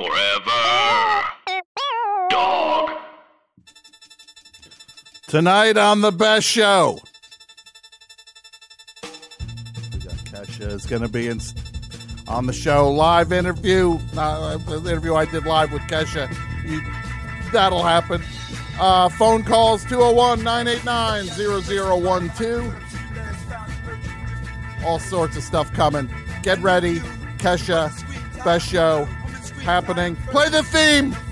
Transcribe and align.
Forever. 0.00 1.28
Dog. 2.30 2.90
Tonight 5.28 5.76
on 5.76 6.00
the 6.00 6.10
best 6.10 6.46
show. 6.46 6.98
We 9.02 9.98
got 9.98 10.14
Kesha 10.24 10.68
is 10.68 10.86
going 10.86 11.02
to 11.02 11.08
be 11.08 11.28
in, 11.28 11.38
on 12.26 12.46
the 12.46 12.54
show. 12.54 12.90
Live 12.90 13.30
interview. 13.30 13.98
Uh, 14.16 14.56
the 14.56 14.78
interview 14.78 15.16
I 15.16 15.26
did 15.26 15.44
live 15.44 15.70
with 15.70 15.82
Kesha. 15.82 16.34
You, 16.64 16.80
that'll 17.52 17.82
happen. 17.82 18.22
Uh, 18.80 19.10
phone 19.10 19.42
calls 19.42 19.84
201 19.84 20.42
989 20.42 21.26
0012. 21.26 22.74
All 24.82 24.98
sorts 24.98 25.36
of 25.36 25.42
stuff 25.42 25.70
coming. 25.74 26.08
Get 26.42 26.58
ready. 26.60 27.00
Kesha, 27.36 27.92
best 28.42 28.66
show 28.66 29.06
happening. 29.70 30.16
Play 30.32 30.48
the 30.48 30.64
theme. 30.64 31.29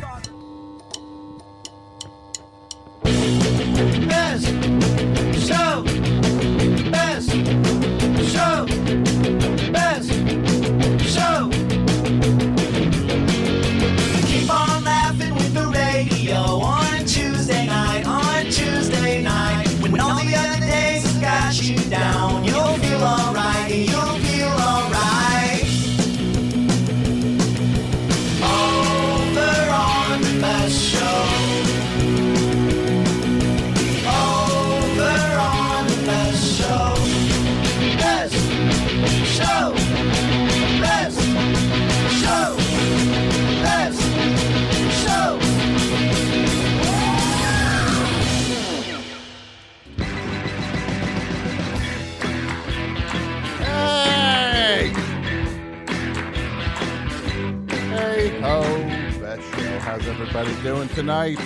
Everybody 60.38 60.62
doing 60.62 60.88
tonight? 60.90 61.38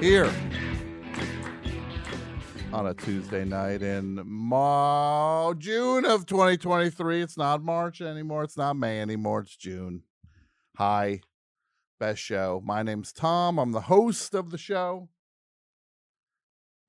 Here 0.00 0.28
on 2.72 2.88
a 2.88 2.94
Tuesday 2.94 3.44
night 3.44 3.80
in 3.80 4.20
Ma- 4.24 5.54
June 5.54 6.04
of 6.04 6.26
2023. 6.26 7.22
It's 7.22 7.38
not 7.38 7.62
March 7.62 8.00
anymore. 8.00 8.42
It's 8.42 8.56
not 8.56 8.74
May 8.74 9.00
anymore. 9.00 9.42
It's 9.42 9.56
June. 9.56 10.02
Hi, 10.78 11.20
best 12.00 12.20
show. 12.20 12.60
My 12.64 12.82
name's 12.82 13.12
Tom. 13.12 13.56
I'm 13.56 13.70
the 13.70 13.82
host 13.82 14.34
of 14.34 14.50
the 14.50 14.58
show. 14.58 15.08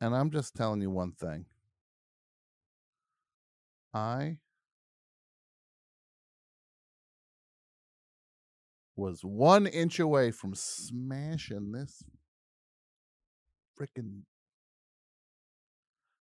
And 0.02 0.16
I'm 0.16 0.32
just 0.32 0.56
telling 0.56 0.82
you 0.82 0.90
one 0.90 1.12
thing. 1.12 1.46
I 3.94 4.40
was 8.96 9.22
one 9.22 9.68
inch 9.68 10.00
away 10.00 10.32
from 10.32 10.56
smashing 10.56 11.72
this 11.72 12.04
freaking. 13.80 14.22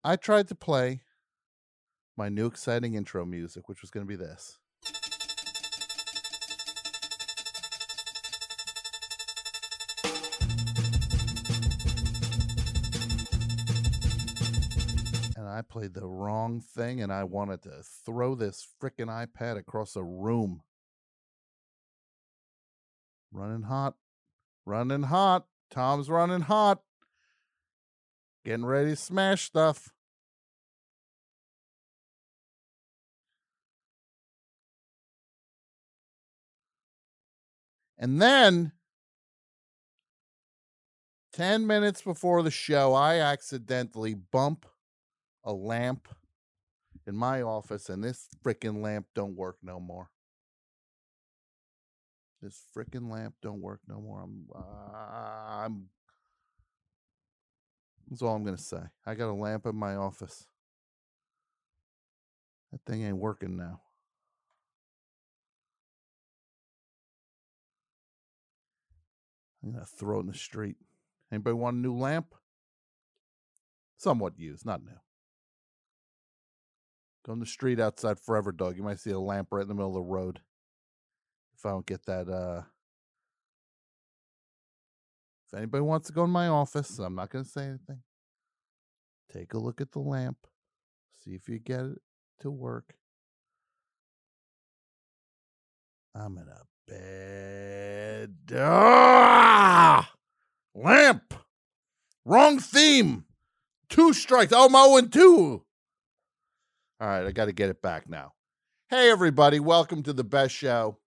I 0.03 0.15
tried 0.15 0.47
to 0.49 0.55
play 0.55 1.01
my 2.17 2.29
new 2.29 2.45
exciting 2.45 2.93
intro 2.95 3.25
music, 3.25 3.67
which 3.67 3.81
was 3.81 3.91
going 3.91 4.05
to 4.05 4.07
be 4.07 4.15
this. 4.15 4.57
And 15.37 15.47
I 15.47 15.61
played 15.61 15.93
the 15.93 16.07
wrong 16.07 16.61
thing, 16.61 17.01
and 17.01 17.11
I 17.11 17.23
wanted 17.25 17.61
to 17.63 17.83
throw 18.05 18.35
this 18.35 18.67
freaking 18.81 19.07
iPad 19.07 19.57
across 19.57 19.95
a 19.95 20.03
room. 20.03 20.61
Running 23.35 23.63
hot. 23.63 23.95
Running 24.65 25.03
hot. 25.03 25.45
Tom's 25.69 26.09
running 26.09 26.41
hot. 26.41 26.81
Getting 28.45 28.65
ready 28.65 28.91
to 28.91 28.95
smash 28.95 29.43
stuff. 29.43 29.89
And 37.97 38.21
then 38.21 38.71
10 41.33 41.67
minutes 41.67 42.01
before 42.01 42.41
the 42.41 42.51
show, 42.51 42.93
I 42.93 43.17
accidentally 43.17 44.13
bump 44.13 44.65
a 45.43 45.51
lamp 45.51 46.07
in 47.05 47.17
my 47.17 47.41
office, 47.41 47.89
and 47.89 48.01
this 48.01 48.29
freaking 48.41 48.81
lamp 48.81 49.07
don't 49.13 49.35
work 49.35 49.57
no 49.61 49.81
more. 49.81 50.09
This 52.45 52.61
freaking 52.77 53.09
lamp 53.11 53.33
don't 53.41 53.59
work 53.59 53.79
no 53.87 53.99
more. 53.99 54.21
I'm, 54.21 54.45
uh, 54.53 55.63
I'm. 55.65 55.85
That's 58.07 58.21
all 58.21 58.35
I'm 58.35 58.43
gonna 58.43 58.55
say. 58.55 58.81
I 59.03 59.15
got 59.15 59.31
a 59.31 59.33
lamp 59.33 59.65
in 59.65 59.75
my 59.75 59.95
office. 59.95 60.45
That 62.71 62.81
thing 62.85 63.03
ain't 63.03 63.17
working 63.17 63.57
now. 63.57 63.81
I'm 69.63 69.71
gonna 69.71 69.85
throw 69.97 70.17
it 70.17 70.21
in 70.21 70.27
the 70.27 70.35
street. 70.35 70.75
Anybody 71.31 71.55
want 71.55 71.77
a 71.77 71.79
new 71.79 71.95
lamp? 71.95 72.35
Somewhat 73.97 74.37
used, 74.37 74.67
not 74.67 74.83
new. 74.83 74.99
Go 77.25 77.31
on 77.31 77.39
the 77.39 77.47
street 77.47 77.79
outside 77.79 78.19
Forever 78.19 78.51
Dog. 78.51 78.77
You 78.77 78.83
might 78.83 78.99
see 78.99 79.09
a 79.09 79.19
lamp 79.19 79.47
right 79.49 79.63
in 79.63 79.67
the 79.67 79.73
middle 79.73 79.89
of 79.89 79.95
the 79.95 80.01
road. 80.01 80.41
If 81.57 81.65
I 81.65 81.69
don't 81.69 81.85
get 81.85 82.05
that, 82.05 82.27
uh, 82.27 82.63
if 85.47 85.57
anybody 85.57 85.81
wants 85.81 86.07
to 86.07 86.13
go 86.13 86.25
in 86.25 86.29
my 86.29 86.47
office, 86.47 86.99
I'm 86.99 87.15
not 87.15 87.31
to 87.31 87.49
say 87.49 87.63
anything. 87.63 88.01
Take 89.31 89.53
a 89.53 89.57
look 89.57 89.79
at 89.79 89.91
the 89.91 89.99
lamp. 89.99 90.37
See 91.23 91.31
if 91.31 91.47
you 91.47 91.59
get 91.59 91.81
it 91.81 92.01
to 92.41 92.51
work. 92.51 92.95
I'm 96.13 96.37
in 96.37 96.47
a 96.47 96.61
bed. 96.87 98.35
Ah! 98.53 100.11
Lamp. 100.73 101.33
Wrong 102.25 102.59
theme. 102.59 103.25
Two 103.89 104.13
strikes. 104.13 104.53
Oh, 104.53 104.65
I'm 104.65 104.71
0 104.71 104.97
and 104.97 105.13
2. 105.13 105.63
All 107.01 107.07
right, 107.07 107.25
I 107.25 107.31
got 107.31 107.45
to 107.45 107.53
get 107.53 107.69
it 107.69 107.81
back 107.81 108.09
now. 108.09 108.33
Hey, 108.89 109.09
everybody. 109.09 109.59
Welcome 109.59 110.03
to 110.03 110.13
the 110.13 110.23
best 110.23 110.53
show. 110.55 110.97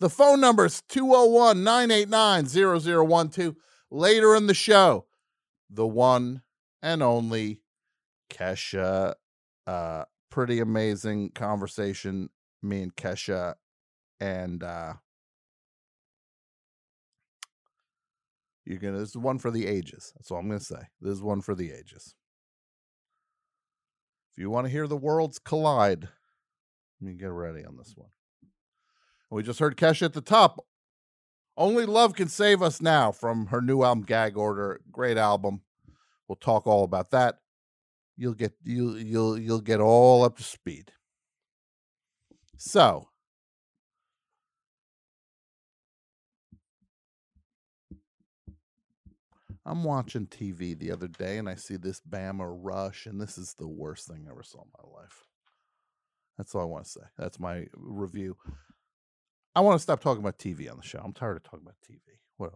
The 0.00 0.10
phone 0.10 0.40
number 0.40 0.64
is 0.64 0.82
201 0.88 1.62
989 1.62 2.46
0012. 2.46 3.54
Later 3.90 4.34
in 4.34 4.46
the 4.46 4.54
show, 4.54 5.04
the 5.68 5.86
one 5.86 6.42
and 6.82 7.02
only 7.02 7.60
Kesha. 8.30 9.14
Uh, 9.66 10.04
pretty 10.30 10.60
amazing 10.60 11.30
conversation, 11.30 12.30
me 12.62 12.82
and 12.82 12.96
Kesha. 12.96 13.54
And 14.20 14.62
uh, 14.62 14.94
you're 18.64 18.78
going 18.78 18.94
to, 18.94 19.00
this 19.00 19.10
is 19.10 19.16
one 19.16 19.38
for 19.38 19.50
the 19.50 19.66
ages. 19.66 20.12
That's 20.16 20.30
all 20.30 20.38
I'm 20.38 20.48
going 20.48 20.60
to 20.60 20.64
say. 20.64 20.82
This 21.02 21.12
is 21.12 21.22
one 21.22 21.42
for 21.42 21.54
the 21.54 21.72
ages. 21.72 22.14
If 24.32 24.42
you 24.42 24.48
want 24.48 24.66
to 24.66 24.72
hear 24.72 24.86
the 24.86 24.96
worlds 24.96 25.38
collide, 25.38 26.04
let 27.00 27.06
me 27.06 27.14
get 27.14 27.30
ready 27.30 27.64
on 27.66 27.76
this 27.76 27.92
one. 27.96 28.08
We 29.30 29.44
just 29.44 29.60
heard 29.60 29.76
Kesha 29.76 30.02
at 30.02 30.12
the 30.12 30.20
top. 30.20 30.64
Only 31.56 31.86
Love 31.86 32.14
Can 32.14 32.28
Save 32.28 32.62
Us 32.62 32.80
Now 32.80 33.12
from 33.12 33.46
her 33.46 33.60
new 33.60 33.82
album 33.82 34.04
Gag 34.04 34.36
Order. 34.36 34.80
Great 34.90 35.16
album. 35.16 35.60
We'll 36.26 36.36
talk 36.36 36.66
all 36.66 36.84
about 36.84 37.10
that. 37.12 37.36
You'll 38.16 38.34
get 38.34 38.52
you 38.64 38.96
you'll 38.96 39.38
you'll 39.38 39.60
get 39.60 39.80
all 39.80 40.24
up 40.24 40.36
to 40.38 40.42
speed. 40.42 40.92
So, 42.56 43.08
I'm 49.64 49.84
watching 49.84 50.26
TV 50.26 50.78
the 50.78 50.90
other 50.90 51.08
day 51.08 51.38
and 51.38 51.48
I 51.48 51.54
see 51.54 51.76
this 51.76 52.00
Bama 52.00 52.46
Rush, 52.50 53.06
and 53.06 53.20
this 53.20 53.38
is 53.38 53.54
the 53.58 53.68
worst 53.68 54.06
thing 54.08 54.26
I 54.26 54.32
ever 54.32 54.42
saw 54.42 54.62
in 54.62 54.68
my 54.76 55.00
life. 55.00 55.24
That's 56.36 56.54
all 56.54 56.62
I 56.62 56.64
want 56.64 56.84
to 56.84 56.90
say. 56.90 57.00
That's 57.16 57.38
my 57.38 57.66
review. 57.74 58.36
I 59.54 59.60
want 59.60 59.78
to 59.78 59.82
stop 59.82 60.00
talking 60.00 60.22
about 60.22 60.38
TV 60.38 60.70
on 60.70 60.76
the 60.76 60.82
show. 60.82 61.00
I'm 61.04 61.12
tired 61.12 61.36
of 61.36 61.42
talking 61.42 61.62
about 61.62 61.76
TV. 61.88 61.98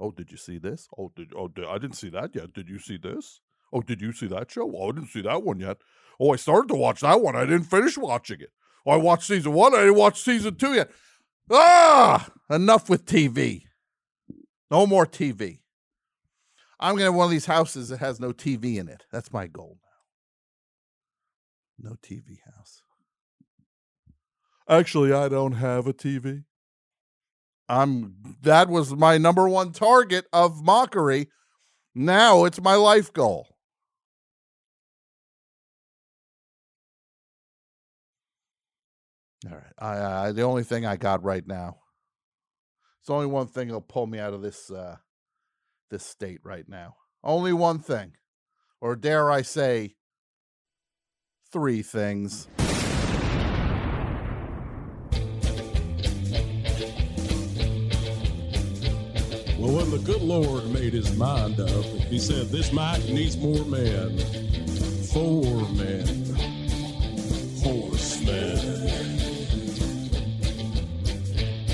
Oh, 0.00 0.12
did 0.12 0.30
you 0.30 0.38
see 0.38 0.58
this? 0.58 0.88
Oh, 0.96 1.12
did 1.14 1.32
oh 1.36 1.48
did, 1.48 1.66
I 1.66 1.78
didn't 1.78 1.96
see 1.96 2.08
that 2.10 2.34
yet. 2.34 2.54
Did 2.54 2.68
you 2.68 2.78
see 2.78 2.96
this? 2.96 3.40
Oh, 3.72 3.82
did 3.82 4.00
you 4.00 4.12
see 4.12 4.28
that 4.28 4.50
show? 4.50 4.70
Oh, 4.74 4.88
I 4.88 4.92
didn't 4.92 5.10
see 5.10 5.22
that 5.22 5.42
one 5.42 5.60
yet. 5.60 5.78
Oh, 6.18 6.32
I 6.32 6.36
started 6.36 6.68
to 6.68 6.74
watch 6.74 7.00
that 7.00 7.20
one. 7.20 7.36
I 7.36 7.44
didn't 7.44 7.64
finish 7.64 7.98
watching 7.98 8.40
it. 8.40 8.50
Oh, 8.86 8.92
I 8.92 8.96
watched 8.96 9.24
season 9.24 9.52
one. 9.52 9.74
I 9.74 9.80
didn't 9.80 9.96
watch 9.96 10.22
season 10.22 10.54
two 10.56 10.74
yet. 10.74 10.90
Ah, 11.50 12.30
enough 12.48 12.88
with 12.88 13.04
TV. 13.04 13.64
No 14.70 14.86
more 14.86 15.06
TV. 15.06 15.60
I'm 16.80 16.94
gonna 16.94 17.04
have 17.04 17.14
one 17.14 17.26
of 17.26 17.30
these 17.30 17.46
houses 17.46 17.88
that 17.90 17.98
has 17.98 18.20
no 18.20 18.32
TV 18.32 18.78
in 18.78 18.88
it. 18.88 19.04
That's 19.12 19.32
my 19.32 19.46
goal 19.46 19.78
now. 21.82 21.90
No 21.90 21.96
TV 21.96 22.38
house. 22.54 22.82
Actually, 24.68 25.12
I 25.12 25.28
don't 25.28 25.52
have 25.52 25.86
a 25.86 25.92
TV. 25.92 26.44
I'm 27.68 28.16
that 28.42 28.68
was 28.68 28.94
my 28.94 29.18
number 29.18 29.48
one 29.48 29.72
target 29.72 30.26
of 30.32 30.62
mockery. 30.62 31.28
Now 31.94 32.44
it's 32.44 32.60
my 32.60 32.74
life 32.74 33.12
goal. 33.12 33.46
All 39.46 39.56
right. 39.56 39.72
I, 39.78 40.26
I 40.28 40.32
the 40.32 40.42
only 40.42 40.64
thing 40.64 40.86
I 40.86 40.96
got 40.96 41.22
right 41.22 41.46
now. 41.46 41.78
It's 43.00 43.10
only 43.10 43.26
one 43.26 43.46
thing 43.46 43.68
that'll 43.68 43.80
pull 43.82 44.06
me 44.06 44.18
out 44.18 44.34
of 44.34 44.42
this 44.42 44.70
uh 44.70 44.96
this 45.90 46.04
state 46.04 46.40
right 46.44 46.68
now. 46.68 46.96
Only 47.22 47.52
one 47.52 47.78
thing. 47.78 48.12
Or 48.80 48.96
dare 48.96 49.30
I 49.30 49.42
say 49.42 49.94
three 51.52 51.82
things. 51.82 52.48
When 59.74 59.90
the 59.90 59.98
good 59.98 60.22
Lord 60.22 60.70
made 60.70 60.92
his 60.92 61.16
mind 61.16 61.58
up, 61.58 61.84
he 62.08 62.18
said, 62.18 62.48
This 62.48 62.72
mic 62.72 63.08
needs 63.08 63.36
more 63.36 63.64
men. 63.64 64.16
Four 65.12 65.68
men. 65.70 66.06
Horsemen. 67.60 68.58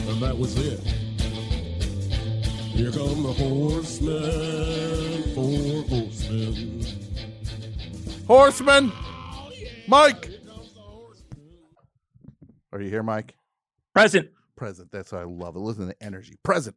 And 0.09 0.23
that 0.23 0.37
was 0.39 0.57
it. 0.57 0.81
Here 2.73 2.91
come 2.91 3.23
the 3.23 3.33
horsemen. 3.35 4.15
Four 5.35 5.83
horsemen. 5.83 6.85
Horsemen! 8.27 8.93
Mike! 9.89 10.31
Are 12.73 12.81
you 12.81 12.89
here, 12.89 13.03
Mike? 13.03 13.35
Present. 13.93 14.31
Present. 14.57 14.91
That's 14.91 15.13
what 15.13 15.21
I 15.21 15.25
love 15.25 15.57
it. 15.57 15.59
Listen 15.59 15.89
to 15.89 15.89
the 15.89 16.03
energy. 16.03 16.37
Present. 16.43 16.77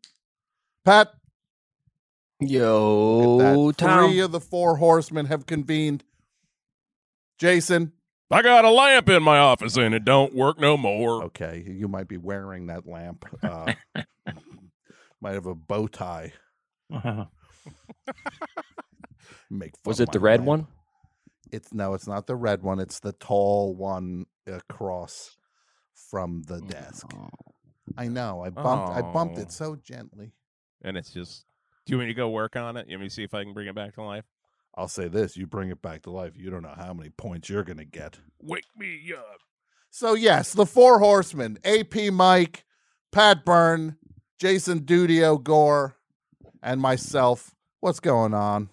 Pat, 0.86 1.14
Yo, 2.40 3.38
that 3.38 3.78
Tom. 3.78 4.10
three 4.10 4.20
of 4.20 4.32
the 4.32 4.40
four 4.42 4.78
horsemen 4.78 5.28
have 5.28 5.46
convened. 5.46 6.04
Jason, 7.40 7.94
I 8.30 8.42
got 8.42 8.66
a 8.66 8.70
lamp 8.70 9.08
in 9.10 9.24
my 9.24 9.38
office 9.40 9.78
and 9.78 9.94
it 9.96 10.04
don't 10.04 10.36
work 10.36 10.60
no 10.60 10.76
more. 10.76 11.24
okay, 11.26 11.64
you 11.66 11.88
might 11.88 12.08
be 12.08 12.18
wearing 12.18 12.68
that 12.68 12.86
lamp. 12.88 13.26
Uh, 13.42 13.74
might 15.22 15.34
have 15.34 15.46
a 15.46 15.56
bow 15.56 15.88
tie. 15.88 16.34
Make 19.50 19.76
fun 19.78 19.82
Was 19.86 20.00
it 20.00 20.12
the 20.12 20.20
red 20.20 20.40
lamp. 20.42 20.48
one? 20.48 20.68
It's 21.52 21.74
no, 21.74 21.94
it's 21.94 22.08
not 22.08 22.28
the 22.28 22.36
red 22.36 22.62
one. 22.64 22.80
It's 22.80 23.00
the 23.00 23.14
tall 23.14 23.76
one 23.76 24.26
across 24.48 25.38
from 26.10 26.42
the 26.48 26.60
desk. 26.62 27.06
Oh. 27.16 27.30
I 27.98 28.08
know. 28.08 28.42
I 28.44 28.50
bumped. 28.50 28.90
I 28.98 29.02
bumped 29.02 29.38
Oh. 29.38 29.42
it 29.42 29.52
so 29.52 29.76
gently. 29.76 30.34
And 30.84 30.98
it's 30.98 31.12
just, 31.12 31.46
do 31.86 31.92
you 31.92 31.98
want 31.98 32.08
me 32.08 32.14
to 32.14 32.18
go 32.18 32.30
work 32.30 32.56
on 32.56 32.78
it? 32.78 32.88
You 32.88 32.96
want 32.96 33.04
me 33.04 33.08
to 33.10 33.14
see 33.14 33.24
if 33.24 33.34
I 33.34 33.44
can 33.44 33.54
bring 33.54 33.68
it 33.68 33.76
back 33.76 33.96
to 33.96 34.04
life? 34.04 34.26
I'll 34.76 34.88
say 34.88 35.08
this: 35.08 35.38
you 35.38 35.46
bring 35.46 35.70
it 35.70 35.82
back 35.82 36.02
to 36.04 36.10
life. 36.12 36.34
You 36.36 36.50
don't 36.50 36.64
know 36.64 36.74
how 36.76 36.94
many 36.94 37.10
points 37.10 37.50
you're 37.50 37.64
going 37.64 37.78
to 37.78 37.86
get. 37.86 38.18
Wake 38.42 38.66
me 38.78 39.14
up. 39.16 39.40
So 39.92 40.16
yes, 40.16 40.54
the 40.54 40.66
four 40.66 41.00
horsemen: 41.00 41.60
AP 41.64 42.12
Mike, 42.12 42.66
Pat 43.12 43.46
Byrne, 43.46 43.98
Jason 44.40 44.82
Dudio 44.82 45.42
Gore, 45.42 45.98
and 46.64 46.82
myself. 46.82 47.54
What's 47.82 48.00
going 48.00 48.34
on? 48.34 48.70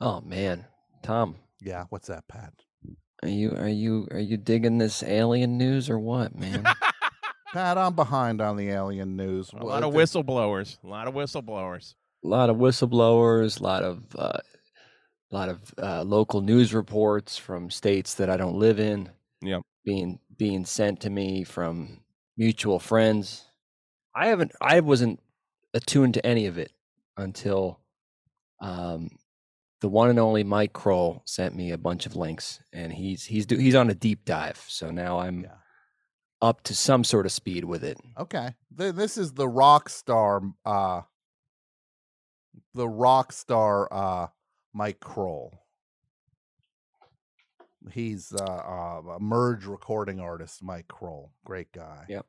Oh 0.00 0.20
man, 0.20 0.66
Tom, 1.02 1.36
Yeah, 1.60 1.84
what's 1.90 2.08
that, 2.08 2.26
Pat? 2.28 2.52
are 3.22 3.28
you 3.28 3.50
are 3.56 3.68
you 3.68 4.06
are 4.12 4.20
you 4.20 4.36
digging 4.36 4.78
this 4.78 5.02
alien 5.02 5.58
news 5.58 5.90
or 5.90 5.98
what, 5.98 6.34
man? 6.36 6.64
Pat, 7.52 7.78
I'm 7.78 7.94
behind 7.94 8.40
on 8.40 8.56
the 8.56 8.68
alien 8.68 9.16
news. 9.16 9.50
A 9.52 9.64
lot 9.64 9.82
of 9.82 9.92
whistleblowers. 9.92 10.82
A 10.84 10.86
lot 10.86 11.08
of 11.08 11.14
whistleblowers. 11.14 11.94
a 12.24 12.28
lot 12.28 12.50
of 12.50 12.56
whistleblowers, 12.56 13.60
a 13.60 13.62
lot 13.62 13.82
of 13.82 14.04
uh, 14.16 14.38
a 15.30 15.34
lot 15.34 15.48
of 15.48 15.74
uh, 15.78 16.02
local 16.02 16.40
news 16.40 16.74
reports 16.74 17.36
from 17.38 17.70
states 17.70 18.14
that 18.14 18.30
I 18.30 18.36
don't 18.36 18.58
live 18.58 18.78
in. 18.78 19.10
Yep. 19.40 19.62
being 19.84 20.18
being 20.36 20.64
sent 20.64 21.00
to 21.00 21.10
me 21.10 21.44
from 21.44 22.00
mutual 22.36 22.78
friends. 22.78 23.44
I 24.14 24.28
haven't. 24.28 24.52
I 24.60 24.80
wasn't 24.80 25.20
attuned 25.74 26.14
to 26.14 26.26
any 26.26 26.46
of 26.46 26.58
it 26.58 26.72
until 27.16 27.80
um, 28.60 29.10
the 29.80 29.88
one 29.88 30.10
and 30.10 30.18
only 30.18 30.42
Mike 30.44 30.72
Krol 30.72 31.22
sent 31.24 31.54
me 31.54 31.70
a 31.70 31.78
bunch 31.78 32.04
of 32.04 32.16
links, 32.16 32.60
and 32.72 32.92
he's 32.92 33.24
he's 33.24 33.46
do, 33.46 33.56
he's 33.56 33.74
on 33.74 33.90
a 33.90 33.94
deep 33.94 34.24
dive. 34.24 34.62
So 34.68 34.90
now 34.90 35.20
I'm 35.20 35.42
Yeah. 35.42 35.54
Up 36.40 36.62
to 36.64 36.74
some 36.74 37.02
sort 37.02 37.26
of 37.26 37.32
speed 37.32 37.64
with 37.64 37.82
it. 37.82 37.98
Okay, 38.16 38.54
this 38.70 39.18
is 39.18 39.32
the 39.32 39.48
rock 39.48 39.88
star. 39.88 40.40
Uh, 40.64 41.02
the 42.74 42.88
rock 42.88 43.32
star 43.32 43.92
uh, 43.92 44.28
Mike 44.72 45.00
Krol. 45.00 45.50
He's 47.92 48.32
uh, 48.32 48.44
uh, 48.44 49.14
a 49.16 49.20
merge 49.20 49.64
recording 49.64 50.20
artist, 50.20 50.62
Mike 50.62 50.88
Krol. 50.88 51.30
Great 51.44 51.72
guy. 51.72 52.04
Yep. 52.08 52.26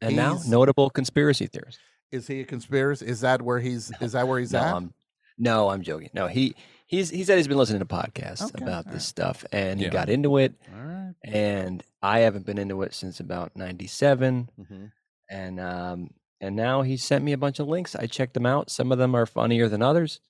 And 0.00 0.16
now, 0.16 0.38
notable 0.46 0.90
conspiracy 0.90 1.46
theorist. 1.46 1.78
Is 2.10 2.26
he 2.26 2.40
a 2.40 2.44
conspiracy? 2.44 3.06
Is 3.06 3.22
that 3.22 3.42
where 3.42 3.58
he's? 3.58 3.92
Is 4.00 4.12
that 4.12 4.28
where 4.28 4.38
he's 4.38 4.52
no, 4.52 4.58
at? 4.58 4.74
I'm 4.74 4.94
no, 5.38 5.68
I'm 5.70 5.82
joking. 5.82 6.10
No, 6.14 6.26
he 6.26 6.54
he's 6.86 7.10
he 7.10 7.24
said 7.24 7.36
he's 7.38 7.48
been 7.48 7.56
listening 7.58 7.80
to 7.80 7.86
podcasts 7.86 8.42
Okay, 8.54 8.62
about 8.64 8.84
alright. 8.86 8.92
this 8.94 9.06
stuff, 9.06 9.44
and 9.52 9.78
he 9.80 9.86
Yeah. 9.86 9.92
got 9.92 10.08
into 10.10 10.36
it. 10.38 10.54
All 10.74 10.82
right. 10.82 11.14
and 11.24 11.82
I 12.02 12.20
haven't 12.20 12.46
been 12.46 12.58
into 12.58 12.82
it 12.82 12.94
since 12.94 13.20
about 13.20 13.56
'97, 13.56 14.50
Mm-hmm. 14.60 14.84
and 15.30 15.60
um, 15.60 16.10
and 16.40 16.56
now 16.56 16.82
he 16.82 16.96
sent 16.96 17.24
me 17.24 17.32
a 17.32 17.38
bunch 17.38 17.58
of 17.60 17.68
links. 17.68 17.94
I 17.94 18.06
checked 18.06 18.34
them 18.34 18.46
out. 18.46 18.70
Some 18.70 18.90
of 18.92 18.98
them 18.98 19.14
are 19.14 19.26
funnier 19.26 19.68
than 19.68 19.82
others. 19.82 20.20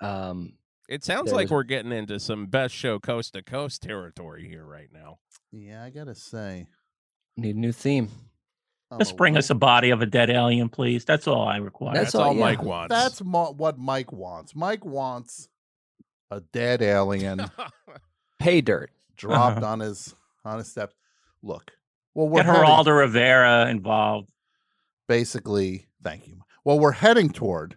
Um, 0.00 0.54
It 0.88 1.04
sounds 1.04 1.32
like 1.32 1.50
we're 1.50 1.64
getting 1.64 1.92
into 1.92 2.18
some 2.18 2.46
best 2.46 2.74
show 2.74 2.98
coast 2.98 3.34
to 3.34 3.42
coast 3.42 3.82
territory 3.82 4.48
here 4.48 4.64
right 4.64 4.88
now. 4.92 5.18
Yeah, 5.52 5.84
I 5.84 5.90
gotta 5.90 6.14
say. 6.14 6.66
need 7.36 7.56
a 7.56 7.58
new 7.58 7.72
theme. 7.72 8.10
I'm 8.90 8.98
just 8.98 9.16
bring 9.16 9.36
us 9.36 9.50
a 9.50 9.54
body 9.54 9.90
of 9.90 10.00
a 10.00 10.06
dead 10.06 10.30
alien, 10.30 10.68
please. 10.70 11.04
That's 11.04 11.26
all 11.26 11.46
I 11.46 11.58
require. 11.58 11.94
That's 11.94 12.06
That's, 12.12 12.14
all- 12.14 12.28
all, 12.28 12.34
yeah. 12.34 12.40
Mike 12.40 12.62
wants. 12.62 12.94
That's 12.94 13.22
mo- 13.22 13.52
what 13.56 13.78
Mike 13.78 14.12
wants. 14.12 14.54
Mike 14.56 14.84
wants 14.84 15.48
a 16.30 16.40
dead 16.40 16.80
alien 16.82 17.40
Pay 18.38 18.60
dirt. 18.62 18.90
dropped 19.16 19.58
Uh-huh. 19.58 19.72
on 19.72 19.80
his 19.80 20.14
on 20.44 20.58
his 20.58 20.70
steps. 20.70 20.94
Look, 21.42 21.70
well, 22.14 22.28
we're 22.28 22.42
Get 22.42 22.46
heading- 22.54 22.62
Geraldo 22.62 22.98
Rivera 22.98 23.68
involved. 23.68 24.30
basically. 25.06 25.86
Thank 26.02 26.26
you. 26.28 26.38
Well, 26.64 26.78
we're 26.78 26.92
heading 26.92 27.28
toward. 27.30 27.76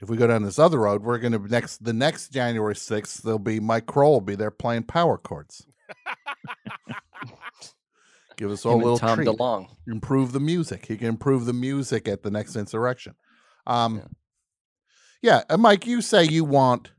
If 0.00 0.10
we 0.10 0.16
go 0.16 0.26
down 0.26 0.42
this 0.42 0.58
other 0.58 0.78
road, 0.80 1.02
we're 1.02 1.18
going 1.18 1.32
to 1.32 1.38
next 1.48 1.82
the 1.84 1.92
next 1.92 2.28
January 2.30 2.76
sixth. 2.76 3.22
There'll 3.22 3.38
be 3.38 3.60
Mike 3.60 3.86
Krol 3.86 4.10
will 4.10 4.20
be 4.20 4.34
there 4.34 4.50
playing 4.50 4.82
power 4.84 5.16
chords. 5.18 5.66
Give 8.36 8.50
us 8.50 8.64
all 8.66 8.74
Him 8.74 8.80
a 8.80 8.84
little 8.84 8.92
and 8.94 9.00
Tom 9.00 9.16
treat. 9.16 9.28
DeLong. 9.28 9.68
improve 9.86 10.32
the 10.32 10.40
music. 10.40 10.86
He 10.86 10.96
can 10.96 11.08
improve 11.08 11.46
the 11.46 11.52
music 11.52 12.06
at 12.08 12.22
the 12.22 12.30
next 12.30 12.56
insurrection. 12.56 13.14
Um, 13.66 14.02
yeah, 15.22 15.42
and 15.48 15.62
Mike, 15.62 15.86
you 15.86 16.02
say 16.02 16.24
you 16.24 16.44
want 16.44 16.90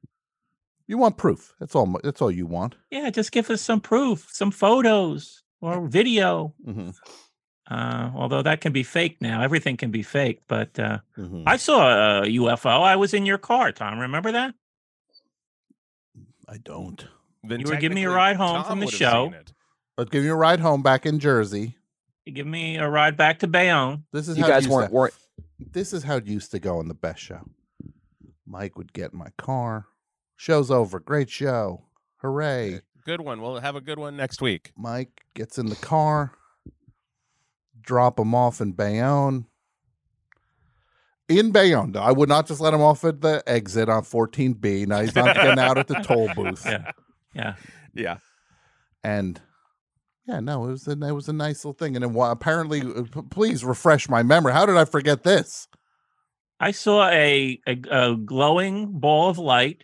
you 0.88 0.98
want 0.98 1.18
proof. 1.18 1.54
That's 1.60 1.76
all. 1.76 2.00
That's 2.04 2.22
all 2.22 2.32
you 2.32 2.46
want. 2.46 2.76
Yeah, 2.90 3.10
just 3.10 3.32
give 3.32 3.50
us 3.50 3.62
some 3.62 3.82
proof, 3.82 4.28
some 4.32 4.52
photos 4.52 5.44
or 5.62 5.88
video. 5.88 6.54
hmm 6.66 6.90
Uh, 7.70 8.10
although 8.16 8.42
that 8.42 8.62
can 8.62 8.72
be 8.72 8.84
fake 8.84 9.18
now. 9.22 9.42
Everything 9.42 9.76
can 9.78 9.92
be 9.92 10.02
fake. 10.04 10.42
But 10.48 10.80
uh, 10.80 11.00
hmm 11.16 11.44
I 11.46 11.58
saw 11.58 12.22
a 12.24 12.26
UFO. 12.26 12.82
I 12.82 12.96
was 12.96 13.14
in 13.14 13.26
your 13.26 13.38
car, 13.38 13.72
Tom. 13.72 14.00
Remember 14.00 14.32
that? 14.32 14.56
I 16.50 16.58
don't. 16.58 17.06
Then 17.44 17.60
You 17.60 17.68
were 17.68 17.76
giving 17.76 17.96
me 17.96 18.04
a 18.06 18.10
ride 18.10 18.38
home 18.38 18.56
Tom 18.64 18.66
from 18.66 18.80
the 18.80 18.86
would 18.86 18.94
have 18.94 19.00
show. 19.00 19.34
Seen 19.98 20.02
it. 20.02 20.02
Let's 20.02 20.12
give 20.12 20.24
you 20.24 20.34
a 20.34 20.38
ride 20.38 20.60
home 20.60 20.82
back 20.84 21.06
in 21.06 21.20
Jersey. 21.20 21.76
You 22.26 22.34
give 22.34 22.48
me 22.48 22.78
a 22.78 22.90
ride 22.90 23.16
back 23.18 23.40
to 23.40 23.48
Bayonne. 23.48 24.04
This 24.12 24.28
is 24.28 24.38
You 24.38 24.44
how 24.44 24.50
it 24.50 24.52
guys 24.54 24.64
used 24.64 24.74
weren't 24.74 24.90
to, 24.90 24.96
weren't. 24.96 25.14
This 25.60 25.94
is 25.94 26.04
how 26.04 26.18
it 26.18 26.26
used 26.28 26.52
to 26.52 26.60
go 26.60 26.80
in 26.82 26.88
the 26.88 26.94
best 26.94 27.20
show. 27.22 27.42
Mike 28.46 28.78
would 28.78 28.94
get 28.94 29.14
in 29.14 29.20
my 29.20 29.30
car. 29.38 29.86
Show's 30.36 30.70
over. 30.72 31.00
Great 31.00 31.30
show. 31.30 31.86
Hooray. 32.18 32.82
Good 33.06 33.22
one. 33.22 33.42
We'll 33.42 33.60
have 33.60 33.76
a 33.76 33.82
good 33.82 34.00
one 34.00 34.18
next 34.18 34.42
week. 34.42 34.72
Mike 34.78 35.22
gets 35.34 35.58
in 35.58 35.68
the 35.68 35.76
car. 35.78 36.34
drop 37.82 38.20
him 38.20 38.36
off 38.36 38.60
in 38.62 38.74
Bayonne. 38.74 39.46
In 41.30 41.52
Bayonne, 41.52 41.96
I 41.98 42.12
would 42.12 42.30
not 42.30 42.48
just 42.48 42.62
let 42.62 42.74
him 42.74 42.82
off 42.82 43.04
at 43.04 43.20
the 43.22 43.44
exit 43.48 43.90
on 43.90 44.04
14B. 44.04 44.88
Now 44.88 45.02
he's 45.02 45.16
not 45.16 45.36
getting 45.36 45.60
out 45.60 45.78
at 45.78 45.88
the 45.88 45.96
toll 45.96 46.30
booth. 46.36 46.66
Yeah. 46.66 46.92
Yeah. 47.34 47.56
Yeah. 47.94 48.18
And 49.04 49.42
yeah, 50.28 50.40
no, 50.40 50.66
it 50.66 50.72
was 50.72 50.88
a, 50.88 50.92
it 50.92 51.12
was 51.12 51.28
a 51.30 51.34
nice 51.34 51.64
little 51.64 51.74
thing. 51.74 51.96
And 51.96 52.04
then 52.04 52.16
apparently, 52.16 52.82
uh, 52.82 53.04
p- 53.04 53.22
please 53.30 53.64
refresh 53.64 54.10
my 54.10 54.24
memory. 54.24 54.54
How 54.54 54.66
did 54.66 54.76
I 54.78 54.86
forget 54.86 55.24
this? 55.24 55.68
I 56.60 56.72
saw 56.72 57.08
a, 57.10 57.60
a, 57.68 57.80
a 57.92 58.16
glowing 58.16 59.00
ball 59.00 59.30
of 59.30 59.38
light 59.38 59.84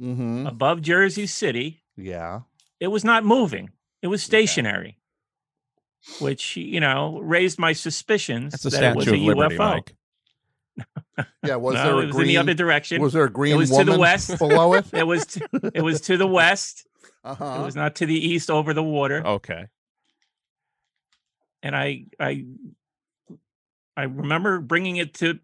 Mm-hmm. 0.00 0.46
above 0.46 0.80
Jersey 0.80 1.26
City. 1.26 1.82
Yeah. 1.96 2.42
It 2.78 2.86
was 2.86 3.02
not 3.02 3.24
moving. 3.24 3.70
It 4.00 4.06
was 4.06 4.22
stationary, 4.22 4.96
which 6.20 6.56
you 6.56 6.78
know 6.78 7.18
raised 7.18 7.58
my 7.58 7.72
suspicions 7.72 8.52
That's 8.52 8.66
a 8.66 8.70
that 8.70 8.92
it 8.92 8.96
was 8.96 9.08
a 9.08 9.16
Liberty, 9.16 9.56
UFO. 9.56 9.58
Mike. 9.58 9.94
Yeah. 11.44 11.56
Was 11.56 11.74
no, 11.74 11.82
there 11.82 11.94
a 11.94 11.98
it 11.98 12.06
was 12.06 12.14
green? 12.14 12.22
in 12.22 12.28
the 12.28 12.36
other 12.36 12.54
direction. 12.54 13.02
was 13.02 13.12
there 13.12 13.24
a 13.24 13.30
green 13.30 13.54
it 13.54 13.58
was 13.58 13.70
to 13.70 13.82
the 13.82 13.98
west. 13.98 14.38
below 14.38 14.74
it? 14.74 14.86
it 14.92 15.04
was 15.04 15.26
to, 15.26 15.48
it 15.74 15.82
was 15.82 16.00
to 16.02 16.16
the 16.16 16.28
west. 16.28 16.86
Uh 17.28 17.58
It 17.60 17.64
was 17.64 17.76
not 17.76 17.96
to 17.96 18.06
the 18.06 18.14
east 18.14 18.50
over 18.50 18.72
the 18.72 18.82
water. 18.82 19.26
Okay. 19.26 19.66
And 21.62 21.76
I 21.76 22.04
I 22.18 22.44
I 23.96 24.04
remember 24.04 24.60
bringing 24.60 24.96
it 24.96 25.14
to. 25.14 25.38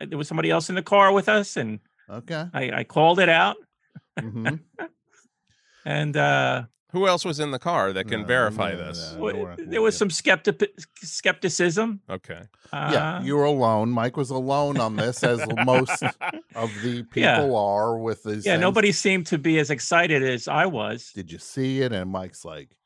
There 0.00 0.18
was 0.18 0.26
somebody 0.28 0.50
else 0.50 0.68
in 0.68 0.74
the 0.74 0.82
car 0.82 1.12
with 1.12 1.28
us, 1.28 1.56
and 1.56 1.80
Okay. 2.08 2.48
I, 2.52 2.70
I 2.80 2.84
called 2.84 3.18
it 3.20 3.28
out. 3.28 3.56
hmm 4.18 4.56
And 5.86 6.16
uh, 6.16 6.64
Who 6.94 7.06
else 7.06 7.24
was 7.24 7.40
in 7.40 7.50
the 7.50 7.58
car 7.58 7.92
that 7.92 8.08
can 8.08 8.22
No, 8.22 8.26
verify 8.26 8.72
no, 8.72 8.78
this? 8.78 9.12
no. 9.14 9.20
wa- 9.20 9.32
don't 9.32 9.68
there 9.70 9.82
was 9.82 9.96
some 9.96 10.08
skeptic 10.08 10.62
skepticism. 11.02 12.00
Okay. 12.08 12.40
yeah, 12.72 13.16
Uh, 13.18 13.22
you 13.22 13.36
were 13.36 13.44
alone. 13.44 13.90
Mike 13.90 14.16
was 14.16 14.30
alone 14.30 14.78
on 14.78 14.96
this, 14.96 15.22
as 15.22 15.40
most 15.66 16.02
of 16.54 16.70
the 16.82 17.02
people 17.02 17.22
Yeah. 17.50 17.52
are 17.58 17.98
with 17.98 18.22
these. 18.22 18.46
yeah, 18.46 18.52
things. 18.52 18.60
nobody 18.62 18.92
seemed 18.92 19.26
to 19.26 19.38
be 19.38 19.58
as 19.58 19.70
excited 19.70 20.22
as 20.22 20.48
I 20.48 20.66
was. 20.66 21.12
Did 21.14 21.30
you 21.30 21.38
see 21.38 21.82
it? 21.82 21.92
And 21.92 22.10
Mike's 22.10 22.44
like, 22.44 22.76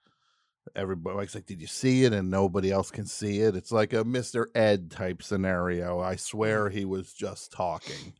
everybody. 0.74 1.16
Mike's 1.16 1.34
like, 1.34 1.46
did 1.46 1.60
you 1.60 1.66
see 1.68 2.04
it? 2.04 2.12
And 2.12 2.30
nobody 2.30 2.70
else 2.72 2.90
can 2.90 3.06
see 3.06 3.40
it. 3.40 3.54
It's 3.56 3.70
like 3.72 3.92
a 3.92 4.04
Mr. 4.04 4.46
Ed 4.54 4.90
type 4.90 5.22
scenario. 5.22 6.00
I 6.00 6.16
swear 6.16 6.70
he 6.70 6.84
was 6.84 7.12
just 7.12 7.52
talking 7.52 8.14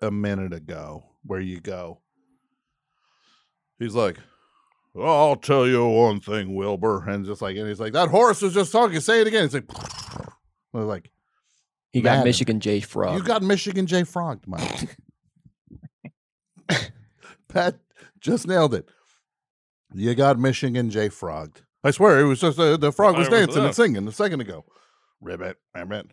a 0.00 0.10
minute 0.10 0.52
ago. 0.52 1.04
Where 1.24 1.40
you 1.40 1.60
go? 1.60 2.00
He's 3.78 3.94
like, 3.94 4.16
well, 4.16 4.24
I'll 5.00 5.36
tell 5.36 5.66
you 5.66 5.86
one 5.86 6.20
thing, 6.20 6.54
Wilbur, 6.54 7.08
and 7.08 7.24
just 7.24 7.42
like, 7.42 7.56
and 7.56 7.68
he's 7.68 7.80
like, 7.80 7.92
that 7.92 8.08
horse 8.08 8.42
was 8.42 8.54
just 8.54 8.72
talking. 8.72 9.00
Say 9.00 9.20
it 9.20 9.26
again. 9.26 9.44
It's 9.44 9.54
like, 9.54 9.64
I 10.74 10.78
was 10.78 10.86
like, 10.86 11.10
He 11.92 12.00
got 12.00 12.24
Michigan 12.24 12.60
J 12.60 12.80
Frog. 12.80 13.16
you 13.18 13.22
got 13.24 13.42
Michigan 13.42 13.86
J 13.86 14.02
Frogged, 14.02 14.46
Mike. 14.46 14.96
Pat 17.48 17.76
just 18.20 18.46
nailed 18.46 18.74
it. 18.74 18.88
You 19.94 20.14
got 20.14 20.38
Michigan 20.38 20.90
J 20.90 21.08
Frogged. 21.08 21.62
I 21.82 21.90
swear 21.92 22.20
it 22.20 22.24
was 22.24 22.40
just 22.40 22.58
uh, 22.58 22.76
the 22.76 22.92
frog 22.92 23.16
was 23.16 23.28
It 23.28 23.30
was 23.30 23.40
dancing 23.40 23.64
and 23.64 23.74
singing 23.74 24.08
a 24.08 24.12
second 24.12 24.40
ago. 24.40 24.64
Ribbit, 25.20 25.56
ribbit. 25.74 26.10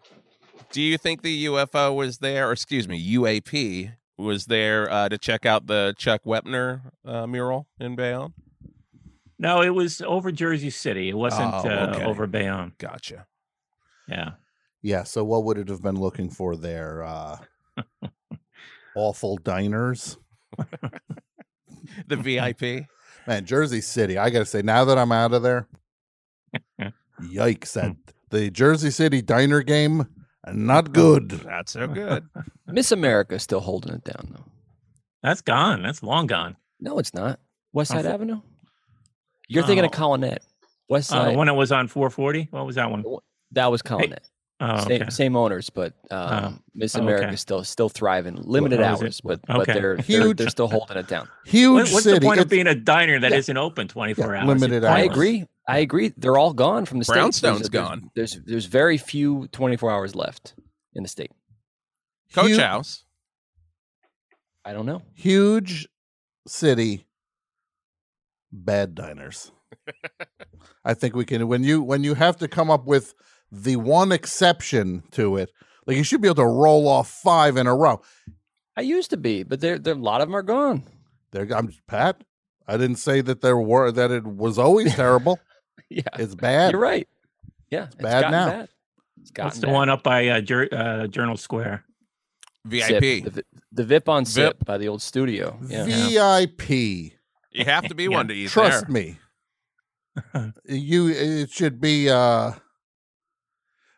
Do 0.72 0.82
you 0.82 0.98
think 0.98 1.22
the 1.22 1.46
UFO 1.46 1.96
was 1.96 2.20
there, 2.20 2.50
or 2.50 2.52
excuse 2.54 2.88
me, 2.88 3.16
UAP 3.16 3.94
was 4.18 4.46
there 4.46 4.90
uh, 4.90 5.10
to 5.10 5.18
check 5.18 5.46
out 5.46 5.68
the 5.68 5.94
Chuck 5.98 6.24
Wepner 6.26 6.92
uh, 7.04 7.28
mural 7.28 7.68
in 7.80 7.96
Bayonne? 7.96 8.34
No, 9.38 9.62
it 9.62 9.70
was 9.70 10.02
over 10.02 10.32
Jersey 10.32 10.70
City. 10.70 11.10
It 11.10 11.18
wasn't 11.18 11.54
Oh, 11.54 11.68
uh, 11.68 12.04
over 12.06 12.26
Bayonne. 12.28 12.74
Gotcha. 12.78 13.26
Yeah. 14.08 14.32
Yeah. 14.82 15.04
So 15.04 15.24
what 15.24 15.44
would 15.44 15.58
it 15.58 15.68
have 15.70 15.82
been 15.82 16.00
looking 16.00 16.30
for 16.30 16.56
there? 16.56 17.04
Uh, 17.04 17.38
awful 18.96 19.38
diners. 19.38 20.18
The 22.08 22.16
VIP. 22.16 22.88
Man, 23.28 23.46
Jersey 23.46 23.80
City. 23.82 24.18
I 24.18 24.30
gotta 24.30 24.46
say, 24.46 24.62
now 24.62 24.86
that 24.86 24.98
I'm 24.98 25.12
out 25.12 25.34
of 25.34 25.44
there, 25.44 25.68
yikes! 27.22 27.74
That 27.74 27.96
the 28.32 28.50
Jersey 28.50 28.90
City 28.92 29.22
diner 29.22 29.62
game, 29.62 30.08
not 30.52 30.92
good. 30.94 31.46
Not 31.46 31.70
so 31.70 31.88
good. 31.88 32.28
Miss 32.68 32.92
America's 32.92 33.44
still 33.44 33.60
holding 33.62 33.94
it 33.94 34.04
down 34.04 34.32
though. 34.34 34.46
That's 35.24 35.42
gone. 35.42 35.84
That's 35.84 36.02
long 36.04 36.26
gone. 36.28 36.56
No, 36.80 36.98
it's 37.00 37.14
not. 37.14 37.40
West 37.72 37.92
Side 37.92 38.06
Unfo- 38.06 38.14
Avenue. 38.14 38.42
You're 39.48 39.64
thinking 39.64 39.86
of 39.86 39.92
Oh. 39.94 39.98
Colonnette. 39.98 40.40
West 40.88 41.12
Uh, 41.12 41.16
Side. 41.26 41.36
when 41.38 41.48
it 41.50 41.54
was 41.54 41.72
on 41.72 41.88
440, 41.88 42.48
what 42.52 42.66
was 42.66 42.76
that 42.76 42.90
one? 42.92 43.04
that 43.52 43.68
was 43.72 43.82
Colonnette. 43.82 44.30
Oh, 44.62 44.80
same, 44.88 45.02
okay. 45.02 45.10
same 45.10 45.36
owners, 45.36 45.70
but 45.70 45.94
um, 46.12 46.62
Miss 46.74 46.96
Oh, 46.96 47.00
okay. 47.00 47.06
America's 47.14 47.42
still 47.42 47.64
still 47.64 47.90
thriving. 47.90 48.36
Limited 48.42 48.80
oh, 48.80 48.94
is 48.94 49.02
it? 49.02 49.04
hours, 49.06 49.22
but 49.22 49.42
but 49.48 49.58
Okay. 49.62 49.74
they're, 49.74 49.96
they're 49.98 50.04
Huge- 50.06 50.38
they're 50.38 50.50
still 50.50 50.68
holding 50.70 50.96
it 50.98 51.08
down. 51.08 51.28
Huge 51.46 51.74
What- 51.74 51.94
what's 51.94 52.04
city. 52.04 52.20
the 52.20 52.26
point 52.26 52.40
of 52.40 52.48
being 52.48 52.68
a 52.68 52.76
diner 52.76 53.20
that 53.20 53.32
Yeah. 53.32 53.54
not 53.54 53.64
open 53.64 53.88
24 53.90 54.34
Yeah, 54.34 54.40
hours? 54.42 54.48
limited 54.48 54.84
You- 54.84 54.90
I 54.90 55.00
agree. 55.02 55.46
I 55.68 55.80
agree. 55.80 56.14
They're 56.16 56.38
all 56.38 56.54
gone 56.54 56.86
from 56.86 57.00
the 57.00 57.06
state. 57.06 57.16
There's- 57.16 57.42
Brownstone's 57.42 57.70
there's- 57.70 57.88
gone. 57.90 58.12
There's 58.16 58.40
there's 58.46 58.66
very 58.66 58.98
few 58.98 59.48
24 59.52 59.92
hours 59.92 60.16
left 60.16 60.54
in 60.94 61.04
the 61.04 61.10
state. 61.10 61.32
Coach 62.34 62.48
Huge- 62.48 62.60
House. 62.60 63.04
I 64.64 64.74
don't 64.74 64.86
know. 64.86 65.02
huge 65.14 65.88
city 66.48 67.05
bad 68.56 68.96
diners 68.96 69.52
i 70.84 70.94
think 70.94 71.16
we 71.16 71.26
can 71.26 71.48
when 71.48 71.64
you 71.64 71.82
when 71.84 72.04
you 72.04 72.14
have 72.14 72.38
to 72.38 72.48
come 72.48 72.70
up 72.72 72.86
with 72.86 73.14
the 73.52 73.76
one 73.76 74.12
exception 74.12 75.04
to 75.12 75.36
it 75.38 75.52
like 75.86 75.98
you 75.98 76.04
should 76.04 76.22
be 76.22 76.28
able 76.28 76.36
to 76.36 76.46
roll 76.46 76.88
off 76.88 77.10
five 77.10 77.58
in 77.58 77.68
a 77.68 77.76
row 77.76 78.02
I 78.78 78.82
used 78.82 79.10
to 79.12 79.18
be, 79.18 79.44
but 79.44 79.62
there 79.62 79.80
there 79.80 79.94
a 79.94 79.98
lot 79.98 80.20
of 80.20 80.28
them 80.28 80.36
are 80.36 80.42
gone. 80.44 80.84
there 81.32 81.48
i'm 81.56 81.72
pat 81.88 82.24
i 82.68 82.76
didn't 82.78 82.98
say 82.98 83.22
that 83.22 83.42
there 83.42 83.58
were 83.58 83.92
that 83.92 84.12
it 84.12 84.26
was 84.26 84.58
always 84.60 84.94
terrible 85.04 85.40
Yeah, 85.90 86.02
it's 86.18 86.36
bad 86.36 86.72
you're 86.74 86.82
right. 86.82 87.08
Yeah, 87.70 87.86
it's 87.86 87.96
bad 87.96 88.22
gotten 88.22 88.32
now. 88.32 88.50
Bad. 88.50 88.70
It's 89.22 89.32
gotten 89.32 89.48
What's 89.48 89.60
the 89.60 89.68
bad. 89.68 89.74
one 89.74 89.90
up 89.90 90.04
by 90.04 90.28
uh, 90.30 90.42
Jour- 90.42 90.70
uh, 90.72 91.08
Journal 91.08 91.36
Square? 91.38 91.84
Zip, 92.72 93.02
VIP. 93.02 93.34
the, 93.34 93.44
the 93.72 93.84
VIP 93.84 94.10
on 94.10 94.26
Zip 94.26 94.58
VIP. 94.58 94.66
by 94.66 94.78
the 94.78 94.88
old 94.88 95.02
studio. 95.02 95.58
Yeah. 95.68 95.86
vip 95.86 96.58
You 97.56 97.66
have 97.66 97.88
to 97.88 97.96
be 97.96 98.04
Yeah. 98.04 98.10
one 98.18 98.28
to 98.28 98.34
eat 98.34 98.50
trust 98.50 98.86
there. 98.88 98.94
me 98.94 99.20
you 100.66 101.08
it 101.10 101.50
should 101.52 101.80
be 101.82 102.10
uh 102.10 102.52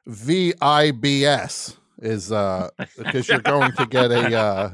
vibs 0.08 1.78
is 2.02 2.32
uh 2.32 2.70
because 2.98 3.30
you're 3.30 3.42
going 3.42 3.72
to 3.74 3.86
get 3.86 4.12
a 4.12 4.36
uh 4.36 4.70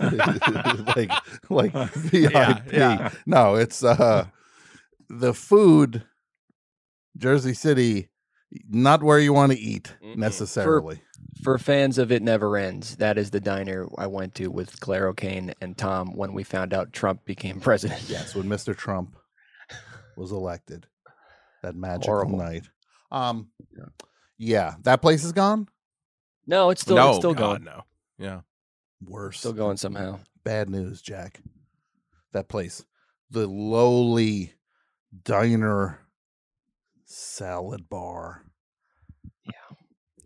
like 0.96 1.10
like 1.50 1.72
vip 1.94 2.32
yeah. 2.72 3.10
no 3.26 3.54
it's 3.56 3.82
uh 3.82 4.26
the 5.08 5.32
food 5.34 6.02
jersey 7.16 7.54
city 7.54 8.08
not 8.68 9.02
where 9.02 9.18
you 9.18 9.32
want 9.32 9.52
to 9.52 9.58
eat 9.58 9.94
necessarily 10.14 10.96
For 10.96 11.02
fans 11.58 11.98
of 11.98 12.10
It 12.10 12.22
Never 12.22 12.56
Ends, 12.56 12.96
that 12.96 13.18
is 13.18 13.30
the 13.30 13.40
diner 13.40 13.86
I 13.98 14.06
went 14.06 14.34
to 14.36 14.48
with 14.48 14.80
Claire 14.80 15.08
O'Kane 15.08 15.54
and 15.60 15.76
Tom 15.76 16.16
when 16.16 16.32
we 16.32 16.42
found 16.42 16.72
out 16.74 16.92
Trump 16.92 17.24
became 17.24 17.60
president. 17.68 18.02
yes 18.08 18.34
when 18.34 18.46
mr 18.46 18.76
trump 18.76 19.16
was 20.16 20.32
elected 20.32 20.86
that 21.62 21.74
magical 21.76 22.14
Horrible. 22.14 22.38
night 22.38 22.64
um 23.10 23.48
yeah 24.38 24.74
that 24.82 25.02
place 25.02 25.24
is 25.24 25.32
gone 25.32 25.68
No, 26.46 26.70
it's 26.70 26.80
still 26.82 26.96
no, 26.96 27.08
it's 27.10 27.18
still 27.18 27.34
God, 27.34 27.62
going. 27.62 27.64
no. 27.64 27.82
Yeah. 28.18 28.40
worse 29.04 29.38
Still 29.38 29.52
going 29.52 29.76
somehow. 29.76 30.20
bad 30.44 30.70
news, 30.70 31.02
Jack. 31.02 31.40
That 32.32 32.48
place, 32.48 32.84
the 33.30 33.46
lowly 33.46 34.54
diner 35.24 36.00
salad 37.04 37.88
bar, 37.88 38.42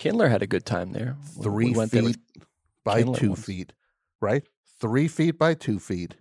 Kindler 0.00 0.28
had 0.28 0.42
a 0.42 0.47
good 0.49 0.66
time 0.66 0.92
there. 0.92 1.16
Three 1.42 1.66
we 1.66 1.76
went 1.76 1.92
there 1.92 2.02
feet 2.02 2.16
with- 2.37 2.47
by 2.85 2.99
Kindler 3.02 3.19
two 3.19 3.28
once. 3.30 3.45
feet, 3.45 3.73
right? 4.21 4.42
Three 4.80 5.07
feet 5.07 5.38
by 5.38 5.54
two 5.54 5.78
feet. 5.78 6.16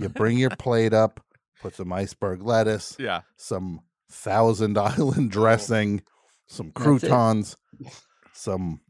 You 0.00 0.08
bring 0.14 0.38
your 0.38 0.50
plate 0.50 0.94
up, 0.94 1.20
put 1.60 1.74
some 1.74 1.92
iceberg 1.92 2.40
lettuce, 2.42 2.96
Yeah. 2.98 3.22
some 3.36 3.80
Thousand 4.10 4.78
Island 4.92 5.30
dressing, 5.32 6.02
some. 6.46 6.66
That's 6.68 6.78
it. 6.78 6.82
croutons, 6.84 7.56
some 8.32 8.80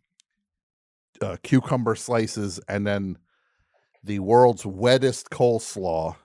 uh, 1.22 1.36
cucumber 1.42 1.94
slices, 1.94 2.60
and 2.68 2.86
then 2.86 3.16
the 4.02 4.18
world's 4.18 4.64
wettest 4.64 5.30
coleslaw. 5.30 6.16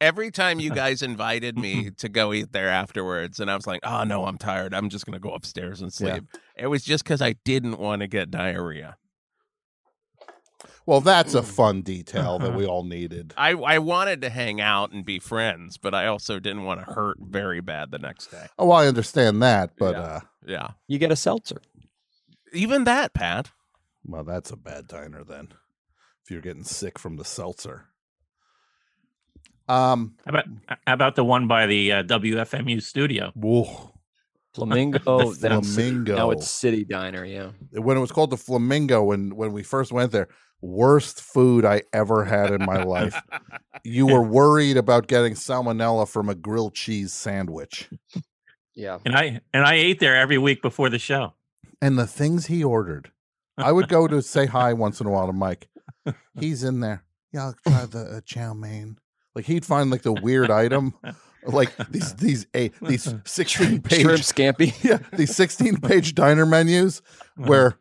Every 0.00 0.30
time 0.30 0.60
you 0.60 0.70
guys 0.74 1.02
invited 1.02 1.56
me 1.58 1.90
to 1.98 2.08
go 2.08 2.32
eat 2.32 2.52
there 2.52 2.68
afterwards, 2.68 3.40
and 3.40 3.50
I 3.50 3.56
was 3.56 3.66
like, 3.66 3.80
oh, 3.84 4.04
no, 4.04 4.26
I'm 4.26 4.38
tired. 4.38 4.74
I'm 4.74 4.88
just 4.88 5.06
going 5.06 5.14
to 5.14 5.20
go 5.20 5.34
upstairs 5.34 5.80
and 5.80 5.90
Yeah. 6.00 6.14
sleep. 6.14 6.24
It 6.56 6.66
was 6.68 6.82
just 6.84 7.04
because 7.04 7.22
I 7.22 7.34
didn't 7.44 7.78
want 7.78 8.00
to 8.00 8.06
get 8.06 8.30
diarrhea. 8.30 8.96
Well, 10.86 11.00
that's 11.00 11.34
a 11.34 11.42
fun 11.42 11.82
detail 11.82 12.38
that 12.38 12.48
Uh-huh. 12.48 12.58
we 12.58 12.64
all 12.66 12.84
needed. 12.84 13.34
I 13.36 13.50
I 13.52 13.78
wanted 13.78 14.20
to 14.22 14.30
hang 14.30 14.60
out 14.60 14.92
and 14.92 15.04
be 15.04 15.18
friends, 15.18 15.78
but 15.78 15.94
I 15.94 16.06
also 16.06 16.38
didn't 16.38 16.62
want 16.62 16.78
to 16.84 16.92
hurt 16.92 17.18
very 17.20 17.60
bad 17.60 17.90
the 17.90 17.98
next 17.98 18.28
day. 18.28 18.46
Oh, 18.58 18.70
I 18.70 18.86
understand 18.86 19.42
that, 19.42 19.72
but 19.78 19.94
Yeah. 19.96 20.00
uh, 20.02 20.20
Yeah, 20.46 20.68
You 20.86 20.98
get 21.00 21.10
a 21.10 21.16
seltzer. 21.16 21.60
even 22.52 22.84
that, 22.84 23.14
Pat. 23.14 23.50
well, 24.04 24.22
that's 24.22 24.52
a 24.52 24.56
bad 24.56 24.86
diner 24.86 25.24
then. 25.24 25.48
If 26.24 26.30
you're 26.30 26.40
getting 26.40 26.62
sick 26.64 26.98
from 27.00 27.16
the 27.16 27.24
seltzer. 27.24 27.86
Um, 29.68 30.14
How 30.24 30.30
about 30.30 30.44
how 30.86 30.94
about 30.94 31.16
the 31.16 31.24
one 31.24 31.48
by 31.48 31.66
the 31.66 31.92
uh, 31.92 32.02
WFMU 32.04 32.82
studio? 32.82 33.32
whoa. 33.34 33.92
Flamingo. 34.54 34.98
The 35.34 35.60
Flamingo. 35.62 36.16
Now 36.16 36.30
it's 36.30 36.48
City 36.48 36.84
Diner. 36.84 37.24
Yeah. 37.24 37.50
when 37.72 37.96
it 37.96 38.00
was 38.00 38.10
called 38.10 38.30
the 38.30 38.36
Flamingo, 38.38 39.02
when 39.04 39.36
when 39.36 39.52
we 39.52 39.62
first 39.62 39.92
went 39.92 40.12
there, 40.12 40.28
worst 40.62 41.20
food 41.20 41.64
I 41.64 41.82
ever 41.92 42.24
had 42.24 42.52
in 42.52 42.64
my 42.64 42.82
life. 42.82 43.20
You 43.84 44.06
were 44.06 44.22
worried 44.40 44.76
about 44.76 45.08
getting 45.08 45.34
salmonella 45.34 46.08
from 46.08 46.28
a 46.28 46.34
grilled 46.34 46.74
cheese 46.74 47.12
sandwich. 47.12 47.90
Yeah. 48.74 48.98
And 49.04 49.14
I 49.14 49.40
and 49.52 49.64
I 49.64 49.74
ate 49.74 50.00
there 50.00 50.16
every 50.16 50.38
week 50.38 50.62
before 50.62 50.88
the 50.88 50.98
show. 50.98 51.34
And 51.82 51.98
the 51.98 52.06
things 52.06 52.46
he 52.46 52.64
ordered. 52.64 53.10
I 53.58 53.72
would 53.72 53.88
go 53.88 54.06
to 54.06 54.22
say 54.22 54.46
hi 54.46 54.72
once 54.72 55.00
in 55.00 55.06
a 55.06 55.10
while 55.10 55.26
to 55.26 55.32
Mike. 55.32 55.68
He's 56.38 56.62
in 56.62 56.80
there. 56.80 57.04
Yeah, 57.32 57.46
I'll 57.46 57.54
try 57.66 57.86
the 57.86 58.16
uh, 58.16 58.20
chow 58.24 58.54
mein. 58.54 58.98
Like 59.36 59.44
he'd 59.44 59.64
find 59.64 59.90
like 59.90 60.02
the 60.02 60.12
weird 60.14 60.50
item, 60.50 60.94
like 61.46 61.70
these 61.90 62.14
these 62.14 62.46
a 62.56 62.72
these 62.82 63.14
sixteen 63.24 63.82
page 63.82 64.00
Shrimp 64.00 64.20
scampi. 64.58 64.82
yeah 64.82 64.98
these 65.12 65.36
sixteen 65.36 65.76
page 65.76 66.14
diner 66.14 66.46
menus 66.46 67.02
where 67.36 67.78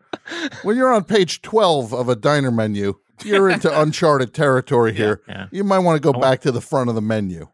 when 0.63 0.75
you're 0.75 0.93
on 0.93 1.05
page 1.05 1.41
twelve 1.41 1.93
of 1.93 2.09
a 2.09 2.15
diner 2.17 2.51
menu, 2.51 2.95
you're 3.23 3.49
into 3.49 3.69
uncharted 3.81 4.33
territory 4.33 4.93
here. 4.93 5.21
Yeah, 5.29 5.47
You 5.51 5.63
might 5.63 5.79
want 5.79 5.95
to 5.95 6.01
go 6.01 6.11
I 6.11 6.17
wa- 6.17 6.21
back 6.29 6.41
to 6.41 6.51
the 6.51 6.59
front 6.61 6.89
of 6.89 6.95
the 6.95 7.01
menu. 7.01 7.47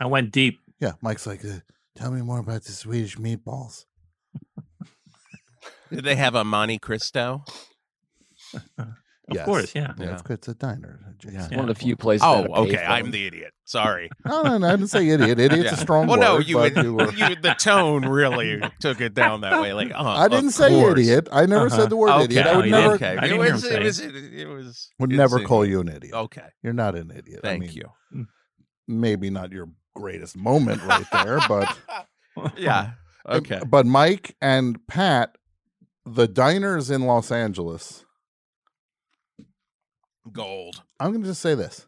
I 0.00 0.06
went 0.06 0.32
deep. 0.32 0.58
Yeah, 0.80 0.92
Mike's 1.02 1.26
like, 1.26 1.44
uh, 1.44 1.58
tell 1.94 2.10
me 2.10 2.22
more 2.22 2.38
about 2.40 2.64
the 2.64 2.72
Swedish 2.72 3.16
meatballs. 3.18 3.84
Did 5.92 6.04
they 6.04 6.16
have 6.16 6.34
a 6.34 6.42
Monte 6.42 6.78
Cristo? 6.78 7.44
Of 9.32 9.36
Yes. 9.36 9.44
course, 9.46 9.74
yeah. 9.74 9.92
Yeah, 9.98 10.04
it's- 10.14 10.22
it's 10.30 10.48
a 10.48 10.54
diner. 10.54 11.00
Uh, 11.06 11.12
Jason. 11.18 11.36
It's 11.40 11.50
one 11.50 11.68
of 11.68 11.76
the 11.76 11.82
few 11.84 11.96
places. 11.96 12.22
Oh, 12.24 12.42
that 12.42 12.50
okay. 12.50 12.84
I'm 12.84 13.10
the 13.10 13.26
idiot. 13.26 13.52
Sorry. 13.64 14.10
No, 14.26 14.42
no, 14.42 14.58
no, 14.58 14.66
I 14.68 14.70
didn't 14.72 14.88
say 14.88 15.08
idiot. 15.08 15.38
Idiot's 15.40 15.64
Yeah. 15.64 15.74
a 15.74 15.76
strong 15.76 16.06
well, 16.06 16.18
word. 16.18 16.24
no, 16.24 16.38
you, 16.38 16.56
but 16.56 16.74
would, 16.74 16.84
you 16.84 16.94
were- 16.94 17.12
you- 17.16 17.36
the 17.36 17.54
tone 17.58 18.04
really 18.06 18.62
took 18.80 19.00
it 19.00 19.14
down 19.14 19.40
that 19.42 19.60
way. 19.60 19.72
Like, 19.72 19.90
oh, 19.94 20.06
I 20.06 20.28
didn't 20.28 20.50
say 20.52 20.68
course. 20.70 20.98
idiot. 20.98 21.28
I 21.32 21.46
never 21.46 21.66
Uh-huh. 21.66 21.76
said 21.76 21.90
the 21.90 21.96
word 21.96 22.10
Okay, 22.10 22.24
idiot. 22.24 22.46
I 22.46 22.56
would 22.56 22.64
you 22.66 22.70
never. 22.70 22.94
Okay, 22.94 23.16
I 23.16 23.24
it 23.24 23.28
didn't 23.28 23.38
was, 23.38 23.64
it 23.64 23.68
say 23.68 23.82
was, 23.82 24.00
it, 24.00 24.14
it 24.14 24.46
was. 24.48 24.90
would 24.98 25.10
never 25.10 25.38
in- 25.40 25.46
call 25.46 25.64
you 25.66 25.80
an 25.80 25.88
idiot. 25.88 26.14
Okay, 26.14 26.46
You're 26.62 26.72
not 26.72 26.94
an 26.94 27.10
idiot. 27.10 27.40
I 27.44 27.48
thank 27.48 27.60
mean, 27.62 27.72
you. 27.72 27.88
Hmm. 28.12 28.22
Maybe 28.88 29.30
not 29.30 29.52
your 29.52 29.68
greatest 29.94 30.36
moment 30.36 30.82
right 30.84 31.06
there, 31.12 31.38
but 31.48 31.78
Yeah. 32.56 32.92
Okay. 33.28 33.60
But 33.66 33.86
Mike 33.86 34.36
and 34.40 34.84
Pat, 34.88 35.36
the 36.04 36.26
diners 36.26 36.90
in 36.90 37.02
Los 37.02 37.30
Angeles. 37.30 38.01
Gold. 40.30 40.82
I'm 41.00 41.10
going 41.10 41.22
to 41.22 41.28
just 41.28 41.42
say 41.42 41.54
this: 41.54 41.86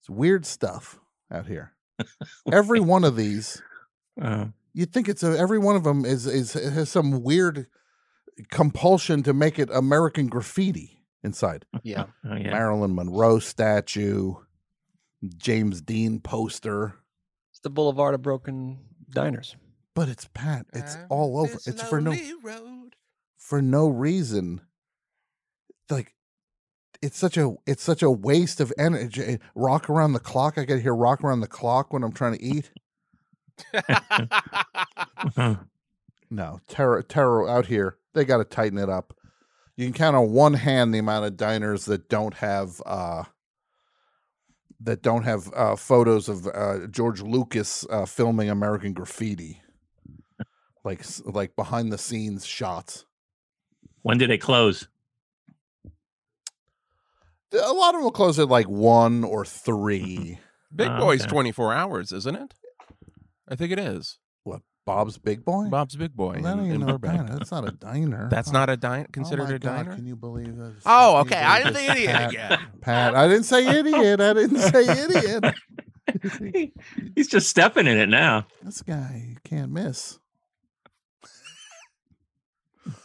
it's 0.00 0.10
weird 0.10 0.44
stuff 0.46 0.98
out 1.30 1.46
here. 1.46 1.72
Every 2.52 2.80
one 2.80 3.04
of 3.04 3.16
these, 3.16 3.62
Uh, 4.20 4.46
you 4.72 4.86
think 4.86 5.08
it's 5.08 5.22
a, 5.22 5.38
every 5.38 5.58
one 5.58 5.76
of 5.76 5.84
them 5.84 6.04
is 6.04 6.26
is 6.26 6.54
has 6.54 6.90
some 6.90 7.22
weird 7.22 7.66
compulsion 8.50 9.22
to 9.22 9.32
make 9.32 9.58
it 9.58 9.70
American 9.70 10.26
graffiti 10.26 11.04
inside. 11.22 11.64
Yeah. 11.84 12.06
oh, 12.28 12.34
yeah. 12.34 12.50
Marilyn 12.50 12.94
Monroe 12.94 13.38
statue, 13.38 14.34
James 15.36 15.80
Dean 15.80 16.20
poster. 16.20 16.96
It's 17.52 17.60
the 17.60 17.70
Boulevard 17.70 18.14
of 18.14 18.22
Broken 18.22 18.78
Diners. 19.10 19.54
But 19.94 20.08
it's 20.08 20.28
Pat. 20.34 20.66
It's 20.72 20.96
all 21.08 21.38
over. 21.38 21.54
It's 21.66 21.82
for 21.82 22.00
no 22.00 22.16
road. 22.42 22.96
for 23.38 23.62
no 23.62 23.86
reason. 23.86 24.60
Like 25.88 26.13
it's 27.02 27.18
such 27.18 27.36
a 27.36 27.54
it's 27.66 27.82
such 27.82 28.02
a 28.02 28.10
waste 28.10 28.60
of 28.60 28.72
energy. 28.78 29.38
Rock 29.54 29.90
around 29.90 30.12
the 30.14 30.20
clock. 30.20 30.58
I 30.58 30.64
get 30.64 30.76
to 30.76 30.80
hear 30.82 30.94
rock 30.94 31.22
around 31.24 31.40
the 31.40 31.46
clock 31.48 31.92
when 31.92 32.02
I'm 32.04 32.12
trying 32.12 32.36
to 32.38 32.42
eat. 32.42 32.70
No, 36.30 36.60
terror 36.68 37.02
terror 37.02 37.48
out 37.48 37.66
here. 37.66 37.98
They 38.14 38.24
got 38.24 38.38
to 38.38 38.44
tighten 38.44 38.78
it 38.78 38.88
up. 38.90 39.14
You 39.76 39.86
can 39.86 39.92
count 39.94 40.16
on 40.16 40.32
one 40.32 40.54
hand 40.54 40.94
the 40.94 40.98
amount 40.98 41.26
of 41.26 41.36
diners 41.36 41.84
that 41.86 42.08
don't 42.08 42.34
have 42.34 42.82
uh 42.86 43.24
that 44.80 45.02
don't 45.02 45.22
have 45.24 45.52
uh 45.54 45.76
photos 45.76 46.28
of 46.28 46.46
uh 46.48 46.86
George 46.88 47.22
Lucas 47.22 47.86
uh 47.90 48.06
filming 48.06 48.50
American 48.50 48.92
Graffiti. 48.92 49.60
Like 50.84 51.04
like 51.24 51.56
behind 51.56 51.92
the 51.92 51.98
scenes 51.98 52.44
shots. 52.46 53.04
when 54.02 54.18
did 54.18 54.30
it 54.30 54.38
close? 54.38 54.88
A 57.62 57.72
lot 57.72 57.90
of 57.90 57.94
them 57.94 58.02
will 58.04 58.10
close 58.10 58.38
at 58.38 58.48
like 58.48 58.68
1 58.68 59.24
or 59.24 59.44
3. 59.44 60.38
Big 60.74 60.88
Oh, 60.90 60.98
Boy's 60.98 61.22
okay. 61.22 61.30
24 61.30 61.72
hours, 61.74 62.12
isn't 62.12 62.34
it? 62.34 62.54
I 63.48 63.54
think 63.56 63.70
it 63.72 63.78
is. 63.78 64.18
What? 64.42 64.62
Bob's 64.86 65.18
Big 65.18 65.44
Boy? 65.44 65.68
Bob's 65.68 65.96
Big 65.96 66.14
Boy 66.14 66.40
Well, 66.42 66.56
that 66.56 66.58
in, 66.58 66.64
ain't 66.66 66.74
in 66.74 66.80
no 66.80 66.98
Burbank. 66.98 67.26
diner. 67.28 67.38
That's 67.38 67.50
not 67.52 67.68
a 67.68 67.72
diner. 67.72 68.28
That's 68.30 68.48
Oh. 68.50 68.52
not 68.52 68.70
a 68.70 68.76
diner. 68.76 69.06
Oh 69.08 69.12
Considered 69.12 69.48
my 69.48 69.54
a 69.54 69.58
God, 69.58 69.76
diner. 69.76 69.94
Can 69.94 70.06
you 70.06 70.16
believe 70.16 70.58
it? 70.58 70.74
Oh, 70.84 71.18
okay. 71.18 71.40
I'm 71.40 71.72
believe 71.72 71.86
the 71.86 71.92
idiot 71.92 72.10
Pat, 72.10 72.30
again. 72.30 72.58
Pat, 72.80 73.14
I 73.14 73.28
didn't 73.28 73.44
say 73.44 73.66
idiot. 73.78 74.20
I 74.20 74.32
didn't 74.32 74.58
say 74.58 75.04
idiot. 75.04 76.74
He's 77.14 77.28
just 77.28 77.48
stepping 77.48 77.86
in 77.86 77.96
it 77.98 78.08
now. 78.08 78.46
This 78.62 78.82
guy 78.82 79.24
you 79.30 79.36
can't 79.44 79.70
miss. 79.72 80.18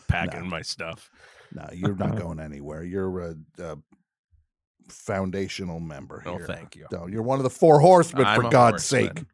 Packing 0.07 0.41
No. 0.43 0.49
my 0.49 0.61
stuff. 0.63 1.09
No, 1.53 1.67
you're 1.73 1.95
not 1.95 2.15
going 2.17 2.39
anywhere. 2.39 2.83
You're 2.83 3.19
a, 3.21 3.35
a 3.59 3.77
foundational 4.91 5.79
member 5.79 6.23
Oh, 6.25 6.37
here. 6.37 6.45
thank 6.45 6.75
you. 6.75 6.85
No, 6.91 7.07
you're 7.07 7.21
one 7.23 7.39
of 7.39 7.43
the 7.43 7.49
four 7.49 7.79
horsemen, 7.79 8.25
I'm 8.25 8.41
for 8.41 8.49
God's 8.49 8.89
horseman. 8.89 9.15
sake. 9.17 9.25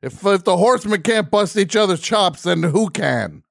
If 0.00 0.24
if 0.24 0.44
the 0.44 0.56
horsemen 0.56 1.02
can't 1.02 1.30
bust 1.30 1.56
each 1.56 1.74
other's 1.74 2.00
chops, 2.00 2.42
then 2.44 2.62
who 2.62 2.88
can? 2.90 3.42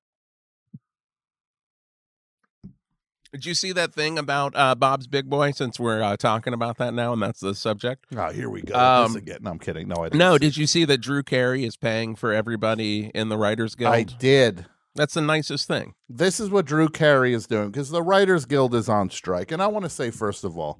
Did 3.34 3.46
you 3.46 3.54
see 3.54 3.74
that 3.74 3.93
thing 3.93 4.17
about 4.17 4.54
uh, 4.56 4.74
Bob's 4.74 5.06
Big 5.06 5.30
Boy? 5.30 5.52
Since 5.52 5.80
we're 5.80 6.02
uh, 6.02 6.15
talking 6.15 6.54
about 6.54 6.78
that 6.78 6.93
now, 6.93 7.12
and 7.13 7.22
that's 7.22 7.41
the 7.41 7.54
subject. 7.54 8.06
Oh, 8.15 8.32
here 8.32 8.50
we 8.50 8.62
go. 8.62 8.74
Um, 8.74 9.12
this 9.13 9.22
again. 9.22 9.39
No, 9.41 9.52
I'm 9.52 9.60
kidding. 9.60 9.88
No, 9.89 9.96
I 9.98 10.06
didn't. 10.06 10.20
No, 10.20 10.38
did 10.38 10.56
you 10.56 10.65
see 10.65 10.86
that 10.86 11.00
Drew 11.00 11.22
Carey 11.24 11.65
is 11.65 11.76
paying 11.76 12.15
for 12.15 12.32
everybody 12.34 13.12
in 13.13 13.28
the 13.30 13.38
Writers. 13.38 13.76
Guild? 13.76 13.93
I 13.93 14.04
did. 14.04 14.65
That's 14.96 15.13
the 15.13 15.22
nicest 15.22 15.67
thing. 15.67 15.93
This 16.10 16.39
is 16.39 16.50
what 16.50 16.65
Drew 16.65 16.88
Carey 16.88 17.34
is 17.34 17.46
doing 17.46 17.70
because 17.70 17.89
the 17.89 18.02
Writers 18.02 18.46
Guild 18.46 18.74
is 18.74 18.88
on 18.89 19.10
strike, 19.10 19.52
and 19.52 19.62
I 19.62 19.67
want 19.67 19.84
to 19.84 19.89
say 19.89 20.10
first 20.10 20.43
of 20.46 20.58
all, 20.58 20.80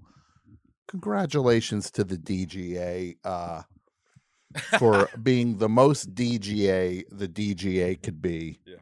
congratulations 0.88 1.92
to 1.92 2.04
the 2.04 2.18
DGA 2.18 3.18
uh, 3.24 3.64
for 4.80 5.10
being 5.22 5.58
the 5.58 5.70
most 5.70 6.14
DGA 6.16 7.04
the 7.12 7.28
DGA 7.28 8.02
could 8.02 8.22
be. 8.22 8.60
Yeah. 8.66 8.76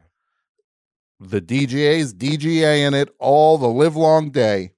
The 1.18 1.40
DGA's 1.40 2.14
DGA 2.14 2.86
in 2.86 2.94
it 2.94 3.08
all 3.18 3.58
the 3.58 3.68
live 3.68 3.96
long 3.96 4.30
day. 4.30 4.72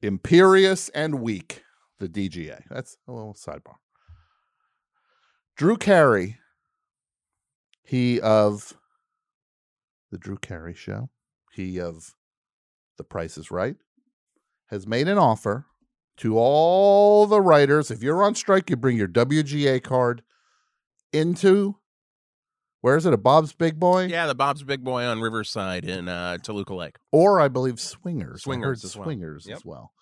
Imperious 0.00 0.88
and 0.90 1.20
weak. 1.20 1.62
The 1.98 2.08
DGA. 2.08 2.64
That's 2.68 2.96
a 3.06 3.12
little 3.12 3.34
sidebar. 3.34 3.76
Drew 5.56 5.76
Carey, 5.76 6.38
he 7.84 8.20
of 8.20 8.72
the 10.10 10.18
Drew 10.18 10.36
Carey 10.36 10.74
Show, 10.74 11.10
he 11.52 11.78
of 11.78 12.14
The 12.96 13.04
Price 13.04 13.36
is 13.36 13.50
Right, 13.50 13.76
has 14.70 14.86
made 14.86 15.08
an 15.08 15.18
offer 15.18 15.66
to 16.22 16.38
all 16.38 17.26
the 17.26 17.40
writers. 17.40 17.90
If 17.90 18.02
you're 18.02 18.22
on 18.22 18.34
strike, 18.36 18.70
you 18.70 18.76
bring 18.76 18.96
your 18.96 19.08
WGA 19.08 19.82
card 19.82 20.22
into 21.12 21.76
where 22.80 22.96
is 22.96 23.06
it? 23.06 23.12
A 23.12 23.16
Bob's 23.16 23.52
Big 23.52 23.78
Boy? 23.78 24.04
Yeah, 24.06 24.26
the 24.26 24.34
Bob's 24.34 24.62
Big 24.62 24.82
Boy 24.84 25.04
on 25.04 25.20
Riverside 25.20 25.84
in 25.84 26.08
uh, 26.08 26.38
Toluca 26.38 26.74
Lake. 26.74 26.96
Or 27.12 27.40
I 27.40 27.48
believe 27.48 27.78
Swingers. 27.80 28.42
Swingers 28.42 28.84
as 28.84 28.96
well. 28.96 29.04
Swingers 29.04 29.46
Yep. 29.48 29.56
as 29.56 29.64
well. 29.64 29.92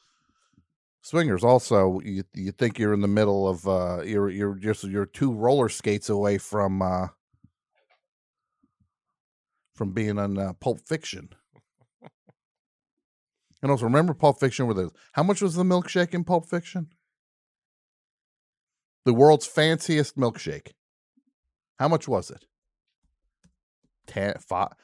Swingers 1.02 1.42
also 1.42 2.00
you 2.04 2.22
you 2.35 2.52
think 2.52 2.78
you're 2.78 2.92
in 2.92 3.00
the 3.00 3.09
middle 3.09 3.48
of 3.48 3.66
uh 3.66 4.02
you're 4.04 4.28
you're 4.28 4.54
just 4.54 4.85
you're 4.85 5.06
two 5.06 5.33
roller 5.33 5.70
skates 5.70 6.11
away 6.11 6.37
from 6.37 6.83
uh 6.83 7.06
from 9.74 9.92
being 9.92 10.18
on 10.18 10.37
uh, 10.37 10.52
Pulp 10.61 10.80
Fiction. 10.87 11.30
And 13.62 13.70
also 13.70 13.84
remember 13.84 14.14
Pulp 14.14 14.40
Fiction 14.40 14.66
where 14.66 14.74
the 14.74 14.90
how 15.12 15.22
much 15.22 15.42
was 15.42 15.54
the 15.54 15.64
milkshake 15.64 16.14
in 16.14 16.24
Pulp 16.24 16.48
Fiction? 16.48 16.88
The 19.04 19.14
world's 19.14 19.46
fanciest 19.46 20.16
milkshake. 20.16 20.72
How 21.78 21.88
much 21.88 22.06
was 22.06 22.30
it? 22.30 22.46
Ten, 24.06 24.34
five, 24.38 24.74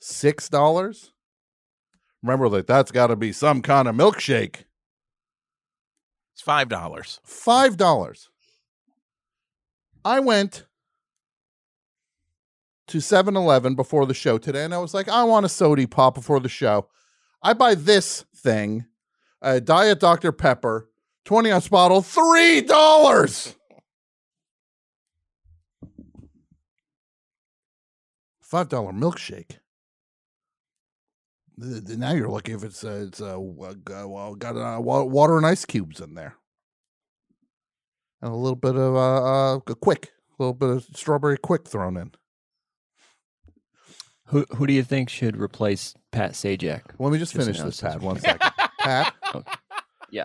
six 0.00 0.48
dollars. 0.48 1.12
Remember 2.22 2.48
that 2.48 2.66
that's 2.66 2.90
got 2.90 3.08
to 3.08 3.16
be 3.16 3.32
some 3.32 3.62
kind 3.62 3.86
of 3.88 3.94
milkshake. 3.94 4.64
It's 6.34 6.42
five 6.42 6.68
dollars. 6.68 7.20
Five 7.24 7.76
dollars. 7.76 8.30
I 10.04 10.20
went 10.20 10.64
to 12.86 12.98
7-Eleven 12.98 13.74
before 13.74 14.06
the 14.06 14.14
show 14.14 14.38
today, 14.38 14.64
and 14.64 14.74
I 14.74 14.78
was 14.78 14.94
like, 14.94 15.08
I 15.08 15.24
want 15.24 15.44
a 15.44 15.48
sody 15.48 15.86
pop 15.86 16.14
before 16.14 16.40
the 16.40 16.48
show. 16.48 16.88
I 17.42 17.52
buy 17.52 17.74
this 17.74 18.24
thing, 18.34 18.86
a 19.40 19.60
Diet 19.60 20.00
Dr. 20.00 20.32
Pepper, 20.32 20.88
20 21.24 21.50
ounce 21.52 21.68
bottle, 21.68 22.02
three 22.02 22.60
dollars. 22.60 23.54
Five 28.40 28.68
dollar 28.70 28.92
milkshake. 28.92 29.58
Th- 31.60 31.84
th- 31.84 31.98
Now 31.98 32.12
you're 32.12 32.30
looking 32.30 32.54
if 32.54 32.64
it's 32.64 32.82
uh, 32.82 33.04
it's 33.06 33.20
uh, 33.20 33.36
well, 33.38 34.34
got 34.34 34.56
uh, 34.56 34.80
water 34.80 35.36
and 35.36 35.44
ice 35.44 35.66
cubes 35.66 36.00
in 36.00 36.14
there, 36.14 36.36
and 38.22 38.32
a 38.32 38.36
little 38.36 38.56
bit 38.56 38.74
of 38.74 38.96
uh, 38.96 39.56
uh 39.56 39.58
quick, 39.58 40.12
a 40.38 40.42
little 40.42 40.54
bit 40.54 40.70
of 40.70 40.84
strawberry 40.94 41.36
quick 41.36 41.68
thrown 41.68 41.96
in. 41.98 42.12
Who 44.28 44.44
who 44.56 44.66
do 44.66 44.72
you 44.72 44.82
think 44.82 45.08
should 45.08 45.36
replace 45.36 45.94
Pat 46.12 46.32
Sajak? 46.32 46.82
Let 46.98 47.12
me 47.12 47.18
just 47.18 47.32
Just 47.32 47.44
finish 47.46 47.60
this, 47.62 47.80
Pat. 47.80 48.00
One 48.00 48.18
second, 48.20 48.50
Pat. 48.78 49.14
Yeah. 50.10 50.24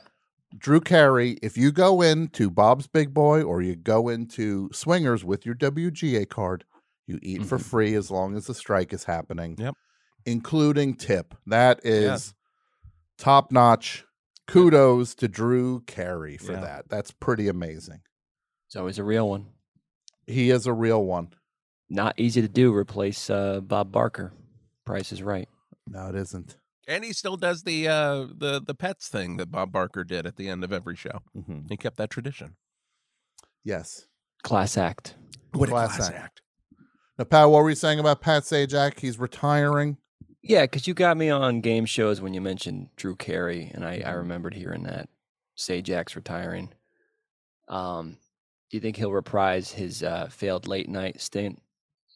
Drew 0.58 0.80
Carey. 0.82 1.38
If 1.42 1.58
you 1.58 1.72
go 1.72 2.02
into 2.02 2.50
Bob's 2.52 2.88
Big 2.88 3.13
Boy 3.13 3.42
or 3.42 3.62
you 3.62 3.76
go 3.76 4.10
into 4.10 4.70
Swingers 4.72 5.24
with 5.24 5.46
your 5.46 5.56
WGA 5.56 6.26
card, 6.30 6.63
you 7.08 7.18
eat 7.24 7.46
for 7.46 7.58
Mhm. 7.58 7.63
free 7.63 7.96
as 7.96 8.12
long 8.12 8.36
as 8.36 8.46
the 8.48 8.54
strike 8.54 8.94
is 8.94 9.06
happening. 9.06 9.56
Yep. 9.58 9.76
including 10.26 10.94
tip. 10.96 11.36
That 11.48 11.82
is 11.84 12.04
Yes. 12.04 12.34
top 13.18 13.52
notch. 13.52 14.06
Kudos 14.48 15.16
to 15.16 15.28
Drew 15.28 15.82
Carey 15.82 16.38
for 16.38 16.54
Yeah. 16.54 16.62
that. 16.62 16.88
That's 16.88 17.12
pretty 17.12 17.50
amazing. 17.50 18.04
It's 18.68 18.78
always 18.78 18.98
a 18.98 19.04
real 19.04 19.28
one. 19.28 19.48
He 20.26 20.50
is 20.50 20.66
a 20.66 20.72
real 20.72 21.04
one. 21.04 21.34
Not 21.89 22.19
easy 22.19 22.41
to 22.41 22.48
do. 22.48 22.74
Replace 22.74 23.30
uh, 23.30 23.60
Bob 23.62 23.91
Barker. 23.91 24.34
Price 24.86 25.12
is 25.12 25.22
right. 25.22 25.48
No, 25.88 26.08
it 26.10 26.15
isn't. 26.15 26.58
And 26.88 27.04
he 27.04 27.13
still 27.13 27.38
does 27.38 27.63
the 27.63 27.88
uh 27.88 28.28
the 28.38 28.62
the 28.65 28.76
pets 28.76 29.08
thing 29.08 29.38
that 29.38 29.52
Bob 29.52 29.72
Barker 29.72 30.04
did 30.04 30.26
at 30.26 30.36
the 30.36 30.50
end 30.50 30.63
of 30.65 30.74
every 30.74 30.96
show. 30.98 31.19
Mhm. 31.36 31.69
He 31.69 31.78
kept 31.78 31.96
that 31.98 32.10
tradition. 32.10 32.56
Yes. 33.63 34.08
Class 34.43 34.78
act. 34.78 35.15
What 35.54 35.69
Class 35.69 36.10
act. 36.10 36.41
Now, 37.17 37.24
Pat, 37.26 37.50
what 37.50 37.63
were 37.63 37.69
you 37.69 37.76
saying 37.76 38.00
about 38.00 38.22
Pat 38.22 38.43
Sajak? 38.43 39.00
He's 39.00 39.17
retiring. 39.19 39.98
Yeah, 40.41 40.63
because 40.63 40.88
you 40.88 40.93
got 40.93 41.15
me 41.15 41.30
on 41.30 41.62
game 41.62 41.86
shows 41.86 42.19
when 42.19 42.34
you 42.34 42.41
mentioned 42.41 42.89
Drew 42.98 43.15
Carey, 43.15 43.72
and 43.74 43.86
I, 43.86 44.02
I 44.06 44.12
remembered 44.12 44.54
hearing 44.54 44.84
that 44.84 45.08
Sajak's 45.58 46.17
retiring. 46.17 46.74
Um, 47.69 48.17
do 48.69 48.76
you 48.78 48.82
think 48.82 48.98
he'll 48.98 49.12
reprise 49.13 49.72
his 49.72 50.04
uh, 50.04 50.28
failed 50.30 50.67
late 50.67 50.89
night 50.89 51.22
stint 51.22 51.62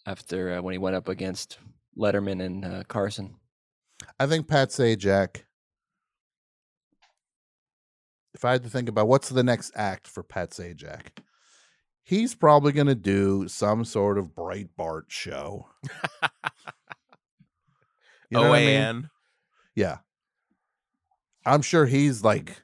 after 0.08 0.54
uh, 0.54 0.62
when 0.62 0.72
he 0.72 0.80
went 0.80 0.96
up 0.96 1.08
against 1.08 1.60
Letterman 1.96 2.43
and 2.43 2.65
uh, 2.65 2.84
Carson? 2.88 3.36
I 4.20 4.26
think 4.26 4.48
Pat 4.48 4.70
Sajak. 4.70 5.43
If 8.34 8.46
I 8.46 8.54
had 8.54 8.63
to 8.63 8.70
think 8.70 8.88
about 8.88 9.08
what's 9.08 9.30
the 9.30 9.43
next 9.43 9.72
act 9.76 10.08
for 10.08 10.24
Pat 10.24 10.52
Sajak, 10.52 11.20
he's 12.04 12.36
probably 12.36 12.72
going 12.72 12.88
to 12.88 12.96
do 12.96 13.48
some 13.48 13.84
sort 13.84 14.17
of 14.17 14.36
Breitbart 14.36 15.04
show. 15.10 15.67
You 18.30 18.39
know 18.39 18.50
what 18.50 18.60
I 18.60 18.65
mean? 18.65 19.10
Yeah. 19.76 19.98
I'm 21.46 21.62
sure 21.62 21.86
he's 21.86 22.24
like 22.24 22.62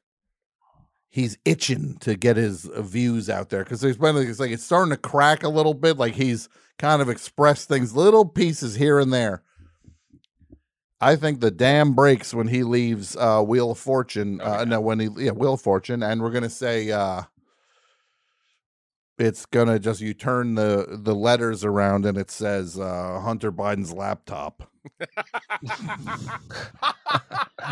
he's 1.13 1.37
itching 1.45 1.95
to 1.99 2.15
get 2.15 2.35
his 2.37 2.63
views 2.75 3.29
out 3.29 3.49
there 3.49 3.63
because 3.63 3.81
there's 3.81 3.97
been 3.97 4.17
it's 4.17 4.39
like 4.39 4.49
it's 4.49 4.63
starting 4.63 4.89
to 4.89 4.97
crack 4.97 5.43
a 5.43 5.49
little 5.49 5.75
bit. 5.75 5.95
Like 5.95 6.15
he's 6.15 6.49
kind 6.79 7.03
of 7.03 7.07
expressed 7.07 7.67
things, 7.69 7.95
little 7.95 8.25
pieces 8.25 8.75
here 8.75 8.99
and 8.99 9.13
there. 9.13 9.43
I 10.99 11.15
think 11.15 11.39
the 11.39 11.51
dam 11.51 11.93
breaks 11.93 12.33
when 12.33 12.47
he 12.47 12.63
leaves 12.63 13.15
uh 13.15 13.43
Wheel 13.43 13.71
of 13.71 13.77
Fortune. 13.77 14.41
Uh, 14.41 14.65
no, 14.65 14.81
when 14.81 14.99
he 14.99 15.09
yeah, 15.17 15.31
Wheel 15.31 15.53
of 15.53 15.61
Fortune, 15.61 16.01
and 16.01 16.19
we're 16.19 16.31
gonna 16.31 16.49
say 16.49 16.89
uh 16.89 17.21
it's 19.19 19.45
gonna 19.45 19.77
just 19.77 20.01
you 20.01 20.15
turn 20.15 20.55
the 20.55 20.97
the 20.99 21.13
letters 21.13 21.63
around 21.63 22.07
and 22.07 22.17
it 22.17 22.31
says 22.31 22.79
uh 22.79 23.19
Hunter 23.19 23.51
Biden's 23.51 23.93
laptop. 23.93 24.67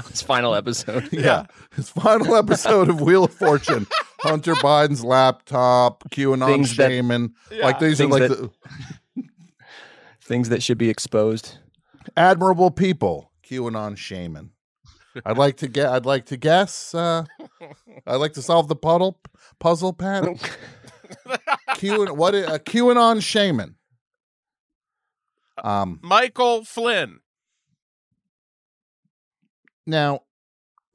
His 0.09 0.21
final 0.21 0.55
episode. 0.55 1.09
Yeah. 1.13 1.45
His 1.75 1.89
final 1.89 2.35
episode 2.35 2.89
of 2.89 3.01
Wheel 3.01 3.25
of 3.25 3.33
Fortune. 3.33 3.87
Hunter 4.21 4.53
Biden's 4.55 5.03
laptop, 5.03 6.03
QAnon 6.11 6.45
Things 6.45 6.75
that- 6.77 6.89
shaman. 6.89 7.33
Like 7.59 7.79
these 7.79 7.99
are 7.99 8.03
Things 8.07 8.11
like 8.11 8.29
that- 8.29 8.51
the 9.15 9.23
Things 10.21 10.49
that 10.49 10.61
should 10.63 10.77
be 10.77 10.89
exposed. 10.89 11.57
admirable 12.15 12.71
people. 12.71 13.31
QAnon 13.43 13.97
shaman. 13.97 14.51
I'd 15.25 15.37
like 15.37 15.57
to 15.57 15.67
get 15.67 15.87
I'd 15.87 16.05
like 16.05 16.27
to 16.27 16.37
guess. 16.37 16.95
Uh 16.95 17.25
I'd 18.07 18.15
like 18.15 18.33
to 18.33 18.41
solve 18.41 18.67
the 18.69 18.75
puddle 18.77 19.19
puzzle, 19.59 19.91
Pat. 19.93 20.23
Q 21.75 22.13
what 22.13 22.33
a 22.33 22.59
QAnon 22.65 23.21
shaman. 23.21 23.75
Um 25.61 25.99
Michael 26.01 26.63
Flynn. 26.65 27.19
now 29.85 30.21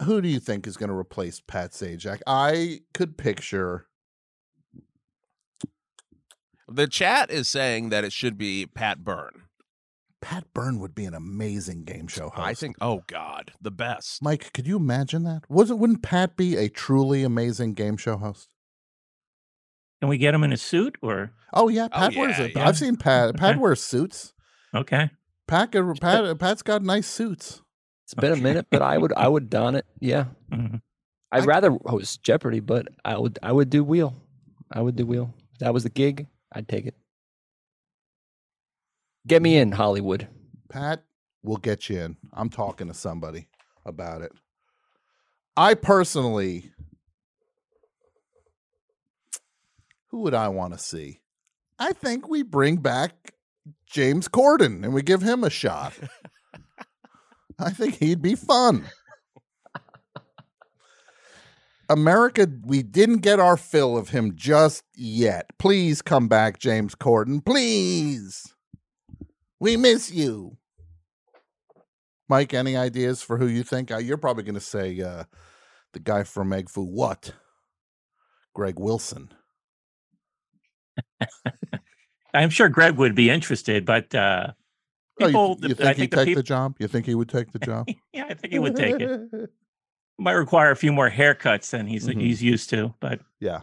who 0.02 0.20
do 0.20 0.29
you 0.29 0.38
think 0.40 0.66
is 0.66 0.76
going 0.76 0.90
to 0.90 0.94
replace 0.96 1.40
Pat 1.40 1.70
Sajak? 1.70 2.20
I 2.26 2.81
could 2.92 3.16
picture 3.16 3.87
The 6.68 6.87
chat 6.87 7.31
is 7.31 7.48
saying 7.48 7.88
that 7.90 8.05
it 8.05 8.12
should 8.12 8.37
be 8.37 8.66
Pat 8.66 9.02
Byrne. 9.05 9.42
Pat 10.20 10.44
Byrne 10.52 10.81
would 10.81 10.94
be 10.94 11.05
an 11.05 11.14
amazing 11.14 11.85
game 11.85 12.09
show 12.09 12.29
host. 12.31 12.46
I 12.46 12.52
think. 12.55 12.76
Oh 12.81 13.05
God, 13.07 13.52
the 13.61 13.70
best. 13.70 14.22
Mike, 14.22 14.52
could 14.52 14.66
you 14.66 14.76
imagine 14.76 15.22
that? 15.24 15.42
Wasn't 15.48 15.79
wouldn't 15.79 16.02
Pat 16.02 16.37
be 16.37 16.57
a 16.57 16.68
truly 16.68 17.22
amazing 17.22 17.74
game 17.74 17.96
show 17.96 18.16
host? 18.16 18.48
Can 20.00 20.09
we 20.11 20.18
get 20.18 20.35
him 20.35 20.42
in 20.44 20.52
a 20.52 20.57
suit 20.57 20.96
or 21.00 21.33
Oh 21.55 21.68
yeah, 21.68 21.85
Oh, 21.92 21.98
Pat 21.98 22.16
wears 22.16 22.38
it. 22.38 22.52
yeah. 22.57 22.66
I've 22.68 22.76
seen 22.76 22.96
Pat. 22.96 23.37
Pat 23.37 23.50
Okay. 23.52 23.59
wears 23.62 23.81
suits. 23.83 24.33
Okay? 24.77 25.11
Pat, 25.47 25.73
could- 25.73 26.01
Pat, 26.01 26.39
Pat's 26.39 26.62
got 26.62 26.83
nice 26.83 27.07
suits. 27.07 27.62
It's 28.05 28.15
been 28.15 28.33
a 28.33 28.37
minute, 28.37 28.67
but 28.71 28.83
I 28.83 28.99
would 28.99 29.12
I 29.15 29.27
would 29.29 29.51
don 29.51 29.75
it. 29.75 29.85
Yeah. 30.01 30.27
Mhm. 30.51 30.81
I'd 31.33 31.43
I- 31.43 31.47
rather 31.47 31.71
host 31.87 32.23
Jeopardy, 32.23 32.61
but 32.61 32.87
I 33.05 33.19
would 33.19 33.39
I 33.43 33.53
would 33.53 33.69
do 33.71 33.83
Wheel. 33.83 34.15
I 34.71 34.81
would 34.81 34.95
do 34.97 35.05
Wheel. 35.07 35.35
If 35.53 35.59
that 35.59 35.75
was 35.75 35.83
the 35.83 35.91
gig, 35.91 36.27
I'd 36.53 36.69
take 36.69 36.87
it. 36.87 36.95
Get 39.27 39.43
me 39.43 39.57
in 39.57 39.73
Hollywood. 39.73 40.29
Pat 40.69 41.03
we'll 41.43 41.57
get 41.57 41.89
you 41.89 42.01
in. 42.01 42.17
I'm 42.33 42.49
talking 42.49 42.89
to 42.89 42.95
somebody 42.95 43.49
about 43.85 44.23
it. 44.23 44.33
I 45.57 45.75
personally, 45.75 46.71
who 50.09 50.21
would 50.21 50.35
I 50.35 50.49
want 50.49 50.73
to 50.73 50.79
see? 50.79 51.21
I 51.79 51.93
think 51.93 52.29
we 52.29 52.43
bring 52.43 52.77
back 52.77 53.33
James 53.87 54.29
Corden 54.29 54.85
and 54.85 54.92
we 54.92 55.02
give 55.02 55.22
him 55.22 55.44
a 55.44 55.50
shot. 55.50 55.94
I 57.59 57.70
think 57.70 57.96
he'd 57.96 58.22
be 58.22 58.35
fun. 58.35 58.85
America, 61.88 62.48
we 62.64 62.83
didn't 62.83 63.18
get 63.18 63.38
our 63.38 63.57
fill 63.57 63.96
of 63.96 64.09
him 64.09 64.33
just 64.35 64.83
yet. 64.94 65.46
Please 65.59 66.02
come 66.02 66.26
back, 66.26 66.59
James 66.59 66.94
Corden. 66.94 67.44
Please. 67.44 68.42
We 69.61 69.76
miss 69.76 70.11
you. 70.11 70.59
Mike, 72.29 72.52
any 72.52 72.76
ideas 72.76 73.22
for 73.22 73.38
who 73.38 73.46
you 73.46 73.62
think? 73.62 73.92
Uh, 73.92 73.98
you're 73.98 74.16
probably 74.16 74.42
going 74.42 74.55
to 74.55 74.61
say 74.61 75.00
uh, 75.00 75.24
the 75.92 76.00
guy 76.00 76.24
from 76.24 76.52
Egg 76.52 76.68
Foo 76.68 76.83
What? 76.83 77.35
Greg 78.52 78.81
Wilson. 78.81 79.29
I'm 82.37 82.51
sure 82.51 82.68
Greg 82.68 82.96
would 82.96 83.14
be 83.14 83.31
interested, 83.31 83.85
but 83.85 84.14
uh, 84.14 84.53
Oh, 85.18 85.25
you, 85.25 85.27
people, 85.29 85.57
you 85.62 85.68
the- 85.68 85.75
think 85.77 85.81
I 85.87 85.88
he'd 85.92 85.96
think 85.96 86.11
the 86.11 86.16
take 86.18 86.27
people, 86.27 86.38
the 86.42 86.46
job? 86.46 86.77
You 86.79 86.88
think 86.88 87.07
he 87.07 87.14
would 87.14 87.29
take 87.31 87.51
the 87.53 87.59
job? 87.59 87.88
yeah, 88.12 88.27
I 88.29 88.35
think 88.35 88.53
he 88.53 88.59
would 88.59 88.77
take 88.77 89.01
it. 89.01 89.51
Might 90.18 90.33
require 90.33 90.70
a 90.70 90.77
few 90.77 90.92
more 90.92 91.11
haircuts 91.11 91.70
than 91.70 91.87
he's 91.87 92.07
Mhm. 92.07 92.20
he's 92.20 92.42
used 92.42 92.68
to, 92.70 92.94
but 93.01 93.20
yeah. 93.40 93.62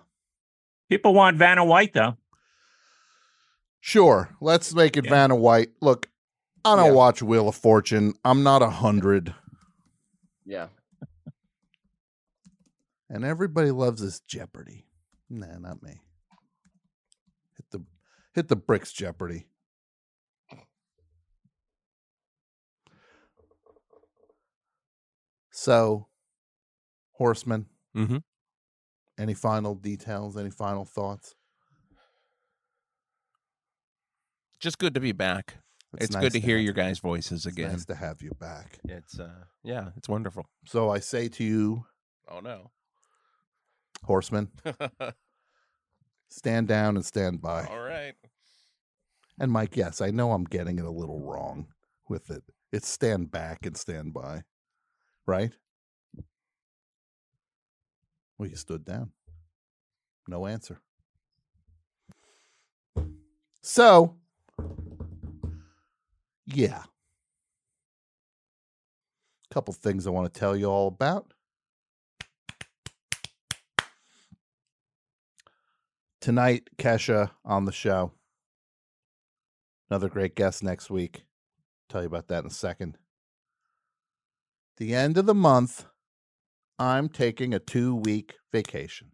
people 0.90 1.14
want 1.14 1.38
Vanna 1.38 1.64
White 1.66 1.94
though. 1.94 2.18
Sure. 3.82 4.30
Let's 4.42 4.74
make 4.74 4.96
it 4.98 5.06
Yeah. 5.06 5.10
Vanna 5.12 5.36
White. 5.36 5.72
Look, 5.82 6.10
I 6.66 6.76
don't 6.76 6.86
Yeah. 6.88 6.92
watch 6.94 7.22
Wheel 7.22 7.50
of 7.50 7.56
Fortune. 7.56 8.14
I'm 8.24 8.42
not 8.44 8.62
a 8.62 8.70
hundred, 8.70 9.34
Yeah. 10.46 10.68
and 13.10 13.24
everybody 13.26 13.72
loves 13.72 14.02
this 14.02 14.20
Jeopardy. 14.22 14.86
Nah, 15.30 15.58
not 15.60 15.82
me. 15.84 16.02
Hit 18.34 18.48
the 18.48 18.56
bricks, 18.56 18.92
Jeopardy. 18.92 19.48
So, 25.52 26.08
Horseman, 27.14 27.68
Mm-hmm. 27.96 28.18
any 29.20 29.34
final 29.36 29.76
details? 29.76 30.36
Any 30.36 30.50
final 30.50 30.84
thoughts? 30.84 31.36
Just 34.60 34.80
good 34.80 34.94
to 34.96 35.00
be 35.00 35.12
back. 35.12 35.58
It's, 36.00 36.10
nice 36.12 36.22
good 36.24 36.32
to 36.34 36.40
hear 36.40 36.58
your 36.58 36.74
guys' 36.74 36.98
voices 36.98 37.46
It's 37.46 37.56
again. 37.56 37.74
nice 37.74 37.86
to 37.86 37.94
have 37.96 38.24
you 38.24 38.32
back. 38.40 38.80
It's 38.86 39.20
uh, 39.20 39.44
yeah, 39.64 39.90
it's 39.96 40.10
wonderful. 40.10 40.48
So 40.66 40.90
I 40.90 41.00
say 41.00 41.28
to 41.30 41.44
you, 41.44 41.86
Oh 42.28 42.40
no. 42.40 42.72
Horseman, 44.04 44.50
stand 46.34 46.68
down 46.68 46.96
and 46.96 47.06
stand 47.06 47.42
by. 47.42 47.66
All 47.66 47.80
right. 47.80 48.16
And 49.40 49.52
Mike, 49.52 49.78
yes, 49.78 50.02
I 50.02 50.10
know 50.10 50.32
I'm 50.32 50.44
getting 50.44 50.80
it 50.80 50.86
a 50.86 50.92
little 50.92 51.20
wrong 51.20 51.68
with 52.10 52.30
it. 52.32 52.44
It's 52.72 52.88
stand 52.88 53.32
back 53.32 53.66
and 53.66 53.78
stand 53.78 54.14
by, 54.14 54.44
right? 55.28 55.52
Well, 58.38 58.50
you 58.50 58.56
stood 58.56 58.84
down. 58.84 59.12
No 60.28 60.48
answer. 60.48 60.80
So, 63.62 64.16
yeah. 66.48 66.84
Couple 69.52 69.74
things 69.74 70.08
I 70.08 70.10
want 70.10 70.34
to 70.34 70.40
tell 70.40 70.56
you 70.56 70.66
all 70.66 70.88
about. 70.88 71.34
Tonight, 76.24 76.70
Kesha 76.78 77.32
on 77.44 77.66
the 77.66 77.74
show. 77.74 78.14
Another 79.90 80.08
great 80.08 80.36
guest 80.36 80.64
next 80.64 80.90
week. 80.90 81.26
Tell 81.90 82.00
you 82.00 82.08
about 82.08 82.30
that 82.30 82.46
in 82.46 82.46
a 82.46 82.50
second. 82.50 82.98
The 84.78 84.96
end 84.96 85.18
of 85.18 85.26
the 85.26 85.34
month, 85.34 85.84
I'm 86.80 87.10
taking 87.10 87.54
a 87.54 87.60
two 87.60 87.94
week 87.94 88.36
vacation. 88.54 89.12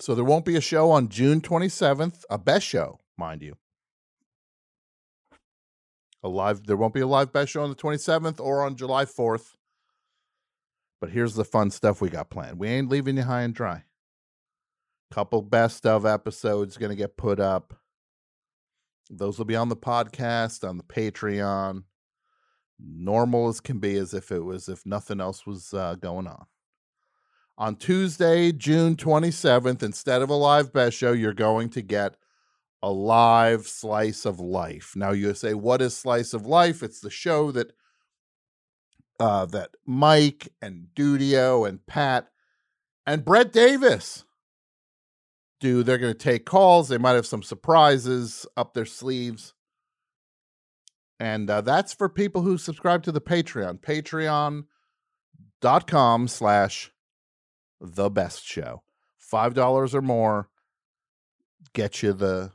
So 0.00 0.16
there 0.16 0.24
won't 0.24 0.44
be 0.44 0.56
a 0.56 0.60
show 0.60 0.90
on 0.90 1.08
June 1.08 1.40
27th, 1.40 2.24
a 2.28 2.38
best 2.38 2.66
show, 2.66 2.98
mind 3.16 3.42
you. 3.42 3.54
A 6.24 6.28
live 6.28 6.66
there 6.66 6.76
won't 6.76 6.94
be 6.94 7.00
a 7.00 7.06
live 7.06 7.32
best 7.32 7.52
show 7.52 7.62
on 7.62 7.70
the 7.70 7.76
27th 7.76 8.40
or 8.40 8.64
on 8.64 8.74
July 8.74 9.04
4th. 9.04 9.54
But 11.00 11.10
here's 11.10 11.34
the 11.34 11.44
fun 11.44 11.70
stuff 11.70 12.00
we 12.00 12.08
got 12.08 12.30
planned. 12.30 12.58
We 12.58 12.68
ain't 12.68 12.88
leaving 12.88 13.16
you 13.16 13.24
high 13.24 13.42
and 13.42 13.54
dry. 13.54 13.84
Couple 15.10 15.42
best 15.42 15.86
of 15.86 16.04
episodes 16.04 16.76
going 16.76 16.90
to 16.90 16.96
get 16.96 17.16
put 17.16 17.38
up. 17.38 17.74
Those 19.08 19.38
will 19.38 19.44
be 19.44 19.56
on 19.56 19.68
the 19.68 19.76
podcast, 19.76 20.68
on 20.68 20.78
the 20.78 20.82
Patreon. 20.82 21.84
Normal 22.78 23.48
as 23.48 23.60
can 23.60 23.78
be, 23.78 23.96
as 23.96 24.12
if 24.12 24.32
it 24.32 24.40
was, 24.40 24.68
if 24.68 24.84
nothing 24.84 25.20
else 25.20 25.46
was 25.46 25.72
uh, 25.72 25.94
going 25.94 26.26
on. 26.26 26.46
On 27.56 27.76
Tuesday, 27.76 28.52
June 28.52 28.96
27th, 28.96 29.82
instead 29.82 30.20
of 30.22 30.28
a 30.28 30.34
live 30.34 30.72
best 30.72 30.96
show, 30.96 31.12
you're 31.12 31.32
going 31.32 31.70
to 31.70 31.82
get 31.82 32.16
a 32.82 32.90
live 32.90 33.66
slice 33.66 34.26
of 34.26 34.40
life. 34.40 34.92
Now 34.94 35.12
you 35.12 35.32
say, 35.34 35.54
what 35.54 35.80
is 35.80 35.96
slice 35.96 36.34
of 36.34 36.46
life? 36.46 36.82
It's 36.82 37.00
the 37.00 37.10
show 37.10 37.50
that 37.52 37.72
uh, 39.18 39.46
that 39.46 39.70
Mike 39.86 40.52
and 40.60 40.88
Dudio 40.94 41.68
and 41.68 41.84
Pat 41.86 42.28
and 43.06 43.24
Brett 43.24 43.52
Davis 43.52 44.24
do. 45.60 45.82
They're 45.82 45.98
going 45.98 46.12
to 46.12 46.18
take 46.18 46.44
calls. 46.44 46.88
They 46.88 46.98
might 46.98 47.12
have 47.12 47.26
some 47.26 47.42
surprises 47.42 48.46
up 48.56 48.74
their 48.74 48.84
sleeves. 48.84 49.54
And 51.18 51.48
uh, 51.48 51.62
that's 51.62 51.94
for 51.94 52.08
people 52.08 52.42
who 52.42 52.58
subscribe 52.58 53.02
to 53.04 53.12
the 53.12 53.22
Patreon. 53.22 53.80
Patreon.com 53.80 56.28
slash 56.28 56.92
the 57.80 58.10
best 58.10 58.44
show. 58.44 58.82
Five 59.18 59.54
dollars 59.54 59.94
or 59.94 60.02
more 60.02 60.50
get 61.72 62.02
you 62.02 62.12
the 62.12 62.52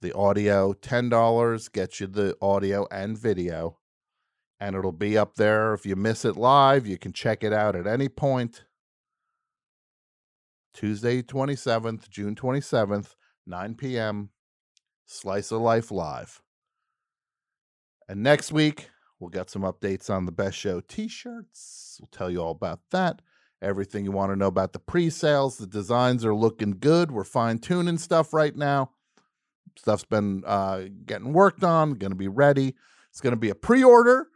the 0.00 0.14
audio. 0.14 0.72
Ten 0.72 1.08
dollars 1.08 1.68
get 1.68 1.98
you 2.00 2.06
the 2.06 2.36
audio 2.40 2.86
and 2.90 3.18
video. 3.18 3.78
And 4.62 4.76
it'll 4.76 4.92
be 4.92 5.18
up 5.18 5.34
there. 5.34 5.74
If 5.74 5.84
you 5.84 5.96
miss 5.96 6.24
it 6.24 6.36
live, 6.36 6.86
you 6.86 6.96
can 6.96 7.12
check 7.12 7.42
it 7.42 7.52
out 7.52 7.74
at 7.74 7.88
any 7.88 8.08
point. 8.08 8.62
Tuesday, 10.72 11.20
27th, 11.20 12.08
June 12.08 12.36
27th, 12.36 13.16
9 13.44 13.74
p.m. 13.74 14.30
Slice 15.04 15.50
of 15.50 15.62
Life 15.62 15.90
Live. 15.90 16.42
And 18.08 18.22
next 18.22 18.52
week, 18.52 18.88
we'll 19.18 19.30
get 19.30 19.50
some 19.50 19.62
updates 19.62 20.08
on 20.08 20.26
the 20.26 20.32
Best 20.32 20.56
Show 20.56 20.78
t 20.78 21.08
shirts. 21.08 21.98
We'll 22.00 22.10
tell 22.12 22.30
you 22.30 22.40
all 22.40 22.52
about 22.52 22.82
that. 22.92 23.20
Everything 23.60 24.04
you 24.04 24.12
want 24.12 24.30
to 24.30 24.36
know 24.36 24.46
about 24.46 24.74
the 24.74 24.78
pre 24.78 25.10
sales. 25.10 25.58
The 25.58 25.66
designs 25.66 26.24
are 26.24 26.36
looking 26.36 26.78
good. 26.78 27.10
We're 27.10 27.24
fine 27.24 27.58
tuning 27.58 27.98
stuff 27.98 28.32
right 28.32 28.54
now. 28.54 28.92
Stuff's 29.76 30.04
been 30.04 30.44
uh, 30.46 30.82
getting 31.04 31.32
worked 31.32 31.64
on, 31.64 31.94
going 31.94 32.12
to 32.12 32.16
be 32.16 32.28
ready. 32.28 32.76
It's 33.10 33.20
going 33.20 33.32
to 33.32 33.36
be 33.36 33.50
a 33.50 33.56
pre 33.56 33.82
order. 33.82 34.28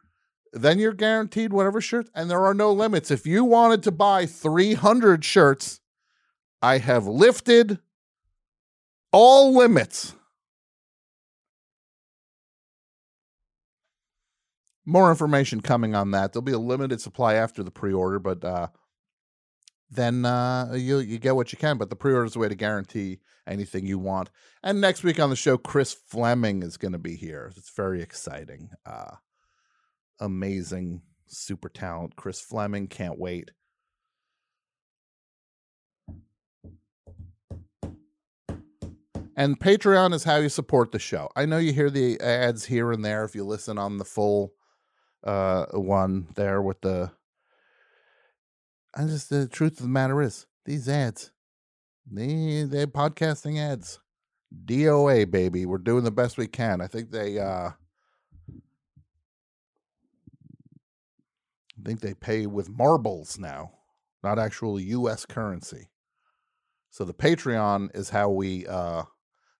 Then 0.53 0.79
you're 0.79 0.93
guaranteed 0.93 1.53
whatever 1.53 1.81
shirt, 1.81 2.09
and 2.15 2.31
there 2.31 2.45
are 2.45 2.55
no 2.55 2.73
limits. 2.73 3.11
If 3.11 3.27
you 3.27 3.45
wanted 3.45 3.83
to 3.85 3.91
buy 3.91 4.27
300 4.27 5.25
shirts, 5.25 5.81
I 6.63 6.79
have 6.79 7.07
lifted 7.07 7.79
all 9.13 9.55
limits. 9.55 10.15
More 14.85 15.11
information 15.11 15.61
coming 15.61 15.95
on 15.95 16.13
that. 16.13 16.33
There'll 16.33 16.43
be 16.43 16.53
a 16.53 16.59
limited 16.59 17.01
supply 17.01 17.35
after 17.35 17.63
the 17.63 17.73
pre-order, 17.73 18.21
but 18.21 18.45
uh, 18.45 18.69
then 19.91 20.25
uh, 20.25 20.73
you 20.75 20.99
you 20.99 21.19
get 21.19 21.35
what 21.35 21.53
you 21.53 21.59
can. 21.59 21.77
But 21.77 21.91
the 21.91 21.97
pre-order 21.97 22.27
is 22.27 22.37
a 22.37 22.39
way 22.39 22.49
to 22.49 22.55
guarantee 22.55 23.19
anything 23.47 23.87
you 23.87 23.99
want. 23.99 24.31
And 24.63 24.81
next 24.81 25.03
week 25.03 25.19
on 25.19 25.31
the 25.31 25.37
show, 25.37 25.59
Chris 25.59 25.93
Fleming 25.93 26.63
is 26.63 26.77
going 26.77 26.93
to 26.93 26.99
be 26.99 27.17
here. 27.17 27.53
It's 27.57 27.71
very 27.71 28.01
exciting. 28.01 28.71
Uh, 28.85 29.17
amazing, 30.21 31.03
super 31.27 31.69
talent. 31.69 32.17
Chris 32.17 32.41
Fleming. 32.41 32.89
Can't 32.89 33.19
wait. 33.19 33.51
And 39.37 39.61
Patreon 39.61 40.15
is 40.15 40.25
how 40.25 40.37
you 40.37 40.49
support 40.49 40.93
the 40.93 40.99
show. 40.99 41.29
I 41.37 41.45
know 41.45 41.59
you 41.59 41.73
hear 41.73 41.91
the 41.91 42.19
ads 42.21 42.65
here 42.65 42.91
and 42.91 43.05
there 43.05 43.23
if 43.25 43.35
you 43.35 43.45
listen 43.45 43.77
on 43.77 43.99
the 43.99 44.05
full 44.05 44.53
uh 45.25 45.67
one 45.73 46.29
there 46.37 46.63
with 46.63 46.81
the 46.83 47.11
I 48.95 49.05
just 49.05 49.29
the 49.29 49.47
truth 49.47 49.73
of 49.73 49.83
the 49.83 49.89
matter 49.89 50.23
is 50.23 50.47
these 50.65 50.89
ads. 50.89 51.33
They 52.11 52.63
they 52.63 52.87
podcasting 52.87 53.59
ads. 53.59 54.01
DOA 54.65 55.31
baby. 55.31 55.67
We're 55.67 55.79
doing 55.79 56.05
the 56.05 56.11
best 56.11 56.39
we 56.39 56.47
can. 56.47 56.81
I 56.81 56.87
think 56.87 57.11
they 57.11 57.39
uh 57.39 57.73
I 61.87 61.89
think 61.89 62.01
they 62.01 62.15
pay 62.15 62.47
with 62.47 62.69
marbles 62.69 63.39
now, 63.39 63.71
not 64.25 64.41
actual 64.41 64.81
US 64.81 65.25
currency. 65.25 65.87
So 66.91 67.05
the 67.05 67.15
Patreon 67.15 67.95
is 67.95 68.11
how 68.11 68.29
we 68.29 68.67
uh 68.67 69.05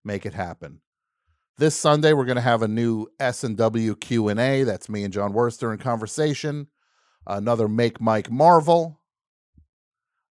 make 0.05 0.27
it 0.27 0.35
happen. 0.35 0.81
This 1.57 1.77
Sunday 1.77 2.15
we're 2.15 2.25
going 2.25 2.35
to 2.35 2.43
have 2.43 2.63
a 2.63 2.69
new 2.69 3.07
S&W 3.21 3.95
Q&A. 3.95 4.65
That's 4.65 4.89
me 4.89 5.05
and 5.05 5.13
Jon 5.13 5.35
Wurster 5.35 5.73
in 5.73 5.79
conversation. 5.79 6.67
Another 7.29 7.69
Make 7.69 8.01
Mike 8.01 8.29
Marvel. 8.29 9.01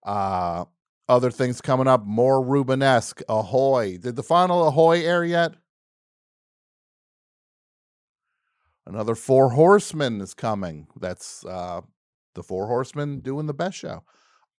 Uh 0.06 0.66
other 1.08 1.32
things 1.32 1.62
coming 1.62 1.88
up, 1.88 2.06
more 2.06 2.44
Rubenesque, 2.44 3.22
Ahoy. 3.30 4.00
Did 4.00 4.18
the 4.18 4.24
final 4.24 4.68
Ahoy 4.68 5.00
air 5.00 5.24
yet? 5.24 5.54
Another 8.88 9.16
Four 9.16 9.52
Horsemen 9.52 10.22
is 10.22 10.34
coming. 10.34 10.88
That's 11.00 11.46
uh 11.46 11.82
the 12.36 12.44
Four 12.44 12.68
Horsemen 12.68 13.20
doing 13.22 13.48
the 13.48 13.54
best 13.54 13.78
show. 13.78 14.04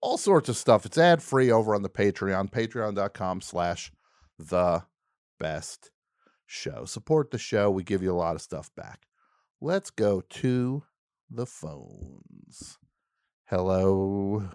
All 0.01 0.19
sorts 0.19 0.49
of 0.49 0.57
stuff. 0.57 0.85
It's 0.87 0.99
ad 0.99 1.23
free 1.23 1.51
over 1.51 1.75
on 1.75 1.83
the 1.83 1.89
Patreon, 1.89 2.51
patreon.com 2.51 3.41
slash 3.41 3.93
the 4.39 4.83
best 5.39 5.91
show. 6.47 6.85
Support 6.85 7.31
the 7.31 7.39
show. 7.39 7.71
We 7.71 7.83
give 7.83 8.03
you 8.03 8.13
a 8.13 8.17
lot 8.17 8.35
of 8.35 8.43
stuff 8.43 8.71
back. 8.77 9.07
Let's 9.61 9.91
go 9.91 10.21
to 10.21 10.83
the 11.31 11.47
phones. 11.47 12.79
Hello. 13.47 14.49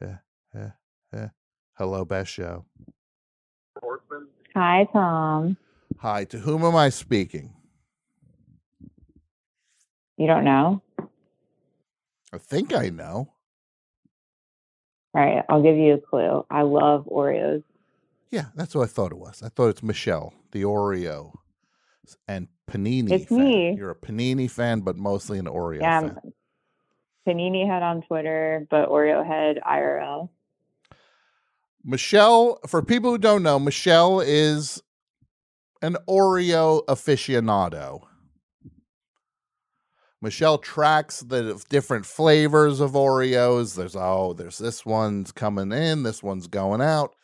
Eh, 0.00 0.16
eh, 0.56 0.70
eh. 1.12 1.28
Hello, 1.74 2.04
best 2.04 2.30
show. 2.30 2.64
Hi, 4.54 4.86
Tom. 4.92 5.56
Hi, 5.98 6.24
to 6.24 6.38
whom 6.38 6.64
am 6.64 6.76
I 6.76 6.88
speaking? 6.88 7.52
You 10.16 10.26
don't 10.26 10.44
know? 10.44 10.82
I 12.32 12.38
think 12.38 12.74
I 12.74 12.88
know. 12.88 13.30
All 15.14 15.22
right, 15.24 15.44
I'll 15.48 15.62
give 15.62 15.76
you 15.76 15.94
a 15.94 15.98
clue. 15.98 16.44
I 16.50 16.62
love 16.62 17.06
Oreos. 17.06 17.62
Yeah, 18.30 18.46
that's 18.56 18.74
what 18.74 18.82
I 18.82 18.86
thought 18.86 19.12
it 19.12 19.18
was. 19.18 19.42
I 19.44 19.48
thought 19.48 19.68
it's 19.68 19.82
Michelle, 19.82 20.34
the 20.50 20.62
Oreo, 20.62 21.34
and 22.26 22.48
panini. 22.68 23.12
It's 23.12 23.26
fan. 23.26 23.38
me. 23.38 23.74
You're 23.76 23.90
a 23.90 23.94
panini 23.94 24.50
fan, 24.50 24.80
but 24.80 24.96
mostly 24.96 25.38
an 25.38 25.46
Oreo 25.46 25.80
Yeah, 25.80 26.00
fan. 26.00 26.18
Panini 27.28 27.66
head 27.66 27.82
on 27.82 28.02
Twitter, 28.02 28.66
but 28.70 28.88
Oreo 28.88 29.24
head 29.24 29.60
IRL. 29.64 30.30
Michelle, 31.84 32.58
for 32.66 32.82
people 32.82 33.10
who 33.12 33.18
don't 33.18 33.42
know, 33.42 33.58
Michelle 33.58 34.20
is 34.20 34.82
an 35.82 35.96
Oreo 36.08 36.84
aficionado. 36.86 38.00
Michelle 40.24 40.58
tracks 40.58 41.20
the 41.20 41.62
different 41.68 42.06
flavors 42.06 42.80
of 42.80 42.92
Oreos. 42.92 43.76
There's 43.76 43.94
oh, 43.94 44.32
there's 44.32 44.58
this 44.58 44.84
one's 44.84 45.30
coming 45.30 45.70
in, 45.70 46.02
this 46.02 46.22
one's 46.22 46.46
going 46.46 46.80
out. 46.80 47.14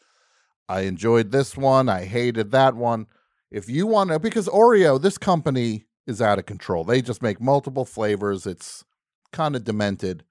I 0.69 0.83
enjoyed 0.83 1.33
this 1.33 1.57
one. 1.57 1.89
I 1.89 2.05
hated 2.05 2.53
that 2.53 2.77
one. 2.77 3.07
If 3.51 3.69
you 3.69 3.87
want 3.87 4.11
to, 4.11 4.21
because 4.21 4.47
Oreo, 4.47 5.01
this 5.01 5.19
company 5.19 5.87
is 6.07 6.23
out 6.23 6.39
of 6.39 6.47
control. 6.47 6.85
They 6.85 7.03
just 7.03 7.23
make 7.23 7.41
multiple 7.41 7.85
flavors. 7.85 8.47
It's 8.47 8.85
kind 9.33 9.57
of 9.57 9.65
demented. 9.65 10.23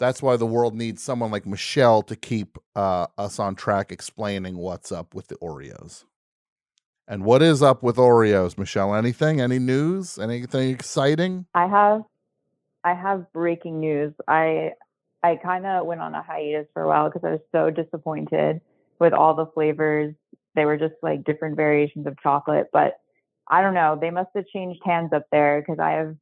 That's 0.00 0.20
why 0.20 0.36
the 0.36 0.46
world 0.46 0.74
needs 0.74 1.02
someone 1.02 1.30
like 1.30 1.46
Michelle 1.46 2.02
to 2.02 2.16
keep 2.16 2.58
uh, 2.74 3.06
us 3.16 3.38
on 3.38 3.54
track 3.54 3.92
explaining 3.92 4.56
what's 4.56 4.90
up 4.90 5.14
with 5.14 5.28
the 5.28 5.36
Oreos. 5.36 6.04
And 7.08 7.24
what 7.24 7.42
is 7.42 7.62
up 7.62 7.82
with 7.82 7.96
Oreos, 7.96 8.56
Michelle? 8.56 8.94
Anything? 8.94 9.40
Any 9.40 9.58
news? 9.58 10.18
Anything 10.18 10.70
exciting? 10.70 11.46
I 11.54 11.66
have 11.66 12.02
I 12.84 12.94
have 12.94 13.32
breaking 13.32 13.80
news. 13.80 14.12
I 14.28 14.70
I 15.22 15.36
kind 15.36 15.66
of 15.66 15.86
went 15.86 16.00
on 16.00 16.14
a 16.14 16.22
hiatus 16.22 16.66
for 16.72 16.82
a 16.82 16.88
while 16.88 17.08
because 17.08 17.22
I 17.24 17.32
was 17.32 17.40
so 17.52 17.70
disappointed 17.70 18.60
with 18.98 19.12
all 19.12 19.34
the 19.34 19.46
flavors. 19.46 20.14
They 20.54 20.64
were 20.64 20.76
just 20.76 20.94
like 21.02 21.24
different 21.24 21.56
variations 21.56 22.06
of 22.06 22.16
chocolate, 22.22 22.68
but 22.72 22.94
I 23.48 23.62
don't 23.62 23.74
know. 23.74 23.98
They 24.00 24.10
must 24.10 24.30
have 24.36 24.46
changed 24.46 24.80
hands 24.84 25.12
up 25.12 25.26
there 25.32 25.60
because 25.60 25.78
I 25.80 25.92
have 25.92 26.16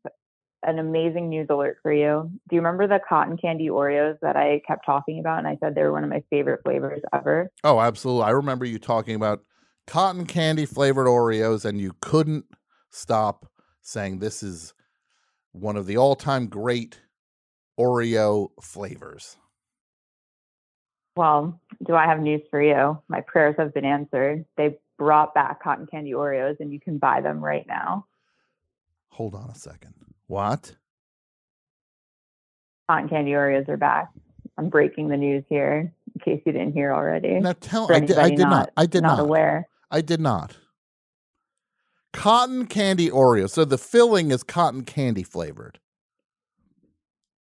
an 0.63 0.79
amazing 0.79 1.29
news 1.29 1.47
alert 1.51 1.79
for 1.83 1.93
you. 1.93 2.31
Do 2.49 2.57
you 2.57 2.61
remember 2.61 2.87
the 2.87 3.01
cotton 3.07 3.37
candy 3.37 3.69
Oreos 3.69 4.19
that 4.21 4.37
I 4.37 4.61
kept 4.67 4.85
talking 4.85 5.19
about 5.19 5.39
and 5.39 5.49
I 5.49 5.57
said 5.61 5.75
they 5.75 5.83
were 5.83 5.93
one 5.93 6.05
of 6.05 6.11
my 6.11 6.23
favorite 6.31 6.61
flavors 6.65 7.01
ever? 7.13 7.51
Oh, 7.65 7.81
absolutely. 7.81 8.25
I 8.25 8.31
remember 8.31 8.65
you 8.65 8.79
talking 8.79 9.15
about 9.15 9.43
cotton 9.91 10.25
candy 10.25 10.65
flavored 10.67 11.09
Oreos, 11.09 11.65
and 11.65 11.81
you 11.81 11.93
couldn't 12.01 12.45
stop 12.91 13.51
saying 13.83 14.21
this 14.21 14.41
is 14.41 14.73
one 15.51 15.77
of 15.77 15.87
the 15.87 15.97
all 15.97 16.15
time 16.15 16.47
great 16.47 17.01
Oreo 17.79 18.51
flavors. 18.63 19.37
Well, 21.17 21.61
do 21.85 21.95
I 21.97 22.07
have 22.07 22.21
news 22.21 22.43
for 22.51 22.63
you? 22.63 23.03
My 23.09 23.21
prayers 23.21 23.57
have 23.59 23.75
been 23.75 23.85
answered. 23.85 24.45
They 24.57 24.79
brought 24.97 25.35
back 25.35 25.61
cotton 25.61 25.87
candy 25.87 26.13
Oreos 26.13 26.61
and 26.61 26.73
you 26.73 26.79
can 26.79 26.99
buy 26.99 27.21
them 27.21 27.45
right 27.45 27.67
now. 27.67 28.07
Hold 29.09 29.35
on 29.35 29.51
a 29.51 29.55
second. 29.57 29.95
What? 30.29 30.77
Cotton 32.89 33.09
candy 33.09 33.33
Oreos 33.33 33.69
are 33.69 33.77
back. 33.77 34.11
I'm 34.57 34.69
breaking 34.69 35.09
the 35.09 35.17
news 35.17 35.43
here 35.49 35.93
in 36.15 36.21
case 36.21 36.43
you 36.47 36.53
didn't 36.53 36.75
hear 36.75 36.93
already. 36.93 37.41
Now 37.41 37.55
tell 37.61 37.93
I 37.93 38.01
did, 38.01 38.19
I 38.19 38.29
did 38.29 38.39
not, 38.39 38.51
not- 38.51 38.71
I 38.77 38.87
did 38.87 39.03
not 39.03 39.17
not. 39.17 39.25
aware. 39.25 39.67
I 39.91 40.01
did 40.01 40.21
not. 40.21 40.57
Cotton 42.13 42.67
candy 42.67 43.09
Oreo. 43.09 43.49
So 43.49 43.65
the 43.65 43.79
filling 43.79 44.31
is 44.31 44.43
cotton 44.43 44.85
candy 44.85 45.23
flavored. 45.23 45.79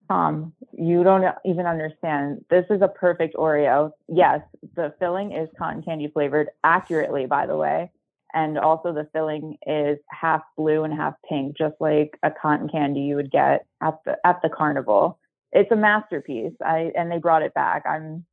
Tom, 0.08 0.54
you 0.72 1.04
don't 1.04 1.24
even 1.46 1.66
understand. 1.66 2.46
This 2.50 2.66
is 2.70 2.82
a 2.82 2.88
perfect 2.88 3.36
Oreo. 3.36 3.92
Yes, 4.08 4.42
the 4.76 4.94
filling 5.00 5.32
is 5.32 5.50
cotton 5.58 5.82
candy 5.82 6.10
flavored 6.14 6.50
accurately, 6.64 7.26
by 7.26 7.48
the 7.48 7.58
way. 7.58 7.92
And 8.34 8.60
also 8.60 8.94
the 8.94 9.08
filling 9.14 9.58
is 9.66 9.98
half 10.10 10.42
blue 10.58 10.84
and 10.84 10.94
half 10.94 11.14
pink, 11.28 11.58
just 11.58 11.76
like 11.80 12.20
a 12.22 12.30
cotton 12.30 12.68
candy 12.68 13.02
you 13.02 13.16
would 13.16 13.32
get 13.32 13.66
at 13.82 13.98
the 14.06 14.18
at 14.26 14.42
the 14.44 14.50
carnival. 14.50 15.20
It's 15.54 15.72
a 15.72 15.76
masterpiece. 15.76 16.54
I 16.64 16.92
and 16.96 17.10
they 17.10 17.18
brought 17.18 17.44
it 17.44 17.54
back. 17.54 17.84
I'm 17.90 18.26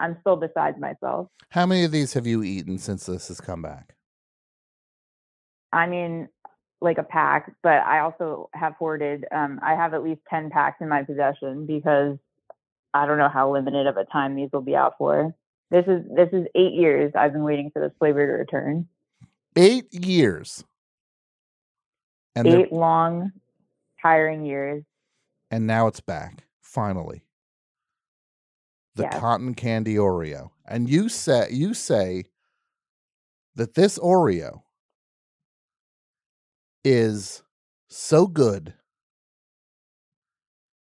I'm 0.00 0.16
still 0.20 0.36
beside 0.36 0.80
myself. 0.80 1.28
How 1.50 1.66
many 1.66 1.84
of 1.84 1.92
these 1.92 2.14
have 2.14 2.26
you 2.26 2.42
eaten 2.42 2.78
since 2.78 3.06
this 3.06 3.28
has 3.28 3.40
come 3.40 3.62
back? 3.62 3.94
I 5.72 5.86
mean, 5.86 6.28
like 6.80 6.98
a 6.98 7.02
pack, 7.02 7.52
but 7.62 7.82
I 7.84 8.00
also 8.00 8.48
have 8.54 8.74
hoarded. 8.74 9.26
Um, 9.30 9.60
I 9.62 9.74
have 9.74 9.94
at 9.94 10.02
least 10.02 10.22
ten 10.28 10.50
packs 10.50 10.78
in 10.80 10.88
my 10.88 11.02
possession 11.02 11.66
because 11.66 12.16
I 12.94 13.06
don't 13.06 13.18
know 13.18 13.28
how 13.28 13.52
limited 13.52 13.86
of 13.86 13.96
a 13.96 14.04
time 14.06 14.34
these 14.34 14.48
will 14.52 14.62
be 14.62 14.74
out 14.74 14.94
for. 14.98 15.34
This 15.70 15.84
is 15.86 16.02
this 16.16 16.28
is 16.32 16.46
eight 16.56 16.72
years 16.72 17.12
I've 17.14 17.32
been 17.32 17.44
waiting 17.44 17.70
for 17.72 17.80
this 17.80 17.92
flavor 17.98 18.26
to 18.26 18.32
return. 18.32 18.88
Eight 19.56 19.92
years. 19.92 20.64
And 22.34 22.46
eight 22.48 22.72
long, 22.72 23.32
tiring 24.00 24.44
years. 24.46 24.82
and 25.50 25.66
now 25.66 25.86
it's 25.88 26.00
back. 26.00 26.44
Finally. 26.62 27.22
The 28.96 29.04
Yes. 29.04 29.20
cotton 29.20 29.54
candy 29.54 29.94
Oreo. 29.94 30.50
And 30.66 30.88
you 30.88 31.08
say 31.08 31.48
you 31.50 31.74
say 31.74 32.24
that 33.54 33.74
this 33.74 33.98
Oreo 33.98 34.62
is 36.84 37.42
so 37.88 38.26
good 38.26 38.74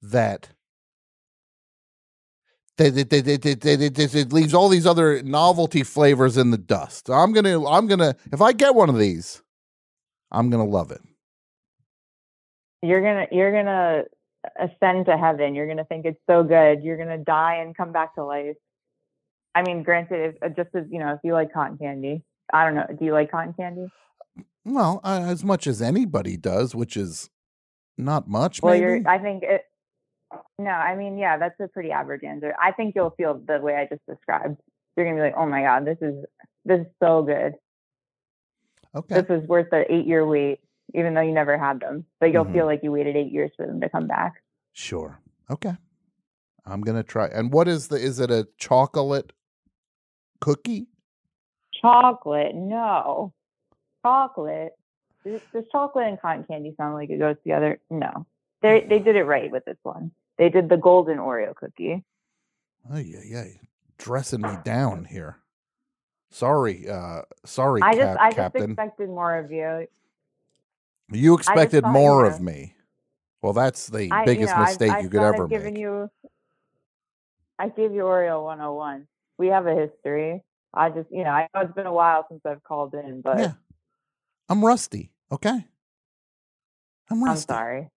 that 0.03 0.51
that 2.77 2.91
that- 2.95 3.09
that- 3.09 3.25
that- 3.25 3.43
that- 3.43 3.61
that- 3.63 3.95
that 3.95 4.15
it 4.15 4.33
leaves 4.33 4.53
all 4.53 4.69
these 4.69 4.87
other 4.87 5.23
novelty 5.23 5.83
flavors 5.83 6.37
in 6.37 6.51
the 6.51 6.59
dust. 6.59 7.09
I'm 7.09 7.33
gonna 7.33 7.67
I'm 7.67 7.87
gonna 7.87 8.15
if 8.33 8.41
I 8.43 8.53
get 8.53 8.75
one 8.75 8.89
of 8.91 8.99
these, 8.99 9.43
I'm 10.31 10.51
gonna 10.51 10.67
love 10.67 10.91
it. 10.93 11.01
You're 12.83 13.01
gonna 13.01 13.27
you're 13.33 13.53
gonna 13.53 14.05
ascend 14.59 15.07
to 15.07 15.17
heaven. 15.17 15.55
You're 15.55 15.67
gonna 15.67 15.85
think 15.85 16.05
it's 16.05 16.21
so 16.29 16.43
good. 16.43 16.83
You're 16.83 16.97
gonna 16.97 17.19
die 17.19 17.57
and 17.57 17.77
come 17.77 17.93
back 17.93 18.15
to 18.15 18.25
life. 18.25 18.57
I 19.55 19.63
mean, 19.63 19.83
granted, 19.83 20.35
if, 20.35 20.43
uh, 20.43 20.49
just 20.49 20.75
as 20.75 20.85
you 20.91 20.99
know, 20.99 21.13
if 21.13 21.21
you 21.25 21.33
like 21.33 21.53
cotton 21.53 21.79
candy, 21.79 22.23
I 22.53 22.65
don't 22.65 22.75
know. 22.75 22.87
Do 22.99 23.05
you 23.05 23.13
like 23.13 23.31
cotton 23.31 23.55
candy? 23.55 23.89
Well, 24.65 25.01
uh, 25.05 25.25
as 25.27 25.45
much 25.45 25.67
as 25.67 25.81
anybody 25.81 26.37
does, 26.37 26.75
which 26.75 26.97
is 26.97 27.31
not 27.97 28.29
much. 28.29 28.63
Well, 28.63 28.75
maybe. 28.75 28.83
you're. 28.83 29.09
I 29.09 29.19
think 29.19 29.43
it. 29.43 29.63
No, 30.59 30.71
I 30.71 30.97
mean, 30.97 31.19
yeah, 31.19 31.39
that's 31.39 31.59
a 31.61 31.69
pretty 31.69 31.91
average 31.91 32.25
answer. 32.25 32.55
I 32.61 32.73
think 32.73 32.95
you'll 32.95 33.15
feel 33.17 33.41
the 33.47 33.61
way 33.61 33.77
I 33.77 33.87
just 33.87 34.05
described. 34.09 34.61
You're 34.97 35.07
gonna 35.07 35.17
be 35.17 35.23
like, 35.23 35.37
oh 35.37 35.47
my 35.47 35.63
god, 35.63 35.87
this 35.87 35.99
is 36.01 36.25
this 36.65 36.81
is 36.81 36.87
so 37.03 37.23
good. 37.23 37.55
okay. 38.95 39.23
This 39.23 39.43
is 39.43 39.49
worth 39.49 39.69
the 39.71 39.91
eight 39.93 40.07
year 40.07 40.27
wait, 40.27 40.61
even 40.95 41.15
though 41.15 41.21
you 41.21 41.33
never 41.33 41.59
had 41.59 41.81
them. 41.81 42.05
But 42.21 42.33
you'll 42.33 42.45
Mhm. 42.45 42.53
feel 42.53 42.67
like 42.67 42.83
you 42.83 42.93
waited 42.93 43.17
eight 43.17 43.33
years 43.33 43.51
for 43.57 43.67
them 43.67 43.81
to 43.81 43.89
come 43.89 44.07
back. 44.07 44.43
Sure. 44.73 45.21
Okay. 45.51 45.77
I'm 46.65 46.81
gonna 46.81 47.03
try. 47.05 47.27
And 47.29 47.53
what 47.53 47.69
is 47.69 47.89
the? 47.89 47.97
Is 47.97 48.19
it 48.21 48.31
a 48.31 48.49
chocolate 48.59 49.33
cookie? 50.41 50.89
Chocolate, 51.81 52.55
no, 52.55 53.33
chocolate. 54.05 54.73
Does, 55.25 55.41
does 55.53 55.65
chocolate 55.71 56.07
and 56.09 56.21
cotton 56.21 56.45
candy 56.45 56.75
sound 56.77 56.95
like 56.95 57.11
it 57.11 57.19
goes 57.19 57.37
together? 57.43 57.79
No, 57.91 58.27
they 58.63 58.81
they 58.89 58.99
did 58.99 59.17
it 59.17 59.25
right 59.35 59.51
with 59.51 59.65
this 59.65 59.79
one. 59.83 60.11
They 60.39 60.49
did 60.49 60.69
the 60.69 60.77
golden 60.77 61.19
Oreo 61.19 61.55
cookie. 61.55 62.05
Oh 62.91 62.99
yeah, 62.99 63.21
yeah. 63.25 63.45
Dressing 63.99 64.43
me 64.43 64.57
down 64.65 65.05
here. 65.05 65.39
Sorry, 66.31 66.89
uh, 66.89 67.23
sorry, 67.45 67.83
I 67.83 67.95
Cap- 67.95 67.99
just 67.99 68.21
I 68.21 68.29
just 68.31 68.37
Captain. 68.37 68.71
expected 68.73 69.09
more 69.09 69.37
of 69.37 69.53
you. 69.53 69.87
You 71.13 71.35
expected 71.35 71.83
thought, 71.83 71.89
you 71.89 71.93
more 71.93 72.23
know, 72.23 72.35
of 72.35 72.41
me. 72.41 72.75
Well, 73.43 73.53
that's 73.53 73.87
the 73.89 74.11
I, 74.11 74.25
biggest 74.25 74.51
you 74.51 74.57
know, 74.57 74.65
mistake 74.65 74.91
I, 74.91 74.99
I 74.99 75.01
you 75.01 75.09
could 75.09 75.21
thought 75.21 75.35
ever 75.35 75.45
I've 75.45 75.51
given 75.51 75.75
make. 75.75 75.81
you. 75.81 76.11
I 77.59 77.69
gave 77.69 77.93
you 77.93 78.03
Oreo 78.03 78.45
101. 78.45 79.07
We 79.39 79.49
have 79.49 79.67
a 79.67 79.75
history. 79.75 80.43
I 80.75 80.91
just, 80.91 81.11
you 81.11 81.25
know, 81.25 81.31
I 81.31 81.49
know 81.55 81.63
it's 81.63 81.73
been 81.73 81.87
a 81.87 81.93
while 81.93 82.27
since 82.29 82.43
I've 82.45 82.63
called 82.63 82.95
in, 82.95 83.23
but 83.23 83.39
yeah, 83.39 83.53
I'm 84.49 84.65
rusty. 84.65 85.11
Okay, 85.33 85.49
I'm 87.11 87.23
I'm 87.23 87.25
rusty. 87.25 87.53
sorry. 87.53 87.91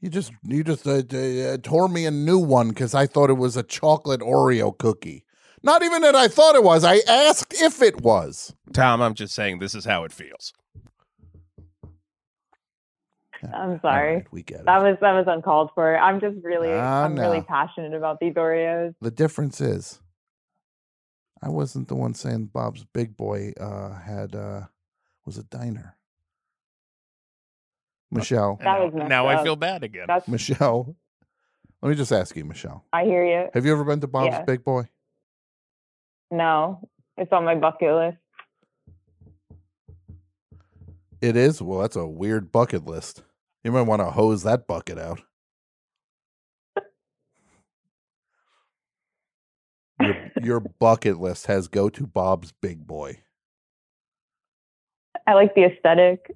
You 0.00 0.08
just 0.08 0.32
you 0.44 0.64
just 0.64 0.86
uh, 0.86 1.02
uh, 1.16 1.58
tore 1.62 1.88
me 1.88 2.06
a 2.06 2.10
new 2.10 2.38
one 2.38 2.68
because 2.68 2.94
I 2.94 3.06
thought 3.06 3.30
it 3.30 3.34
was 3.34 3.56
a 3.56 3.62
chocolate 3.62 4.20
Oreo 4.20 4.76
cookie. 4.76 5.24
Not 5.62 5.82
even 5.82 6.02
that 6.02 6.14
I 6.14 6.28
thought 6.28 6.54
it 6.54 6.62
was. 6.62 6.84
I 6.84 7.00
asked 7.06 7.52
if 7.60 7.82
it 7.82 8.00
was. 8.00 8.54
Tom, 8.72 9.02
I'm 9.02 9.14
just 9.14 9.34
saying 9.34 9.58
this 9.58 9.74
is 9.74 9.84
how 9.84 10.04
it 10.04 10.12
feels. 10.12 10.54
Yeah, 13.42 13.50
I'm 13.54 13.80
sorry. 13.80 14.14
right, 14.16 14.26
we 14.32 14.42
get 14.42 14.60
it. 14.60 14.66
That 14.66 14.82
was 14.82 14.96
that 15.00 15.12
was 15.12 15.24
uncalled 15.26 15.70
for. 15.74 15.96
I'm 15.98 16.20
just 16.20 16.36
really, 16.44 16.68
Ah, 16.70 17.04
I'm 17.04 17.16
really 17.16 17.40
passionate 17.42 17.94
about 17.94 18.20
these 18.20 18.34
Oreos. 18.34 18.94
The 19.00 19.10
difference 19.10 19.60
is, 19.60 20.00
I 21.42 21.48
wasn't 21.48 21.88
the 21.88 21.94
one 21.94 22.12
saying 22.14 22.46
Bob's 22.52 22.84
Big 22.92 23.16
Boy 23.16 23.52
uh, 23.58 23.94
had 23.98 24.34
uh, 24.34 24.62
was 25.24 25.38
a 25.38 25.44
diner. 25.44 25.96
Michelle, 28.10 28.56
And 28.60 28.66
That 28.66 28.72
now, 28.78 28.84
was 28.84 28.94
messed 28.94 29.08
now 29.08 29.26
I 29.28 29.42
feel 29.44 29.56
bad 29.56 29.84
again. 29.84 30.06
That's, 30.08 30.26
Michelle, 30.26 30.96
let 31.80 31.88
me 31.90 31.94
just 31.94 32.10
ask 32.12 32.34
you, 32.36 32.44
Michelle, 32.44 32.84
I 32.92 33.04
hear 33.04 33.24
you. 33.24 33.48
have 33.54 33.64
you 33.64 33.72
ever 33.72 33.84
been 33.84 34.00
to 34.00 34.08
Bob's 34.08 34.34
Yeah. 34.34 34.42
Big 34.44 34.64
Boy? 34.64 34.88
No, 36.32 36.88
it's 37.16 37.32
on 37.32 37.44
my 37.44 37.54
bucket 37.54 37.94
list. 37.94 38.16
It 41.20 41.36
is. 41.36 41.60
Well, 41.60 41.80
that's 41.80 41.96
a 41.96 42.06
weird 42.06 42.50
bucket 42.50 42.84
list. 42.86 43.22
You 43.64 43.72
might 43.72 43.82
want 43.82 44.00
to 44.00 44.10
hose 44.10 44.42
that 44.44 44.66
bucket 44.66 44.98
out. 44.98 45.20
Your, 50.00 50.16
your 50.42 50.60
bucket 50.80 51.20
list 51.20 51.46
has 51.46 51.68
go 51.68 51.90
to 51.90 52.06
Bob's 52.06 52.52
Big 52.52 52.86
Boy. 52.86 53.20
I 55.26 55.34
like 55.34 55.54
the 55.54 55.64
aesthetic. 55.64 56.34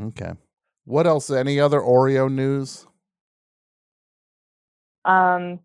Okay. 0.00 0.32
What 0.84 1.06
else? 1.06 1.30
Any 1.30 1.60
other 1.60 1.80
Oreo 1.80 2.32
news? 2.32 2.86
Um, 5.04 5.60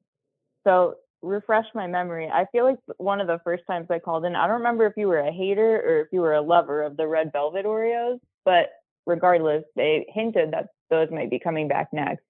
so 0.65 0.95
refresh 1.21 1.65
my 1.73 1.87
memory. 1.87 2.29
I 2.31 2.45
feel 2.51 2.65
like 2.65 2.77
one 2.97 3.21
of 3.21 3.27
the 3.27 3.39
first 3.43 3.63
times 3.67 3.87
I 3.89 3.99
called 3.99 4.25
in, 4.25 4.35
I 4.35 4.47
don't 4.47 4.57
remember 4.57 4.85
if 4.85 4.93
you 4.97 5.07
were 5.07 5.19
a 5.19 5.31
hater 5.31 5.81
or 5.81 6.01
if 6.01 6.07
you 6.11 6.21
were 6.21 6.33
a 6.33 6.41
lover 6.41 6.83
of 6.83 6.97
the 6.97 7.07
red 7.07 7.31
velvet 7.31 7.65
Oreos, 7.65 8.19
but 8.43 8.69
regardless, 9.05 9.63
they 9.75 10.05
hinted 10.09 10.51
that 10.51 10.67
those 10.89 11.09
might 11.11 11.29
be 11.29 11.39
coming 11.39 11.67
back 11.67 11.89
next. 11.93 12.23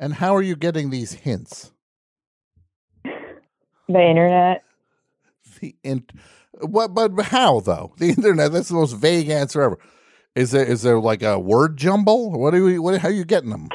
And 0.00 0.14
how 0.14 0.34
are 0.36 0.42
you 0.42 0.56
getting 0.56 0.90
these 0.90 1.12
hints? 1.12 1.72
The 3.88 4.00
internet. 4.02 4.62
The 5.60 5.74
int- 5.84 6.12
what? 6.60 6.92
But 6.94 7.12
how 7.26 7.60
though? 7.60 7.94
The 7.98 8.08
internet. 8.10 8.52
That's 8.52 8.68
the 8.68 8.74
most 8.74 8.92
vague 8.94 9.28
answer 9.30 9.62
ever. 9.62 9.78
Is 10.34 10.50
there 10.50 10.64
is 10.64 10.82
there 10.82 10.98
like 10.98 11.22
a 11.22 11.38
word 11.38 11.76
jumble? 11.76 12.30
What 12.32 12.52
are 12.54 12.68
you? 12.68 12.82
What? 12.82 12.98
How 13.00 13.08
are 13.08 13.12
you 13.12 13.24
getting 13.24 13.50
them? 13.50 13.68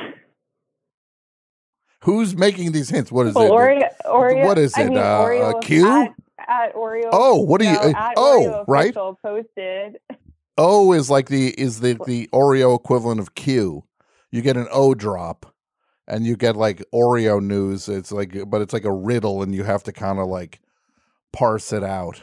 Who's 2.03 2.35
making 2.35 2.71
these 2.73 2.89
hints? 2.89 3.11
What 3.11 3.27
is 3.27 3.35
Well, 3.35 3.47
it? 3.47 3.51
Oreo, 3.51 3.89
Oreo, 4.05 4.45
what 4.45 4.57
is 4.57 4.73
I 4.75 4.81
it, 4.83 4.89
mean, 4.89 4.97
uh, 4.97 5.19
Oreo 5.19 5.61
Q? 5.63 5.87
At, 5.87 6.09
at 6.47 6.75
Oreo. 6.75 7.09
Oh, 7.11 7.37
what 7.41 7.61
do 7.61 7.67
you- 7.67 7.73
no, 7.73 7.79
uh, 7.79 8.09
oh, 8.17 8.45
Oreo 8.45 8.65
right. 8.67 8.93
Posted. 8.93 9.97
O 10.63 10.93
is 10.93 11.09
like 11.09 11.27
the 11.27 11.59
is 11.59 11.79
the 11.79 11.99
the 12.05 12.29
Oreo 12.31 12.75
equivalent 12.77 13.19
of 13.19 13.33
Q. 13.33 13.83
You 14.29 14.43
get 14.43 14.57
an 14.57 14.67
O 14.71 14.93
drop, 14.93 15.55
and 16.07 16.23
you 16.23 16.37
get 16.37 16.55
like 16.55 16.83
Oreo 16.93 17.43
news. 17.43 17.89
It's 17.89 18.11
like, 18.11 18.37
but 18.47 18.61
it's 18.61 18.71
like 18.71 18.85
a 18.85 18.93
riddle, 18.93 19.41
and 19.41 19.55
you 19.55 19.63
have 19.63 19.81
to 19.85 19.91
kind 19.91 20.19
of 20.19 20.27
like 20.27 20.61
parse 21.33 21.73
it 21.73 21.83
out. 21.83 22.21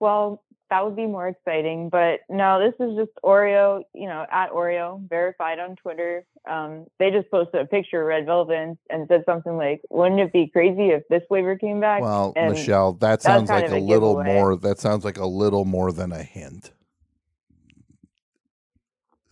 Well, 0.00 0.42
that 0.70 0.84
would 0.84 0.94
be 0.96 1.06
more 1.06 1.26
exciting, 1.28 1.88
but 1.88 2.20
no, 2.28 2.60
this 2.60 2.74
is 2.80 2.96
just 2.96 3.10
Oreo. 3.24 3.82
You 3.92 4.06
know, 4.08 4.24
at 4.30 4.50
Oreo, 4.50 5.06
verified 5.08 5.58
on 5.58 5.76
Twitter. 5.76 6.24
Um, 6.48 6.86
they 6.98 7.10
just 7.10 7.30
posted 7.30 7.60
a 7.60 7.66
picture 7.66 8.00
of 8.00 8.06
red 8.06 8.24
velvet 8.26 8.78
and, 8.88 9.06
said 9.08 9.24
something 9.26 9.56
like, 9.56 9.82
"Wouldn't 9.90 10.20
it 10.20 10.32
be 10.32 10.46
crazy 10.46 10.90
if 10.90 11.02
this 11.08 11.22
flavor 11.28 11.56
came 11.56 11.80
back?" 11.80 12.02
Well, 12.02 12.32
And 12.36 12.52
Michelle, 12.52 12.92
that 12.94 13.20
sounds 13.22 13.50
like 13.50 13.68
a 13.70 13.76
a 13.76 13.78
little 13.80 14.16
giveaway. 14.16 14.34
more. 14.34 14.56
That 14.56 14.78
sounds 14.78 15.04
like 15.04 15.18
a 15.18 15.26
little 15.26 15.64
more 15.64 15.92
than 15.92 16.12
a 16.12 16.22
hint. 16.22 16.72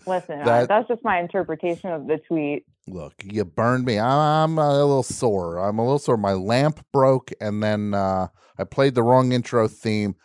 Listen, 0.06 0.40
uh, 0.40 0.44
that- 0.44 0.68
that's 0.68 0.88
just 0.88 1.04
my 1.04 1.20
interpretation 1.20 1.90
of 1.90 2.06
the 2.06 2.18
tweet. 2.18 2.64
Look, 2.86 3.14
you 3.22 3.44
burned 3.44 3.84
me. 3.84 3.98
I'm 3.98 4.58
a 4.58 4.72
little 4.72 5.02
sore. 5.02 5.58
I'm 5.58 5.78
a 5.78 5.82
little 5.82 5.98
sore. 5.98 6.16
My 6.16 6.32
lamp 6.32 6.80
broke, 6.92 7.30
and 7.40 7.62
then 7.62 7.92
uh, 7.92 8.28
I 8.58 8.64
played 8.64 8.94
the 8.94 9.02
wrong 9.02 9.32
intro 9.32 9.68
theme, 9.68 10.16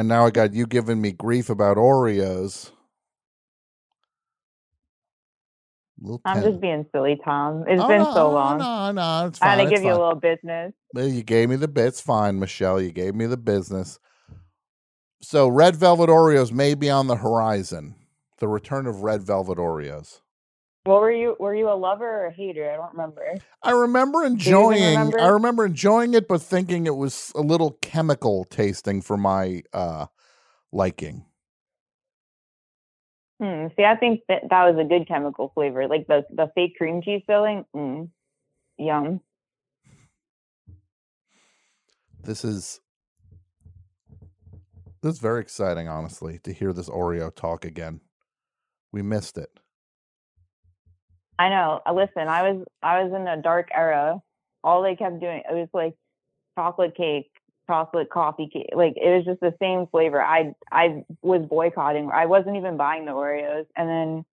and 0.00 0.08
now 0.08 0.26
I 0.26 0.30
got 0.30 0.54
you 0.54 0.66
giving 0.66 1.00
me 1.00 1.12
grief 1.12 1.50
about 1.50 1.78
Oreos. 1.78 2.72
I'm 6.24 6.42
just 6.42 6.60
being 6.60 6.86
silly, 6.92 7.18
Tom. 7.24 7.64
It's 7.68 7.80
Oh, 7.80 7.88
been 7.88 8.02
no, 8.02 8.12
so 8.14 8.32
long. 8.32 8.58
No, 8.58 8.92
no, 8.92 9.26
it's 9.28 9.38
I 9.40 9.46
fine. 9.46 9.58
had 9.58 9.64
to 9.64 9.66
give 9.66 9.82
you 9.84 9.92
a 9.92 9.98
little 9.98 10.16
business. 10.20 10.72
Well, 10.94 11.08
You 11.08 11.22
gave 11.24 11.50
me 11.50 11.56
the 11.56 11.68
bits. 11.68 12.00
Fine, 12.00 12.40
Michelle. 12.40 12.80
You 12.80 12.92
gave 12.92 13.14
me 13.14 13.26
the 13.26 13.36
business. 13.38 13.98
So, 15.22 15.48
red 15.48 15.76
velvet 15.76 16.10
Oreos 16.10 16.52
may 16.52 16.74
be 16.74 16.90
on 16.90 17.08
the 17.08 17.16
horizon. 17.16 17.96
The 18.38 18.48
return 18.48 18.86
of 18.86 19.02
red 19.02 19.22
velvet 19.22 19.58
Oreos. 19.58 20.20
What 20.86 21.00
were 21.00 21.10
you? 21.10 21.36
Were 21.40 21.54
you 21.54 21.68
a 21.68 21.74
lover 21.74 22.08
or 22.08 22.26
a 22.26 22.32
hater? 22.32 22.70
I 22.70 22.76
don't 22.76 22.92
remember. 22.92 23.22
I 23.60 23.72
remember 23.72 24.24
enjoying. 24.24 24.82
I 24.82 24.90
remember? 24.90 25.32
remember 25.32 25.66
enjoying 25.66 26.14
it, 26.14 26.28
but 26.28 26.40
thinking 26.40 26.86
it 26.86 26.94
was 26.94 27.32
a 27.34 27.40
little 27.40 27.72
chemical 27.82 28.44
tasting 28.44 29.02
for 29.02 29.16
my 29.16 29.62
uh 29.72 30.06
liking. 30.72 31.24
Hmm. 33.40 33.66
See, 33.76 33.84
I 33.84 33.96
think 33.96 34.20
that 34.28 34.42
that 34.48 34.64
was 34.64 34.78
a 34.78 34.88
good 34.88 35.08
chemical 35.08 35.50
flavor, 35.54 35.88
like 35.88 36.06
the 36.06 36.24
the 36.30 36.52
fake 36.54 36.76
cream 36.76 37.02
cheese 37.02 37.22
filling. 37.26 37.64
Mm. 37.74 38.08
Yum. 38.78 39.20
This 42.22 42.44
is 42.44 42.80
this 45.02 45.14
is 45.14 45.18
very 45.18 45.40
exciting, 45.40 45.88
honestly, 45.88 46.38
to 46.44 46.52
hear 46.52 46.72
this 46.72 46.88
Oreo 46.88 47.34
talk 47.34 47.64
again. 47.64 48.02
We 48.92 49.02
missed 49.02 49.36
it. 49.36 49.60
I 51.38 51.48
know. 51.48 51.80
Uh, 51.86 51.92
Listen, 51.92 52.28
I 52.28 52.50
was 52.50 52.64
I 52.82 53.02
was 53.02 53.12
in 53.12 53.26
a 53.26 53.40
dark 53.40 53.68
era. 53.74 54.20
All 54.64 54.82
they 54.82 54.96
kept 54.96 55.20
doing 55.20 55.42
it 55.48 55.54
was 55.54 55.68
like 55.72 55.94
chocolate 56.58 56.96
cake, 56.96 57.30
chocolate 57.68 58.10
coffee 58.10 58.48
cake. 58.52 58.70
Like 58.74 58.94
it 58.96 59.10
was 59.16 59.24
just 59.24 59.40
the 59.40 59.54
same 59.60 59.86
flavor. 59.88 60.22
I 60.22 60.52
I 60.72 61.04
was 61.22 61.42
boycotting. 61.48 62.10
I 62.12 62.26
wasn't 62.26 62.56
even 62.56 62.76
buying 62.76 63.04
the 63.06 63.12
Oreos. 63.12 63.66
And 63.76 63.88
then 63.88 64.24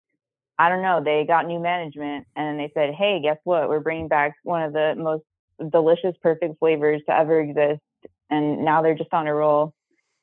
I 0.60 0.70
don't 0.70 0.84
know. 0.84 1.02
They 1.04 1.26
got 1.26 1.48
new 1.48 1.60
management, 1.60 2.28
and 2.36 2.60
they 2.60 2.72
said, 2.76 2.94
"Hey, 2.96 3.22
guess 3.22 3.38
what? 3.46 3.70
We're 3.70 3.80
bringing 3.82 4.08
back 4.10 4.36
one 4.44 4.64
of 4.64 4.74
the 4.74 4.96
most 4.98 5.24
delicious, 5.72 6.16
perfect 6.22 6.60
flavors 6.60 7.02
to 7.08 7.18
ever 7.18 7.40
exist." 7.42 7.82
And 8.30 8.66
now 8.66 8.82
they're 8.82 8.96
just 8.96 9.14
on 9.14 9.28
a 9.28 9.36
roll. 9.36 9.74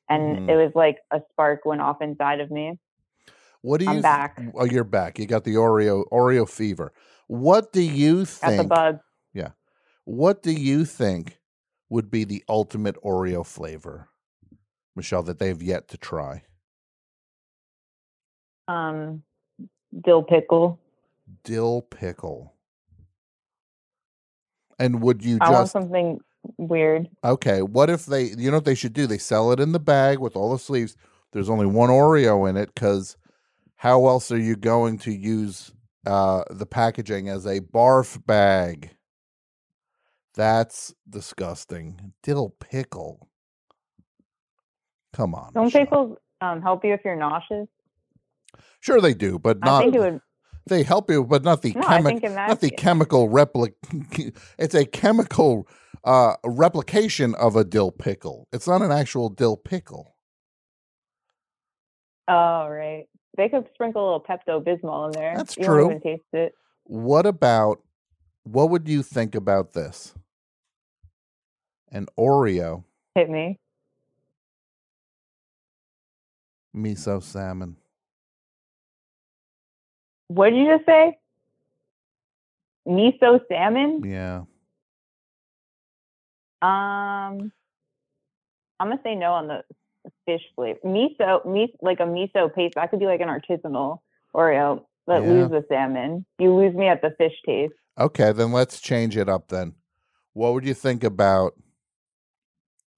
And 0.09 0.39
Mhm. 0.39 0.49
it 0.49 0.57
was 0.57 0.73
like 0.75 0.99
a 1.13 1.23
spark 1.33 1.65
went 1.67 1.83
off 1.83 2.03
inside 2.03 2.41
of 2.41 2.51
me. 2.51 2.79
What 3.63 3.79
do 3.79 3.85
you 3.85 3.91
I'm 3.91 3.97
th- 3.97 4.03
back. 4.03 4.43
Oh, 4.55 4.65
you're 4.65 4.85
back. 4.85 5.19
You 5.19 5.27
got 5.27 5.45
the 5.45 5.55
Oreo 5.55 6.05
Oreo 6.11 6.49
fever. 6.49 6.93
What 7.27 7.73
do 7.73 7.83
you 7.83 8.25
think? 8.25 8.57
Got 8.57 8.63
the 8.63 8.69
bug. 8.69 9.01
What 10.05 10.43
do 10.43 10.51
you 10.51 10.85
think 10.85 11.39
would 11.89 12.11
be 12.11 12.25
the 12.25 12.43
ultimate 12.49 13.01
Oreo 13.03 13.47
flavor, 13.47 14.09
Michelle, 14.97 15.23
that 15.23 15.39
they've 15.39 15.63
yet 15.63 15.87
to 15.89 15.99
try? 15.99 16.43
Um, 18.67 19.23
dill 20.05 20.25
pickle. 20.25 20.81
Dill 21.45 21.83
pickle. 21.83 22.55
And 24.81 25.01
would 25.01 25.25
you 25.25 25.39
I 25.41 25.51
want 25.51 25.69
something 25.69 26.19
weird. 26.57 27.09
okay? 27.23 27.63
What 27.63 27.89
if 27.89 28.07
they? 28.07 28.25
You 28.25 28.51
know 28.51 28.57
what 28.57 28.65
they 28.65 28.75
should 28.75 28.95
do? 28.95 29.07
They 29.07 29.19
sell 29.19 29.53
it 29.53 29.61
in 29.61 29.71
the 29.71 29.79
bag 29.79 30.19
with 30.19 30.35
all 30.35 30.51
the 30.51 30.59
sleeves. 30.59 30.97
There's 31.33 31.51
only 31.51 31.67
one 31.67 31.91
Oreo 31.91 32.49
in 32.49 32.57
it 32.57 32.75
because 32.75 33.17
how 33.81 34.09
else 34.09 34.31
are 34.31 34.39
you 34.39 34.57
going 34.57 34.99
to 34.99 35.11
use 35.11 35.73
uh, 36.07 36.45
the 36.51 36.67
packaging 36.67 37.31
as 37.31 37.47
a 37.47 37.61
barf 37.61 38.25
bag? 38.27 38.91
That's 40.35 40.95
disgusting. 41.09 42.13
Dill 42.23 42.51
pickle. 42.61 43.31
Come 45.15 45.35
on. 45.35 45.53
Don't 45.55 45.65
Michelle. 45.65 45.83
pickles 45.87 46.19
um, 46.43 46.61
help 46.61 46.85
you 46.85 46.93
if 46.93 47.01
you're 47.07 47.17
nauseous? 47.17 47.69
Sure, 48.81 49.01
they 49.01 49.15
do, 49.15 49.39
but 49.39 49.59
I 49.63 49.67
not. 49.67 49.83
think 49.83 49.95
it 49.95 50.01
would. 50.01 50.21
They 50.67 50.83
help 50.83 51.11
you, 51.11 51.25
but 51.25 51.43
not 51.43 51.63
the 51.63 51.73
No, 51.75 51.81
chemi- 51.83 52.05
think 52.05 52.23
in 52.25 52.35
that. 52.35 52.49
not 52.51 52.61
the 52.61 52.71
chemical 52.71 53.31
replic. 53.31 53.73
it's 54.59 54.75
a 54.75 54.85
chemical 54.85 55.67
uh, 56.05 56.35
replication 56.45 57.35
of 57.37 57.57
a 57.57 57.65
dill 57.65 57.93
pickle. 57.93 58.47
It's 58.53 58.69
not 58.69 58.83
an 58.83 58.93
actual 58.93 59.31
dill 59.31 59.57
pickle. 59.57 60.17
Oh 62.29 62.69
right. 62.69 63.07
They 63.41 63.49
could 63.49 63.67
sprinkle 63.73 64.03
a 64.03 64.05
little 64.05 64.21
Pepto 64.21 64.63
Bismol 64.63 65.07
in 65.07 65.13
there. 65.19 65.35
That's 65.35 65.57
you 65.57 65.65
true. 65.65 65.87
Even 65.87 66.03
taste 66.03 66.23
it. 66.35 66.55
What 66.85 67.25
about? 67.25 67.81
What 68.43 68.69
would 68.69 68.87
you 68.87 69.03
think 69.03 69.35
about 69.35 69.73
this? 69.73 70.15
An 71.91 72.07
Oreo 72.19 72.85
Hit 73.15 73.31
me. 73.31 73.59
miso 76.77 77.23
salmon. 77.23 77.77
What 80.29 80.51
did 80.51 80.59
you 80.59 80.77
just 80.77 80.85
say? 80.85 81.17
Miso 82.87 83.41
salmon. 83.49 84.03
Yeah, 84.05 84.41
Um, 86.61 87.51
I'm 88.79 88.89
gonna 88.91 89.01
say 89.03 89.15
no 89.15 89.33
on 89.33 89.49
the 89.49 89.65
fish 90.27 90.43
flavor. 90.55 90.79
Miso, 90.85 91.45
mis 91.47 91.71
like 91.83 92.01
a 92.01 92.05
miso 92.05 92.53
paste. 92.55 92.75
That 92.77 92.91
could 92.91 93.01
be 93.01 93.07
like 93.07 93.21
an 93.21 93.29
artisanal 93.29 93.99
Oreo, 94.35 94.85
but 95.07 95.23
Yeah. 95.23 95.29
lose 95.31 95.51
the 95.51 95.65
salmon. 95.69 96.25
You 96.39 96.55
lose 96.55 96.75
me 96.75 96.89
at 96.89 97.03
the 97.03 97.11
fish 97.19 97.35
taste. 97.45 97.75
Okay, 97.99 98.33
then 98.33 98.53
let's 98.53 98.81
change 98.81 99.17
it 99.17 99.29
up 99.29 99.49
then. 99.49 99.75
What 100.33 100.55
would 100.55 100.65
you 100.65 100.75
think 100.75 101.03
about 101.05 101.55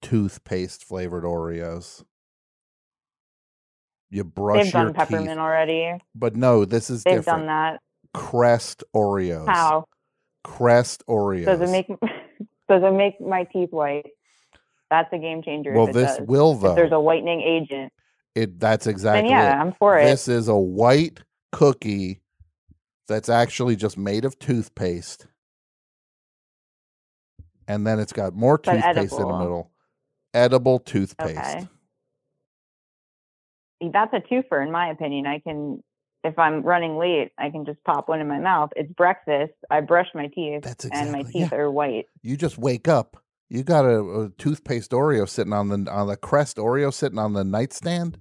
toothpaste 0.01 0.83
flavored 0.83 1.23
Oreos? 1.23 2.03
You 4.09 4.23
brush 4.23 4.65
They've 4.65 4.73
your 4.73 4.83
done 4.85 4.93
peppermint 4.93 5.27
teeth, 5.29 5.37
already. 5.37 5.97
but 6.13 6.35
no, 6.35 6.65
this 6.65 6.89
is 6.89 7.03
They've 7.03 7.15
different. 7.17 7.39
done 7.39 7.47
that. 7.47 7.79
Crest 8.13 8.83
Oreos. 8.95 9.47
How 9.47 9.85
Crest 10.43 11.03
Oreos. 11.07 11.45
does 11.45 11.61
it 11.61 11.69
make 11.69 11.87
does 12.69 12.83
it 12.83 12.93
make 12.93 13.19
my 13.19 13.43
teeth 13.45 13.71
white? 13.71 14.05
That's 14.93 15.11
a 15.11 15.17
game 15.17 15.41
changer. 15.41 15.73
well, 15.73 15.87
this 15.87 16.17
does. 16.17 16.27
will 16.27 16.53
If 16.63 16.75
there's 16.75 16.91
a 16.91 16.99
whitening 16.99 17.41
agent, 17.41 17.91
It 18.35 18.59
that's 18.59 18.85
exactly 18.85 19.27
then 19.27 19.31
yeah, 19.39 19.57
it. 19.57 19.59
I'm 19.59 19.73
for 19.73 19.97
it. 19.97 20.03
This 20.03 20.27
is 20.27 20.47
a 20.47 20.55
white 20.55 21.19
cookie 21.51 22.21
that's 23.07 23.27
actually 23.27 23.75
just 23.75 23.97
made 23.97 24.23
of 24.23 24.37
toothpaste. 24.37 25.25
And 27.67 27.87
then 27.87 27.97
it's 27.97 28.13
got 28.13 28.35
more 28.35 28.59
But 28.63 28.73
toothpaste 28.73 29.13
in 29.13 29.27
the 29.27 29.37
middle. 29.39 29.71
Edible 30.35 30.77
toothpaste. 30.77 31.39
Okay. 31.39 31.67
That's 33.91 34.13
a 34.13 34.19
twofer, 34.19 34.63
in 34.63 34.71
my 34.71 34.89
opinion. 34.91 35.25
I 35.25 35.39
can, 35.39 35.81
if 36.23 36.37
I'm 36.37 36.61
running 36.61 36.99
late, 36.99 37.31
I 37.39 37.49
can 37.49 37.65
just 37.65 37.83
pop 37.83 38.09
one 38.09 38.21
in 38.21 38.27
my 38.27 38.37
mouth. 38.37 38.69
It's 38.75 38.93
breakfast. 38.93 39.53
I 39.71 39.81
brush 39.81 40.09
my 40.13 40.27
teeth, 40.27 40.61
That's 40.61 40.85
and 40.85 41.11
my 41.11 41.23
teeth 41.23 41.49
yeah. 41.51 41.55
are 41.55 41.71
white. 41.71 42.05
You 42.21 42.37
just 42.37 42.59
wake 42.59 42.87
up. 42.87 43.22
You 43.53 43.61
got 43.61 43.85
a, 43.85 43.99
a 43.99 44.29
toothpaste 44.39 44.89
Oreo 44.89 45.29
sitting 45.29 45.53
on 45.53 45.69
the 45.69 45.91
on 45.91 46.07
the 46.07 46.17
Crest 46.17 46.57
Oreo 46.57 46.91
sitting 46.91 47.19
on 47.19 47.33
the 47.33 47.43
nightstand. 47.43 48.17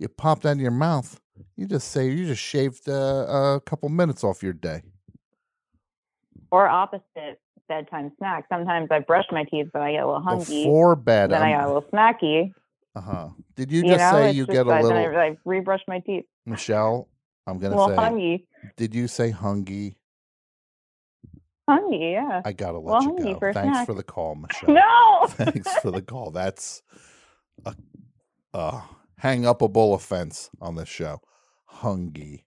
You 0.00 0.08
pop 0.08 0.40
that 0.40 0.50
in 0.50 0.58
your 0.58 0.72
mouth. 0.72 1.20
You 1.56 1.68
just 1.68 1.92
say 1.92 2.10
you 2.10 2.26
just 2.26 2.42
shaved 2.42 2.88
uh, 2.88 3.52
a 3.54 3.60
couple 3.64 3.88
minutes 3.88 4.24
off 4.24 4.42
your 4.42 4.52
day. 4.52 4.82
Or 6.50 6.66
opposite 6.66 7.40
bedtime 7.68 8.10
snack. 8.18 8.46
Sometimes 8.48 8.88
I 8.90 8.98
brush 8.98 9.26
my 9.30 9.44
teeth, 9.44 9.68
but 9.72 9.82
I 9.82 9.92
get 9.92 10.02
a 10.02 10.06
little 10.06 10.22
hungry. 10.22 10.64
Before 10.64 10.96
bed, 10.96 11.30
then 11.30 11.40
I 11.40 11.52
got 11.52 11.64
a 11.64 11.66
little 11.68 11.90
snacky. 11.92 12.52
uh 12.96 13.00
huh. 13.00 13.28
Did 13.54 13.70
you 13.70 13.82
You, 13.82 13.90
just 13.90 14.12
know, 14.12 14.18
say 14.18 14.32
you 14.32 14.44
just 14.46 14.56
get 14.56 14.66
a 14.66 14.70
little 14.70 14.88
Then 14.88 15.14
I, 15.14 15.36
rebrush 15.44 15.82
my 15.86 16.00
teeth. 16.00 16.24
Michelle? 16.46 17.06
I'm 17.46 17.60
gonna 17.60 17.76
little 17.76 17.90
say. 17.90 18.02
hungry. 18.02 18.48
Did 18.76 18.92
you 18.92 19.06
say 19.06 19.30
hungry? 19.30 19.97
Hungry, 21.68 22.12
yeah. 22.12 22.42
I 22.44 22.52
gotta 22.52 22.80
Well, 22.80 23.02
you 23.24 23.34
go. 23.34 23.38
for 23.38 23.54
Thanks 23.54 23.80
snack. 23.80 23.86
for 23.86 23.94
the 23.94 24.04
call, 24.04 24.36
Michelle. 24.36 24.72
No. 24.74 25.26
Thanks 25.28 25.76
for 25.78 25.90
the 25.92 26.02
call. 26.02 26.30
That's 26.32 26.82
a, 27.66 27.74
uh 28.54 28.82
hang 29.18 29.46
up 29.46 29.62
a 29.62 29.68
hang 29.68 29.70
upable 29.70 29.94
offense 29.94 30.50
on 30.60 30.76
this 30.76 30.88
show. 30.88 31.20
Hungry. 31.66 32.46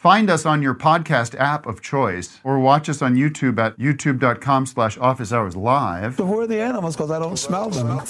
Find 0.00 0.30
us 0.30 0.46
on 0.46 0.62
your 0.62 0.74
podcast 0.74 1.38
app 1.38 1.66
of 1.66 1.82
choice 1.82 2.40
or 2.42 2.58
watch 2.58 2.88
us 2.88 3.02
on 3.02 3.16
YouTube 3.16 3.58
at 3.58 3.76
youtube.com 3.78 4.64
slash 4.64 4.96
office 4.96 5.30
hours 5.30 5.56
live. 5.56 6.16
So 6.16 6.24
who 6.24 6.40
are 6.40 6.46
the 6.46 6.58
animals? 6.58 6.96
Because 6.96 7.10
I 7.10 7.18
don't 7.18 7.36
smell 7.36 7.68
them. 7.68 8.00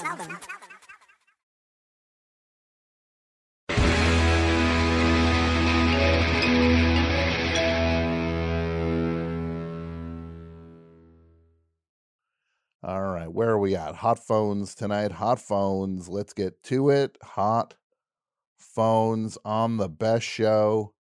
All 12.85 13.03
right, 13.03 13.27
where 13.27 13.49
are 13.49 13.59
we 13.59 13.75
at? 13.75 13.97
Hot 13.97 14.21
phones 14.21 14.77
tonight. 14.77 15.11
Hot 15.11 15.41
phones. 15.41 16.09
Let's 16.09 16.35
get 16.35 16.63
to 16.63 16.91
it. 16.91 17.19
Hot 17.21 17.75
phones 18.57 19.37
on 19.45 19.79
the 19.79 19.89
best 19.89 20.25
show. 20.25 20.95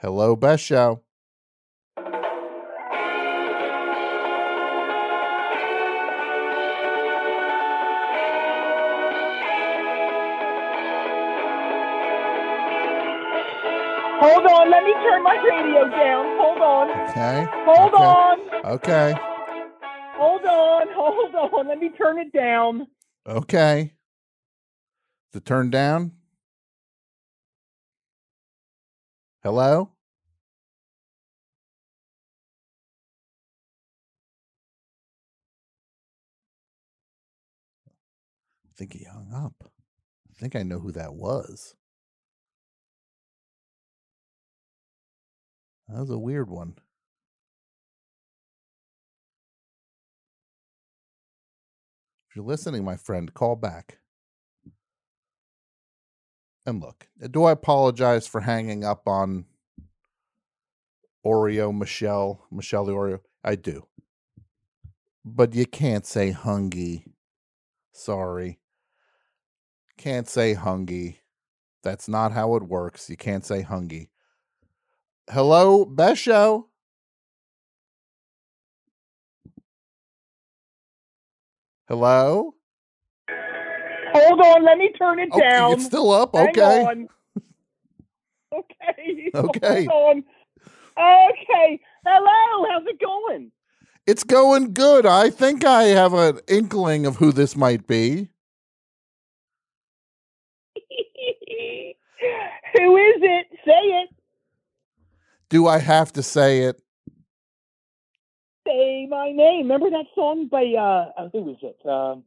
Hello, 0.00 0.34
best 0.34 0.64
show. 0.64 1.02
Hold 14.22 14.46
on, 14.46 14.70
let 14.70 14.84
me 14.84 14.92
turn 14.94 15.22
my 15.22 15.36
radio 15.36 15.88
down. 15.90 16.38
Hold 16.40 16.62
on. 16.62 16.90
Okay. 17.10 17.46
Hold 17.66 17.92
okay. 17.92 18.02
on. 18.02 18.40
Okay. 18.64 19.14
Hold 20.16 20.44
on. 20.46 20.86
Hold 20.94 21.34
on. 21.34 21.68
Let 21.68 21.78
me 21.78 21.90
turn 21.90 22.18
it 22.18 22.32
down. 22.32 22.86
Okay. 23.26 23.92
The 25.32 25.40
turn 25.40 25.68
down. 25.68 26.12
Hello? 29.42 29.90
I 38.66 38.70
think 38.76 38.92
he 38.92 39.04
hung 39.04 39.32
up. 39.32 39.54
I 40.28 40.34
think 40.38 40.54
I 40.54 40.62
know 40.62 40.78
who 40.78 40.92
that 40.92 41.14
was. 41.14 41.74
That 45.88 46.00
was 46.00 46.10
a 46.10 46.18
weird 46.18 46.50
one. 46.50 46.74
If 52.28 52.36
you're 52.36 52.44
listening, 52.44 52.84
my 52.84 52.96
friend, 52.96 53.32
call 53.32 53.56
back. 53.56 53.99
And 56.70 56.80
look, 56.80 57.08
do 57.32 57.42
I 57.46 57.50
apologize 57.50 58.28
for 58.28 58.42
hanging 58.42 58.84
up 58.84 59.08
on 59.08 59.44
Oreo 61.26 61.76
Michelle, 61.76 62.46
Michelle 62.48 62.84
the 62.84 62.92
Oreo? 62.92 63.18
I 63.42 63.56
do. 63.56 63.88
But 65.24 65.52
you 65.52 65.66
can't 65.66 66.06
say 66.06 66.32
hungy. 66.32 67.06
Sorry. 67.90 68.60
Can't 69.98 70.28
say 70.28 70.54
hungy. 70.54 71.16
That's 71.82 72.06
not 72.06 72.30
how 72.30 72.54
it 72.54 72.62
works. 72.62 73.10
You 73.10 73.16
can't 73.16 73.44
say 73.44 73.64
hungy. 73.64 74.10
Hello, 75.28 75.84
best 75.84 76.22
show. 76.22 76.68
Hello? 81.88 82.54
Hold 84.28 84.40
on. 84.40 84.64
Let 84.64 84.78
me 84.78 84.92
turn 84.98 85.18
it 85.18 85.30
Okay, 85.32 85.48
down. 85.48 85.72
it's 85.72 85.84
still 85.86 86.10
up. 86.10 86.34
Okay. 86.34 86.96
Okay. 88.52 89.30
Okay. 89.34 89.84
Hold 89.90 90.16
on. 90.16 90.24
Okay. 90.98 91.80
Hello. 92.04 92.66
How's 92.70 92.86
it 92.86 93.00
going? 93.00 93.52
It's 94.06 94.24
going 94.24 94.72
good. 94.74 95.06
I 95.06 95.30
think 95.30 95.64
I 95.64 95.84
have 95.84 96.14
an 96.14 96.40
inkling 96.48 97.06
of 97.06 97.16
who 97.16 97.30
this 97.32 97.54
might 97.56 97.86
be. 97.86 98.28
Who 102.76 102.96
is 102.96 103.16
it? 103.22 103.46
Say 103.64 103.72
it. 103.72 104.10
Do 105.48 105.66
I 105.66 105.78
have 105.78 106.12
to 106.14 106.22
say 106.22 106.60
it? 106.60 106.80
Say 108.66 109.06
my 109.10 109.32
name. 109.32 109.62
Remember 109.62 109.90
that 109.90 110.06
song 110.14 110.48
by 110.48 110.64
uh, 110.78 111.10
uh 111.20 111.28
who 111.32 111.50
is 111.50 111.56
it? 111.62 111.78
Um, 111.88 112.24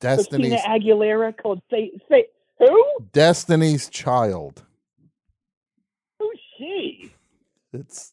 Destiny's 0.00 0.52
Christina 0.52 0.78
Aguilera 0.78 1.36
called 1.36 1.60
"Say 1.70 1.92
Say." 2.10 2.26
Who? 2.58 2.84
Destiny's 3.12 3.88
Child. 3.88 4.64
Who's 6.18 6.40
she? 6.58 7.12
It's 7.72 8.12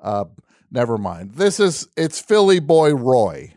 uh 0.00 0.24
never 0.70 0.98
mind. 0.98 1.34
This 1.34 1.60
is 1.60 1.88
it's 1.96 2.20
Philly 2.20 2.60
boy 2.60 2.94
Roy. 2.94 3.54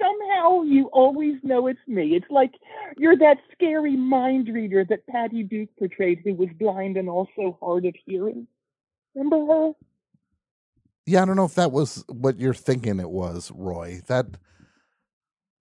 Somehow 0.00 0.62
you 0.62 0.86
always 0.92 1.36
know 1.42 1.66
it's 1.66 1.80
me. 1.86 2.14
It's 2.14 2.30
like 2.30 2.52
you're 2.96 3.16
that 3.16 3.38
scary 3.52 3.96
mind 3.96 4.48
reader 4.48 4.84
that 4.88 5.06
Patty 5.06 5.42
Duke 5.42 5.70
portrayed, 5.78 6.20
who 6.24 6.34
was 6.34 6.50
blind 6.58 6.96
and 6.96 7.08
also 7.08 7.58
hard 7.60 7.86
of 7.86 7.94
hearing. 8.04 8.46
Remember 9.14 9.52
her? 9.52 9.72
Yeah, 11.06 11.22
I 11.22 11.24
don't 11.24 11.36
know 11.36 11.44
if 11.44 11.54
that 11.54 11.72
was 11.72 12.04
what 12.08 12.38
you're 12.38 12.54
thinking 12.54 12.98
it 12.98 13.10
was, 13.10 13.50
Roy. 13.54 14.00
That 14.06 14.26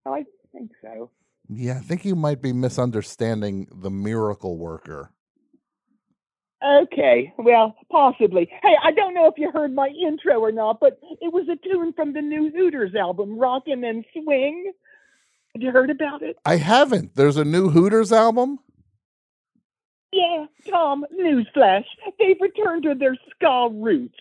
Oh, 0.06 0.14
I 0.14 0.26
think 0.52 0.72
so. 0.82 1.10
yeah, 1.50 1.78
I 1.78 1.82
think 1.82 2.06
you 2.06 2.16
might 2.16 2.42
be 2.42 2.54
misunderstanding 2.54 3.68
the 3.72 3.90
miracle 3.92 4.58
worker. 4.58 5.12
Okay, 6.66 7.34
well, 7.38 7.76
possibly. 7.92 8.50
Hey, 8.62 8.76
I 8.82 8.92
don't 8.92 9.14
know 9.14 9.28
if 9.28 9.34
you 9.38 9.52
heard 9.52 9.74
my 9.76 9.88
intro 9.90 10.40
or 10.40 10.52
not, 10.52 10.80
but 10.80 10.98
it 11.20 11.34
was 11.34 11.48
a 11.50 11.58
tune 11.58 11.92
from 11.94 12.14
the 12.14 12.22
new 12.22 12.50
Hooters 12.52 12.96
album, 12.96 13.38
Rockin' 13.38 13.84
and 13.84 14.06
Swing. 14.14 14.72
Have 15.54 15.62
you 15.62 15.72
heard 15.72 15.90
about 15.90 16.22
it? 16.22 16.38
I 16.46 16.56
haven't. 16.56 17.16
There's 17.16 17.36
a 17.36 17.44
new 17.44 17.70
Hooters 17.70 18.14
album. 18.14 18.60
Yeah, 20.14 20.46
Tom, 20.70 21.06
newsflash. 21.14 21.84
They've 22.18 22.40
returned 22.40 22.84
to 22.84 22.96
their 22.96 23.18
ska 23.36 23.70
roots. 23.72 24.20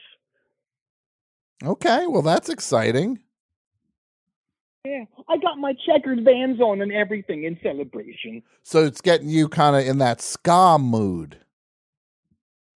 Okay, 1.63 2.07
well 2.09 2.23
that's 2.23 2.49
exciting. 2.49 3.21
Yeah, 4.85 5.05
I 5.29 5.37
got 5.37 5.59
my 5.59 5.75
checkered 5.87 6.25
vans 6.25 6.61
on 6.61 6.81
and 6.81 6.93
everything 6.93 7.45
in 7.45 7.57
celebration. 7.63 8.43
So 8.65 8.85
it's 8.85 9.01
getting 9.01 9.29
you 9.29 9.49
kind 9.49 9.77
of 9.77 9.87
in 9.87 9.99
that 9.99 10.21
ska 10.21 10.77
mood. 10.77 11.39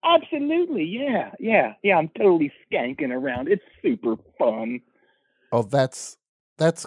Absolutely, 0.05 0.85
yeah, 0.85 1.33
yeah, 1.41 1.75
yeah. 1.83 1.97
I'm 1.97 2.09
totally 2.17 2.53
skanking 2.71 3.11
around. 3.11 3.49
It's 3.49 3.65
super 3.83 4.15
fun. 4.39 4.81
Oh, 5.51 5.63
that's 5.63 6.17
that's 6.59 6.87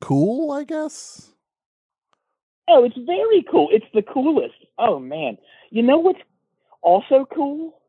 cool, 0.00 0.52
I 0.52 0.62
guess. 0.62 1.32
Oh, 2.68 2.84
it's 2.84 2.96
very 3.04 3.44
cool. 3.50 3.68
It's 3.72 3.86
the 3.94 4.02
coolest. 4.02 4.54
Oh 4.78 5.00
man, 5.00 5.38
you 5.70 5.82
know 5.82 5.98
what's 5.98 6.20
also 6.82 7.26
cool? 7.34 7.80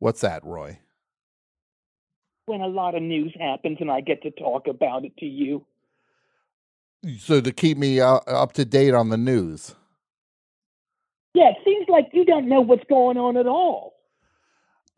What's 0.00 0.20
that, 0.20 0.44
Roy? 0.44 0.80
When 2.46 2.60
a 2.60 2.66
lot 2.66 2.94
of 2.94 3.02
news 3.02 3.32
happens 3.38 3.78
and 3.80 3.90
I 3.90 4.00
get 4.00 4.22
to 4.22 4.30
talk 4.30 4.66
about 4.66 5.04
it 5.04 5.16
to 5.18 5.26
you. 5.26 5.64
So 7.18 7.40
to 7.40 7.52
keep 7.52 7.78
me 7.78 8.00
uh, 8.00 8.16
up 8.26 8.52
to 8.54 8.64
date 8.64 8.94
on 8.94 9.08
the 9.10 9.16
news. 9.16 9.74
Yeah, 11.34 11.50
it 11.50 11.56
seems 11.64 11.86
like 11.88 12.10
you 12.12 12.24
don't 12.24 12.48
know 12.48 12.60
what's 12.60 12.84
going 12.88 13.16
on 13.16 13.36
at 13.36 13.46
all. 13.46 13.94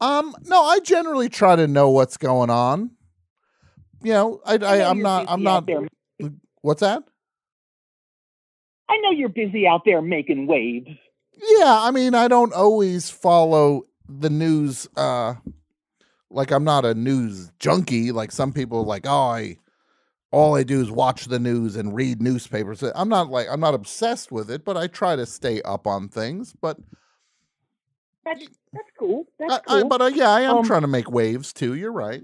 Um, 0.01 0.35
no, 0.45 0.63
I 0.63 0.81
generally 0.81 1.29
try 1.29 1.57
to 1.57 1.69
know 1.69 1.91
what's 1.91 2.17
going 2.17 2.51
on. 2.51 2.91
You 4.03 4.13
know, 4.13 4.41
I, 4.45 4.57
I, 4.57 4.91
I'm 4.91 5.01
not, 5.01 5.27
I'm 5.29 5.43
not. 5.43 5.67
there. 5.67 5.87
What's 6.61 6.81
that? 6.81 7.03
I 8.89 8.99
know 8.99 9.11
you're 9.11 9.29
busy 9.31 9.67
out 9.67 9.83
there 9.87 10.03
making 10.03 10.47
waves. 10.47 10.91
Yeah, 11.37 11.79
I 11.81 11.91
mean, 11.91 12.15
I 12.15 12.29
don't 12.29 12.53
always 12.53 13.09
follow 13.09 13.87
the 14.09 14.31
news. 14.31 14.87
Uh, 14.97 15.35
like 16.35 16.51
I'm 16.51 16.65
not 16.65 16.85
a 16.85 16.95
news 16.95 17.51
junkie. 17.59 18.13
Like 18.13 18.33
some 18.33 18.53
people, 18.53 18.85
like 18.85 19.07
oh, 19.07 19.31
I 19.31 19.57
all 20.31 20.57
I 20.57 20.65
do 20.65 20.81
is 20.81 20.91
watch 20.91 21.27
the 21.27 21.39
news 21.39 21.77
and 21.77 21.95
read 21.95 22.21
newspapers. 22.21 22.83
I'm 22.83 23.09
not 23.09 23.31
like 23.31 23.47
I'm 23.51 23.61
not 23.61 23.75
obsessed 23.75 24.33
with 24.33 24.51
it, 24.51 24.65
but 24.65 24.77
I 24.77 24.89
try 24.89 25.17
to 25.17 25.27
stay 25.27 25.63
up 25.63 25.87
on 25.87 26.09
things. 26.09 26.53
But 26.61 26.77
That's 28.25 28.47
that's 28.73 28.91
cool. 28.99 29.27
That's 29.39 29.55
I, 29.55 29.59
cool. 29.61 29.77
I, 29.77 29.89
but 29.89 30.03
uh, 30.03 30.07
yeah, 30.07 30.31
I 30.31 30.43
am 30.43 30.59
Um, 30.59 30.65
trying 30.65 30.83
to 30.83 30.89
make 30.89 31.11
waves 31.11 31.53
too. 31.53 31.75
You're 31.75 31.93
right. 31.93 32.23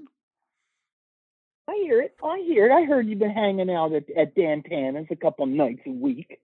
I 1.68 1.74
hear 1.84 2.00
it. 2.00 2.16
I 2.24 2.38
hear 2.38 2.66
it. 2.66 2.72
I 2.72 2.82
heard 2.82 3.06
you've 3.06 3.20
been 3.20 3.30
hanging 3.30 3.70
out 3.70 3.92
at, 3.92 4.10
at 4.16 4.34
Dan 4.34 4.64
Tana's 4.64 5.06
a 5.10 5.16
couple 5.16 5.46
nights 5.46 5.82
a 5.86 5.90
week. 5.90 6.40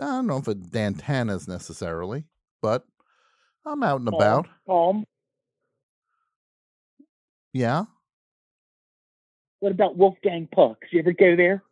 I 0.00 0.04
don't 0.06 0.26
know 0.26 0.38
if 0.38 0.48
it 0.48 0.70
Dantana's 0.70 1.48
necessarily, 1.48 2.24
but 2.62 2.84
I'm 3.66 3.82
out 3.82 4.00
and 4.00 4.08
Palm, 4.08 4.22
about. 4.22 4.48
Palm. 4.66 5.04
Yeah. 7.58 7.86
What 9.58 9.72
about 9.72 9.96
Wolfgang 9.96 10.46
Pucks? 10.54 10.86
You 10.92 11.00
ever 11.00 11.12
go 11.12 11.34
there? 11.34 11.64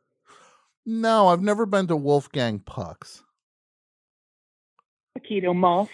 No, 0.84 1.28
I've 1.28 1.42
never 1.42 1.64
been 1.64 1.86
to 1.86 1.94
Wolfgang 1.94 2.58
Pucks. 2.58 3.22
Paquito 5.16 5.54
Moss. 5.54 5.88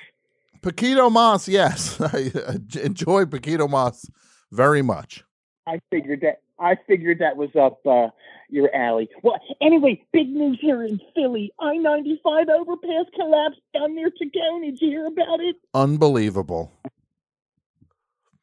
Paquito 0.63 1.13
Moss, 1.13 1.47
yes. 1.47 2.01
I 2.01 2.33
uh, 2.35 2.55
enjoy 2.83 3.27
Paquito 3.27 3.69
Moss 3.69 4.11
very 4.51 4.81
much. 4.81 5.25
I 5.67 5.79
figured 5.91 6.23
that. 6.23 6.41
I 6.59 6.77
figured 6.87 7.19
that 7.19 7.37
was 7.37 7.51
up 7.55 7.87
uh, 7.87 8.09
your 8.49 8.75
alley. 8.75 9.11
Well, 9.23 9.39
anyway, 9.61 10.03
big 10.11 10.31
news 10.31 10.59
here 10.59 10.83
in 10.85 11.03
Philly. 11.15 11.53
I 11.61 11.77
ninety 11.77 12.19
five 12.25 12.49
overpass 12.49 13.05
collapsed 13.15 13.61
down 13.75 13.95
near 13.95 14.09
Tacony. 14.09 14.71
Did 14.71 14.81
you 14.81 14.89
hear 14.89 15.07
about 15.07 15.41
it? 15.41 15.57
Unbelievable. 15.75 16.73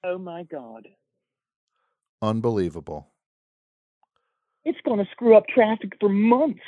Oh 0.04 0.20
my 0.20 0.43
God! 0.43 0.88
Unbelievable. 2.22 3.07
It's 4.65 4.80
going 4.86 4.99
to 4.99 5.09
screw 5.11 5.36
up 5.36 5.47
traffic 5.47 5.93
for 5.99 6.09
months. 6.09 6.61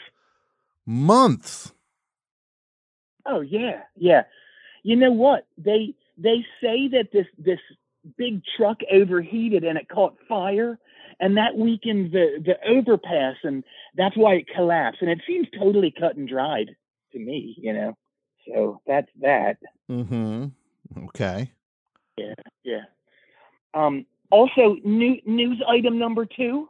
Months. 0.85 1.73
Oh 3.25 3.41
yeah, 3.41 3.81
yeah. 3.95 4.23
You 4.83 4.95
know 4.95 5.11
what? 5.11 5.45
They 5.57 5.93
they 6.17 6.45
say 6.61 6.87
that 6.89 7.09
this 7.13 7.27
this 7.37 7.59
big 8.17 8.41
truck 8.57 8.79
overheated 8.91 9.63
and 9.63 9.77
it 9.77 9.87
caught 9.89 10.15
fire, 10.27 10.79
and 11.19 11.37
that 11.37 11.55
weakened 11.55 12.11
the 12.11 12.43
the 12.43 12.55
overpass, 12.67 13.35
and 13.43 13.63
that's 13.95 14.17
why 14.17 14.35
it 14.35 14.47
collapsed. 14.55 15.01
And 15.01 15.11
it 15.11 15.21
seems 15.27 15.47
totally 15.57 15.93
cut 15.97 16.15
and 16.15 16.27
dried 16.27 16.75
to 17.11 17.19
me, 17.19 17.55
you 17.57 17.73
know. 17.73 17.97
So 18.47 18.81
that's 18.87 19.09
that. 19.21 19.57
Mm-hmm. 19.89 20.47
Okay. 21.05 21.51
Yeah, 22.17 22.33
yeah. 22.63 22.83
Um. 23.73 24.05
Also, 24.32 24.77
new 24.84 25.17
news 25.25 25.61
item 25.67 25.99
number 25.99 26.25
two: 26.25 26.67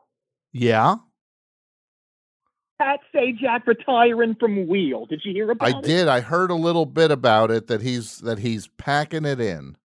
Yeah. 0.51 0.95
Pat 2.81 2.99
Sajak 3.13 3.67
retiring 3.67 4.35
from 4.39 4.67
Wheel. 4.67 5.05
Did 5.05 5.21
you 5.23 5.33
hear 5.33 5.51
about 5.51 5.67
I 5.67 5.69
it? 5.69 5.75
I 5.75 5.81
did. 5.81 6.07
I 6.07 6.19
heard 6.21 6.49
a 6.49 6.55
little 6.55 6.87
bit 6.87 7.11
about 7.11 7.51
it 7.51 7.67
that 7.67 7.81
he's 7.81 8.17
that 8.19 8.39
he's 8.39 8.67
packing 8.67 9.23
it 9.23 9.39
in. 9.39 9.77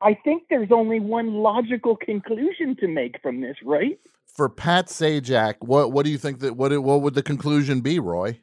I 0.00 0.14
think 0.24 0.44
there's 0.50 0.70
only 0.72 1.00
one 1.00 1.34
logical 1.34 1.96
conclusion 1.96 2.76
to 2.80 2.88
make 2.88 3.20
from 3.22 3.40
this, 3.40 3.56
right? 3.64 3.98
For 4.26 4.48
Pat 4.48 4.86
Sajak, 4.86 5.56
what 5.60 5.92
what 5.92 6.04
do 6.04 6.10
you 6.10 6.18
think 6.18 6.40
that 6.40 6.56
what 6.56 6.76
what 6.82 7.02
would 7.02 7.14
the 7.14 7.22
conclusion 7.22 7.80
be, 7.80 7.98
Roy? 8.00 8.40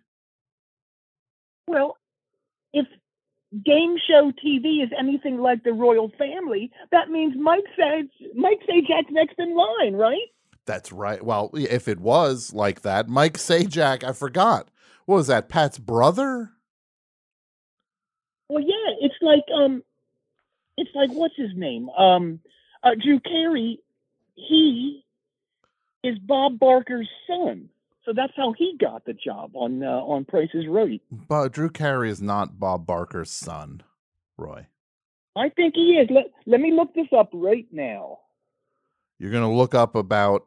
Well, 1.68 1.98
game 3.64 3.98
show 4.08 4.32
TV 4.44 4.84
is 4.84 4.90
anything 4.98 5.38
like 5.38 5.64
the 5.64 5.74
royal 5.74 6.12
family, 6.18 6.72
that 6.92 7.10
means 7.10 7.36
Mike 7.38 7.66
Saj 7.78 8.06
Mike 8.36 8.62
Sajak's 8.70 9.12
next 9.12 9.36
in 9.38 9.56
line, 9.56 9.96
right? 9.96 10.28
That's 10.66 10.92
right. 10.92 11.24
Well, 11.24 11.52
if 11.54 11.88
it 11.88 12.00
was 12.00 12.54
like 12.54 12.82
that, 12.82 13.08
Mike 13.08 13.38
Sajak, 13.38 14.04
I 14.04 14.14
forgot. 14.14 14.70
What 15.06 15.18
was 15.18 15.28
that? 15.28 15.50
Pat's 15.50 15.78
brother? 15.78 16.52
Well, 18.50 18.64
yeah, 18.64 18.94
it's 19.02 19.16
like 19.22 19.44
um, 19.56 19.84
it's 20.78 20.92
like 20.96 21.12
what's 21.12 21.36
his 21.36 21.52
name? 21.56 21.90
Um, 21.90 22.40
uh, 22.84 22.92
Drew 23.02 23.20
Carey. 23.20 23.80
He 24.36 25.06
is 26.04 26.20
Bob 26.20 26.60
Barker's 26.60 27.10
son, 27.26 27.70
so 28.06 28.14
that's 28.16 28.34
how 28.36 28.54
he 28.58 28.78
got 28.80 29.06
the 29.06 29.14
job 29.14 29.52
on 29.56 29.84
uh, 29.84 29.88
on 29.88 30.26
Price 30.26 30.50
is 30.54 30.68
Right. 30.68 31.02
But 31.12 31.52
Drew 31.52 31.70
Carey 31.70 32.10
is 32.10 32.22
not 32.22 32.60
Bob 32.60 32.86
Barker's 32.86 33.32
son, 33.32 33.84
Roy. 34.38 34.68
I 35.36 35.50
think 35.50 35.76
he 35.76 35.98
is. 35.98 36.08
Let 36.10 36.26
Let 36.46 36.62
me 36.62 36.72
look 36.72 36.94
this 36.94 37.08
up 37.18 37.30
right 37.34 37.68
now. 37.72 38.20
You're 39.20 39.32
gonna 39.32 39.52
look 39.54 39.74
up 39.76 39.96
about 39.96 40.46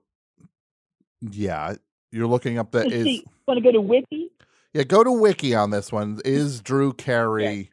yeah, 1.20 1.74
you're 2.12 2.26
looking 2.26 2.58
up 2.58 2.72
that 2.72 2.92
is. 2.92 3.22
Want 3.46 3.58
to 3.58 3.64
go 3.64 3.72
to 3.72 3.80
Wiki? 3.80 4.30
yeah, 4.74 4.84
go 4.84 5.02
to 5.02 5.10
wiki 5.10 5.54
on 5.54 5.70
this 5.70 5.90
one. 5.90 6.20
Is 6.24 6.60
Drew 6.60 6.92
Carey 6.92 7.70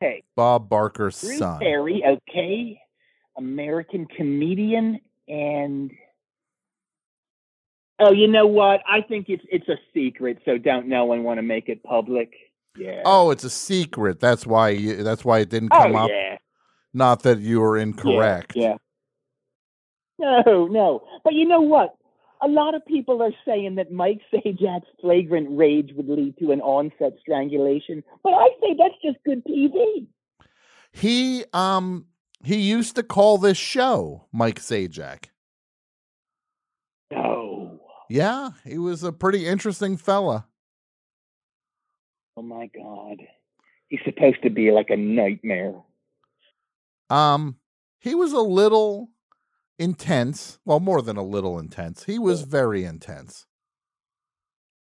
Okay. 0.00 0.22
Bob 0.36 0.68
Barker's 0.68 1.16
son? 1.16 1.28
Drew 1.28 1.38
son? 1.38 1.60
Carey, 1.60 2.02
okay, 2.06 2.80
American 3.36 4.06
comedian, 4.06 5.00
and 5.26 5.90
oh, 7.98 8.12
you 8.12 8.28
know 8.28 8.46
what? 8.46 8.80
I 8.88 9.00
think 9.02 9.26
it's 9.28 9.44
it's 9.50 9.68
a 9.68 9.76
secret, 9.94 10.38
so 10.44 10.58
don't 10.58 10.88
no 10.88 11.04
one 11.04 11.22
want 11.24 11.38
to 11.38 11.42
make 11.42 11.68
it 11.68 11.82
public. 11.82 12.32
Yeah. 12.76 13.02
Oh, 13.04 13.30
it's 13.30 13.44
a 13.44 13.50
secret. 13.50 14.20
That's 14.20 14.46
why 14.46 14.70
you, 14.70 15.02
that's 15.02 15.24
why 15.24 15.40
it 15.40 15.48
didn't 15.50 15.70
Oh, 15.72 15.82
come 15.82 15.96
up. 15.96 16.10
yeah. 16.10 16.36
Not 16.94 17.22
that 17.24 17.40
you 17.40 17.60
were 17.60 17.76
Yeah, 17.76 17.82
incorrect. 17.84 18.52
Yeah. 18.54 18.76
No, 20.18 20.66
no. 20.66 21.02
But 21.24 21.34
you 21.34 21.46
know 21.46 21.60
what? 21.60 21.94
A 22.40 22.46
lot 22.48 22.74
of 22.74 22.84
people 22.86 23.20
are 23.22 23.32
saying 23.44 23.74
that 23.76 23.90
Mike 23.92 24.20
Sajak's 24.32 24.86
flagrant 25.00 25.48
rage 25.50 25.90
would 25.96 26.08
lead 26.08 26.36
to 26.38 26.52
an 26.52 26.60
onset 26.60 27.14
strangulation, 27.20 28.04
but 28.22 28.30
I 28.32 28.48
say 28.60 28.76
that's 28.78 28.94
just 29.04 29.18
good 29.24 29.44
TV. 29.44 30.06
He 30.92 31.44
um 31.52 32.06
he 32.44 32.56
used 32.56 32.94
to 32.96 33.02
call 33.02 33.38
this 33.38 33.58
show 33.58 34.26
Mike 34.32 34.60
Sajak. 34.60 35.24
No. 37.10 37.57
Yeah, 38.08 38.50
he 38.64 38.78
was 38.78 39.02
a 39.02 39.12
pretty 39.12 39.46
interesting 39.46 39.96
fella. 39.96 40.46
Oh 42.36 42.42
my 42.42 42.70
God. 42.74 43.18
He's 43.88 44.00
supposed 44.04 44.42
to 44.42 44.50
be 44.50 44.70
like 44.70 44.90
a 44.90 44.96
nightmare. 44.96 45.74
Um, 47.10 47.56
he 47.98 48.14
was 48.14 48.32
a 48.32 48.40
little 48.40 49.10
intense. 49.78 50.58
Well, 50.64 50.80
more 50.80 51.02
than 51.02 51.16
a 51.16 51.22
little 51.22 51.58
intense. 51.58 52.04
He 52.04 52.18
was 52.18 52.42
very 52.42 52.84
intense. 52.84 53.46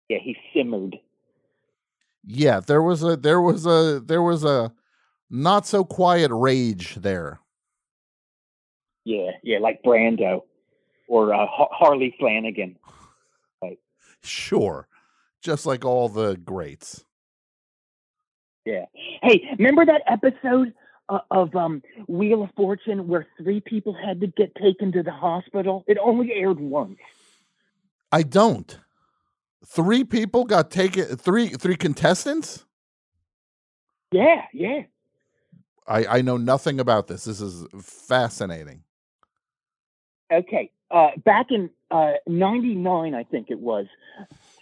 Yeah, 0.09 0.19
he 0.21 0.35
simmered. 0.53 0.97
Yeah, 2.23 2.59
there 2.59 2.81
was 2.81 3.03
a 3.03 3.15
there 3.15 3.41
was 3.41 3.65
a 3.65 4.01
there 4.03 4.21
was 4.21 4.43
a 4.43 4.73
not 5.29 5.67
so 5.67 5.83
quiet 5.83 6.31
rage 6.31 6.95
there. 6.95 7.39
Yeah, 9.03 9.31
yeah, 9.43 9.59
like 9.59 9.83
Brando 9.83 10.43
or 11.07 11.33
uh, 11.33 11.45
Harley 11.47 12.15
Flanagan. 12.19 12.77
Sure. 14.25 14.87
Just 15.41 15.65
like 15.65 15.85
all 15.85 16.09
the 16.09 16.35
greats. 16.35 17.05
Yeah. 18.65 18.85
Hey, 19.21 19.43
remember 19.57 19.85
that 19.85 20.01
episode 20.07 20.73
uh, 21.07 21.19
of 21.29 21.55
um, 21.55 21.83
Wheel 22.07 22.43
of 22.43 22.49
Fortune 22.57 23.07
where 23.07 23.27
three 23.37 23.59
people 23.59 23.93
had 23.93 24.19
to 24.21 24.27
get 24.27 24.55
taken 24.55 24.91
to 24.93 25.03
the 25.03 25.11
hospital? 25.11 25.83
It 25.87 25.97
only 26.01 26.33
aired 26.33 26.59
once. 26.59 26.97
I 28.11 28.23
don't. 28.23 28.79
Three 29.65 30.03
people 30.03 30.45
got 30.45 30.71
taken. 30.71 31.15
Three 31.17 31.49
three 31.49 31.75
contestants. 31.75 32.65
Yeah, 34.11 34.43
yeah. 34.53 34.83
I 35.87 36.05
I 36.05 36.21
know 36.21 36.37
nothing 36.37 36.79
about 36.79 37.07
this. 37.07 37.25
This 37.25 37.41
is 37.41 37.65
fascinating. 37.81 38.83
Okay. 40.31 40.71
Uh, 40.91 41.09
back 41.23 41.47
in 41.49 41.69
uh, 41.91 42.13
99, 42.27 43.13
I 43.13 43.23
think 43.23 43.47
it 43.49 43.59
was. 43.59 43.87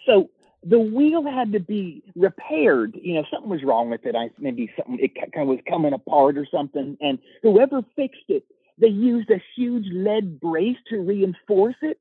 So 0.05 0.30
the 0.63 0.80
wheel 0.80 1.24
had 1.24 1.51
to 1.53 1.59
be 1.59 2.03
repaired. 2.15 2.97
You 3.01 3.15
know, 3.15 3.26
something 3.32 3.49
was 3.49 3.63
wrong 3.63 3.89
with 3.89 4.05
it. 4.05 4.15
I 4.15 4.30
maybe 4.39 4.71
something 4.78 5.03
it 5.03 5.15
kind 5.15 5.32
of 5.36 5.47
was 5.47 5.59
coming 5.67 5.93
apart 5.93 6.38
or 6.38 6.47
something. 6.49 6.97
And 7.01 7.19
whoever 7.41 7.82
fixed 7.95 8.30
it, 8.30 8.43
they 8.78 8.88
used 8.88 9.30
a 9.30 9.41
huge 9.55 9.86
lead 9.91 10.39
brace 10.39 10.78
to 10.89 10.99
reinforce 10.99 11.76
it. 11.82 11.99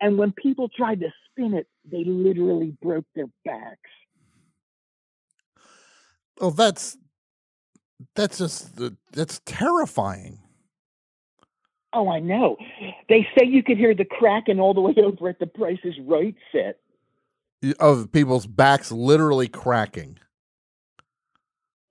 And 0.00 0.16
when 0.16 0.32
people 0.32 0.68
tried 0.68 1.00
to 1.00 1.12
spin 1.30 1.54
it, 1.54 1.66
they 1.90 2.04
literally 2.04 2.76
broke 2.80 3.06
their 3.14 3.28
backs. 3.44 3.90
Oh, 6.40 6.50
that's 6.50 6.96
that's 8.14 8.38
just 8.38 8.78
that's 9.12 9.40
terrifying. 9.44 10.38
Oh, 11.92 12.10
I 12.10 12.20
know. 12.20 12.56
They 13.08 13.26
say 13.36 13.46
you 13.46 13.62
could 13.62 13.78
hear 13.78 13.94
the 13.94 14.04
cracking 14.04 14.60
all 14.60 14.74
the 14.74 14.80
way 14.80 14.94
over 15.02 15.28
at 15.28 15.38
the 15.38 15.46
Price 15.46 15.78
is 15.84 15.94
Right 16.00 16.36
set. 16.52 16.78
Of 17.80 18.12
people's 18.12 18.46
backs 18.46 18.92
literally 18.92 19.48
cracking. 19.48 20.18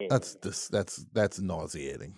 That's. 0.09 0.35
That's 0.69 1.05
that's 1.11 1.39
nauseating. 1.41 2.15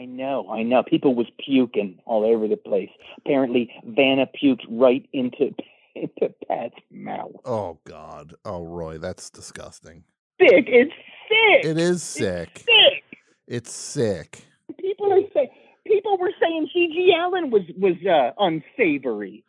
I 0.00 0.04
know, 0.04 0.48
I 0.50 0.64
know. 0.64 0.82
People 0.82 1.14
was 1.14 1.28
puking 1.38 2.00
all 2.06 2.24
over 2.24 2.48
the 2.48 2.56
place. 2.56 2.90
Apparently, 3.18 3.70
Vanna 3.84 4.26
puked 4.26 4.64
right 4.68 5.08
into 5.12 5.54
into 5.94 6.34
Pat's 6.48 6.74
mouth. 6.90 7.32
Oh 7.44 7.78
God. 7.84 8.34
Oh 8.44 8.64
Roy, 8.64 8.98
that's 8.98 9.30
disgusting. 9.30 10.02
Sick. 10.40 10.64
It's 10.66 10.92
sick. 11.28 11.70
It 11.70 11.78
is 11.78 12.02
sick. 12.02 12.58
Sick. 12.58 13.04
It's 13.46 13.72
sick. 13.72 14.44
People 14.80 15.12
are 15.12 15.20
saying 15.34 15.50
people 15.86 16.18
were 16.18 16.32
saying 16.40 16.68
GG 16.74 17.14
Allin 17.18 17.50
was 17.50 17.62
was 17.76 17.94
uh, 18.06 18.32
unsavory. 18.38 19.44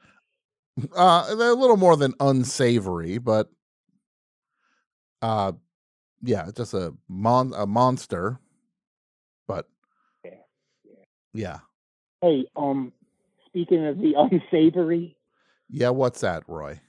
Uh, 0.96 1.26
a 1.30 1.36
little 1.36 1.78
more 1.78 1.96
than 1.96 2.14
unsavory, 2.20 3.20
but 3.20 3.50
uh, 5.22 5.52
yeah, 6.24 6.50
just 6.56 6.74
a 6.74 6.94
mon 7.08 7.54
a 7.56 7.68
monster. 7.68 8.40
But 9.48 9.68
yeah, 11.34 11.60
Hey, 12.22 12.46
um, 12.56 12.94
speaking 13.48 13.86
of 13.86 13.98
the 13.98 14.14
unsavory, 14.18 15.16
yeah. 15.70 15.90
What's 15.90 16.22
that, 16.22 16.44
Roy? 16.48 16.80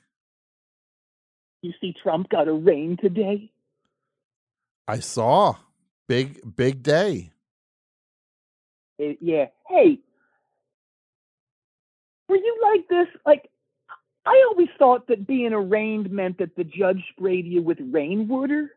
you 1.65 1.73
see 1.81 1.95
Trump 2.03 2.29
got 2.29 2.47
a 2.47 2.53
rain 2.53 2.97
today. 3.01 3.51
I 4.87 4.99
saw 5.01 5.57
big 6.07 6.57
big 6.57 6.83
day. 6.83 7.31
Uh, 9.01 9.15
yeah. 9.21 9.47
Hey, 9.69 9.99
were 12.29 12.37
you 12.37 12.59
like 12.63 12.89
this? 12.89 13.09
Like, 13.27 13.51
I 14.27 14.47
always 14.51 14.69
thought 14.79 15.07
that 15.09 15.27
being 15.27 15.53
arraigned 15.53 16.11
meant 16.11 16.39
that 16.39 16.57
the 16.57 16.65
judge 16.65 17.03
sprayed 17.11 17.47
you 17.47 17.63
with 17.63 17.79
rainwater, 17.81 18.71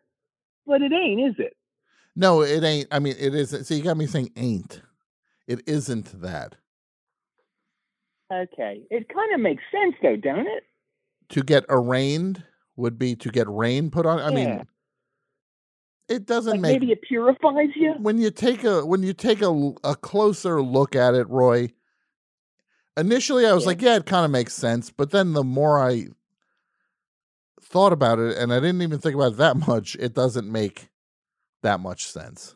but 0.66 0.82
it 0.82 0.92
ain't, 0.92 1.22
is 1.30 1.36
it? 1.40 1.56
No, 2.16 2.42
it 2.42 2.64
ain't. 2.64 2.88
I 2.92 3.00
mean, 3.00 3.16
it 3.18 3.34
isn't. 3.34 3.66
So 3.66 3.74
you 3.76 3.84
got 3.84 3.98
me 3.98 4.08
saying 4.08 4.32
ain't. 4.36 4.82
It 5.48 5.62
isn't 5.68 6.22
that. 6.22 6.56
Okay. 8.34 8.82
It 8.90 9.08
kind 9.08 9.34
of 9.34 9.40
makes 9.40 9.64
sense, 9.72 9.96
though, 10.02 10.18
don't 10.18 10.48
it? 10.48 10.64
To 11.30 11.44
get 11.44 11.64
arraigned 11.70 12.44
would 12.76 13.00
be 13.00 13.16
to 13.16 13.30
get 13.30 13.48
rain 13.48 13.90
put 13.90 14.06
on. 14.06 14.20
I 14.20 14.30
Yeah. 14.30 14.32
mean, 14.32 14.68
it 16.10 16.26
doesn't 16.26 16.54
Like 16.54 16.62
make 16.62 16.72
maybe 16.82 16.92
it 16.92 17.02
purifies 17.02 17.70
you. 17.76 17.94
when 18.00 18.18
you 18.18 18.32
take 18.32 18.64
a 18.64 18.86
when 18.86 19.04
you 19.04 19.14
take 19.14 19.42
a, 19.42 19.74
a 19.84 19.96
closer 19.96 20.62
look 20.62 20.96
at 20.96 21.14
it, 21.14 21.28
Roy. 21.30 21.70
Initially, 22.96 23.46
I 23.46 23.54
was 23.54 23.64
Yeah. 23.64 23.68
like, 23.68 23.82
yeah, 23.82 23.96
it 23.98 24.06
kind 24.08 24.26
of 24.26 24.32
makes 24.32 24.54
sense, 24.54 24.90
but 24.90 25.12
then 25.12 25.34
the 25.34 25.44
more 25.44 25.80
I 25.80 26.08
thought 27.62 27.94
about 27.94 28.18
it, 28.18 28.38
and 28.38 28.52
I 28.52 28.60
didn't 28.60 28.82
even 28.82 28.98
think 29.00 29.14
about 29.14 29.34
it 29.34 29.38
that 29.38 29.58
much, 29.68 29.96
it 30.00 30.14
doesn't 30.16 30.52
make 30.52 30.90
that 31.62 31.80
much 31.80 32.06
sense. 32.08 32.56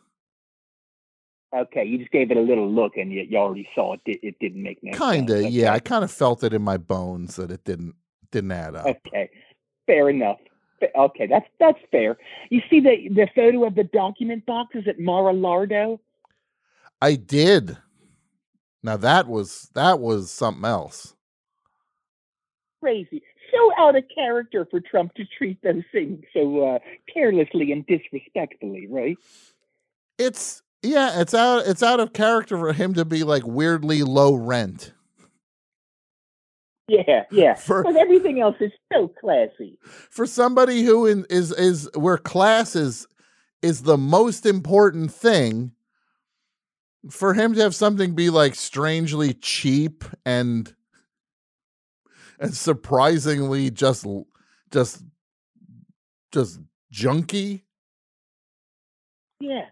Okay, 1.53 1.83
you 1.83 1.97
just 1.97 2.11
gave 2.11 2.31
it 2.31 2.37
a 2.37 2.41
little 2.41 2.71
look, 2.71 2.95
and 2.95 3.11
you, 3.11 3.25
you 3.29 3.37
already 3.37 3.67
saw 3.75 3.93
it. 3.93 3.99
It, 4.05 4.19
it 4.23 4.39
didn't 4.39 4.63
make 4.63 4.79
sense. 4.81 4.97
Kinda, 4.97 5.49
yeah. 5.49 5.73
I 5.73 5.79
kind 5.79 6.03
of 6.03 6.09
felt 6.11 6.43
it 6.43 6.53
in 6.53 6.61
my 6.61 6.77
bones 6.77 7.35
that 7.35 7.51
it 7.51 7.65
didn't 7.65 7.95
didn't 8.31 8.53
add 8.53 8.75
up. 8.75 8.87
Okay, 9.07 9.29
fair 9.85 10.09
enough. 10.09 10.37
Okay, 10.95 11.27
that's 11.27 11.47
that's 11.59 11.79
fair. 11.91 12.17
You 12.49 12.61
see 12.69 12.79
the 12.79 13.09
the 13.09 13.27
photo 13.35 13.65
of 13.65 13.75
the 13.75 13.83
document 13.83 14.45
boxes 14.45 14.83
at 14.87 14.99
Mar-a-Lardo? 14.99 15.99
I 17.01 17.15
did. 17.15 17.77
Now 18.83 18.97
that 18.97 19.27
was 19.27 19.69
that 19.75 19.99
was 19.99 20.31
something 20.31 20.65
else. 20.65 21.15
Crazy, 22.81 23.21
so 23.51 23.71
out 23.77 23.95
of 23.95 24.03
character 24.13 24.67
for 24.69 24.79
Trump 24.79 25.13
to 25.15 25.25
treat 25.37 25.61
those 25.61 25.83
things 25.91 26.23
so 26.33 26.65
uh, 26.65 26.79
carelessly 27.13 27.71
and 27.71 27.85
disrespectfully, 27.85 28.87
right? 28.87 29.17
It's 30.17 30.63
yeah, 30.81 31.21
it's 31.21 31.33
out 31.33 31.67
it's 31.67 31.83
out 31.83 31.99
of 31.99 32.13
character 32.13 32.57
for 32.57 32.73
him 32.73 32.93
to 32.95 33.05
be 33.05 33.23
like 33.23 33.45
weirdly 33.45 34.01
low 34.03 34.33
rent. 34.33 34.93
Yeah, 36.91 37.23
yeah. 37.31 37.57
But 37.67 37.95
everything 37.95 38.41
else 38.41 38.57
is 38.59 38.71
so 38.91 39.07
classy. 39.07 39.79
For 39.81 40.25
somebody 40.25 40.83
who 40.83 41.05
in, 41.05 41.25
is 41.29 41.51
is 41.53 41.89
where 41.95 42.17
class 42.17 42.75
is 42.75 43.07
is 43.61 43.83
the 43.83 43.97
most 43.97 44.45
important 44.45 45.11
thing, 45.13 45.71
for 47.09 47.33
him 47.33 47.53
to 47.53 47.61
have 47.61 47.75
something 47.75 48.13
be 48.13 48.29
like 48.29 48.55
strangely 48.55 49.33
cheap 49.33 50.03
and 50.25 50.75
and 52.39 52.53
surprisingly 52.53 53.69
just 53.71 54.05
just 54.71 55.01
just 56.33 56.59
junky, 56.93 57.61
Yeah, 59.39 59.65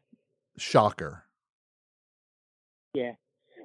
shocker. 0.57 1.25
yeah. 2.93 3.13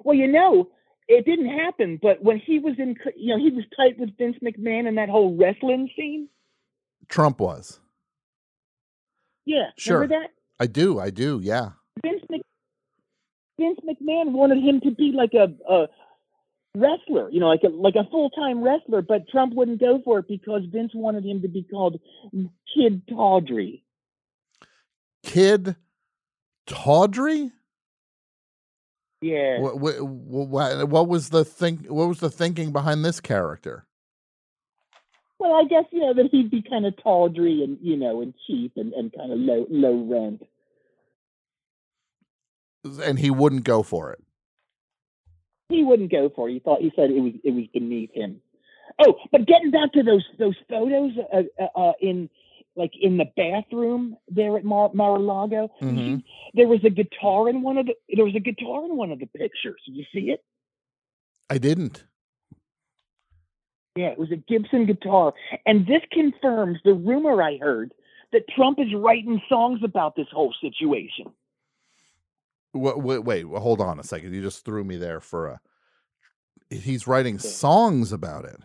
Well, 0.03 0.15
you 0.15 0.27
know, 0.27 0.69
it 1.07 1.25
didn't 1.25 1.49
happen, 1.49 1.99
but 2.01 2.23
when 2.23 2.39
he 2.39 2.59
was 2.59 2.75
in, 2.79 2.95
you 3.15 3.35
know, 3.35 3.43
he 3.43 3.51
was 3.51 3.63
tight 3.77 3.97
with 3.99 4.17
Vince 4.17 4.37
McMahon 4.43 4.87
and 4.87 4.97
that 4.97 5.09
whole 5.09 5.35
wrestling 5.35 5.89
scene. 5.95 6.29
Trump 7.07 7.39
was. 7.39 7.79
Yeah, 9.45 9.69
Sure. 9.77 9.99
remember 9.99 10.21
that? 10.21 10.31
I 10.59 10.67
do, 10.67 10.99
I 10.99 11.11
do, 11.11 11.39
yeah. 11.43 11.71
Vince 12.01 12.23
Mc, 12.29 12.41
Vince 13.59 13.79
McMahon 13.87 14.31
wanted 14.31 14.57
him 14.63 14.81
to 14.81 14.91
be 14.91 15.11
like 15.15 15.33
a, 15.33 15.53
a 15.71 15.87
wrestler, 16.75 17.29
you 17.29 17.39
know, 17.39 17.47
like 17.47 17.63
a 17.63 17.69
like 17.69 17.95
a 17.95 18.09
full 18.09 18.29
time 18.31 18.63
wrestler, 18.63 19.01
but 19.03 19.29
Trump 19.29 19.53
wouldn't 19.53 19.79
go 19.79 20.01
for 20.03 20.19
it 20.19 20.27
because 20.27 20.63
Vince 20.71 20.91
wanted 20.95 21.23
him 21.25 21.41
to 21.43 21.47
be 21.47 21.63
called 21.63 21.99
Kid 22.75 23.03
Tawdry. 23.07 23.83
Kid 25.23 25.75
Tawdry? 26.65 27.51
Yeah. 29.21 29.59
What, 29.59 29.79
what, 29.79 30.01
what, 30.01 30.89
what 30.89 31.07
was 31.07 31.29
the 31.29 31.45
think? 31.45 31.87
What 31.87 32.07
was 32.07 32.19
the 32.19 32.29
thinking 32.29 32.71
behind 32.71 33.03
this 33.03 33.19
character? 33.19 33.85
Well, 35.39 35.53
I 35.53 35.63
guess 35.67 35.85
you 35.91 35.99
know 35.99 36.13
that 36.13 36.29
he'd 36.31 36.49
be 36.49 36.63
kind 36.67 36.85
of 36.85 36.95
tawdry 37.01 37.63
and 37.63 37.77
you 37.81 37.97
know 37.97 38.21
and 38.21 38.33
cheap 38.47 38.73
and, 38.75 38.93
and 38.93 39.13
kind 39.13 39.31
of 39.31 39.39
low 39.39 39.65
low 39.69 40.03
rent. 40.03 40.41
And 43.03 43.17
he 43.17 43.31
wouldn't 43.31 43.63
go 43.63 43.83
for 43.83 44.13
it. 44.13 44.21
He 45.69 45.83
wouldn't 45.83 46.11
go 46.11 46.31
for 46.33 46.49
it. 46.49 46.53
He 46.53 46.59
thought 46.59 46.81
he 46.81 46.91
said 46.95 47.09
it 47.09 47.19
was 47.19 47.33
it 47.43 47.51
was 47.51 47.65
beneath 47.73 48.13
him. 48.13 48.41
Oh, 48.99 49.15
but 49.31 49.45
getting 49.45 49.71
back 49.71 49.91
to 49.93 50.03
those 50.03 50.25
those 50.39 50.55
photos 50.69 51.11
uh, 51.33 51.43
uh, 51.61 51.79
uh, 51.79 51.93
in 51.99 52.29
like 52.75 52.91
in 52.99 53.17
the 53.17 53.25
bathroom 53.37 54.17
there 54.27 54.57
at 54.57 54.65
Mar- 54.65 54.91
Mar-a-Lago, 54.93 55.69
Mhm. 55.81 55.95
see, 56.21 56.25
there 56.53 56.67
was 56.67 56.83
a 56.83 56.89
guitar 56.89 57.47
in 57.49 57.61
one 57.61 57.77
of 57.77 57.85
the 57.85 57.95
there 58.13 58.25
was 58.25 58.35
a 58.35 58.39
guitar 58.39 58.85
in 58.85 58.95
one 58.97 59.11
of 59.11 59.19
the 59.19 59.27
pictures. 59.27 59.81
Did 59.85 59.95
you 59.95 60.05
see 60.13 60.31
it? 60.31 60.43
I 61.49 61.57
didn't. 61.57 62.05
Yeah, 63.95 64.09
it 64.09 64.17
was 64.17 64.31
a 64.31 64.35
Gibson 64.35 64.85
guitar, 64.85 65.33
and 65.65 65.87
this 65.87 66.01
confirms 66.11 66.79
the 66.83 66.93
rumor 66.93 67.41
I 67.41 67.57
heard 67.57 67.93
that 68.33 68.47
Trump 68.49 68.77
is 68.79 68.93
writing 68.93 69.41
songs 69.47 69.81
about 69.83 70.17
this 70.17 70.27
whole 70.29 70.53
situation. 70.59 71.31
Wait, 72.73 72.97
wait, 72.97 73.19
wait, 73.19 73.45
hold 73.45 73.79
on 73.79 73.99
a 73.99 74.03
second. 74.03 74.33
You 74.33 74.41
just 74.41 74.65
threw 74.65 74.83
me 74.83 74.97
there 74.97 75.21
for 75.21 75.47
a. 75.47 75.61
He's 76.69 77.07
writing 77.07 77.39
songs 77.39 78.11
about 78.11 78.43
it. 78.43 78.57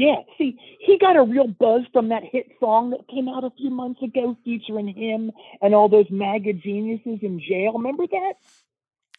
Yeah, 0.00 0.22
see, 0.38 0.58
he 0.78 0.96
got 0.96 1.16
a 1.16 1.22
real 1.22 1.46
buzz 1.46 1.82
from 1.92 2.08
that 2.08 2.22
hit 2.24 2.46
song 2.58 2.88
that 2.88 3.06
came 3.06 3.28
out 3.28 3.44
a 3.44 3.50
few 3.50 3.68
months 3.68 4.00
ago 4.00 4.34
featuring 4.46 4.88
him 4.88 5.30
and 5.60 5.74
all 5.74 5.90
those 5.90 6.06
MAGA 6.10 6.54
geniuses 6.54 7.18
in 7.20 7.38
jail. 7.38 7.74
Remember 7.74 8.06
that? 8.06 8.32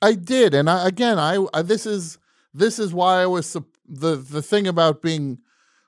I 0.01 0.13
did, 0.13 0.55
and 0.55 0.67
I 0.67 0.87
again, 0.87 1.19
I, 1.19 1.45
I 1.53 1.61
this 1.61 1.85
is 1.85 2.17
this 2.51 2.79
is 2.79 2.95
why 2.95 3.21
I 3.21 3.27
was 3.27 3.55
the 3.87 4.15
the 4.15 4.41
thing 4.41 4.65
about 4.65 5.03
being 5.03 5.37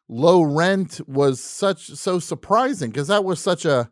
low 0.08 0.44
rent 0.44 1.02
was 1.08 1.42
such 1.42 1.88
so 1.88 2.20
surprising 2.20 2.92
because 2.92 3.08
that 3.08 3.24
was 3.24 3.40
such 3.40 3.66
a 3.66 3.90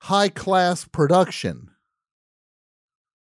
high 0.00 0.28
class 0.28 0.84
production. 0.84 1.70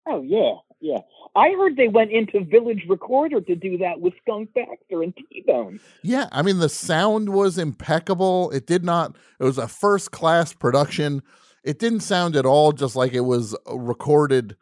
Oh 0.07 0.21
yeah, 0.21 0.53
yeah. 0.79 0.99
I 1.35 1.49
heard 1.51 1.77
they 1.77 1.87
went 1.87 2.11
into 2.11 2.43
Village 2.43 2.85
Recorder 2.89 3.39
to 3.41 3.55
do 3.55 3.77
that 3.77 4.01
with 4.01 4.13
Skunk 4.21 4.53
Baxter 4.53 5.01
and 5.01 5.15
T 5.15 5.43
Bone. 5.47 5.79
Yeah, 6.03 6.27
I 6.31 6.41
mean 6.41 6.59
the 6.59 6.69
sound 6.69 7.29
was 7.29 7.57
impeccable. 7.57 8.51
It 8.51 8.67
did 8.67 8.83
not. 8.83 9.15
It 9.39 9.45
was 9.45 9.57
a 9.57 9.67
first 9.67 10.11
class 10.11 10.53
production. 10.53 11.21
It 11.63 11.79
didn't 11.79 12.01
sound 12.01 12.35
at 12.35 12.45
all 12.45 12.71
just 12.73 12.95
like 12.95 13.13
it 13.13 13.21
was 13.21 13.55
recorded 13.71 14.57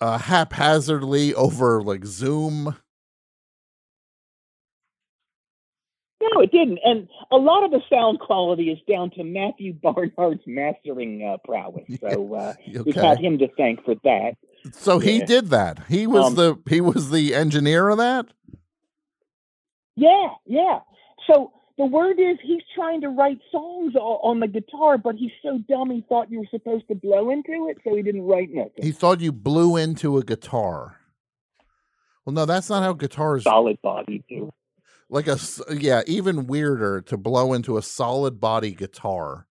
uh, 0.00 0.18
haphazardly 0.18 1.34
over 1.34 1.82
like 1.82 2.04
Zoom. 2.04 2.76
No, 6.40 6.44
it 6.44 6.50
didn't. 6.52 6.78
And 6.84 7.08
a 7.30 7.36
lot 7.36 7.64
of 7.64 7.70
the 7.70 7.80
sound 7.90 8.18
quality 8.20 8.70
is 8.70 8.78
down 8.88 9.10
to 9.12 9.24
Matthew 9.24 9.72
Barnard's 9.82 10.42
mastering 10.46 11.22
uh, 11.24 11.36
prowess. 11.44 11.84
So 12.00 12.34
uh, 12.34 12.54
we've 12.66 12.88
okay. 12.96 13.06
had 13.06 13.18
him 13.18 13.38
to 13.38 13.48
thank 13.56 13.84
for 13.84 13.94
that. 14.04 14.32
So 14.72 14.98
he 14.98 15.18
Yeah. 15.18 15.24
did 15.26 15.46
that. 15.48 15.80
He 15.88 16.06
was 16.06 16.26
Um, 16.26 16.34
the 16.34 16.58
he 16.68 16.80
was 16.80 17.10
the 17.10 17.34
engineer 17.34 17.88
of 17.88 17.98
that. 17.98 18.26
Yeah, 19.96 20.28
yeah. 20.46 20.80
So 21.26 21.52
the 21.78 21.86
word 21.86 22.18
is 22.18 22.36
he's 22.42 22.62
trying 22.74 23.00
to 23.02 23.08
write 23.08 23.38
songs 23.50 23.94
on 23.96 24.40
the 24.40 24.48
guitar, 24.48 24.98
but 24.98 25.14
he's 25.16 25.30
so 25.42 25.58
dumb 25.68 25.90
he 25.90 26.04
thought 26.08 26.30
you 26.30 26.40
were 26.40 26.46
supposed 26.50 26.86
to 26.88 26.94
blow 26.94 27.30
into 27.30 27.68
it, 27.68 27.78
so 27.84 27.94
he 27.94 28.02
didn't 28.02 28.22
write 28.26 28.50
nothing. 28.50 28.82
He 28.82 28.92
thought 28.92 29.20
you 29.20 29.32
blew 29.32 29.76
into 29.76 30.16
a 30.18 30.22
guitar. 30.22 30.96
Well, 32.24 32.34
no, 32.34 32.44
that's 32.44 32.68
not 32.68 32.82
how 32.82 32.92
guitars. 32.92 33.44
Solid 33.44 33.80
body 33.82 34.22
too. 34.28 34.52
Like 35.12 35.26
a 35.26 35.38
yeah, 35.70 36.02
even 36.06 36.46
weirder 36.46 37.00
to 37.02 37.16
blow 37.16 37.52
into 37.52 37.76
a 37.76 37.82
solid 37.82 38.40
body 38.40 38.72
guitar, 38.72 39.46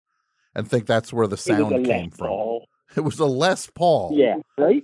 and 0.54 0.66
think 0.68 0.86
that's 0.86 1.12
where 1.12 1.26
the 1.26 1.34
It 1.34 1.38
was 1.38 1.46
a 1.48 1.70
sound 1.70 1.84
came 1.86 2.10
from. 2.10 2.28
Paul. 2.28 2.66
It 2.96 3.02
was 3.02 3.18
a 3.20 3.26
Les 3.26 3.68
Paul. 3.68 4.12
Yeah, 4.14 4.36
right. 4.58 4.82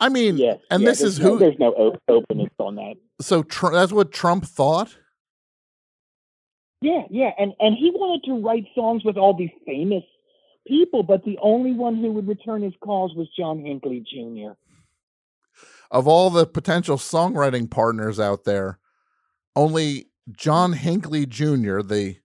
I 0.00 0.08
mean, 0.08 0.36
Yes. 0.36 0.58
and 0.70 0.82
yeah, 0.82 0.88
this 0.88 1.00
is 1.02 1.20
no- 1.20 1.30
who. 1.34 1.38
There's 1.38 1.58
no 1.60 1.70
op- 1.72 2.02
openness 2.08 2.50
on 2.58 2.74
that. 2.74 2.96
So 3.20 3.42
Tr- 3.44 3.70
that's 3.72 3.92
what 3.92 4.10
Trump 4.12 4.44
thought. 4.46 4.96
Yeah, 6.82 7.02
yeah, 7.10 7.30
and 7.38 7.52
and 7.60 7.76
he 7.76 7.90
wanted 7.94 8.24
to 8.26 8.40
write 8.40 8.64
songs 8.74 9.04
with 9.04 9.16
all 9.16 9.34
these 9.36 9.50
famous 9.64 10.02
people, 10.66 11.02
but 11.04 11.22
the 11.24 11.38
only 11.40 11.72
one 11.72 11.96
who 11.96 12.10
would 12.12 12.26
return 12.26 12.62
his 12.62 12.72
calls 12.82 13.14
was 13.14 13.28
John 13.38 13.60
Hinckley 13.64 14.00
Jr. 14.00 14.52
Of 15.92 16.08
all 16.08 16.30
the 16.30 16.46
potential 16.46 16.96
songwriting 16.96 17.70
partners 17.70 18.18
out 18.18 18.42
there, 18.44 18.79
only 19.56 20.06
John 20.32 20.72
Hinckley 20.72 21.26
Jr., 21.26 21.80
the, 21.82 22.16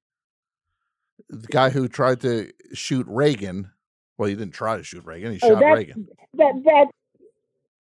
the 1.30 1.47
guy 1.47 1.69
who 1.69 1.88
tried 1.88 2.21
to 2.21 2.51
shoot 2.73 3.05
Reagan. 3.07 3.71
Well, 4.17 4.30
he 4.30 4.36
didn't 4.36 4.53
try 4.53 4.78
to 4.78 4.84
shoot 4.84 5.03
Reagan. 5.05 5.34
He 5.34 5.39
Oh, 5.43 5.49
shot 5.49 5.59
that's, 5.59 5.78
Reagan. 5.78 6.07
That 6.36 6.61
that 6.65 6.86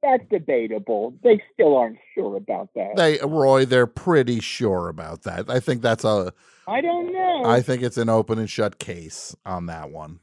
that's 0.01 0.23
debatable. 0.29 1.15
They 1.23 1.41
still 1.53 1.77
aren't 1.77 1.97
sure 2.13 2.35
about 2.37 2.69
that. 2.75 2.95
They 2.97 3.19
Roy, 3.23 3.65
they're 3.65 3.87
pretty 3.87 4.39
sure 4.39 4.89
about 4.89 5.23
that. 5.23 5.49
I 5.49 5.59
think 5.59 5.81
that's 5.81 6.03
a. 6.03 6.33
I 6.67 6.81
don't 6.81 7.13
know. 7.13 7.43
I 7.45 7.61
think 7.61 7.81
it's 7.83 7.97
an 7.97 8.09
open 8.09 8.37
and 8.39 8.49
shut 8.49 8.79
case 8.79 9.35
on 9.45 9.67
that 9.67 9.91
one. 9.91 10.19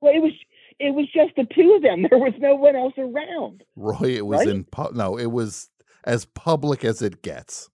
well, 0.00 0.12
it 0.14 0.20
was 0.20 0.32
it 0.78 0.94
was 0.94 1.06
just 1.14 1.34
the 1.36 1.46
two 1.54 1.74
of 1.76 1.82
them. 1.82 2.02
There 2.10 2.18
was 2.18 2.34
no 2.38 2.54
one 2.56 2.76
else 2.76 2.94
around. 2.98 3.62
Roy, 3.76 4.16
it 4.16 4.26
was 4.26 4.40
Right? 4.40 4.48
in 4.48 4.64
pu- 4.64 4.92
no, 4.92 5.16
it 5.18 5.30
was 5.30 5.70
as 6.04 6.24
public 6.26 6.84
as 6.84 7.00
it 7.02 7.22
gets. 7.22 7.69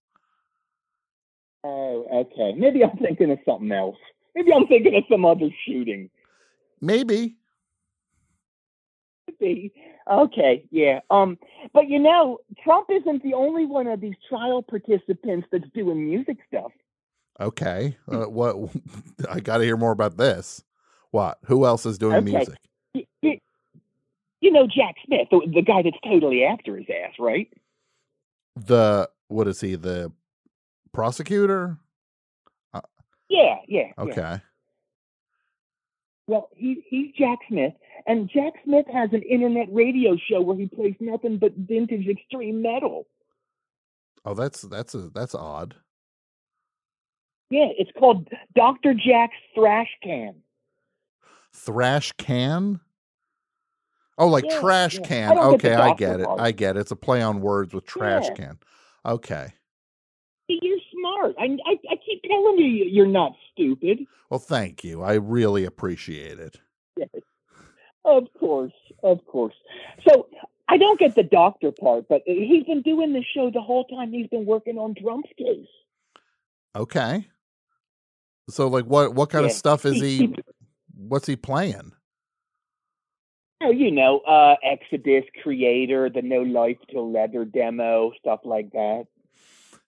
Oh, 1.68 2.06
okay. 2.12 2.52
Maybe 2.56 2.84
I'm 2.84 2.96
thinking 2.98 3.32
of 3.32 3.38
something 3.44 3.72
else. 3.72 3.96
Maybe 4.36 4.52
I'm 4.52 4.66
thinking 4.68 4.94
of 4.94 5.02
some 5.10 5.24
other 5.24 5.48
shooting. 5.66 6.10
Maybe. 6.80 7.36
Could 9.26 9.38
be. 9.38 9.72
Okay, 10.08 10.64
yeah. 10.70 11.00
Um, 11.10 11.36
but 11.74 11.88
you 11.88 11.98
know, 11.98 12.38
Trump 12.62 12.86
isn't 12.90 13.24
the 13.24 13.34
only 13.34 13.66
one 13.66 13.88
of 13.88 14.00
these 14.00 14.14
trial 14.28 14.62
participants 14.62 15.48
that's 15.50 15.64
doing 15.74 16.04
music 16.08 16.36
stuff. 16.46 16.70
Okay. 17.40 17.96
Uh, 18.10 18.24
what 18.26 18.56
I 19.30 19.40
got 19.40 19.58
to 19.58 19.64
hear 19.64 19.76
more 19.76 19.90
about 19.92 20.16
this. 20.16 20.62
What? 21.10 21.38
Who 21.46 21.66
else 21.66 21.84
is 21.86 21.98
doing 21.98 22.16
Okay. 22.18 22.24
music? 22.24 22.58
Y- 22.94 23.06
y- 23.22 23.40
You 24.40 24.52
know 24.52 24.66
Jack 24.68 24.94
Smith, 25.04 25.26
the, 25.32 25.40
the 25.52 25.62
guy 25.62 25.82
that's 25.82 25.96
totally 26.04 26.44
after 26.44 26.76
his 26.76 26.86
ass, 27.04 27.14
right? 27.18 27.48
The 28.54 29.10
what 29.28 29.48
is 29.48 29.60
he? 29.60 29.74
The 29.74 30.12
prosecutor? 30.96 31.76
Uh, 32.74 32.80
yeah, 33.28 33.56
yeah. 33.68 33.92
yeah. 33.98 34.02
Okay. 34.02 34.40
Well, 36.26 36.48
he 36.56 36.82
he's 36.88 37.12
Jack 37.16 37.38
Smith, 37.48 37.74
and 38.06 38.28
Jack 38.32 38.54
Smith 38.64 38.86
has 38.92 39.10
an 39.12 39.22
internet 39.22 39.68
radio 39.70 40.16
show 40.28 40.40
where 40.40 40.56
he 40.56 40.66
plays 40.66 40.94
nothing 40.98 41.38
but 41.38 41.52
vintage 41.54 42.08
extreme 42.08 42.62
metal. 42.62 43.06
Oh, 44.24 44.34
that's 44.34 44.62
that's 44.62 44.94
a 44.94 45.10
that's 45.10 45.34
odd. 45.36 45.76
Yeah, 47.50 47.68
it's 47.78 47.92
called 47.96 48.26
Dr. 48.56 48.92
Jack's 48.94 49.36
Thrash 49.54 49.90
Can. 50.02 50.34
Thrash 51.54 52.10
can? 52.18 52.80
Oh, 54.18 54.26
like 54.26 54.44
Yeah, 54.48 54.58
trash 54.60 54.94
yeah. 54.94 55.00
I 55.02 55.06
can. 55.06 55.34
get 55.36 55.44
Okay, 55.44 55.74
I 55.74 55.94
get 55.94 56.20
it. 56.20 56.26
part. 56.26 56.40
I 56.40 56.50
get 56.50 56.76
it. 56.76 56.80
It's 56.80 56.90
a 56.90 56.96
play 56.96 57.22
on 57.22 57.40
words 57.40 57.72
with 57.72 57.86
trash 57.86 58.24
Yeah. 58.30 58.34
can. 58.34 58.58
Okay. 59.06 59.52
You're 60.48 60.78
smart. 61.06 61.34
I, 61.38 61.44
I 61.44 61.76
I 61.90 61.96
keep 62.04 62.22
telling 62.22 62.58
you 62.58 62.66
you're 62.66 63.06
not 63.06 63.32
stupid. 63.52 64.00
Well, 64.30 64.40
thank 64.40 64.82
you. 64.84 65.02
I 65.02 65.14
really 65.14 65.64
appreciate 65.64 66.38
it. 66.38 66.60
Yes. 66.96 67.08
Of 68.04 68.24
course, 68.38 68.72
of 69.02 69.24
course. 69.26 69.54
So 70.08 70.28
I 70.68 70.78
don't 70.78 70.98
get 70.98 71.14
the 71.14 71.22
doctor 71.22 71.72
part, 71.72 72.08
but 72.08 72.22
he's 72.26 72.64
been 72.64 72.82
doing 72.82 73.12
this 73.12 73.24
show 73.34 73.50
the 73.50 73.60
whole 73.60 73.84
time 73.84 74.12
he's 74.12 74.28
been 74.28 74.46
working 74.46 74.78
on 74.78 74.94
Trump's 74.94 75.30
case. 75.38 75.66
Okay. 76.74 77.26
So 78.48 78.68
like 78.68 78.84
what 78.84 79.14
what 79.14 79.30
kind 79.30 79.44
of 79.46 79.52
stuff 79.52 79.84
is 79.84 79.94
He- 80.00 80.00
he 80.00 80.16
he- 80.26 80.34
what's 80.94 81.26
he 81.26 81.36
playing? 81.36 81.92
Oh, 83.62 83.70
you 83.70 83.90
know, 83.90 84.18
uh, 84.20 84.56
Exodus, 84.62 85.24
Kreator, 85.42 86.12
the 86.12 86.20
No 86.20 86.42
Life 86.42 86.76
Till 86.90 87.10
Leather 87.10 87.46
demo, 87.46 88.12
stuff 88.20 88.40
like 88.44 88.70
that. 88.72 89.06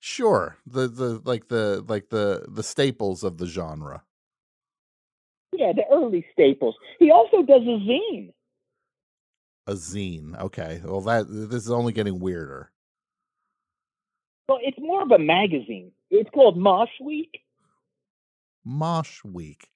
Sure. 0.01 0.57
The 0.66 0.88
the 0.88 1.20
like 1.24 1.49
the 1.49 1.84
like 1.86 2.11
the 2.11 2.46
the 2.49 2.62
staples 2.62 3.24
of 3.24 3.38
the 3.38 3.46
genre. 3.46 4.03
Yeah, 5.53 5.72
the 5.72 5.82
early 5.92 6.24
staples. 6.32 6.76
He 6.99 7.11
also 7.11 7.42
does 7.42 7.62
a 7.62 7.80
zine. 7.88 8.32
A 9.66 9.72
zine. 9.72 10.38
Okay. 10.40 10.80
Well 10.84 11.01
that 11.03 11.26
this 11.28 11.64
is 11.64 11.70
only 11.70 11.92
getting 11.92 12.20
weirder. 12.20 12.70
Well, 14.49 14.59
it's 14.62 14.78
more 14.78 15.03
of 15.03 15.11
a 15.11 15.18
magazine. 15.18 15.92
It's 16.11 16.30
called 16.30 16.57
Mosh 16.57 16.88
Week. 17.03 17.42
Mosh 18.64 19.22
Week. 19.24 19.68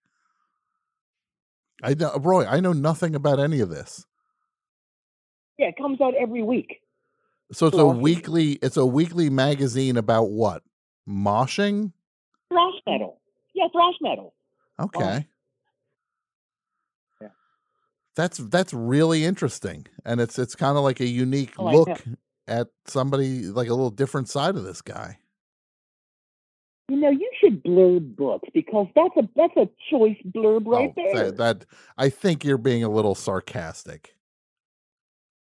I 1.83 1.95
know 1.95 2.15
Roy, 2.21 2.47
I 2.47 2.61
know 2.61 2.73
nothing 2.73 3.15
about 3.15 3.41
any 3.41 3.61
of 3.61 3.69
this. 3.69 4.07
Yeah, 5.59 5.67
it 5.67 5.77
comes 5.77 6.01
out 6.01 6.15
every 6.15 6.43
week. 6.43 6.82
So 7.53 7.67
it's 7.67 7.77
a 7.77 7.87
weekly 7.87 8.53
it's 8.63 8.77
a 8.77 8.87
weekly 8.87 9.29
magazine 9.29 9.97
about 9.97 10.31
what? 10.31 10.63
Moshing? 11.09 11.93
Thrash 12.49 12.75
metal. 12.87 13.21
Yeah, 13.55 13.67
thrash 13.73 13.95
metal. 14.01 14.35
Okay. 14.81 15.27
Yeah. 17.21 17.29
That's 18.17 18.39
that's 18.39 18.73
really 18.73 19.25
interesting. 19.25 19.87
And 20.05 20.21
it's 20.21 20.39
it's 20.39 20.55
kind 20.55 20.79
of 20.79 20.85
like 20.85 21.01
a 21.01 21.07
unique 21.07 21.53
Oh, 21.59 21.69
I 21.69 21.73
know. 21.73 21.79
look 21.79 22.03
at 22.49 22.69
somebody 22.87 23.43
like 23.43 23.69
a 23.69 23.75
little 23.75 23.91
different 23.91 24.29
side 24.29 24.57
of 24.57 24.65
this 24.65 24.81
guy. 24.81 25.19
You 26.89 26.97
know, 26.97 27.11
you 27.11 27.31
should 27.41 27.63
blurb 27.63 28.17
books 28.17 28.49
because 28.55 28.87
that's 28.95 29.17
a 29.17 29.29
that's 29.37 29.57
a 29.57 29.69
choice 29.91 30.17
blurb 30.35 30.67
right 30.67 30.93
oh, 30.97 31.13
there. 31.13 31.31
that, 31.31 31.37
that 31.37 31.67
I 31.99 32.09
think 32.09 32.45
you're 32.45 32.59
being 32.59 32.83
a 32.83 32.89
little 32.89 33.15
sarcastic. 33.15 34.17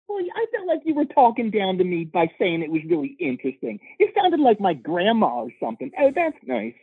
Well, 0.09 0.21
I 0.37 0.47
like 0.67 0.81
you 0.85 0.95
were 0.95 1.05
talking 1.05 1.51
down 1.51 1.79
to 1.79 1.85
me 1.85 2.05
by 2.05 2.31
saying 2.39 2.63
it 2.63 2.71
was 2.71 2.83
really 2.89 3.17
interesting. 3.21 3.79
It 3.99 4.13
sounded 4.17 4.41
like 4.41 4.61
my 4.61 4.75
grandma 4.75 5.43
or 5.45 5.51
something. 5.61 5.91
Oh, 5.99 6.11
that's 6.15 6.37
nice. 6.45 6.75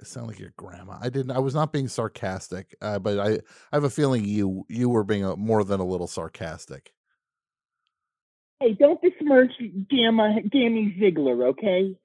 It 0.00 0.06
sounded 0.06 0.28
like 0.28 0.38
your 0.38 0.52
grandma. 0.56 0.98
I 1.00 1.08
didn't. 1.08 1.32
I 1.32 1.40
was 1.40 1.54
not 1.54 1.72
being 1.72 1.88
sarcastic, 1.88 2.74
uh, 2.80 2.98
but 3.00 3.18
I, 3.18 3.28
I 3.34 3.40
have 3.72 3.84
a 3.84 3.90
feeling 3.90 4.24
you 4.24 4.64
you 4.68 4.88
were 4.88 5.02
being 5.04 5.24
a, 5.24 5.36
more 5.36 5.64
than 5.64 5.80
a 5.80 5.84
little 5.84 6.06
sarcastic. 6.06 6.92
Hey, 8.60 8.74
don't 8.74 9.00
besmirch 9.00 9.52
Gamma 9.88 10.40
Gammy 10.50 10.96
Ziegler, 10.98 11.48
okay? 11.48 11.96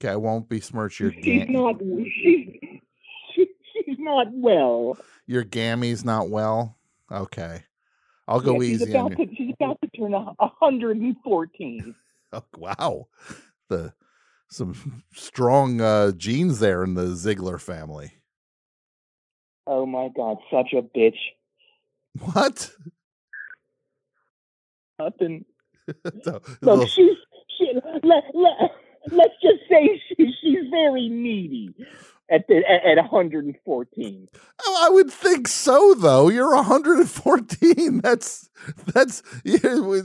Okay, 0.00 0.08
I 0.12 0.16
won't 0.16 0.48
besmirch 0.48 0.98
your 1.00 1.12
She's 1.12 1.24
gam- 1.24 1.52
not. 1.52 1.76
She's 1.80 2.48
she, 3.34 3.46
she's 3.72 3.96
not 3.98 4.28
well. 4.32 4.96
your 5.26 5.44
gammy's 5.44 6.04
not 6.04 6.28
well. 6.28 6.76
Okay, 7.10 7.62
I'll 8.28 8.40
go 8.40 8.54
Yeah, 8.54 8.58
she's 8.68 8.82
easy 8.82 8.94
on 8.96 9.12
about 9.12 9.16
to. 9.18 9.34
She's 9.36 9.54
about 9.60 9.78
to 9.82 9.88
turn 9.98 10.14
a 10.14 10.32
a 10.38 10.48
hundred 10.60 10.96
and 10.98 11.16
fourteen. 11.24 11.94
Oh, 12.34 12.42
wow, 12.56 13.08
the 13.68 13.92
some 14.48 15.02
strong 15.12 15.82
uh, 15.82 16.12
genes 16.12 16.60
there 16.60 16.82
in 16.82 16.94
the 16.94 17.14
Ziegler 17.14 17.58
family. 17.58 18.12
Oh 19.66 19.84
my 19.84 20.08
God, 20.16 20.38
such 20.50 20.72
a 20.72 20.80
bitch. 20.80 21.18
What? 22.32 22.70
Nothing. 24.98 25.44
So- 26.24 26.40
so- 26.64 26.86
she's 26.86 27.16
she. 27.58 27.72
Let, 28.02 28.24
let, 28.34 28.70
let's 29.10 29.34
just 29.42 29.68
say 29.68 30.00
she, 30.08 30.32
she's 30.40 30.70
very 30.70 31.08
needy 31.08 31.74
at 32.30 32.46
the 32.48 32.58
at, 32.68 32.98
at 32.98 33.02
114. 33.02 34.28
Oh, 34.64 34.86
I 34.86 34.90
would 34.90 35.10
think 35.10 35.48
so, 35.48 35.94
though. 35.94 36.28
You're 36.28 36.54
114. 36.54 38.00
That's 38.02 38.48
that's. 38.86 39.22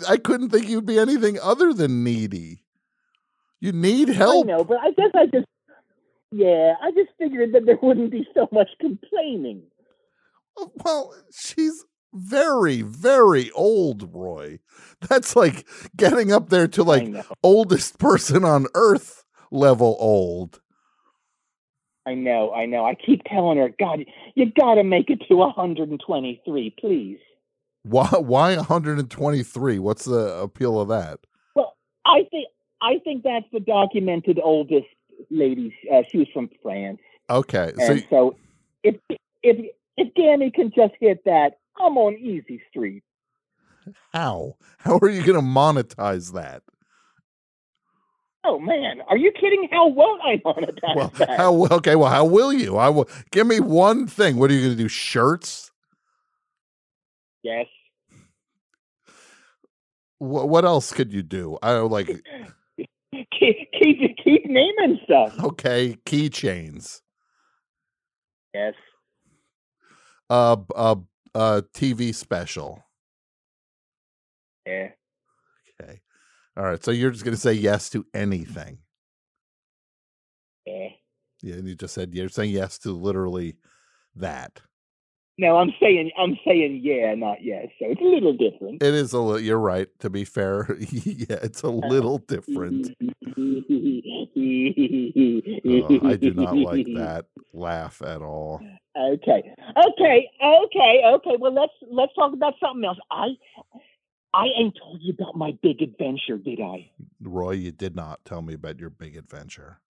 I 0.09 0.17
couldn't 0.17 0.49
think 0.49 0.67
you'd 0.67 0.85
be 0.85 0.99
anything 0.99 1.39
other 1.41 1.73
than 1.73 2.03
needy. 2.03 2.63
You 3.59 3.71
need 3.71 4.09
help. 4.09 4.45
I 4.45 4.51
know, 4.51 4.63
but 4.63 4.77
I 4.79 4.91
guess 4.91 5.11
I 5.15 5.25
just. 5.27 5.47
Yeah, 6.31 6.73
I 6.81 6.91
just 6.91 7.09
figured 7.17 7.53
that 7.53 7.65
there 7.65 7.79
wouldn't 7.81 8.11
be 8.11 8.27
so 8.33 8.49
much 8.51 8.67
complaining. 8.81 9.63
Oh, 10.57 10.71
well, 10.83 11.13
she's 11.31 11.85
very, 12.13 12.81
very 12.81 13.51
old, 13.51 14.13
Roy. 14.13 14.59
That's 15.09 15.35
like 15.35 15.67
getting 15.95 16.31
up 16.31 16.49
there 16.49 16.67
to 16.69 16.83
like 16.83 17.13
oldest 17.43 17.99
person 17.99 18.43
on 18.43 18.67
earth 18.73 19.23
level 19.51 19.95
old. 19.99 20.61
I 22.05 22.13
know, 22.13 22.53
I 22.53 22.65
know. 22.65 22.85
I 22.85 22.95
keep 22.95 23.23
telling 23.25 23.57
her, 23.57 23.69
God, 23.77 23.99
you 24.35 24.51
got 24.51 24.75
to 24.75 24.83
make 24.83 25.09
it 25.09 25.21
to 25.27 25.35
123, 25.35 26.75
please. 26.79 27.19
Why? 27.83 28.07
Why 28.07 28.55
123? 28.55 29.79
What's 29.79 30.05
the 30.05 30.39
appeal 30.41 30.79
of 30.79 30.87
that? 30.87 31.19
Well, 31.55 31.75
I 32.05 32.25
think 32.31 32.47
I 32.81 32.99
think 33.03 33.23
that's 33.23 33.45
the 33.51 33.59
documented 33.59 34.39
oldest 34.41 34.87
lady. 35.29 35.75
Uh, 35.91 36.03
she 36.09 36.17
was 36.17 36.27
from 36.33 36.49
France, 36.61 36.99
Okay, 37.29 37.73
so 37.77 37.91
and 37.91 38.05
so 38.09 38.35
if 38.83 38.95
if 39.43 39.71
if 39.97 40.13
Gammy 40.13 40.51
can 40.51 40.71
just 40.73 40.93
hit 40.99 41.25
that, 41.25 41.59
I'm 41.79 41.97
on 41.97 42.15
easy 42.15 42.61
street. 42.69 43.03
how? 44.13 44.55
How 44.79 44.97
are 45.01 45.09
you 45.09 45.23
going 45.23 45.39
to 45.39 45.45
monetize 45.45 46.33
that? 46.33 46.63
Oh 48.45 48.59
man, 48.59 49.01
are 49.09 49.17
you 49.17 49.31
kidding? 49.33 49.67
How 49.71 49.87
well 49.87 50.17
I 50.23 50.37
monetize 50.45 50.95
Well, 50.95 51.13
that? 51.19 51.29
how 51.37 51.65
okay? 51.67 51.95
Well, 51.95 52.09
how 52.09 52.25
will 52.25 52.53
you? 52.53 52.77
I 52.77 52.89
will 52.89 53.09
give 53.31 53.47
me 53.47 53.59
one 53.59 54.07
thing. 54.07 54.37
What 54.37 54.49
are 54.51 54.53
you 54.53 54.61
going 54.61 54.77
to 54.77 54.83
do? 54.83 54.87
Shirts? 54.89 55.71
yes. 57.43 57.65
What 60.19 60.49
what 60.49 60.65
else 60.65 60.91
could 60.93 61.13
you 61.13 61.23
do? 61.23 61.57
I 61.61 61.73
like 61.79 62.07
Keep, 63.39 63.71
keep 63.79 64.17
keep 64.23 64.45
naming 64.45 64.99
stuff. 65.05 65.33
okay 65.43 65.97
keychains, 66.05 67.01
Yes. 68.53 68.73
uh, 70.29 70.57
uh, 70.75 70.95
uh, 71.35 71.61
TV 71.73 72.13
special. 72.13 72.83
Yeah. 74.65 74.89
Okay, 75.81 76.01
all 76.55 76.63
right. 76.63 76.83
So 76.83 76.91
you're 76.91 77.11
just 77.11 77.23
going 77.23 77.35
to 77.35 77.41
say 77.41 77.53
yes 77.53 77.89
to 77.91 78.05
anything. 78.13 78.79
Yeah. 80.65 80.89
Yeah, 81.41 81.55
and 81.55 81.67
you 81.67 81.75
just 81.75 81.93
said 81.93 82.13
you're 82.13 82.29
saying 82.29 82.51
yes 82.51 82.77
to 82.79 82.91
literally 82.91 83.57
that. 84.15 84.61
No, 85.39 85.57
I'm 85.57 85.71
saying 85.79 86.09
I'm 86.17 86.35
saying 86.45 86.81
yeah, 86.83 87.13
not 87.13 87.43
yes. 87.43 87.67
So 87.79 87.85
it's 87.89 88.01
a 88.01 88.03
little 88.03 88.33
different. 88.33 88.81
It 88.81 88.93
is 88.93 89.13
a 89.13 89.19
little. 89.19 89.39
You're 89.39 89.59
right. 89.59 89.87
To 89.99 90.09
be 90.09 90.25
fair, 90.25 90.75
yeah, 90.79 91.37
it's 91.43 91.61
a 91.61 91.69
little 91.69 92.17
different. 92.19 92.87
Uh, 92.97 93.11
I 96.07 96.15
do 96.15 96.33
not 96.33 96.57
like 96.57 96.87
that 96.95 97.25
laugh 97.53 98.01
at 98.01 98.23
all. 98.23 98.61
Okay, 98.97 99.53
okay, 99.77 100.29
okay, 100.43 101.01
okay. 101.05 101.35
Well, 101.39 101.53
let's 101.53 101.73
let's 101.91 102.15
talk 102.15 102.33
about 102.33 102.55
something 102.59 102.83
else. 102.83 102.97
I 103.11 103.27
I 104.33 104.45
ain't 104.59 104.75
told 104.75 105.01
you 105.01 105.13
about 105.13 105.35
my 105.35 105.55
big 105.61 105.83
adventure, 105.83 106.37
did 106.37 106.59
I? 106.59 106.89
Roy, 107.21 107.51
you 107.51 107.71
did 107.71 107.95
not 107.95 108.25
tell 108.25 108.41
me 108.41 108.55
about 108.55 108.79
your 108.79 108.89
big 108.89 109.15
adventure. 109.15 109.81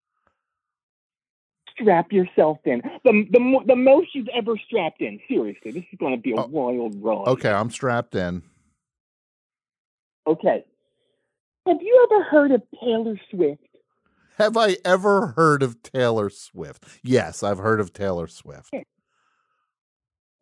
Strap 1.80 2.12
yourself 2.12 2.58
in. 2.64 2.82
The 3.04 3.26
the 3.30 3.60
the 3.66 3.76
most 3.76 4.14
you've 4.14 4.28
ever 4.34 4.54
strapped 4.66 5.02
in. 5.02 5.20
Seriously, 5.28 5.72
this 5.72 5.84
is 5.92 5.98
going 5.98 6.14
to 6.14 6.20
be 6.20 6.32
a 6.32 6.40
oh. 6.40 6.46
wild 6.46 7.02
ride. 7.02 7.28
Okay, 7.28 7.50
I'm 7.50 7.70
strapped 7.70 8.14
in. 8.14 8.42
Okay. 10.26 10.64
Have 11.66 11.82
you 11.82 12.08
ever 12.10 12.24
heard 12.24 12.52
of 12.52 12.62
Taylor 12.80 13.20
Swift? 13.30 13.62
Have 14.38 14.56
I 14.56 14.76
ever 14.84 15.28
heard 15.28 15.62
of 15.62 15.82
Taylor 15.82 16.30
Swift? 16.30 16.84
Yes, 17.02 17.42
I've 17.42 17.58
heard 17.58 17.80
of 17.80 17.92
Taylor 17.92 18.28
Swift. 18.28 18.72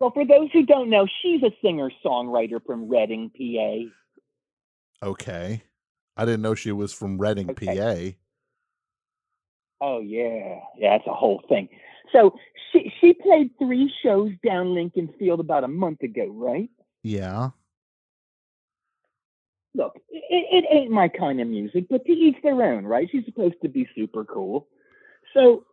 Well, 0.00 0.10
for 0.10 0.26
those 0.26 0.50
who 0.52 0.66
don't 0.66 0.90
know, 0.90 1.06
she's 1.22 1.42
a 1.42 1.50
singer 1.62 1.90
songwriter 2.04 2.60
from 2.64 2.88
Reading, 2.88 3.30
PA. 3.30 5.06
Okay. 5.06 5.62
I 6.16 6.24
didn't 6.24 6.42
know 6.42 6.54
she 6.54 6.72
was 6.72 6.92
from 6.92 7.18
Reading, 7.18 7.54
PA. 7.54 8.16
Oh 9.80 10.00
yeah, 10.00 10.60
yeah, 10.78 10.96
that's 10.96 11.06
a 11.06 11.14
whole 11.14 11.42
thing. 11.48 11.68
So 12.12 12.36
she 12.72 12.92
she 13.00 13.12
played 13.14 13.50
three 13.58 13.92
shows 14.02 14.32
down 14.44 14.74
Lincoln 14.74 15.12
Field 15.18 15.40
about 15.40 15.64
a 15.64 15.68
month 15.68 16.02
ago, 16.02 16.26
right? 16.28 16.70
Yeah. 17.02 17.50
Look, 19.76 19.96
it, 20.08 20.22
it 20.30 20.64
ain't 20.70 20.92
my 20.92 21.08
kind 21.08 21.40
of 21.40 21.48
music, 21.48 21.86
but 21.90 22.04
to 22.06 22.12
each 22.12 22.36
their 22.42 22.62
own, 22.62 22.84
right? 22.84 23.08
She's 23.10 23.24
supposed 23.24 23.56
to 23.62 23.68
be 23.68 23.88
super 23.96 24.24
cool. 24.24 24.68
So 25.34 25.64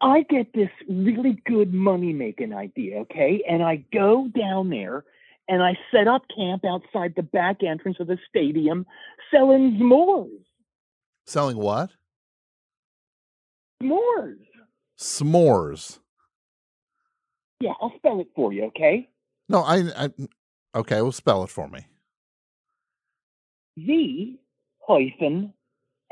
I 0.00 0.22
get 0.22 0.54
this 0.54 0.70
really 0.88 1.42
good 1.44 1.74
money 1.74 2.14
making 2.14 2.54
idea, 2.54 3.00
okay? 3.00 3.42
And 3.48 3.62
I 3.62 3.84
go 3.92 4.28
down 4.28 4.70
there 4.70 5.04
and 5.46 5.62
I 5.62 5.76
set 5.92 6.08
up 6.08 6.22
camp 6.34 6.64
outside 6.64 7.12
the 7.16 7.22
back 7.22 7.62
entrance 7.62 7.98
of 8.00 8.06
the 8.06 8.18
stadium 8.28 8.86
selling 9.30 9.78
s'mores. 9.78 10.44
Selling 11.26 11.58
what? 11.58 11.90
S'mores. 13.82 14.38
S'mores. 14.98 15.98
Yeah, 17.60 17.72
I'll 17.80 17.92
spell 17.96 18.20
it 18.20 18.28
for 18.34 18.52
you, 18.52 18.64
okay? 18.66 19.08
No, 19.48 19.62
I, 19.62 19.90
I 19.96 20.10
okay, 20.74 21.02
well 21.02 21.12
spell 21.12 21.44
it 21.44 21.50
for 21.50 21.68
me. 21.68 21.86
V 23.76 24.38
hyphen 24.86 25.52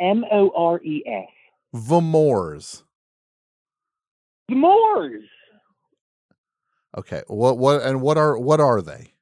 M 0.01 0.25
O 0.31 0.51
R 0.57 0.81
E 0.83 1.03
S. 1.07 1.29
Vamores. 1.75 2.83
S'mores. 4.51 5.25
Okay. 6.97 7.23
What 7.27 7.59
what 7.59 7.83
and 7.83 8.01
what 8.01 8.17
are 8.17 8.39
what 8.39 8.61
are 8.61 8.81
they? 8.81 9.13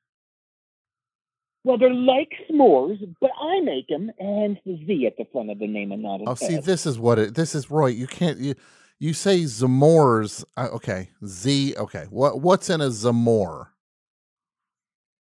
Well, 1.67 1.79
they're 1.79 1.93
like 1.93 2.31
s'mores, 2.49 2.97
but 3.21 3.33
I 3.43 3.59
make 3.59 3.89
them, 3.89 4.13
and 4.21 4.57
the 4.65 4.77
Z 4.87 5.05
at 5.05 5.17
the 5.17 5.27
front 5.33 5.51
of 5.51 5.59
the 5.59 5.67
name 5.67 5.91
and 5.91 6.01
not 6.01 6.21
Oh, 6.25 6.37
see, 6.37 6.59
this 6.59 6.87
is 6.87 6.97
what 6.97 7.19
it. 7.19 7.35
This 7.35 7.57
is 7.57 7.69
Roy. 7.69 7.89
You 7.89 8.07
can't. 8.07 8.39
You 8.39 8.55
you 9.01 9.13
say 9.13 9.41
Zamores. 9.41 10.45
Uh, 10.57 10.69
okay, 10.75 11.11
Z. 11.27 11.75
Okay, 11.77 12.07
what 12.09 12.41
what's 12.41 12.71
in 12.71 12.81
a 12.81 12.87
Zamor? 12.87 13.67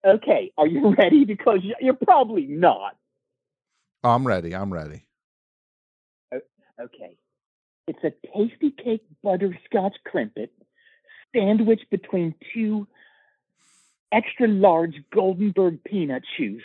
Okay, 0.05 0.51
are 0.57 0.67
you 0.67 0.93
ready? 0.97 1.23
Because 1.23 1.59
you're 1.79 1.93
probably 1.93 2.47
not. 2.47 2.97
I'm 4.03 4.27
ready. 4.27 4.53
I'm 4.53 4.73
ready. 4.73 5.05
Okay. 6.33 7.15
It's 7.87 8.03
a 8.03 8.11
Tastykake 8.27 8.99
butterscotch 9.23 9.95
crimpet 10.05 10.51
sandwiched 11.33 11.89
between 11.89 12.35
two 12.53 12.87
extra 14.15 14.47
large 14.47 14.95
Goldenberg 15.13 15.83
peanut 15.83 16.23
chews, 16.37 16.63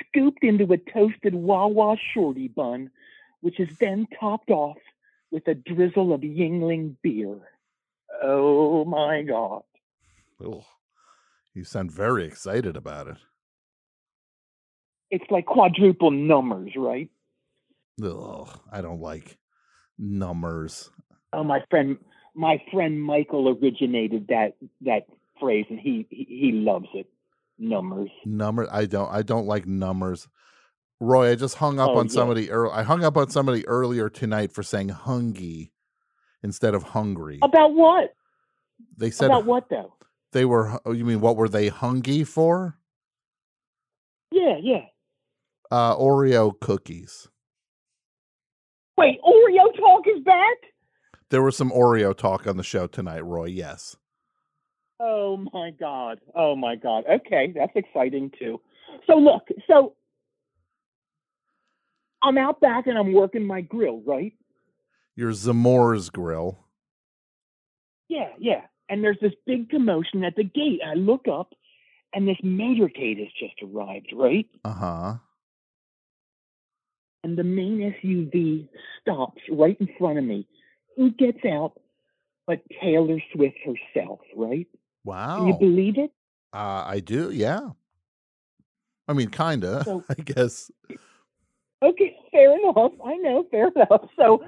scooped 0.00 0.42
into 0.42 0.72
a 0.72 0.78
toasted 0.78 1.34
Wawa 1.34 1.96
shorty 2.12 2.48
bun, 2.48 2.90
which 3.40 3.60
is 3.60 3.68
then 3.78 4.06
topped 4.18 4.50
off 4.50 4.78
with 5.30 5.46
a 5.48 5.54
drizzle 5.54 6.12
of 6.12 6.22
Yuengling 6.22 6.96
beer. 7.02 7.38
Oh 8.22 8.84
my 8.84 9.22
God. 9.22 9.62
Ugh. 10.44 10.64
You 11.54 11.64
sound 11.64 11.90
very 11.90 12.26
excited 12.26 12.76
about 12.76 13.08
it. 13.08 13.16
It's 15.10 15.24
like 15.30 15.46
quadruple 15.46 16.10
numbers, 16.10 16.72
right? 16.76 17.08
Ugh, 18.02 18.60
I 18.70 18.80
don't 18.82 19.00
like 19.00 19.38
numbers. 19.98 20.90
Oh, 21.32 21.44
my 21.44 21.62
friend, 21.70 21.96
my 22.34 22.62
friend 22.70 23.00
Michael 23.00 23.48
originated 23.48 24.28
that 24.28 24.54
that 24.82 25.06
phrase, 25.40 25.66
and 25.70 25.78
he 25.78 26.06
he, 26.10 26.26
he 26.28 26.52
loves 26.52 26.86
it. 26.94 27.06
Numbers. 27.58 28.10
Number. 28.24 28.68
I 28.70 28.86
don't. 28.86 29.10
I 29.10 29.22
don't 29.22 29.46
like 29.46 29.66
numbers. 29.66 30.28
Roy, 31.00 31.30
I 31.32 31.34
just 31.34 31.56
hung 31.56 31.78
up 31.78 31.90
Oh, 31.90 31.98
on 31.98 32.06
yeah. 32.06 32.12
somebody. 32.12 32.48
Ear- 32.48 32.70
I 32.70 32.82
hung 32.82 33.04
up 33.04 33.16
on 33.16 33.30
somebody 33.30 33.66
earlier 33.66 34.08
tonight 34.08 34.52
for 34.52 34.62
saying 34.62 34.88
"hungy" 34.90 35.70
instead 36.42 36.74
of 36.74 36.82
"hungry." 36.82 37.38
About 37.42 37.72
what? 37.74 38.14
They 38.96 39.10
said 39.10 39.26
About 39.26 39.46
what 39.46 39.68
though? 39.70 39.94
they 40.32 40.44
were. 40.44 40.78
Oh, 40.84 40.92
you 40.92 41.04
mean 41.06 41.20
what 41.20 41.36
were 41.36 41.48
they 41.48 41.68
hungry 41.68 42.24
for? 42.24 42.76
Yeah, 44.30 44.56
yeah. 44.62 44.84
Uh, 45.70 45.96
Oreo 45.96 46.58
cookies. 46.60 47.28
Wait, 48.98 49.18
Oreo 49.22 49.74
talk 49.76 50.04
is 50.06 50.22
back? 50.24 50.56
There 51.30 51.42
was 51.42 51.56
some 51.56 51.70
Oreo 51.70 52.16
talk 52.16 52.46
on 52.46 52.56
the 52.56 52.62
show 52.62 52.86
tonight, 52.86 53.24
Roy. 53.24 53.46
Yes. 53.46 53.96
Oh 54.98 55.36
my 55.52 55.70
god. 55.78 56.20
Oh 56.34 56.56
my 56.56 56.76
god. 56.76 57.04
Okay, 57.10 57.52
that's 57.54 57.72
exciting 57.74 58.32
too. 58.38 58.60
So 59.06 59.14
look, 59.16 59.48
so 59.66 59.94
I'm 62.22 62.38
out 62.38 62.60
back 62.60 62.86
and 62.86 62.98
I'm 62.98 63.12
working 63.12 63.46
my 63.46 63.60
grill, 63.60 64.00
right? 64.06 64.32
Your 65.14 65.32
Zamor's 65.32 66.10
grill. 66.10 66.58
Yeah, 68.08 68.30
yeah. 68.38 68.62
And 68.88 69.02
there's 69.02 69.18
this 69.20 69.32
big 69.46 69.68
commotion 69.68 70.24
at 70.24 70.36
the 70.36 70.44
gate. 70.44 70.80
I 70.86 70.94
look 70.94 71.26
up 71.28 71.52
and 72.14 72.26
this 72.26 72.38
motorcade 72.42 73.18
has 73.18 73.28
just 73.38 73.54
arrived, 73.62 74.12
right? 74.14 74.46
Uh 74.64 74.72
huh. 74.72 75.14
And 77.24 77.36
the 77.36 77.44
main 77.44 77.94
SUV 78.02 78.68
stops 79.02 79.42
right 79.50 79.76
in 79.80 79.88
front 79.98 80.18
of 80.18 80.24
me. 80.24 80.46
Who 80.96 81.10
gets 81.10 81.44
out 81.44 81.72
but 82.46 82.60
Taylor 82.80 83.18
Swift 83.32 83.56
herself, 83.64 84.20
right? 84.36 84.68
Wow. 85.06 85.36
Can 85.38 85.46
you 85.46 85.54
believe 85.54 85.98
it? 85.98 86.10
Uh, 86.52 86.84
I 86.86 87.00
do. 87.00 87.30
Yeah. 87.30 87.70
I 89.08 89.12
mean, 89.12 89.30
kinda. 89.30 89.84
So- 89.84 90.04
I 90.10 90.14
guess. 90.14 90.70
Okay, 91.82 92.16
fair 92.32 92.58
enough. 92.58 92.92
I 93.04 93.16
know, 93.18 93.46
fair 93.50 93.68
enough. 93.68 94.08
So 94.16 94.44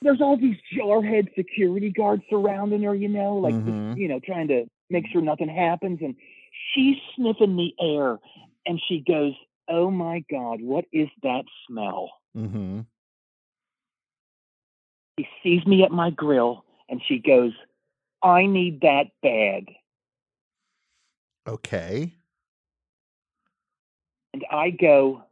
there's 0.00 0.20
all 0.22 0.36
these 0.38 0.56
jarhead 0.74 1.28
security 1.34 1.90
guards 1.90 2.22
surrounding 2.30 2.82
her, 2.84 2.94
you 2.94 3.08
know, 3.08 3.36
like 3.36 3.54
Mhm. 3.54 3.96
you 3.98 4.08
know, 4.08 4.18
trying 4.20 4.48
to 4.48 4.66
make 4.88 5.06
sure 5.08 5.20
nothing 5.20 5.48
happens. 5.48 5.98
And 6.00 6.14
she's 6.72 6.96
sniffing 7.14 7.56
the 7.56 7.74
air, 7.80 8.18
and 8.64 8.80
she 8.88 9.00
goes, 9.00 9.34
"Oh 9.68 9.90
my 9.90 10.24
God, 10.30 10.62
what 10.62 10.84
is 10.92 11.08
that 11.22 11.44
smell?" 11.66 12.10
Mm-hmm. 12.36 12.80
She 15.18 15.28
sees 15.42 15.66
me 15.66 15.82
at 15.82 15.90
my 15.90 16.10
grill, 16.10 16.64
and 16.88 17.02
she 17.06 17.18
goes, 17.18 17.52
"I 18.26 18.46
need 18.46 18.80
that 18.80 19.06
bad." 19.22 19.64
Okay. 21.46 22.14
And 24.32 24.44
I 24.50 24.70
go, 24.70 25.22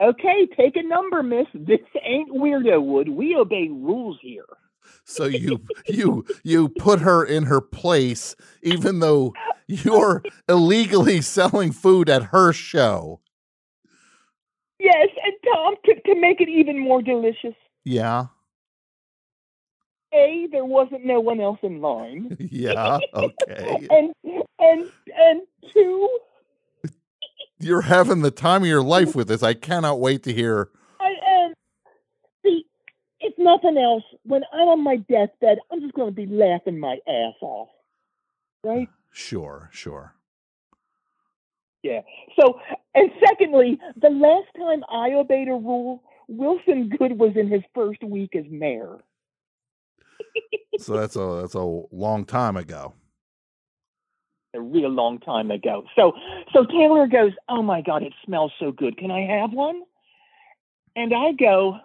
"Okay, 0.00 0.46
take 0.56 0.76
a 0.76 0.82
number, 0.82 1.22
Miss. 1.22 1.46
This 1.54 1.80
ain't 2.02 2.30
Weirdo 2.30 2.82
Wood. 2.82 3.08
We 3.08 3.34
obey 3.36 3.68
rules 3.68 4.18
here." 4.22 4.46
So 5.04 5.26
you 5.26 5.60
you 5.86 6.24
you 6.44 6.68
put 6.68 7.00
her 7.00 7.24
in 7.24 7.44
her 7.44 7.60
place, 7.60 8.36
even 8.62 9.00
though 9.00 9.32
you're 9.66 10.22
illegally 10.48 11.20
selling 11.20 11.72
food 11.72 12.08
at 12.08 12.24
her 12.24 12.52
show. 12.52 13.20
Yes, 14.78 15.08
and 15.24 15.34
Tom, 15.44 15.74
to, 15.84 15.94
to 15.94 16.20
make 16.20 16.40
it 16.40 16.48
even 16.48 16.78
more 16.78 17.02
delicious, 17.02 17.54
Yeah. 17.84 18.26
A, 20.14 20.46
there 20.52 20.64
wasn't 20.64 21.04
no 21.04 21.20
one 21.20 21.40
else 21.40 21.58
in 21.62 21.80
line. 21.80 22.36
Yeah. 22.50 22.98
Okay. 23.14 23.88
and 23.90 24.12
and 24.58 24.90
and 25.16 25.42
two, 25.72 26.08
You're 27.58 27.82
having 27.82 28.22
the 28.22 28.30
time 28.30 28.62
of 28.62 28.68
your 28.68 28.82
life 28.96 29.14
with 29.14 29.28
this. 29.28 29.42
I 29.42 29.54
cannot 29.54 30.00
wait 30.00 30.22
to 30.24 30.32
hear. 30.32 30.70
I 31.00 31.14
and 31.26 31.54
see, 32.44 32.66
if 33.20 33.34
nothing 33.38 33.78
else, 33.78 34.04
when 34.24 34.42
I'm 34.52 34.68
on 34.68 34.84
my 34.84 34.96
deathbed, 34.96 35.58
I'm 35.70 35.80
just 35.80 35.94
going 35.94 36.08
to 36.08 36.14
be 36.14 36.26
laughing 36.26 36.78
my 36.78 36.98
ass 37.08 37.34
off, 37.40 37.68
right? 38.64 38.88
Sure, 39.10 39.68
sure. 39.72 40.14
Yeah. 41.82 42.02
So, 42.38 42.60
and 42.94 43.10
secondly, 43.26 43.78
the 44.00 44.08
last 44.10 44.48
time 44.56 44.84
I 44.90 45.14
obeyed 45.14 45.48
a 45.48 45.52
rule, 45.52 46.02
Wilson 46.28 46.88
Goode 46.96 47.18
was 47.18 47.32
in 47.36 47.48
his 47.48 47.62
first 47.74 48.02
week 48.04 48.36
as 48.36 48.44
mayor. 48.48 48.98
So 50.78 50.96
that's 50.96 51.16
a 51.16 51.38
that's 51.42 51.54
a 51.54 51.82
long 51.92 52.24
time 52.24 52.56
ago. 52.56 52.94
a 54.54 54.60
real 54.60 54.90
long 54.90 55.18
time 55.18 55.50
ago. 55.50 55.84
So 55.96 56.12
so 56.52 56.64
Taylor 56.64 57.06
goes, 57.06 57.32
"Oh 57.48 57.62
my 57.62 57.80
god, 57.82 58.02
it 58.02 58.12
smells 58.24 58.52
so 58.58 58.72
good. 58.72 58.96
Can 58.98 59.10
I 59.10 59.20
have 59.20 59.52
one?" 59.52 59.82
And 60.96 61.14
I 61.14 61.32
go, 61.32 61.78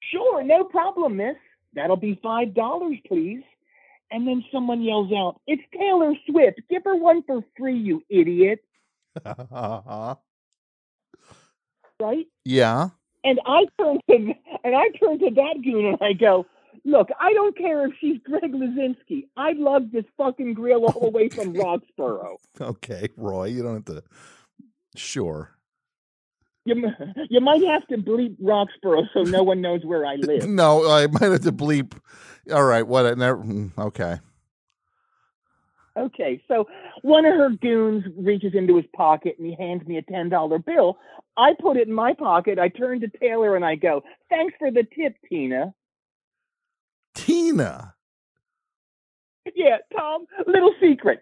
"Sure, 0.00 0.42
no 0.42 0.64
problem, 0.64 1.16
miss. 1.16 1.36
That'll 1.74 1.96
be 1.96 2.16
$5, 2.16 3.02
please." 3.06 3.42
And 4.10 4.26
then 4.26 4.44
someone 4.52 4.82
yells 4.82 5.12
out, 5.12 5.40
"It's 5.46 5.62
Taylor 5.72 6.14
Swift. 6.28 6.60
Give 6.68 6.82
her 6.84 6.96
one 6.96 7.22
for 7.22 7.44
free, 7.56 7.78
you 7.78 8.02
idiot." 8.08 8.60
Right? 11.98 12.26
yeah. 12.44 12.90
And 13.24 13.40
I 13.46 13.64
turn 13.80 13.98
to 14.10 14.34
and 14.64 14.76
I 14.76 14.88
turn 15.02 15.18
to 15.18 15.30
that 15.30 15.54
goon 15.64 15.86
and 15.86 15.98
I 16.00 16.12
go, 16.12 16.44
"Look, 16.84 17.08
I 17.20 17.32
don't 17.32 17.56
care 17.56 17.86
if 17.86 17.94
she's 18.00 18.18
Greg 18.24 18.52
Luzinski. 18.52 19.28
I 19.36 19.52
love 19.52 19.90
this 19.92 20.04
fucking 20.16 20.54
grill 20.54 20.84
all 20.84 21.00
the 21.00 21.10
way 21.10 21.28
from 21.28 21.52
Roxborough." 21.54 22.36
Okay, 22.60 23.08
Roy. 23.16 23.46
You 23.46 23.62
don't 23.62 23.74
have 23.74 23.84
to. 23.86 24.02
Sure. 24.96 25.50
You, 26.64 26.90
you 27.30 27.40
might 27.40 27.62
have 27.62 27.86
to 27.88 27.96
bleep 27.96 28.36
Roxborough 28.42 29.08
so 29.14 29.22
no 29.22 29.44
one 29.44 29.60
knows 29.60 29.84
where 29.84 30.04
I 30.04 30.14
live. 30.18 30.48
No, 30.48 30.90
I 30.90 31.06
might 31.06 31.22
have 31.22 31.42
to 31.42 31.52
bleep. 31.52 31.96
All 32.52 32.64
right. 32.64 32.86
What? 32.86 33.16
Never, 33.16 33.42
mm, 33.42 33.70
okay. 33.78 34.18
Okay, 35.96 36.42
so 36.46 36.66
one 37.02 37.24
of 37.24 37.34
her 37.34 37.48
goons 37.48 38.04
reaches 38.18 38.52
into 38.54 38.76
his 38.76 38.84
pocket 38.94 39.36
and 39.38 39.46
he 39.46 39.54
hands 39.54 39.86
me 39.86 39.96
a 39.96 40.02
$10 40.02 40.64
bill. 40.66 40.98
I 41.38 41.54
put 41.58 41.78
it 41.78 41.88
in 41.88 41.94
my 41.94 42.12
pocket. 42.12 42.58
I 42.58 42.68
turn 42.68 43.00
to 43.00 43.08
Taylor 43.08 43.56
and 43.56 43.64
I 43.64 43.76
go, 43.76 44.02
Thanks 44.28 44.54
for 44.58 44.70
the 44.70 44.82
tip, 44.82 45.16
Tina. 45.28 45.72
Tina. 47.16 47.94
Yeah, 49.54 49.78
Tom, 49.96 50.26
little 50.46 50.72
secret. 50.80 51.20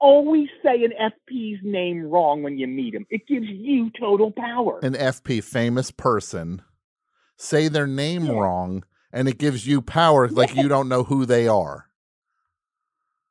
Always 0.00 0.48
say 0.62 0.84
an 0.84 0.92
FP's 1.00 1.58
name 1.64 2.02
wrong 2.04 2.42
when 2.44 2.56
you 2.58 2.66
meet 2.68 2.94
him. 2.94 3.06
It 3.10 3.26
gives 3.26 3.46
you 3.48 3.90
total 3.98 4.30
power. 4.30 4.78
An 4.80 4.94
FP 4.94 5.42
famous 5.42 5.90
person. 5.90 6.62
Say 7.36 7.66
their 7.68 7.86
name 7.86 8.26
Yeah. 8.26 8.32
wrong, 8.38 8.84
and 9.12 9.28
it 9.28 9.38
gives 9.38 9.66
you 9.66 9.80
power 9.82 10.28
like 10.28 10.54
you 10.54 10.68
don't 10.68 10.88
know 10.88 11.02
who 11.04 11.24
they 11.24 11.48
are. 11.48 11.86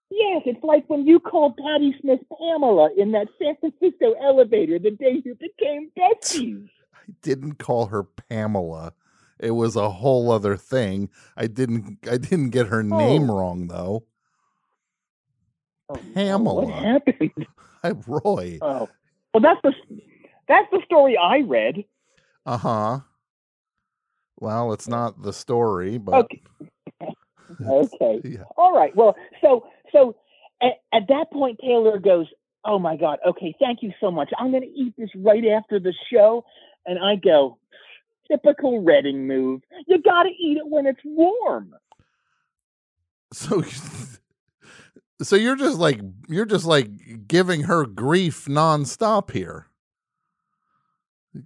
Yes, 0.10 0.44
it's 0.46 0.64
like 0.64 0.90
when 0.90 1.06
you 1.06 1.20
called 1.20 1.58
Patti 1.58 1.94
Smith 2.02 2.22
Pamela 2.38 2.90
in 2.98 3.12
that 3.12 3.28
San 3.38 3.56
Francisco 3.58 4.14
elevator 4.14 4.80
the 4.80 4.92
day 4.92 5.22
you 5.24 5.36
became 5.36 5.92
besties. 5.98 6.68
I 6.96 7.12
didn't 7.22 7.56
call 7.60 7.88
her 7.88 8.04
Pamela. 8.04 8.94
It 9.40 9.52
was 9.52 9.76
a 9.76 9.90
whole 9.90 10.32
other 10.32 10.58
thing. 10.58 11.10
I 11.38 11.48
didn't. 11.48 12.00
I 12.10 12.18
didn't 12.18 12.52
get 12.52 12.68
her 12.68 12.84
name 12.84 13.30
Oh. 13.30 13.36
wrong 13.36 13.68
though. 13.68 14.06
Oh, 15.90 15.96
Pamela. 16.14 16.66
What 16.66 16.70
happened? 16.70 17.32
Hi, 17.84 17.94
Roy. 18.08 18.60
Oh, 18.62 18.90
well, 19.34 19.42
that's 19.42 19.62
the 19.64 19.74
that's 20.48 20.68
the 20.72 20.82
story 20.86 21.18
I 21.18 21.40
read. 21.42 21.86
Uh 22.46 22.58
huh. 22.58 23.00
Well, 24.40 24.74
it's 24.74 24.88
not 24.88 25.22
the 25.22 25.34
story, 25.34 25.98
but 25.98 26.14
Okay. 26.16 26.42
Okay. 27.70 28.22
Yeah. 28.24 28.44
All 28.58 28.74
right. 28.76 28.96
Well, 28.96 29.16
so 29.42 29.68
so 29.92 30.16
at, 30.62 30.74
at 30.94 31.08
that 31.10 31.32
point, 31.32 31.60
Taylor 31.62 32.00
goes, 32.00 32.28
"Oh 32.66 32.80
my 32.80 32.98
God. 32.98 33.20
Okay, 33.28 33.56
thank 33.60 33.84
you 33.84 33.92
so 34.02 34.12
much. 34.12 34.32
I'm 34.40 34.52
going 34.52 34.64
to 34.64 34.70
eat 34.70 34.94
this 34.98 35.10
right 35.16 35.46
after 35.48 35.80
the 35.80 35.94
show." 36.12 36.46
And 36.86 37.00
I 37.00 37.16
go, 37.16 37.58
"Typical 38.28 38.82
Reading 38.82 39.28
move. 39.28 39.62
You 39.88 40.02
got 40.02 40.24
to 40.24 40.30
eat 40.30 40.58
it 40.58 40.68
when 40.68 40.86
it's 40.86 41.00
warm." 41.04 41.76
so 43.34 43.64
so 45.22 45.36
you're 45.36 45.56
just 45.56 45.78
like 45.78 46.00
you're 46.28 46.46
just 46.46 46.66
like 46.66 47.28
giving 47.28 47.62
her 47.64 47.86
grief 47.86 48.46
nonstop 48.46 49.32
here. 49.32 49.68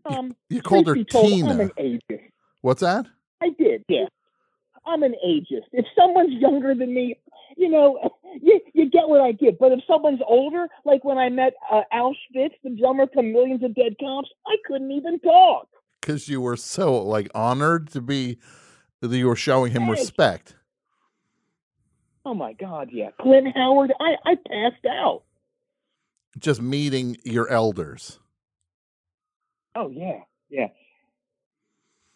Um, 0.06 0.36
You 0.49 0.62
called 0.62 0.88
her 0.88 0.95
truth 0.95 1.08
be 1.12 1.18
I'm 1.20 1.26
Tina. 1.26 1.60
an 1.64 1.72
ageist. 1.80 2.30
What's 2.62 2.82
that? 2.82 3.08
I 3.41 3.49
did, 3.49 3.84
yeah. 3.90 4.06
I'm 4.86 5.03
an 5.03 5.16
ageist. 5.26 5.68
If 5.74 5.86
someone's 5.98 6.34
younger 6.34 6.74
than 6.74 6.94
me, 6.94 7.18
you 7.58 7.70
know, 7.70 7.99
you, 8.41 8.60
you 8.74 8.90
get 8.90 9.08
what 9.10 9.22
I 9.22 9.32
give. 9.32 9.60
But 9.60 9.72
if 9.74 9.80
someone's 9.88 10.22
older, 10.26 10.68
like 10.86 11.03
when 11.03 11.18
I 11.18 11.30
met 11.30 11.53
uh, 11.72 11.82
Al 11.91 12.14
Schvitz, 12.14 12.53
the 12.64 12.70
drummer 12.70 13.08
from 13.14 13.32
Millions 13.34 13.64
of 13.64 13.76
Dead 13.76 13.95
Cops, 13.99 14.30
I 14.48 14.56
couldn't 14.66 14.91
even 14.91 15.20
talk. 15.20 15.68
Because 16.02 16.28
you 16.28 16.41
were 16.41 16.57
so 16.57 17.02
like 17.03 17.30
honored 17.36 17.90
to 17.91 18.02
be 18.02 18.38
that 19.02 19.15
you 19.15 19.28
were 19.28 19.36
showing 19.36 19.72
him 19.72 19.88
Yes. 19.88 19.99
respect. 20.02 20.56
Oh 22.26 22.34
my 22.34 22.53
God, 22.53 22.90
yeah. 22.91 23.10
Clint 23.19 23.48
Howard, 23.56 23.94
I, 23.99 24.15
I 24.26 24.36
passed 24.36 24.86
out. 24.86 25.23
Just 26.40 26.61
meeting 26.61 27.18
your 27.23 27.48
elders. 27.49 28.19
Oh 29.76 29.90
yeah, 29.90 30.19
yeah. 30.49 30.68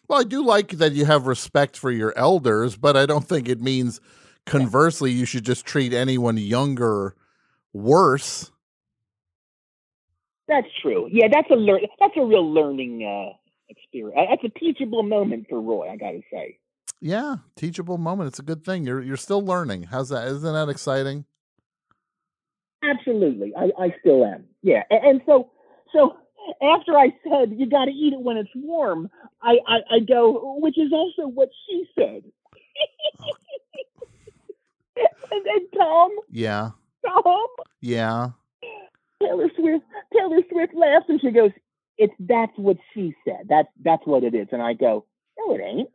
Well, 0.08 0.20
I 0.20 0.24
do 0.24 0.44
like 0.44 0.70
that 0.72 0.92
you 0.92 1.04
have 1.04 1.26
respect 1.26 1.76
for 1.76 1.90
your 1.90 2.16
elders, 2.16 2.76
but 2.76 2.96
I 2.96 3.06
don't 3.06 3.26
think 3.26 3.48
it 3.48 3.60
means 3.60 4.00
conversely 4.46 5.10
you 5.10 5.24
should 5.24 5.44
just 5.44 5.66
treat 5.66 5.92
anyone 5.92 6.36
younger 6.36 7.16
worse. 7.72 8.52
That's 10.48 10.68
true. 10.80 11.08
Yeah, 11.10 11.26
that's 11.32 11.50
a 11.50 11.56
learn. 11.56 11.80
That's 11.98 12.16
a 12.16 12.24
real 12.24 12.48
learning 12.48 13.02
uh, 13.04 13.36
experience. 13.68 14.28
That's 14.30 14.44
a 14.54 14.58
teachable 14.58 15.02
moment 15.02 15.46
for 15.48 15.60
Roy. 15.60 15.88
I 15.90 15.96
got 15.96 16.12
to 16.12 16.22
say. 16.32 16.58
Yeah, 17.00 17.36
teachable 17.56 17.98
moment. 17.98 18.28
It's 18.28 18.38
a 18.38 18.42
good 18.42 18.64
thing. 18.64 18.84
You're 18.84 19.02
you're 19.02 19.16
still 19.16 19.44
learning. 19.44 19.84
How's 19.84 20.08
that? 20.08 20.26
Isn't 20.28 20.52
that 20.52 20.68
exciting? 20.68 21.24
Absolutely, 22.82 23.52
I, 23.56 23.70
I 23.78 23.94
still 24.00 24.24
am. 24.24 24.44
Yeah, 24.62 24.82
and, 24.90 25.04
and 25.04 25.20
so 25.26 25.50
so 25.92 26.16
after 26.62 26.96
I 26.96 27.08
said 27.24 27.52
you 27.56 27.68
got 27.68 27.86
to 27.86 27.90
eat 27.90 28.12
it 28.12 28.20
when 28.20 28.36
it's 28.36 28.50
warm, 28.54 29.10
I, 29.42 29.56
I 29.66 29.96
I 29.96 29.98
go, 30.00 30.56
which 30.60 30.78
is 30.78 30.92
also 30.92 31.28
what 31.28 31.48
she 31.68 31.84
said. 31.98 32.22
Oh. 33.20 33.32
and 35.30 35.44
then 35.44 35.68
Tom, 35.78 36.10
Yeah. 36.30 36.70
Tom, 37.06 37.46
Yeah. 37.80 38.28
Taylor 39.22 39.50
Swift, 39.56 39.84
Taylor 40.12 40.40
Swift 40.50 40.74
laughs 40.74 41.06
and 41.08 41.20
she 41.20 41.30
goes, 41.30 41.50
"It's 41.98 42.14
that's 42.18 42.52
what 42.56 42.76
she 42.92 43.14
said. 43.24 43.46
That's 43.48 43.68
that's 43.82 44.06
what 44.06 44.24
it 44.24 44.34
is." 44.34 44.48
And 44.52 44.62
I 44.62 44.74
go, 44.74 45.04
"No, 45.38 45.54
it 45.54 45.60
ain't." 45.60 45.90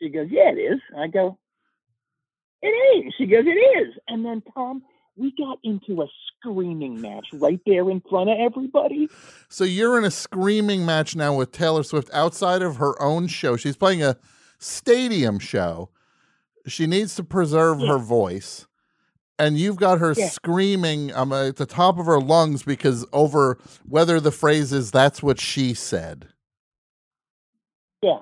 She 0.00 0.08
goes, 0.08 0.28
"Yeah, 0.30 0.50
it 0.50 0.58
is." 0.58 0.80
I 0.96 1.08
go, 1.08 1.38
"It 2.62 2.96
ain't." 2.96 3.14
She 3.18 3.26
goes, 3.26 3.44
"It 3.46 3.58
is." 3.58 3.94
And 4.06 4.24
then 4.24 4.42
Tom, 4.54 4.82
we 5.16 5.34
got 5.36 5.58
into 5.64 6.00
a 6.02 6.06
screaming 6.38 7.00
match 7.00 7.26
right 7.32 7.60
there 7.66 7.90
in 7.90 8.00
front 8.08 8.30
of 8.30 8.36
everybody. 8.38 9.08
So 9.48 9.64
you're 9.64 9.98
in 9.98 10.04
a 10.04 10.10
screaming 10.10 10.86
match 10.86 11.16
now 11.16 11.34
with 11.36 11.50
Taylor 11.50 11.82
Swift 11.82 12.08
outside 12.12 12.62
of 12.62 12.76
her 12.76 13.00
own 13.02 13.26
show. 13.26 13.56
She's 13.56 13.76
playing 13.76 14.02
a 14.02 14.16
stadium 14.58 15.40
show. 15.40 15.90
She 16.68 16.86
needs 16.86 17.16
to 17.16 17.24
preserve 17.24 17.80
her 17.80 17.98
voice. 17.98 18.67
And 19.38 19.56
you've 19.58 19.76
got 19.76 19.98
her 20.00 20.14
Yeah. 20.16 20.28
screaming 20.28 21.12
um, 21.14 21.32
at 21.32 21.56
the 21.56 21.66
top 21.66 21.98
of 21.98 22.06
her 22.06 22.20
lungs 22.20 22.62
because 22.64 23.06
over 23.12 23.58
whether 23.86 24.18
the 24.20 24.32
phrase 24.32 24.72
is 24.72 24.90
that's 24.90 25.22
what 25.22 25.40
she 25.40 25.74
said. 25.74 26.28
Yeah. 28.02 28.18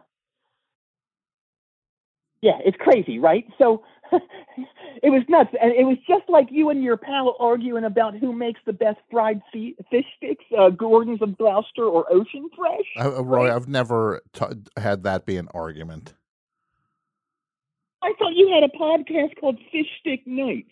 Yeah, 2.43 2.59
it's 2.65 2.77
crazy, 2.79 3.19
right? 3.19 3.47
So 3.59 3.83
it 4.13 5.11
was 5.11 5.23
nuts. 5.29 5.51
And 5.61 5.73
it 5.73 5.85
was 5.85 5.97
just 6.07 6.25
like 6.29 6.49
you 6.51 6.69
and 6.71 6.83
your 6.85 6.97
pal 6.99 7.35
arguing 7.41 7.85
about 7.85 8.15
who 8.17 8.33
makes 8.33 8.61
the 8.67 8.73
best 8.75 8.99
fried 9.11 9.41
fi- 9.53 9.75
fish 9.91 10.05
sticks, 10.19 10.45
uh, 10.57 10.69
Gorton's 10.71 11.23
of 11.23 11.37
Gloucester 11.39 11.85
or 11.85 12.05
Ocean 12.13 12.49
Fresh. 12.57 12.87
Uh, 13.05 13.25
Roy, 13.25 13.55
I've 13.55 13.69
never 13.69 14.21
t- 14.35 14.45
had 14.77 15.03
that 15.05 15.25
be 15.25 15.39
an 15.39 15.49
argument. 15.55 16.15
I 18.03 18.13
thought 18.19 18.35
you 18.37 18.49
had 18.55 18.63
a 18.63 18.69
podcast 18.69 19.41
called 19.41 19.59
Fish 19.73 19.87
Stick 20.01 20.27
Nights. 20.27 20.71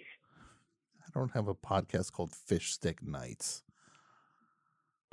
I 1.15 1.21
don't 1.21 1.33
have 1.33 1.49
a 1.49 1.55
podcast 1.55 2.13
called 2.13 2.33
Fish 2.33 2.73
Stick 2.73 3.03
Nights. 3.03 3.63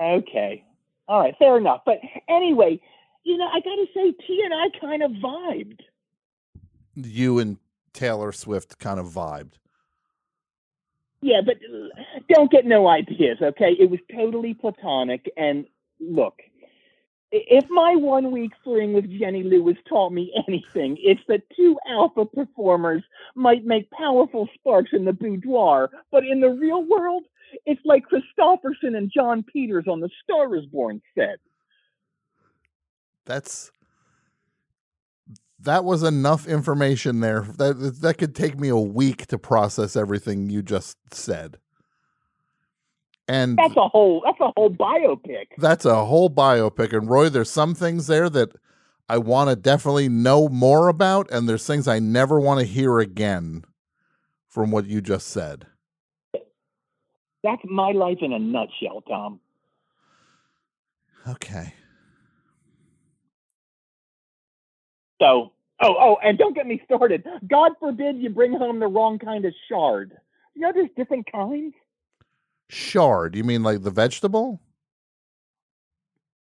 Okay. 0.00 0.64
All 1.08 1.20
right, 1.20 1.34
fair 1.38 1.56
enough. 1.58 1.82
But 1.86 1.98
anyway, 2.28 2.80
you 3.24 3.36
know, 3.36 3.46
I 3.46 3.60
got 3.60 3.76
to 3.76 3.86
say, 3.94 4.12
T 4.26 4.42
and 4.44 4.52
I 4.52 4.78
kind 4.80 5.02
of 5.02 5.10
vibed. 5.12 5.80
You 6.94 7.38
and 7.38 7.58
Taylor 7.92 8.32
Swift 8.32 8.78
kind 8.78 8.98
of 8.98 9.06
vibed. 9.06 9.52
Yeah, 11.20 11.40
but 11.44 11.56
uh, 11.56 12.02
don't 12.34 12.50
get 12.50 12.66
no 12.66 12.88
ideas, 12.88 13.38
okay? 13.40 13.76
It 13.78 13.90
was 13.90 14.00
totally 14.12 14.54
platonic. 14.54 15.30
And 15.36 15.66
look, 16.00 16.40
if 17.32 17.64
my 17.70 17.96
one 17.96 18.30
week 18.30 18.52
fling 18.62 18.92
with 18.92 19.10
Jenny 19.18 19.42
Lou 19.42 19.66
has 19.68 19.76
taught 19.88 20.12
me 20.12 20.32
anything, 20.46 20.98
it's 21.00 21.22
that 21.28 21.42
two 21.56 21.78
alpha 21.88 22.26
performers 22.26 23.02
might 23.34 23.64
make 23.64 23.90
powerful 23.90 24.48
sparks 24.54 24.90
in 24.92 25.06
the 25.06 25.14
boudoir, 25.14 25.90
but 26.10 26.24
in 26.24 26.40
the 26.40 26.50
real 26.50 26.84
world, 26.84 27.24
it's 27.64 27.80
like 27.84 28.04
Kristofferson 28.06 28.96
and 28.96 29.10
Jon 29.10 29.42
Peters 29.42 29.86
on 29.88 30.00
the 30.00 30.10
Star 30.22 30.54
is 30.56 30.66
Born 30.66 31.00
set. 31.14 31.38
That's 33.24 33.70
that 35.60 35.84
was 35.84 36.02
enough 36.02 36.46
information 36.46 37.20
there. 37.20 37.42
That 37.56 37.98
that 38.02 38.18
could 38.18 38.34
take 38.34 38.58
me 38.58 38.68
a 38.68 38.76
week 38.76 39.26
to 39.28 39.38
process 39.38 39.96
everything 39.96 40.50
you 40.50 40.62
just 40.62 40.98
said. 41.14 41.58
And 43.28 43.56
That's 43.56 43.76
a 43.76 43.88
whole 43.88 44.22
that's 44.24 44.40
a 44.40 44.52
whole 44.56 44.70
biopic. 44.70 45.46
that's 45.56 45.84
a 45.84 46.04
whole 46.04 46.28
biopic. 46.28 46.96
And 46.96 47.08
Roy, 47.08 47.28
there's 47.28 47.50
some 47.50 47.74
things 47.74 48.06
there 48.08 48.28
that 48.28 48.50
I 49.08 49.18
want 49.18 49.50
to 49.50 49.56
definitely 49.56 50.08
know 50.08 50.48
more 50.48 50.88
about, 50.88 51.30
and 51.30 51.48
there's 51.48 51.66
things 51.66 51.86
I 51.86 51.98
never 51.98 52.40
want 52.40 52.60
to 52.60 52.66
hear 52.66 52.98
again 52.98 53.64
from 54.48 54.70
what 54.70 54.86
you 54.86 55.00
just 55.00 55.28
said. 55.28 55.66
That's 57.42 57.62
my 57.64 57.92
life 57.92 58.18
in 58.20 58.32
a 58.32 58.38
nutshell, 58.38 59.02
Tom. 59.08 59.40
Okay. 61.28 61.74
So, 65.20 65.52
oh, 65.80 65.94
oh, 66.00 66.16
and 66.22 66.36
don't 66.38 66.54
get 66.54 66.66
me 66.66 66.82
started. 66.84 67.24
God 67.48 67.72
forbid 67.78 68.18
you 68.18 68.30
bring 68.30 68.52
home 68.52 68.80
the 68.80 68.86
wrong 68.86 69.18
kind 69.18 69.44
of 69.44 69.54
shard. 69.68 70.12
You 70.54 70.62
know, 70.62 70.72
there's 70.74 70.90
different 70.96 71.30
kinds. 71.30 71.74
Shard, 72.72 73.36
you 73.36 73.44
mean 73.44 73.62
like 73.62 73.82
the 73.82 73.90
vegetable? 73.90 74.62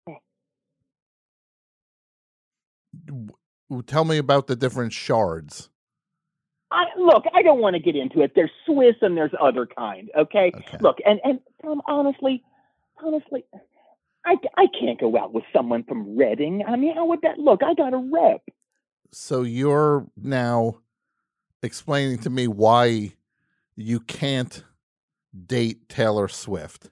Eh. 0.10 0.14
Tell 3.85 4.03
me 4.03 4.18
about 4.18 4.48
the 4.48 4.56
different 4.56 4.94
shards. 4.94 5.69
I, 6.72 6.85
look, 6.98 7.26
I 7.35 7.44
don't 7.44 7.61
want 7.61 7.76
to 7.76 7.80
get 7.80 7.95
into 7.95 8.22
it. 8.22 8.31
There's 8.34 8.49
Swiss 8.65 8.95
and 9.02 9.15
there's 9.15 9.31
other 9.39 9.68
kind. 9.68 10.10
Okay. 10.18 10.52
Look, 10.81 10.98
and 11.06 11.19
and 11.23 11.39
Tom, 11.61 11.84
honestly, 11.88 12.44
honestly, 13.03 13.45
I 14.26 14.38
I 14.57 14.65
can't 14.80 14.99
go 14.99 15.15
out 15.19 15.35
with 15.35 15.44
someone 15.53 15.84
from 15.84 16.18
Reading. 16.18 16.64
I 16.68 16.77
mean, 16.77 16.95
how 16.95 17.06
would 17.06 17.22
that 17.22 17.38
look? 17.38 17.61
I 17.61 17.76
got 17.76 17.94
a 17.94 17.98
rep. 17.98 18.41
So 19.11 19.44
you're 19.44 20.07
now 20.18 20.80
explaining 21.61 22.18
to 22.19 22.31
me 22.31 22.48
why 22.48 23.14
you 23.76 23.99
can't 23.99 24.64
date 25.45 25.89
Taylor 25.89 26.27
Swift. 26.27 26.89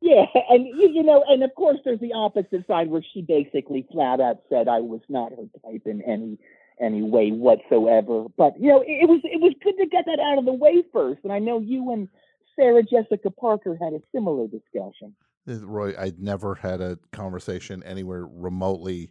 Yeah, 0.00 0.24
and 0.48 0.66
you, 0.66 1.02
know, 1.02 1.22
and 1.28 1.42
of 1.42 1.54
course, 1.54 1.78
there's 1.84 2.00
the 2.00 2.14
opposite 2.14 2.66
side 2.66 2.88
where 2.88 3.04
she 3.12 3.22
basically 3.22 3.86
flat 3.92 4.20
out 4.20 4.38
said 4.48 4.66
I 4.66 4.80
was 4.80 5.02
not 5.08 5.32
her 5.32 5.44
type 5.62 5.82
in 5.84 6.02
any 6.02 6.38
any 6.80 7.02
way 7.02 7.30
whatsoever. 7.30 8.24
But 8.36 8.58
you 8.58 8.68
know, 8.70 8.80
it, 8.80 9.02
it 9.02 9.08
was 9.08 9.20
it 9.24 9.40
was 9.40 9.52
good 9.62 9.76
to 9.76 9.86
get 9.86 10.06
that 10.06 10.18
out 10.18 10.38
of 10.38 10.46
the 10.46 10.52
way 10.52 10.82
first. 10.92 11.20
And 11.22 11.32
I 11.32 11.38
know 11.38 11.60
you 11.60 11.92
and 11.92 12.08
Sarah 12.56 12.82
Jessica 12.82 13.30
Parker 13.30 13.76
had 13.80 13.92
a 13.92 14.00
similar 14.12 14.46
discussion. 14.48 15.14
Uh, 15.48 15.66
Roy, 15.66 15.94
I'd 15.98 16.18
never 16.18 16.54
had 16.54 16.80
a 16.80 16.98
conversation 17.12 17.82
anywhere 17.82 18.26
remotely 18.26 19.10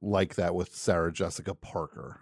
like 0.00 0.34
that 0.36 0.54
with 0.54 0.74
Sarah 0.74 1.12
Jessica 1.12 1.54
Parker. 1.54 2.20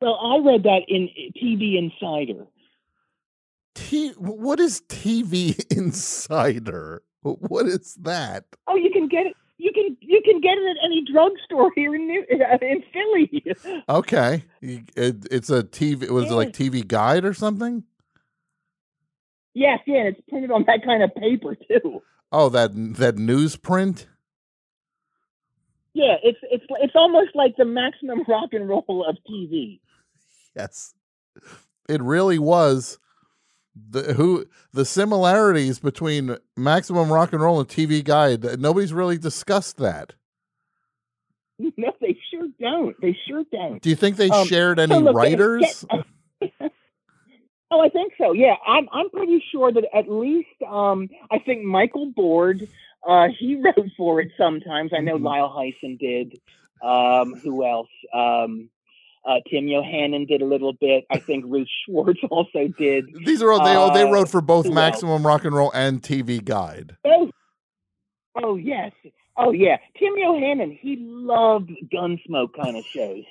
Well, 0.00 0.18
I 0.20 0.38
read 0.44 0.62
that 0.64 0.82
in 0.88 1.08
TV 1.36 1.78
Insider. 1.78 2.46
T- 3.74 4.12
what 4.18 4.60
is 4.60 4.82
TV 4.88 5.58
Insider? 5.76 7.02
What 7.22 7.66
is 7.66 7.94
that? 8.02 8.44
Oh, 8.66 8.76
you 8.76 8.90
can 8.90 9.08
get 9.08 9.26
it. 9.26 9.36
You 9.58 9.72
can 9.72 9.96
you 10.00 10.20
can 10.22 10.40
get 10.40 10.58
it 10.58 10.70
at 10.70 10.84
any 10.84 11.02
drugstore 11.10 11.72
here 11.74 11.94
in 11.94 12.06
New, 12.06 12.24
in 12.30 12.84
Philly. 12.92 13.56
Okay, 13.88 14.44
it, 14.60 15.26
it's 15.30 15.48
a 15.48 15.62
TV. 15.62 16.08
Was 16.10 16.30
it 16.30 16.34
like 16.34 16.52
TV 16.52 16.86
Guide 16.86 17.24
or 17.24 17.32
something? 17.32 17.82
yes, 19.54 19.80
yeah, 19.86 20.00
and 20.00 20.08
it's 20.08 20.20
printed 20.28 20.50
on 20.50 20.64
that 20.66 20.84
kind 20.84 21.02
of 21.02 21.14
paper 21.14 21.56
too. 21.56 22.02
Oh, 22.30 22.50
that 22.50 22.72
that 22.96 23.16
newsprint. 23.16 24.06
Yeah, 25.94 26.16
it's 26.22 26.38
it's 26.42 26.64
it's 26.82 26.94
almost 26.94 27.30
like 27.34 27.56
the 27.56 27.64
maximum 27.64 28.24
rock 28.28 28.50
and 28.52 28.68
roll 28.68 29.06
of 29.08 29.16
TV. 29.28 29.80
Yes, 30.56 30.94
it 31.88 32.00
really 32.02 32.38
was. 32.38 32.98
The 33.90 34.14
who 34.14 34.46
the 34.72 34.86
similarities 34.86 35.78
between 35.78 36.38
Maximum 36.56 37.12
Rock 37.12 37.34
and 37.34 37.42
Roll 37.42 37.60
and 37.60 37.68
TV 37.68 38.02
Guide. 38.02 38.58
Nobody's 38.58 38.92
really 38.94 39.18
discussed 39.18 39.76
that. 39.78 40.14
No, 41.78 41.90
they 42.02 42.18
sure 42.30 42.48
don't. 42.60 42.94
They 43.00 43.16
sure 43.26 43.42
don't. 43.50 43.80
Do 43.80 43.88
you 43.88 43.96
think 43.96 44.16
they 44.16 44.28
Um, 44.28 44.46
shared 44.46 44.76
so 44.76 44.82
any 44.82 44.94
look, 44.96 45.14
they- 45.14 45.30
writers? 45.30 45.84
Oh, 47.70 47.80
I 47.80 47.88
think 47.88 48.12
so. 48.16 48.32
Yeah, 48.32 48.54
I'm 48.66 48.88
I'm 48.92 49.10
pretty 49.10 49.42
sure 49.50 49.72
that 49.72 49.84
at 49.92 50.08
least 50.08 50.48
um 50.68 51.08
I 51.32 51.38
think 51.40 51.64
Mykel 51.64 52.14
Board 52.14 52.68
uh 53.06 53.26
he 53.38 53.56
wrote 53.64 53.90
for 53.96 54.20
it 54.20 54.30
sometimes. 54.38 54.92
I 54.96 55.00
know 55.00 55.16
Lyle 55.16 55.48
Heisen 55.48 55.98
did. 55.98 56.38
Um 56.82 57.34
who 57.34 57.64
else? 57.66 57.88
Um 58.14 58.70
Uh, 59.26 59.40
Tim 59.50 59.64
Yohannan 59.66 60.26
did 60.28 60.40
a 60.40 60.44
little 60.44 60.72
bit. 60.72 61.04
I 61.10 61.18
think 61.18 61.44
Ruth 61.48 61.68
Schwartz 61.84 62.20
also 62.30 62.68
did. 62.78 63.06
These 63.24 63.42
are 63.42 63.50
all 63.52 63.64
they 63.64 63.74
all 63.74 63.92
they 63.92 64.02
Uh, 64.04 64.10
wrote 64.12 64.28
for 64.28 64.40
both 64.40 64.66
who 64.66 64.70
else? 64.70 64.76
Maximum 64.76 65.26
Rock 65.26 65.44
and 65.44 65.54
Roll 65.54 65.72
and 65.74 66.00
TV 66.02 66.44
Guide. 66.44 66.96
Oh, 67.04 67.30
oh 68.36 68.56
yes. 68.56 68.92
Oh 69.36 69.50
yeah. 69.52 69.78
Tim 69.98 70.14
Yohannan, 70.14 70.78
he 70.80 70.96
loved 71.00 71.70
gunsmoke 71.92 72.54
kind 72.60 72.76
of 72.76 72.84
shows. 72.84 73.24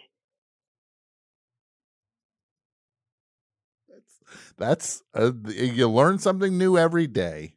That's 4.58 5.04
uh, 5.14 5.32
you 5.48 5.90
learn 5.90 6.20
something 6.20 6.58
new 6.58 6.78
every 6.78 7.08
day. 7.08 7.56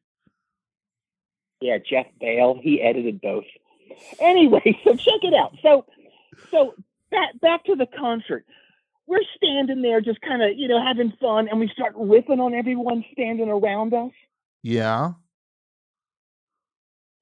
Yeah, 1.60 1.78
Jeff 1.78 2.06
Bale, 2.20 2.58
he 2.62 2.80
edited 2.80 3.20
both. 3.20 3.44
Anyway, 4.20 4.62
so 4.84 4.92
check 4.94 5.20
it 5.22 5.34
out. 5.34 5.54
So, 5.62 5.84
so 6.50 6.74
back 7.10 7.40
back 7.40 7.64
to 7.64 7.74
the 7.74 7.86
concert. 7.98 8.44
We're 9.06 9.20
standing 9.36 9.82
there, 9.82 10.00
just 10.00 10.20
kind 10.20 10.42
of 10.42 10.50
you 10.56 10.68
know 10.68 10.82
having 10.84 11.12
fun, 11.20 11.48
and 11.48 11.60
we 11.60 11.70
start 11.72 11.94
ripping 11.96 12.40
on 12.40 12.54
everyone 12.54 13.04
standing 13.12 13.48
around 13.48 13.94
us. 13.94 14.12
Yeah. 14.62 15.12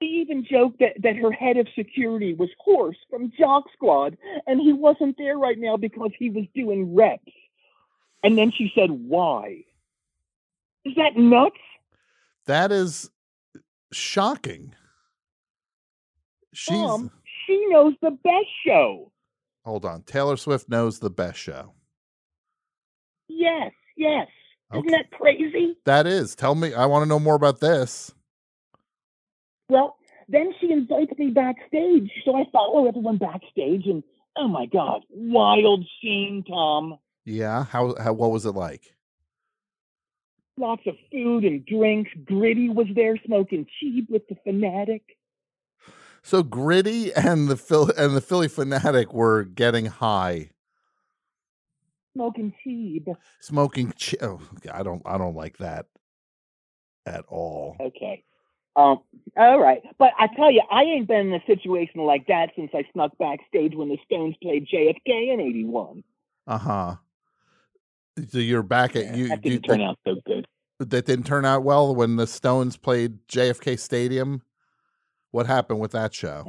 She 0.02 0.08
even 0.20 0.44
joked 0.44 0.80
that, 0.80 1.00
that 1.02 1.16
her 1.16 1.32
head 1.32 1.56
of 1.56 1.68
security 1.74 2.34
was 2.34 2.50
Horse 2.58 2.98
from 3.08 3.32
Jock 3.38 3.64
Squad, 3.72 4.18
and 4.46 4.60
he 4.60 4.74
wasn't 4.74 5.16
there 5.16 5.38
right 5.38 5.58
now 5.58 5.78
because 5.78 6.10
he 6.18 6.28
was 6.28 6.44
doing 6.54 6.94
reps. 6.94 7.32
And 8.22 8.36
then 8.36 8.52
she 8.56 8.70
said, 8.74 8.90
"Why? 8.90 9.64
Is 10.84 10.94
that 10.96 11.16
nuts?" 11.16 11.56
That 12.46 12.72
is 12.72 13.10
shocking. 13.92 14.74
She's 16.52 16.76
Mom, 16.76 17.10
she 17.46 17.66
knows 17.68 17.94
the 18.00 18.10
best 18.10 18.48
show. 18.66 19.12
Hold 19.66 19.84
on. 19.84 20.02
Taylor 20.02 20.36
Swift 20.36 20.68
knows 20.68 21.00
the 21.00 21.10
best 21.10 21.38
show. 21.38 21.72
Yes, 23.28 23.72
yes. 23.96 24.28
Isn't 24.72 24.90
that 24.92 25.10
crazy? 25.10 25.76
That 25.84 26.06
is. 26.06 26.34
Tell 26.34 26.54
me. 26.54 26.72
I 26.72 26.86
want 26.86 27.02
to 27.02 27.08
know 27.08 27.18
more 27.18 27.34
about 27.34 27.60
this. 27.60 28.14
Well, 29.68 29.96
then 30.28 30.52
she 30.60 30.70
invites 30.72 31.12
me 31.18 31.30
backstage, 31.30 32.10
so 32.24 32.36
I 32.36 32.44
follow 32.52 32.88
everyone 32.88 33.18
backstage, 33.18 33.86
and 33.86 34.02
oh 34.36 34.48
my 34.48 34.66
god, 34.66 35.02
wild 35.10 35.84
scene, 36.00 36.44
Tom. 36.48 36.98
Yeah. 37.24 37.64
How? 37.64 37.94
How? 38.00 38.12
What 38.12 38.30
was 38.30 38.46
it 38.46 38.52
like? 38.52 38.94
Lots 40.56 40.82
of 40.86 40.94
food 41.12 41.44
and 41.44 41.66
drinks. 41.66 42.10
Gritty 42.24 42.68
was 42.68 42.86
there 42.94 43.16
smoking 43.26 43.66
cheap 43.78 44.08
with 44.08 44.22
the 44.28 44.36
fanatic. 44.42 45.02
So 46.26 46.42
Gritty 46.42 47.14
and 47.14 47.46
the 47.46 47.56
Phil 47.56 47.88
and 47.96 48.16
the 48.16 48.20
Phillie 48.20 48.48
Phanatic 48.48 49.14
were 49.14 49.44
getting 49.44 49.86
high, 49.86 50.50
Smoking 52.16 52.52
cheap. 52.64 53.06
smoking. 53.40 53.92
Ch- 53.92 54.16
oh, 54.20 54.40
I 54.72 54.82
don't. 54.82 55.02
I 55.06 55.18
don't 55.18 55.36
like 55.36 55.58
that 55.58 55.86
at 57.06 57.24
all. 57.28 57.76
Okay. 57.80 58.24
Um, 58.74 58.98
all 59.36 59.60
right. 59.60 59.80
But 60.00 60.14
I 60.18 60.26
tell 60.34 60.50
you, 60.50 60.62
I 60.68 60.82
ain't 60.82 61.06
been 61.06 61.28
in 61.28 61.34
a 61.34 61.46
situation 61.46 62.00
like 62.00 62.26
that 62.26 62.50
since 62.56 62.72
I 62.74 62.82
snuck 62.92 63.16
backstage 63.18 63.76
when 63.76 63.88
the 63.88 63.98
Stones 64.04 64.34
played 64.42 64.66
JFK 64.66 65.32
in 65.32 65.40
81. 65.40 66.02
Uh 66.48 66.58
huh. 66.58 66.96
So 68.30 68.38
you're 68.38 68.64
back 68.64 68.96
at 68.96 69.16
you. 69.16 69.28
That 69.28 69.44
you 69.44 69.52
didn't 69.52 69.62
turn 69.62 69.80
out 69.80 69.96
so 70.04 70.16
good. 70.26 70.44
that 70.80 71.06
didn't 71.06 71.26
turn 71.26 71.44
out 71.44 71.62
well 71.62 71.94
when 71.94 72.16
the 72.16 72.26
Stones 72.26 72.76
played 72.76 73.24
JFK 73.28 73.78
Stadium. 73.78 74.42
What 75.36 75.46
happened 75.46 75.80
with 75.80 75.92
that 75.92 76.14
show? 76.14 76.46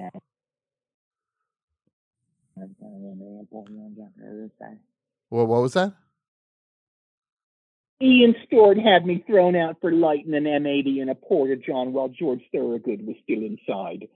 Well, 5.30 5.46
what 5.46 5.62
was 5.62 5.74
that? 5.74 5.94
Ian 8.02 8.34
Stewart 8.46 8.78
had 8.78 9.06
me 9.06 9.26
thrown 9.28 9.58
out 9.58 9.76
for 9.82 9.92
lighting 9.92 10.34
an 10.34 10.46
M80 10.46 11.02
in 11.02 11.10
a 11.10 11.16
porta 11.16 11.58
john 11.58 11.92
while 11.92 12.08
George 12.08 12.40
Thorogood 12.54 13.06
was 13.06 13.18
still 13.24 13.42
inside. 13.44 14.08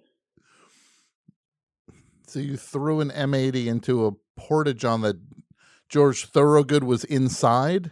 So 2.27 2.39
you 2.39 2.55
threw 2.55 3.01
an 3.01 3.09
M80 3.09 3.65
into 3.65 4.05
a 4.05 4.13
portage 4.39 4.85
on 4.85 5.01
that 5.01 5.17
George 5.89 6.27
Thorogood 6.27 6.85
was 6.85 7.03
inside. 7.03 7.91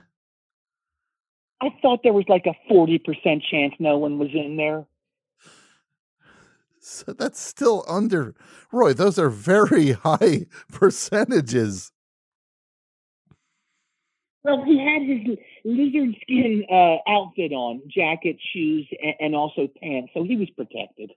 I 1.59 1.71
thought 1.81 2.03
there 2.03 2.13
was 2.13 2.29
like 2.29 2.45
a 2.45 2.55
40% 2.73 3.01
chance 3.51 3.73
no 3.79 3.97
one 3.97 4.17
was 4.17 4.29
in 4.33 4.55
there. 4.55 4.85
So 6.81 7.13
that's 7.13 7.39
still 7.39 7.83
under 7.87 8.35
Roy. 8.71 8.93
Those 8.93 9.19
are 9.19 9.29
very 9.29 9.91
high 10.03 10.45
percentages. 10.71 11.91
Well, 14.43 14.63
he 14.63 14.79
had 14.79 15.01
his 15.01 15.37
lizard 15.65 16.15
skin 16.21 16.63
uh, 16.71 16.97
outfit 17.09 17.51
on, 17.51 17.81
jacket, 17.93 18.37
shoes, 18.53 18.87
and, 19.01 19.13
and 19.19 19.35
also 19.35 19.67
pants, 19.81 20.11
so 20.13 20.23
he 20.23 20.37
was 20.37 20.49
protected. 20.51 21.11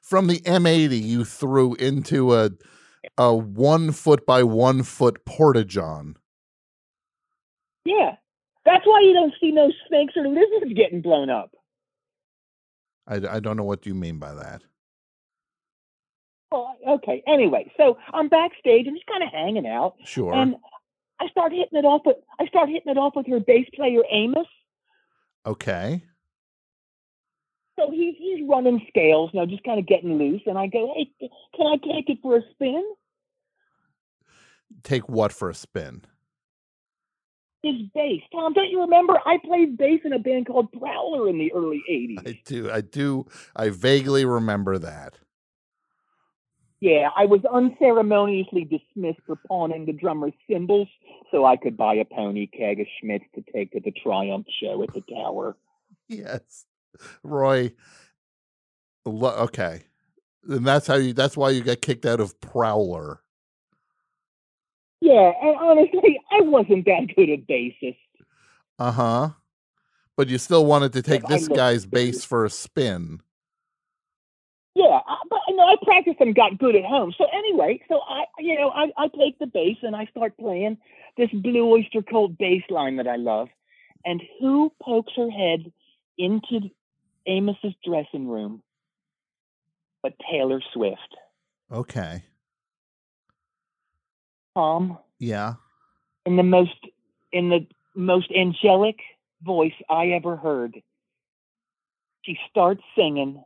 From 0.00 0.28
the 0.28 0.40
M80, 0.42 1.02
you 1.02 1.24
threw 1.24 1.74
into 1.74 2.34
a 2.34 2.50
a 3.18 3.34
one 3.34 3.92
foot 3.92 4.24
by 4.26 4.42
one 4.42 4.82
foot 4.82 5.24
portage 5.24 5.76
on. 5.76 6.16
Yeah, 7.84 8.16
that's 8.64 8.86
why 8.86 9.00
you 9.02 9.12
don't 9.12 9.34
see 9.40 9.50
no 9.50 9.70
snakes 9.88 10.14
or 10.16 10.26
lizards 10.26 10.72
getting 10.74 11.02
blown 11.02 11.28
up. 11.28 11.50
I, 13.06 13.16
I 13.36 13.40
don't 13.40 13.56
know 13.56 13.64
what 13.64 13.86
you 13.86 13.94
mean 13.94 14.18
by 14.18 14.34
that. 14.34 14.62
Oh, 16.52 16.74
well, 16.84 16.94
okay. 16.96 17.22
Anyway, 17.26 17.72
so 17.76 17.98
I'm 18.12 18.28
backstage. 18.28 18.86
I'm 18.86 18.94
just 18.94 19.06
kind 19.06 19.22
of 19.22 19.30
hanging 19.30 19.66
out, 19.66 19.94
Sure. 20.04 20.32
and 20.34 20.56
I 21.20 21.28
start 21.28 21.52
hitting 21.52 21.78
it 21.78 21.84
off 21.84 22.02
with 22.06 22.16
I 22.38 22.46
start 22.46 22.68
hitting 22.68 22.90
it 22.90 22.98
off 22.98 23.14
with 23.16 23.26
her 23.28 23.40
bass 23.40 23.66
player 23.74 24.02
Amos. 24.10 24.46
Okay. 25.46 26.04
So 27.78 27.90
he's 27.90 28.14
he's 28.18 28.46
running 28.48 28.84
scales, 28.88 29.30
you 29.32 29.40
know, 29.40 29.46
just 29.46 29.64
kind 29.64 29.80
of 29.80 29.86
getting 29.86 30.16
loose, 30.16 30.42
and 30.46 30.56
I 30.56 30.68
go, 30.68 30.94
"Hey, 30.96 31.28
can 31.56 31.66
I 31.66 31.76
take 31.76 32.08
it 32.08 32.18
for 32.22 32.36
a 32.36 32.42
spin?" 32.52 32.84
Take 34.82 35.08
what 35.08 35.32
for 35.32 35.50
a 35.50 35.54
spin? 35.54 36.02
His 37.64 37.80
bass, 37.94 38.20
Tom. 38.30 38.52
Don't 38.52 38.68
you 38.68 38.82
remember? 38.82 39.18
I 39.24 39.38
played 39.42 39.78
bass 39.78 40.00
in 40.04 40.12
a 40.12 40.18
band 40.18 40.46
called 40.46 40.70
Prowler 40.72 41.30
in 41.30 41.38
the 41.38 41.50
early 41.54 41.82
'80s. 41.90 42.28
I 42.28 42.40
do. 42.44 42.70
I 42.70 42.82
do. 42.82 43.26
I 43.56 43.70
vaguely 43.70 44.26
remember 44.26 44.78
that. 44.78 45.14
Yeah, 46.80 47.08
I 47.16 47.24
was 47.24 47.40
unceremoniously 47.50 48.64
dismissed 48.64 49.20
for 49.26 49.36
pawning 49.48 49.86
the 49.86 49.94
drummer's 49.94 50.34
cymbals 50.46 50.88
so 51.30 51.46
I 51.46 51.56
could 51.56 51.78
buy 51.78 51.94
a 51.94 52.04
pony 52.04 52.46
keg 52.46 52.80
of 52.80 52.86
Schmidt's 53.00 53.24
to 53.34 53.42
take 53.54 53.72
to 53.72 53.80
the 53.80 53.92
Triumph 53.92 54.46
show 54.60 54.82
at 54.82 54.92
the 54.92 55.00
Tower. 55.00 55.56
Yes. 56.06 56.66
Roy. 57.22 57.72
Okay. 59.06 59.84
And 60.46 60.66
that's 60.66 60.86
how 60.86 60.96
you 60.96 61.14
that's 61.14 61.38
why 61.38 61.48
you 61.50 61.62
got 61.62 61.80
kicked 61.80 62.04
out 62.04 62.20
of 62.20 62.38
Prowler. 62.42 63.22
Yeah, 65.00 65.32
and 65.42 65.56
honestly, 65.56 66.18
I 66.34 66.40
wasn't 66.42 66.84
that 66.86 67.12
good 67.14 67.30
a 67.30 67.38
bassist. 67.38 67.96
Uh-huh. 68.78 69.30
But 70.16 70.28
you 70.28 70.38
still 70.38 70.64
wanted 70.64 70.92
to 70.94 71.02
take 71.02 71.26
this 71.26 71.48
guy's 71.48 71.86
bass 71.86 72.24
for 72.24 72.44
a 72.44 72.50
spin. 72.50 73.20
Yeah, 74.74 74.98
but 75.30 75.40
you 75.48 75.56
know, 75.56 75.64
I 75.64 75.76
practiced 75.84 76.20
and 76.20 76.34
got 76.34 76.58
good 76.58 76.74
at 76.74 76.84
home. 76.84 77.14
So 77.16 77.26
anyway, 77.32 77.80
so 77.88 78.00
I, 78.08 78.24
you 78.38 78.58
know, 78.58 78.70
I, 78.70 78.90
I 78.96 79.08
take 79.08 79.38
the 79.38 79.46
bass 79.46 79.76
and 79.82 79.94
I 79.94 80.06
start 80.06 80.36
playing 80.36 80.78
this 81.16 81.30
Blue 81.32 81.72
Oyster 81.72 82.02
Cult 82.02 82.36
bass 82.38 82.62
line 82.70 82.96
that 82.96 83.06
I 83.06 83.16
love. 83.16 83.48
And 84.04 84.20
who 84.40 84.72
pokes 84.82 85.12
her 85.16 85.30
head 85.30 85.72
into 86.18 86.70
Amos's 87.28 87.74
dressing 87.84 88.28
room 88.28 88.62
but 90.02 90.12
Taylor 90.30 90.60
Swift? 90.72 91.16
Okay. 91.72 92.24
Tom, 94.56 94.98
Yeah. 95.18 95.54
In 96.26 96.36
the 96.36 96.42
most 96.42 96.76
in 97.32 97.48
the 97.48 97.66
most 97.94 98.30
angelic 98.32 98.96
voice 99.42 99.74
I 99.90 100.08
ever 100.08 100.36
heard. 100.36 100.80
She 102.22 102.38
starts 102.50 102.82
singing. 102.96 103.42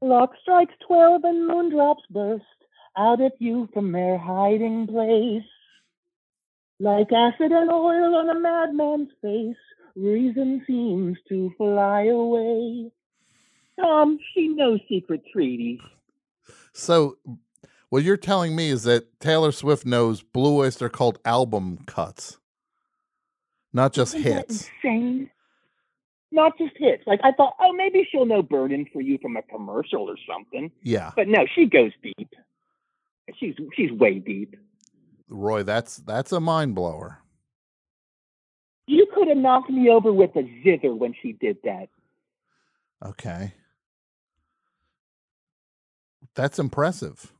Clock 0.00 0.32
strikes 0.42 0.74
twelve 0.86 1.24
and 1.24 1.48
moondrops 1.48 2.02
burst 2.10 2.44
out 2.96 3.20
at 3.20 3.40
you 3.40 3.68
from 3.72 3.92
their 3.92 4.18
hiding 4.18 4.86
place. 4.86 5.48
Like 6.80 7.12
acid 7.12 7.52
and 7.52 7.70
oil 7.70 8.16
on 8.16 8.28
a 8.28 8.38
madman's 8.38 9.10
face, 9.22 9.56
reason 9.94 10.62
seems 10.66 11.16
to 11.28 11.52
fly 11.56 12.06
away. 12.06 12.90
Tom, 13.80 14.18
she 14.34 14.48
knows 14.48 14.80
secret 14.88 15.22
treaties. 15.32 15.80
So 16.72 17.16
what 17.92 18.04
you're 18.04 18.16
telling 18.16 18.56
me 18.56 18.70
is 18.70 18.84
that 18.84 19.20
Taylor 19.20 19.52
Swift 19.52 19.84
knows 19.84 20.22
Blue 20.22 20.60
Oyster 20.60 20.88
Cult 20.88 21.18
album 21.26 21.80
cuts. 21.84 22.38
Not 23.74 23.92
just 23.92 24.14
Isn't 24.14 24.32
hits. 24.32 24.70
insane? 24.82 25.30
Not 26.30 26.56
just 26.56 26.72
hits. 26.78 27.02
Like 27.06 27.20
I 27.22 27.32
thought, 27.32 27.52
oh, 27.60 27.74
maybe 27.74 28.08
she'll 28.10 28.24
know 28.24 28.42
"Burnin' 28.42 28.86
for 28.94 29.02
You" 29.02 29.18
from 29.20 29.36
a 29.36 29.42
commercial 29.42 30.08
or 30.08 30.16
something. 30.26 30.72
Yeah. 30.82 31.10
But 31.14 31.28
no, 31.28 31.44
she 31.54 31.66
goes 31.66 31.92
deep. 32.02 32.30
She's 33.38 33.56
she's 33.76 33.92
way 33.92 34.20
deep. 34.20 34.56
Roy, 35.28 35.62
that's 35.62 35.98
that's 35.98 36.32
a 36.32 36.40
mind 36.40 36.74
blower. 36.74 37.18
You 38.86 39.06
could 39.14 39.28
have 39.28 39.36
knocked 39.36 39.68
me 39.68 39.90
over 39.90 40.10
with 40.14 40.34
a 40.34 40.48
zither 40.64 40.94
when 40.94 41.14
she 41.20 41.32
did 41.32 41.58
that. 41.64 41.88
Okay. 43.04 43.52
That's 46.34 46.58
impressive. 46.58 47.34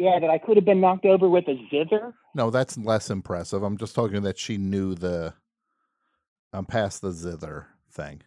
Yeah, 0.00 0.18
that 0.18 0.30
I 0.30 0.38
could 0.38 0.56
have 0.56 0.64
been 0.64 0.80
knocked 0.80 1.04
over 1.04 1.28
with 1.28 1.46
a 1.46 1.56
zither. 1.70 2.14
No, 2.34 2.48
that's 2.50 2.78
less 2.78 3.10
impressive. 3.10 3.62
I'm 3.62 3.76
just 3.76 3.94
talking 3.94 4.22
that 4.22 4.38
she 4.38 4.56
knew 4.56 4.94
the 4.94 5.34
I'm 6.54 6.64
past 6.64 7.02
the 7.02 7.12
zither 7.12 7.66
thing. 7.92 8.22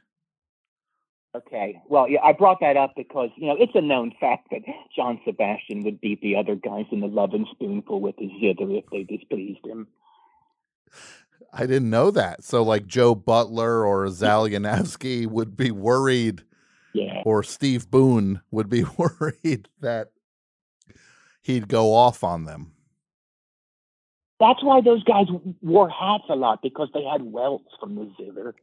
Okay. 1.35 1.81
Well, 1.89 2.07
yeah, 2.07 2.19
I 2.23 2.33
brought 2.33 2.59
that 2.61 2.77
up 2.77 2.93
because, 2.95 3.31
you 3.37 3.47
know, 3.47 3.55
it's 3.59 3.71
a 3.73 3.81
known 3.81 4.11
fact 4.19 4.49
that 4.51 4.61
John 4.95 5.19
Sebastian 5.25 5.81
would 5.83 5.99
beat 5.99 6.21
the 6.21 6.35
other 6.35 6.53
guys 6.53 6.85
in 6.91 6.99
the 6.99 7.07
Lovin' 7.07 7.47
Spoonful 7.53 8.01
with 8.01 8.13
a 8.19 8.27
zither 8.39 8.69
if 8.69 8.83
they 8.91 9.01
displeased 9.01 9.65
him. 9.65 9.87
I 11.51 11.61
didn't 11.65 11.89
know 11.89 12.11
that. 12.11 12.43
So 12.43 12.61
like 12.61 12.85
Joe 12.85 13.15
Butler 13.15 13.83
or 13.83 14.07
Zal 14.09 14.47
Yanovsky 14.47 15.25
would 15.25 15.57
be 15.57 15.71
worried 15.71 16.43
Yeah. 16.93 17.23
or 17.25 17.41
Steve 17.41 17.89
Boone 17.89 18.41
would 18.51 18.69
be 18.69 18.83
worried 18.97 19.69
that 19.81 20.09
he'd 21.43 21.67
go 21.67 21.93
off 21.93 22.23
on 22.23 22.45
them. 22.45 22.71
That's 24.39 24.63
why 24.63 24.81
those 24.81 25.03
guys 25.03 25.27
wore 25.61 25.89
hats 25.89 26.23
a 26.29 26.35
lot 26.35 26.61
because 26.61 26.89
they 26.93 27.03
had 27.03 27.21
welts 27.21 27.69
from 27.79 27.95
the 27.95 28.11
zither. 28.17 28.55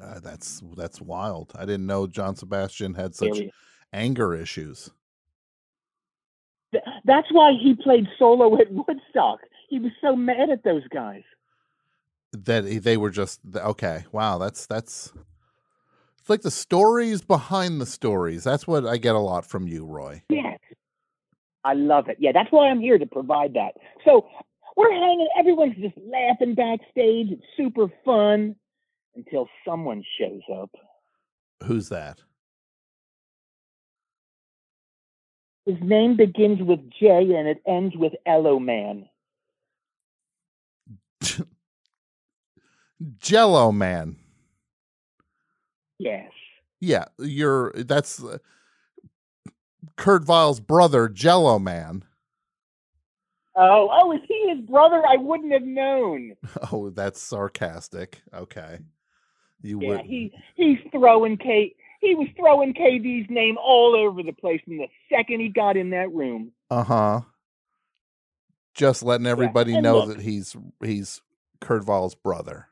Uh, 0.00 0.20
that's 0.20 0.62
that's 0.76 1.00
wild. 1.00 1.52
I 1.58 1.64
didn't 1.64 1.86
know 1.86 2.06
John 2.06 2.36
Sebastian 2.36 2.94
had 2.94 3.14
such 3.14 3.40
anger 3.92 4.34
issues. 4.34 4.90
Th- 6.72 6.84
That's 7.04 7.26
why 7.32 7.52
he 7.52 7.74
played 7.74 8.06
solo 8.18 8.58
at 8.60 8.70
Woodstock. 8.70 9.40
He 9.68 9.78
was 9.78 9.92
so 10.00 10.14
mad 10.14 10.50
at 10.50 10.62
those 10.64 10.86
guys. 10.88 11.22
That 12.32 12.82
they 12.82 12.96
were 12.96 13.10
just 13.10 13.40
okay. 13.56 14.04
Wow, 14.12 14.38
that's 14.38 14.66
that's 14.66 15.12
it's 16.18 16.30
like 16.30 16.42
the 16.42 16.50
stories 16.50 17.22
behind 17.22 17.80
the 17.80 17.86
stories. 17.86 18.44
That's 18.44 18.66
what 18.66 18.86
I 18.86 18.98
get 18.98 19.14
a 19.14 19.18
lot 19.18 19.46
from 19.46 19.66
you, 19.66 19.84
Roy. 19.84 20.22
Yes. 20.28 20.58
I 21.64 21.74
love 21.74 22.08
it. 22.08 22.16
Yeah, 22.20 22.32
that's 22.32 22.50
why 22.50 22.68
I'm 22.68 22.80
here 22.80 22.98
to 22.98 23.06
provide 23.06 23.54
that. 23.54 23.72
So 24.04 24.28
we're 24.76 24.92
hanging, 24.92 25.28
everyone's 25.38 25.76
just 25.76 25.96
laughing 25.98 26.54
backstage. 26.54 27.32
It's 27.32 27.42
super 27.56 27.88
fun 28.04 28.54
until 29.16 29.48
someone 29.66 30.04
shows 30.18 30.42
up. 30.54 30.70
Who's 31.64 31.88
that? 31.88 32.20
His 35.66 35.76
name 35.82 36.16
begins 36.16 36.62
with 36.62 36.80
J 36.98 37.34
and 37.36 37.46
it 37.46 37.60
ends 37.66 37.94
with 37.96 38.14
Ello 38.24 38.58
Man. 38.58 39.08
Jello 43.18 43.70
Man. 43.72 44.16
Yes. 45.98 46.30
Yeah, 46.80 47.06
you're 47.18 47.72
that's 47.72 48.22
uh, 48.22 48.38
Kurt 49.98 50.24
Vile's 50.24 50.60
brother, 50.60 51.08
Jello 51.08 51.58
Man. 51.58 52.04
Oh, 53.54 53.88
oh, 53.92 54.12
is 54.12 54.20
he 54.28 54.54
his 54.54 54.60
brother? 54.64 55.02
I 55.04 55.16
wouldn't 55.16 55.52
have 55.52 55.62
known. 55.62 56.36
Oh, 56.72 56.90
that's 56.90 57.20
sarcastic. 57.20 58.22
Okay. 58.32 58.78
You 59.60 59.80
Yeah, 59.82 59.88
would 59.88 60.00
he 60.02 60.32
he's 60.54 60.78
throwing 60.92 61.36
K. 61.36 61.74
He 62.00 62.14
was 62.14 62.28
throwing 62.36 62.72
KD's 62.74 63.28
name 63.28 63.56
all 63.58 63.96
over 63.96 64.22
the 64.22 64.32
place 64.32 64.60
from 64.64 64.78
the 64.78 64.86
second 65.12 65.40
he 65.40 65.48
got 65.48 65.76
in 65.76 65.90
that 65.90 66.12
room. 66.12 66.52
Uh-huh. 66.70 67.22
Just 68.74 69.02
letting 69.02 69.26
everybody 69.26 69.74
and 69.74 69.82
know 69.82 69.98
look- 69.98 70.16
that 70.16 70.20
he's 70.20 70.56
he's 70.82 71.20
Kurt 71.60 71.82
Vile's 71.84 72.14
brother. 72.14 72.68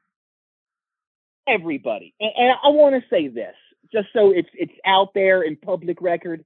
Everybody, 1.48 2.14
and, 2.20 2.30
and 2.36 2.52
I 2.64 2.68
want 2.68 2.94
to 3.00 3.08
say 3.08 3.28
this, 3.28 3.54
just 3.92 4.08
so 4.12 4.30
it's 4.30 4.48
it's 4.54 4.72
out 4.84 5.14
there 5.14 5.42
in 5.42 5.56
public 5.56 6.00
record. 6.00 6.44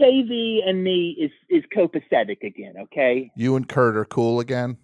KV 0.00 0.68
and 0.68 0.82
me 0.82 1.16
is 1.18 1.30
is 1.48 1.64
copacetic 1.76 2.42
again. 2.42 2.74
Okay. 2.82 3.30
You 3.36 3.56
and 3.56 3.68
Kurt 3.68 3.96
are 3.96 4.04
cool 4.04 4.40
again? 4.40 4.76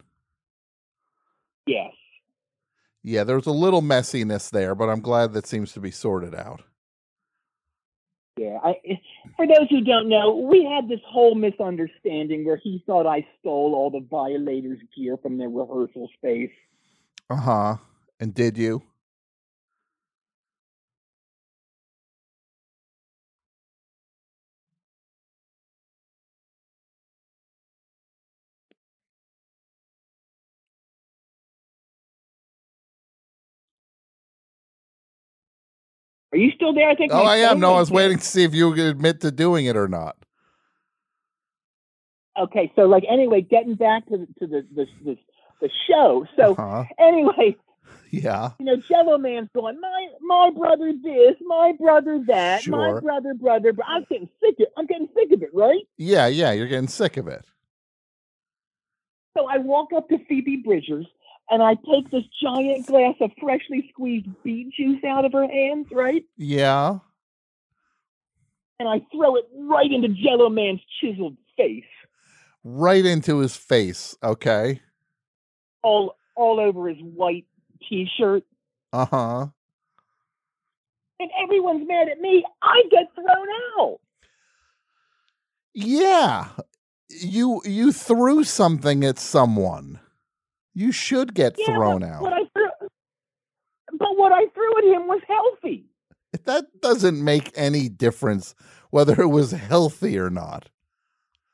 Yes. 1.66 1.92
Yeah, 3.02 3.24
there's 3.24 3.46
a 3.46 3.52
little 3.52 3.82
messiness 3.82 4.50
there, 4.50 4.74
but 4.74 4.88
I'm 4.88 5.00
glad 5.00 5.32
that 5.32 5.46
seems 5.46 5.72
to 5.72 5.80
be 5.80 5.90
sorted 5.90 6.34
out. 6.34 6.62
Yeah. 8.36 8.58
I, 8.62 8.74
for 9.36 9.46
those 9.46 9.68
who 9.68 9.82
don't 9.82 10.08
know, 10.08 10.34
we 10.34 10.64
had 10.64 10.88
this 10.88 11.00
whole 11.06 11.34
misunderstanding 11.34 12.44
where 12.44 12.56
he 12.56 12.82
thought 12.86 13.06
I 13.06 13.26
stole 13.38 13.74
all 13.74 13.90
the 13.90 14.06
violators' 14.10 14.78
gear 14.96 15.16
from 15.16 15.38
their 15.38 15.48
rehearsal 15.48 16.08
space. 16.16 16.50
Uh-huh. 17.28 17.76
And 18.18 18.34
did 18.34 18.56
you? 18.58 18.82
Are 36.32 36.38
you 36.38 36.50
still 36.54 36.72
there? 36.72 36.88
I 36.88 36.94
think. 36.94 37.12
Oh, 37.12 37.24
I 37.24 37.38
am. 37.38 37.58
No, 37.60 37.74
I 37.74 37.80
was 37.80 37.90
waiting 37.90 38.18
to 38.18 38.24
see 38.24 38.44
if 38.44 38.54
you 38.54 38.68
would 38.70 38.78
admit 38.78 39.20
to 39.22 39.30
doing 39.30 39.66
it 39.66 39.76
or 39.76 39.88
not. 39.88 40.16
Okay, 42.38 42.72
so 42.76 42.82
like 42.82 43.04
anyway, 43.10 43.40
getting 43.40 43.74
back 43.74 44.06
to 44.06 44.18
the, 44.18 44.26
to 44.38 44.46
the 44.46 44.66
the 44.74 44.86
the, 45.04 45.18
the 45.60 45.70
show. 45.88 46.26
So 46.36 46.52
Uh-huh. 46.54 46.84
anyway, 46.98 47.56
Yeah. 48.10 48.50
you 48.58 48.66
know, 48.66 48.76
Jello 48.76 49.18
Man's 49.18 49.48
going, 49.54 49.80
my 49.80 50.06
my 50.20 50.50
brother 50.56 50.92
this, 51.02 51.34
my 51.44 51.72
brother 51.78 52.22
that, 52.28 52.66
my 52.68 52.98
brother 53.00 53.34
brother. 53.34 53.72
But 53.72 53.86
I'm 53.88 54.06
getting 54.08 54.28
sick 54.40 54.54
of 54.60 54.66
I'm 54.76 54.86
getting 54.86 55.08
sick 55.14 55.32
of 55.32 55.42
it, 55.42 55.50
right? 55.52 55.82
Yeah, 55.98 56.28
yeah, 56.28 56.52
you're 56.52 56.68
getting 56.68 56.88
sick 56.88 57.16
of 57.16 57.26
it. 57.28 57.44
So 59.36 59.46
I 59.46 59.58
walk 59.58 59.88
up 59.96 60.08
to 60.08 60.18
Phoebe 60.28 60.62
Bridgers 60.64 61.06
and 61.50 61.62
I 61.62 61.74
take 61.74 62.10
this 62.10 62.24
giant 62.42 62.86
glass 62.86 63.14
of 63.20 63.30
freshly 63.40 63.88
squeezed 63.92 64.28
beet 64.44 64.72
juice 64.72 65.02
out 65.04 65.24
of 65.24 65.32
her 65.32 65.46
hands, 65.48 65.86
right? 65.92 66.24
Yeah. 66.36 66.98
And 68.78 68.88
I 68.88 69.00
throw 69.12 69.36
it 69.36 69.44
right 69.54 69.90
into 69.92 70.08
Jello 70.08 70.48
Man's 70.48 70.80
chiseled 71.00 71.36
face, 71.56 71.84
Right 72.64 73.04
into 73.04 73.38
his 73.38 73.56
face, 73.56 74.16
okay? 74.22 74.80
all 75.82 76.14
all 76.36 76.60
over 76.60 76.88
his 76.88 76.98
white 77.00 77.46
t-shirt. 77.88 78.44
Uh-huh. 78.92 79.46
And 81.18 81.30
everyone's 81.42 81.86
mad 81.86 82.08
at 82.08 82.20
me. 82.20 82.44
I 82.62 82.82
get 82.90 83.08
thrown 83.14 83.46
out. 83.78 84.00
Yeah. 85.74 86.48
You 87.08 87.60
you 87.64 87.92
threw 87.92 88.44
something 88.44 89.04
at 89.04 89.18
someone. 89.18 90.00
You 90.80 90.92
should 90.92 91.34
get 91.34 91.56
Yeah, 91.58 91.66
thrown 91.66 92.00
but 92.00 92.08
out. 92.08 92.22
What 92.22 92.32
I 92.32 92.44
threw, 92.54 92.88
but 93.98 94.16
what 94.16 94.32
I 94.32 94.46
threw 94.54 94.78
at 94.78 94.84
him 94.84 95.08
was 95.08 95.20
healthy. 95.28 95.84
that 96.46 96.80
doesn't 96.80 97.22
make 97.22 97.52
any 97.54 97.90
difference 97.90 98.54
whether 98.88 99.20
it 99.20 99.26
was 99.28 99.50
healthy 99.50 100.18
or 100.18 100.30
not. 100.30 100.70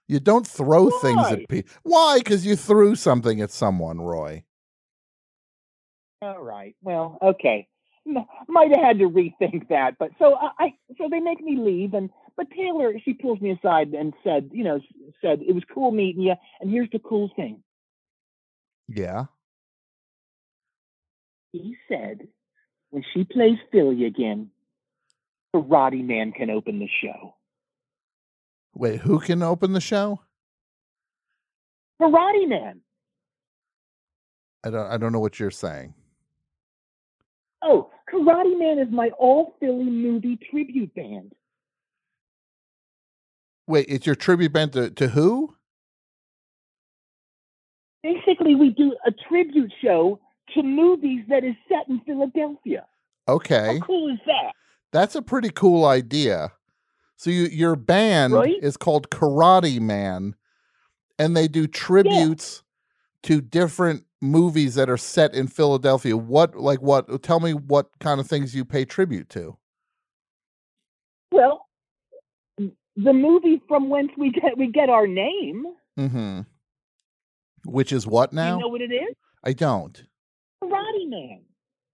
You 0.06 0.20
don't 0.20 0.46
throw 0.46 0.90
things 1.00 1.32
at 1.32 1.48
people. 1.48 1.72
Why? 1.82 2.18
Because 2.18 2.46
you 2.46 2.54
threw 2.54 2.94
something 2.94 3.40
at 3.40 3.50
someone, 3.50 4.00
Roy. 4.00 4.44
All 6.22 6.40
right. 6.40 6.76
Well, 6.80 7.18
okay. 7.20 7.66
Might 8.46 8.70
have 8.76 8.84
had 8.84 8.98
to 9.00 9.10
rethink 9.10 9.66
that, 9.70 9.96
but 9.98 10.12
so 10.20 10.36
I, 10.36 10.66
I 10.66 10.74
so 10.96 11.08
they 11.10 11.18
make 11.18 11.42
me 11.42 11.56
leave, 11.58 11.94
and 11.94 12.10
but 12.36 12.46
Taylor 12.52 12.92
she 13.04 13.12
pulls 13.12 13.40
me 13.40 13.50
aside 13.50 13.88
and 13.88 14.14
said, 14.22 14.50
you 14.52 14.62
know, 14.62 14.78
said 15.20 15.40
it 15.42 15.52
was 15.52 15.64
cool 15.74 15.90
meeting 15.90 16.22
you, 16.22 16.34
and 16.60 16.70
here's 16.70 16.90
the 16.92 17.00
cool 17.00 17.28
thing. 17.34 17.64
Yeah. 18.88 19.26
He 21.52 21.76
said 21.88 22.28
when 22.90 23.04
she 23.12 23.24
plays 23.24 23.58
Philly 23.72 24.04
again, 24.04 24.50
Karate 25.54 26.04
Man 26.04 26.32
can 26.32 26.50
open 26.50 26.78
the 26.78 26.88
show. 27.02 27.34
Wait, 28.74 29.00
who 29.00 29.18
can 29.18 29.42
open 29.42 29.72
the 29.72 29.80
show? 29.80 30.20
Karate 32.00 32.48
Man. 32.48 32.80
I 34.64 34.70
don't 34.70 34.86
I 34.86 34.96
don't 34.96 35.12
know 35.12 35.20
what 35.20 35.40
you're 35.40 35.50
saying. 35.50 35.94
Oh, 37.62 37.90
Karate 38.12 38.58
Man 38.58 38.78
is 38.78 38.92
my 38.92 39.10
all 39.18 39.56
Philly 39.60 39.84
movie 39.84 40.38
tribute 40.50 40.94
band. 40.94 41.32
Wait, 43.66 43.86
it's 43.88 44.06
your 44.06 44.14
tribute 44.14 44.52
band 44.52 44.72
to, 44.74 44.90
to 44.90 45.08
who? 45.08 45.55
Basically, 48.06 48.54
we 48.54 48.70
do 48.70 48.94
a 49.04 49.10
tribute 49.28 49.72
show 49.82 50.20
to 50.54 50.62
movies 50.62 51.24
that 51.28 51.42
is 51.42 51.56
set 51.68 51.88
in 51.88 52.00
Philadelphia. 52.06 52.86
Okay. 53.26 53.78
How 53.80 53.86
cool 53.86 54.12
is 54.12 54.20
that? 54.26 54.52
That's 54.92 55.16
a 55.16 55.22
pretty 55.22 55.50
cool 55.50 55.84
idea. 55.84 56.52
So 57.16 57.30
you, 57.30 57.46
your 57.46 57.74
band 57.74 58.34
Right? 58.34 58.54
is 58.62 58.76
called 58.76 59.10
Karate 59.10 59.80
Man, 59.80 60.36
and 61.18 61.36
they 61.36 61.48
do 61.48 61.66
tributes 61.66 62.62
to 63.24 63.40
different 63.40 64.04
movies 64.20 64.76
that 64.76 64.88
are 64.88 64.96
set 64.96 65.34
in 65.34 65.48
Philadelphia. 65.48 66.16
What 66.16 66.54
like 66.54 66.80
what 66.80 67.22
tell 67.24 67.40
me 67.40 67.54
what 67.54 67.88
kind 67.98 68.20
of 68.20 68.28
things 68.28 68.54
you 68.54 68.64
pay 68.64 68.84
tribute 68.84 69.28
to? 69.30 69.56
Well, 71.32 71.66
the 72.58 73.12
movie 73.12 73.60
from 73.66 73.88
whence 73.88 74.12
we 74.16 74.30
get 74.30 74.56
we 74.56 74.70
get 74.70 74.90
our 74.90 75.08
name. 75.08 75.64
Mm-hmm. 75.98 76.40
Which 77.66 77.92
is 77.92 78.06
what 78.06 78.32
now? 78.32 78.54
You 78.56 78.62
know 78.62 78.68
what 78.68 78.80
it 78.80 78.92
is? 78.92 79.14
I 79.44 79.52
don't. 79.52 80.04
Karate 80.62 81.08
Man. 81.08 81.42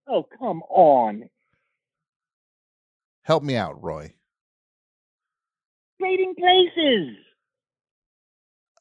Oh, 0.08 0.26
come 0.38 0.62
on. 0.62 1.28
Help 3.22 3.42
me 3.42 3.56
out, 3.56 3.82
Roy. 3.82 4.14
Trading 6.00 6.34
Places. 6.34 7.16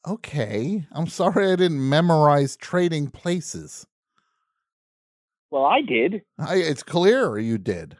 Okay. 0.06 0.84
I'm 0.92 1.06
sorry 1.06 1.52
I 1.52 1.56
didn't 1.56 1.88
memorize 1.88 2.56
trading 2.56 3.08
places. 3.08 3.86
Well, 5.50 5.64
I 5.64 5.82
did. 5.82 6.22
I, 6.38 6.56
it's 6.56 6.82
clear 6.82 7.38
you 7.38 7.58
did. 7.58 7.96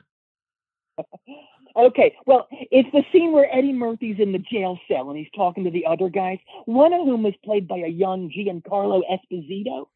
Okay, 1.76 2.14
well, 2.26 2.48
it's 2.50 2.88
the 2.92 3.02
scene 3.12 3.32
where 3.32 3.48
Eddie 3.54 3.72
Murphy's 3.72 4.16
in 4.18 4.32
the 4.32 4.38
jail 4.38 4.78
cell 4.88 5.08
and 5.08 5.18
he's 5.18 5.30
talking 5.34 5.64
to 5.64 5.70
the 5.70 5.86
other 5.86 6.08
guys, 6.08 6.38
one 6.66 6.92
of 6.92 7.00
whom 7.06 7.24
is 7.26 7.34
played 7.44 7.66
by 7.66 7.78
a 7.78 7.88
young 7.88 8.30
Giancarlo 8.30 9.00
Esposito. 9.10 9.86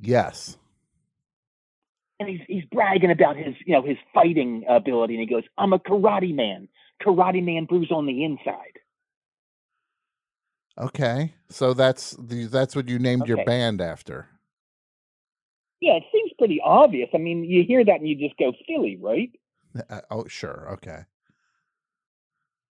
Yes. 0.00 0.56
and 2.20 2.28
he's 2.28 2.40
he's 2.48 2.64
bragging 2.72 3.10
about 3.10 3.36
his 3.36 3.54
you 3.66 3.72
know 3.74 3.82
his 3.82 3.96
fighting 4.14 4.64
ability 4.68 5.14
and 5.14 5.20
he 5.20 5.26
goes 5.26 5.44
i'm 5.56 5.72
a 5.72 5.78
karate 5.78 6.34
man 6.34 6.68
karate 7.02 7.42
man 7.44 7.64
bruise 7.64 7.90
on 7.92 8.06
the 8.06 8.24
inside 8.24 8.74
Okay. 10.80 11.34
So 11.48 11.74
that's 11.74 12.12
the 12.12 12.46
that's 12.46 12.76
what 12.76 12.88
you 12.88 12.98
named 13.00 13.26
your 13.26 13.44
band 13.44 13.80
after. 13.80 14.28
yeah 15.80 15.94
it 15.94 16.04
seems 16.12 16.30
pretty 16.38 16.60
obvious 16.64 17.08
i 17.14 17.18
mean 17.18 17.44
you 17.44 17.64
hear 17.64 17.84
that 17.84 17.96
and 18.00 18.08
you 18.08 18.14
just 18.14 18.38
go 18.38 18.52
philly 18.66 18.96
right 19.00 19.30
Uh, 19.90 20.00
oh, 20.10 20.26
sure. 20.28 20.68
Okay. 20.72 21.00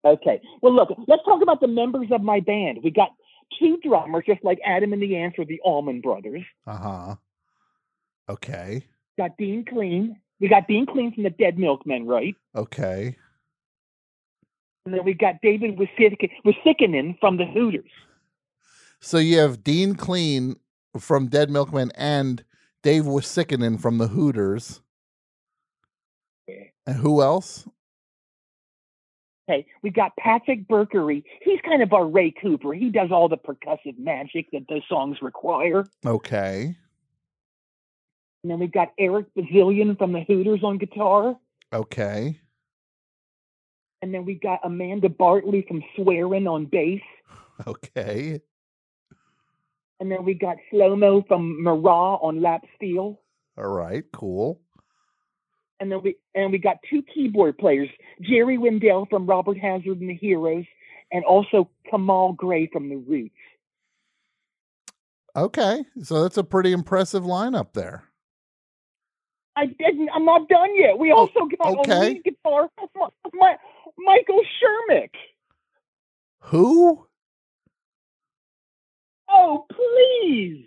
okay 0.04 0.40
well 0.62 0.74
look 0.74 0.88
let's 1.08 1.22
talk 1.24 1.42
about 1.42 1.60
the 1.60 1.68
members 1.68 2.08
of 2.10 2.22
my 2.22 2.40
band 2.40 2.78
we 2.82 2.90
got 2.90 3.10
two 3.58 3.78
drummers 3.82 4.24
just 4.26 4.42
like 4.42 4.58
adam 4.64 4.92
and 4.92 5.02
the 5.02 5.14
ants 5.16 5.38
or 5.38 5.44
the 5.44 5.60
allman 5.64 6.00
brothers 6.00 6.42
Uh-huh. 6.66 7.14
Okay. 8.28 8.82
got 9.18 9.36
dean 9.36 9.64
clean 9.64 10.16
we 10.40 10.48
got 10.48 10.66
dean 10.68 10.86
clean 10.86 11.12
from 11.12 11.24
the 11.24 11.30
dead 11.30 11.58
milkmen 11.58 12.06
right 12.06 12.34
Okay. 12.56 13.14
and 14.86 14.94
then 14.94 15.04
we 15.04 15.12
got 15.12 15.34
david 15.42 15.76
Uosikkinen 15.76 17.18
from 17.20 17.36
the 17.36 17.44
hooters 17.46 17.90
So 19.00 19.18
you 19.18 19.38
have 19.38 19.62
Dean 19.64 19.94
Clean 19.94 20.56
from 20.98 21.28
Dead 21.28 21.48
Milkmen 21.50 21.90
and 21.94 22.44
Dave 22.82 23.04
Uosikkinen 23.04 23.78
from 23.80 23.96
the 23.98 24.08
Hooters. 24.08 24.80
And 26.86 26.96
who 26.96 27.22
else? 27.22 27.66
Okay, 29.48 29.66
we've 29.82 29.94
got 29.94 30.16
Patrick 30.16 30.68
Berkery. 30.68 31.24
He's 31.42 31.60
kind 31.62 31.82
of 31.82 31.92
our 31.92 32.06
Ray 32.06 32.30
Cooper. 32.30 32.72
He 32.72 32.88
does 32.88 33.10
all 33.10 33.28
the 33.28 33.36
percussive 33.36 33.98
magic 33.98 34.46
that 34.52 34.66
those 34.68 34.82
songs 34.88 35.18
require. 35.22 35.84
Okay. 36.06 36.76
And 38.42 38.50
then 38.50 38.58
we've 38.60 38.72
got 38.72 38.92
Eric 38.98 39.26
Bazilian 39.34 39.96
from 39.96 40.12
the 40.12 40.20
Hooters 40.20 40.62
on 40.62 40.78
guitar. 40.78 41.36
Okay. 41.72 42.38
And 44.02 44.14
then 44.14 44.24
we 44.24 44.34
got 44.34 44.60
Amanda 44.64 45.08
Bartley 45.08 45.64
from 45.66 45.82
Swearin' 45.96 46.46
on 46.46 46.66
bass. 46.66 47.02
Okay. 47.66 48.40
And 50.00 50.10
then 50.10 50.24
we 50.24 50.32
got 50.32 50.56
Slow-Mo 50.70 51.26
from 51.28 51.62
Marah 51.62 52.16
on 52.22 52.40
lap 52.40 52.62
steel. 52.74 53.20
All 53.58 53.68
right. 53.68 54.02
Cool. 54.14 54.58
And 55.80 55.90
then 55.90 56.02
we 56.02 56.16
and 56.34 56.52
we 56.52 56.58
got 56.58 56.76
two 56.88 57.02
keyboard 57.02 57.56
players, 57.58 57.88
Jerry 58.20 58.58
Wendell 58.58 59.06
from 59.08 59.26
Robert 59.26 59.58
Hazard 59.58 60.00
and 60.00 60.10
the 60.10 60.14
Heroes, 60.14 60.66
and 61.10 61.24
also 61.24 61.70
Kamal 61.90 62.34
Gray 62.34 62.68
from 62.70 62.88
the 62.88 62.96
Roots. 62.96 63.34
Okay. 65.34 65.84
So 66.02 66.22
that's 66.22 66.36
a 66.36 66.44
pretty 66.44 66.72
impressive 66.72 67.22
lineup 67.22 67.72
there. 67.72 68.04
I 69.56 69.66
didn't. 69.66 70.08
I'm 70.14 70.24
not 70.24 70.48
done 70.48 70.76
yet. 70.76 70.98
We 70.98 71.12
oh, 71.12 71.16
also 71.16 71.40
got 71.58 71.66
on 71.66 71.90
Oh, 71.90 72.00
lead 72.00 72.24
guitar 72.24 72.68
my, 73.34 73.56
Michael 73.98 74.40
Shermick. 74.62 75.10
Who? 76.44 77.06
Oh, 79.28 79.66
please. 79.70 80.66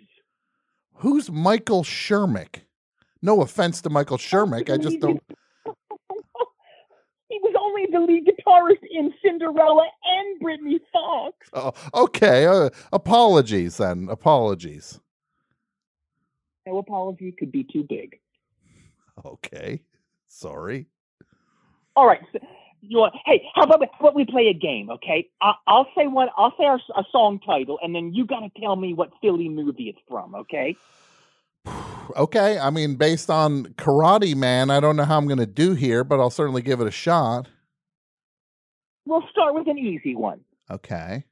Who's 0.94 1.30
Michael 1.30 1.82
Shermick? 1.82 2.60
No 3.24 3.40
offense 3.40 3.80
to 3.80 3.88
Michael 3.88 4.18
Shermick. 4.18 4.70
I 4.70 4.76
just 4.76 5.00
don't. 5.00 5.20
He 7.30 7.40
was 7.42 7.54
only 7.58 7.86
the 7.90 7.98
lead 7.98 8.28
guitarist 8.28 8.86
in 8.88 9.12
Cinderella 9.20 9.88
and 10.04 10.38
Britny 10.40 10.78
Fox. 10.92 11.34
Oh, 11.52 11.72
okay. 11.94 12.46
Uh, 12.46 12.68
apologies 12.92 13.78
then. 13.78 14.08
Apologies. 14.08 15.00
No 16.64 16.78
apology 16.78 17.32
could 17.32 17.50
be 17.50 17.64
too 17.64 17.82
big. 17.82 18.20
Okay. 19.24 19.82
Sorry. 20.28 20.86
All 21.96 22.06
right. 22.06 22.20
So 22.32 22.38
you 22.82 22.98
want? 22.98 23.14
Hey, 23.24 23.42
how 23.54 23.62
about 23.62 23.80
we, 23.80 23.88
how 23.92 24.00
about 24.00 24.14
we 24.14 24.26
play 24.26 24.46
a 24.48 24.54
game? 24.54 24.90
Okay, 24.90 25.28
I, 25.40 25.54
I'll 25.66 25.88
say 25.96 26.06
one. 26.06 26.28
I'll 26.36 26.54
say 26.58 26.66
our, 26.66 26.78
a 26.96 27.04
song 27.10 27.40
title, 27.44 27.78
and 27.82 27.94
then 27.94 28.12
you 28.14 28.26
got 28.26 28.40
to 28.40 28.50
tell 28.60 28.76
me 28.76 28.94
what 28.94 29.10
Philly 29.20 29.48
movie 29.48 29.88
it's 29.88 29.98
from. 30.08 30.34
Okay. 30.34 30.76
Okay. 32.16 32.58
I 32.58 32.70
mean, 32.70 32.96
based 32.96 33.30
on 33.30 33.66
Karate 33.74 34.34
Man, 34.34 34.70
I 34.70 34.80
don't 34.80 34.96
know 34.96 35.04
how 35.04 35.18
I'm 35.18 35.26
going 35.26 35.38
to 35.38 35.46
do 35.46 35.74
here, 35.74 36.04
but 36.04 36.20
I'll 36.20 36.30
certainly 36.30 36.62
give 36.62 36.80
it 36.80 36.86
a 36.86 36.92
shot. 36.92 37.48
We'll 39.06 39.24
start 39.30 39.54
with 39.54 39.68
an 39.68 39.78
easy 39.78 40.14
one. 40.14 40.40
Okay. 40.70 41.24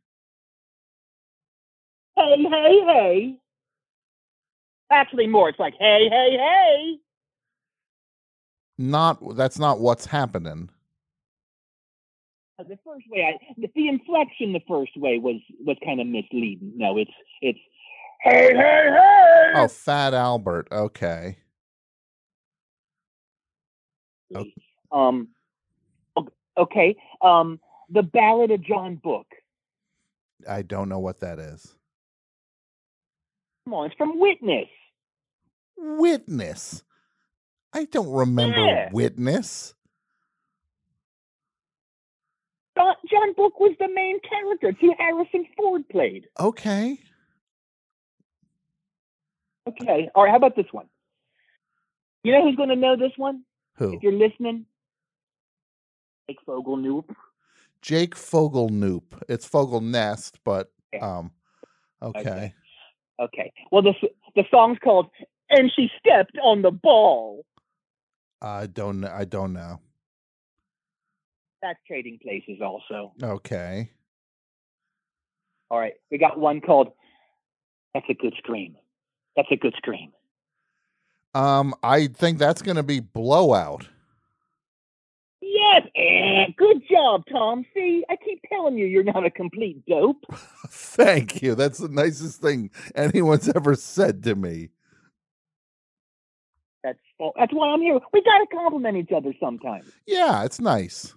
Hey, 2.16 2.36
hey, 2.36 2.80
hey. 2.86 3.38
Actually, 4.90 5.26
more. 5.26 5.48
It's 5.48 5.58
like 5.58 5.74
hey, 5.78 6.08
hey, 6.10 6.36
hey. 6.36 6.98
Not 8.76 9.36
that's 9.36 9.58
not 9.58 9.80
what's 9.80 10.04
happening. 10.04 10.68
The 12.58 12.78
first 12.84 13.06
way, 13.10 13.24
I 13.24 13.54
the, 13.56 13.70
the 13.74 13.88
inflection, 13.88 14.52
the 14.52 14.60
first 14.68 14.92
way 14.96 15.18
was 15.18 15.40
was 15.64 15.76
kind 15.84 16.00
of 16.00 16.06
misleading. 16.06 16.72
No, 16.76 16.98
it's 16.98 17.10
it's 17.40 17.58
hey, 18.22 18.54
hey, 18.54 18.88
hey. 18.90 19.52
Oh, 19.54 19.68
Fat 19.68 20.14
Albert. 20.14 20.68
Okay. 20.72 21.36
Um, 24.90 25.28
okay. 26.56 26.96
Um, 27.20 27.60
the 27.90 28.02
Ballad 28.02 28.50
of 28.50 28.62
John 28.64 28.96
Book. 28.96 29.26
I 30.48 30.62
don't 30.62 30.88
know 30.88 30.98
what 30.98 31.20
that 31.20 31.38
is. 31.38 31.74
Come 33.64 33.74
on, 33.74 33.86
it's 33.86 33.94
from 33.96 34.18
Witness. 34.18 34.68
Witness. 35.76 36.82
I 37.72 37.84
don't 37.84 38.10
remember 38.10 38.58
Yeah. 38.58 38.90
Witness. 38.92 39.74
John, 42.76 42.94
John 43.10 43.32
Book 43.34 43.60
was 43.60 43.76
the 43.78 43.88
main 43.88 44.18
character. 44.20 44.68
It's 44.68 44.80
who 44.80 44.94
Harrison 44.98 45.46
Ford 45.56 45.88
played. 45.88 46.26
Okay. 46.40 46.98
Okay. 49.68 50.08
All 50.14 50.24
right. 50.24 50.30
How 50.30 50.36
about 50.36 50.56
this 50.56 50.66
one? 50.72 50.86
You 52.24 52.32
know 52.32 52.42
who's 52.42 52.56
going 52.56 52.68
to 52.68 52.76
know 52.76 52.96
this 52.96 53.12
one? 53.16 53.42
Who? 53.76 53.94
If 53.94 54.02
you're 54.02 54.12
listening, 54.12 54.66
Jake 56.28 56.38
Fogel 56.46 56.76
Noop. 56.76 57.14
Jake 57.80 58.14
Fogelnoop. 58.14 59.02
It's 59.28 59.48
Fogelnest, 59.48 60.34
but 60.44 60.70
um 61.00 61.32
okay. 62.00 62.20
Okay. 62.20 62.54
Okay. 63.20 63.52
Well, 63.70 63.82
the 63.82 63.94
the 64.36 64.44
song's 64.50 64.78
called 64.82 65.10
"And 65.50 65.70
She 65.74 65.88
Stepped 65.98 66.38
on 66.42 66.62
the 66.62 66.70
Ball." 66.70 67.44
I 68.40 68.66
don't 68.66 69.04
I 69.04 69.24
don't 69.24 69.52
know. 69.52 69.80
That's 71.60 71.78
Trading 71.86 72.18
Places, 72.22 72.60
also. 72.60 73.12
Okay. 73.22 73.90
All 75.70 75.78
right. 75.78 75.94
We 76.10 76.18
got 76.18 76.38
one 76.38 76.60
called 76.60 76.92
"That's 77.94 78.06
a 78.08 78.14
Good 78.14 78.34
Scream." 78.38 78.76
That's 79.36 79.48
a 79.50 79.56
good 79.56 79.74
scream. 79.76 80.12
Um 81.34 81.74
I 81.82 82.08
think 82.08 82.38
that's 82.38 82.62
going 82.62 82.76
to 82.76 82.82
be 82.82 83.00
Blowout. 83.00 83.88
Yes. 85.40 85.82
eh, 85.96 86.46
good 86.56 86.82
job, 86.90 87.24
Tom. 87.30 87.64
See, 87.74 88.04
I 88.08 88.16
keep 88.16 88.40
telling 88.48 88.76
you, 88.76 88.86
you're 88.86 89.02
not 89.04 89.24
a 89.24 89.30
complete 89.30 89.84
dope. 89.86 90.24
Thank 90.68 91.42
you. 91.42 91.54
That's 91.54 91.78
the 91.78 91.88
nicest 91.88 92.40
thing 92.40 92.70
anyone's 92.94 93.48
ever 93.56 93.74
said 93.74 94.22
to 94.24 94.34
me. 94.34 94.70
That's 96.82 96.98
that's 97.36 97.52
why 97.52 97.68
I'm 97.70 97.80
here. 97.80 97.98
We 98.12 98.22
gotta 98.22 98.46
compliment 98.52 98.96
each 98.96 99.12
other 99.14 99.32
sometimes. 99.40 99.90
Yeah, 100.06 100.44
it's 100.44 100.60
nice. 100.60 101.14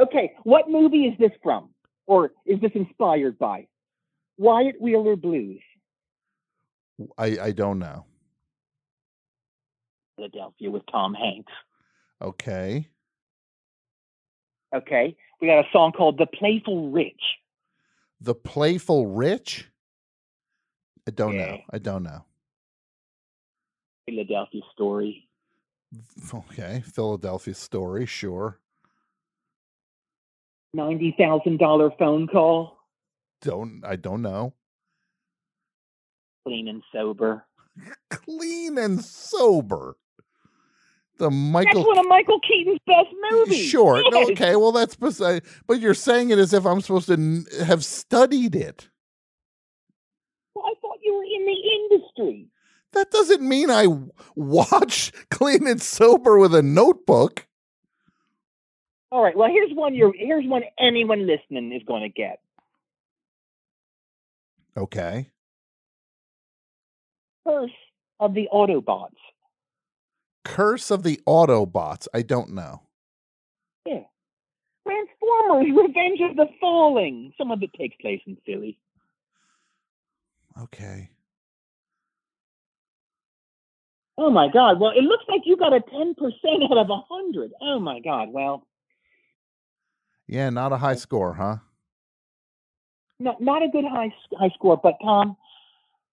Okay, 0.00 0.34
what 0.44 0.70
movie 0.70 1.06
is 1.06 1.18
this 1.18 1.32
from? 1.42 1.70
or 2.06 2.32
is 2.44 2.60
this 2.60 2.70
inspired 2.74 3.38
by 3.38 3.66
Wyatt 4.38 4.80
Wheeler 4.80 5.16
Blues, 5.16 5.60
I 7.18 7.38
I 7.40 7.52
don't 7.52 7.78
know. 7.78 8.04
Philadelphia 10.16 10.70
with 10.70 10.82
Tom 10.90 11.14
Hanks? 11.14 11.52
Okay. 12.22 12.88
Okay, 14.74 15.16
we 15.40 15.46
got 15.46 15.60
a 15.60 15.68
song 15.72 15.92
called 15.92 16.18
"The 16.18 16.26
Playful 16.26 16.90
Rich." 16.90 17.20
The 18.20 18.34
Playful 18.34 19.06
Rich? 19.06 19.68
I 21.06 21.10
don't 21.12 21.36
know. 21.36 21.58
I 21.70 21.78
don't 21.78 22.02
know. 22.02 22.24
Philadelphia 24.06 24.62
story. 24.72 25.28
Okay. 26.32 26.82
Philadelphia 26.84 27.54
story, 27.54 28.06
sure. 28.06 28.58
Ninety 30.74 31.14
thousand 31.16 31.58
dollar 31.58 31.90
phone 31.98 32.26
call, 32.26 32.78
Don't 33.40 33.84
I 33.84 33.96
don't 33.96 34.22
know. 34.22 34.54
Clean 36.46 36.68
and 36.68 36.82
sober. 36.92 37.44
Clean 38.10 38.78
and 38.78 39.04
sober. 39.04 39.96
The 41.18 41.30
Michael 41.30 41.80
That's 41.82 41.86
one 41.86 41.98
of 41.98 42.06
Michael 42.08 42.38
Keaton's 42.46 42.78
best 42.86 43.08
movies. 43.32 43.66
Sure. 43.68 44.02
No, 44.10 44.20
Yes. 44.20 44.30
okay. 44.32 44.56
Well, 44.56 44.70
that's 44.72 44.96
beside. 44.96 45.42
Uh, 45.42 45.46
but 45.66 45.80
you're 45.80 45.94
saying 45.94 46.30
it 46.30 46.38
as 46.38 46.52
if 46.52 46.64
I'm 46.66 46.80
supposed 46.80 47.06
to 47.08 47.14
n- 47.14 47.46
have 47.64 47.84
studied 47.84 48.54
it. 48.54 48.88
Well, 50.54 50.66
I 50.66 50.74
thought 50.80 50.98
you 51.02 51.14
were 51.14 51.24
in 51.24 51.46
the 51.46 51.96
industry. 51.96 52.48
That 52.92 53.10
doesn't 53.10 53.42
mean 53.42 53.70
I 53.70 53.86
watch 54.36 55.10
Clean 55.30 55.66
and 55.66 55.80
Sober 55.82 56.38
with 56.38 56.54
a 56.54 56.62
notebook. 56.62 57.46
All 59.10 59.22
right. 59.22 59.36
Well, 59.36 59.48
here's 59.48 59.72
one. 59.72 59.94
You're 59.94 60.12
here's 60.16 60.46
one 60.46 60.62
anyone 60.78 61.26
listening 61.26 61.72
is 61.72 61.82
going 61.86 62.02
to 62.02 62.08
get. 62.10 62.40
Okay. 64.76 65.30
Curse 67.46 67.70
of 68.20 68.34
the 68.34 68.48
Autobots. 68.52 69.14
Curse 70.44 70.90
of 70.90 71.02
the 71.02 71.20
Autobots. 71.26 72.08
I 72.14 72.22
don't 72.22 72.50
know. 72.50 72.82
Yeah. 73.86 74.02
Transformers: 74.86 75.66
Revenge 75.76 76.20
of 76.30 76.36
the 76.36 76.46
Fallen. 76.60 77.32
Some 77.38 77.50
of 77.50 77.62
it 77.62 77.70
takes 77.78 77.96
place 78.00 78.20
in 78.26 78.36
Philly. 78.46 78.78
Okay. 80.62 81.10
Oh 84.18 84.30
my 84.30 84.48
God. 84.50 84.80
Well, 84.80 84.92
it 84.96 85.02
looks 85.02 85.24
like 85.28 85.42
you 85.44 85.56
got 85.56 85.74
a 85.74 85.80
ten 85.80 86.14
percent 86.14 86.62
out 86.70 86.78
of 86.78 86.88
a 86.90 87.00
hundred. 87.10 87.52
Oh 87.60 87.78
my 87.78 88.00
God. 88.00 88.28
Well, 88.30 88.66
Yeah, 90.26 90.50
not 90.50 90.72
a 90.72 90.78
high 90.78 90.94
score, 90.96 91.34
huh? 91.34 91.56
not 93.18 93.40
not 93.40 93.62
a 93.62 93.68
good 93.68 93.84
high 93.84 94.12
high 94.38 94.50
score, 94.54 94.78
but 94.82 94.94
Tom, 95.02 95.36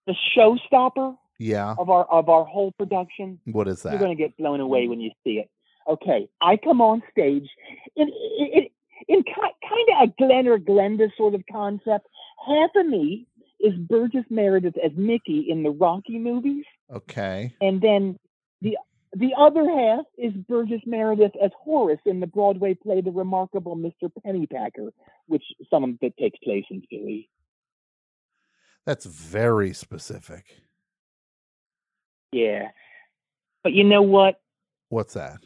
the 0.08 0.16
showstopper 0.36 1.16
Yeah. 1.44 1.76
of 1.78 1.90
our 1.90 2.06
of 2.06 2.30
our 2.30 2.46
whole 2.46 2.72
production. 2.72 3.40
What 3.46 3.68
is 3.68 3.82
that 3.84 3.92
You're 3.92 4.00
going 4.00 4.16
to 4.16 4.22
get 4.24 4.38
blown 4.38 4.60
away 4.60 4.88
when 4.88 5.00
you 5.02 5.12
see 5.24 5.36
it. 5.44 5.50
Okay, 5.88 6.30
I 6.42 6.58
come 6.58 6.80
on 6.82 7.04
stage 7.12 7.48
in 7.96 8.08
in, 8.40 8.68
in 9.10 9.24
kind 9.24 9.88
of 10.02 10.10
a 10.10 10.14
Glen 10.18 10.48
or 10.48 10.58
Glenda 10.58 11.10
sort 11.18 11.34
of 11.36 11.44
concept. 11.52 12.08
Half 12.48 12.72
of 12.76 12.86
me 12.88 13.28
is 13.60 13.74
Burgess 13.76 14.26
Meredith 14.30 14.76
as 14.84 14.92
Mickey 14.96 15.46
in 15.50 15.64
the 15.64 15.72
Rocky 15.72 16.20
movies, 16.20 16.66
Okay. 16.94 17.54
and 17.62 17.82
then 17.82 18.18
the 18.62 18.78
the 19.16 19.34
other 19.38 19.70
half 19.70 20.06
is 20.18 20.34
Burgess 20.50 20.82
Meredith 20.86 21.34
as 21.44 21.52
Horace 21.62 22.00
in 22.06 22.20
the 22.20 22.28
Broadway 22.28 22.74
play 22.74 23.00
The 23.02 23.12
Remarkable 23.12 23.76
Mr. 23.76 24.10
Pennypacker, 24.26 24.90
which 25.28 25.44
some 25.70 25.84
of 25.84 25.92
it 26.02 26.16
takes 26.18 26.40
place 26.40 26.66
in 26.72 26.82
Philly. 26.90 27.30
That's 28.86 29.06
very 29.06 29.72
specific. 29.74 30.46
Yeah, 32.34 32.70
but 33.64 33.74
you 33.74 33.86
know 33.86 34.02
what? 34.04 34.42
What's 34.90 35.14
that? 35.16 35.40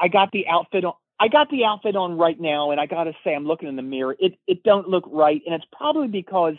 I 0.00 0.08
got 0.08 0.30
the 0.32 0.46
outfit 0.48 0.84
on. 0.84 0.94
I 1.20 1.28
got 1.28 1.50
the 1.50 1.64
outfit 1.64 1.96
on 1.96 2.18
right 2.18 2.40
now, 2.40 2.72
and 2.72 2.80
I 2.80 2.86
gotta 2.86 3.12
say, 3.24 3.34
I'm 3.34 3.46
looking 3.46 3.68
in 3.68 3.76
the 3.76 3.82
mirror. 3.82 4.16
It 4.18 4.34
it 4.46 4.62
don't 4.64 4.88
look 4.88 5.04
right, 5.10 5.42
and 5.46 5.54
it's 5.54 5.66
probably 5.76 6.08
because 6.08 6.56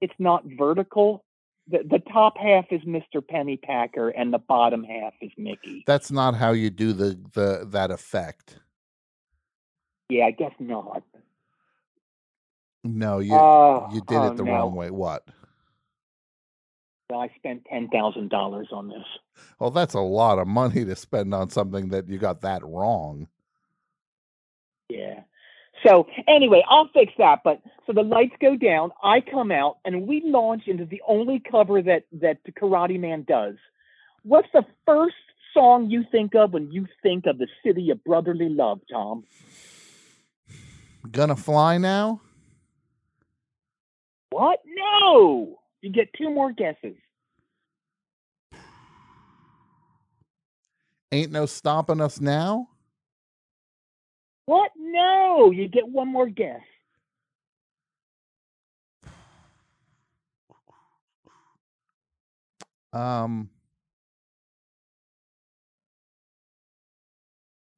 it's 0.00 0.14
not 0.18 0.44
vertical. 0.58 1.24
The 1.70 1.80
the 1.88 2.00
top 2.12 2.34
half 2.38 2.66
is 2.70 2.82
Mr. 2.82 3.20
Pennypacker, 3.22 4.12
and 4.16 4.32
the 4.32 4.38
bottom 4.38 4.84
half 4.84 5.14
is 5.20 5.32
Mickey. 5.38 5.84
That's 5.86 6.10
not 6.10 6.34
how 6.36 6.52
you 6.52 6.70
do 6.70 6.92
the 6.92 7.18
the 7.34 7.66
that 7.70 7.90
effect. 7.90 8.58
Yeah, 10.10 10.26
I 10.26 10.30
guess 10.32 10.52
not. 10.60 11.02
No, 12.84 13.18
you 13.20 13.32
Oh, 13.34 13.88
you 13.92 14.00
did 14.02 14.16
oh, 14.16 14.28
it 14.32 14.36
the 14.36 14.44
no. 14.44 14.52
wrong 14.52 14.74
way. 14.74 14.90
What? 14.90 15.26
I 17.20 17.30
spent 17.36 17.64
ten 17.70 17.88
thousand 17.88 18.30
dollars 18.30 18.68
on 18.72 18.88
this. 18.88 19.04
Well, 19.58 19.70
that's 19.70 19.94
a 19.94 20.00
lot 20.00 20.38
of 20.38 20.46
money 20.46 20.84
to 20.84 20.96
spend 20.96 21.34
on 21.34 21.50
something 21.50 21.88
that 21.88 22.08
you 22.08 22.18
got 22.18 22.42
that 22.42 22.64
wrong. 22.64 23.28
Yeah. 24.88 25.20
So 25.86 26.06
anyway, 26.28 26.62
I'll 26.68 26.88
fix 26.94 27.12
that. 27.18 27.40
But 27.44 27.60
so 27.86 27.92
the 27.92 28.02
lights 28.02 28.34
go 28.40 28.56
down, 28.56 28.90
I 29.02 29.20
come 29.20 29.50
out, 29.50 29.78
and 29.84 30.06
we 30.06 30.22
launch 30.24 30.62
into 30.66 30.84
the 30.84 31.02
only 31.06 31.42
cover 31.50 31.82
that 31.82 32.04
that 32.12 32.38
the 32.44 32.52
Karate 32.52 32.98
Man 32.98 33.24
does. 33.26 33.56
What's 34.22 34.48
the 34.52 34.64
first 34.86 35.16
song 35.52 35.90
you 35.90 36.04
think 36.10 36.34
of 36.34 36.52
when 36.52 36.72
you 36.72 36.86
think 37.02 37.26
of 37.26 37.38
the 37.38 37.48
city 37.64 37.90
of 37.90 38.02
brotherly 38.04 38.48
love, 38.48 38.80
Tom? 38.90 39.24
Gonna 41.10 41.36
fly 41.36 41.78
now? 41.78 42.20
What? 44.30 44.60
No. 44.66 45.60
You 45.82 45.90
get 45.90 46.08
two 46.14 46.30
more 46.30 46.50
guesses. 46.50 46.96
Ain't 51.14 51.30
no 51.30 51.46
stopping 51.46 52.00
us 52.00 52.20
now? 52.20 52.70
What? 54.46 54.72
No. 54.76 55.52
You 55.52 55.68
get 55.68 55.86
one 55.86 56.08
more 56.08 56.28
guess. 56.28 56.58
Um 62.92 63.48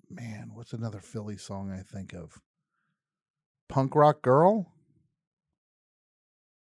Man, 0.08 0.52
what's 0.54 0.72
another 0.72 1.00
Philly 1.00 1.36
song 1.36 1.70
I 1.70 1.82
think 1.82 2.14
of? 2.14 2.40
Punk 3.68 3.94
Rock 3.94 4.22
Girl? 4.22 4.72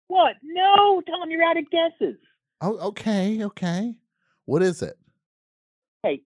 What? 0.08 0.36
No, 0.42 1.02
Tom, 1.02 1.30
you're 1.30 1.42
out 1.42 1.58
of 1.58 1.66
guesses. 1.70 2.16
Oh, 2.62 2.78
okay, 2.78 3.44
okay. 3.44 3.94
What 4.46 4.62
is 4.62 4.80
it? 4.80 4.96
Hey, 6.02 6.22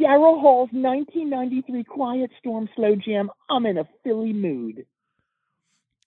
Daryl 0.00 0.40
Hall's 0.40 0.70
1993 0.72 1.84
Quiet 1.84 2.30
Storm 2.38 2.68
Slow 2.74 2.96
Jam. 2.96 3.30
I'm 3.50 3.66
in 3.66 3.76
a 3.76 3.88
Philly 4.02 4.32
mood. 4.32 4.86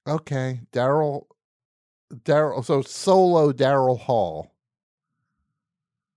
Okay, 0.07 0.61
Daryl 0.71 1.25
Daryl 2.13 2.65
so 2.65 2.81
solo 2.81 3.51
Daryl 3.51 3.99
Hall. 3.99 4.51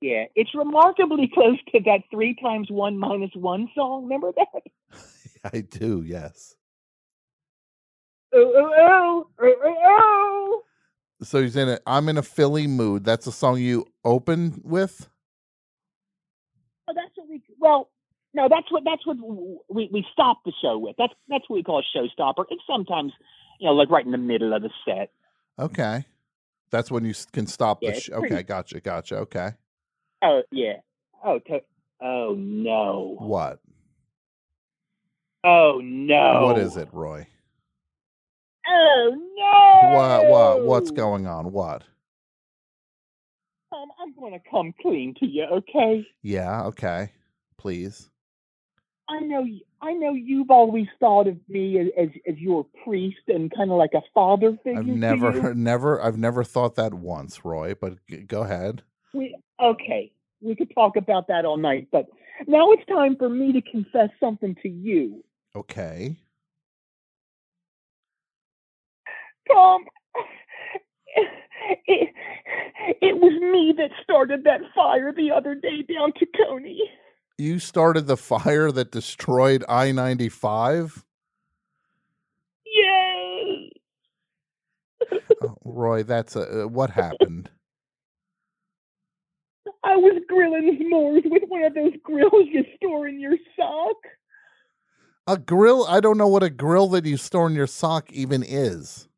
Yeah, 0.00 0.24
it's 0.34 0.54
remarkably 0.54 1.30
close 1.34 1.58
to 1.72 1.80
that 1.80 2.00
three 2.10 2.34
times 2.34 2.70
one 2.70 2.98
minus 2.98 3.30
one 3.34 3.68
song. 3.74 4.04
Remember 4.04 4.32
that? 4.36 4.62
I 5.52 5.60
do, 5.60 6.02
yes. 6.04 6.54
Oh, 8.34 8.52
oh, 8.56 8.72
oh, 8.78 9.26
oh, 9.40 9.54
oh, 9.64 9.74
oh. 9.84 10.62
So 11.22 11.42
he's 11.42 11.56
in 11.56 11.68
it. 11.68 11.82
I'm 11.86 12.08
in 12.08 12.18
a 12.18 12.22
Philly 12.22 12.66
mood. 12.66 13.04
That's 13.04 13.26
a 13.26 13.32
song 13.32 13.58
you 13.58 13.86
open 14.04 14.60
with? 14.64 15.08
Oh, 16.88 16.92
that's 16.94 17.10
what 17.16 17.28
we. 17.28 17.42
Well, 17.58 17.90
no, 18.34 18.48
that's 18.48 18.70
what 18.70 18.82
that's 18.84 19.06
what 19.06 19.16
we 19.68 19.88
we 19.92 20.04
stop 20.12 20.38
the 20.44 20.52
show 20.62 20.78
with. 20.78 20.96
That's 20.98 21.12
that's 21.28 21.44
what 21.48 21.56
we 21.56 21.62
call 21.62 21.80
a 21.80 21.98
showstopper. 21.98 22.44
It's 22.50 22.62
sometimes, 22.66 23.12
you 23.60 23.66
know, 23.66 23.72
like 23.74 23.90
right 23.90 24.04
in 24.04 24.12
the 24.12 24.18
middle 24.18 24.52
of 24.52 24.62
the 24.62 24.70
set. 24.84 25.10
Okay. 25.58 26.04
That's 26.70 26.90
when 26.90 27.04
you 27.04 27.14
can 27.32 27.46
stop 27.46 27.78
Yeah, 27.80 27.92
the 27.92 28.00
show. 28.00 28.18
pretty- 28.20 28.34
Okay, 28.34 28.42
gotcha, 28.42 28.80
gotcha. 28.80 29.16
Okay. 29.18 29.50
Oh 30.22 30.42
yeah. 30.50 30.74
Oh, 31.24 31.38
to, 31.38 31.60
oh 32.02 32.34
no. 32.36 33.16
What? 33.18 33.60
Oh 35.44 35.80
no. 35.82 36.42
What 36.44 36.58
is 36.58 36.76
it, 36.76 36.88
Roy? 36.92 37.26
Oh 38.68 39.10
no. 39.36 39.96
What 39.96 40.26
what 40.28 40.62
what's 40.66 40.90
going 40.90 41.26
on? 41.26 41.52
What? 41.52 41.84
Um, 43.72 43.88
I'm 44.00 44.14
gonna 44.18 44.40
come 44.50 44.74
clean 44.80 45.14
to 45.20 45.26
you, 45.26 45.44
okay? 45.44 46.06
Yeah, 46.22 46.64
okay. 46.66 47.12
Please. 47.66 48.10
I 49.08 49.18
know, 49.18 49.44
I 49.82 49.92
know 49.92 50.14
you've 50.14 50.52
always 50.52 50.86
thought 51.00 51.26
of 51.26 51.36
me 51.48 51.80
as 51.80 51.88
as, 51.98 52.08
as 52.28 52.38
your 52.38 52.64
priest 52.84 53.22
and 53.26 53.52
kind 53.52 53.72
of 53.72 53.76
like 53.76 53.90
a 53.92 54.02
father 54.14 54.56
figure. 54.62 54.78
I've 54.78 54.86
never 54.86 55.52
never 55.52 56.00
I've 56.00 56.16
never 56.16 56.44
thought 56.44 56.76
that 56.76 56.94
once, 56.94 57.44
Roy, 57.44 57.74
but 57.74 57.96
g- 58.06 58.18
go 58.18 58.42
ahead. 58.42 58.84
We, 59.12 59.36
okay, 59.60 60.12
we 60.40 60.54
could 60.54 60.72
talk 60.76 60.94
about 60.94 61.26
that 61.26 61.44
all 61.44 61.56
night, 61.56 61.88
but 61.90 62.06
now 62.46 62.70
it's 62.70 62.86
time 62.86 63.16
for 63.16 63.28
me 63.28 63.52
to 63.52 63.60
confess 63.62 64.10
something 64.20 64.54
to 64.62 64.68
you. 64.68 65.24
Okay. 65.56 66.14
Tom, 69.50 69.84
it, 71.88 72.14
it 73.02 73.16
was 73.16 73.32
me 73.40 73.74
that 73.76 73.90
started 74.04 74.44
that 74.44 74.60
fire 74.72 75.12
the 75.12 75.32
other 75.32 75.56
day 75.56 75.82
down 75.82 76.12
Tacony. 76.12 76.78
You 77.38 77.58
started 77.58 78.06
the 78.06 78.16
fire 78.16 78.72
that 78.72 78.90
destroyed 78.90 79.62
I 79.68 79.92
95? 79.92 81.04
Yay! 82.64 83.70
Oh, 85.42 85.56
Roy, 85.62 86.02
that's 86.02 86.34
a, 86.34 86.64
uh, 86.64 86.66
what 86.66 86.90
happened? 86.90 87.50
I 89.84 89.96
was 89.96 90.22
grilling 90.26 90.78
s'mores 90.80 91.30
with 91.30 91.42
one 91.48 91.62
of 91.62 91.74
those 91.74 91.92
grills 92.02 92.46
you 92.50 92.64
store 92.76 93.06
in 93.06 93.20
your 93.20 93.36
sock. 93.54 93.96
A 95.26 95.36
grill? 95.36 95.84
I 95.86 96.00
don't 96.00 96.16
know 96.16 96.28
what 96.28 96.42
a 96.42 96.50
grill 96.50 96.88
that 96.88 97.04
you 97.04 97.18
store 97.18 97.48
in 97.48 97.54
your 97.54 97.66
sock 97.66 98.10
even 98.12 98.42
is. 98.42 99.08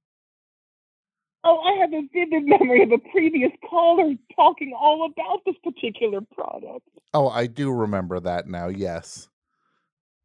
Oh, 1.51 1.61
I 1.61 1.81
have 1.81 1.95
a 1.95 2.03
vivid 2.13 2.45
memory 2.45 2.83
of 2.83 2.93
a 2.93 2.99
previous 3.11 3.51
caller 3.71 4.13
talking 4.37 4.75
all 4.79 5.07
about 5.07 5.41
this 5.47 5.55
particular 5.65 6.21
product. 6.21 6.87
Oh, 7.15 7.31
I 7.31 7.47
do 7.47 7.73
remember 7.73 8.21
that 8.21 8.47
now. 8.47 8.69
Yes. 8.69 9.31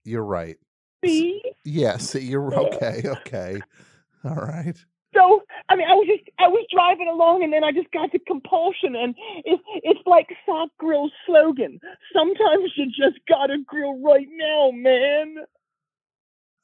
You're 0.04 0.26
right. 0.26 0.58
See? 1.06 1.41
Yes, 1.64 2.14
you're 2.14 2.54
uh, 2.54 2.64
okay. 2.64 3.04
Okay. 3.06 3.62
All 4.26 4.36
right. 4.36 4.76
So, 5.16 5.44
I 5.70 5.78
mean, 5.78 5.88
I 5.88 5.94
was 5.94 6.08
just, 6.08 6.30
I 6.40 6.50
was 6.50 6.66
driving 6.74 7.08
along 7.08 7.41
and 7.41 7.54
then 7.54 7.64
I 7.64 7.72
just 7.72 7.90
got 7.91 8.12
the 8.12 8.20
compulsion 8.20 8.94
and 8.94 9.16
it, 9.45 9.62
it's 9.84 10.02
like 10.06 10.28
Sock 10.45 10.72
Grill's 10.78 11.14
slogan. 11.26 11.80
Sometimes 12.12 12.72
you 12.76 12.88
just 12.88 13.20
gotta 13.30 13.60
grill 13.66 13.98
right 14.02 14.28
now, 14.30 14.72
man. 14.74 15.38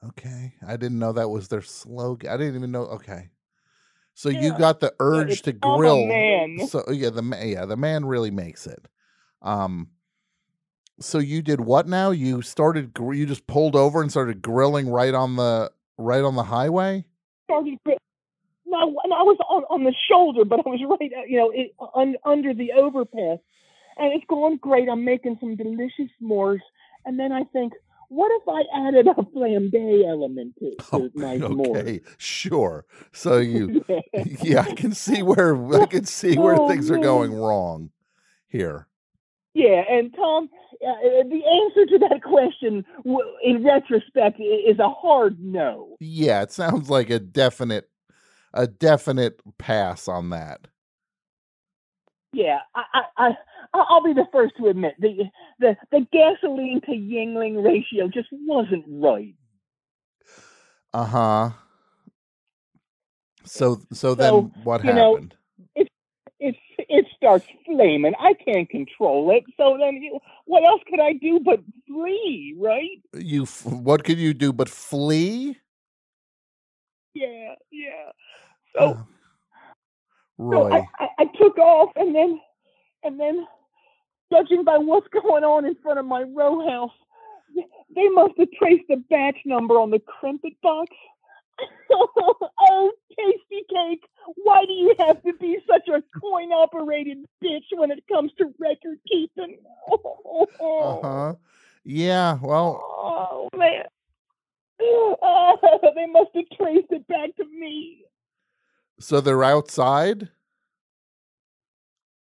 Okay. 0.06 0.54
I 0.68 0.76
didn't 0.76 1.00
know 1.00 1.14
that 1.14 1.30
was 1.30 1.48
their 1.48 1.62
slogan. 1.62 2.30
I 2.30 2.36
didn't 2.36 2.56
even 2.56 2.72
know. 2.74 2.88
Okay. 2.88 3.30
So 4.20 4.28
you 4.28 4.52
got 4.58 4.82
the 4.82 4.94
urge 5.00 5.44
to 5.44 5.54
grill. 5.54 6.06
man. 6.06 6.68
So 6.68 6.84
yeah, 6.92 7.10
the 7.10 7.24
yeah, 7.42 7.64
the 7.64 7.78
man 7.78 8.04
really 8.04 8.32
makes 8.32 8.68
it. 8.68 8.86
Um 9.42 9.92
so 11.00 11.20
you 11.20 11.42
did 11.42 11.62
what 11.62 11.88
now? 11.88 12.12
You 12.12 12.42
started 12.42 12.92
you 13.00 13.26
just 13.26 13.48
pulled 13.48 13.78
over 13.78 14.02
and 14.02 14.12
started 14.12 14.42
grilling 14.42 14.90
right 14.90 15.14
on 15.14 15.38
the 15.38 15.72
right 15.98 16.22
on 16.22 16.36
the 16.36 16.44
highway? 16.44 17.06
Started 17.46 17.80
No, 18.66 18.94
and 19.06 19.14
I 19.14 19.24
was 19.24 19.38
on, 19.50 19.64
on 19.70 19.86
the 19.86 19.96
shoulder, 20.12 20.44
but 20.44 20.60
I 20.66 20.70
was 20.70 20.82
right, 21.00 21.12
uh, 21.18 21.24
you 21.26 21.38
know, 21.38 21.52
it, 21.56 21.74
un, 21.96 22.16
under 22.26 22.54
the 22.54 22.74
overpass. 22.74 23.40
And 23.96 24.14
it's 24.14 24.26
going 24.28 24.58
great. 24.58 24.90
I'm 24.90 25.06
making 25.06 25.38
some 25.40 25.56
delicious 25.56 26.12
s'mores. 26.22 26.60
And 27.06 27.18
then 27.18 27.32
I 27.32 27.46
think, 27.54 27.72
what 28.10 28.32
if 28.42 28.48
I 28.48 28.88
added 28.88 29.08
a 29.08 29.14
flambe 29.14 30.06
element 30.08 30.56
to, 30.60 30.72
to 30.92 31.12
my 31.16 31.38
s'mores? 31.40 31.80
Okay, 31.80 32.02
sure. 32.18 32.86
So 33.14 33.38
you 33.38 33.84
yeah, 34.42 34.62
I 34.62 34.74
can 34.74 34.94
see 34.94 35.24
where 35.24 35.56
I 35.74 35.86
can 35.86 36.06
see 36.06 36.38
where 36.38 36.58
Oh, 36.58 36.68
things 36.68 36.92
are 36.92 36.98
going 36.98 37.34
wrong 37.34 37.92
here. 38.48 38.88
Yeah, 39.54 39.84
and 39.90 40.14
Tom, 40.16 40.50
uh, 40.88 40.94
the 41.30 41.42
answer 41.66 41.86
to 41.88 42.00
that 42.10 42.22
question, 42.24 42.86
w- 43.04 43.26
in 43.44 43.64
retrospect, 43.64 44.40
is 44.40 44.80
a 44.80 44.90
hard 44.90 45.40
no. 45.44 45.98
Yeah, 46.00 46.42
it 46.44 46.52
sounds 46.52 46.90
like 46.90 47.10
a 47.10 47.20
definite 47.20 47.90
a 48.54 48.68
definite 48.68 49.42
pass 49.58 50.08
on 50.08 50.30
that. 50.32 50.68
Yeah, 52.34 52.60
I, 52.76 52.84
I, 52.94 53.02
I, 53.18 53.28
I- 53.74 53.86
I'll 53.90 54.04
be 54.04 54.14
the 54.14 54.28
first 54.32 54.56
to 54.58 54.68
admit 54.68 54.96
the 55.00 55.26
the 55.60 55.76
the 55.92 56.08
gasoline 56.12 56.82
to 56.82 56.92
Yuengling 56.92 57.64
ratio 57.64 58.08
just 58.08 58.30
wasn't 58.32 58.86
right. 58.88 59.36
Uh-huh. 60.94 61.52
So 63.46 63.82
so 63.94 64.16
then 64.16 64.32
So, 64.32 64.52
what 64.64 64.82
you 64.84 64.94
know, 64.94 65.16
happened? 65.16 65.36
It 65.76 65.90
it 66.40 66.56
it 66.78 67.06
starts 67.16 67.46
flaming. 67.66 68.14
I 68.20 68.34
can't 68.34 68.70
control 68.70 69.32
it. 69.32 69.44
So 69.58 69.78
then, 69.80 69.96
you, 70.02 70.20
what 70.46 70.64
else 70.66 70.82
could 70.90 71.00
I 71.02 71.14
do 71.14 71.40
but 71.44 71.62
flee? 71.88 72.56
Right? 72.60 73.02
You 73.14 73.46
what 73.64 74.04
could 74.04 74.20
you 74.20 74.34
do 74.34 74.54
but 74.54 74.70
flee? 74.70 75.58
Yeah, 77.14 77.56
yeah. 77.72 78.12
So. 78.78 78.96
So 78.96 79.08
Roy. 80.40 80.72
I, 80.72 80.88
I, 81.00 81.08
I 81.20 81.26
took 81.38 81.58
off, 81.58 81.92
and 81.96 82.16
then, 82.16 82.40
and 83.04 83.20
then, 83.20 83.46
judging 84.32 84.64
by 84.64 84.78
what's 84.78 85.08
going 85.24 85.44
on 85.44 85.66
in 85.66 85.76
front 85.76 86.00
of 86.00 86.06
my 86.06 86.24
row 86.24 86.68
house, 86.68 86.92
they 87.96 88.08
must 88.10 88.34
have 88.38 88.48
traced 88.52 88.88
the 88.88 89.04
batch 89.10 89.38
number 89.46 89.76
on 89.76 89.92
the 89.92 90.00
Krimpet 90.00 90.56
box. 90.64 90.96
oh, 91.92 92.92
Tastykake! 93.20 94.00
Why 94.38 94.64
do 94.66 94.72
you 94.72 94.96
have 95.00 95.22
to 95.24 95.34
be 95.34 95.58
such 95.68 95.90
a 95.90 96.02
coin-operated 96.20 97.18
bitch 97.44 97.66
when 97.74 97.92
it 97.92 98.04
comes 98.10 98.32
to 98.38 98.54
record 98.58 99.00
keeping? 99.08 99.60
Uh-huh. 99.92 101.36
Yeah, 101.86 102.38
well, 102.44 102.84
Oh 102.84 103.50
man! 103.56 103.86
Oh, 104.82 105.80
they 105.96 106.06
must 106.08 106.30
have 106.36 106.46
traced 106.58 106.92
it 106.92 107.08
back 107.08 107.36
to 107.38 107.46
me. 107.46 108.04
So 109.00 109.22
they're 109.22 109.44
outside? 109.44 110.30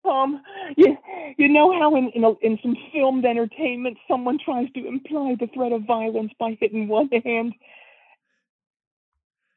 Um, 0.05 0.43
you, 0.77 0.97
you 1.39 1.49
know 1.49 1.73
how 1.79 1.97
in, 1.97 2.11
in, 2.15 2.25
a, 2.25 2.33
in 2.43 2.59
some 2.63 2.77
filmed 2.93 3.25
entertainment, 3.25 3.99
someone 4.09 4.39
tries 4.45 4.71
to 4.73 4.87
imply 4.87 5.37
the 5.39 5.49
threat 5.55 5.73
of 5.73 5.85
violence 5.85 6.33
by 6.41 6.57
hitting 6.61 6.89
one 6.89 7.09
hand, 7.25 7.55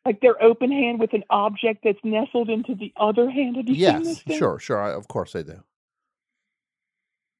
like 0.05 0.21
their 0.21 0.41
open 0.43 0.71
hand 0.71 0.99
with 0.99 1.13
an 1.13 1.23
object 1.29 1.81
that's 1.83 1.99
nestled 2.03 2.49
into 2.49 2.75
the 2.75 2.93
other 2.97 3.29
hand. 3.29 3.57
Have 3.57 3.67
you 3.67 3.77
seen 3.85 4.05
this 4.05 4.17
Yes, 4.17 4.23
thing? 4.27 4.39
sure, 4.39 4.59
sure. 4.59 4.81
I, 4.81 4.91
of 4.93 5.07
course 5.07 5.35
I 5.35 5.43
do. 5.43 5.63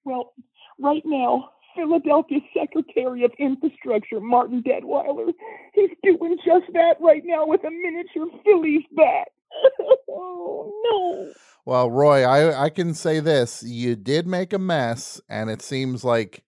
Well, 0.05 0.33
right 0.79 1.03
now, 1.05 1.51
Philadelphia 1.75 2.39
Secretary 2.57 3.23
of 3.25 3.31
Infrastructure, 3.39 4.19
Martin 4.21 4.63
Deadweiler, 4.63 5.33
he's 5.73 5.91
doing 6.03 6.37
just 6.45 6.65
that 6.73 6.95
right 7.01 7.23
now 7.25 7.45
with 7.47 7.61
a 7.65 7.71
miniature 7.71 8.27
Phillies 8.45 8.83
bat. 8.95 9.29
oh, 10.10 10.82
no. 10.84 11.34
Well, 11.65 11.90
Roy, 11.90 12.23
I 12.23 12.65
I 12.65 12.69
can 12.69 12.94
say 12.94 13.19
this: 13.19 13.64
you 13.64 13.95
did 13.95 14.27
make 14.27 14.53
a 14.53 14.60
mess, 14.60 15.19
and 15.30 15.49
it 15.49 15.61
seems 15.61 16.03
like 16.03 16.44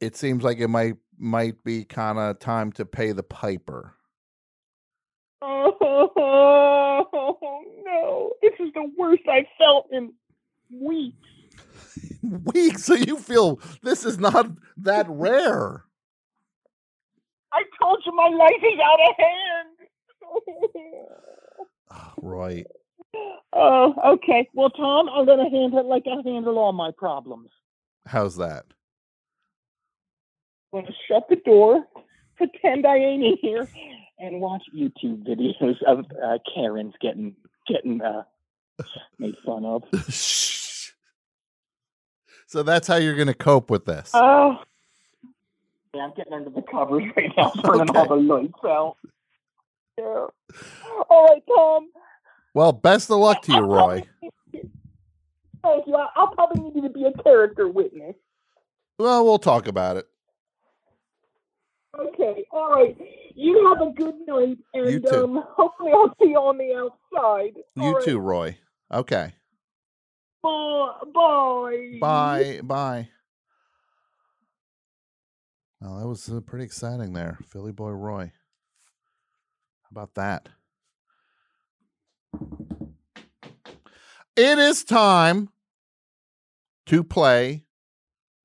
it 0.00 0.16
seems 0.16 0.44
like 0.44 0.58
it 0.58 0.68
might 0.68 0.96
might 1.18 1.64
be 1.64 1.84
kind 1.84 2.18
of 2.18 2.38
time 2.38 2.70
to 2.72 2.84
pay 2.84 3.12
the 3.12 3.22
piper. 3.22 3.94
Oh, 7.10 7.62
no. 7.84 8.32
This 8.42 8.52
is 8.58 8.72
the 8.74 8.90
worst 8.98 9.22
I've 9.30 9.46
felt 9.56 9.86
in 9.92 10.12
weeks. 10.70 11.16
weeks? 12.52 12.84
so 12.84 12.94
you 12.94 13.16
feel 13.18 13.60
this 13.82 14.04
is 14.04 14.18
not 14.18 14.50
that 14.78 15.06
rare. 15.08 15.84
I 17.52 17.62
told 17.80 18.02
you 18.04 18.12
my 18.14 18.28
life 18.28 18.62
is 18.62 18.78
out 18.84 19.00
of 19.08 19.14
hand. 19.18 19.78
Roy, 22.20 22.64
Oh, 23.52 23.94
okay. 24.14 24.48
Well, 24.54 24.70
Tom, 24.70 25.08
I'm 25.08 25.24
going 25.24 25.38
to 25.38 25.50
handle 25.50 25.80
it 25.80 25.86
like 25.86 26.04
I 26.06 26.28
handle 26.28 26.58
all 26.58 26.72
my 26.72 26.90
problems. 26.96 27.50
how's 28.06 28.36
that? 28.36 28.64
I'm 30.72 30.82
going 30.82 30.86
to 30.86 30.92
shut 31.08 31.26
the 31.28 31.36
door, 31.36 31.84
pretend 32.36 32.86
I 32.86 32.96
ain't 32.96 33.24
in 33.24 33.36
here, 33.40 33.68
and 34.18 34.40
watch 34.40 34.62
YouTube 34.76 35.26
videos 35.26 35.82
of 35.86 36.04
uh, 36.22 36.38
Karens 36.54 36.94
getting 37.00 37.34
getting 37.66 38.00
uh, 38.02 38.22
made 39.18 39.36
fun 39.44 39.64
of. 39.64 39.82
So 42.50 42.62
that's 42.62 42.88
how 42.88 42.96
you're 42.96 43.14
going 43.14 43.28
to 43.28 43.34
cope 43.34 43.68
with 43.68 43.84
this. 43.84 44.10
Oh, 44.14 44.56
yeah, 45.94 46.00
I'm 46.00 46.14
getting 46.14 46.32
under 46.32 46.48
the 46.48 46.62
covers 46.62 47.02
right 47.14 47.30
now, 47.36 47.50
turning 47.62 47.94
all 47.94 48.08
the 48.08 48.14
lights 48.14 48.54
out. 48.64 48.96
All 50.04 51.26
right, 51.28 51.42
Tom. 51.46 51.88
Well, 52.54 52.72
best 52.72 53.10
of 53.10 53.18
luck 53.18 53.42
to 53.42 53.52
you, 53.52 53.60
Roy. 53.60 54.04
Thank 55.62 55.86
you. 55.86 55.96
I'll 56.16 56.28
probably 56.28 56.62
need 56.62 56.76
you 56.76 56.82
to 56.82 56.88
be 56.88 57.04
a 57.04 57.22
character 57.22 57.68
witness. 57.68 58.14
Well, 58.98 59.24
we'll 59.24 59.38
talk 59.38 59.66
about 59.68 59.96
it. 59.96 60.06
Okay. 61.98 62.44
All 62.52 62.70
right. 62.70 62.96
You 63.34 63.68
have 63.68 63.86
a 63.86 63.92
good 63.92 64.14
night, 64.26 64.58
and 64.74 64.90
You 64.90 65.00
too. 65.00 65.24
um, 65.24 65.44
hopefully 65.48 65.92
I'll 65.92 66.14
see 66.20 66.30
you 66.30 66.36
on 66.36 66.58
the 66.58 66.74
outside. 66.74 67.54
You 67.76 67.94
right. 67.94 68.04
too, 68.04 68.18
Roy. 68.18 68.58
Okay. 68.92 69.32
Bye. 70.42 70.90
Bye. 71.12 71.98
Bye. 72.00 72.60
Bye. 72.62 73.08
Well, 75.80 75.98
that 75.98 76.08
was 76.08 76.28
uh, 76.28 76.40
pretty 76.40 76.64
exciting 76.64 77.12
there. 77.12 77.38
Philly 77.46 77.72
boy 77.72 77.90
Roy. 77.90 78.32
About 79.90 80.14
that? 80.14 80.48
It 84.36 84.58
is 84.58 84.84
time 84.84 85.48
to 86.86 87.02
play 87.02 87.64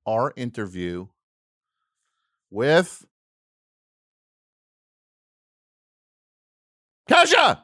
our 0.06 0.34
interview 0.36 1.08
with 2.50 3.06
Kesha. 7.10 7.62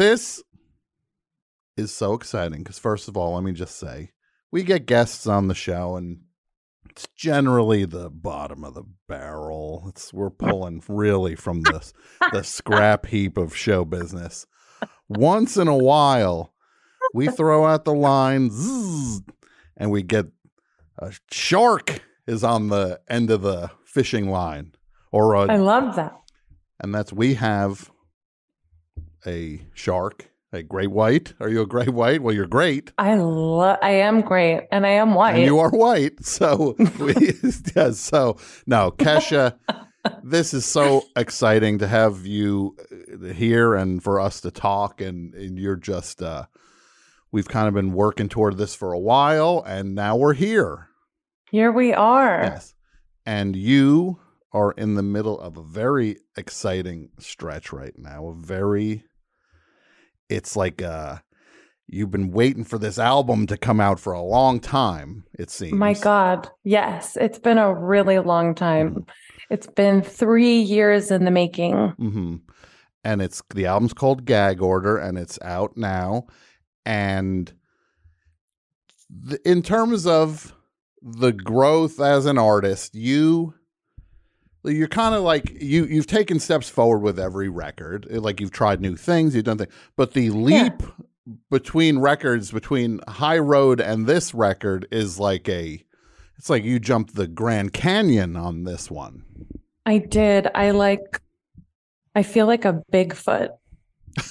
This 0.00 0.42
is 1.76 1.92
so 1.92 2.14
exciting 2.14 2.62
because 2.62 2.78
first 2.78 3.06
of 3.06 3.18
all, 3.18 3.34
let 3.34 3.44
me 3.44 3.52
just 3.52 3.78
say 3.78 4.12
we 4.50 4.62
get 4.62 4.86
guests 4.86 5.26
on 5.26 5.48
the 5.48 5.54
show 5.54 5.96
and 5.96 6.20
it's 6.88 7.06
generally 7.14 7.84
the 7.84 8.08
bottom 8.08 8.64
of 8.64 8.72
the 8.72 8.84
barrel. 9.08 9.84
It's 9.88 10.10
we're 10.10 10.30
pulling 10.30 10.82
really 10.88 11.34
from 11.34 11.60
the 11.60 11.92
the 12.32 12.42
scrap 12.42 13.06
heap 13.06 13.36
of 13.36 13.54
show 13.54 13.84
business. 13.84 14.46
Once 15.10 15.58
in 15.58 15.68
a 15.68 15.76
while, 15.76 16.54
we 17.12 17.28
throw 17.28 17.66
out 17.66 17.84
the 17.84 17.92
line 17.92 18.48
zzz, 18.50 19.20
and 19.76 19.90
we 19.90 20.02
get 20.02 20.26
a 20.98 21.12
shark 21.30 22.02
is 22.26 22.42
on 22.42 22.68
the 22.68 23.00
end 23.08 23.30
of 23.30 23.42
the 23.42 23.70
fishing 23.84 24.30
line 24.30 24.72
or 25.12 25.34
a 25.34 25.40
I 25.42 25.56
love 25.56 25.94
that. 25.96 26.18
and 26.82 26.94
that's 26.94 27.12
we 27.12 27.34
have 27.34 27.90
a 29.26 29.60
shark, 29.74 30.30
a 30.52 30.62
great 30.62 30.90
white. 30.90 31.34
Are 31.40 31.48
you 31.48 31.62
a 31.62 31.66
great 31.66 31.90
white? 31.90 32.22
Well, 32.22 32.34
you're 32.34 32.46
great. 32.46 32.92
I 32.98 33.14
love. 33.14 33.78
I 33.82 33.90
am 33.90 34.20
great, 34.20 34.66
and 34.72 34.86
I 34.86 34.90
am 34.90 35.14
white. 35.14 35.36
And 35.36 35.44
you 35.44 35.58
are 35.58 35.70
white. 35.70 36.14
So 36.24 36.76
we 36.98 37.14
yes, 37.76 37.98
so 37.98 38.36
no, 38.66 38.90
Kesha, 38.92 39.58
this 40.22 40.54
is 40.54 40.64
so 40.64 41.04
exciting 41.16 41.78
to 41.78 41.88
have 41.88 42.26
you 42.26 42.76
uh, 43.12 43.32
here 43.32 43.74
and 43.74 44.02
for 44.02 44.20
us 44.20 44.40
to 44.42 44.50
talk 44.50 45.00
and, 45.00 45.34
and 45.34 45.58
you're 45.58 45.76
just 45.76 46.22
uh 46.22 46.46
we've 47.32 47.48
kind 47.48 47.68
of 47.68 47.74
been 47.74 47.92
working 47.92 48.28
toward 48.28 48.56
this 48.56 48.74
for 48.74 48.92
a 48.92 48.98
while 48.98 49.62
and 49.66 49.94
now 49.94 50.16
we're 50.16 50.34
here. 50.34 50.88
Here 51.50 51.72
we 51.72 51.92
are. 51.92 52.42
Yes. 52.42 52.74
And 53.26 53.54
you 53.54 54.20
are 54.52 54.72
in 54.72 54.94
the 54.94 55.02
middle 55.02 55.38
of 55.38 55.56
a 55.56 55.62
very 55.62 56.16
exciting 56.36 57.10
stretch 57.18 57.72
right 57.72 57.96
now. 57.96 58.28
A 58.28 58.34
very 58.34 59.04
it's 60.30 60.56
like 60.56 60.80
uh 60.80 61.18
you've 61.86 62.10
been 62.10 62.30
waiting 62.30 62.64
for 62.64 62.78
this 62.78 62.98
album 62.98 63.46
to 63.48 63.56
come 63.56 63.80
out 63.80 63.98
for 63.98 64.12
a 64.12 64.22
long 64.22 64.60
time, 64.60 65.24
it 65.34 65.50
seems. 65.50 65.72
My 65.72 65.94
God, 65.94 66.48
yes, 66.62 67.16
it's 67.20 67.38
been 67.38 67.58
a 67.58 67.74
really 67.74 68.20
long 68.20 68.54
time. 68.54 69.04
It's 69.50 69.66
been 69.66 70.00
three 70.00 70.60
years 70.60 71.10
in 71.10 71.24
the 71.24 71.32
making. 71.32 71.74
hmm 71.98 72.36
And 73.02 73.20
it's 73.20 73.42
the 73.52 73.66
album's 73.66 73.92
called 73.92 74.24
Gag 74.24 74.62
Order, 74.62 74.98
and 74.98 75.18
it's 75.18 75.38
out 75.42 75.76
now. 75.76 76.26
And 76.86 77.52
th- 79.28 79.40
in 79.44 79.62
terms 79.62 80.06
of 80.06 80.54
the 81.02 81.32
growth 81.32 82.00
as 82.00 82.26
an 82.26 82.38
artist, 82.38 82.94
you 82.94 83.54
you're 84.64 84.88
kind 84.88 85.14
of 85.14 85.22
like 85.22 85.50
you 85.60 85.84
you've 85.86 86.06
taken 86.06 86.38
steps 86.40 86.68
forward 86.68 86.98
with 87.00 87.18
every 87.18 87.48
record. 87.48 88.06
eh, 88.10 88.18
Like 88.18 88.40
you've 88.40 88.50
tried 88.50 88.80
new 88.80 88.96
things, 88.96 89.34
you've 89.34 89.44
done 89.44 89.58
things, 89.58 89.72
but 89.96 90.12
the 90.12 90.30
leap 90.30 90.82
between 91.50 91.98
records 91.98 92.50
between 92.50 93.00
High 93.08 93.38
Road 93.38 93.80
and 93.80 94.06
this 94.06 94.34
record 94.34 94.86
is 94.90 95.18
like 95.18 95.48
a 95.48 95.84
it's 96.36 96.50
like 96.50 96.64
you 96.64 96.78
jumped 96.78 97.14
the 97.14 97.26
Grand 97.26 97.72
Canyon 97.72 98.36
on 98.36 98.64
this 98.64 98.90
one. 98.90 99.24
I 99.86 99.98
did. 99.98 100.48
I 100.54 100.70
like. 100.70 101.20
I 102.14 102.22
feel 102.22 102.46
like 102.46 102.64
a 102.64 102.82
Bigfoot. 102.92 103.50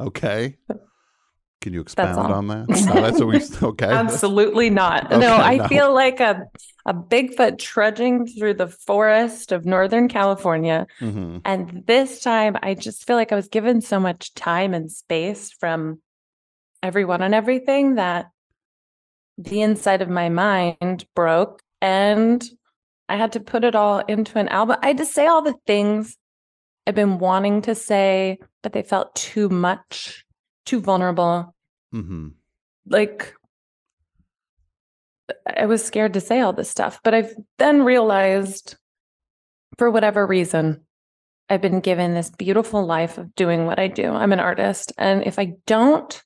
Okay. 0.00 0.56
Can 1.60 1.72
you 1.72 1.80
expound 1.80 2.32
on 2.32 2.48
that? 2.48 2.68
No, 2.86 3.00
that's 3.00 3.20
what 3.20 3.28
we 3.28 3.40
okay. 3.68 3.86
Absolutely 3.86 4.68
not. 4.70 5.06
Okay, 5.12 5.20
no, 5.20 5.36
I 5.36 5.56
no. 5.58 5.68
feel 5.68 5.94
like 5.94 6.18
a 6.20 6.48
a 6.84 6.94
Bigfoot 6.94 7.58
trudging 7.58 8.26
through 8.26 8.54
the 8.54 8.68
forest 8.68 9.52
of 9.52 9.64
Northern 9.64 10.08
California. 10.08 10.86
hmm 10.98 11.38
And 11.44 11.84
this 11.86 12.20
time, 12.20 12.56
I 12.62 12.74
just 12.74 13.06
feel 13.06 13.16
like 13.16 13.32
I 13.32 13.36
was 13.36 13.48
given 13.48 13.80
so 13.80 14.00
much 14.00 14.34
time 14.34 14.74
and 14.74 14.90
space 14.90 15.52
from 15.52 16.00
everyone 16.82 17.22
and 17.22 17.34
everything 17.34 17.94
that 17.96 18.26
the 19.38 19.62
inside 19.62 20.02
of 20.02 20.08
my 20.08 20.28
mind 20.28 21.06
broke 21.14 21.62
and 21.80 22.44
I 23.08 23.16
had 23.16 23.32
to 23.32 23.40
put 23.40 23.64
it 23.64 23.74
all 23.74 23.98
into 24.00 24.38
an 24.38 24.48
album. 24.48 24.78
I 24.82 24.88
had 24.88 24.98
to 24.98 25.06
say 25.06 25.26
all 25.26 25.42
the 25.42 25.56
things 25.66 26.16
I've 26.86 26.94
been 26.94 27.18
wanting 27.18 27.62
to 27.62 27.74
say, 27.74 28.38
but 28.62 28.72
they 28.72 28.82
felt 28.82 29.14
too 29.14 29.48
much, 29.48 30.24
too 30.64 30.80
vulnerable. 30.80 31.54
hmm 31.90 32.28
Like, 32.86 33.34
I 35.56 35.66
was 35.66 35.84
scared 35.84 36.14
to 36.14 36.20
say 36.20 36.40
all 36.40 36.52
this 36.52 36.70
stuff, 36.70 37.00
but 37.04 37.14
I've 37.14 37.34
then 37.58 37.82
realized 37.82 38.76
for 39.78 39.90
whatever 39.90 40.26
reason, 40.26 40.82
I've 41.48 41.60
been 41.62 41.80
given 41.80 42.14
this 42.14 42.30
beautiful 42.30 42.84
life 42.84 43.18
of 43.18 43.34
doing 43.34 43.66
what 43.66 43.78
I 43.78 43.88
do. 43.88 44.10
I'm 44.10 44.32
an 44.32 44.40
artist. 44.40 44.92
And 44.98 45.26
if 45.26 45.38
I 45.38 45.54
don't 45.66 46.22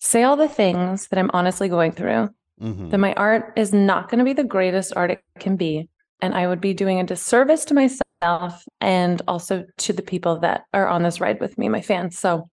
say 0.00 0.22
all 0.22 0.36
the 0.36 0.48
things 0.48 1.08
that 1.08 1.18
I'm 1.18 1.30
honestly 1.32 1.68
going 1.68 1.92
through, 1.92 2.30
hmm 2.58 2.90
then 2.90 3.00
my 3.00 3.12
art 3.14 3.52
is 3.56 3.72
not 3.72 4.08
going 4.08 4.18
to 4.20 4.24
be 4.24 4.32
the 4.32 4.44
greatest 4.44 4.92
art 4.94 5.10
it 5.10 5.20
can 5.40 5.56
be. 5.56 5.88
And 6.20 6.34
I 6.34 6.46
would 6.46 6.60
be 6.60 6.72
doing 6.72 7.00
a 7.00 7.04
disservice 7.04 7.64
to 7.66 7.74
myself 7.74 8.64
and 8.80 9.20
also 9.26 9.64
to 9.78 9.92
the 9.92 10.02
people 10.02 10.38
that 10.40 10.64
are 10.72 10.86
on 10.86 11.02
this 11.02 11.20
ride 11.20 11.40
with 11.40 11.58
me, 11.58 11.68
my 11.68 11.82
fans. 11.82 12.16
So 12.16 12.48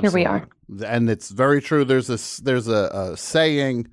here 0.00 0.10
we 0.10 0.26
are. 0.26 0.48
And 0.84 1.08
it's 1.08 1.30
very 1.30 1.60
true. 1.62 1.84
There's 1.84 2.08
this 2.08 2.38
there's 2.38 2.68
a, 2.68 2.90
a 2.92 3.16
saying 3.16 3.88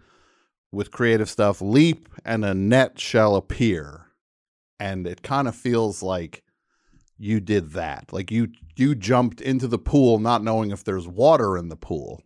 with 0.72 0.92
creative 0.92 1.30
stuff, 1.30 1.62
leap 1.62 2.10
and 2.26 2.44
a 2.46 2.54
net 2.54 3.00
shall 3.00 3.36
appear. 3.36 4.06
And 4.80 5.08
it 5.08 5.24
kind 5.24 5.48
of 5.48 5.56
feels 5.56 6.04
like 6.04 6.44
you 7.18 7.40
did 7.40 7.72
that. 7.72 8.14
Like 8.14 8.30
you 8.32 8.50
you 8.76 8.94
jumped 8.94 9.42
into 9.42 9.68
the 9.68 9.80
pool 9.80 10.20
not 10.20 10.44
knowing 10.44 10.72
if 10.72 10.84
there's 10.84 11.08
water 11.08 11.58
in 11.58 11.70
the 11.70 11.76
pool. 11.76 12.22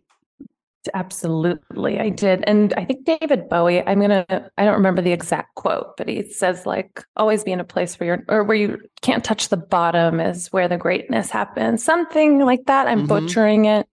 Absolutely, 0.94 2.00
I 2.00 2.08
did. 2.08 2.42
And 2.46 2.74
I 2.74 2.84
think 2.84 3.04
David 3.06 3.48
Bowie, 3.48 3.86
I'm 3.86 4.00
gonna 4.00 4.26
I 4.58 4.64
don't 4.64 4.74
remember 4.74 5.00
the 5.00 5.12
exact 5.12 5.54
quote, 5.54 5.96
but 5.96 6.08
he 6.08 6.28
says 6.28 6.66
like 6.66 7.02
always 7.16 7.44
be 7.44 7.52
in 7.52 7.60
a 7.60 7.64
place 7.64 7.98
where 7.98 8.06
you're 8.08 8.24
or 8.28 8.42
where 8.42 8.56
you 8.56 8.78
can't 9.00 9.24
touch 9.24 9.48
the 9.48 9.56
bottom 9.56 10.18
is 10.20 10.48
where 10.48 10.66
the 10.68 10.76
greatness 10.76 11.30
happens. 11.30 11.84
Something 11.84 12.40
like 12.40 12.66
that. 12.66 12.88
I'm 12.88 13.04
Mhm. 13.04 13.08
butchering 13.08 13.64
it. 13.66 13.86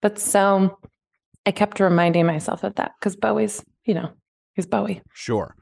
But 0.00 0.18
so 0.18 0.78
I 1.46 1.50
kept 1.50 1.80
reminding 1.80 2.26
myself 2.26 2.64
of 2.64 2.74
that 2.76 2.92
because 2.98 3.16
Bowie's, 3.16 3.64
you 3.84 3.94
know, 3.94 4.10
he's 4.54 4.66
Bowie. 4.66 5.02
Sure. 5.12 5.54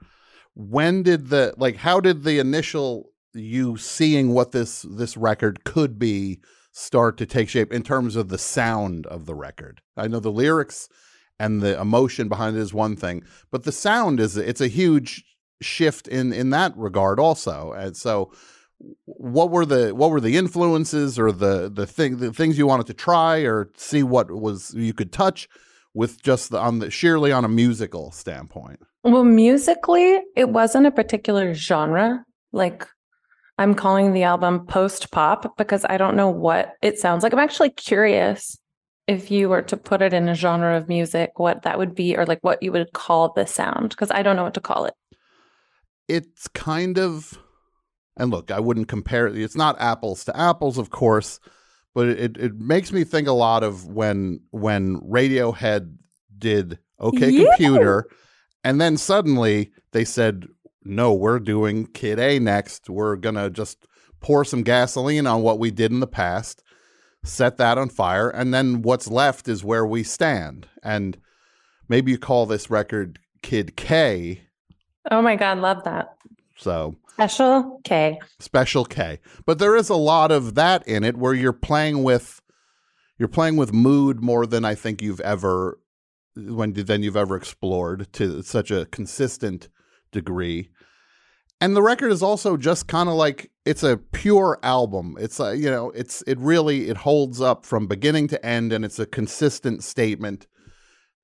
When 0.54 1.02
did 1.02 1.28
the 1.28 1.54
like 1.56 1.76
how 1.76 2.00
did 2.00 2.24
the 2.24 2.38
initial 2.38 3.10
you 3.34 3.76
seeing 3.76 4.32
what 4.34 4.52
this 4.52 4.82
this 4.82 5.16
record 5.16 5.64
could 5.64 5.98
be 5.98 6.40
start 6.72 7.16
to 7.18 7.26
take 7.26 7.48
shape 7.48 7.72
in 7.72 7.82
terms 7.82 8.16
of 8.16 8.28
the 8.28 8.38
sound 8.38 9.06
of 9.06 9.26
the 9.26 9.34
record? 9.34 9.80
I 9.96 10.08
know 10.08 10.20
the 10.20 10.30
lyrics 10.30 10.88
and 11.38 11.60
the 11.60 11.80
emotion 11.80 12.28
behind 12.28 12.56
it 12.56 12.60
is 12.60 12.74
one 12.74 12.96
thing, 12.96 13.24
but 13.50 13.64
the 13.64 13.72
sound 13.72 14.20
is 14.20 14.36
it's 14.36 14.60
a 14.60 14.68
huge 14.68 15.24
shift 15.60 16.06
in 16.06 16.32
in 16.32 16.50
that 16.50 16.76
regard 16.76 17.18
also. 17.18 17.72
And 17.72 17.96
so 17.96 18.32
what 19.04 19.50
were 19.50 19.64
the 19.64 19.94
what 19.94 20.10
were 20.10 20.20
the 20.20 20.36
influences 20.36 21.18
or 21.18 21.32
the 21.32 21.70
the 21.72 21.86
thing 21.86 22.18
the 22.18 22.32
things 22.32 22.58
you 22.58 22.66
wanted 22.66 22.86
to 22.86 22.94
try 22.94 23.38
or 23.38 23.70
see 23.76 24.02
what 24.02 24.30
was 24.30 24.74
you 24.74 24.92
could 24.92 25.12
touch 25.12 25.48
with 25.94 26.22
just 26.22 26.50
the 26.50 26.58
on 26.58 26.78
the 26.78 26.90
sheerly 26.90 27.32
on 27.32 27.44
a 27.44 27.48
musical 27.48 28.10
standpoint? 28.12 28.80
Well, 29.04 29.24
musically, 29.24 30.20
it 30.36 30.48
wasn't 30.50 30.86
a 30.86 30.90
particular 30.90 31.54
genre. 31.54 32.24
Like 32.52 32.86
I'm 33.58 33.74
calling 33.74 34.12
the 34.12 34.22
album 34.22 34.66
post 34.66 35.10
pop 35.10 35.56
because 35.56 35.84
I 35.88 35.96
don't 35.96 36.16
know 36.16 36.28
what 36.30 36.74
it 36.82 36.98
sounds 36.98 37.22
like. 37.22 37.32
I'm 37.32 37.38
actually 37.38 37.70
curious 37.70 38.58
if 39.08 39.30
you 39.30 39.48
were 39.48 39.62
to 39.62 39.76
put 39.76 40.00
it 40.00 40.12
in 40.12 40.28
a 40.28 40.34
genre 40.34 40.76
of 40.76 40.88
music, 40.88 41.38
what 41.38 41.62
that 41.62 41.76
would 41.78 41.94
be, 41.94 42.16
or 42.16 42.24
like 42.24 42.38
what 42.42 42.62
you 42.62 42.70
would 42.72 42.92
call 42.92 43.32
the 43.32 43.46
sound, 43.46 43.90
because 43.90 44.10
I 44.12 44.22
don't 44.22 44.36
know 44.36 44.44
what 44.44 44.54
to 44.54 44.60
call 44.60 44.84
it. 44.84 44.94
it's 46.08 46.48
kind 46.48 46.98
of 46.98 47.38
and 48.16 48.30
look 48.30 48.50
i 48.50 48.60
wouldn't 48.60 48.88
compare 48.88 49.26
it 49.26 49.36
it's 49.36 49.56
not 49.56 49.80
apples 49.80 50.24
to 50.24 50.36
apples 50.36 50.76
of 50.76 50.90
course 50.90 51.40
but 51.94 52.08
it, 52.08 52.36
it 52.36 52.54
makes 52.54 52.92
me 52.92 53.04
think 53.04 53.28
a 53.28 53.32
lot 53.32 53.62
of 53.62 53.86
when 53.86 54.40
when 54.50 55.00
radiohead 55.00 55.96
did 56.38 56.78
okay 57.00 57.30
Yeah. 57.30 57.44
computer 57.46 58.06
and 58.64 58.80
then 58.80 58.96
suddenly 58.96 59.70
they 59.92 60.04
said 60.04 60.46
no 60.84 61.12
we're 61.12 61.38
doing 61.38 61.86
Kid 61.86 62.18
A 62.18 62.38
next 62.38 62.88
we're 62.90 63.16
gonna 63.16 63.50
just 63.50 63.86
pour 64.20 64.44
some 64.44 64.62
gasoline 64.62 65.26
on 65.26 65.42
what 65.42 65.58
we 65.58 65.70
did 65.70 65.90
in 65.92 66.00
the 66.00 66.06
past 66.06 66.62
set 67.24 67.56
that 67.58 67.78
on 67.78 67.88
fire 67.88 68.28
and 68.30 68.52
then 68.52 68.82
what's 68.82 69.08
left 69.08 69.46
is 69.48 69.62
where 69.62 69.86
we 69.86 70.02
stand 70.02 70.66
and 70.82 71.16
maybe 71.88 72.10
you 72.10 72.18
call 72.18 72.46
this 72.46 72.70
record 72.70 73.18
kid 73.42 73.76
k 73.76 74.42
Oh 75.10 75.20
my 75.20 75.34
God, 75.34 75.58
love 75.58 75.82
that. 75.82 76.14
So 76.62 76.96
Special 77.14 77.80
K. 77.84 78.18
special 78.40 78.84
K. 78.84 79.20
But 79.44 79.58
there 79.58 79.76
is 79.76 79.90
a 79.90 79.96
lot 79.96 80.32
of 80.32 80.54
that 80.54 80.86
in 80.88 81.04
it 81.04 81.16
where 81.16 81.34
you're 81.34 81.52
playing 81.52 82.02
with 82.04 82.40
you're 83.18 83.28
playing 83.28 83.56
with 83.56 83.72
mood 83.72 84.22
more 84.22 84.46
than 84.46 84.64
I 84.64 84.74
think 84.74 85.02
you've 85.02 85.20
ever 85.20 85.78
when 86.34 86.72
than 86.72 87.02
you've 87.02 87.16
ever 87.16 87.36
explored 87.36 88.10
to 88.14 88.42
such 88.42 88.70
a 88.70 88.86
consistent 88.86 89.68
degree. 90.12 90.70
and 91.60 91.76
the 91.76 91.82
record 91.82 92.10
is 92.10 92.22
also 92.22 92.56
just 92.56 92.86
kind 92.88 93.08
of 93.08 93.14
like 93.14 93.50
it's 93.64 93.82
a 93.82 93.96
pure 93.96 94.58
album 94.62 95.16
it's 95.20 95.38
a, 95.38 95.54
you 95.56 95.70
know 95.70 95.90
it's 95.90 96.22
it 96.26 96.38
really 96.38 96.88
it 96.88 96.96
holds 96.96 97.40
up 97.40 97.64
from 97.64 97.86
beginning 97.86 98.26
to 98.28 98.44
end 98.44 98.72
and 98.72 98.84
it's 98.84 98.98
a 98.98 99.06
consistent 99.06 99.84
statement 99.84 100.46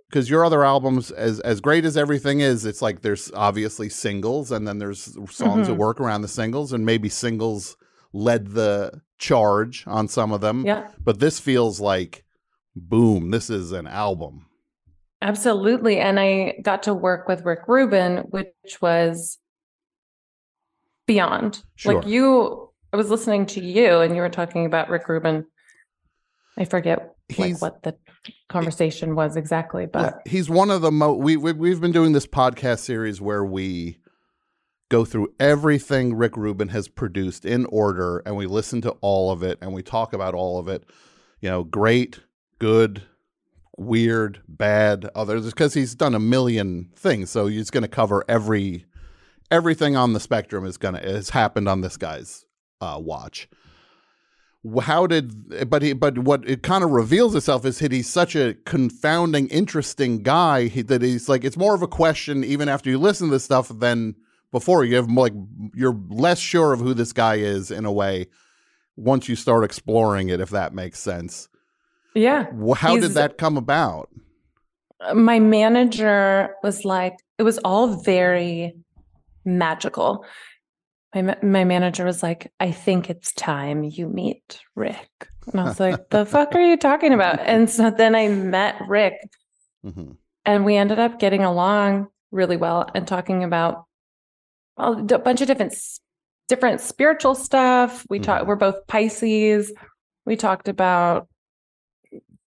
because 0.09 0.29
your 0.31 0.45
other 0.45 0.65
albums 0.65 1.11
as 1.11 1.41
as 1.41 1.61
great 1.61 1.85
as 1.85 1.97
everything 1.97 2.41
is 2.41 2.65
it's 2.65 2.81
like 2.83 3.03
there's 3.03 3.31
obviously 3.33 3.89
singles 3.89 4.51
and 4.53 4.67
then 4.67 4.79
there's 4.79 5.03
songs 5.31 5.67
that 5.69 5.75
Mhm. 5.75 5.79
work 5.79 6.01
around 6.01 6.23
the 6.23 6.29
singles 6.29 6.73
and 6.73 6.85
maybe 6.87 7.09
singles 7.09 7.77
led 8.13 8.49
the 8.49 9.01
charge 9.19 9.85
on 9.87 10.09
some 10.09 10.33
of 10.33 10.41
them 10.41 10.65
Yeah. 10.65 10.89
but 11.05 11.19
this 11.21 11.39
feels 11.41 11.79
like 11.81 12.25
boom 12.75 13.31
this 13.31 13.51
is 13.51 13.73
an 13.73 13.87
album 13.87 14.47
Absolutely. 15.21 15.99
And 15.99 16.21
I 16.21 16.61
got 16.63 16.85
to 16.85 16.95
work 16.95 17.27
with 17.27 17.45
Rick 17.45 17.63
Rubin, 17.67 18.19
which 18.31 18.79
was 18.81 19.39
beyond. 21.09 21.63
sure. 21.75 21.95
Like 21.95 22.07
you, 22.07 22.71
I 22.93 22.97
was 22.97 23.11
listening 23.11 23.47
to 23.47 23.61
you 23.61 23.99
and 23.99 24.15
you 24.15 24.23
were 24.23 24.29
talking 24.29 24.65
about 24.65 24.89
Rick 24.91 25.09
Rubin. 25.09 25.45
I 26.57 26.65
forget 26.67 27.15
like 27.37 27.61
what 27.61 27.83
the 27.83 27.97
conversation 28.49 29.15
was 29.15 29.37
exactly, 29.37 29.87
but 29.87 30.23
he's 30.27 30.49
one 30.49 30.71
of 30.71 30.81
the 30.83 30.91
mo 30.91 31.13
we, 31.13 31.37
we 31.37 31.53
we've 31.53 31.81
been 31.81 31.93
doing 31.93 32.13
this 32.13 32.27
podcast 32.27 32.81
series 32.81 33.21
where 33.21 33.45
we 33.45 33.99
go 34.89 35.05
through 35.05 35.33
everything 35.39 36.15
Rick 36.15 36.37
Rubin 36.37 36.69
has 36.69 36.89
produced 36.89 37.45
in 37.45 37.67
order 37.67 38.23
and 38.25 38.37
we 38.37 38.47
listen 38.47 38.81
to 38.83 38.91
all 39.01 39.31
of 39.31 39.43
it 39.43 39.59
and 39.61 39.73
we 39.73 39.83
talk 39.83 40.13
about 40.13 40.35
all 40.35 40.59
of 40.59 40.69
it. 40.69 40.85
You 41.41 41.51
know, 41.51 41.63
great, 41.63 42.21
good, 42.59 43.03
weird, 43.77 44.41
bad, 44.49 45.09
others 45.15 45.47
because 45.47 45.75
he's 45.75 45.95
done 45.95 46.15
a 46.15 46.21
million 46.21 46.91
things. 46.97 47.31
So 47.31 47.47
he's 47.47 47.71
going 47.71 47.83
to 47.83 47.89
cover 47.89 48.25
every 48.29 48.87
everything 49.51 49.97
on 49.97 50.13
the 50.13 50.21
spectrum 50.21 50.65
is 50.67 50.77
going 50.77 50.95
to 50.95 51.01
has 51.01 51.31
happened 51.31 51.69
on 51.69 51.81
this 51.81 51.97
guy's 51.97 52.45
uh 52.81 52.99
watch 53.01 53.49
how 54.83 55.07
did 55.07 55.69
but 55.71 55.83
he 55.83 55.93
but 55.93 56.19
what 56.19 56.49
it 56.49 56.63
kind 56.63 56.85
of 56.85 56.91
reveals 56.91 57.35
itself 57.35 57.65
is 57.65 57.79
that 57.79 57.93
he's 57.93 58.09
such 58.09 58.35
a 58.35 58.55
confounding 58.65 59.49
interesting 59.49 60.23
guy 60.23 60.67
he, 60.69 60.83
that 60.83 61.03
he's 61.03 61.29
like 61.29 61.45
it's 61.45 61.57
more 61.57 61.75
of 61.75 61.83
a 61.83 61.89
question 61.89 62.45
even 62.45 62.69
after 62.69 62.91
you 62.91 62.99
listen 62.99 63.29
to 63.29 63.33
this 63.33 63.45
stuff 63.45 63.69
than 63.69 64.15
before 64.53 64.85
you 64.85 64.97
have 64.97 65.09
more 65.09 65.25
like 65.25 65.35
you're 65.75 65.99
less 66.09 66.39
sure 66.39 66.73
of 66.73 66.81
who 66.81 66.95
this 66.95 67.13
guy 67.13 67.37
is 67.37 67.71
in 67.71 67.85
a 67.85 67.93
way 67.93 68.27
once 68.97 69.29
you 69.29 69.37
start 69.37 69.65
exploring 69.65 70.29
it 70.29 70.41
if 70.41 70.51
that 70.51 70.75
makes 70.75 70.99
sense 70.99 71.49
yeah. 72.15 72.47
How 72.75 72.95
He's- 72.97 73.03
did 73.03 73.13
that 73.13 73.39
come 73.39 73.57
about 73.57 74.09
my 75.15 75.39
manager 75.39 76.55
was 76.63 76.85
like, 76.85 77.17
it 77.39 77.43
was 77.43 77.59
all 77.59 78.03
very 78.03 78.75
magical. 79.45 80.25
My, 81.15 81.37
my 81.43 81.65
manager 81.65 82.05
was 82.05 82.23
like, 82.23 82.53
I 82.61 82.71
think 82.71 83.09
it's 83.09 83.33
time 83.33 83.83
you 83.83 84.09
meet 84.09 84.61
Rick. 84.75 85.09
And 85.51 85.61
I 85.61 85.65
was 85.65 85.81
like, 85.81 86.11
the 86.11 86.27
fuck 86.27 86.55
are 86.55 86.61
you 86.61 86.77
talking 86.77 87.15
about? 87.15 87.41
And 87.47 87.71
so 87.71 87.91
then 87.91 88.15
I 88.15 88.29
met 88.29 88.77
Rick 88.87 89.15
Mhm. 89.87 90.17
and 90.45 90.65
we 90.65 90.77
ended 90.77 90.99
up 90.99 91.19
getting 91.19 91.45
along 91.45 92.09
really 92.33 92.57
well 92.57 92.87
and 92.95 93.07
talking 93.07 93.45
about 93.45 93.85
well, 94.77 94.99
a 95.13 95.19
bunch 95.19 95.41
of 95.41 95.47
different 95.47 95.75
different 96.49 96.81
spiritual 96.81 97.35
stuff. 97.35 98.05
We 98.11 98.19
talked. 98.19 98.47
We're 98.47 98.57
both 98.57 98.87
Pisces. 98.87 99.73
We 100.27 100.37
talked 100.37 100.69
about 100.69 101.29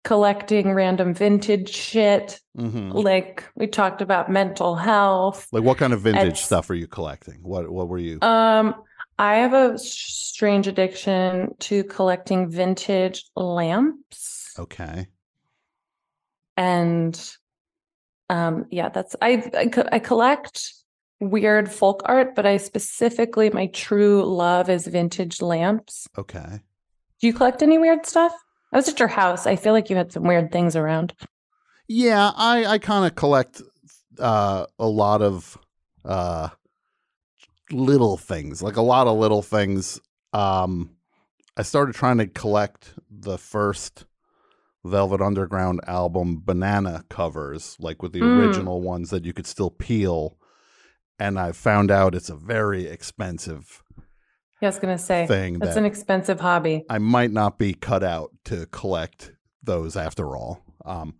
collecting 0.03 0.71
random 0.73 1.13
vintage 1.13 1.69
shit. 1.69 2.39
Mhm. 2.57 2.93
Like 2.93 3.43
we 3.55 3.67
talked 3.67 4.01
about 4.01 4.31
mental 4.31 4.75
health. 4.75 5.47
like 5.51 5.63
what 5.63 5.77
kind 5.77 5.93
of 5.93 6.01
vintage 6.01 6.23
It's- 6.27 6.45
stuff 6.45 6.69
are 6.69 6.75
you 6.75 6.87
collecting 6.87 7.39
what 7.43 7.69
what 7.69 7.87
were 7.89 7.97
you 7.99 8.17
Um, 8.21 8.75
I 9.17 9.35
have 9.35 9.53
a 9.53 9.77
strange 9.77 10.67
addiction 10.67 11.53
to 11.59 11.83
collecting 11.83 12.49
vintage 12.49 13.25
lamps. 13.35 14.53
okay 14.57 15.07
and 16.57 17.35
um 18.29 18.65
yeah 18.71 18.89
that's 18.89 19.15
I, 19.21 19.49
I 19.53 19.69
i 19.93 19.99
collect 19.99 20.73
weird 21.19 21.71
folk 21.71 22.01
art 22.05 22.35
but 22.35 22.45
i 22.45 22.57
specifically 22.57 23.49
my 23.49 23.67
true 23.67 24.23
love 24.25 24.69
is 24.69 24.87
vintage 24.87 25.41
lamps 25.41 26.07
okay 26.17 26.61
do 27.19 27.27
you 27.27 27.33
collect 27.33 27.61
any 27.63 27.77
weird 27.77 28.05
stuff 28.05 28.33
i 28.71 28.77
was 28.77 28.87
at 28.87 28.99
your 28.99 29.07
house 29.09 29.45
i 29.47 29.55
feel 29.55 29.73
like 29.73 29.89
you 29.89 29.95
had 29.95 30.11
some 30.11 30.23
weird 30.23 30.51
things 30.51 30.75
around 30.75 31.13
Yeah, 31.87 32.31
I 32.35 32.65
I 32.65 32.77
kind 32.77 33.05
of 33.05 33.15
collect 33.15 33.61
uh 34.19 34.65
a 34.77 34.87
lot 34.87 35.21
of 35.21 35.57
uh 36.05 36.49
little 37.71 38.17
things, 38.17 38.61
like 38.61 38.75
a 38.77 38.81
lot 38.81 39.07
of 39.07 39.17
little 39.17 39.41
things. 39.41 39.99
Um 40.33 40.91
I 41.57 41.63
started 41.63 41.95
trying 41.95 42.19
to 42.19 42.27
collect 42.27 42.93
the 43.09 43.37
first 43.37 44.05
Velvet 44.85 45.21
Underground 45.21 45.81
album 45.87 46.41
banana 46.45 47.03
covers, 47.09 47.75
like 47.79 48.01
with 48.01 48.13
the 48.13 48.21
Mm. 48.21 48.37
original 48.37 48.81
ones 48.81 49.09
that 49.09 49.25
you 49.25 49.33
could 49.33 49.47
still 49.47 49.69
peel. 49.71 50.37
And 51.19 51.37
I 51.37 51.51
found 51.51 51.91
out 51.91 52.15
it's 52.15 52.29
a 52.29 52.35
very 52.35 52.85
expensive 52.87 53.83
yeah, 54.61 54.67
i 54.67 54.69
was 54.69 54.79
gonna 54.79 54.97
say 54.97 55.25
Thing 55.27 55.59
that's 55.59 55.73
that- 55.75 55.79
an 55.79 55.85
expensive 55.85 56.39
hobby 56.39 56.85
I 56.89 56.97
might 56.99 57.31
not 57.31 57.57
be 57.57 57.73
cut 57.73 58.03
out 58.03 58.31
to 58.45 58.65
collect 58.67 59.31
those 59.63 59.95
after 59.97 60.35
all. 60.35 60.63
Um, 60.85 61.15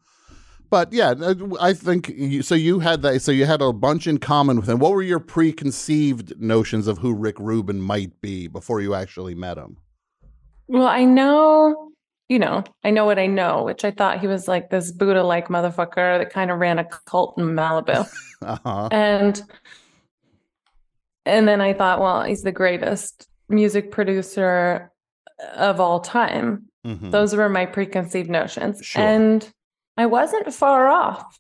but 0.70 0.94
yeah, 0.94 1.14
I 1.60 1.74
think 1.74 2.10
you, 2.10 2.42
so. 2.44 2.54
You 2.56 2.80
had 2.80 3.02
that, 3.02 3.22
so 3.22 3.32
you 3.32 3.46
had 3.46 3.62
a 3.62 3.74
bunch 3.74 4.06
in 4.08 4.20
common 4.20 4.58
with 4.58 4.70
him. 4.70 4.78
What 4.80 4.92
were 4.92 5.02
your 5.02 5.20
preconceived 5.20 6.40
notions 6.40 6.88
of 6.88 7.00
who 7.00 7.14
Rick 7.14 7.40
Rubin 7.40 7.82
might 7.82 8.22
be 8.22 8.48
before 8.48 8.80
you 8.80 8.94
actually 8.94 9.34
met 9.36 9.58
him? 9.58 9.78
well 10.68 10.86
i 10.88 11.04
know 11.04 11.90
you 12.28 12.38
know 12.38 12.64
i 12.84 12.92
know 12.92 13.04
what 13.04 13.18
i 13.18 13.26
know 13.26 13.64
which 13.64 13.84
i 13.84 13.90
thought 13.90 14.20
he 14.20 14.28
was 14.28 14.48
like 14.48 14.70
this 14.70 14.92
buddha 14.92 15.24
like 15.24 15.48
motherfucker 15.48 16.20
that 16.20 16.30
kind 16.32 16.52
of 16.52 16.60
ran 16.60 16.78
a 16.78 16.84
cult 17.06 17.34
in 17.40 17.46
malibu 17.56 18.08
Uh-huh. 18.44 18.88
and 18.92 19.42
and 21.26 21.48
then 21.48 21.62
I 21.62 21.74
thought, 21.74 22.00
well, 22.00 22.24
he's 22.24 22.42
the 22.44 22.52
greatest 22.52 23.28
music 23.50 23.92
producer 23.92 24.92
of 25.56 25.80
all 25.80 26.00
time. 26.00 26.66
Mhm. 26.86 27.12
Those 27.12 27.36
were 27.36 27.50
my 27.50 27.66
preconceived 27.66 28.30
notions, 28.30 28.80
Sure. 28.86 29.02
and 29.04 29.52
I 29.98 30.06
wasn't 30.06 30.54
far 30.54 30.88
off. 30.88 31.40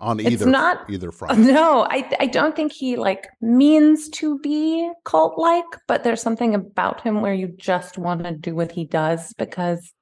On 0.00 0.18
It's 0.18 0.30
either 0.30 0.46
not- 0.46 0.90
either 0.90 1.12
front. 1.20 1.38
No, 1.38 1.82
I 1.88 2.10
I 2.18 2.26
don't 2.26 2.56
think 2.56 2.72
he 2.72 2.96
like 2.96 3.28
means 3.40 4.08
to 4.10 4.38
be 4.40 4.90
cult 5.04 5.38
like, 5.38 5.64
but 5.86 6.02
there's 6.02 6.20
something 6.20 6.54
about 6.56 7.00
him 7.02 7.20
where 7.22 7.32
you 7.34 7.48
just 7.56 7.98
want 7.98 8.24
to 8.24 8.32
do 8.32 8.54
what 8.56 8.72
he 8.72 8.84
does 8.84 9.32
because 9.34 9.92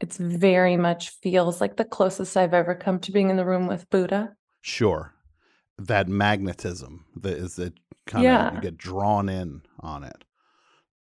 it's 0.00 0.16
very 0.16 0.76
much 0.76 1.10
feels 1.22 1.60
like 1.60 1.76
the 1.76 1.84
closest 1.84 2.36
I've 2.36 2.54
ever 2.54 2.74
come 2.74 2.98
to 3.00 3.12
being 3.12 3.28
in 3.30 3.36
the 3.36 3.44
room 3.44 3.66
with 3.68 3.88
Buddha. 3.90 4.34
Sure, 4.62 5.14
that 5.78 6.08
magnetism 6.08 7.04
that 7.16 7.36
is 7.36 7.56
that 7.56 7.74
kind 8.06 8.24
of 8.26 8.32
Yeah. 8.32 8.54
you 8.54 8.60
get 8.62 8.78
drawn 8.78 9.28
in 9.28 9.62
on 9.82 10.04
it. 10.04 10.24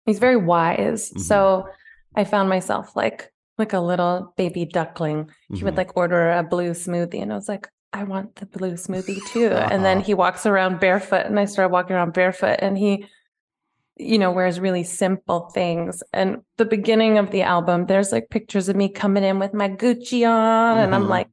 He's 0.06 0.20
very 0.20 0.38
wise. 0.38 1.12
Mhm. 1.12 1.20
So 1.20 1.68
I 2.16 2.24
found 2.24 2.50
myself 2.50 2.96
like 2.96 3.32
like 3.58 3.74
a 3.74 3.80
little 3.80 4.34
baby 4.38 4.66
duckling. 4.66 5.30
He 5.54 5.64
would 5.66 5.74
Mhm. 5.74 5.78
like 5.78 5.98
order 5.98 6.32
a 6.32 6.44
blue 6.44 6.72
smoothie 6.72 7.22
and 7.22 7.32
I 7.32 7.36
was 7.36 7.50
like, 7.50 7.68
I 7.92 8.04
want 8.06 8.36
the 8.38 8.46
blue 8.46 8.74
smoothie 8.74 9.24
too. 9.26 9.50
And 9.74 9.84
then 9.84 9.98
Uh-huh. 9.98 10.06
he 10.06 10.14
walks 10.14 10.46
around 10.46 10.80
barefoot 10.80 11.26
and 11.26 11.38
I 11.40 11.46
started 11.46 11.74
walking 11.74 11.96
around 11.96 12.14
barefoot 12.14 12.60
and 12.62 12.78
he 12.78 13.06
you 14.02 14.18
know 14.18 14.32
wears 14.32 14.62
really 14.62 14.84
simple 14.84 15.50
things. 15.54 16.02
And 16.14 16.42
the 16.58 16.64
beginning 16.64 17.18
of 17.18 17.32
the 17.32 17.42
album 17.42 17.86
there's 17.88 18.14
like 18.14 18.30
pictures 18.30 18.70
of 18.70 18.78
me 18.78 18.88
coming 18.88 19.26
in 19.26 19.40
with 19.40 19.54
my 19.54 19.68
Gucci 19.68 20.26
on 20.26 20.78
and 20.78 20.96
I'm 20.96 21.04
Mhm. 21.08 21.10
like, 21.10 21.28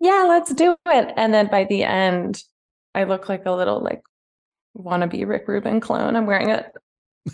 yeah, 0.00 0.24
let's 0.26 0.54
do 0.54 0.74
it. 0.86 1.12
And 1.16 1.34
then 1.34 1.48
by 1.48 1.64
the 1.64 1.84
end 1.84 2.42
I 2.94 3.04
look 3.04 3.28
like 3.28 3.44
a 3.44 3.52
little 3.52 3.80
like 3.80 4.00
wannabe 4.76 5.26
Rick 5.26 5.48
Rubin 5.48 5.80
clone. 5.80 6.16
I'm 6.16 6.26
wearing 6.26 6.50
a 6.50 6.66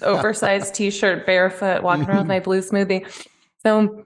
oversized 0.02 0.74
t-shirt, 0.76 1.26
barefoot, 1.26 1.82
walking 1.82 2.08
around 2.08 2.18
with 2.18 2.26
my 2.28 2.40
blue 2.40 2.60
smoothie. 2.60 3.06
So 3.62 4.04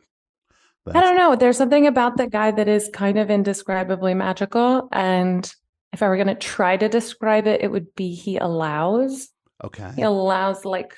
I 0.89 1.01
don't 1.01 1.17
know. 1.17 1.35
There's 1.37 1.57
something 1.57 1.87
about 1.87 2.17
the 2.17 2.27
guy 2.29 2.51
that 2.51 2.69
is 2.69 2.89
kind 2.93 3.19
of 3.19 3.31
indescribably 3.31 4.15
magical. 4.15 4.89
And 4.93 5.51
if 5.93 6.03
I 6.03 6.09
were 6.09 6.17
going 6.17 6.29
to 6.29 6.35
try 6.35 6.77
to 6.77 6.89
describe 6.89 7.47
it, 7.47 7.63
it 7.63 7.71
would 7.71 7.95
be 7.95 8.15
he 8.15 8.37
allows. 8.37 9.29
Okay. 9.65 9.91
He 9.97 10.03
allows 10.03 10.65
like 10.65 10.95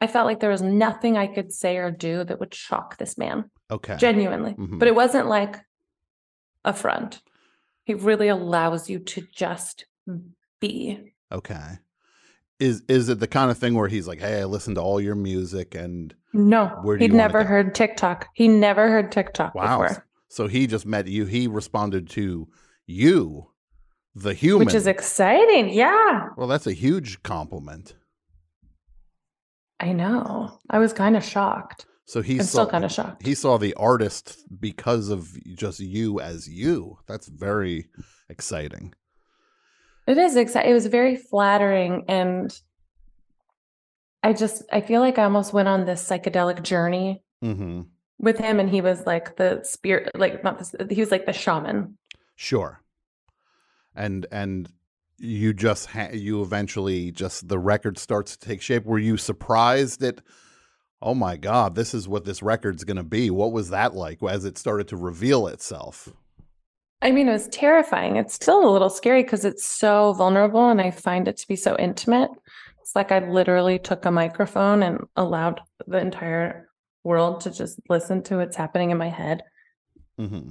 I 0.00 0.06
felt 0.06 0.26
like 0.26 0.40
there 0.40 0.50
was 0.50 0.60
nothing 0.62 1.16
I 1.16 1.26
could 1.26 1.52
say 1.52 1.78
or 1.78 1.90
do 1.90 2.22
that 2.24 2.38
would 2.38 2.54
shock 2.54 2.98
this 2.98 3.16
man. 3.16 3.50
Okay. 3.70 3.96
Genuinely. 3.96 4.52
Mhm. 4.52 4.78
But 4.78 4.88
it 4.88 4.94
wasn't 4.94 5.26
like 5.26 5.56
a 6.64 6.74
front. 6.74 7.22
He 7.84 7.94
really 7.94 8.28
allows 8.28 8.90
you 8.90 8.98
to 8.98 9.26
just 9.32 9.86
be. 10.60 11.14
Okay. 11.32 11.78
Is 12.58 12.82
is 12.88 13.08
it 13.08 13.20
the 13.20 13.26
kind 13.26 13.50
of 13.50 13.58
thing 13.58 13.74
where 13.74 13.88
he's 13.88 14.08
like, 14.08 14.20
"Hey, 14.20 14.40
I 14.40 14.44
listened 14.44 14.76
to 14.76 14.82
all 14.82 15.00
your 15.00 15.14
music 15.14 15.74
and 15.74 16.14
No, 16.32 16.68
Where 16.82 16.96
do 16.96 17.04
he'd 17.04 17.10
you 17.10 17.16
never 17.16 17.44
heard 17.44 17.74
TikTok. 17.74 18.28
He 18.32 18.48
never 18.48 18.88
heard 18.88 19.12
TikTok 19.12 19.54
wow." 19.54 19.82
before. 19.82 20.06
So 20.28 20.46
he 20.46 20.66
just 20.66 20.86
met 20.86 21.06
you. 21.06 21.26
He 21.26 21.46
responded 21.46 22.08
to 22.10 22.48
you 22.86 23.50
the 24.14 24.32
human. 24.32 24.64
which 24.66 24.74
is 24.74 24.86
exciting. 24.86 25.68
Yeah, 25.68 26.28
well, 26.36 26.48
that's 26.48 26.66
a 26.66 26.72
huge 26.72 27.22
compliment. 27.22 27.94
I 29.78 29.92
know. 29.92 30.58
I 30.70 30.78
was 30.78 30.92
kind 30.94 31.16
of 31.16 31.24
shocked. 31.24 31.84
So 32.06 32.22
he's 32.22 32.40
I'm 32.40 32.46
still 32.46 32.66
kind 32.66 32.84
of 32.84 32.92
shocked. 32.92 33.26
He 33.26 33.34
saw 33.34 33.58
the 33.58 33.74
artist 33.74 34.38
because 34.60 35.10
of 35.10 35.36
just 35.56 35.80
you 35.80 36.20
as 36.20 36.48
you. 36.48 36.98
That's 37.06 37.26
very 37.28 37.88
exciting. 38.30 38.94
It 40.06 40.18
is 40.18 40.36
exciting. 40.36 40.70
It 40.70 40.74
was 40.74 40.86
very 40.86 41.16
flattering, 41.16 42.04
and 42.08 42.56
I 44.22 44.32
just 44.32 44.62
I 44.72 44.80
feel 44.80 45.00
like 45.00 45.18
I 45.18 45.24
almost 45.24 45.52
went 45.52 45.68
on 45.68 45.84
this 45.84 46.06
psychedelic 46.06 46.62
journey 46.62 47.22
Mm-hmm. 47.44 47.82
with 48.18 48.38
him, 48.38 48.58
and 48.60 48.70
he 48.70 48.80
was 48.80 49.04
like 49.06 49.36
the 49.36 49.60
spirit, 49.62 50.10
like 50.14 50.42
not 50.42 50.58
the, 50.58 50.86
he 50.90 51.00
was 51.00 51.10
like 51.10 51.26
the 51.26 51.32
shaman. 51.32 51.98
Sure. 52.34 52.80
And 53.94 54.26
and 54.32 54.70
you 55.18 55.52
just 55.52 55.86
ha- 55.86 56.10
you 56.12 56.42
eventually 56.42 57.10
just 57.12 57.48
the 57.48 57.58
record 57.58 57.98
starts 57.98 58.36
to 58.36 58.46
take 58.48 58.62
shape. 58.62 58.84
Were 58.84 58.98
you 58.98 59.16
surprised 59.16 60.02
at? 60.02 60.20
Oh 61.02 61.14
my 61.14 61.36
God, 61.36 61.74
this 61.74 61.92
is 61.92 62.08
what 62.08 62.24
this 62.24 62.42
record's 62.42 62.84
going 62.84 62.96
to 62.96 63.02
be. 63.04 63.28
What 63.28 63.52
was 63.52 63.68
that 63.68 63.94
like 63.94 64.22
as 64.22 64.46
it 64.46 64.56
started 64.56 64.88
to 64.88 64.96
reveal 64.96 65.46
itself? 65.46 66.08
I 67.02 67.10
mean, 67.12 67.28
it 67.28 67.32
was 67.32 67.48
terrifying. 67.48 68.16
It's 68.16 68.34
still 68.34 68.68
a 68.68 68.72
little 68.72 68.88
scary 68.90 69.22
because 69.22 69.44
it's 69.44 69.66
so 69.66 70.14
vulnerable, 70.14 70.68
and 70.70 70.80
I 70.80 70.90
find 70.90 71.28
it 71.28 71.36
to 71.38 71.48
be 71.48 71.56
so 71.56 71.76
intimate. 71.78 72.30
It's 72.80 72.96
like 72.96 73.12
I 73.12 73.18
literally 73.18 73.78
took 73.78 74.04
a 74.04 74.10
microphone 74.10 74.82
and 74.82 75.06
allowed 75.16 75.60
the 75.86 75.98
entire 75.98 76.68
world 77.04 77.40
to 77.42 77.50
just 77.50 77.78
listen 77.88 78.22
to 78.24 78.38
what's 78.38 78.56
happening 78.56 78.90
in 78.90 78.98
my 78.98 79.08
head. 79.10 79.42
Mm-hmm. 80.18 80.50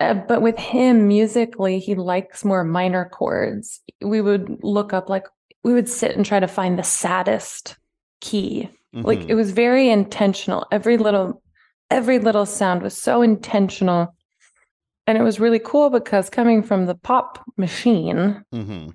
Uh, 0.00 0.14
But 0.14 0.42
with 0.42 0.58
him, 0.58 1.06
musically, 1.08 1.78
he 1.78 1.94
likes 1.94 2.44
more 2.44 2.64
minor 2.64 3.08
chords. 3.08 3.80
We 4.02 4.20
would 4.20 4.58
look 4.62 4.92
up, 4.92 5.08
like, 5.08 5.26
we 5.62 5.72
would 5.72 5.88
sit 5.88 6.16
and 6.16 6.26
try 6.26 6.40
to 6.40 6.48
find 6.48 6.78
the 6.78 6.82
saddest 6.84 7.76
key. 8.20 8.68
Like, 8.92 9.20
Mhm. 9.20 9.28
it 9.28 9.34
was 9.34 9.50
very 9.50 9.90
intentional. 9.90 10.66
Every 10.72 10.96
little, 10.96 11.42
every 11.90 12.18
little 12.18 12.46
sound 12.46 12.82
was 12.82 12.96
so 12.96 13.20
intentional. 13.20 14.15
And 15.06 15.16
it 15.16 15.22
was 15.22 15.38
really 15.40 15.60
cool 15.60 15.90
because 15.90 16.28
coming 16.30 16.62
from 16.62 16.86
the 16.86 16.94
pop 16.96 17.44
machine, 17.56 18.42
Mm-hmm. 18.54 18.88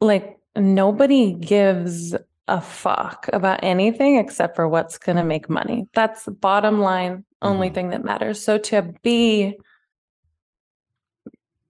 like 0.00 0.36
nobody 0.56 1.32
gives 1.32 2.14
a 2.48 2.60
fuck 2.60 3.28
about 3.32 3.60
anything 3.64 4.16
except 4.16 4.54
for 4.54 4.68
what's 4.68 4.98
going 4.98 5.16
to 5.16 5.24
make 5.24 5.48
money. 5.50 5.86
That's 5.94 6.24
the 6.24 6.30
bottom 6.30 6.80
line, 6.80 7.24
only 7.42 7.70
thing 7.70 7.90
that 7.90 8.04
matters. 8.04 8.42
So 8.44 8.58
to 8.58 8.92
be 9.02 9.56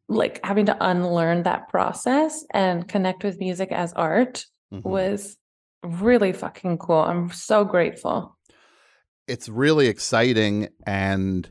like 0.08 0.44
having 0.44 0.66
to 0.66 0.76
unlearn 0.80 1.44
that 1.44 1.68
process 1.68 2.44
and 2.52 2.86
connect 2.86 3.24
with 3.24 3.38
music 3.40 3.72
as 3.72 3.92
art 3.92 4.44
Mm-hmm. 4.74 4.88
was 4.88 5.36
really 5.84 6.32
fucking 6.32 6.78
cool. 6.78 6.96
I'm 6.96 7.30
so 7.30 7.64
grateful. 7.64 8.36
it's 9.28 9.48
really 9.48 9.86
exciting 9.86 10.68
and 10.84 11.48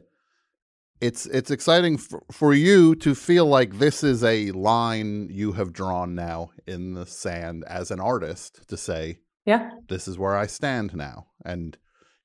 it's 1.07 1.25
it's 1.37 1.51
exciting 1.51 1.97
for, 1.97 2.23
for 2.31 2.53
you 2.53 2.95
to 2.95 3.13
feel 3.15 3.45
like 3.57 3.71
this 3.79 4.03
is 4.03 4.23
a 4.23 4.51
line 4.51 5.27
you 5.31 5.51
have 5.53 5.71
drawn 5.73 6.15
now 6.15 6.49
in 6.67 6.93
the 6.93 7.05
sand 7.05 7.63
as 7.67 7.91
an 7.91 7.99
artist 7.99 8.51
to 8.69 8.77
say 8.77 9.19
Yeah. 9.45 9.69
this 9.87 10.07
is 10.07 10.17
where 10.17 10.35
I 10.35 10.47
stand 10.47 10.95
now 10.95 11.17
and 11.45 11.77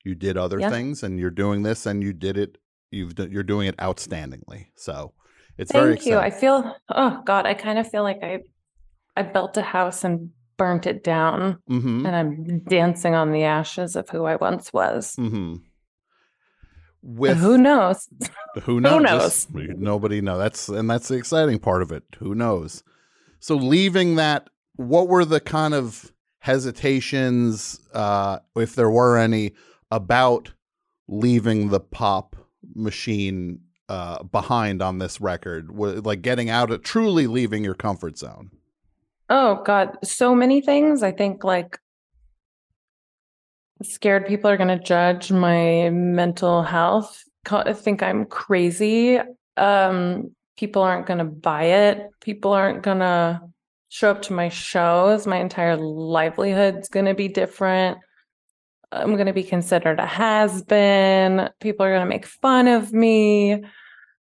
you 0.03 0.15
did 0.15 0.35
other 0.37 0.59
Yeah. 0.59 0.69
things 0.71 1.03
and 1.03 1.19
you're 1.19 1.29
doing 1.43 1.63
this 1.63 1.85
and 1.85 2.01
you 2.03 2.13
did 2.13 2.37
it 2.37 2.57
you've 2.89 3.13
you're 3.33 3.43
doing 3.53 3.67
it 3.67 3.77
outstandingly 3.77 4.61
so 4.75 5.13
it's 5.57 5.71
very 5.71 5.95
Thank 5.95 6.05
you. 6.07 6.17
I 6.17 6.31
feel 6.31 6.57
oh 6.89 7.21
god, 7.25 7.45
I 7.45 7.53
kind 7.53 7.77
of 7.79 7.85
feel 7.91 8.03
like 8.03 8.19
I 8.23 8.39
I 9.15 9.21
built 9.23 9.57
a 9.57 9.61
house 9.61 10.03
and 10.07 10.29
burnt 10.57 10.85
it 10.87 11.03
down 11.03 11.57
Mhm. 11.69 12.05
and 12.07 12.15
I'm 12.19 12.59
dancing 12.77 13.13
on 13.15 13.31
the 13.31 13.43
ashes 13.43 13.95
of 13.95 14.09
who 14.09 14.25
I 14.25 14.35
once 14.37 14.71
was. 14.73 15.15
mm-hmm. 15.17 15.55
With 17.03 17.37
who 17.37 17.57
knows? 17.57 18.07
Who 18.63 18.79
knows? 18.81 19.47
knows? 19.51 19.77
Nobody 19.77 20.21
knows. 20.21 20.39
That's 20.39 20.69
and 20.69 20.89
that's 20.89 21.07
the 21.07 21.15
exciting 21.15 21.57
part 21.57 21.81
of 21.81 21.91
it. 21.91 22.03
Who 22.19 22.35
knows? 22.35 22.83
So 23.39 23.55
leaving 23.55 24.15
that, 24.15 24.49
what 24.75 25.07
were 25.07 25.25
the 25.25 25.39
kind 25.39 25.73
of 25.73 26.11
hesitations, 26.39 27.79
uh, 27.93 28.39
if 28.55 28.75
there 28.75 28.89
were 28.89 29.17
any, 29.17 29.53
about 29.89 30.51
leaving 31.07 31.69
the 31.69 31.79
pop 31.79 32.35
machine 32.75 33.61
uh, 33.89 34.21
behind 34.23 34.81
on 34.81 34.99
this 34.99 35.19
record? 35.21 35.71
Like 35.71 36.21
getting 36.21 36.49
out 36.49 36.71
of 36.71 36.83
truly 36.83 37.25
leaving 37.25 37.63
your 37.63 37.73
comfort 37.75 38.17
zone. 38.17 38.51
Oh 39.29 39.63
God, 39.63 39.97
so 40.03 40.35
many 40.35 40.61
things. 40.61 41.03
I 41.03 41.13
think 41.13 41.43
like 41.43 41.79
scared 43.83 44.25
people 44.25 44.49
are 44.49 44.57
going 44.57 44.77
to 44.77 44.83
judge 44.83 45.31
my 45.31 45.89
mental 45.89 46.63
health. 46.63 47.23
Think 47.45 48.03
I'm 48.03 48.25
crazy. 48.25 49.19
Um, 49.57 50.31
people 50.57 50.81
aren't 50.83 51.07
going 51.07 51.19
to 51.19 51.25
buy 51.25 51.63
it. 51.63 52.09
People 52.21 52.53
aren't 52.53 52.83
going 52.83 52.99
to 52.99 53.41
show 53.89 54.11
up 54.11 54.21
to 54.23 54.33
my 54.33 54.49
shows. 54.49 55.27
My 55.27 55.37
entire 55.37 55.75
livelihood's 55.75 56.89
going 56.89 57.07
to 57.07 57.13
be 57.13 57.27
different. 57.27 57.97
I'm 58.91 59.13
going 59.15 59.27
to 59.27 59.33
be 59.33 59.43
considered 59.43 59.99
a 59.99 60.05
has 60.05 60.63
been. 60.63 61.49
People 61.59 61.85
are 61.85 61.91
going 61.91 62.05
to 62.05 62.09
make 62.09 62.25
fun 62.25 62.67
of 62.67 62.93
me. 62.93 63.63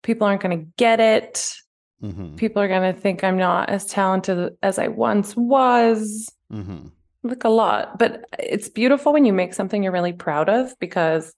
People 0.02 0.28
aren't 0.28 0.42
going 0.42 0.60
to 0.60 0.66
get 0.78 1.00
it. 1.00 1.54
Mm-hmm. 2.02 2.36
People 2.36 2.62
are 2.62 2.68
going 2.68 2.94
to 2.94 3.00
think 3.00 3.24
I'm 3.24 3.38
not 3.38 3.70
as 3.70 3.86
talented 3.86 4.56
as 4.62 4.80
I 4.80 4.88
once 4.90 5.36
was. 5.36 6.30
Mm-hmm. 6.52 6.88
Like 7.24 7.44
a 7.44 7.50
lot. 7.50 7.98
But 7.98 8.26
it's 8.38 8.70
beautiful 8.70 9.14
when 9.14 9.26
you 9.26 9.34
make 9.34 9.54
something 9.54 9.82
you're 9.82 9.94
really 9.94 10.14
proud 10.14 10.50
of 10.50 10.78
because 10.80 11.34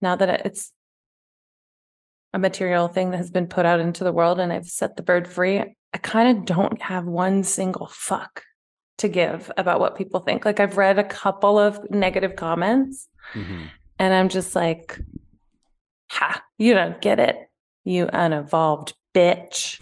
now 0.00 0.16
that 0.16 0.46
it's 0.46 0.72
a 2.32 2.38
material 2.38 2.88
thing 2.88 3.10
that 3.10 3.16
has 3.18 3.30
been 3.30 3.46
put 3.46 3.66
out 3.66 3.80
into 3.80 4.04
the 4.04 4.12
world 4.12 4.38
and 4.40 4.52
I've 4.52 4.66
set 4.66 4.96
the 4.96 5.02
bird 5.02 5.26
free, 5.26 5.58
I 5.60 5.98
kind 5.98 6.38
of 6.38 6.44
don't 6.44 6.80
have 6.82 7.04
one 7.04 7.42
single 7.44 7.88
fuck 7.88 8.42
to 8.98 9.08
give 9.08 9.50
about 9.56 9.80
what 9.80 9.96
people 9.96 10.20
think. 10.20 10.44
Like 10.44 10.60
I've 10.60 10.76
read 10.76 10.98
a 10.98 11.04
couple 11.04 11.58
of 11.58 11.90
negative 11.90 12.36
comments 12.36 13.08
Mm-hmm. 13.32 13.62
and 13.98 14.14
I'm 14.14 14.28
just 14.28 14.54
like, 14.54 15.00
ha, 16.10 16.42
you 16.58 16.74
don't 16.74 17.00
get 17.00 17.18
it, 17.18 17.36
you 17.84 18.06
unevolved 18.06 18.92
bitch. 19.14 19.80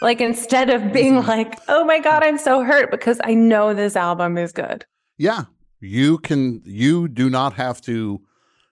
Like 0.00 0.20
instead 0.20 0.70
of 0.70 0.92
being 0.92 1.16
like, 1.26 1.58
oh 1.68 1.84
my 1.84 1.98
God, 1.98 2.22
I'm 2.22 2.38
so 2.38 2.62
hurt 2.62 2.90
because 2.90 3.20
I 3.22 3.34
know 3.34 3.74
this 3.74 3.96
album 3.96 4.38
is 4.38 4.52
good. 4.52 4.84
Yeah, 5.18 5.44
you 5.80 6.18
can. 6.18 6.62
You 6.64 7.08
do 7.08 7.28
not 7.28 7.54
have 7.54 7.80
to. 7.82 8.20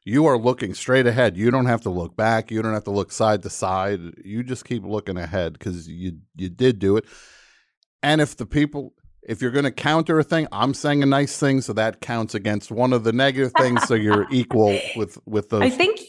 You 0.04 0.24
are 0.24 0.38
looking 0.38 0.72
straight 0.72 1.06
ahead. 1.06 1.36
You 1.36 1.50
don't 1.50 1.66
have 1.66 1.82
to 1.82 1.90
look 1.90 2.16
back. 2.16 2.50
You 2.50 2.62
don't 2.62 2.72
have 2.72 2.84
to 2.84 2.90
look 2.90 3.12
side 3.12 3.42
to 3.42 3.50
side. 3.50 4.00
You 4.24 4.42
just 4.42 4.64
keep 4.64 4.82
looking 4.84 5.18
ahead 5.18 5.52
because 5.52 5.86
you 5.86 6.18
you 6.36 6.48
did 6.48 6.78
do 6.78 6.96
it. 6.96 7.04
And 8.02 8.20
if 8.20 8.36
the 8.36 8.46
people, 8.46 8.94
if 9.22 9.42
you're 9.42 9.50
going 9.50 9.64
to 9.64 9.70
counter 9.70 10.18
a 10.18 10.24
thing, 10.24 10.46
I'm 10.52 10.72
saying 10.72 11.02
a 11.02 11.06
nice 11.06 11.36
thing, 11.36 11.60
so 11.60 11.72
that 11.74 12.00
counts 12.00 12.34
against 12.34 12.70
one 12.70 12.92
of 12.92 13.04
the 13.04 13.12
negative 13.12 13.52
things. 13.58 13.82
so 13.86 13.94
you're 13.94 14.26
equal 14.30 14.78
with 14.96 15.18
with 15.26 15.50
those. 15.50 15.62
I 15.62 15.70
think, 15.70 16.00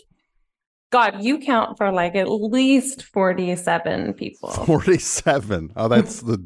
God, 0.91 1.23
you 1.23 1.39
count 1.39 1.77
for 1.77 1.91
like 1.91 2.15
at 2.15 2.29
least 2.29 3.03
47 3.03 4.13
people. 4.13 4.49
47. 4.49 5.73
Oh, 5.75 5.87
that's 5.87 6.21
the. 6.21 6.43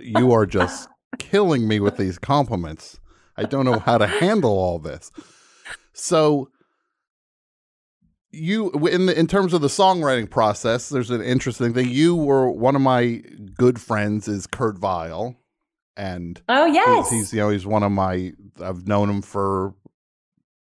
You 0.00 0.32
are 0.32 0.46
just 0.46 0.88
killing 1.18 1.66
me 1.66 1.80
with 1.80 1.96
these 1.96 2.18
compliments. 2.18 2.98
I 3.36 3.44
don't 3.44 3.64
know 3.64 3.78
how 3.78 3.98
to 3.98 4.06
handle 4.06 4.50
all 4.52 4.78
this. 4.78 5.10
So, 5.92 6.50
you 8.30 8.70
in 8.86 9.06
the, 9.06 9.18
in 9.18 9.26
terms 9.26 9.52
of 9.52 9.60
the 9.60 9.68
songwriting 9.68 10.30
process, 10.30 10.88
there's 10.88 11.10
an 11.10 11.20
interesting 11.22 11.74
thing. 11.74 11.88
You 11.88 12.16
were 12.16 12.50
one 12.50 12.74
of 12.76 12.82
my 12.82 13.22
good 13.56 13.80
friends 13.80 14.26
is 14.28 14.46
Kurt 14.46 14.78
Vile, 14.78 15.36
and 15.96 16.40
Oh, 16.48 16.64
he's- 16.66 16.76
yes. 16.86 17.10
he's 17.10 17.32
you 17.32 17.40
know 17.40 17.50
he's 17.50 17.66
one 17.66 17.82
of 17.82 17.92
my. 17.92 18.32
I've 18.60 18.86
known 18.86 19.10
him 19.10 19.22
for 19.22 19.74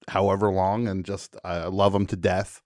however 0.09 0.51
long, 0.51 0.87
and 0.87 1.05
just 1.05 1.35
I 1.45 1.65
love 1.67 1.95
him 1.95 2.05
to 2.07 2.15
death. 2.15 2.61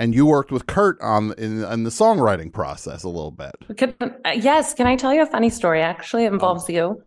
And 0.00 0.14
you 0.14 0.24
worked 0.24 0.50
with 0.50 0.66
Kurt 0.66 0.98
on 1.02 1.34
in, 1.36 1.62
in 1.62 1.84
the 1.84 1.90
songwriting 1.90 2.50
process 2.50 3.04
a 3.04 3.08
little 3.08 3.30
bit. 3.30 3.52
Can, 3.76 3.94
uh, 4.00 4.30
yes. 4.30 4.72
Can 4.72 4.86
I 4.86 4.96
tell 4.96 5.12
you 5.12 5.20
a 5.20 5.26
funny 5.26 5.50
story? 5.50 5.82
Actually, 5.82 6.24
it 6.24 6.32
involves 6.32 6.70
you. 6.70 7.02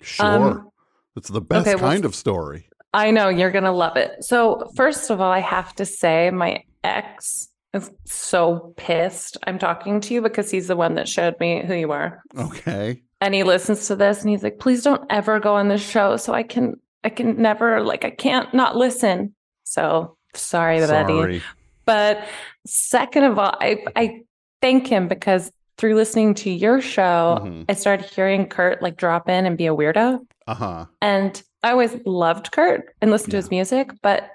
Sure, 0.00 0.26
Um, 0.26 0.70
it's 1.14 1.28
the 1.28 1.42
best 1.42 1.68
okay, 1.68 1.74
well, 1.74 1.92
kind 1.92 2.06
of 2.06 2.14
story. 2.14 2.66
I 2.94 3.10
know 3.10 3.28
you're 3.28 3.50
going 3.50 3.64
to 3.64 3.70
love 3.70 3.98
it. 3.98 4.24
So, 4.24 4.70
first 4.76 5.10
of 5.10 5.20
all, 5.20 5.30
I 5.30 5.40
have 5.40 5.74
to 5.74 5.84
say, 5.84 6.30
my 6.30 6.64
ex 6.82 7.48
is 7.74 7.90
so 8.06 8.72
pissed 8.78 9.36
I'm 9.46 9.58
talking 9.58 10.00
to 10.00 10.14
you 10.14 10.22
because 10.22 10.50
he's 10.50 10.68
the 10.68 10.76
one 10.76 10.94
that 10.94 11.08
showed 11.08 11.38
me 11.38 11.62
who 11.66 11.74
you 11.74 11.92
are. 11.92 12.22
Okay, 12.38 13.02
And 13.20 13.34
he 13.34 13.44
listens 13.44 13.86
to 13.88 13.96
this 13.96 14.22
and 14.22 14.30
he's 14.30 14.42
like, 14.42 14.58
please 14.58 14.82
don't 14.82 15.04
ever 15.10 15.38
go 15.38 15.54
on 15.54 15.68
this 15.68 15.86
show. 15.86 16.16
So 16.16 16.32
I 16.32 16.44
can, 16.44 16.80
I 17.04 17.10
can 17.10 17.40
never, 17.40 17.82
like, 17.82 18.06
I 18.06 18.10
can't 18.10 18.52
not 18.54 18.74
listen. 18.74 19.34
So 19.64 20.16
sorry, 20.34 20.80
sorry. 20.86 21.42
But 21.84 22.26
second 22.66 23.24
of 23.24 23.38
all, 23.38 23.56
I, 23.60 23.84
I 23.96 24.20
thank 24.60 24.86
him 24.86 25.08
because 25.08 25.50
through 25.78 25.94
listening 25.96 26.34
to 26.34 26.50
your 26.50 26.80
show, 26.80 27.38
Mhm. 27.42 27.64
I 27.68 27.74
started 27.74 28.06
hearing 28.06 28.46
Kurt 28.46 28.82
like 28.82 28.96
drop 28.96 29.28
in 29.28 29.46
and 29.46 29.58
be 29.58 29.66
a 29.66 29.74
weirdo. 29.74 30.20
Uh 30.46 30.54
huh. 30.54 30.86
And 31.00 31.42
I 31.62 31.70
always 31.72 31.96
loved 32.04 32.52
Kurt 32.52 32.94
and 33.00 33.10
listened 33.10 33.30
to 33.32 33.36
his 33.36 33.50
music, 33.50 33.90
but 34.02 34.28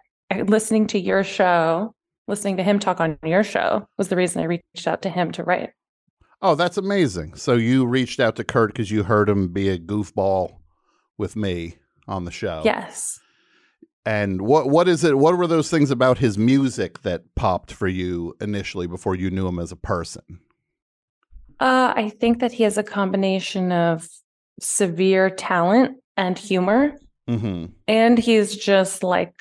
listening 0.46 0.88
to 0.88 1.00
your 1.00 1.24
show, 1.24 1.94
listening 2.28 2.58
to 2.58 2.64
him 2.64 2.80
talk 2.80 3.00
on 3.00 3.18
your 3.24 3.44
show 3.44 3.88
was 3.98 4.10
the 4.10 4.16
reason 4.16 4.42
I 4.42 4.46
reached 4.46 4.88
out 4.88 5.02
to 5.04 5.10
him 5.10 5.32
to 5.34 5.44
write. 5.44 5.70
Oh, 6.42 6.56
that's 6.56 6.78
amazing. 6.78 7.36
So 7.36 7.54
you 7.56 7.86
reached 7.86 8.20
out 8.20 8.36
to 8.36 8.44
Kurt 8.44 8.72
because 8.74 8.92
you 8.92 9.04
heard 9.04 9.30
him 9.30 9.48
be 9.48 9.70
a 9.70 9.78
goofball 9.80 10.58
with 11.18 11.36
me 11.36 11.78
on 12.08 12.26
the 12.26 12.32
show. 12.32 12.62
Yes. 12.64 13.20
And 14.08 14.44
what 14.44 14.70
what 14.70 14.88
is 14.88 15.04
it? 15.04 15.18
What 15.18 15.38
were 15.38 15.48
those 15.48 15.70
things 15.70 15.92
about 15.92 16.20
his 16.20 16.38
music 16.38 17.02
that 17.02 17.24
popped 17.36 17.74
for 17.74 17.90
you 17.90 18.38
initially 18.40 18.88
before 18.88 19.16
you 19.16 19.30
knew 19.30 19.46
him 19.50 19.60
as 19.60 19.74
a 19.74 19.76
person? 19.76 20.40
Uh, 21.60 21.92
I 21.94 22.08
think 22.08 22.40
that 22.40 22.54
he 22.54 22.64
has 22.64 22.78
a 22.78 22.84
combination 22.84 23.74
of 23.74 24.08
severe 24.62 25.30
talent 25.30 25.98
and 26.16 26.40
humor, 26.40 26.96
Mm-hmm. 27.28 27.66
and 27.90 28.18
he's 28.18 28.56
just 28.56 29.04
like 29.04 29.34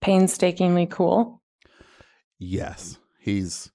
painstakingly 0.00 0.86
cool. 0.86 1.42
Yes, 2.38 3.00
he's 3.18 3.72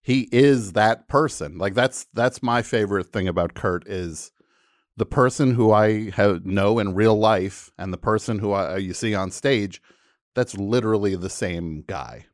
he 0.00 0.30
is 0.32 0.72
that 0.72 1.08
person. 1.08 1.58
Like 1.58 1.74
that's 1.74 2.06
that's 2.14 2.42
my 2.42 2.62
favorite 2.62 3.12
thing 3.12 3.28
about 3.28 3.52
Kurt 3.52 3.86
is 3.86 4.32
the 4.96 5.06
person 5.06 5.54
who 5.54 5.72
I 5.72 6.10
have 6.10 6.44
know 6.44 6.78
in 6.78 6.94
real 6.94 7.18
life 7.18 7.70
and 7.78 7.92
the 7.92 7.98
person 7.98 8.38
who 8.38 8.52
I, 8.52 8.76
you 8.78 8.94
see 8.94 9.14
on 9.14 9.30
stage. 9.30 9.82
That's 10.34 10.56
literally 10.56 11.14
the 11.14 11.30
same 11.30 11.84
guy. 11.86 12.26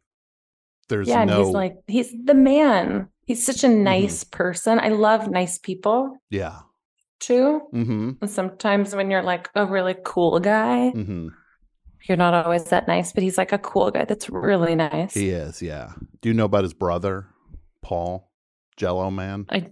There's 0.89 1.07
yeah, 1.09 1.21
and 1.21 1.31
no 1.31 1.45
he's 1.45 1.55
like 1.55 1.77
he's 1.87 2.15
the 2.25 2.35
man. 2.35 3.09
He's 3.27 3.45
such 3.45 3.63
a 3.63 3.69
nice 3.69 4.25
person. 4.25 4.81
I 4.81 4.89
love 4.89 5.29
nice 5.31 5.59
people 5.59 6.17
yeah. 6.31 6.61
too. 7.21 7.61
Mm-hmm. 7.73 8.11
And 8.21 8.31
sometimes 8.31 8.95
when 8.95 9.11
you're 9.11 9.23
like 9.23 9.51
a 9.55 9.67
really 9.67 9.95
cool 10.05 10.41
guy, 10.41 10.91
Mm-hmm. 10.95 11.29
you're 12.09 12.17
not 12.17 12.35
always 12.35 12.65
that 12.65 12.89
nice, 12.89 13.13
but 13.13 13.23
he's 13.23 13.39
like 13.39 13.53
a 13.53 13.59
cool 13.59 13.91
guy 13.91 14.05
that's 14.05 14.29
really 14.31 14.75
nice. 14.75 15.15
He 15.15 15.29
is. 15.31 15.63
Yeah. 15.63 15.93
Do 16.23 16.29
you 16.29 16.35
know 16.35 16.47
about 16.47 16.65
his 16.65 16.75
brother, 16.75 17.27
Paul, 17.83 18.33
Jello 18.77 19.11
Man? 19.11 19.47
I 19.51 19.69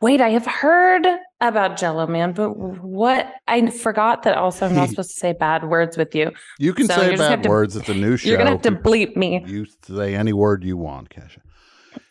wait, 0.00 0.20
I 0.20 0.30
have 0.30 0.46
heard 0.46 1.06
about 1.48 1.76
Jello 1.76 2.06
Man, 2.06 2.32
but 2.32 2.50
what 2.56 3.32
I 3.48 3.68
forgot 3.70 4.22
that 4.24 4.36
also 4.36 4.66
I'm 4.66 4.74
not 4.74 4.88
supposed 4.90 5.10
to 5.10 5.16
say 5.16 5.32
bad 5.32 5.64
words 5.68 5.96
with 5.96 6.14
you. 6.14 6.30
You 6.58 6.72
can 6.72 6.86
So 6.86 6.94
say 6.94 7.00
you're 7.02 7.10
just 7.12 7.22
gonna 7.22 7.36
bad 7.36 7.42
to- 7.44 7.48
words. 7.48 7.76
It's 7.76 7.88
a 7.88 7.94
new 7.94 8.16
show. 8.16 8.28
You're 8.28 8.38
gonna 8.38 8.50
have 8.50 8.62
to 8.62 8.72
bleep 8.72 9.16
me. 9.16 9.42
You 9.46 9.66
say 9.84 10.14
any 10.14 10.32
word 10.32 10.64
you 10.64 10.76
want, 10.76 11.10
Kesha. 11.10 11.38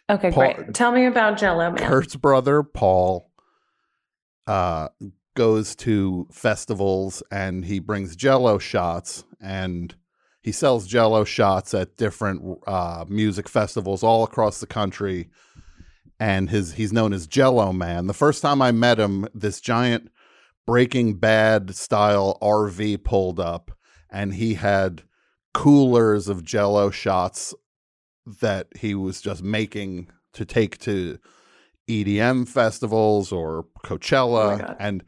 Okay, 0.10 0.32
Paul- 0.32 0.54
great. 0.54 0.74
Tell 0.74 0.92
me 0.92 1.06
about 1.06 1.38
Jello 1.38 1.72
Man. 1.72 1.78
Kurt's 1.78 2.16
brother, 2.16 2.64
Paul, 2.64 3.32
uh, 4.48 4.90
goes 5.36 5.76
to 5.78 6.28
festivals 6.32 7.24
and 7.32 7.64
he 7.64 7.80
brings 7.80 8.18
jello 8.18 8.58
shots 8.58 9.24
and 9.40 9.96
he 10.42 10.52
sells 10.52 10.88
jello 10.88 11.24
shots 11.24 11.74
at 11.74 11.96
different 11.96 12.60
uh, 12.68 13.06
music 13.08 13.48
festivals 13.48 14.04
all 14.04 14.24
across 14.24 14.60
the 14.60 14.68
country. 14.68 15.30
And 16.22 16.52
his 16.52 16.74
he's 16.74 16.94
known 16.94 17.14
as 17.14 17.26
Jello 17.26 17.74
Man. 17.74 18.06
The 18.06 18.14
first 18.14 18.44
time 18.44 18.62
I 18.62 18.72
met 18.72 19.00
him, 19.00 19.28
this 19.34 19.60
giant 19.60 20.12
Breaking 20.68 21.16
Bad 21.16 21.76
style 21.76 22.38
RV 22.42 23.04
pulled 23.04 23.40
up 23.40 23.72
and 24.12 24.36
he 24.36 24.56
had 24.56 25.04
coolers 25.54 26.28
of 26.28 26.44
jello 26.44 26.92
shots 26.92 27.54
that 28.42 28.68
he 28.78 28.94
was 28.94 29.22
just 29.22 29.42
making 29.42 30.10
to 30.34 30.46
take 30.46 30.78
to 30.80 31.18
EDM 31.90 32.48
festivals 32.48 33.32
or 33.32 33.66
oh 33.66 33.66
Coachella 33.84 34.76
and 34.80 35.04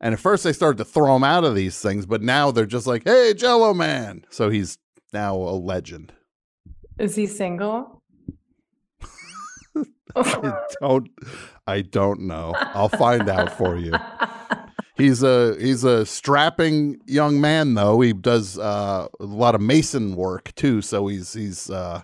and 0.00 0.12
at 0.14 0.20
first 0.20 0.44
they 0.44 0.52
started 0.52 0.78
to 0.78 0.84
throw 0.84 1.16
him 1.16 1.24
out 1.24 1.44
of 1.44 1.54
these 1.54 1.80
things 1.80 2.04
but 2.04 2.20
now 2.20 2.50
they're 2.50 2.66
just 2.66 2.86
like 2.86 3.04
hey 3.04 3.32
jello 3.34 3.72
man 3.72 4.24
so 4.28 4.50
he's 4.50 4.78
now 5.12 5.36
a 5.36 5.56
legend 5.56 6.12
Is 6.98 7.14
he 7.14 7.26
single? 7.26 7.97
I 10.18 10.52
don't 10.80 11.08
I 11.66 11.82
don't 11.82 12.20
know. 12.20 12.54
I'll 12.56 12.88
find 12.88 13.28
out 13.28 13.56
for 13.56 13.76
you. 13.76 13.92
He's 14.96 15.22
a 15.22 15.56
he's 15.60 15.84
a 15.84 16.04
strapping 16.04 17.00
young 17.06 17.40
man 17.40 17.74
though. 17.74 18.00
He 18.00 18.12
does 18.12 18.58
uh, 18.58 19.06
a 19.20 19.24
lot 19.24 19.54
of 19.54 19.60
mason 19.60 20.16
work 20.16 20.54
too 20.54 20.82
so 20.82 21.06
he's 21.06 21.32
he's 21.32 21.70
uh 21.70 22.02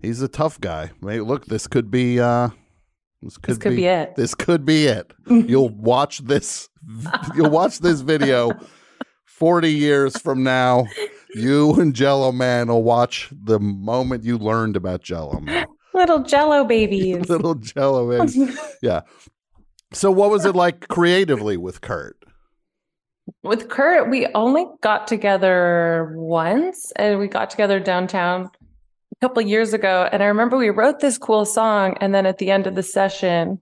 he's 0.00 0.22
a 0.22 0.28
tough 0.28 0.60
guy. 0.60 0.90
Hey, 1.02 1.20
look 1.20 1.46
this 1.46 1.66
could 1.66 1.90
be 1.90 2.18
uh 2.20 2.50
this 3.20 3.36
could, 3.36 3.60
could 3.60 3.76
be 3.76 3.86
it. 3.86 4.16
this 4.16 4.34
could 4.34 4.64
be 4.64 4.86
it. 4.86 5.12
You'll 5.26 5.68
watch 5.68 6.18
this 6.18 6.68
you'll 7.36 7.50
watch 7.50 7.78
this 7.78 8.00
video 8.00 8.50
40 9.26 9.72
years 9.72 10.18
from 10.18 10.42
now. 10.42 10.86
You 11.34 11.74
and 11.74 11.94
jello 11.94 12.32
man 12.32 12.68
will 12.68 12.82
watch 12.82 13.30
the 13.32 13.60
moment 13.60 14.24
you 14.24 14.36
learned 14.36 14.76
about 14.76 15.02
jello 15.02 15.40
man 15.40 15.66
Little 15.94 16.20
Jello 16.20 16.64
babies. 16.76 17.28
little 17.28 17.54
jello 17.54 18.08
babies. 18.10 18.58
yeah 18.82 19.02
so 19.92 20.10
what 20.10 20.30
was 20.30 20.44
it 20.46 20.54
like 20.54 20.88
creatively 20.88 21.56
with 21.56 21.80
kurt 21.80 22.16
With 23.44 23.68
Kurt, 23.68 24.10
we 24.10 24.26
only 24.34 24.66
got 24.82 25.06
together 25.06 26.12
once 26.16 26.92
and 26.96 27.18
we 27.18 27.28
got 27.28 27.50
together 27.50 27.78
downtown 27.78 28.50
a 28.50 29.16
couple 29.20 29.42
years 29.42 29.72
ago. 29.74 30.08
And 30.10 30.22
I 30.22 30.26
remember 30.26 30.56
we 30.56 30.70
wrote 30.70 30.98
this 31.00 31.18
cool 31.18 31.44
song. 31.44 31.96
And 32.00 32.12
then 32.14 32.26
at 32.26 32.38
the 32.38 32.50
end 32.50 32.66
of 32.66 32.74
the 32.74 32.82
session, 32.82 33.60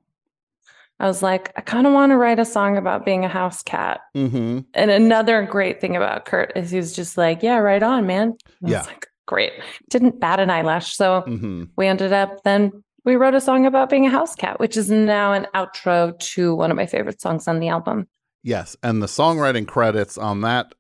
I 0.98 1.07
was 1.07 1.23
like, 1.23 1.52
I 1.57 1.61
kind 1.62 1.86
of 1.86 1.93
want 1.93 2.11
to 2.12 2.16
write 2.16 2.39
a 2.39 2.44
song 2.44 2.77
about 2.77 3.05
being 3.05 3.24
a 3.24 3.28
house 3.28 3.62
cat. 3.62 4.01
mm-hmm 4.16 4.61
And 4.74 4.90
another 4.90 5.43
great 5.44 5.81
thing 5.81 5.97
about 5.97 6.24
Kurt 6.27 6.52
is 6.57 6.70
he 6.70 6.77
was 6.78 6.94
just 6.94 7.19
like, 7.19 7.43
Yeah, 7.43 7.59
right 7.59 7.82
on, 7.82 8.07
man. 8.07 8.28
And 8.28 8.36
I 8.65 8.70
Yeah. 8.70 8.78
was 8.81 8.86
like, 8.86 9.07
Great. 9.31 9.52
Didn't 9.89 10.19
bat 10.19 10.40
an 10.40 10.51
eyelash. 10.51 10.97
So 10.97 11.23
mm-hmm 11.23 11.62
we 11.77 11.86
ended 11.86 12.12
up 12.12 12.43
then 12.43 12.73
we 13.05 13.15
wrote 13.15 13.35
a 13.35 13.40
song 13.40 13.65
about 13.65 13.89
being 13.89 14.07
a 14.07 14.11
house 14.11 14.35
cat, 14.35 14.59
which 14.59 14.77
is 14.77 14.90
now 14.90 15.32
an 15.32 15.47
outro 15.55 16.19
to 16.19 16.57
one 16.57 16.73
of 16.73 16.77
my 16.77 16.85
favorite 16.85 17.20
songs 17.20 17.47
on 17.47 17.61
the 17.61 17.69
album. 17.69 18.09
Yes, 18.43 18.77
and 18.82 19.01
the 19.01 19.07
songwriting 19.07 19.69
credits 19.69 20.19
on 20.19 20.40
that 20.40 20.74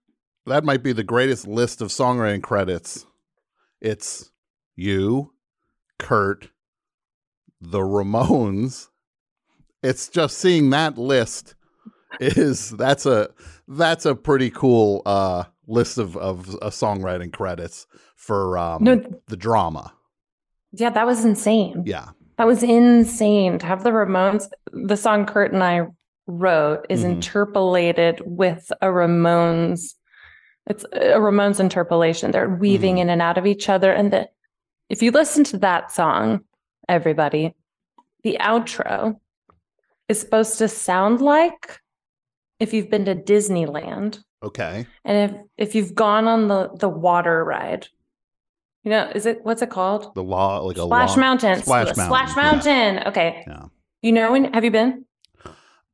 that 0.46 0.64
might 0.64 0.82
be 0.82 0.92
the 0.92 1.04
greatest 1.04 1.46
list 1.46 1.80
of 1.80 1.90
songwriting 1.90 2.42
credits. 2.42 3.06
It's 3.80 4.32
you, 4.74 5.32
Kurt, 6.00 6.48
the 7.60 7.78
Ramones. 7.78 8.88
It's 9.80 10.08
just 10.08 10.38
seeing 10.38 10.70
that 10.70 10.98
list 10.98 11.54
is 12.18 12.70
that's 12.70 13.06
a 13.06 13.30
that's 13.68 14.06
a 14.06 14.16
pretty 14.16 14.50
cool 14.50 15.02
uh 15.06 15.44
list 15.70 15.98
of 15.98 16.16
of 16.16 16.48
uh, 16.56 16.68
songwriting 16.70 17.32
credits 17.32 17.86
for 18.16 18.58
um 18.58 18.82
No. 18.84 19.02
the 19.28 19.36
drama. 19.36 19.92
Yeah, 20.72 20.90
that 20.90 21.06
was 21.06 21.24
insane. 21.24 21.84
Yeah. 21.86 22.08
That 22.36 22.46
was 22.46 22.62
insane 22.62 23.58
to 23.58 23.66
have 23.66 23.82
the 23.84 23.90
Ramones. 23.90 24.48
The 24.72 24.96
song 24.96 25.26
Kurt 25.26 25.52
and 25.52 25.62
I 25.62 25.86
wrote 26.26 26.86
is 26.88 27.02
Mhm. 27.04 27.10
interpolated 27.16 28.20
with 28.24 28.70
a 28.80 28.86
Ramones. 28.86 29.94
It's 30.66 30.84
a 30.92 31.18
Ramones 31.18 31.60
interpolation. 31.60 32.30
They're 32.30 32.48
weaving 32.48 32.94
Mm-hmm. 32.96 33.02
in 33.02 33.10
and 33.10 33.22
out 33.22 33.38
of 33.38 33.46
each 33.46 33.68
other. 33.68 33.92
And 33.92 34.12
the, 34.12 34.28
if 34.88 35.02
you 35.02 35.10
listen 35.10 35.42
to 35.44 35.58
that 35.58 35.90
song, 35.90 36.40
everybody, 36.88 37.54
the 38.22 38.36
outro 38.40 39.16
is 40.08 40.20
supposed 40.20 40.58
to 40.58 40.68
sound 40.68 41.20
like 41.20 41.80
if 42.60 42.72
you've 42.72 42.90
been 42.90 43.04
to 43.06 43.14
Disneyland 43.14 44.22
Okay. 44.42 44.86
and 45.04 45.30
if 45.30 45.40
if 45.68 45.74
you've 45.74 45.94
gone 45.94 46.26
on 46.26 46.48
the 46.48 46.70
the 46.78 46.88
water 46.88 47.44
ride. 47.44 47.88
You 48.82 48.90
know, 48.90 49.12
is 49.14 49.26
it 49.26 49.40
what's 49.42 49.60
it 49.60 49.68
called? 49.68 50.14
The 50.14 50.22
law 50.22 50.60
like 50.60 50.78
a 50.78 50.82
Splash 50.82 51.10
long- 51.10 51.20
Mountain. 51.20 51.62
Splash 51.62 51.96
Mountain. 51.96 52.04
Splash 52.06 52.66
yeah. 52.66 53.08
Okay. 53.08 53.44
Yeah. 53.46 53.64
You 54.00 54.12
know, 54.12 54.32
when 54.32 54.54
have 54.54 54.64
you 54.64 54.70
been? 54.70 55.04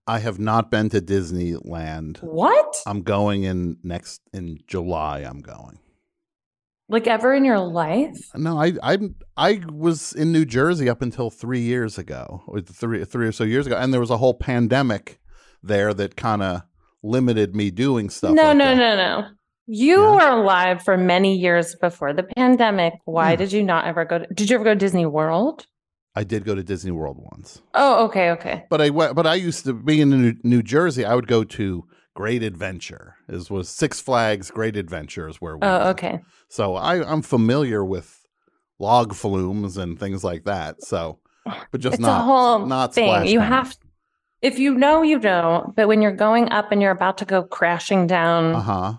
I 0.07 0.21
have 0.21 0.39
not 0.39 0.71
been 0.71 0.89
to 0.91 1.01
Disneyland. 1.01 2.19
What? 2.23 2.77
I'm 2.87 3.03
going 3.03 3.43
in 3.43 3.79
next 3.83 4.21
in 4.33 4.61
July. 4.69 5.21
I'm 5.21 5.41
going. 5.41 5.81
Like 6.89 7.09
ever 7.09 7.35
in 7.35 7.45
your 7.45 7.59
life? 7.59 8.31
No, 8.37 8.61
I 8.61 8.75
I 8.81 8.99
I 9.37 9.61
was 9.69 10.13
in 10.13 10.31
New 10.31 10.45
Jersey 10.45 10.89
up 10.89 11.03
until 11.03 11.31
three 11.31 11.63
years 11.63 11.99
ago, 11.99 12.45
or 12.47 12.61
three 12.61 13.05
three 13.05 13.27
or 13.27 13.33
so 13.33 13.43
years 13.43 13.67
ago, 13.67 13.77
and 13.77 13.93
there 13.93 14.01
was 14.01 14.11
a 14.11 14.19
whole 14.19 14.35
pandemic 14.35 15.19
there 15.61 15.93
that 15.95 16.15
kind 16.15 16.43
of 16.45 16.63
limited 17.07 17.55
me 17.55 17.71
doing 17.71 18.11
stuff. 18.11 18.35
no, 18.35 18.49
like 18.49 18.57
no, 18.57 18.65
that. 18.67 18.77
no, 18.77 18.97
no. 19.21 19.29
You 19.69 20.01
were 20.01 20.29
alive 20.29 20.83
for 20.85 20.97
many 20.97 21.37
years 21.37 21.75
before 21.81 22.13
the 22.13 22.23
pandemic. 22.23 22.95
Why 23.05 23.31
Yeah. 23.31 23.37
did 23.37 23.53
you 23.53 23.63
not 23.65 23.85
ever 23.87 24.05
go 24.05 24.21
to 24.21 24.27
did 24.33 24.49
you 24.51 24.55
ever 24.57 24.65
go 24.65 24.71
to 24.75 24.79
Disney 24.79 25.07
World? 25.07 25.67
I 26.15 26.25
did 26.25 26.45
go 26.45 26.55
to 26.55 26.63
Disney 26.63 26.93
World 26.93 27.19
once, 27.33 27.61
Oh, 27.75 28.07
okay, 28.07 28.31
okay. 28.31 28.65
but 28.71 28.81
I 28.81 28.89
went. 28.91 29.15
But 29.17 29.27
I 29.27 29.35
used 29.35 29.65
to 29.65 29.75
be 29.75 30.01
in 30.01 30.09
New, 30.11 30.35
New 30.45 30.63
Jersey. 30.63 31.05
I 31.05 31.15
would 31.15 31.27
go 31.27 31.45
to 31.45 31.85
Great 32.15 32.43
Adventure. 32.43 33.17
Is 33.29 33.51
was 33.51 33.69
Six 33.69 34.01
Flags 34.01 34.51
Great 34.51 34.77
Adventure 34.77 35.29
is 35.29 35.37
where 35.43 35.57
we. 35.57 35.67
Oh, 35.67 35.79
went. 35.79 35.89
okay. 35.99 36.21
So 36.49 36.75
I 36.77 37.05
I'm 37.07 37.21
familiar 37.23 37.85
with 37.85 38.25
log 38.79 39.15
flumes 39.15 39.77
and 39.77 39.99
things 39.99 40.23
like 40.25 40.45
that. 40.45 40.83
So 40.83 41.19
but 41.73 41.81
just 41.81 41.95
it's 41.95 42.01
not 42.03 42.21
a 42.21 42.25
whole 42.25 42.67
not 42.67 42.95
thing. 42.95 43.09
Splash 43.09 43.29
you 43.31 43.41
have, 43.41 43.77
if 44.47 44.59
you 44.59 44.75
know, 44.75 45.03
you 45.03 45.19
don't. 45.19 45.75
But 45.77 45.89
when 45.89 46.01
you're 46.03 46.13
going 46.27 46.51
up 46.51 46.71
and 46.73 46.81
you're 46.81 46.93
about 47.01 47.19
to 47.19 47.25
go 47.25 47.43
crashing 47.43 48.07
down, 48.07 48.55
Uh 48.55 48.61
huh. 48.61 48.93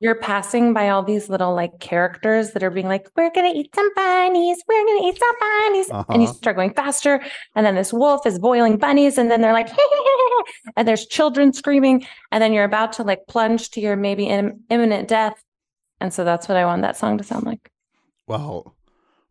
you're 0.00 0.14
passing 0.30 0.72
by 0.72 0.88
all 0.90 1.02
these 1.02 1.28
little 1.28 1.54
like 1.54 1.78
characters 1.80 2.52
that 2.52 2.62
are 2.62 2.70
being 2.70 2.88
like, 2.88 3.08
"We're 3.16 3.30
gonna 3.30 3.52
eat 3.54 3.74
some 3.74 3.90
bunnies. 3.94 4.58
We're 4.68 4.84
gonna 4.86 5.06
eat 5.08 5.18
some 5.18 5.36
bunnies," 5.46 5.88
and 6.08 6.22
you 6.22 6.28
Uh-huh. 6.28 6.40
start 6.42 6.56
going 6.56 6.74
faster. 6.74 7.22
And 7.54 7.64
then 7.66 7.74
this 7.76 7.92
wolf 7.92 8.26
is 8.26 8.38
boiling 8.38 8.76
bunnies, 8.78 9.18
and 9.18 9.30
then 9.30 9.40
they're 9.42 9.52
like, 9.60 9.68
and 10.76 10.86
there's 10.88 11.06
children 11.06 11.52
screaming, 11.52 12.04
and 12.32 12.42
then 12.42 12.52
you're 12.52 12.64
about 12.72 12.92
to 12.94 13.02
like 13.04 13.20
plunge 13.28 13.70
to 13.70 13.80
your 13.80 13.96
maybe 13.96 14.26
im- 14.26 14.64
imminent 14.70 15.08
death. 15.08 15.42
And 16.00 16.12
so 16.12 16.24
that's 16.24 16.48
what 16.48 16.56
I 16.56 16.64
want 16.64 16.82
that 16.82 16.96
song 16.96 17.18
to 17.18 17.24
sound 17.24 17.44
like. 17.44 17.70
Well, 18.26 18.74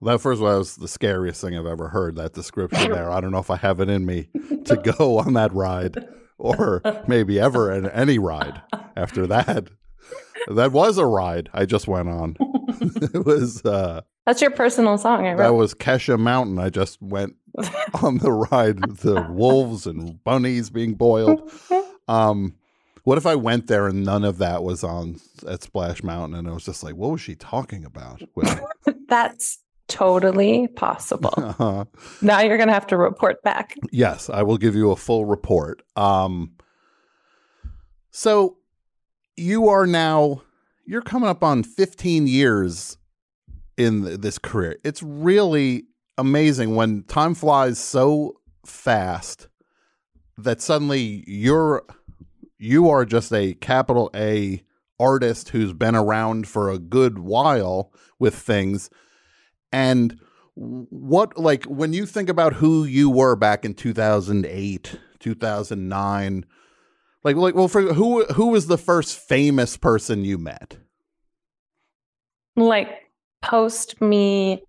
that 0.02 0.22
first 0.22 0.42
was 0.42 0.76
the 0.76 0.88
scariest 0.88 1.42
thing 1.42 1.58
I've 1.58 1.66
ever 1.66 1.90
heard. 1.90 2.16
That 2.16 2.34
description 2.34 2.92
there. 2.92 3.12
I 3.12 3.22
don't 3.22 3.32
know 3.32 3.40
if 3.40 3.52
I 3.52 3.58
have 3.58 3.80
it 3.80 3.90
in 3.90 4.06
me 4.06 4.30
to 4.66 4.78
go 4.98 5.20
on 5.26 5.34
that 5.34 5.54
ride, 5.54 6.06
or 6.38 6.82
maybe 7.08 7.40
ever 7.40 7.72
in 7.72 7.90
any 7.90 8.18
ride 8.18 8.62
after 8.96 9.28
that. 9.28 9.68
That 10.48 10.72
was 10.72 10.98
a 10.98 11.06
ride 11.06 11.50
I 11.54 11.66
just 11.66 11.88
went 11.88 12.10
on. 12.10 12.36
it 12.82 13.26
was 13.26 13.64
uh 13.64 14.02
That's 14.26 14.42
your 14.42 14.52
personal 14.52 14.98
song. 14.98 15.28
I 15.28 15.36
that 15.36 15.54
was 15.54 15.76
Kesha 15.76 16.18
Mountain. 16.20 16.58
I 16.58 16.70
just 16.70 17.00
went 17.02 17.36
on 18.02 18.18
the 18.18 18.32
ride 18.32 18.86
with 18.88 19.02
the 19.02 19.28
wolves 19.30 19.86
and 19.86 20.24
bunnies 20.24 20.70
being 20.72 20.96
boiled. 20.96 21.52
Um, 22.08 22.56
what 23.04 23.18
if 23.18 23.26
I 23.26 23.36
went 23.36 23.68
there 23.68 23.88
and 23.88 24.04
none 24.04 24.24
of 24.24 24.38
that 24.40 24.64
was 24.64 24.84
on 24.84 25.20
at 25.48 25.64
Splash 25.64 26.04
Mountain, 26.04 26.38
and 26.38 26.48
I 26.48 26.52
was 26.52 26.66
just 26.66 26.84
like, 26.84 26.96
what 26.96 27.12
was 27.12 27.22
she 27.22 27.36
talking 27.36 27.84
about? 27.84 28.22
That's 29.08 29.60
totally 29.92 30.68
possible. 30.68 31.34
uh, 31.60 31.86
now 32.22 32.40
you're 32.42 32.58
gonna 32.58 32.74
have 32.74 32.88
to 32.88 32.98
report 32.98 33.42
back. 33.44 33.76
yes, 33.92 34.30
I 34.30 34.44
will 34.44 34.58
give 34.58 34.76
you 34.76 34.92
a 34.92 34.96
full 34.96 35.26
report. 35.26 35.82
Um, 35.96 36.54
so 38.12 38.58
you 39.38 39.70
are 39.70 39.88
now 39.88 40.42
you're 40.86 41.02
coming 41.02 41.30
up 41.30 41.44
on 41.44 41.64
15 41.64 42.28
years 42.28 42.98
in 43.78 44.04
th- 44.04 44.20
this 44.20 44.38
career. 44.38 44.78
It's 44.84 45.02
really 45.02 45.86
amazing 46.18 46.76
when 46.76 47.04
time 47.04 47.34
flies 47.34 47.80
so 47.80 48.36
fast 48.66 49.48
that 50.38 50.62
suddenly 50.62 51.24
you're 51.28 51.84
you 52.58 52.90
are 52.90 53.06
just 53.06 53.34
a 53.34 53.54
capital 53.56 54.10
A 54.16 54.64
artist 55.00 55.50
who's 55.50 55.74
been 55.74 55.96
around 55.96 56.48
for 56.48 56.70
a 56.70 56.78
good 56.78 57.18
while 57.18 57.92
with 58.20 58.36
things 58.36 58.90
and 59.72 60.20
what 60.54 61.38
like 61.38 61.64
when 61.66 61.94
you 61.94 62.06
think 62.06 62.30
about 62.30 62.54
who 62.56 62.84
you 62.84 63.10
were 63.10 63.36
back 63.36 63.64
in 63.66 63.74
2008 63.74 65.00
2009 65.20 66.46
like 67.24 67.36
like 67.38 67.56
well 67.56 67.68
for 67.70 67.82
who 67.94 68.26
who 68.26 68.48
was 68.48 68.68
the 68.68 68.78
first 68.78 69.18
famous 69.18 69.78
person 69.78 70.26
you 70.26 70.38
met 70.38 70.78
Like 72.56 72.90
post 73.42 74.02
me. 74.02 74.62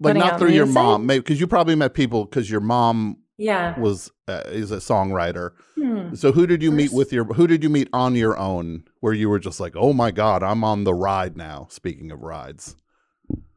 like 0.00 0.16
not 0.16 0.38
through 0.38 0.50
your 0.50 0.66
mom 0.66 1.06
maybe 1.06 1.20
because 1.20 1.40
you 1.40 1.46
probably 1.46 1.74
met 1.76 1.94
people 1.94 2.24
because 2.24 2.50
your 2.50 2.60
mom 2.60 3.16
Yeah. 3.38 3.78
was 3.80 4.10
uh, 4.28 4.42
is 4.46 4.70
a 4.70 4.76
songwriter 4.78 5.52
Hmm. 5.76 6.14
so 6.14 6.30
who 6.30 6.46
did 6.46 6.62
you 6.62 6.70
meet 6.70 6.92
with 6.92 7.12
your 7.12 7.24
who 7.24 7.46
did 7.46 7.62
you 7.64 7.68
meet 7.70 7.88
on 7.92 8.14
your 8.14 8.36
own 8.38 8.84
where 9.00 9.12
you 9.14 9.28
were 9.28 9.38
just 9.40 9.58
like 9.58 9.72
oh 9.76 9.92
my 9.92 10.10
god 10.12 10.42
i'm 10.42 10.62
on 10.62 10.84
the 10.84 10.94
ride 10.94 11.36
now 11.36 11.66
speaking 11.70 12.10
of 12.12 12.20
rides 12.20 12.76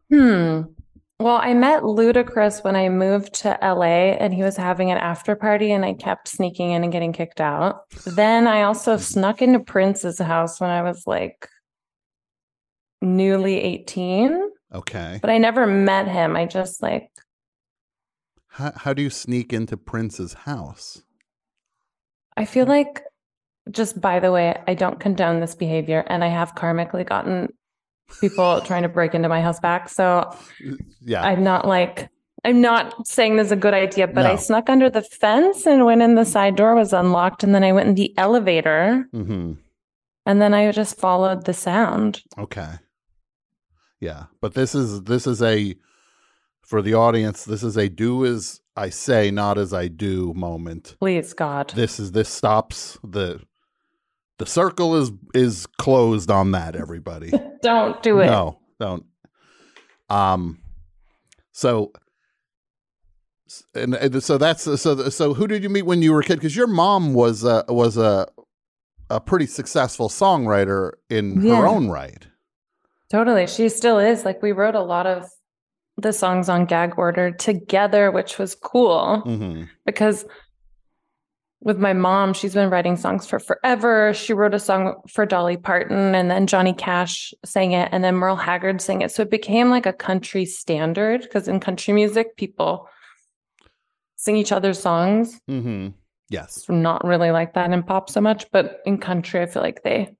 Hmm. 0.09 0.61
Well, 1.19 1.37
I 1.37 1.53
met 1.53 1.83
Ludacris 1.83 2.63
when 2.63 2.75
I 2.75 2.89
moved 2.89 3.35
to 3.35 3.57
LA 3.61 4.15
and 4.19 4.33
he 4.33 4.43
was 4.43 4.57
having 4.57 4.91
an 4.91 4.97
after 4.97 5.35
party 5.35 5.71
and 5.71 5.85
I 5.85 5.93
kept 5.93 6.27
sneaking 6.27 6.71
in 6.71 6.83
and 6.83 6.91
getting 6.91 7.13
kicked 7.13 7.39
out. 7.39 7.89
Then 8.05 8.47
I 8.47 8.63
also 8.63 8.97
snuck 8.97 9.41
into 9.41 9.59
Prince's 9.59 10.19
house 10.19 10.59
when 10.59 10.69
I 10.69 10.81
was 10.81 11.07
like 11.07 11.47
newly 13.01 13.61
18, 13.61 14.49
okay 14.73 15.19
but 15.21 15.29
I 15.29 15.37
never 15.37 15.65
met 15.67 16.07
him. 16.07 16.35
I 16.35 16.45
just 16.45 16.81
like 16.81 17.09
how, 18.47 18.73
how 18.75 18.93
do 18.93 19.01
you 19.01 19.09
sneak 19.09 19.53
into 19.53 19.77
prince's 19.77 20.33
house 20.33 21.03
I 22.37 22.45
feel 22.45 22.65
like 22.65 23.03
just 23.71 23.99
by 23.99 24.19
the 24.19 24.31
way, 24.31 24.55
I 24.67 24.73
don't 24.73 24.99
condone 24.99 25.39
this 25.39 25.55
behavior 25.55 26.03
and 26.07 26.23
I 26.23 26.27
have 26.27 26.55
karmically 26.55 27.07
gotten 27.07 27.53
people 28.21 28.61
trying 28.61 28.83
to 28.83 28.89
break 28.89 29.13
into 29.13 29.29
my 29.29 29.41
house 29.41 29.59
back. 29.59 29.89
So 29.89 30.35
yeah 31.01 31.23
I'm 31.23 31.43
not 31.43 31.67
like 31.67 32.09
I'm 32.43 32.61
not 32.61 33.07
saying 33.07 33.37
this 33.37 33.47
is 33.47 33.51
a 33.51 33.55
good 33.55 33.73
idea, 33.73 34.05
but 34.07 34.27
I 34.27 34.35
snuck 34.35 34.69
under 34.69 34.87
the 34.87 35.01
fence 35.01 35.65
and 35.65 35.83
went 35.83 36.03
in 36.03 36.13
the 36.13 36.25
side 36.25 36.55
door 36.55 36.75
was 36.75 36.93
unlocked 36.93 37.43
and 37.43 37.55
then 37.55 37.63
I 37.63 37.71
went 37.71 37.89
in 37.89 37.95
the 37.95 38.15
elevator 38.17 39.07
mm-hmm 39.13 39.53
and 40.25 40.41
then 40.41 40.53
I 40.53 40.71
just 40.71 40.97
followed 40.97 41.45
the 41.45 41.53
sound. 41.53 42.23
Okay. 42.37 42.73
Yeah, 43.99 44.25
but 44.41 44.53
this 44.53 44.75
is 44.75 45.03
this 45.03 45.27
is 45.27 45.41
a 45.41 45.75
for 46.61 46.81
the 46.81 46.93
audience. 46.93 47.45
This 47.45 47.63
is 47.63 47.77
a 47.77 47.89
do 47.89 48.25
as 48.25 48.61
I 48.75 48.89
say, 48.89 49.31
not 49.31 49.57
as 49.57 49.73
I 49.73 49.87
do 49.87 50.33
moment. 50.33 50.97
Please 50.99 51.33
God. 51.33 51.71
This 51.75 51.99
is 51.99 52.11
this 52.11 52.29
stops 52.29 52.97
the 53.03 53.41
the 54.37 54.45
circle 54.45 54.95
is 54.95 55.11
is 55.33 55.65
closed 55.77 56.29
on 56.31 56.51
that. 56.51 56.75
Everybody, 56.85 57.31
Don't 57.61 58.01
do 58.03 58.19
it. 58.19 58.25
no, 58.27 58.59
don't. 58.79 59.05
Um, 60.09 60.59
so 61.51 61.91
and, 63.75 63.93
and 63.95 64.23
so 64.23 64.37
that's 64.37 64.63
so 64.63 65.09
so 65.09 65.33
who 65.33 65.47
did 65.47 65.63
you 65.63 65.69
meet 65.69 65.83
when 65.83 66.01
you 66.01 66.11
were 66.13 66.21
a 66.21 66.23
kid? 66.23 66.35
Because 66.35 66.55
your 66.55 66.67
mom 66.67 67.13
was 67.13 67.43
a 67.43 67.63
was 67.69 67.97
a 67.97 68.27
a 69.09 69.19
pretty 69.21 69.45
successful 69.45 70.09
songwriter 70.09 70.93
in 71.09 71.41
Yeah. 71.41 71.57
her 71.57 71.67
own 71.67 71.89
right. 71.89 72.25
Totally. 73.11 73.45
She 73.45 73.69
still 73.69 73.99
is. 73.99 74.25
Like 74.25 74.41
we 74.41 74.51
wrote 74.51 74.73
a 74.75 74.81
lot 74.81 75.05
of 75.05 75.29
the 75.97 76.11
songs 76.11 76.49
on 76.49 76.65
gag 76.65 76.95
order 76.97 77.31
together, 77.31 78.11
which 78.11 78.39
was 78.39 78.55
cool 78.55 79.21
Mm-hmm. 79.25 79.63
because 79.85 80.25
with 81.61 81.77
my 81.77 81.93
mom, 81.93 82.33
she's 82.33 82.53
been 82.53 82.69
writing 82.69 82.97
songs 82.97 83.25
for 83.25 83.39
forever. 83.39 84.13
She 84.13 84.33
wrote 84.33 84.53
a 84.53 84.59
song 84.59 84.95
for 85.09 85.25
Dolly 85.25 85.57
Parton 85.57 86.13
and 86.13 86.29
then 86.29 86.47
Johnny 86.47 86.73
Cash 86.73 87.33
sang 87.43 87.71
it 87.71 87.89
and 87.91 88.03
then 88.03 88.15
Merle 88.15 88.35
Haggard 88.35 88.81
sang 88.81 89.01
it. 89.01 89.11
So 89.11 89.23
it 89.23 89.31
became 89.31 89.69
like 89.69 89.85
a 89.85 89.93
country 89.93 90.45
standard 90.45 91.21
because 91.21 91.47
in 91.47 91.59
country 91.59 91.93
music, 91.93 92.37
people 92.37 92.87
sing 94.15 94.37
each 94.37 94.51
other's 94.51 94.79
songs. 94.79 95.39
Mm-hmm. 95.49 95.89
Yes. 96.29 96.57
It's 96.57 96.69
not 96.69 97.03
really 97.05 97.31
like 97.31 97.53
that 97.53 97.71
in 97.71 97.83
pop 97.83 98.09
so 98.09 98.21
much, 98.21 98.51
but 98.51 98.81
in 98.85 98.97
country, 98.97 99.41
I 99.41 99.45
feel 99.45 99.61
like 99.61 99.83
they 99.83 100.15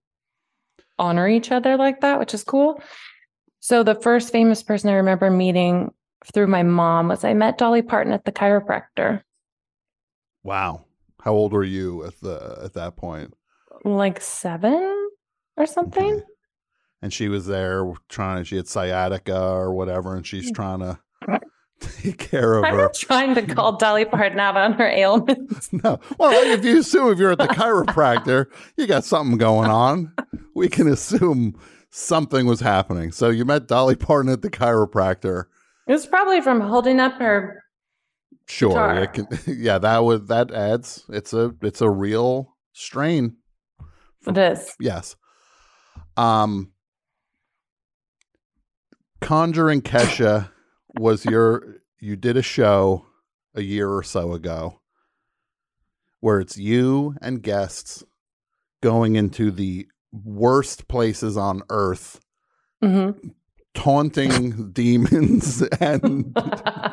honor 0.98 1.28
each 1.28 1.52
other 1.52 1.78
like 1.78 2.02
that, 2.02 2.20
which 2.20 2.34
is 2.34 2.44
cool. 2.44 2.82
So 3.60 3.84
the 3.84 3.96
first 3.96 4.32
famous 4.32 4.64
person 4.64 4.90
I 4.90 4.94
remember 4.94 5.30
meeting 5.30 5.92
through 6.34 6.48
my 6.48 6.64
mom 6.64 7.08
was 7.08 7.24
I 7.24 7.34
met 7.34 7.58
Dolly 7.58 7.82
Parton 7.82 8.14
at 8.14 8.26
the 8.26 8.32
chiropractor, 8.32 9.22
Wow. 10.46 10.85
How 11.26 11.34
old 11.34 11.52
were 11.52 11.64
you 11.64 12.06
at 12.06 12.20
the 12.22 12.60
at 12.64 12.74
that 12.74 12.96
point? 12.96 13.34
like 13.84 14.22
seven 14.22 15.10
or 15.58 15.66
something. 15.66 16.22
And 17.02 17.14
she 17.14 17.28
was 17.28 17.46
there 17.46 17.94
trying. 18.10 18.44
She 18.46 18.56
had 18.56 18.68
sciatica 18.68 19.40
or 19.40 19.74
whatever, 19.74 20.16
and 20.16 20.26
she's 20.26 20.52
mm. 20.52 20.56
trying 20.56 20.80
to 20.80 21.00
take 21.80 22.18
care 22.18 22.56
of 22.56 22.64
her. 22.64 22.68
I'm 22.68 22.76
her. 22.76 22.82
not 22.84 22.94
trying 22.96 23.36
to 23.36 23.42
call 23.44 23.78
Dolly 23.78 24.06
Parton 24.06 24.40
out 24.40 24.58
on 24.58 24.74
her 24.74 24.88
ailments. 24.88 25.72
No, 25.72 26.00
well, 26.18 26.32
if 26.52 26.66
you 26.66 26.80
assume 26.80 27.12
if 27.12 27.20
you're 27.20 27.32
at 27.32 27.38
the 27.38 27.48
chiropractor, 27.48 28.48
you 28.78 28.88
got 28.88 29.04
something 29.04 29.38
going 29.38 29.70
on. 29.70 30.14
We 30.56 30.68
can 30.68 30.88
assume 30.88 31.60
something 31.92 32.46
was 32.48 32.62
happening. 32.62 33.12
So 33.12 33.30
you 33.30 33.46
met 33.46 33.68
Dolly 33.68 33.96
Parton 33.96 34.32
at 34.32 34.42
the 34.42 34.50
chiropractor. 34.50 35.46
It 35.88 35.92
was 35.92 36.08
probably 36.08 36.42
from 36.42 36.62
holding 36.62 37.00
up 37.00 37.14
her. 37.20 37.62
Sure, 38.48 38.94
it 38.96 39.14
can, 39.14 39.28
yeah, 39.48 39.78
that 39.80 40.04
would 40.04 40.28
that 40.28 40.52
adds. 40.52 41.04
It's 41.10 41.34
a 41.34 41.54
it's 41.62 41.82
a 41.82 41.90
real 41.90 42.56
strain. 42.74 43.38
It 44.28 44.38
is. 44.38 44.76
Yes. 44.80 45.16
Um 46.18 46.72
Conjuring 49.22 49.82
Kesha 49.82 50.52
was 51.00 51.26
your 51.26 51.78
you 52.00 52.16
did 52.16 52.38
a 52.38 52.42
show 52.42 53.06
a 53.56 53.62
year 53.62 53.90
or 53.90 54.04
so 54.04 54.34
ago 54.34 54.82
where 56.20 56.40
it's 56.40 56.58
you 56.58 57.16
and 57.22 57.42
guests 57.42 58.04
going 58.82 59.16
into 59.16 59.50
the 59.52 59.88
worst 60.12 60.88
places 60.88 61.38
on 61.38 61.62
earth 61.70 62.20
hmm 62.82 63.12
taunting 63.74 64.72
demons 64.72 65.62
and 65.82 66.34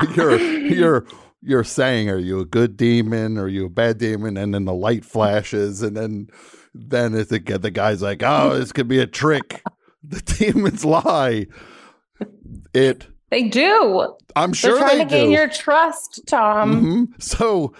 you're 0.16 0.38
you're 0.38 1.06
you're 1.42 1.64
saying 1.64 2.08
are 2.10 2.18
you 2.18 2.40
a 2.40 2.44
good 2.44 2.76
demon 2.76 3.38
are 3.38 3.48
you 3.48 3.66
a 3.66 3.70
bad 3.70 3.98
demon 3.98 4.36
and 4.36 4.54
then 4.54 4.64
the 4.64 4.74
light 4.74 5.04
flashes 5.04 5.82
and 5.82 5.96
then 5.96 6.26
then 6.74 7.14
it's 7.14 7.30
the, 7.30 7.38
the 7.38 7.70
guy's 7.70 8.02
like 8.02 8.22
oh 8.22 8.58
this 8.58 8.72
could 8.72 8.88
be 8.88 8.98
a 8.98 9.06
trick 9.06 9.62
the 10.02 10.20
demons 10.22 10.84
lie 10.84 11.46
it 12.74 13.06
They 13.30 13.44
do. 13.44 14.14
I'm 14.36 14.52
sure 14.52 14.72
They're 14.78 14.80
trying 14.80 14.98
they 14.98 15.04
to 15.04 15.10
gain 15.10 15.26
do. 15.30 15.32
your 15.32 15.48
trust, 15.48 16.20
Tom. 16.26 16.84
Mhm. 16.84 17.22
So 17.22 17.74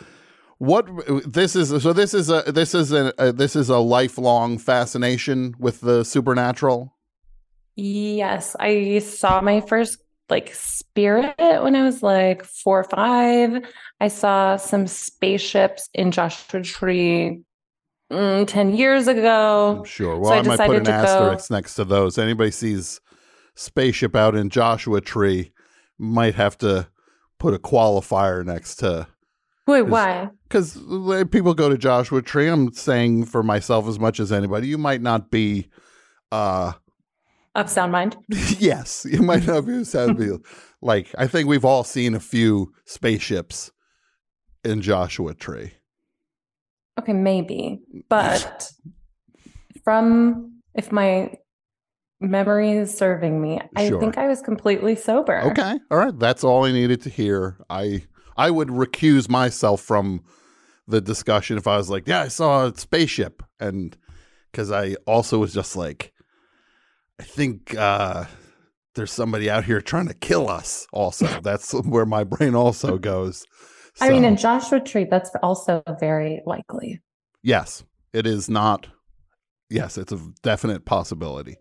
what 0.58 0.86
this 1.26 1.54
is 1.54 1.82
so 1.82 1.92
this 1.92 2.14
is 2.14 2.30
a 2.30 2.42
this 2.50 2.74
is 2.74 2.90
a, 2.92 3.12
a 3.18 3.32
this 3.32 3.54
is 3.54 3.68
a 3.68 3.78
lifelong 3.78 4.58
fascination 4.58 5.54
with 5.58 5.80
the 5.82 6.02
supernatural. 6.04 6.94
Yes, 7.76 8.56
I 8.58 8.98
saw 9.00 9.40
my 9.42 9.60
first 9.60 9.98
like 10.28 10.52
spirit 10.54 11.34
when 11.38 11.76
I 11.76 11.82
was 11.84 12.02
like 12.02 12.44
four 12.44 12.80
or 12.80 12.84
five. 12.84 13.62
I 14.00 14.08
saw 14.08 14.56
some 14.56 14.86
spaceships 14.86 15.88
in 15.94 16.10
Joshua 16.10 16.62
Tree 16.62 17.40
mm, 18.12 18.46
10 18.46 18.76
years 18.76 19.06
ago. 19.08 19.78
I'm 19.78 19.84
Sure. 19.84 20.16
So 20.16 20.20
Well, 20.20 20.32
I 20.32 20.38
I, 20.38 20.42
might 20.42 20.56
put 20.58 20.76
an 20.76 20.84
to 20.84 20.90
go- 20.90 20.96
asterisk 20.96 21.50
next 21.50 21.74
to 21.76 21.84
those. 21.84 22.18
Anybody 22.18 22.50
sees 22.50 23.00
spaceship 23.54 24.14
out 24.16 24.34
in 24.34 24.50
Joshua 24.50 25.00
Tree 25.00 25.52
might 25.98 26.34
have 26.34 26.58
to 26.58 26.88
put 27.38 27.54
a 27.54 27.58
qualifier 27.58 28.44
next 28.44 28.76
to 28.76 29.06
Wait, 29.66 29.82
why? 29.82 30.30
because 30.48 30.78
people 31.30 31.54
go 31.54 31.68
to 31.68 31.78
Joshua 31.78 32.22
Tree. 32.22 32.48
I'm 32.48 32.72
saying 32.72 33.24
for 33.24 33.42
myself 33.42 33.88
as 33.88 33.98
much 33.98 34.20
as 34.20 34.30
anybody, 34.30 34.68
you 34.68 34.78
might 34.78 35.02
not 35.02 35.30
be. 35.30 35.68
uh 36.32 36.72
Of 37.56 37.68
sound 37.70 37.90
mind. 37.90 38.16
Yes, 38.58 39.06
you 39.10 39.22
might 39.22 39.46
not 39.46 39.62
be. 39.66 39.82
Sound 39.84 40.18
be 40.18 40.30
like 40.82 41.12
I 41.18 41.26
think 41.26 41.48
we've 41.48 41.64
all 41.64 41.84
seen 41.84 42.14
a 42.14 42.20
few 42.20 42.72
spaceships 42.84 43.72
in 44.62 44.82
Joshua 44.82 45.34
Tree. 45.34 45.72
Okay, 47.00 47.12
maybe. 47.14 47.80
Mm. 47.94 48.02
But 48.08 48.70
from 49.84 50.60
if 50.74 50.92
my 50.92 51.32
memory 52.20 52.72
is 52.72 52.96
serving 52.96 53.40
me, 53.40 53.60
I 53.74 53.88
Sure. 53.88 54.00
think 54.00 54.18
I 54.18 54.26
was 54.26 54.40
completely 54.42 54.96
sober. 54.96 55.40
Okay. 55.50 55.78
All 55.90 55.98
right. 55.98 56.18
That's 56.18 56.44
all 56.44 56.64
I 56.64 56.72
needed 56.72 57.02
to 57.02 57.10
hear. 57.10 57.58
I 57.70 58.04
I 58.36 58.50
would 58.50 58.68
recuse 58.68 59.28
myself 59.28 59.80
from 59.80 60.22
the 60.86 61.00
discussion 61.00 61.56
if 61.58 61.66
I 61.66 61.76
was 61.78 61.90
like, 61.90 62.06
yeah, 62.06 62.20
I 62.20 62.28
saw 62.28 62.66
a 62.66 62.76
spaceship. 62.76 63.42
And 63.58 63.96
because 64.52 64.70
I 64.70 64.96
also 65.06 65.38
was 65.38 65.52
just 65.54 65.74
like, 65.76 66.12
I 67.18 67.22
think 67.24 67.74
uh 67.76 68.24
there's 68.94 69.12
somebody 69.12 69.50
out 69.50 69.64
here 69.64 69.80
trying 69.80 70.08
to 70.08 70.14
kill 70.14 70.48
us 70.48 70.86
also. 70.92 71.26
That's 71.42 71.72
where 71.72 72.06
my 72.06 72.24
brain 72.24 72.54
also 72.54 72.98
goes. 72.98 73.44
I 74.00 74.10
mean, 74.10 74.24
in 74.24 74.36
Joshua 74.36 74.80
Tree, 74.80 75.06
that's 75.08 75.30
also 75.42 75.82
very 76.00 76.42
likely. 76.44 77.00
yes, 77.42 77.82
it 78.12 78.26
is 78.26 78.50
not 78.50 78.88
yes, 79.70 79.96
it's 79.96 80.12
a 80.12 80.20
definite 80.42 80.84
possibility. 80.84 81.56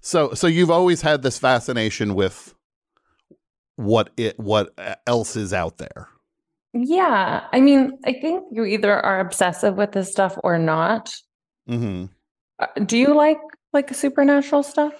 So 0.00 0.32
so 0.34 0.46
you've 0.46 0.70
always 0.70 1.02
had 1.02 1.22
this 1.22 1.38
fascination 1.38 2.14
with 2.14 2.54
what 3.76 4.10
it 4.16 4.38
what 4.38 4.72
else 5.06 5.36
is 5.36 5.52
out 5.52 5.76
there. 5.78 6.08
Yeah. 6.72 7.44
I 7.52 7.60
mean, 7.60 7.98
I 8.04 8.14
think 8.14 8.44
you 8.50 8.64
either 8.64 8.92
are 8.94 9.20
obsessive 9.20 9.76
with 9.76 9.92
this 9.92 10.10
stuff 10.10 10.36
or 10.42 10.58
not. 10.58 11.14
Mm-hmm. 11.68 12.06
Uh, 12.58 12.66
Do 12.84 12.98
you 12.98 13.14
like 13.14 13.38
like 13.74 13.92
supernatural 13.92 14.62
stuff? 14.62 14.94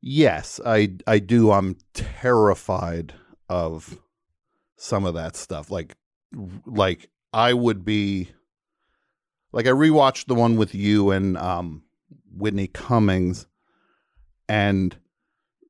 Yes, 0.00 0.60
I 0.64 0.96
I 1.06 1.18
do. 1.18 1.50
I'm 1.52 1.76
terrified 1.94 3.14
of 3.48 3.98
some 4.76 5.04
of 5.04 5.14
that 5.14 5.36
stuff. 5.36 5.70
Like 5.70 5.96
like 6.66 7.08
I 7.32 7.54
would 7.54 7.84
be 7.84 8.30
like 9.52 9.66
I 9.66 9.70
rewatched 9.70 10.26
the 10.26 10.34
one 10.34 10.56
with 10.56 10.74
you 10.74 11.10
and 11.10 11.36
um 11.38 11.82
Whitney 12.34 12.66
Cummings 12.66 13.46
and 14.48 14.96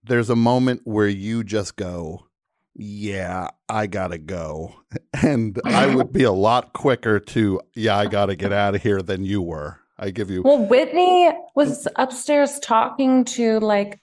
there's 0.04 0.30
a 0.30 0.36
moment 0.36 0.80
where 0.84 1.06
you 1.08 1.44
just 1.44 1.76
go, 1.76 2.26
"Yeah, 2.74 3.48
I 3.68 3.86
got 3.86 4.08
to 4.08 4.18
go." 4.18 4.76
And 5.22 5.60
I 5.64 5.94
would 5.94 6.12
be 6.12 6.24
a 6.24 6.32
lot 6.32 6.72
quicker 6.72 7.20
to, 7.20 7.60
"Yeah, 7.76 7.96
I 7.96 8.06
got 8.06 8.26
to 8.26 8.34
get 8.34 8.52
out 8.52 8.74
of 8.74 8.82
here" 8.82 9.00
than 9.00 9.24
you 9.24 9.40
were. 9.40 9.78
I 10.02 10.10
give 10.10 10.30
you 10.30 10.42
Well, 10.42 10.66
Whitney 10.66 11.30
was 11.54 11.86
upstairs 11.94 12.58
talking 12.58 13.24
to 13.36 13.60
like 13.60 14.00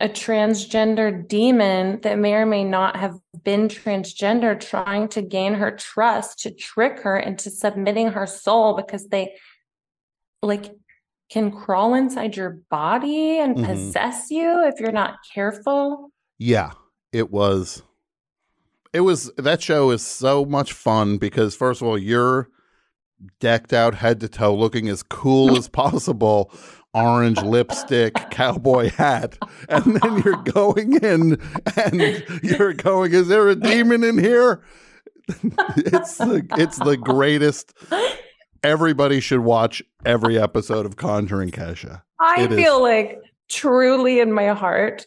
a 0.00 0.08
transgender 0.08 1.28
demon 1.28 2.00
that 2.00 2.18
may 2.18 2.32
or 2.32 2.46
may 2.46 2.64
not 2.64 2.96
have 2.96 3.18
been 3.44 3.68
transgender, 3.68 4.58
trying 4.58 5.08
to 5.08 5.20
gain 5.20 5.52
her 5.54 5.70
trust 5.70 6.40
to 6.40 6.50
trick 6.50 7.00
her 7.00 7.18
into 7.18 7.50
submitting 7.50 8.08
her 8.08 8.26
soul 8.26 8.74
because 8.74 9.06
they 9.08 9.34
like 10.40 10.74
can 11.30 11.50
crawl 11.52 11.94
inside 11.94 12.34
your 12.34 12.58
body 12.70 13.38
and 13.38 13.56
Mhm. 13.56 13.66
possess 13.66 14.30
you 14.30 14.64
if 14.64 14.80
you're 14.80 14.90
not 14.90 15.18
careful. 15.34 16.10
Yeah, 16.38 16.72
it 17.12 17.30
was. 17.30 17.82
It 18.94 19.00
was 19.00 19.30
that 19.36 19.60
show 19.62 19.90
is 19.90 20.02
so 20.04 20.46
much 20.46 20.72
fun 20.72 21.18
because 21.18 21.54
first 21.54 21.82
of 21.82 21.88
all, 21.88 21.98
you're 21.98 22.48
decked 23.40 23.72
out 23.72 23.94
head 23.94 24.20
to 24.20 24.28
toe, 24.28 24.54
looking 24.54 24.88
as 24.88 25.02
cool 25.02 25.56
as 25.56 25.68
possible, 25.82 26.52
orange 26.94 27.40
lipstick, 27.42 28.14
cowboy 28.30 28.90
hat, 28.90 29.38
and 29.68 29.96
then 29.96 30.22
you're 30.24 30.42
going 30.42 30.94
in 31.02 31.40
and 31.76 32.24
you're 32.42 32.74
going. 32.74 33.12
Is 33.12 33.28
there 33.28 33.48
a 33.48 33.56
demon 33.56 34.04
in 34.04 34.18
here? 34.18 34.62
it's 35.28 36.16
the 36.18 36.46
it's 36.58 36.78
the 36.78 36.96
greatest. 36.96 37.72
Everybody 38.64 39.20
should 39.20 39.40
watch 39.40 39.82
every 40.04 40.38
episode 40.38 40.86
of 40.86 40.96
Conjuring 40.96 41.50
Kesha. 41.50 42.02
I 42.20 42.42
It 42.42 42.52
is- 42.52 42.56
feel 42.58 42.80
like 42.82 43.20
truly 43.48 44.20
in 44.20 44.32
my 44.32 44.48
heart, 44.48 45.06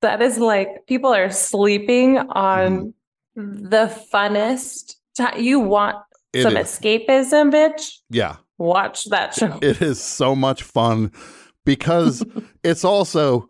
that 0.00 0.20
is 0.20 0.38
like 0.38 0.68
people 0.86 1.12
are 1.14 1.30
sleeping 1.30 2.18
on 2.18 2.94
Mm-hmm. 3.34 3.70
the 3.70 3.90
funnest 4.12 4.96
time. 5.16 5.40
You 5.40 5.58
want 5.58 5.96
It 6.32 6.42
some 6.42 6.56
is. 6.56 6.68
escapism, 6.68 7.52
bitch? 7.52 7.98
Yeah. 8.10 8.36
Watch 8.58 9.06
that 9.06 9.34
show. 9.34 9.58
It 9.62 9.82
is 9.82 10.00
so 10.00 10.34
much 10.34 10.62
fun 10.62 11.12
because 11.64 12.24
it's 12.64 12.84
also 12.84 13.48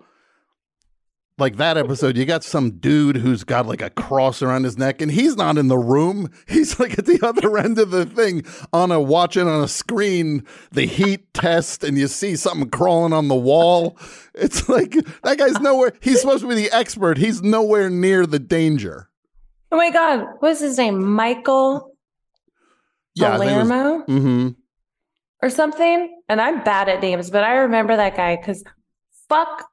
like 1.38 1.56
that 1.56 1.76
episode. 1.76 2.16
You 2.16 2.24
got 2.24 2.44
some 2.44 2.78
dude 2.78 3.16
who's 3.16 3.44
got 3.44 3.66
like 3.66 3.82
a 3.82 3.90
cross 3.90 4.42
around 4.42 4.64
his 4.64 4.78
neck, 4.78 5.00
and 5.00 5.10
he's 5.10 5.36
not 5.36 5.58
in 5.58 5.68
the 5.68 5.78
room. 5.78 6.30
He's 6.46 6.78
like 6.78 6.98
at 6.98 7.06
the 7.06 7.20
other 7.26 7.58
end 7.58 7.78
of 7.78 7.90
the 7.90 8.04
thing 8.04 8.44
on 8.72 8.92
a 8.92 9.00
watching 9.00 9.48
on 9.48 9.62
a 9.62 9.68
screen 9.68 10.46
the 10.70 10.86
heat 10.86 11.32
test, 11.34 11.84
and 11.84 11.98
you 11.98 12.06
see 12.06 12.36
something 12.36 12.70
crawling 12.70 13.12
on 13.12 13.28
the 13.28 13.34
wall. 13.34 13.98
It's 14.34 14.68
like 14.68 14.92
that 15.22 15.38
guy's 15.38 15.60
nowhere. 15.60 15.92
He's 16.00 16.20
supposed 16.20 16.42
to 16.42 16.48
be 16.48 16.54
the 16.54 16.70
expert. 16.70 17.18
He's 17.18 17.42
nowhere 17.42 17.90
near 17.90 18.26
the 18.26 18.38
danger. 18.38 19.08
Oh 19.70 19.76
my 19.76 19.90
God. 19.90 20.26
What's 20.40 20.60
his 20.60 20.76
name? 20.78 21.02
Michael 21.02 21.91
Palermo 23.18 24.04
Mm-hmm. 24.06 24.48
or 25.42 25.50
something? 25.50 26.20
And 26.28 26.40
I'm 26.40 26.62
bad 26.64 26.88
at 26.88 27.00
names, 27.02 27.30
but 27.30 27.44
I 27.44 27.54
remember 27.56 27.96
that 27.96 28.16
guy 28.16 28.36
because 28.36 28.62
fuck 29.28 29.66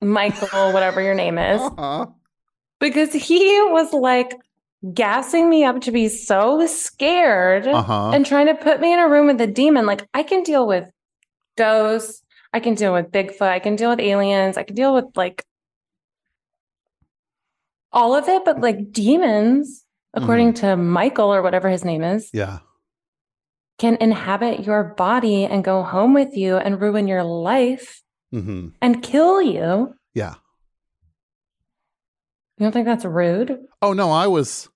Michael, 0.00 0.72
whatever 0.72 1.00
your 1.00 1.14
name 1.14 1.38
is. 1.38 1.60
Uh-huh. 1.78 2.06
because 2.80 3.12
he 3.12 3.40
was 3.70 3.92
like 3.92 4.34
gassing 4.94 5.48
me 5.50 5.64
up 5.64 5.80
to 5.82 5.90
be 5.90 6.08
so 6.08 6.64
scared 6.66 7.66
Uh-huh. 7.66 8.10
and 8.14 8.24
trying 8.24 8.46
to 8.46 8.54
put 8.54 8.80
me 8.80 8.92
in 8.92 8.98
a 9.00 9.08
room 9.08 9.26
with 9.26 9.40
a 9.40 9.46
demon. 9.46 9.86
Like 9.86 10.06
I 10.14 10.22
can 10.22 10.42
deal 10.44 10.66
with 10.66 10.88
ghosts, 11.56 12.22
I 12.52 12.60
can 12.60 12.74
deal 12.74 12.92
with 12.92 13.10
Bigfoot, 13.10 13.42
I 13.48 13.58
can 13.58 13.74
deal 13.76 13.90
with 13.90 13.98
aliens, 14.00 14.56
I 14.56 14.62
can 14.62 14.76
deal 14.76 14.94
with 14.94 15.06
like 15.16 15.44
all 17.92 18.14
of 18.14 18.28
it, 18.28 18.44
but 18.44 18.60
like 18.60 18.92
demons, 18.92 19.84
according 20.14 20.54
to 20.54 20.76
Michael 20.76 21.32
or 21.32 21.42
whatever 21.42 21.68
his 21.68 21.84
name 21.84 22.02
is, 22.02 22.30
Yeah. 22.32 22.58
can 23.78 23.96
inhabit 24.00 24.60
your 24.64 24.94
body 24.96 25.44
and 25.44 25.62
go 25.62 25.82
home 25.82 26.14
with 26.14 26.36
you 26.36 26.56
and 26.56 26.80
ruin 26.80 27.06
your 27.08 27.24
life 27.24 28.02
Mm-hmm. 28.34 28.68
and 28.82 29.02
kill 29.02 29.40
you. 29.40 29.94
Yeah. 30.14 30.34
You 32.58 32.64
don't 32.66 32.72
think 32.72 32.86
that's 32.86 33.04
rude? 33.04 33.58
Oh 33.80 33.92
no, 33.92 34.10
I 34.10 34.26
was 34.26 34.68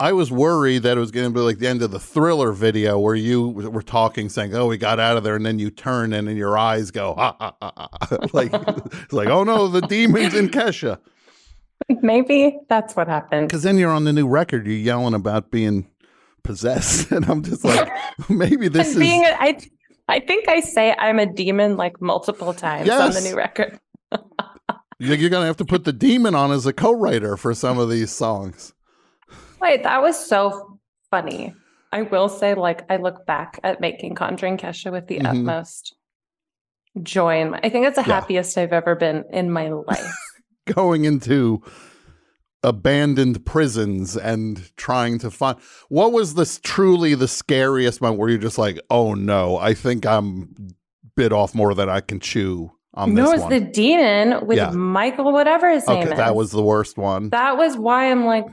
I 0.00 0.12
was 0.12 0.30
worried 0.30 0.84
that 0.84 0.96
it 0.96 1.00
was 1.00 1.10
going 1.10 1.26
to 1.26 1.34
be 1.34 1.40
like 1.40 1.58
the 1.58 1.66
end 1.66 1.82
of 1.82 1.90
the 1.90 1.98
thriller 1.98 2.52
video 2.52 2.98
where 2.98 3.14
you 3.16 3.48
were 3.48 3.82
talking 3.82 4.28
saying, 4.28 4.54
"Oh, 4.54 4.66
we 4.68 4.76
got 4.78 5.00
out 5.00 5.16
of 5.16 5.24
there," 5.24 5.34
and 5.34 5.44
then 5.44 5.58
you 5.58 5.70
turn 5.70 6.12
and 6.12 6.28
then 6.28 6.36
your 6.36 6.56
eyes 6.56 6.90
go, 6.92 7.14
ha, 7.14 7.34
ha, 7.40 7.54
ha, 7.60 7.72
ha. 7.76 8.16
like 8.32 8.50
it's 8.52 9.12
like, 9.12 9.28
"Oh 9.28 9.42
no, 9.44 9.66
the 9.66 9.80
demons 9.80 10.34
in 10.34 10.48
Kesha." 10.50 11.00
Maybe 12.02 12.58
that's 12.68 12.94
what 12.96 13.08
happened. 13.08 13.48
Because 13.48 13.62
then 13.62 13.78
you're 13.78 13.90
on 13.92 14.04
the 14.04 14.12
new 14.12 14.26
record, 14.28 14.66
you're 14.66 14.76
yelling 14.76 15.14
about 15.14 15.50
being 15.50 15.88
possessed, 16.42 17.10
and 17.12 17.24
I'm 17.26 17.42
just 17.42 17.64
like, 17.64 17.90
maybe 18.28 18.68
this 18.68 18.88
And 18.94 18.96
is 18.96 19.08
being 19.08 19.24
a, 19.24 19.36
I 19.38 19.58
I 20.08 20.20
think 20.20 20.48
I 20.48 20.60
say 20.60 20.94
I'm 20.98 21.18
a 21.18 21.26
demon 21.26 21.76
like 21.76 22.00
multiple 22.00 22.54
times 22.54 22.88
on 22.88 23.10
the 23.12 23.20
new 23.20 23.36
record. 23.36 23.78
you're 24.98 25.16
to 25.30 25.40
have 25.40 25.56
to 25.58 25.64
put 25.64 25.84
the 25.84 25.92
demon 25.92 26.34
on 26.34 26.50
as 26.50 26.64
a 26.66 26.72
co-writer 26.72 27.36
for 27.36 27.54
some 27.54 27.78
of 27.78 27.90
these 27.90 28.10
songs. 28.10 28.72
Wait, 29.60 29.82
that 29.82 30.00
was 30.00 30.16
so 30.18 30.78
funny. 31.10 31.54
I 31.92 32.02
will 32.02 32.28
say, 32.28 32.54
like, 32.54 32.90
I 32.90 32.96
look 32.96 33.26
back 33.26 33.58
at 33.64 33.80
making 33.80 34.14
Conjuring 34.14 34.56
Kesha 34.58 34.92
with 34.92 35.06
the 35.08 35.18
Mhm. 35.20 35.26
utmost 35.30 35.94
joy. 37.02 37.40
And 37.40 37.54
I 37.56 37.68
think 37.68 37.86
it's 37.86 37.96
the 37.96 38.02
Yeah. 38.06 38.14
happiest 38.20 38.56
I've 38.58 38.72
ever 38.72 38.94
been 38.94 39.24
in 39.32 39.50
my 39.50 39.68
life. 39.68 40.14
Going 40.74 41.04
into 41.04 41.62
abandoned 42.64 43.44
prisons 43.46 44.16
and 44.16 44.74
trying 44.76 45.18
to 45.20 45.30
find 45.30 45.58
what 45.88 46.12
was 46.12 46.34
this 46.34 46.58
truly 46.62 47.14
the 47.14 47.28
scariest 47.28 48.00
moment 48.00 48.18
where 48.18 48.28
you're 48.28 48.38
just 48.38 48.58
like, 48.58 48.80
oh 48.90 49.14
no, 49.14 49.56
I 49.56 49.74
think 49.74 50.04
I'm 50.06 50.54
bit 51.16 51.32
off 51.32 51.54
more 51.54 51.74
than 51.74 51.88
I 51.88 52.00
can 52.00 52.18
chew 52.20 52.72
on 52.94 53.14
no, 53.14 53.24
this 53.26 53.34
it's 53.34 53.42
one. 53.42 53.50
the 53.52 53.60
demon 53.60 54.46
with 54.46 54.56
Yeah. 54.56 54.70
Michael, 54.70 55.32
whatever 55.32 55.70
his 55.70 55.86
name 55.86 55.98
okay, 56.02 56.10
is. 56.12 56.16
that 56.16 56.34
was 56.34 56.50
the 56.50 56.62
worst 56.62 56.96
one. 56.96 57.30
that 57.30 57.56
was 57.56 57.76
why 57.76 58.10
I'm 58.10 58.24
like, 58.24 58.46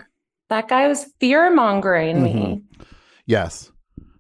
that 0.50 0.68
guy 0.68 0.88
was 0.88 1.06
fear 1.20 1.52
mongering 1.54 2.22
me. 2.24 2.34
Mm-hmm. 2.34 2.84
yes. 3.26 3.72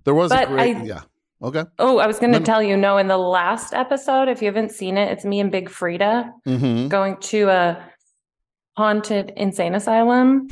There 0.04 0.16
was 0.16 0.30
But 0.30 0.46
a 0.46 0.48
great 0.48 0.78
I- 0.78 0.84
yeah. 0.84 1.02
Okay. 1.44 1.64
Oh, 1.80 1.98
I 2.00 2.08
was 2.08 2.18
going 2.18 2.34
to 2.34 2.40
tell 2.40 2.64
you, 2.64 2.78
no, 2.78 2.98
in 2.98 3.08
the 3.08 3.18
last 3.18 3.74
episode, 3.74 4.28
if 4.30 4.42
you 4.42 4.48
haven't 4.48 4.72
seen 4.72 4.98
it, 4.98 5.12
it's 5.12 5.26
me 5.26 5.40
and 5.40 5.52
Big 5.52 5.70
Freedia 5.70 6.32
Mm-hmm. 6.48 6.88
going 6.88 7.18
to 7.18 7.50
a 7.50 7.84
haunted 8.78 9.32
insane 9.36 9.76
asylum 9.76 10.48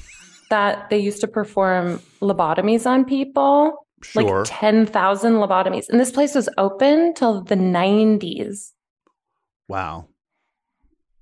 that 0.49 0.89
they 0.89 0.99
used 0.99 1.21
to 1.21 1.27
perform 1.27 1.99
lobotomies 2.21 2.85
on 2.85 3.05
people. 3.05 3.87
Sure. 4.03 4.39
Like 4.39 4.49
10,000 4.49 5.33
lobotomies. 5.35 5.87
And 5.89 5.99
this 5.99 6.11
place 6.11 6.35
was 6.35 6.49
open 6.57 7.13
till 7.13 7.41
the 7.41 7.55
90s. 7.55 8.71
Wow. 9.69 10.09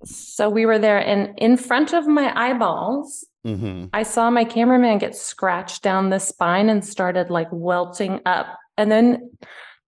So 0.04 0.50
we 0.50 0.66
were 0.66 0.80
there, 0.80 0.98
and 0.98 1.32
in 1.38 1.56
front 1.56 1.92
of 1.92 2.06
my 2.06 2.32
eyeballs, 2.34 3.24
Mm-hmm. 3.44 3.86
I 3.92 4.04
saw 4.04 4.30
my 4.30 4.44
cameraman 4.44 4.98
get 4.98 5.16
scratched 5.16 5.82
down 5.82 6.10
the 6.10 6.20
spine 6.20 6.68
and 6.68 6.84
started 6.84 7.28
like 7.28 7.48
welting 7.50 8.20
up. 8.24 8.56
And 8.76 8.90
then 8.90 9.30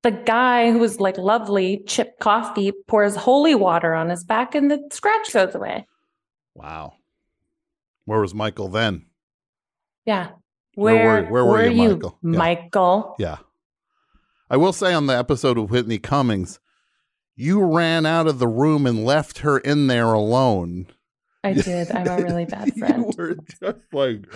the 0.03 0.11
guy 0.11 0.71
who 0.71 0.79
was 0.79 1.01
like 1.01 1.17
lovely, 1.19 1.83
Chip 1.87 2.19
Coffey, 2.21 2.73
pours 2.87 3.17
holy 3.17 3.55
water 3.55 3.95
on 3.95 4.11
his 4.11 4.25
back 4.25 4.55
and 4.55 4.71
the 4.71 4.81
scratch 4.93 5.33
goes 5.33 5.55
away. 5.55 5.87
Wow. 6.55 6.95
Where 8.05 8.21
was 8.21 8.35
Michael 8.35 8.69
then? 8.69 9.07
Yeah. 10.05 10.31
Where 10.75 10.95
Where, 10.95 11.23
were- 11.25 11.31
where 11.31 11.45
were 11.45 11.51
were 11.53 11.67
you, 11.67 11.83
you, 11.83 11.89
Michael? 11.95 12.19
Yeah. 12.23 12.39
Michael? 12.39 13.17
Yeah. 13.19 13.37
I 14.51 14.57
will 14.59 14.73
say 14.75 14.93
on 14.93 15.07
the 15.07 15.17
episode 15.17 15.57
of 15.59 15.71
Whitney 15.71 15.99
Cummings, 15.99 16.61
you 17.35 17.65
ran 17.65 18.05
out 18.07 18.27
of 18.27 18.39
the 18.39 18.47
room 18.47 18.87
and 18.87 19.05
left 19.05 19.39
her 19.39 19.59
in 19.59 19.87
there 19.87 20.13
alone. 20.13 20.87
I 21.43 21.53
did. 21.55 21.91
I'm 21.91 22.07
a 22.07 22.17
really 22.23 22.45
bad 22.45 22.73
friend. 22.75 23.07
You 23.07 23.13
were 23.17 23.35
just 23.61 23.79
like, 23.93 24.27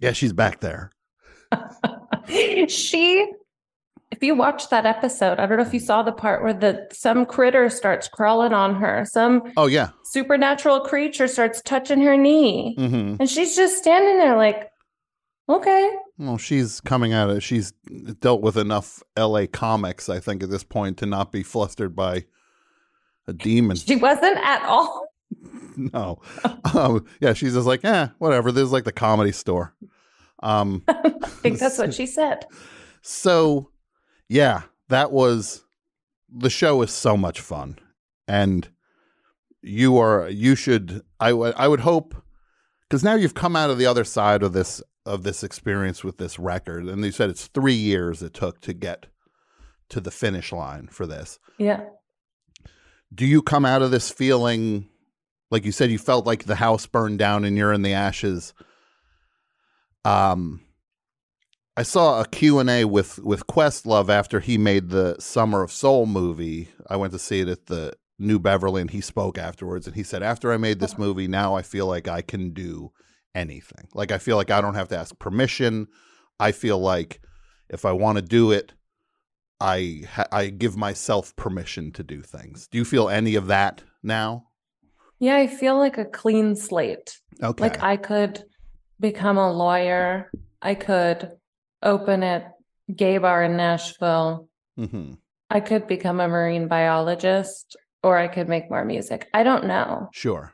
yeah, 0.00 0.12
she's 0.12 0.32
back 0.32 0.60
there. 0.60 0.90
she 2.68 3.30
if 4.10 4.22
you 4.22 4.34
watch 4.34 4.68
that 4.70 4.86
episode 4.86 5.38
i 5.38 5.46
don't 5.46 5.56
know 5.58 5.64
if 5.64 5.72
you 5.74 5.80
saw 5.80 6.02
the 6.02 6.12
part 6.12 6.42
where 6.42 6.52
the 6.52 6.86
some 6.92 7.24
critter 7.24 7.68
starts 7.70 8.08
crawling 8.08 8.52
on 8.52 8.74
her 8.74 9.04
some 9.08 9.42
Oh 9.56 9.66
yeah. 9.66 9.90
supernatural 10.04 10.80
creature 10.80 11.28
starts 11.28 11.62
touching 11.62 12.00
her 12.02 12.16
knee 12.16 12.74
Mm-hmm. 12.78 13.16
and 13.20 13.30
she's 13.30 13.54
just 13.56 13.78
standing 13.78 14.18
there 14.18 14.36
like 14.36 14.70
okay 15.48 15.90
Well, 16.18 16.38
she's 16.38 16.80
coming 16.80 17.12
out 17.12 17.30
of 17.30 17.42
she's 17.42 17.72
dealt 18.20 18.40
with 18.42 18.56
enough 18.56 19.02
LA 19.18 19.46
comics, 19.50 20.08
I 20.08 20.20
think, 20.20 20.42
at 20.42 20.50
this 20.50 20.64
point 20.64 20.98
to 20.98 21.06
not 21.06 21.32
be 21.32 21.42
flustered 21.42 21.94
by 21.96 22.24
a 23.26 23.32
demon. 23.32 23.76
she 23.76 23.96
wasn't 23.96 24.36
at 24.38 24.62
all 24.64 25.06
no. 25.76 26.20
Um, 26.74 27.06
yeah, 27.20 27.32
she's 27.34 27.54
just 27.54 27.66
like, 27.66 27.84
eh, 27.84 28.08
whatever. 28.18 28.50
This 28.50 28.64
is 28.64 28.72
like 28.72 28.82
the 28.84 28.92
comedy 28.92 29.30
store. 29.32 29.74
Um 30.42 30.82
i 30.88 31.10
think 31.42 31.58
that's 31.60 31.78
what 31.78 31.94
she 31.98 32.06
said 32.06 32.46
So, 33.02 33.70
yeah, 34.30 34.62
that 34.88 35.10
was 35.10 35.64
the 36.32 36.48
show 36.48 36.80
is 36.82 36.92
so 36.92 37.16
much 37.16 37.40
fun, 37.40 37.76
and 38.28 38.68
you 39.60 39.98
are 39.98 40.28
you 40.28 40.54
should 40.54 41.02
I 41.18 41.32
would 41.32 41.52
I 41.56 41.66
would 41.66 41.80
hope 41.80 42.14
because 42.88 43.02
now 43.02 43.16
you've 43.16 43.34
come 43.34 43.56
out 43.56 43.70
of 43.70 43.76
the 43.76 43.86
other 43.86 44.04
side 44.04 44.44
of 44.44 44.52
this 44.52 44.80
of 45.04 45.24
this 45.24 45.42
experience 45.42 46.04
with 46.04 46.18
this 46.18 46.38
record, 46.38 46.84
and 46.86 47.04
you 47.04 47.10
said 47.10 47.28
it's 47.28 47.48
three 47.48 47.74
years 47.74 48.22
it 48.22 48.32
took 48.32 48.60
to 48.60 48.72
get 48.72 49.06
to 49.88 50.00
the 50.00 50.12
finish 50.12 50.52
line 50.52 50.86
for 50.86 51.08
this. 51.08 51.40
yeah 51.58 51.80
Do 53.12 53.26
you 53.26 53.42
come 53.42 53.64
out 53.64 53.82
of 53.82 53.90
this 53.90 54.10
feeling 54.10 54.88
like 55.50 55.64
you 55.64 55.72
said 55.72 55.90
you 55.90 55.98
felt 55.98 56.24
like 56.24 56.44
the 56.44 56.54
house 56.54 56.86
burned 56.86 57.18
down 57.18 57.44
and 57.44 57.56
you're 57.56 57.72
in 57.72 57.82
the 57.82 57.94
ashes? 57.94 58.54
Um, 60.04 60.60
I 61.76 61.82
saw 61.82 62.20
a 62.20 62.26
Q&A 62.26 62.84
with 62.84 63.18
with 63.20 63.46
Questlove 63.46 64.08
after 64.08 64.40
he 64.40 64.58
made 64.58 64.90
the 64.90 65.16
Summer 65.18 65.62
of 65.62 65.72
Soul 65.72 66.06
movie. 66.06 66.68
I 66.88 66.96
went 66.96 67.12
to 67.12 67.18
see 67.18 67.40
it 67.40 67.48
at 67.48 67.66
the 67.66 67.94
New 68.18 68.38
Beverly 68.38 68.80
and 68.80 68.90
he 68.90 69.00
spoke 69.00 69.38
afterwards 69.38 69.86
and 69.86 69.96
he 69.96 70.02
said 70.02 70.22
after 70.22 70.52
I 70.52 70.56
made 70.56 70.80
this 70.80 70.92
uh-huh. 70.92 71.02
movie 71.02 71.28
now 71.28 71.54
I 71.54 71.62
feel 71.62 71.86
like 71.86 72.08
I 72.08 72.22
can 72.22 72.50
do 72.50 72.92
anything. 73.34 73.88
Like 73.94 74.12
I 74.12 74.18
feel 74.18 74.36
like 74.36 74.50
I 74.50 74.60
don't 74.60 74.74
have 74.74 74.88
to 74.88 74.98
ask 74.98 75.18
permission. 75.18 75.86
I 76.38 76.52
feel 76.52 76.78
like 76.78 77.20
if 77.68 77.84
I 77.84 77.92
want 77.92 78.16
to 78.16 78.22
do 78.22 78.50
it 78.50 78.72
I 79.60 80.02
ha- 80.10 80.28
I 80.32 80.48
give 80.48 80.76
myself 80.76 81.36
permission 81.36 81.92
to 81.92 82.02
do 82.02 82.22
things. 82.22 82.66
Do 82.66 82.78
you 82.78 82.84
feel 82.84 83.08
any 83.08 83.34
of 83.36 83.46
that 83.46 83.82
now? 84.02 84.50
yeah 85.20 85.36
i 85.36 85.46
feel 85.46 85.78
like 85.78 85.98
a 85.98 86.04
clean 86.04 86.56
slate 86.56 87.20
Okay. 87.42 87.62
like 87.62 87.82
i 87.82 87.96
could 87.96 88.42
become 88.98 89.38
a 89.38 89.52
lawyer 89.52 90.30
i 90.62 90.74
could 90.74 91.30
open 91.82 92.22
a 92.22 92.52
gay 92.94 93.18
bar 93.18 93.42
in 93.44 93.56
nashville 93.56 94.48
hmm 94.76 95.14
I 95.52 95.58
could 95.60 95.88
become 95.88 96.20
a 96.20 96.28
marine 96.28 96.68
biologist 96.68 97.76
or 98.04 98.16
I 98.16 98.28
could 98.28 98.48
make 98.48 98.70
more 98.70 98.84
music. 98.84 99.28
I 99.34 99.42
don't 99.42 99.66
know. 99.66 100.08
Sure. 100.12 100.52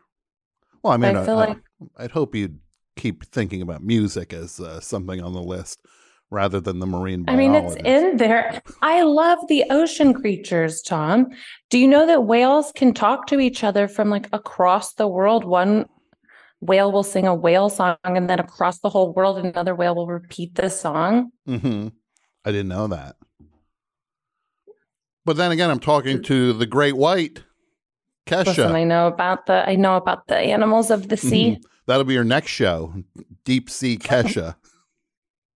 Well, 0.82 0.94
I 0.94 0.97
But 0.97 1.07
I 1.09 1.12
mean, 1.12 1.23
I 1.23 1.27
feel 1.27 1.39
I, 1.39 1.47
like- 1.47 1.59
I'd 1.98 2.11
hope 2.12 2.35
you'd 2.35 2.59
keep 2.97 3.24
thinking 3.27 3.61
about 3.61 3.82
music 3.82 4.32
as 4.32 4.59
uh, 4.59 4.81
something 4.81 5.20
on 5.20 5.35
the 5.35 5.43
list 5.43 5.82
rather 6.31 6.61
than 6.61 6.78
the 6.78 6.86
marine 6.86 7.24
biologist. 7.24 7.78
I 7.78 7.82
mean, 7.82 7.94
it's 7.94 8.12
in 8.12 8.16
there. 8.16 8.62
I 8.81 9.03
love 9.03 9.39
the 9.48 9.65
ocean 9.69 10.15
creatures, 10.15 10.81
Tom. 10.81 11.27
Do 11.69 11.78
you 11.78 11.89
know 11.89 12.07
that 12.07 12.24
whales 12.24 12.73
can 12.74 12.94
talk 12.94 13.27
to 13.27 13.39
each 13.39 13.62
other 13.62 13.89
from 13.89 14.09
like 14.09 14.28
across 14.32 14.94
the 14.94 15.07
world? 15.07 15.44
One 15.44 15.86
whale 16.60 16.90
will 16.92 17.02
sing 17.02 17.26
a 17.26 17.34
whale 17.34 17.68
song, 17.68 17.96
and 18.04 18.28
then 18.28 18.40
across 18.40 18.78
the 18.80 18.88
whole 18.88 19.12
world, 19.12 19.38
another 19.38 19.74
whale 19.74 19.94
will 19.94 20.06
repeat 20.06 20.54
this 20.54 20.80
song. 20.80 21.30
hmm 21.46 21.88
I 22.44 22.52
didn't 22.52 22.68
know 22.68 22.86
that. 22.88 23.16
But 25.24 25.36
then 25.36 25.50
again, 25.50 25.70
I'm 25.70 25.80
talking 25.80 26.22
to 26.24 26.52
the 26.52 26.66
great 26.66 26.96
white, 26.96 27.42
Kesha. 28.26 28.46
Listen, 28.46 28.72
I 28.76 28.84
know 28.84 29.08
about 29.08 29.46
the 29.46 29.68
I 29.68 29.74
know 29.74 29.96
about 29.96 30.28
the 30.28 30.36
animals 30.38 30.90
of 30.90 31.08
the 31.08 31.16
sea. 31.16 31.56
Mhm. 31.56 31.62
That'll 31.86 32.04
be 32.04 32.14
your 32.14 32.24
next 32.24 32.50
show, 32.50 32.92
Deep 33.44 33.68
Sea 33.70 33.96
Kesha. 34.00 34.56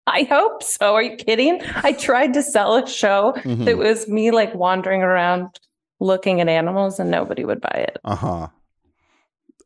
I 0.07 0.23
hope 0.23 0.63
so. 0.63 0.95
Are 0.95 1.03
you 1.03 1.15
kidding? 1.15 1.61
I 1.83 1.91
tried 1.93 2.33
to 2.33 2.41
sell 2.41 2.75
a 2.75 2.87
show 2.87 3.33
that 3.35 3.45
Mhm. 3.45 3.77
was 3.77 4.07
me 4.07 4.31
like 4.31 4.53
wandering 4.55 5.03
around 5.03 5.59
looking 5.99 6.41
at 6.41 6.47
animals 6.49 6.99
and 6.99 7.11
nobody 7.11 7.45
would 7.45 7.61
buy 7.61 7.85
it. 7.89 7.97
Uh 8.03 8.15
huh. 8.15 8.47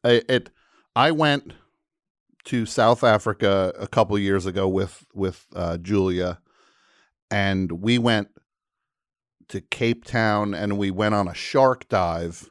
I, 0.04 0.22
it. 0.28 0.50
I 0.96 1.12
went 1.12 1.54
to 2.46 2.66
South 2.66 3.04
Africa 3.04 3.74
a 3.80 3.88
couple 3.88 4.18
years 4.20 4.46
ago 4.46 4.68
with 4.68 5.06
with 5.14 5.46
uh, 5.56 5.78
Julia, 5.78 6.40
and 7.32 7.72
we 7.72 7.98
went 7.98 8.30
to 9.50 9.62
Cape 9.62 10.06
Town 10.06 10.54
and 10.54 10.78
we 10.78 10.92
went 10.92 11.16
on 11.16 11.28
a 11.28 11.34
shark 11.34 11.88
dive. 11.90 12.50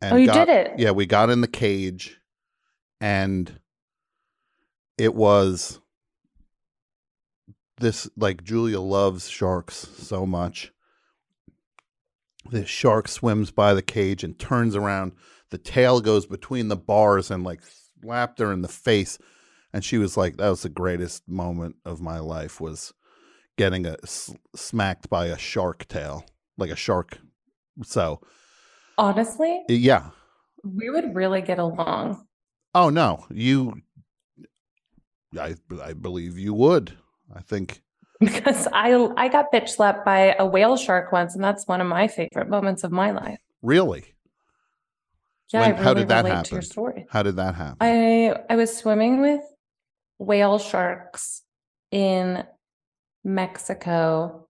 And 0.00 0.14
Oh, 0.14 0.16
you 0.16 0.26
got- 0.26 0.46
did 0.46 0.54
it? 0.54 0.78
Yeah, 0.78 0.90
we 0.92 1.06
got 1.06 1.30
in 1.30 1.40
the 1.42 1.48
cage, 1.48 2.20
and 3.00 3.60
it 4.98 5.14
was 5.14 5.80
this 7.78 8.08
like 8.16 8.42
Julia 8.44 8.80
loves 8.80 9.28
sharks 9.28 9.88
so 9.96 10.26
much. 10.26 10.72
This 12.50 12.68
shark 12.68 13.06
swims 13.08 13.50
by 13.50 13.74
the 13.74 13.82
cage 13.82 14.24
and 14.24 14.38
turns 14.38 14.74
around. 14.74 15.12
The 15.50 15.58
tail 15.58 16.00
goes 16.00 16.26
between 16.26 16.68
the 16.68 16.76
bars 16.76 17.30
and 17.30 17.44
like 17.44 17.60
slapped 18.02 18.38
her 18.38 18.52
in 18.52 18.62
the 18.62 18.68
face. 18.68 19.18
And 19.72 19.84
she 19.84 19.98
was 19.98 20.16
like, 20.16 20.36
"That 20.36 20.48
was 20.48 20.62
the 20.62 20.68
greatest 20.68 21.28
moment 21.28 21.76
of 21.84 22.00
my 22.00 22.18
life 22.18 22.60
was 22.60 22.92
getting 23.56 23.86
a 23.86 23.96
s- 24.02 24.34
smacked 24.56 25.08
by 25.10 25.26
a 25.26 25.38
shark 25.38 25.86
tail, 25.88 26.24
like 26.58 26.70
a 26.70 26.76
shark." 26.76 27.18
So 27.84 28.20
Honestly, 28.98 29.62
yeah. 29.68 30.10
we 30.64 30.90
would 30.90 31.14
really 31.14 31.40
get 31.40 31.58
along. 31.58 32.26
Oh 32.74 32.90
no, 32.90 33.26
you. 33.30 33.80
I 35.38 35.54
I 35.82 35.92
believe 35.92 36.38
you 36.38 36.52
would. 36.54 36.92
I 37.34 37.40
think 37.42 37.82
Because 38.18 38.66
I 38.72 38.92
I 39.16 39.28
got 39.28 39.52
bitch 39.52 39.68
slapped 39.70 40.04
by 40.04 40.34
a 40.38 40.44
whale 40.44 40.76
shark 40.76 41.12
once, 41.12 41.34
and 41.34 41.42
that's 41.44 41.66
one 41.68 41.80
of 41.80 41.86
my 41.86 42.08
favorite 42.08 42.48
moments 42.48 42.84
of 42.84 42.92
my 42.92 43.10
life. 43.12 43.38
really. 43.62 44.14
Yeah, 45.52 45.60
When- 45.62 45.70
really 45.72 45.84
how 45.84 45.94
did 45.94 46.08
that 46.08 46.24
happen? 46.26 46.44
to 46.44 46.54
your 46.56 46.62
story. 46.62 47.06
How 47.10 47.22
did 47.22 47.36
that 47.36 47.54
happen? 47.54 47.76
I 47.80 48.36
I 48.48 48.56
was 48.56 48.76
swimming 48.76 49.20
with 49.20 49.40
whale 50.18 50.58
sharks 50.58 51.42
in 51.90 52.44
Mexico, 53.24 54.48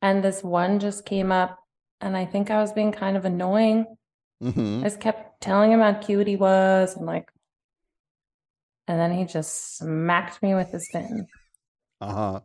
and 0.00 0.22
this 0.24 0.42
one 0.42 0.78
just 0.80 1.04
came 1.04 1.30
up, 1.32 1.58
and 2.00 2.16
I 2.16 2.24
think 2.26 2.50
I 2.50 2.60
was 2.60 2.72
being 2.72 2.92
kind 2.92 3.16
of 3.16 3.24
annoying. 3.24 3.86
Mm-hmm. 4.42 4.80
I 4.80 4.82
just 4.84 5.00
kept 5.00 5.40
telling 5.40 5.70
him 5.70 5.80
how 5.80 5.94
cute 5.94 6.26
he 6.26 6.36
was 6.36 6.96
and 6.96 7.06
like 7.06 7.28
and 8.88 8.98
then 8.98 9.12
he 9.12 9.24
just 9.24 9.76
smacked 9.78 10.42
me 10.42 10.54
with 10.54 10.70
his 10.72 10.88
fin. 10.92 11.26
Uh 12.00 12.12
huh. 12.12 12.40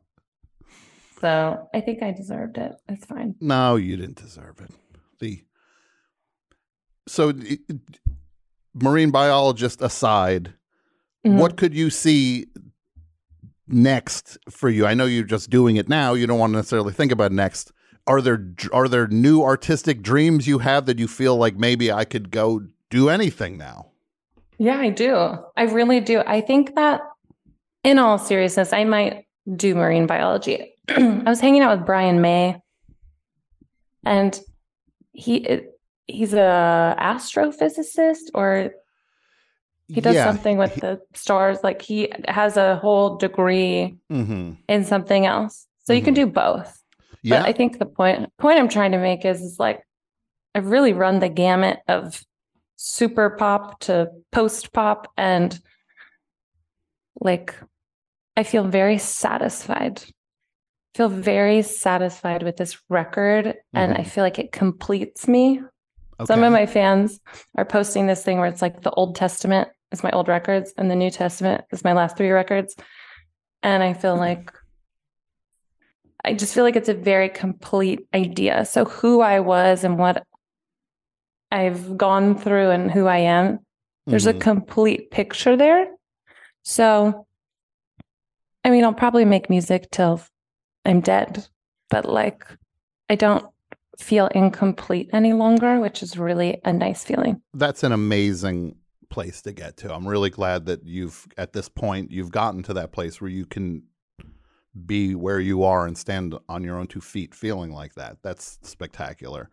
So 1.19 1.67
I 1.73 1.81
think 1.81 2.03
I 2.03 2.11
deserved 2.11 2.59
it. 2.59 2.73
It's 2.87 3.05
fine. 3.05 3.33
No, 3.41 3.75
you 3.75 3.97
didn't 3.97 4.17
deserve 4.17 4.61
it. 4.61 4.69
The 5.19 5.41
so 7.07 7.33
marine 8.73 9.11
biologist 9.11 9.81
aside, 9.81 10.53
Mhm. 11.25 11.37
what 11.39 11.57
could 11.57 11.73
you 11.73 11.89
see 11.89 12.47
next 13.67 14.37
for 14.49 14.69
you? 14.69 14.85
I 14.85 14.93
know 14.93 15.05
you're 15.05 15.23
just 15.23 15.49
doing 15.49 15.75
it 15.77 15.89
now. 15.89 16.13
You 16.13 16.27
don't 16.27 16.39
want 16.39 16.53
to 16.53 16.57
necessarily 16.57 16.93
think 16.93 17.11
about 17.11 17.31
next. 17.31 17.71
Are 18.05 18.21
there 18.21 18.53
are 18.71 18.87
there 18.87 19.07
new 19.07 19.41
artistic 19.43 20.01
dreams 20.01 20.47
you 20.47 20.59
have 20.59 20.85
that 20.85 20.99
you 20.99 21.07
feel 21.07 21.35
like 21.35 21.57
maybe 21.57 21.91
I 21.91 22.05
could 22.05 22.31
go 22.31 22.61
do 22.89 23.09
anything 23.09 23.57
now? 23.57 23.87
Yeah, 24.57 24.79
I 24.79 24.89
do. 24.89 25.15
I 25.57 25.63
really 25.63 25.99
do. 25.99 26.21
I 26.25 26.39
think 26.41 26.75
that 26.75 27.01
in 27.83 27.99
all 27.99 28.17
seriousness, 28.17 28.71
I 28.73 28.85
might 28.85 29.25
do 29.55 29.75
marine 29.75 30.07
biology. 30.07 30.73
I 30.89 31.23
was 31.25 31.41
hanging 31.41 31.61
out 31.61 31.77
with 31.77 31.85
Brian 31.85 32.21
May 32.21 32.61
and 34.05 34.39
he 35.11 35.61
he's 36.07 36.33
a 36.33 36.95
astrophysicist 36.99 38.29
or 38.33 38.71
he 39.87 40.01
does 40.01 40.15
Yeah. 40.15 40.25
something 40.25 40.57
with 40.57 40.75
the 40.75 40.99
stars 41.13 41.59
like 41.63 41.81
he 41.81 42.11
has 42.27 42.57
a 42.57 42.75
whole 42.77 43.15
degree 43.17 43.97
Mm-hmm. 44.11 44.53
in 44.67 44.83
something 44.85 45.25
else. 45.25 45.65
So 45.85 45.93
you 45.93 46.01
can 46.01 46.13
do 46.13 46.25
both. 46.27 46.81
Yeah. 47.23 47.39
But 47.41 47.47
I 47.49 47.53
think 47.53 47.79
the 47.79 47.85
point 47.85 48.29
point 48.37 48.59
I'm 48.59 48.67
trying 48.69 48.91
to 48.91 48.97
make 48.97 49.23
is 49.25 49.41
is 49.41 49.59
like 49.59 49.81
I've 50.55 50.67
really 50.67 50.93
run 50.93 51.19
the 51.19 51.29
gamut 51.29 51.79
of 51.87 52.23
super 52.75 53.29
pop 53.31 53.79
to 53.81 54.09
post 54.31 54.71
pop 54.73 55.11
and 55.17 55.59
like 57.19 57.55
I 58.35 58.43
feel 58.43 58.63
very 58.65 58.97
satisfied. 58.97 60.03
Feel 60.95 61.09
very 61.09 61.61
satisfied 61.63 62.43
with 62.43 62.57
this 62.57 62.77
record 62.89 63.55
and 63.73 63.93
I 63.93 64.01
Mhm. 64.01 64.07
feel 64.07 64.23
like 64.23 64.39
it 64.39 64.51
completes 64.51 65.27
me. 65.27 65.61
Some 66.25 66.43
of 66.43 66.51
my 66.51 66.65
fans 66.65 67.19
are 67.57 67.65
posting 67.65 68.07
this 68.07 68.23
thing 68.23 68.39
where 68.39 68.47
it's 68.47 68.61
like 68.61 68.81
the 68.81 68.91
Old 68.91 69.15
Testament 69.15 69.69
is 69.91 70.03
my 70.03 70.11
old 70.11 70.27
records 70.27 70.73
and 70.77 70.89
the 70.89 70.95
New 70.95 71.11
Testament 71.11 71.63
is 71.71 71.83
my 71.83 71.93
last 71.93 72.17
three 72.17 72.31
records. 72.31 72.75
And 73.61 73.83
I 73.83 73.93
feel 73.93 74.15
like 74.15 74.51
I 76.25 76.33
just 76.33 76.53
feel 76.53 76.63
like 76.63 76.75
it's 76.75 76.89
a 76.89 76.93
very 76.93 77.29
complete 77.29 78.07
idea. 78.13 78.65
So 78.65 78.85
who 78.85 79.21
I 79.21 79.39
was 79.39 79.83
and 79.83 79.97
what 79.97 80.25
I've 81.51 81.95
gone 81.97 82.37
through 82.37 82.71
and 82.71 82.91
who 82.91 83.05
I 83.05 83.19
am, 83.19 83.59
there's 84.07 84.25
Mhm. 84.25 84.35
a 84.35 84.39
complete 84.39 85.11
picture 85.11 85.55
there. 85.55 85.87
So 86.63 87.25
I 88.63 88.69
mean, 88.69 88.83
I'll 88.83 88.93
probably 88.93 89.23
make 89.23 89.49
music 89.49 89.89
till 89.91 90.19
I'm 90.83 90.99
dead, 90.99 91.47
but 91.89 92.03
like 92.05 92.45
I 93.09 93.15
don't 93.15 93.45
feel 93.97 94.27
incomplete 94.27 95.09
any 95.13 95.33
longer, 95.33 95.79
which 95.79 96.03
is 96.03 96.17
really 96.17 96.61
a 96.65 96.71
nice 96.73 97.03
feeling. 97.03 97.41
that's 97.53 97.83
an 97.83 97.91
amazing 97.91 98.75
place 99.09 99.41
to 99.41 99.51
get 99.53 99.77
to. 99.77 99.93
I'm 99.93 100.07
really 100.07 100.29
glad 100.29 100.65
that 100.65 100.85
you've 100.85 101.27
at 101.37 101.53
this 101.53 101.69
point 101.69 102.11
you've 102.11 102.31
gotten 102.31 102.61
to 102.63 102.73
that 102.73 102.91
place 102.91 103.19
where 103.21 103.29
you 103.31 103.45
can 103.45 103.83
be 104.85 105.15
where 105.15 105.39
you 105.39 105.63
are 105.63 105.87
and 105.87 105.97
stand 105.97 106.35
on 106.47 106.63
your 106.63 106.77
own 106.77 106.85
two 106.87 107.01
feet 107.01 107.33
feeling 107.33 107.71
like 107.71 107.95
that. 107.95 108.17
That's 108.21 108.59
spectacular. 108.61 109.49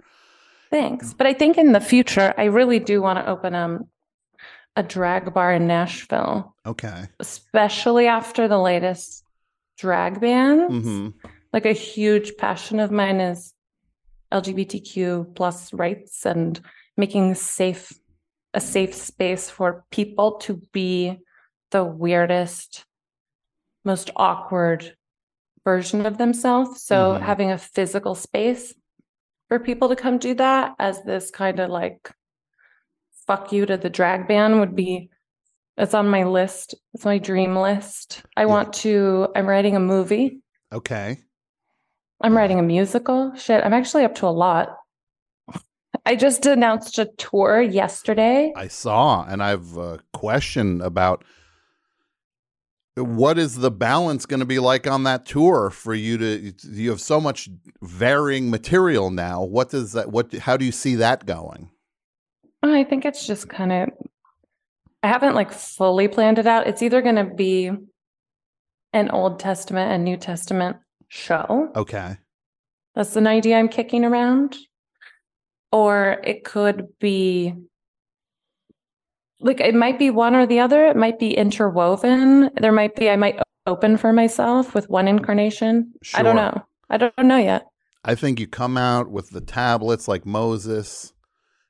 Thanks. 0.71 1.15
But 1.15 1.27
I 1.27 1.33
think 1.33 1.57
in 1.57 1.73
the 1.73 1.81
future, 1.81 2.35
I 2.37 2.45
really 2.45 2.81
do 2.81 3.01
want 3.01 3.19
to 3.21 3.27
open 3.31 3.55
um, 3.55 3.89
a 4.77 4.83
drag 4.83 5.33
bar 5.33 5.53
in 5.55 5.66
Nashville, 5.69 6.55
Okay. 6.67 7.05
especially 7.20 8.09
after 8.09 8.49
the 8.49 8.59
latest 8.59 9.25
drag 9.78 10.20
bans. 10.20 10.70
Mhm. 10.70 11.15
Like 11.52 11.65
a 11.65 11.73
huge 11.73 12.36
passion 12.36 12.81
of 12.81 12.91
mine 12.91 13.20
is 13.20 13.53
LGBTQ 14.33 15.35
plus 15.35 15.73
rights 15.73 16.27
and 16.27 16.61
making 16.97 17.35
safe 17.35 17.93
a 18.53 18.61
safe 18.61 18.94
space 18.94 19.51
for 19.51 19.85
people 19.91 20.36
to 20.39 20.61
be 20.73 21.19
the 21.73 21.83
weirdest, 21.85 22.85
most 23.85 24.11
awkward 24.15 24.97
version 25.65 26.07
of 26.07 26.19
themselves. 26.19 26.85
So 26.85 27.15
Mhm. 27.15 27.23
having 27.23 27.51
a 27.51 27.59
physical 27.59 28.15
space 28.15 28.73
for 29.49 29.59
people 29.59 29.89
to 29.89 29.97
come 29.97 30.19
do 30.19 30.35
that 30.35 30.77
as 30.78 31.03
this 31.03 31.31
kind 31.33 31.59
of 31.59 31.70
like 31.70 32.12
fuck 33.27 33.53
you 33.53 33.67
to 33.67 33.77
the 33.77 33.91
drag 33.91 34.28
ban 34.28 34.61
would 34.61 34.77
be 34.77 35.11
it's 35.77 35.94
on 35.94 36.09
my 36.09 36.23
list. 36.23 36.77
It's 36.93 37.05
my 37.05 37.19
dream 37.19 37.57
list. 37.57 38.23
I 38.36 38.47
want 38.47 38.73
to 38.75 39.28
I'm 39.35 39.49
writing 39.49 39.75
a 39.75 39.81
movie. 39.81 40.41
Okay. 40.73 41.19
I'm 42.25 42.35
writing 42.35 42.59
a 42.59 42.62
musical. 42.62 43.35
Shit, 43.36 43.62
I'm 43.62 43.75
actually 43.75 44.03
up 44.05 44.15
to 44.15 44.27
a 44.27 44.28
lot. 44.28 44.78
I 46.07 46.17
just 46.17 46.47
announced 46.47 46.99
a 46.99 47.05
tour 47.19 47.61
yesterday. 47.61 48.51
I 48.57 48.69
saw 48.69 49.27
and 49.28 49.43
I've 49.43 49.77
uh, 49.77 49.83
a 49.83 49.99
question 50.15 50.81
about 50.81 51.23
what 52.94 53.39
is 53.39 53.57
the 53.57 53.70
balance 53.70 54.25
going 54.25 54.41
to 54.41 54.47
be 54.47 54.59
like 54.59 54.86
on 54.86 55.03
that 55.03 55.27
tour 55.27 55.69
for 55.69 55.93
you 55.93 56.17
to 56.17 56.55
you 56.62 56.89
have 56.89 57.01
so 57.01 57.20
much 57.20 57.51
varying 57.83 58.49
material 58.49 59.11
now. 59.11 59.44
What 59.44 59.69
does 59.69 59.93
that 59.93 60.11
what 60.11 60.33
how 60.33 60.57
do 60.57 60.65
you 60.65 60.73
see 60.73 60.94
that 60.94 61.27
going? 61.27 61.69
Oh, 62.62 62.73
I 62.73 62.85
think 62.85 63.05
it's 63.05 63.27
just 63.27 63.51
kind 63.51 63.70
of 63.70 63.91
I 65.03 65.09
haven't 65.09 65.35
like 65.35 65.53
fully 65.53 66.09
planned 66.09 66.39
it 66.39 66.47
out. 66.47 66.69
It's 66.69 66.81
either 66.81 67.03
going 67.03 67.17
to 67.17 67.25
be 67.25 67.70
an 68.94 69.11
Old 69.11 69.41
Testament 69.41 69.93
and 69.93 70.05
New 70.05 70.17
Testament 70.17 70.78
show. 71.15 71.70
Okay. 71.76 72.17
That's 72.94 73.17
an 73.17 73.26
idea 73.26 73.57
I'm 73.59 73.68
kicking 73.68 74.05
around. 74.05 74.57
Or 75.73 76.20
it 76.25 76.44
could 76.44 76.89
be 77.01 77.55
like 79.41 79.60
it 79.60 79.75
might 79.75 79.99
be 79.99 80.10
one 80.10 80.34
or 80.34 80.47
the 80.47 80.60
other. 80.60 80.86
It 80.86 80.97
might 80.97 81.18
be 81.18 81.36
interwoven. 81.36 82.51
There 82.60 82.73
might 82.73 82.94
be 82.97 83.10
I 83.10 83.17
might 83.17 83.41
open 83.67 83.97
for 83.97 84.12
myself 84.12 84.75
with 84.75 84.89
one 84.89 85.09
incarnation. 85.09 85.93
I 86.15 86.23
don't 86.23 86.36
know. 86.36 86.62
I 86.91 86.97
don't 86.99 87.18
know 87.18 87.39
yet. 87.39 87.67
I 88.05 88.15
think 88.15 88.39
you 88.39 88.47
come 88.47 88.76
out 88.76 89.10
with 89.10 89.31
the 89.31 89.41
tablets 89.41 90.07
like 90.07 90.26
Moses 90.26 91.12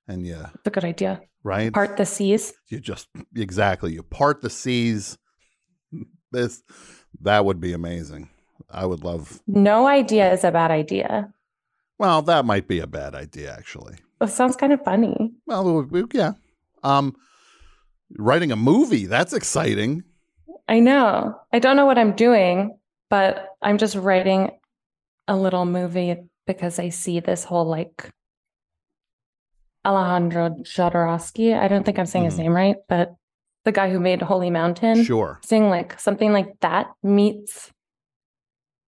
and 0.09 0.27
yeah. 0.27 0.49
It's 0.55 0.67
a 0.67 0.71
good 0.71 0.85
idea. 0.85 1.21
right 1.43 1.73
Part 1.73 1.97
the 1.97 2.05
seas. 2.05 2.53
you 2.69 2.81
just 2.81 3.09
exactly 3.37 3.93
you 3.95 4.03
part 4.03 4.43
the 4.43 4.51
seas 4.51 5.17
this 6.33 6.63
that 7.23 7.45
would 7.45 7.61
be 7.61 7.73
amazing 7.73 8.29
i 8.75 8.85
would 8.87 9.03
love 9.05 9.41
No 9.47 9.87
idea 9.87 10.33
is 10.33 10.45
a 10.45 10.51
bad 10.53 10.71
idea. 10.71 11.33
well 11.99 12.23
that 12.23 12.45
might 12.45 12.67
be 12.69 12.79
a 12.81 12.87
bad 12.87 13.15
idea 13.15 13.53
actually 13.53 13.97
It 14.21 14.29
sounds 14.29 14.57
kind 14.57 14.73
of 14.73 14.83
funny. 14.85 15.33
well 15.47 15.69
it 15.69 15.73
would 15.91 15.91
be- 16.11 16.19
yeah 16.19 16.33
um 16.83 17.15
writing 18.19 18.53
a 18.53 18.57
movie 18.57 19.07
that's 19.07 19.33
exciting 19.33 20.05
I 20.67 20.81
know. 20.81 21.37
I 21.53 21.59
don't 21.59 21.77
know 21.77 21.85
what 21.85 21.99
I'm 21.99 22.17
doing, 22.17 22.79
but 23.11 23.49
I'm 23.61 23.77
just 23.77 23.97
writing 23.97 24.51
a 25.29 25.37
little 25.37 25.67
movie 25.67 26.17
because 26.47 26.79
I 26.79 26.89
see 26.89 27.21
this 27.21 27.45
whole 27.45 27.67
like 27.67 28.09
Alejandro 29.85 30.57
Jodorowsky. 30.63 31.53
I 31.59 31.69
don't 31.69 31.85
think 31.85 31.99
I'm 31.99 32.07
saying 32.07 32.25
his 32.25 32.37
Mhm. 32.37 32.39
name 32.45 32.55
right, 32.57 32.77
but 32.89 33.15
the 33.65 33.73
guy 33.73 33.91
who 33.91 34.01
made 34.01 34.23
Holy 34.23 34.49
Mountain. 34.49 35.05
Sure. 35.05 35.39
Seeing 35.45 35.69
like 35.69 36.01
something 36.01 36.33
like 36.33 36.59
that 36.61 36.87
meets 37.03 37.71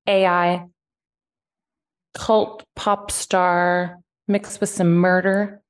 AI, 0.06 0.66
cult 2.14 2.64
pop 2.74 3.10
star 3.10 3.98
mixed 4.28 4.60
with 4.60 4.70
some 4.70 4.94
murder. 4.96 5.60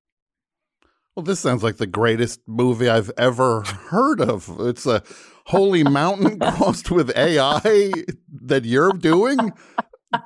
well 1.15 1.25
this 1.25 1.41
sounds 1.41 1.63
like 1.63 1.77
the 1.77 1.87
greatest 1.87 2.41
movie 2.47 2.89
i've 2.89 3.11
ever 3.19 3.63
heard 3.63 4.21
of 4.21 4.49
it's 4.61 4.87
a 4.87 5.03
holy 5.47 5.83
mountain 5.85 6.39
crossed 6.57 6.91
with 6.91 7.11
ai 7.17 7.93
that 8.33 8.65
you're 8.65 8.93
doing 8.93 9.39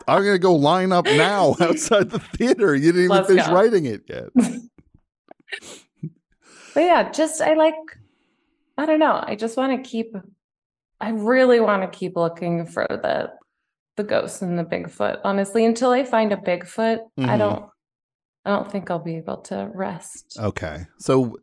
i'm 0.06 0.22
gonna 0.24 0.39
go 0.39 0.55
line 0.55 0.92
up 0.92 1.06
now 1.06 1.56
outside 1.60 2.10
the 2.10 2.18
theater 2.20 2.74
you 2.76 2.92
didn't 2.92 3.05
even 3.05 3.16
Let's 3.16 3.28
finish 3.28 3.47
go. 3.47 3.52
writing 3.55 3.86
it 3.86 4.02
yet 4.08 4.28
But 6.74 6.80
yeah, 6.84 7.10
just 7.10 7.40
I 7.40 7.55
like 7.55 7.74
I 8.78 8.86
don't 8.86 9.00
know. 9.00 9.18
I 9.26 9.34
just 9.34 9.56
want 9.56 9.82
to 9.82 9.90
keep 9.90 10.14
I 11.00 11.10
really 11.10 11.58
want 11.58 11.82
to 11.90 11.98
keep 11.98 12.14
looking 12.16 12.64
for 12.66 12.86
the 12.89 13.32
the 14.00 14.08
ghosts 14.08 14.40
and 14.42 14.58
the 14.58 14.64
Bigfoot. 14.64 15.20
Honestly, 15.24 15.64
until 15.64 15.90
I 15.90 16.04
find 16.04 16.32
a 16.32 16.36
Bigfoot, 16.36 17.00
I 17.18 17.36
Mhm. 17.36 17.38
don't 17.38 17.70
I 18.46 18.50
don't 18.50 18.72
think 18.72 18.90
I'll 18.90 18.98
be 18.98 19.16
able 19.18 19.36
to 19.42 19.70
rest. 19.74 20.38
Okay. 20.40 20.86
So 20.98 21.36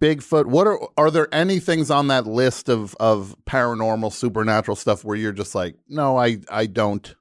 Bigfoot, 0.00 0.46
what 0.46 0.66
are 0.66 0.78
are 0.98 1.10
there 1.10 1.28
any 1.32 1.60
things 1.60 1.90
on 1.90 2.08
that 2.08 2.26
list 2.26 2.68
of 2.68 2.94
of 3.00 3.34
paranormal 3.46 4.12
supernatural 4.12 4.76
stuff 4.76 5.04
where 5.04 5.16
you're 5.16 5.32
just 5.32 5.54
like, 5.54 5.76
"No, 5.88 6.18
I 6.18 6.38
I 6.50 6.66
don't 6.66 7.14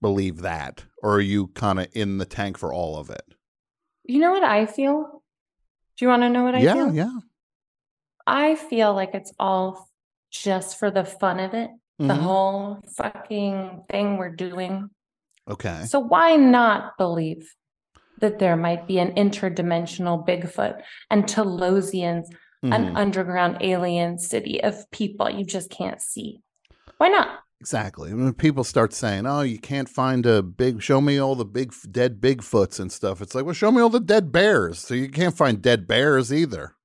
believe 0.00 0.40
that." 0.42 0.84
Or 1.02 1.16
are 1.16 1.20
you 1.20 1.48
kind 1.48 1.78
of 1.80 1.88
in 1.92 2.18
the 2.18 2.24
tank 2.24 2.56
for 2.56 2.72
all 2.72 2.96
of 2.96 3.10
it? 3.10 3.34
You 4.04 4.20
know 4.20 4.32
what 4.32 4.44
I 4.44 4.64
feel? 4.66 5.22
Do 5.96 6.04
you 6.04 6.08
want 6.08 6.22
to 6.22 6.30
know 6.30 6.44
what 6.44 6.54
I 6.54 6.60
yeah, 6.60 6.74
feel? 6.74 6.94
yeah. 6.94 7.18
I 8.26 8.54
feel 8.54 8.94
like 8.94 9.10
it's 9.14 9.32
all 9.38 9.88
just 10.30 10.78
for 10.78 10.90
the 10.90 11.04
fun 11.04 11.40
of 11.40 11.52
it, 11.54 11.70
the 11.98 12.14
Mhm. 12.14 12.18
whole 12.18 12.78
fucking 12.96 13.84
thing 13.90 14.16
we're 14.16 14.34
doing. 14.34 14.90
Okay. 15.50 15.84
So 15.86 15.98
why 15.98 16.36
not 16.36 16.96
believe 16.96 17.54
that 18.20 18.38
there 18.38 18.56
might 18.56 18.86
be 18.86 18.98
an 18.98 19.12
interdimensional 19.14 20.26
Bigfoot 20.26 20.80
and 21.10 21.24
Telosians, 21.24 22.26
an 22.62 22.70
Mhm. 22.92 22.96
underground 22.96 23.58
alien 23.60 24.18
city 24.18 24.62
of 24.62 24.90
people 24.90 25.30
you 25.30 25.44
just 25.44 25.70
can't 25.70 26.00
see? 26.00 26.40
Why 26.98 27.08
not? 27.08 27.40
Exactly. 27.60 28.14
When 28.14 28.32
people 28.34 28.62
start 28.62 28.92
saying, 28.92 29.26
"Oh, 29.26 29.40
you 29.40 29.58
can't 29.58 29.88
find 29.88 30.24
a 30.26 30.42
big 30.42 30.80
show 30.80 31.00
me 31.00 31.18
all 31.18 31.34
the 31.34 31.44
big 31.44 31.72
dead 31.90 32.20
Bigfoots 32.20 32.78
and 32.78 32.92
stuff." 32.92 33.20
It's 33.20 33.34
like, 33.34 33.44
"Well, 33.44 33.54
show 33.54 33.72
me 33.72 33.80
all 33.80 33.88
the 33.88 33.98
dead 33.98 34.30
bears." 34.30 34.78
So 34.78 34.94
you 34.94 35.08
can't 35.08 35.36
find 35.36 35.60
dead 35.60 35.86
bears 35.88 36.32
either. 36.32 36.76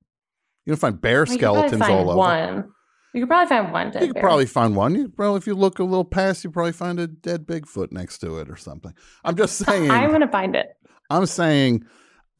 You 0.66 0.72
don't 0.72 0.80
find 0.80 1.00
bear 1.00 1.24
Well, 1.26 1.36
skeletons 1.36 1.80
find 1.80 1.92
all 1.92 2.10
over. 2.10 2.18
One. 2.18 2.72
You 3.14 3.20
could 3.22 3.28
probably 3.28 3.48
find 3.48 3.72
one 3.72 3.90
dead 3.92 4.02
You 4.02 4.08
could 4.08 4.14
bear. 4.14 4.22
probably 4.24 4.46
find 4.46 4.74
one. 4.76 4.94
You 4.96 5.08
probably, 5.08 5.38
if 5.38 5.46
you 5.46 5.54
look 5.54 5.78
a 5.78 5.84
little 5.84 6.04
past, 6.04 6.42
you 6.42 6.50
probably 6.50 6.72
find 6.72 6.98
a 6.98 7.06
dead 7.06 7.46
Bigfoot 7.46 7.92
next 7.92 8.18
to 8.18 8.38
it 8.38 8.50
or 8.50 8.56
something. 8.56 8.92
I'm 9.24 9.36
just 9.36 9.56
saying. 9.64 9.90
I'm 9.90 10.10
gonna 10.10 10.28
find 10.28 10.56
it. 10.56 10.76
I'm 11.10 11.26
saying 11.26 11.84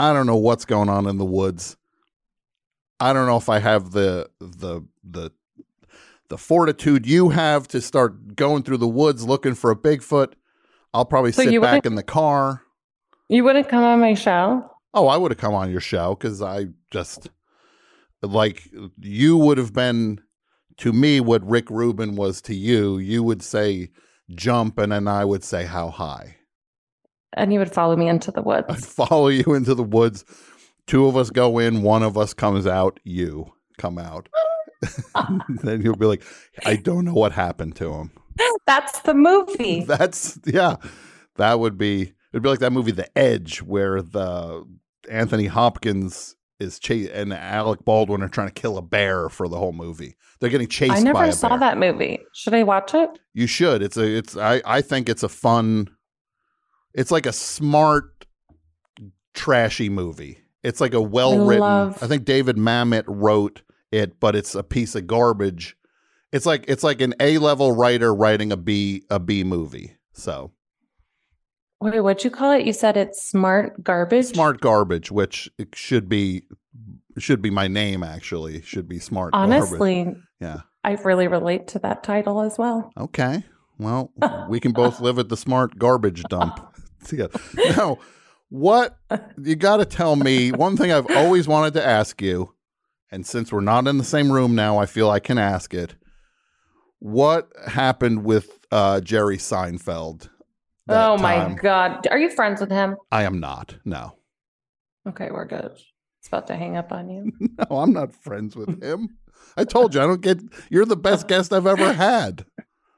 I 0.00 0.12
don't 0.12 0.26
know 0.26 0.36
what's 0.36 0.64
going 0.64 0.88
on 0.88 1.06
in 1.06 1.16
the 1.18 1.24
woods. 1.24 1.76
I 2.98 3.12
don't 3.12 3.26
know 3.26 3.36
if 3.36 3.48
I 3.48 3.60
have 3.60 3.92
the 3.92 4.28
the 4.40 4.82
the 5.04 5.30
the 6.28 6.38
fortitude 6.38 7.06
you 7.06 7.28
have 7.28 7.68
to 7.68 7.80
start 7.80 8.34
going 8.34 8.62
through 8.64 8.78
the 8.78 8.88
woods 8.88 9.24
looking 9.24 9.54
for 9.54 9.70
a 9.70 9.76
Bigfoot. 9.76 10.32
I'll 10.92 11.04
probably 11.04 11.32
So 11.32 11.44
sit 11.44 11.52
you 11.52 11.60
back 11.60 11.86
in 11.86 11.94
the 11.94 12.02
car. 12.02 12.62
You 13.28 13.44
wouldn't 13.44 13.68
come 13.68 13.84
on 13.84 14.00
my 14.00 14.14
show. 14.14 14.68
Oh, 14.92 15.06
I 15.06 15.16
would 15.16 15.30
have 15.30 15.38
come 15.38 15.54
on 15.54 15.70
your 15.70 15.80
show 15.80 16.14
because 16.14 16.40
I 16.42 16.66
just 16.90 17.28
like 18.22 18.68
you 19.00 19.36
would 19.36 19.58
have 19.58 19.72
been 19.72 20.20
to 20.78 20.92
me 20.92 21.20
what 21.20 21.48
Rick 21.48 21.70
Rubin 21.70 22.16
was 22.16 22.40
to 22.42 22.54
you. 22.54 22.98
You 22.98 23.22
would 23.22 23.42
say 23.42 23.90
jump, 24.30 24.78
and 24.78 24.92
then 24.92 25.08
I 25.08 25.24
would 25.24 25.44
say 25.44 25.64
how 25.64 25.90
high. 25.90 26.36
And 27.34 27.52
you 27.52 27.58
would 27.58 27.72
follow 27.72 27.96
me 27.96 28.08
into 28.08 28.30
the 28.30 28.42
woods. 28.42 28.66
I'd 28.68 28.84
follow 28.84 29.28
you 29.28 29.54
into 29.54 29.74
the 29.74 29.82
woods. 29.82 30.24
Two 30.86 31.06
of 31.06 31.16
us 31.16 31.30
go 31.30 31.58
in, 31.58 31.82
one 31.82 32.02
of 32.02 32.18
us 32.18 32.34
comes 32.34 32.66
out, 32.66 33.00
you 33.04 33.52
come 33.78 33.98
out. 33.98 34.28
then 35.48 35.80
you'll 35.82 35.96
be 35.96 36.06
like, 36.06 36.22
I 36.64 36.76
don't 36.76 37.04
know 37.04 37.14
what 37.14 37.32
happened 37.32 37.76
to 37.76 37.92
him. 37.92 38.10
That's 38.66 39.00
the 39.00 39.14
movie. 39.14 39.84
That's 39.84 40.38
yeah. 40.44 40.76
That 41.36 41.58
would 41.58 41.78
be 41.78 42.12
it'd 42.32 42.42
be 42.42 42.48
like 42.48 42.60
that 42.60 42.72
movie 42.72 42.92
The 42.92 43.16
Edge 43.16 43.62
where 43.62 44.02
the 44.02 44.64
Anthony 45.10 45.46
Hopkins 45.46 46.36
is 46.60 46.78
chase 46.78 47.10
and 47.12 47.32
Alec 47.32 47.84
Baldwin 47.84 48.22
are 48.22 48.28
trying 48.28 48.48
to 48.48 48.52
kill 48.54 48.78
a 48.78 48.82
bear 48.82 49.28
for 49.28 49.48
the 49.48 49.58
whole 49.58 49.72
movie. 49.72 50.16
They're 50.40 50.50
getting 50.50 50.68
chased 50.68 50.92
I 50.94 51.00
never 51.00 51.32
saw 51.32 51.50
bear. 51.50 51.58
that 51.60 51.78
movie. 51.78 52.20
Should 52.32 52.54
I 52.54 52.62
watch 52.62 52.94
it? 52.94 53.10
You 53.32 53.46
should. 53.46 53.82
It's 53.82 53.96
a 53.96 54.04
it's 54.16 54.36
I 54.36 54.62
I 54.64 54.80
think 54.80 55.08
it's 55.08 55.22
a 55.22 55.28
fun 55.28 55.88
it's 56.94 57.10
like 57.10 57.26
a 57.26 57.32
smart 57.32 58.26
trashy 59.34 59.88
movie. 59.88 60.38
It's 60.62 60.80
like 60.80 60.94
a 60.94 61.00
well 61.02 61.44
written 61.44 61.60
love- 61.60 62.02
I 62.02 62.06
think 62.06 62.24
David 62.24 62.56
Mamet 62.56 63.04
wrote 63.06 63.62
it, 63.92 64.18
but 64.20 64.34
it's 64.34 64.54
a 64.54 64.62
piece 64.62 64.94
of 64.94 65.06
garbage. 65.06 65.76
It's 66.32 66.46
like 66.46 66.64
it's 66.68 66.82
like 66.82 67.00
an 67.00 67.14
A 67.20 67.38
level 67.38 67.72
writer 67.72 68.14
writing 68.14 68.50
a 68.52 68.56
B 68.56 69.04
a 69.10 69.18
B 69.18 69.44
movie. 69.44 69.96
So 70.12 70.52
Wait, 71.84 72.00
what'd 72.00 72.24
you 72.24 72.30
call 72.30 72.52
it? 72.52 72.64
You 72.64 72.72
said 72.72 72.96
it's 72.96 73.22
smart 73.22 73.84
garbage. 73.84 74.26
smart 74.26 74.62
garbage, 74.62 75.10
which 75.10 75.50
it 75.58 75.74
should 75.74 76.08
be 76.08 76.44
should 77.18 77.42
be 77.42 77.50
my 77.50 77.68
name 77.68 78.02
actually. 78.02 78.62
Should 78.62 78.88
be 78.88 78.98
smart 78.98 79.30
Honestly, 79.34 80.04
garbage. 80.04 80.22
Yeah. 80.40 80.60
I 80.82 80.92
really 80.92 81.28
relate 81.28 81.68
to 81.68 81.78
that 81.80 82.02
title 82.02 82.40
as 82.40 82.56
well. 82.56 82.90
Okay. 82.98 83.44
Well, 83.78 84.12
we 84.48 84.60
can 84.60 84.72
both 84.72 85.00
live 85.00 85.18
at 85.18 85.28
the 85.28 85.36
smart 85.36 85.78
garbage 85.78 86.22
dump 86.30 86.58
together. 87.04 87.38
Now, 87.54 87.98
what 88.48 88.96
you 89.36 89.54
got 89.54 89.76
to 89.78 89.84
tell 89.84 90.16
me 90.16 90.52
one 90.52 90.78
thing 90.78 90.90
I've 90.90 91.10
always 91.10 91.46
wanted 91.46 91.74
to 91.74 91.86
ask 91.86 92.22
you, 92.22 92.54
and 93.10 93.26
since 93.26 93.52
we're 93.52 93.60
not 93.60 93.86
in 93.86 93.98
the 93.98 94.04
same 94.04 94.32
room 94.32 94.54
now, 94.54 94.78
I 94.78 94.86
feel 94.86 95.10
I 95.10 95.20
can 95.20 95.36
ask 95.36 95.74
it. 95.74 95.96
What 96.98 97.50
happened 97.66 98.24
with 98.24 98.58
uh, 98.70 99.02
Jerry 99.02 99.36
Seinfeld? 99.36 100.30
Oh 100.88 101.16
my 101.18 101.36
time? 101.36 101.56
God. 101.56 102.06
Are 102.10 102.18
you 102.18 102.30
friends 102.30 102.60
with 102.60 102.70
him? 102.70 102.96
I 103.10 103.22
am 103.24 103.40
not. 103.40 103.76
No. 103.84 104.16
Okay, 105.08 105.30
we're 105.30 105.46
good. 105.46 105.70
It's 106.18 106.28
about 106.28 106.46
to 106.48 106.56
hang 106.56 106.76
up 106.76 106.92
on 106.92 107.08
you. 107.10 107.32
No, 107.70 107.78
I'm 107.78 107.92
not 107.92 108.12
friends 108.14 108.56
with 108.56 108.82
him. 108.82 109.08
I 109.56 109.64
told 109.64 109.94
you 109.94 110.00
I 110.00 110.06
don't 110.06 110.20
get. 110.20 110.40
You're 110.70 110.84
the 110.86 110.96
best 110.96 111.28
guest 111.28 111.52
I've 111.52 111.66
ever 111.66 111.92
had. 111.92 112.44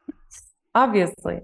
Obviously. 0.74 1.40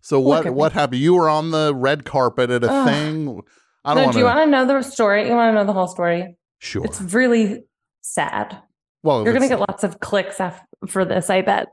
So 0.00 0.18
Look 0.20 0.26
what 0.26 0.46
at 0.46 0.54
what 0.54 0.72
happened? 0.72 1.00
You 1.00 1.14
were 1.14 1.28
on 1.28 1.50
the 1.50 1.74
red 1.74 2.04
carpet 2.04 2.50
at 2.50 2.64
a 2.64 2.70
Ugh. 2.70 2.86
thing. 2.88 3.40
I 3.84 3.94
don't 3.94 3.96
No, 3.98 4.02
want 4.04 4.12
do 4.14 4.18
you 4.18 4.24
want 4.24 4.38
to 4.38 4.46
know 4.50 4.66
the 4.66 4.82
story? 4.82 5.28
You 5.28 5.34
want 5.34 5.50
to 5.50 5.54
know 5.54 5.64
the 5.64 5.72
whole 5.72 5.86
story? 5.88 6.36
Sure. 6.58 6.84
It's 6.84 7.00
really 7.00 7.62
sad. 8.02 8.60
Well, 9.02 9.22
You're 9.24 9.32
going 9.32 9.42
to 9.42 9.48
get 9.48 9.60
lots 9.60 9.84
of 9.84 10.00
clicks 10.00 10.40
af- 10.40 10.60
for 10.88 11.04
this, 11.04 11.30
I 11.30 11.42
bet. 11.42 11.68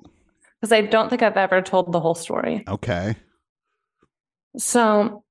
Because 0.61 0.71
I 0.71 0.81
don't 0.81 1.09
think 1.09 1.23
I've 1.23 1.37
ever 1.37 1.61
told 1.61 1.91
the 1.91 1.99
whole 1.99 2.13
story. 2.15 2.63
Okay. 2.67 3.15
So 4.57 5.23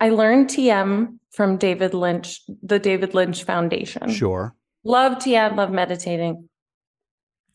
I 0.00 0.10
learned 0.10 0.48
TM 0.48 1.18
from 1.30 1.56
David 1.56 1.94
Lynch, 1.94 2.40
the 2.62 2.78
David 2.78 3.14
Lynch 3.14 3.44
Foundation. 3.44 4.10
Sure. 4.10 4.54
Love 4.84 5.18
TM, 5.18 5.56
love 5.56 5.70
meditating. 5.70 6.48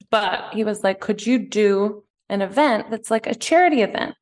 But 0.10 0.54
he 0.54 0.64
was 0.64 0.84
like, 0.84 1.00
could 1.00 1.26
you 1.26 1.40
do 1.40 2.04
an 2.30 2.42
event 2.42 2.90
that's 2.92 3.10
like 3.10 3.28
a 3.28 3.36
charity 3.36 3.82
event 3.82 4.16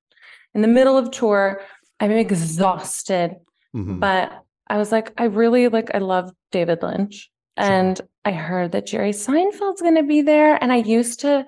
in 0.54 0.62
the 0.62 0.68
middle 0.68 0.98
of 0.98 1.12
tour? 1.12 1.62
I'm 2.00 2.12
exhausted, 2.12 3.36
Mhm. 3.76 4.00
but 4.00 4.44
I 4.68 4.78
was 4.78 4.92
like, 4.92 5.12
I 5.18 5.26
really 5.26 5.68
like, 5.68 5.94
I 5.94 5.98
love 6.00 6.32
David 6.52 6.82
Lynch. 6.82 7.30
And 7.58 8.00
I 8.24 8.32
heard 8.32 8.72
that 8.72 8.86
Jerry 8.88 9.12
Seinfeld's 9.12 9.82
going 9.82 9.96
to 9.96 10.04
be 10.04 10.22
there. 10.22 10.58
And 10.64 10.72
I 10.72 10.78
used 10.78 11.20
to 11.22 11.46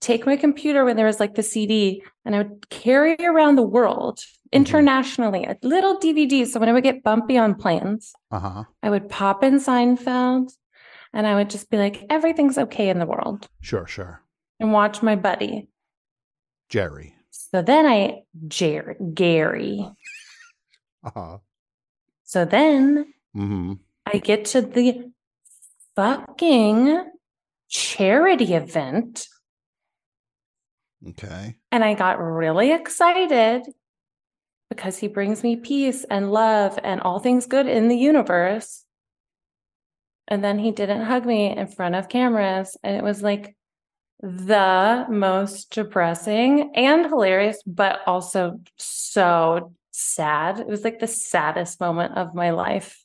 take 0.00 0.24
my 0.26 0.36
computer 0.36 0.84
when 0.84 0.96
there 0.96 1.06
was 1.06 1.20
like 1.20 1.34
the 1.34 1.42
CD 1.42 2.02
and 2.24 2.34
I 2.34 2.38
would 2.38 2.68
carry 2.70 3.14
around 3.20 3.56
the 3.56 3.62
world 3.62 4.20
internationally 4.52 5.44
a 5.44 5.56
little 5.62 5.98
DVD. 5.98 6.46
So 6.46 6.60
when 6.60 6.68
I 6.68 6.72
would 6.72 6.84
get 6.84 7.02
bumpy 7.02 7.38
on 7.38 7.54
planes, 7.54 8.12
Uh 8.30 8.38
huh. 8.40 8.64
I 8.82 8.90
would 8.90 9.08
pop 9.08 9.42
in 9.42 9.54
Seinfeld 9.56 10.52
and 11.12 11.26
I 11.26 11.34
would 11.34 11.50
just 11.50 11.70
be 11.70 11.76
like, 11.78 12.04
everything's 12.10 12.58
okay 12.58 12.88
in 12.88 12.98
the 12.98 13.06
world 13.06 13.48
Sure. 13.60 13.86
Sure. 13.86 14.22
and 14.60 14.72
watch 14.72 15.02
my 15.02 15.16
buddy. 15.16 15.68
Jerry. 16.68 17.14
So 17.30 17.62
then 17.62 17.86
I, 17.86 18.22
Jerry, 18.48 18.96
Gary. 19.14 19.88
Uh 21.04 21.10
huh. 21.14 21.38
So 22.24 22.44
then 22.44 23.12
Mm-hmm. 23.36 23.74
I 24.04 24.18
get 24.18 24.44
to 24.46 24.60
the 24.60 25.10
fucking 25.96 27.02
charity 27.68 28.52
event 28.54 29.26
Okay. 31.08 31.56
and 31.70 31.82
I 31.82 31.94
got 31.94 32.20
really 32.20 32.72
excited 32.72 33.62
because 34.72 34.96
he 34.96 35.06
brings 35.06 35.42
me 35.42 35.56
peace 35.56 36.04
and 36.04 36.32
love 36.32 36.78
and 36.82 37.00
all 37.02 37.18
things 37.18 37.46
good 37.46 37.66
in 37.66 37.88
the 37.88 37.96
universe. 37.96 38.84
And 40.28 40.42
then 40.42 40.58
he 40.58 40.70
didn't 40.70 41.02
hug 41.04 41.26
me 41.26 41.54
in 41.54 41.66
front 41.66 41.94
of 41.94 42.08
cameras. 42.08 42.76
And 42.82 42.96
it 42.96 43.04
was 43.04 43.22
like 43.22 43.54
the 44.20 45.04
most 45.10 45.72
depressing 45.72 46.72
and 46.74 47.04
hilarious, 47.06 47.62
but 47.66 48.00
also 48.06 48.60
so 48.76 49.74
sad. 49.90 50.60
It 50.60 50.66
was 50.66 50.84
like 50.84 51.00
the 51.00 51.06
saddest 51.06 51.78
moment 51.78 52.16
of 52.16 52.34
my 52.34 52.50
life. 52.50 53.04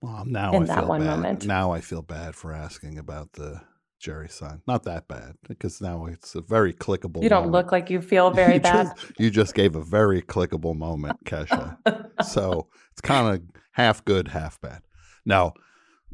Well, 0.00 0.24
now 0.24 0.52
In 0.52 0.62
I 0.62 0.66
that 0.66 0.78
feel 0.80 0.88
one 0.88 1.00
bad. 1.00 1.16
moment. 1.16 1.46
Now 1.46 1.72
I 1.72 1.80
feel 1.80 2.02
bad 2.02 2.36
for 2.36 2.52
asking 2.52 2.96
about 2.98 3.32
the 3.32 3.62
Jerry 3.98 4.28
sign. 4.28 4.62
Not 4.66 4.84
that 4.84 5.08
bad 5.08 5.34
because 5.48 5.80
now 5.80 6.06
it's 6.06 6.34
a 6.34 6.40
very 6.40 6.72
clickable. 6.72 7.22
You 7.22 7.28
don't 7.28 7.46
moment. 7.46 7.52
look 7.52 7.72
like 7.72 7.90
you 7.90 8.00
feel 8.00 8.30
very 8.44 8.54
you 8.54 8.60
bad. 8.60 8.92
Just, 8.96 9.20
you 9.20 9.30
just 9.30 9.54
gave 9.54 9.74
a 9.76 9.82
very 9.82 10.22
clickable 10.22 10.76
moment, 10.76 11.24
Kesha. 11.24 11.76
so 12.24 12.68
it's 12.92 13.00
kind 13.00 13.34
of 13.34 13.42
half 13.72 14.04
good, 14.04 14.28
half 14.28 14.60
bad. 14.60 14.82
Now, 15.24 15.54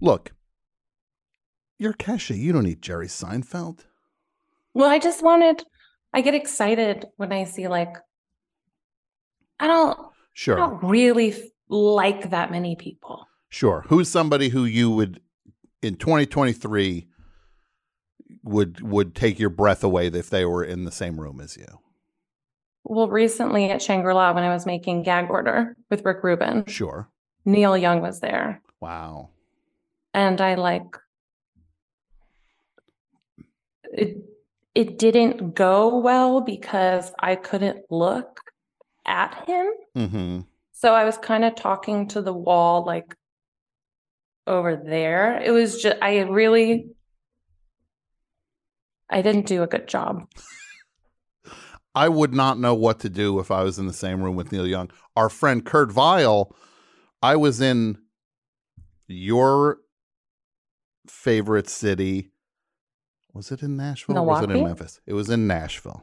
look, 0.00 0.32
you're 1.78 1.92
Kesha. 1.92 2.36
You 2.36 2.52
don't 2.52 2.64
need 2.64 2.82
Jerry 2.82 3.08
Seinfeld. 3.08 3.80
Well, 4.72 4.90
I 4.90 4.98
just 4.98 5.22
wanted, 5.22 5.64
I 6.12 6.20
get 6.20 6.34
excited 6.34 7.06
when 7.16 7.32
I 7.32 7.44
see 7.44 7.68
like, 7.68 7.96
I 9.60 9.66
don't, 9.66 9.98
Sure. 10.34 10.60
I 10.60 10.66
don't 10.66 10.82
really 10.82 11.34
like 11.68 12.30
that 12.30 12.50
many 12.50 12.76
people. 12.76 13.26
Sure. 13.48 13.84
Who's 13.88 14.08
somebody 14.08 14.48
who 14.48 14.64
you 14.64 14.90
would 14.90 15.20
in 15.80 15.94
2023 15.94 17.06
would 18.44 18.81
would 18.82 19.14
take 19.14 19.39
your 19.40 19.50
breath 19.50 19.82
away 19.82 20.06
if 20.08 20.31
they 20.31 20.44
were 20.44 20.62
in 20.64 20.84
the 20.84 20.92
same 20.92 21.20
room 21.20 21.40
as 21.40 21.56
you? 21.56 21.81
Well, 22.84 23.08
recently 23.08 23.70
at 23.70 23.81
Shangri 23.82 24.12
La, 24.14 24.32
when 24.32 24.44
I 24.44 24.52
was 24.52 24.66
making 24.66 25.02
gag 25.05 25.31
order 25.31 25.74
with 25.90 26.05
Rick 26.05 26.23
Rubin, 26.23 26.66
Sure. 26.66 27.08
Neil 27.47 27.76
Young 27.76 28.00
was 28.02 28.20
there. 28.20 28.60
Wow. 28.81 29.31
and 30.12 30.40
I 30.40 30.55
like 30.56 30.97
it 33.92 34.18
it 34.74 34.98
didn't 34.98 35.55
go 35.55 35.98
well 35.98 36.40
because 36.40 37.12
I 37.20 37.36
couldn't 37.36 37.90
look 37.90 38.40
at 39.06 39.34
him. 39.47 39.66
Mm-hmm. 39.97 40.40
So 40.73 40.92
I 40.94 41.05
was 41.05 41.16
kind 41.18 41.44
of 41.44 41.55
talking 41.55 42.08
to 42.08 42.20
the 42.23 42.32
wall 42.32 42.84
like 42.84 43.14
over 44.47 44.76
there. 44.76 45.40
It 45.42 45.52
was 45.52 45.81
just 45.81 45.97
I 46.02 46.18
really 46.20 46.89
I 49.15 49.23
didn't 49.23 49.47
do 49.47 49.62
a 49.62 49.68
good 49.68 49.86
job. 49.86 50.28
I 51.94 52.09
would 52.09 52.34
not 52.34 52.59
know 52.59 52.75
what 52.75 52.99
to 53.01 53.09
do 53.09 53.39
if 53.39 53.52
I 53.52 53.62
was 53.62 53.78
in 53.78 53.86
the 53.86 53.93
same 53.93 54.20
room 54.20 54.34
with 54.34 54.51
Neil 54.51 54.67
Young. 54.67 54.91
Our 55.15 55.28
friend 55.28 55.65
Kurt 55.65 55.93
Vile, 55.93 56.52
I 57.23 57.36
was 57.36 57.60
in 57.60 57.99
your 59.07 59.78
favorite 61.07 61.68
city. 61.68 62.33
Was 63.33 63.52
it 63.52 63.62
in 63.62 63.76
Nashville? 63.76 64.18
or 64.18 64.26
Was 64.26 64.43
it 64.43 64.51
in 64.51 64.65
Memphis? 64.65 65.01
It 65.07 65.12
was 65.12 65.31
in 65.31 65.47
Nashville. 65.47 66.02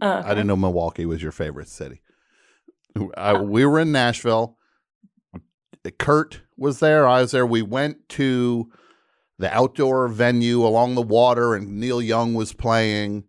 Oh, 0.00 0.08
I 0.08 0.14
uh-huh. 0.14 0.28
didn't 0.30 0.48
know 0.48 0.56
Milwaukee 0.56 1.06
was 1.06 1.22
your 1.22 1.30
favorite 1.30 1.68
city. 1.68 2.02
I, 3.16 3.34
we 3.34 3.64
were 3.64 3.78
in 3.78 3.92
Nashville. 3.92 4.58
Kurt 6.00 6.40
was 6.56 6.80
there. 6.80 7.06
I 7.06 7.20
was 7.20 7.30
there. 7.30 7.46
We 7.46 7.62
went 7.62 8.08
to 8.10 8.72
the 9.42 9.52
outdoor 9.52 10.06
venue 10.06 10.64
along 10.64 10.94
the 10.94 11.02
water, 11.02 11.56
and 11.56 11.80
Neil 11.80 12.00
Young 12.00 12.32
was 12.32 12.52
playing. 12.52 13.24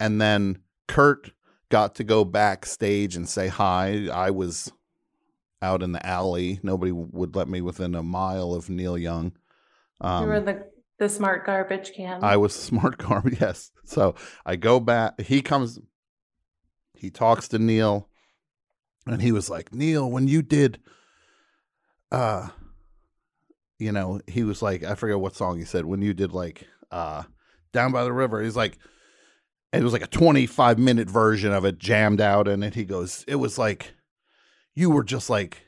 And 0.00 0.20
then 0.20 0.58
Kurt 0.88 1.30
got 1.68 1.94
to 1.94 2.04
go 2.04 2.24
backstage 2.24 3.14
and 3.14 3.28
say 3.28 3.46
hi. 3.46 4.08
I 4.12 4.30
was 4.32 4.72
out 5.62 5.80
in 5.80 5.92
the 5.92 6.04
alley. 6.04 6.58
Nobody 6.64 6.90
would 6.90 7.36
let 7.36 7.46
me 7.48 7.60
within 7.60 7.94
a 7.94 8.02
mile 8.02 8.52
of 8.52 8.68
Neil 8.68 8.98
Young. 8.98 9.32
you 10.02 10.26
were 10.26 10.40
the 10.40 10.66
the 10.98 11.08
smart 11.08 11.46
garbage 11.46 11.92
can. 11.92 12.16
Um, 12.16 12.24
I 12.24 12.36
was 12.36 12.52
smart 12.52 12.98
garbage. 13.06 13.40
yes. 13.40 13.70
So 13.84 14.16
I 14.44 14.56
go 14.56 14.80
back. 14.80 15.20
He 15.20 15.40
comes, 15.40 15.78
he 16.94 17.10
talks 17.10 17.46
to 17.48 17.60
Neil, 17.60 18.08
and 19.06 19.22
he 19.22 19.30
was 19.30 19.48
like, 19.48 19.72
Neil, 19.72 20.10
when 20.10 20.26
you 20.26 20.42
did, 20.42 20.80
uh, 22.10 22.48
you 23.84 23.92
know, 23.92 24.18
he 24.26 24.44
was 24.44 24.62
like, 24.62 24.82
I 24.82 24.94
forget 24.94 25.20
what 25.20 25.36
song 25.36 25.58
he 25.58 25.64
said, 25.64 25.84
when 25.84 26.00
you 26.00 26.14
did 26.14 26.32
like, 26.32 26.66
uh, 26.90 27.24
Down 27.72 27.92
by 27.92 28.02
the 28.04 28.12
River. 28.14 28.42
He's 28.42 28.56
like, 28.56 28.78
it 29.74 29.82
was 29.82 29.92
like 29.92 30.02
a 30.02 30.06
25 30.06 30.78
minute 30.78 31.10
version 31.10 31.52
of 31.52 31.66
it 31.66 31.78
jammed 31.78 32.20
out 32.20 32.48
in 32.48 32.62
it. 32.62 32.74
He 32.74 32.84
goes, 32.84 33.24
it 33.28 33.34
was 33.36 33.58
like, 33.58 33.92
you 34.74 34.88
were 34.88 35.04
just 35.04 35.28
like 35.28 35.66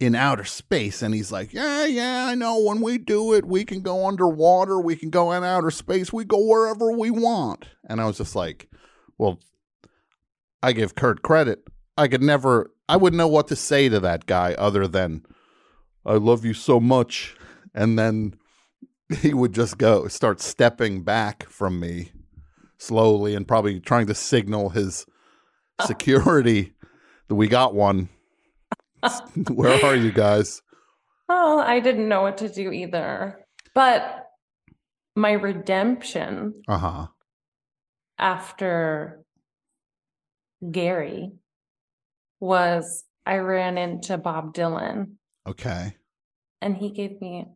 in 0.00 0.16
outer 0.16 0.44
space. 0.44 1.00
And 1.00 1.14
he's 1.14 1.30
like, 1.30 1.52
yeah, 1.52 1.86
yeah, 1.86 2.26
I 2.26 2.34
know. 2.34 2.58
When 2.58 2.80
we 2.80 2.98
do 2.98 3.34
it, 3.34 3.44
we 3.44 3.64
can 3.64 3.82
go 3.82 4.06
underwater, 4.06 4.80
we 4.80 4.96
can 4.96 5.10
go 5.10 5.30
in 5.30 5.44
outer 5.44 5.70
space, 5.70 6.12
we 6.12 6.24
go 6.24 6.44
wherever 6.44 6.90
we 6.90 7.10
want. 7.10 7.66
And 7.88 8.00
I 8.00 8.06
was 8.06 8.18
just 8.18 8.34
like, 8.34 8.68
well, 9.16 9.38
I 10.60 10.72
give 10.72 10.96
Kurt 10.96 11.22
credit. 11.22 11.62
I 11.96 12.08
could 12.08 12.22
never, 12.22 12.72
I 12.88 12.96
wouldn't 12.96 13.18
know 13.18 13.28
what 13.28 13.46
to 13.48 13.56
say 13.56 13.88
to 13.88 14.00
that 14.00 14.26
guy 14.26 14.54
other 14.54 14.88
than, 14.88 15.24
I 16.04 16.14
love 16.14 16.44
you 16.44 16.52
so 16.52 16.80
much. 16.80 17.36
And 17.74 17.98
then 17.98 18.36
he 19.20 19.34
would 19.34 19.52
just 19.52 19.78
go 19.78 20.08
start 20.08 20.40
stepping 20.40 21.02
back 21.02 21.44
from 21.48 21.80
me 21.80 22.12
slowly 22.78 23.34
and 23.34 23.46
probably 23.48 23.80
trying 23.80 24.06
to 24.06 24.14
signal 24.14 24.70
his 24.70 25.06
security 25.84 26.72
that 27.28 27.34
we 27.34 27.48
got 27.48 27.74
one. 27.74 28.08
Where 29.50 29.84
are 29.84 29.96
you 29.96 30.12
guys? 30.12 30.62
Oh, 31.28 31.58
I 31.58 31.80
didn't 31.80 32.08
know 32.08 32.22
what 32.22 32.38
to 32.38 32.48
do 32.48 32.70
either. 32.70 33.44
But 33.74 34.26
my 35.16 35.32
redemption 35.32 36.62
Uh 36.68 36.78
huh. 36.78 37.06
after 38.18 39.20
Gary 40.70 41.32
was 42.40 43.04
I 43.26 43.36
ran 43.36 43.78
into 43.78 44.18
Bob 44.18 44.54
Dylan 44.54 45.12
Okay. 45.46 45.96
and 46.60 46.76
he 46.76 46.90
gave 46.90 47.20
me 47.20 47.46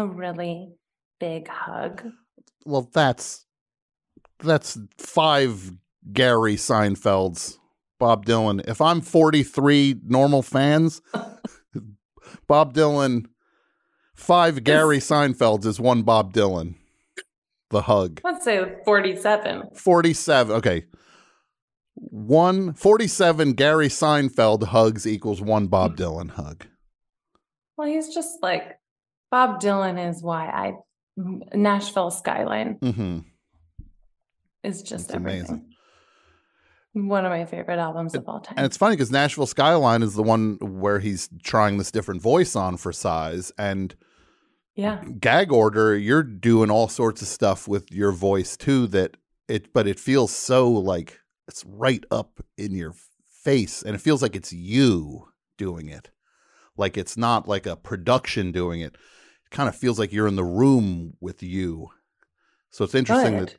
a 0.00 0.06
really 0.06 0.72
big 1.20 1.46
hug. 1.48 2.02
Well, 2.64 2.90
that's 2.92 3.46
that's 4.40 4.78
five 4.98 5.72
Gary 6.12 6.56
Seinfelds. 6.56 7.58
Bob 8.00 8.24
Dylan. 8.24 8.66
If 8.66 8.80
I'm 8.80 9.02
43 9.02 9.96
normal 10.06 10.40
fans, 10.42 11.02
Bob 12.48 12.72
Dylan, 12.72 13.26
five 14.14 14.64
Gary 14.64 14.98
Seinfelds 14.98 15.66
is 15.66 15.78
one 15.78 16.02
Bob 16.02 16.32
Dylan. 16.32 16.76
The 17.68 17.82
hug. 17.82 18.20
Let's 18.24 18.44
say 18.44 18.64
47. 18.84 19.68
47. 19.74 20.56
Okay. 20.56 20.84
One 21.94 22.72
47 22.72 23.52
Gary 23.52 23.88
Seinfeld 23.88 24.64
hugs 24.64 25.06
equals 25.06 25.42
one 25.42 25.66
Bob 25.66 25.96
Dylan 25.96 26.30
hug. 26.30 26.66
Well, 27.76 27.86
he's 27.86 28.12
just 28.12 28.42
like 28.42 28.79
Bob 29.30 29.60
Dylan 29.60 30.08
is 30.10 30.22
why 30.22 30.46
I 30.46 30.74
Nashville 31.54 32.10
Skyline 32.10 32.76
Mm-hmm. 32.80 33.18
is 34.64 34.82
just 34.82 35.10
everything. 35.12 35.40
amazing. 35.40 35.66
One 36.92 37.24
of 37.24 37.30
my 37.30 37.44
favorite 37.44 37.78
albums 37.78 38.14
of 38.16 38.28
all 38.28 38.40
time. 38.40 38.54
And 38.56 38.66
it's 38.66 38.76
funny 38.76 38.96
because 38.96 39.12
Nashville 39.12 39.46
Skyline 39.46 40.02
is 40.02 40.14
the 40.14 40.24
one 40.24 40.56
where 40.60 40.98
he's 40.98 41.28
trying 41.44 41.78
this 41.78 41.92
different 41.92 42.20
voice 42.20 42.56
on 42.56 42.76
for 42.76 42.92
size. 42.92 43.52
And 43.56 43.94
yeah. 44.74 45.04
gag 45.20 45.52
order, 45.52 45.96
you're 45.96 46.24
doing 46.24 46.68
all 46.70 46.88
sorts 46.88 47.22
of 47.22 47.28
stuff 47.28 47.68
with 47.68 47.92
your 47.92 48.10
voice 48.10 48.56
too 48.56 48.88
that 48.88 49.16
it 49.48 49.72
but 49.72 49.86
it 49.86 50.00
feels 50.00 50.32
so 50.34 50.68
like 50.70 51.20
it's 51.46 51.64
right 51.64 52.04
up 52.10 52.40
in 52.56 52.72
your 52.74 52.94
face 53.44 53.82
and 53.82 53.94
it 53.94 54.00
feels 54.00 54.20
like 54.22 54.34
it's 54.34 54.52
you 54.52 55.28
doing 55.58 55.88
it. 55.88 56.10
Like 56.76 56.96
it's 56.96 57.16
not 57.16 57.46
like 57.46 57.66
a 57.66 57.76
production 57.76 58.50
doing 58.50 58.80
it. 58.80 58.96
Kind 59.50 59.68
of 59.68 59.76
feels 59.76 59.98
like 59.98 60.12
you're 60.12 60.28
in 60.28 60.36
the 60.36 60.44
room 60.44 61.14
with 61.20 61.42
you. 61.42 61.90
So 62.70 62.84
it's 62.84 62.94
interesting 62.94 63.38
that 63.38 63.56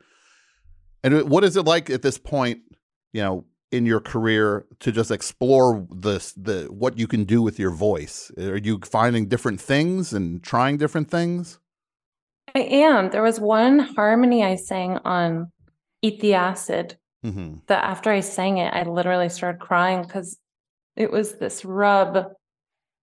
and 1.03 1.29
what 1.29 1.43
is 1.43 1.57
it 1.57 1.65
like 1.65 1.89
at 1.89 2.01
this 2.01 2.17
point, 2.17 2.61
you 3.11 3.21
know, 3.21 3.45
in 3.71 3.85
your 3.85 3.99
career 3.99 4.65
to 4.79 4.91
just 4.91 5.11
explore 5.11 5.87
this 5.93 6.33
the 6.33 6.65
what 6.65 6.97
you 6.97 7.07
can 7.07 7.23
do 7.23 7.41
with 7.41 7.57
your 7.57 7.71
voice? 7.71 8.31
Are 8.37 8.57
you 8.57 8.79
finding 8.83 9.27
different 9.27 9.59
things 9.59 10.13
and 10.13 10.43
trying 10.43 10.77
different 10.77 11.09
things? 11.09 11.59
I 12.53 12.59
am. 12.59 13.09
There 13.09 13.23
was 13.23 13.39
one 13.39 13.79
harmony 13.79 14.43
I 14.43 14.55
sang 14.55 14.97
on 15.05 15.51
Eat 16.01 16.19
the 16.19 16.35
Acid 16.35 16.97
Mm-hmm. 17.23 17.57
that 17.67 17.83
after 17.83 18.09
I 18.09 18.21
sang 18.21 18.57
it, 18.57 18.73
I 18.73 18.81
literally 18.81 19.29
started 19.29 19.61
crying 19.61 20.01
because 20.01 20.39
it 20.95 21.11
was 21.11 21.37
this 21.37 21.63
rub 21.63 22.31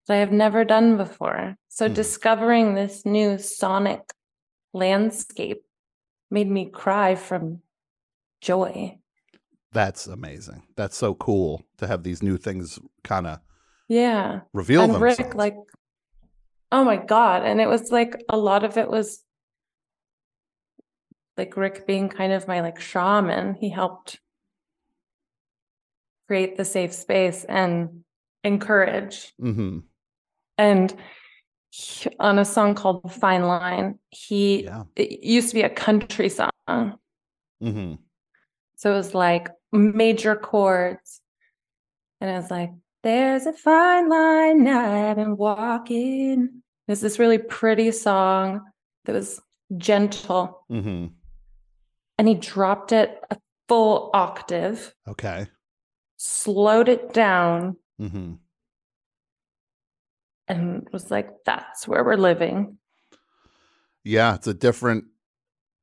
that 0.09 0.15
I 0.15 0.21
have 0.21 0.33
never 0.33 0.65
done 0.65 0.97
before. 0.97 1.57
So 1.69 1.89
Mhm. 1.89 1.95
discovering 1.95 2.75
this 2.75 3.07
new 3.07 3.39
sonic 3.39 4.13
landscape 4.73 5.65
made 6.31 6.49
me 6.51 6.69
cry 6.71 7.15
from 7.15 7.63
joy. 8.41 8.99
That's 9.73 10.07
amazing. 10.07 10.63
That's 10.77 10.97
so 10.97 11.15
cool 11.15 11.63
to 11.77 11.87
have 11.87 12.03
these 12.03 12.23
new 12.23 12.39
things 12.39 12.79
kind 13.05 13.27
of 13.27 13.41
Yeah. 13.87 14.41
reveal 14.53 14.83
and 14.83 14.95
themselves. 14.95 15.19
Rick, 15.21 15.35
like, 15.35 15.57
oh 16.73 16.85
my 16.85 16.97
God. 16.97 17.45
And 17.45 17.61
it 17.61 17.67
was 17.69 17.93
like 17.93 18.25
a 18.29 18.37
lot 18.37 18.65
of 18.65 18.77
it 18.79 18.89
was 18.89 19.25
like 21.37 21.57
Rick 21.57 21.87
being 21.87 22.09
kind 22.09 22.33
of 22.33 22.49
my 22.49 22.61
like 22.63 22.81
shaman. 22.81 23.55
He 23.55 23.69
helped 23.69 24.21
create 26.27 26.57
the 26.57 26.65
safe 26.65 26.93
space 26.93 27.45
and 27.45 28.05
encourage. 28.43 29.35
mm-hmm. 29.41 29.79
And 30.59 30.95
he- 31.71 32.11
on 32.19 32.39
a 32.39 32.45
song 32.45 32.75
called 32.75 33.13
Fine 33.13 33.45
Line, 33.45 33.99
he 34.11 34.65
Yeah. 34.65 34.85
it 34.97 35.23
used 35.23 35.49
to 35.51 35.55
be 35.55 35.63
a 35.63 35.71
country 35.71 36.29
song. 36.29 36.51
Mm-hmm. 36.69 37.95
So 38.77 38.93
it 38.93 38.97
was 38.97 39.15
like 39.15 39.49
major 39.73 40.37
chords. 40.37 41.21
And 42.21 42.31
it 42.31 42.35
was 42.35 42.51
like, 42.51 42.71
there's 43.05 43.47
a 43.47 43.53
fine 43.53 44.09
line 44.09 44.67
I've 44.67 45.17
been 45.17 45.37
walking. 45.37 46.63
It's 46.89 47.01
this 47.01 47.19
really 47.19 47.39
pretty 47.39 47.93
song 47.93 48.63
that 49.05 49.13
was 49.13 49.41
gentle. 49.77 50.65
Mm-hmm. 50.71 51.07
And 52.19 52.29
he 52.29 52.35
dropped 52.35 52.91
it 52.93 53.23
a 53.31 53.37
full 53.69 54.11
octave, 54.15 54.93
Okay. 55.07 55.47
slowed 56.17 56.89
it 56.89 57.13
down, 57.13 57.77
Mm-hmm. 58.01 58.35
And 60.49 60.87
was 60.93 61.11
like, 61.11 61.29
that's 61.45 61.87
where 61.87 62.05
we're 62.05 62.17
living. 62.17 62.79
Yeah, 64.05 64.35
it's 64.35 64.47
a 64.47 64.55
different 64.55 65.05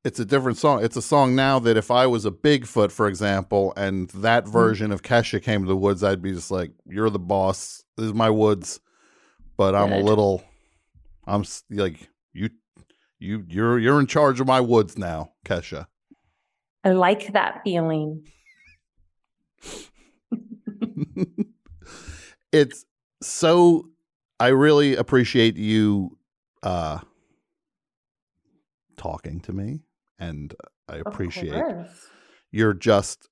it's 0.06 0.20
a 0.20 0.26
different 0.26 0.58
song. 0.60 0.84
It's 0.84 0.96
a 0.96 1.02
song 1.02 1.34
now 1.34 1.58
that 1.60 1.78
if 1.78 1.90
I 1.90 2.06
was 2.06 2.26
a 2.26 2.32
Bigfoot, 2.32 2.92
for 2.92 3.08
example, 3.08 3.74
and 3.76 4.08
that 4.10 4.44
mm-hmm. 4.44 4.54
version 4.54 4.92
of 4.92 5.02
Kesha 5.02 5.42
came 5.42 5.64
to 5.64 5.68
the 5.68 5.76
woods, 5.76 6.04
I'd 6.04 6.22
be 6.22 6.32
just 6.32 6.52
like, 6.52 6.72
You're 6.86 7.10
the 7.10 7.18
boss. 7.18 7.84
This 7.98 8.08
is 8.08 8.14
my 8.14 8.30
woods. 8.30 8.80
but 9.58 9.74
I'm 9.74 9.92
a 9.92 10.00
little. 10.00 10.44
I'm 11.26 11.44
like 11.72 12.08
you. 12.34 12.50
You 13.18 13.46
you're 13.48 13.80
you're 13.80 14.00
in 14.00 14.08
charge 14.08 14.40
of 14.40 14.48
my 14.48 14.62
woods 14.62 14.98
now, 14.98 15.32
Kesha. 15.46 15.88
I 16.84 16.92
like 16.92 17.34
that 17.34 17.62
feeling. 17.64 18.28
it's 22.52 22.86
so 23.24 23.90
I 24.40 24.48
really 24.48 24.96
appreciate 24.96 25.58
you 25.58 26.18
uh 26.64 27.00
talking 28.98 29.40
to 29.42 29.54
me 29.54 29.82
and 30.18 30.54
I 30.88 30.98
appreciate 30.98 31.64
you're 32.52 32.74
just 32.74 33.30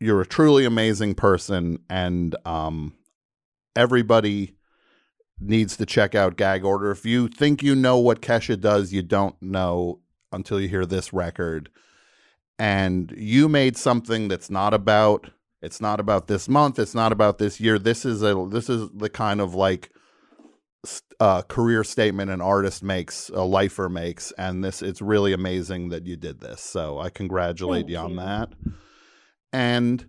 you're 0.00 0.20
a 0.20 0.26
truly 0.26 0.64
amazing 0.64 1.14
person 1.14 1.78
and 1.88 2.36
um 2.44 2.94
everybody 3.74 4.56
needs 5.38 5.76
to 5.76 5.86
check 5.86 6.14
out 6.14 6.36
gag 6.36 6.64
order. 6.64 6.90
If 6.90 7.04
you 7.04 7.28
think 7.28 7.62
you 7.62 7.74
know 7.74 7.98
what 7.98 8.20
kesha 8.20 8.60
does 8.60 8.92
you 8.92 9.02
don't 9.02 9.40
know 9.40 10.00
until 10.32 10.60
you 10.60 10.68
hear 10.68 10.86
this 10.86 11.12
record. 11.12 11.70
And 12.58 13.12
you 13.16 13.48
made 13.48 13.76
something 13.76 14.28
that's 14.28 14.50
not 14.50 14.74
about 14.74 15.30
it's 15.62 15.80
not 15.80 15.98
about 16.00 16.26
this 16.26 16.48
month 16.48 16.78
it's 16.78 16.94
not 16.94 17.12
about 17.12 17.38
this 17.38 17.60
year. 17.60 17.78
This 17.78 18.04
is 18.04 18.22
a 18.22 18.46
this 18.50 18.68
is 18.68 18.90
the 18.94 19.08
kind 19.08 19.40
of 19.40 19.54
like 19.54 19.90
uh, 21.20 21.42
career 21.42 21.82
statement 21.84 22.30
an 22.30 22.40
artist 22.40 22.82
makes 22.82 23.28
a 23.30 23.42
lifer 23.42 23.88
makes 23.88 24.32
and 24.38 24.62
this 24.64 24.82
it's 24.82 25.00
really 25.02 25.32
amazing 25.32 25.88
that 25.90 26.06
you 26.06 26.16
did 26.16 26.40
this 26.40 26.60
so 26.60 26.98
i 26.98 27.08
congratulate 27.10 27.86
Thank 27.86 27.90
you 27.90 27.98
on 27.98 28.10
you. 28.10 28.16
that 28.16 28.52
and 29.52 30.06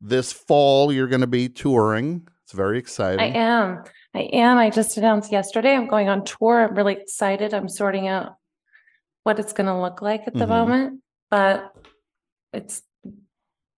this 0.00 0.32
fall 0.32 0.92
you're 0.92 1.06
going 1.08 1.20
to 1.20 1.26
be 1.26 1.48
touring 1.48 2.26
it's 2.44 2.52
very 2.52 2.78
exciting 2.78 3.20
I 3.20 3.38
am. 3.38 3.82
I 4.14 4.20
am. 4.32 4.56
I 4.56 4.70
just 4.70 4.96
announced 4.96 5.30
yesterday 5.30 5.74
I'm 5.74 5.86
going 5.86 6.08
on 6.08 6.24
tour. 6.24 6.62
I'm 6.66 6.74
really 6.74 6.94
excited. 6.94 7.52
I'm 7.52 7.68
sorting 7.68 8.08
out 8.08 8.36
what 9.24 9.38
it's 9.38 9.52
going 9.52 9.66
to 9.66 9.78
look 9.78 10.00
like 10.00 10.22
at 10.26 10.32
the 10.32 10.46
Mhm. 10.46 10.48
moment, 10.48 11.00
but 11.30 11.74
it's 12.54 12.80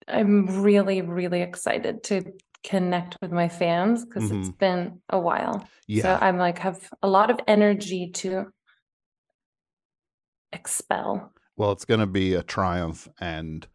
I'm 0.07 0.63
really 0.63 1.03
really 1.03 1.43
excited 1.43 2.05
to 2.05 2.33
connect 2.63 3.17
with 3.23 3.33
my 3.33 3.49
fans 3.49 4.05
because 4.05 4.31
it's 4.31 4.49
Mhm. 4.51 4.59
been 4.59 5.03
a 5.09 5.19
while. 5.19 5.67
Yeah. 5.87 6.03
So 6.03 6.19
I'm 6.21 6.37
like 6.39 6.59
have 6.59 6.91
a 7.03 7.09
lot 7.09 7.31
of 7.31 7.41
energy 7.47 8.11
to 8.11 8.53
expel. 10.53 11.33
Well, 11.57 11.73
it's 11.73 11.85
going 11.85 12.01
to 12.01 12.07
be 12.07 12.35
a 12.35 12.43
triumph, 12.43 13.09
and 13.21 13.67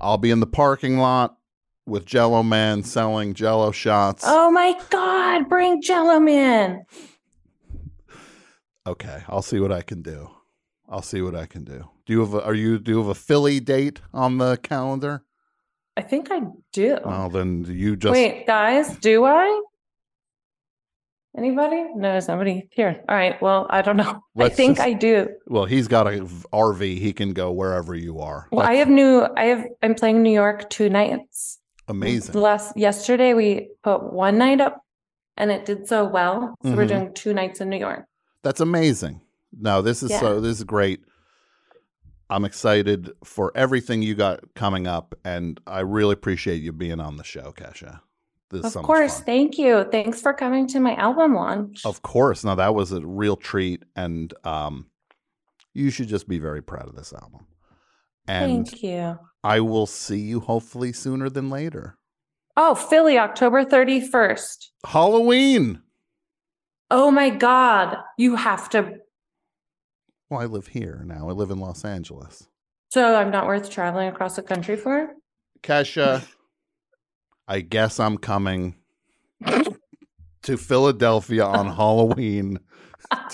I'll 0.00 0.18
be 0.18 0.30
in 0.30 0.40
the 0.40 0.46
parking 0.46 0.98
lot 0.98 1.36
with 1.86 2.06
Jello 2.06 2.42
Man 2.42 2.82
selling 2.82 3.34
Jello 3.34 3.70
shots. 3.72 4.24
Oh 4.26 4.50
my 4.50 4.78
god, 4.90 5.48
bring 5.48 5.82
Jello 5.82 6.20
Man. 6.20 6.84
Okay, 8.86 9.22
I'll 9.28 9.42
see 9.42 9.60
what 9.60 9.72
I 9.72 9.82
can 9.82 10.02
do. 10.02 10.30
I'll 10.88 11.02
see 11.02 11.22
what 11.22 11.34
I 11.36 11.46
can 11.46 11.64
do. 11.64 11.88
Do 12.06 12.12
you 12.12 12.20
have 12.20 12.34
a, 12.34 12.44
are 12.44 12.54
you 12.54 12.78
do 12.78 12.92
you 12.92 12.98
have 12.98 13.08
a 13.08 13.14
Philly 13.14 13.60
date 13.60 14.00
on 14.12 14.38
the 14.38 14.56
calendar? 14.62 15.24
I 15.96 16.02
think 16.02 16.30
I 16.30 16.40
do. 16.72 16.98
Well, 17.04 17.28
then 17.28 17.64
you 17.68 17.96
just 17.96 18.12
Wait, 18.12 18.46
guys, 18.46 18.96
do 18.96 19.24
I? 19.24 19.62
Anybody? 21.36 21.84
No, 21.94 22.20
somebody 22.20 22.68
here. 22.72 23.02
All 23.08 23.16
right. 23.16 23.40
Well, 23.40 23.66
I 23.70 23.80
don't 23.80 23.96
know. 23.96 24.20
Let's 24.34 24.52
I 24.52 24.56
think 24.56 24.76
just- 24.76 24.86
I 24.88 24.92
do. 24.92 25.28
well, 25.46 25.64
he's 25.64 25.88
got 25.88 26.06
a 26.06 26.20
RV. 26.52 26.98
He 26.98 27.12
can 27.12 27.32
go 27.32 27.50
wherever 27.52 27.94
you 27.94 28.20
are. 28.20 28.48
Well, 28.52 28.66
I 28.66 28.74
have 28.74 28.88
new. 28.88 29.26
I 29.36 29.44
have. 29.46 29.64
I'm 29.82 29.94
playing 29.94 30.22
New 30.22 30.32
York 30.32 30.68
two 30.70 30.90
nights. 30.90 31.58
amazing. 31.88 32.34
Last 32.40 32.76
yesterday 32.76 33.34
we 33.34 33.68
put 33.82 34.12
one 34.12 34.38
night 34.38 34.60
up, 34.60 34.82
and 35.36 35.50
it 35.50 35.64
did 35.66 35.88
so 35.88 36.04
well. 36.04 36.54
So 36.62 36.74
we're 36.74 36.84
Mhm. 36.84 36.88
doing 36.88 37.14
two 37.14 37.34
nights 37.34 37.60
in 37.60 37.68
New 37.70 37.78
York. 37.78 38.04
That's 38.42 38.60
amazing. 38.60 39.20
No, 39.58 39.82
this 39.82 40.02
is 40.02 40.10
Yeah. 40.10 40.20
so 40.20 40.40
this 40.40 40.58
is 40.58 40.64
great. 40.64 41.00
I'm 42.32 42.46
excited 42.46 43.10
for 43.24 43.52
everything 43.54 44.00
you 44.00 44.14
got 44.14 44.54
coming 44.54 44.86
up, 44.86 45.14
and 45.22 45.60
I 45.66 45.80
really 45.80 46.14
appreciate 46.14 46.62
you 46.62 46.72
being 46.72 46.98
on 46.98 47.18
the 47.18 47.24
show, 47.24 47.52
Kesha. 47.52 48.00
This 48.48 48.64
Of 48.64 48.72
so 48.72 48.82
course. 48.82 49.20
Thank 49.20 49.58
you. 49.58 49.84
Thanks 49.90 50.22
for 50.22 50.32
coming 50.32 50.66
to 50.68 50.80
my 50.80 50.94
album 50.94 51.34
launch. 51.34 51.84
Of 51.84 52.00
course. 52.00 52.42
now 52.42 52.54
that 52.54 52.74
was 52.74 52.90
a 52.90 53.06
real 53.06 53.36
treat, 53.36 53.82
and 53.96 54.32
um, 54.44 54.86
you 55.74 55.90
should 55.90 56.08
just 56.08 56.26
be 56.26 56.38
very 56.38 56.62
proud 56.62 56.88
of 56.88 56.96
this 56.96 57.12
album. 57.12 57.46
And 58.26 58.66
Thank 58.66 58.82
you. 58.82 59.18
I 59.44 59.60
will 59.60 59.86
see 59.86 60.20
you 60.20 60.40
hopefully 60.40 60.94
sooner 60.94 61.28
than 61.28 61.50
later. 61.50 61.98
Oh, 62.56 62.74
Philly, 62.74 63.18
October 63.18 63.64
31st. 63.64 64.68
Halloween. 64.86 65.82
Oh 66.90 67.10
my 67.10 67.28
God. 67.28 67.98
You 68.16 68.36
have 68.36 68.70
to. 68.70 68.94
Well, 70.32 70.40
I 70.40 70.46
live 70.46 70.68
here 70.68 71.02
now. 71.04 71.28
I 71.28 71.32
live 71.32 71.50
in 71.50 71.60
Los 71.60 71.84
Angeles. 71.84 72.48
So 72.90 73.16
I'm 73.16 73.30
not 73.30 73.46
worth 73.46 73.68
traveling 73.68 74.08
across 74.08 74.36
the 74.36 74.42
country 74.42 74.76
for? 74.76 75.10
Kesha, 75.62 76.24
I 77.46 77.60
guess 77.60 78.00
I'm 78.00 78.16
coming 78.16 78.76
to 79.44 80.56
Philadelphia 80.56 81.44
on 81.44 81.66
Halloween 81.76 82.60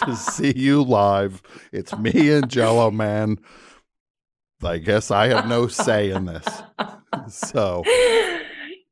to 0.07 0.17
see 0.17 0.53
you 0.57 0.83
live. 0.83 1.41
It's 1.71 1.97
me 1.97 2.33
and 2.33 2.51
Jello 2.51 2.91
Man. 2.91 3.39
I 4.65 4.79
guess 4.79 5.13
I 5.13 5.29
have 5.29 5.47
no 5.47 5.69
say 5.69 6.11
in 6.11 6.25
this. 6.25 6.45
So, 7.29 7.85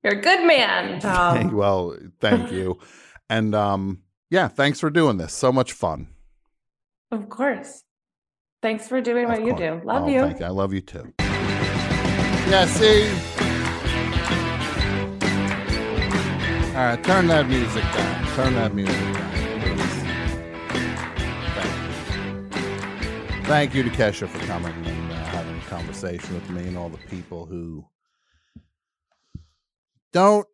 You're 0.05 0.13
a 0.13 0.21
good 0.23 0.47
man, 0.47 1.01
thank- 1.01 1.51
Tom. 1.51 1.57
well, 1.57 1.97
thank 2.21 2.53
you. 2.53 2.79
And 3.29 3.53
um 3.57 4.03
yeah, 4.31 4.47
thanks 4.47 4.79
for 4.79 4.91
doing 4.91 5.17
this. 5.17 5.33
So 5.35 5.51
much 5.51 5.73
fun. 5.73 6.07
Of 7.11 7.29
course. 7.29 7.83
Thanks 8.63 8.89
for 8.89 9.01
doing 9.01 9.29
what 9.29 9.45
you 9.45 9.55
do. 9.55 9.81
Love 9.85 10.05
Oh, 10.05 10.09
you. 10.09 10.21
Thank 10.23 10.41
you. 10.41 10.47
I 10.47 10.49
love 10.49 10.73
you 10.73 10.81
too. 10.81 11.13
Yeah, 12.49 12.67
see? 12.67 13.09
All 16.77 16.83
right, 16.85 17.03
turn 17.05 17.27
that 17.29 17.49
music 17.49 17.83
down. 17.83 18.27
Turn 18.35 18.55
that 18.55 18.75
music 18.75 18.95
down, 18.95 19.33
please. 19.63 20.03
Thank 21.55 23.35
you. 23.39 23.45
Thank 23.45 23.75
you 23.75 23.83
to 23.83 23.91
Kesha 23.91 24.29
for 24.29 24.39
coming 24.47 24.75
and 24.87 25.13
uh, 25.13 25.15
having 25.27 25.57
a 25.57 25.61
conversation 25.63 26.35
with 26.35 26.49
me 26.51 26.67
and 26.67 26.77
all 26.77 26.89
the 26.89 26.99
people 27.09 27.47
who 27.47 27.87
don't 30.13 30.47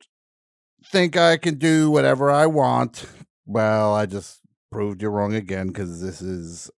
think 0.87 1.17
I 1.17 1.37
can 1.37 1.57
do 1.57 1.91
whatever 1.91 2.31
I 2.31 2.47
want. 2.47 3.07
Well, 3.47 3.95
I 3.95 4.07
just 4.07 4.41
proved 4.71 5.03
you 5.03 5.09
wrong 5.09 5.35
again 5.35 5.69
because 5.69 6.01
this 6.01 6.23
is 6.23 6.71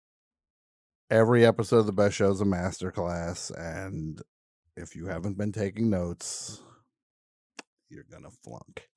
every 1.14 1.46
episode 1.46 1.78
of 1.78 1.86
the 1.86 1.92
best 1.92 2.16
show 2.16 2.32
is 2.32 2.42
a 2.42 2.44
masterclass 2.44 3.52
and 3.56 4.24
if 4.76 4.96
you 4.96 5.06
haven't 5.06 5.38
been 5.38 5.52
taking 5.52 5.88
notes 5.88 6.60
you're 7.88 8.04
gonna 8.12 8.32
flunk. 8.44 8.90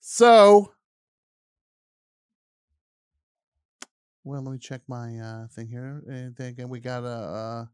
So 0.00 0.72
Well, 4.24 4.42
let 4.42 4.52
me 4.52 4.58
check 4.58 4.82
my 4.86 5.18
uh, 5.18 5.46
thing 5.48 5.68
here. 5.68 6.02
And 6.06 6.38
again, 6.38 6.68
we 6.68 6.80
got 6.80 7.02
a. 7.02 7.06
Uh, 7.06 7.64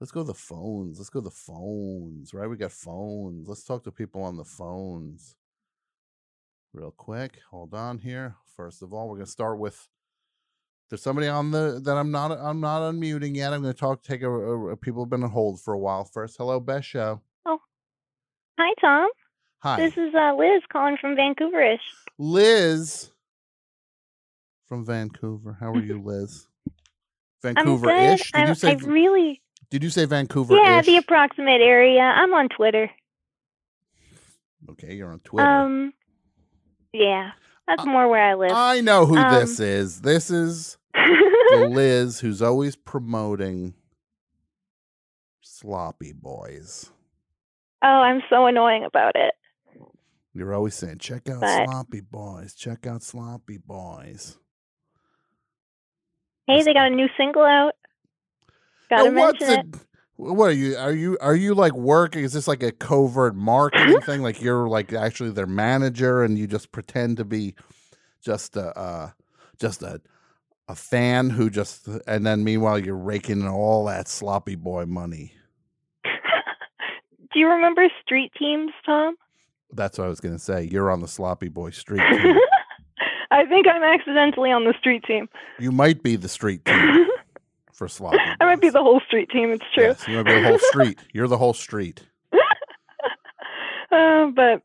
let's 0.00 0.12
go 0.12 0.20
to 0.20 0.26
the 0.26 0.34
phones. 0.34 0.98
Let's 0.98 1.10
go 1.10 1.20
to 1.20 1.24
the 1.24 1.30
phones. 1.30 2.34
Right, 2.34 2.48
we 2.48 2.56
got 2.56 2.72
phones. 2.72 3.48
Let's 3.48 3.64
talk 3.64 3.84
to 3.84 3.92
people 3.92 4.22
on 4.22 4.36
the 4.36 4.44
phones. 4.44 5.36
Real 6.74 6.90
quick, 6.90 7.38
hold 7.50 7.72
on 7.72 7.98
here. 7.98 8.36
First 8.56 8.82
of 8.82 8.92
all, 8.92 9.08
we're 9.08 9.16
gonna 9.16 9.26
start 9.26 9.58
with. 9.58 9.88
There's 10.90 11.02
somebody 11.02 11.28
on 11.28 11.50
the 11.50 11.80
that 11.84 11.96
I'm 11.96 12.10
not 12.10 12.32
I'm 12.32 12.60
not 12.60 12.82
unmuting 12.82 13.36
yet. 13.36 13.52
I'm 13.52 13.62
gonna 13.62 13.72
talk. 13.72 14.02
Take 14.02 14.22
a, 14.22 14.30
a, 14.30 14.72
a 14.72 14.76
people 14.76 15.04
have 15.04 15.10
been 15.10 15.22
on 15.22 15.30
hold 15.30 15.60
for 15.60 15.72
a 15.72 15.78
while. 15.78 16.04
First, 16.04 16.36
hello, 16.36 16.60
best 16.60 16.86
show. 16.86 17.22
Oh. 17.46 17.58
Hi, 18.58 18.74
Tom. 18.80 19.08
Hi, 19.60 19.76
This 19.76 19.94
is 19.94 20.14
uh, 20.14 20.34
Liz 20.36 20.62
calling 20.70 20.96
from 21.00 21.16
Vancouverish. 21.16 21.80
Liz 22.16 23.10
from 24.68 24.84
Vancouver. 24.84 25.56
How 25.58 25.72
are 25.72 25.82
you, 25.82 26.00
Liz? 26.04 26.46
I'm 27.44 27.54
Vancouver-ish. 27.54 28.32
Did 28.32 28.48
you 28.48 28.54
say? 28.54 28.70
I 28.70 28.74
really, 28.74 29.40
Did 29.70 29.82
you 29.82 29.90
say 29.90 30.04
Vancouver? 30.04 30.56
yeah, 30.56 30.82
the 30.82 30.96
approximate 30.96 31.60
area. 31.60 32.00
I'm 32.00 32.34
on 32.34 32.48
Twitter. 32.48 32.90
Okay, 34.70 34.94
you're 34.94 35.10
on 35.12 35.20
Twitter. 35.20 35.48
Um, 35.48 35.92
yeah, 36.92 37.30
that's 37.66 37.86
more 37.86 38.08
where 38.08 38.22
I 38.22 38.34
live. 38.34 38.50
I 38.52 38.80
know 38.80 39.06
who 39.06 39.16
um, 39.16 39.32
this 39.34 39.60
is. 39.60 40.00
This 40.00 40.30
is 40.30 40.76
Liz 41.54 42.18
who's 42.20 42.42
always 42.42 42.74
promoting 42.76 43.74
sloppy 45.40 46.12
boys. 46.12 46.90
oh, 47.82 47.86
I'm 47.88 48.20
so 48.28 48.46
annoying 48.46 48.84
about 48.84 49.12
it. 49.14 49.34
You're 50.34 50.54
always 50.54 50.74
saying, 50.74 50.98
check 50.98 51.28
out 51.28 51.40
But- 51.40 51.64
Sloppy 51.66 52.00
Boys. 52.00 52.54
Check 52.54 52.86
out 52.86 53.02
Sloppy 53.02 53.58
Boys. 53.58 54.38
Hey, 56.48 56.62
they 56.62 56.72
got 56.72 56.90
a 56.90 56.94
new 56.94 57.08
single 57.18 57.42
out. 57.42 57.74
Gotta 58.88 59.10
mention 59.12 59.50
it. 59.50 59.66
it? 59.66 59.80
What 60.16 60.46
are 60.46 60.52
you? 60.52 60.76
Are 60.78 60.92
you? 60.92 61.18
Are 61.20 61.36
you 61.36 61.54
like 61.54 61.74
working? 61.74 62.24
Is 62.24 62.32
this 62.32 62.48
like 62.48 62.62
a 62.62 62.72
covert 62.72 63.36
marketing 63.36 64.00
thing? 64.06 64.22
Like 64.22 64.40
you're 64.40 64.66
like 64.66 64.94
actually 64.94 65.30
their 65.30 65.46
manager, 65.46 66.24
and 66.24 66.38
you 66.38 66.46
just 66.46 66.72
pretend 66.72 67.18
to 67.18 67.26
be 67.26 67.54
just 68.22 68.56
a 68.56 68.76
uh, 68.76 69.10
just 69.60 69.82
a 69.82 70.00
a 70.68 70.74
fan 70.74 71.30
who 71.30 71.50
just, 71.50 71.86
and 72.06 72.26
then 72.26 72.44
meanwhile 72.44 72.78
you're 72.78 72.96
raking 72.96 73.40
in 73.40 73.48
all 73.48 73.84
that 73.84 74.08
sloppy 74.08 74.54
boy 74.54 74.86
money. 74.86 75.34
Do 76.04 77.38
you 77.38 77.46
remember 77.46 77.88
Street 78.02 78.32
Teams, 78.38 78.72
Tom? 78.86 79.16
That's 79.72 79.98
what 79.98 80.06
I 80.06 80.08
was 80.08 80.20
gonna 80.20 80.38
say. 80.38 80.64
You're 80.64 80.90
on 80.90 81.00
the 81.00 81.08
sloppy 81.08 81.48
boy 81.48 81.70
street. 81.70 82.02
team. 82.10 82.36
I 83.30 83.44
think 83.44 83.66
I'm 83.66 83.82
accidentally 83.82 84.50
on 84.50 84.64
the 84.64 84.74
street 84.78 85.04
team. 85.04 85.28
you 85.58 85.70
might 85.72 86.02
be 86.02 86.16
the 86.16 86.28
street 86.28 86.64
team 86.64 87.06
for 87.72 87.88
sloppy. 87.88 88.18
I 88.40 88.44
might 88.44 88.60
be 88.60 88.70
the 88.70 88.82
whole 88.82 89.00
street 89.06 89.28
team. 89.30 89.50
It's 89.50 89.64
true. 89.74 89.84
Yes, 89.84 90.08
you 90.08 90.16
might 90.16 90.24
be 90.26 90.34
the 90.40 90.48
whole 90.48 90.58
street. 90.58 90.98
You're 91.12 91.28
the 91.28 91.38
whole 91.38 91.54
street. 91.54 92.02
Uh, 93.90 94.26
but 94.36 94.60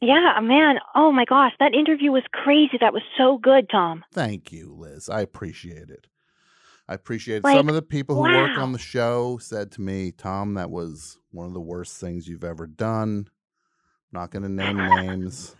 yeah, 0.00 0.38
man. 0.40 0.76
Oh 0.94 1.10
my 1.10 1.24
gosh, 1.24 1.50
that 1.58 1.74
interview 1.74 2.12
was 2.12 2.22
crazy. 2.32 2.78
That 2.80 2.92
was 2.92 3.02
so 3.18 3.36
good, 3.36 3.68
Tom. 3.68 4.04
Thank 4.12 4.52
you, 4.52 4.72
Liz. 4.78 5.08
I 5.08 5.22
appreciate 5.22 5.90
it. 5.90 6.06
I 6.88 6.94
appreciate 6.94 7.38
it. 7.38 7.44
Like, 7.44 7.56
Some 7.56 7.68
of 7.68 7.74
the 7.74 7.82
people 7.82 8.14
who 8.14 8.22
work 8.22 8.56
on 8.56 8.70
the 8.70 8.78
show 8.78 9.38
said 9.38 9.72
to 9.72 9.80
me, 9.80 10.12
Tom, 10.12 10.54
that 10.54 10.70
was 10.70 11.18
one 11.32 11.46
of 11.48 11.52
the 11.52 11.60
worst 11.60 12.00
things 12.00 12.28
you've 12.28 12.44
ever 12.44 12.68
done. 12.68 13.26
Not 14.12 14.30
going 14.30 14.44
to 14.44 14.48
name 14.48 14.76
names, 14.76 15.56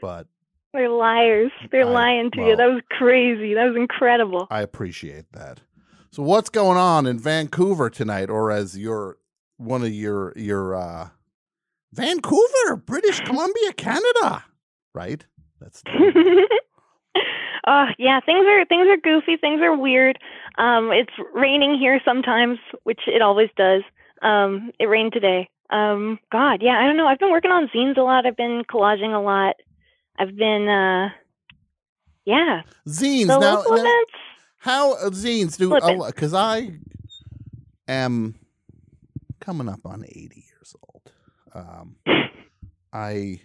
but 0.00 0.26
They're 0.72 0.88
liars. 0.88 1.50
They're 1.72 1.86
I- 1.86 1.90
lying 1.90 2.30
to 2.32 2.40
you. 2.46 2.56
That 2.56 2.66
was 2.66 2.82
crazy. 2.90 3.54
That 3.54 3.64
was 3.64 3.76
incredible. 3.76 4.46
I 4.50 4.62
appreciate 4.62 5.32
that. 5.32 5.60
So, 6.12 6.22
what's 6.22 6.48
going 6.50 6.76
on 6.78 7.06
in 7.06 7.18
Vancouver 7.18 7.88
tonight, 7.90 8.30
or 8.30 8.50
as 8.50 8.76
your 8.76 9.18
one 9.58 9.82
of 9.82 9.92
your 9.92 10.32
your 10.36 10.74
uh, 10.74 11.08
Vancouver, 11.92 12.76
British 12.84 13.20
Columbia, 13.24 13.72
Canada, 13.72 14.44
right? 14.94 15.24
That's 15.60 15.82
uh 17.66 17.86
yeah, 17.98 18.20
things 18.24 18.46
are 18.48 18.64
things 18.64 18.86
are 18.88 18.96
goofy, 18.96 19.36
things 19.36 19.60
are 19.60 19.76
weird. 19.76 20.18
Um 20.58 20.90
it's 20.92 21.12
raining 21.34 21.78
here 21.78 22.00
sometimes, 22.04 22.58
which 22.84 23.00
it 23.06 23.22
always 23.22 23.50
does. 23.56 23.82
Um 24.22 24.70
it 24.78 24.86
rained 24.86 25.12
today. 25.12 25.48
Um 25.70 26.18
god, 26.32 26.62
yeah, 26.62 26.78
I 26.80 26.86
don't 26.86 26.96
know. 26.96 27.06
I've 27.06 27.18
been 27.18 27.30
working 27.30 27.50
on 27.50 27.68
zines 27.74 27.98
a 27.98 28.02
lot. 28.02 28.26
I've 28.26 28.36
been 28.36 28.62
collaging 28.72 29.14
a 29.14 29.20
lot. 29.22 29.56
I've 30.20 30.36
been 30.36 30.68
uh 30.68 31.08
yeah. 32.26 32.62
zines 32.86 33.26
The 33.28 33.38
now, 33.38 33.56
local 33.56 33.72
now- 33.76 33.80
events? 33.80 34.12
how 34.58 34.92
uh, 34.92 35.08
zines 35.08 35.56
do 35.56 35.70
because 36.06 36.34
i 36.34 36.70
am 37.88 38.34
coming 39.40 39.70
up 39.70 39.80
on 39.86 40.04
80 40.06 40.44
years 40.52 40.76
old 40.86 41.12
um 41.54 41.96
i 42.92 43.40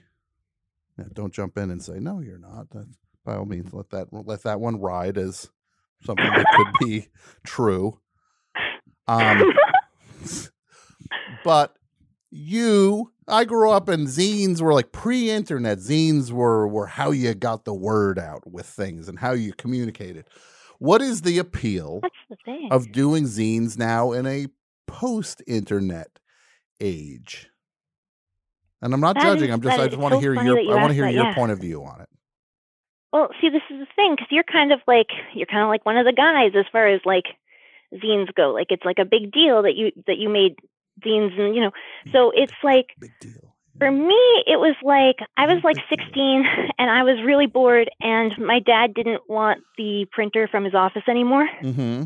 yeah, 0.97 1.05
don't 1.13 1.33
jump 1.33 1.57
in 1.57 1.71
and 1.71 1.81
say 1.81 1.99
no 2.01 2.19
you're 2.19 2.37
not 2.37 2.69
That's, 2.69 2.97
by 3.23 3.35
all 3.37 3.45
means 3.45 3.73
let 3.73 3.89
that 3.91 4.07
let 4.11 4.43
that 4.43 4.59
one 4.59 4.81
ride 4.81 5.17
as 5.17 5.49
something 6.05 6.25
that 6.25 6.45
could 6.57 6.85
be 6.87 7.07
true 7.45 7.97
um 9.07 9.53
but 11.45 11.75
you 12.37 13.09
i 13.29 13.45
grew 13.45 13.71
up 13.71 13.87
and 13.87 14.07
zines 14.07 14.59
were 14.61 14.73
like 14.73 14.91
pre-internet 14.91 15.77
zines 15.77 16.31
were 16.31 16.67
were 16.67 16.85
how 16.85 17.09
you 17.11 17.33
got 17.33 17.63
the 17.63 17.73
word 17.73 18.19
out 18.19 18.45
with 18.45 18.65
things 18.65 19.07
and 19.07 19.17
how 19.19 19.31
you 19.31 19.53
communicated 19.53 20.27
what 20.79 21.01
is 21.01 21.21
the 21.21 21.37
appeal 21.37 22.01
the 22.45 22.67
of 22.71 22.91
doing 22.91 23.23
zines 23.23 23.77
now 23.77 24.11
in 24.11 24.25
a 24.25 24.47
post-internet 24.85 26.19
age 26.81 27.49
and 28.81 28.93
i'm 28.93 28.99
not 28.99 29.15
That 29.15 29.23
judging 29.23 29.47
is- 29.49 29.53
i'm 29.53 29.61
just 29.61 29.79
i 29.79 29.87
just 29.87 29.97
want 29.97 30.11
to 30.11 30.17
so 30.17 30.19
hear 30.19 30.33
your 30.33 30.59
you 30.59 30.71
i 30.71 30.75
want 30.75 30.89
to 30.89 30.93
hear 30.93 31.05
that, 31.05 31.13
your 31.13 31.23
yeah. 31.23 31.33
point 31.35 31.53
of 31.53 31.59
view 31.59 31.83
on 31.85 32.01
it 32.01 32.09
Well, 33.13 33.29
see, 33.39 33.47
this 33.49 33.61
is 33.71 33.79
the 33.79 33.87
thing 33.95 34.15
because 34.15 34.27
you're 34.29 34.43
kind 34.43 34.73
of 34.73 34.81
like 34.87 35.07
you're 35.33 35.45
kind 35.47 35.63
of 35.63 35.69
like 35.69 35.85
one 35.85 35.95
of 35.95 36.05
the 36.05 36.11
guys 36.11 36.51
as 36.53 36.65
far 36.69 36.85
as 36.89 36.99
like 37.05 37.23
zines 37.93 38.27
go. 38.35 38.51
Like 38.51 38.67
it's 38.71 38.83
like 38.83 38.99
a 38.99 39.05
big 39.05 39.31
deal 39.31 39.61
that 39.63 39.75
you 39.75 39.93
that 40.07 40.17
you 40.17 40.27
made 40.27 40.55
zines, 41.03 41.39
and 41.39 41.55
you 41.55 41.61
know, 41.61 41.71
so 42.11 42.31
it's 42.35 42.53
like 42.63 42.87
for 43.77 43.91
me, 43.91 44.43
it 44.47 44.59
was 44.59 44.75
like 44.83 45.17
I 45.37 45.51
was 45.51 45.63
like 45.63 45.77
16 45.89 46.45
and 46.77 46.89
I 46.89 47.03
was 47.03 47.23
really 47.25 47.47
bored, 47.47 47.89
and 47.99 48.37
my 48.37 48.59
dad 48.59 48.93
didn't 48.93 49.29
want 49.29 49.61
the 49.77 50.05
printer 50.11 50.47
from 50.47 50.63
his 50.63 50.73
office 50.73 51.03
anymore, 51.07 51.47
mm-hmm. 51.61 52.03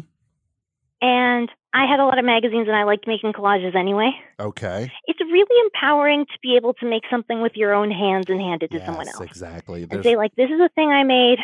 And 1.02 1.50
I 1.74 1.86
had 1.86 2.02
a 2.02 2.06
lot 2.06 2.20
of 2.20 2.26
magazines, 2.26 2.68
and 2.68 2.76
I 2.76 2.84
liked 2.84 3.08
making 3.08 3.32
collages 3.32 3.74
anyway. 3.74 4.12
okay. 4.38 4.92
It's 5.08 5.20
really 5.22 5.66
empowering 5.66 6.26
to 6.26 6.40
be 6.42 6.56
able 6.56 6.74
to 6.76 6.86
make 6.86 7.04
something 7.10 7.42
with 7.42 7.54
your 7.56 7.74
own 7.74 7.92
hands 7.92 8.26
and 8.28 8.42
hand 8.42 8.64
it 8.64 8.72
to 8.72 8.86
someone 8.86 9.08
else 9.08 9.22
exactly. 9.22 9.88
and 9.90 10.04
say 10.04 10.16
like 10.16 10.36
this 10.36 10.50
is 10.50 10.60
a 10.60 10.70
thing 10.76 10.90
i 10.90 11.04
made 11.04 11.40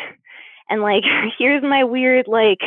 and 0.68 0.82
like 0.82 1.04
here's 1.38 1.62
my 1.62 1.84
weird 1.84 2.26
like 2.26 2.60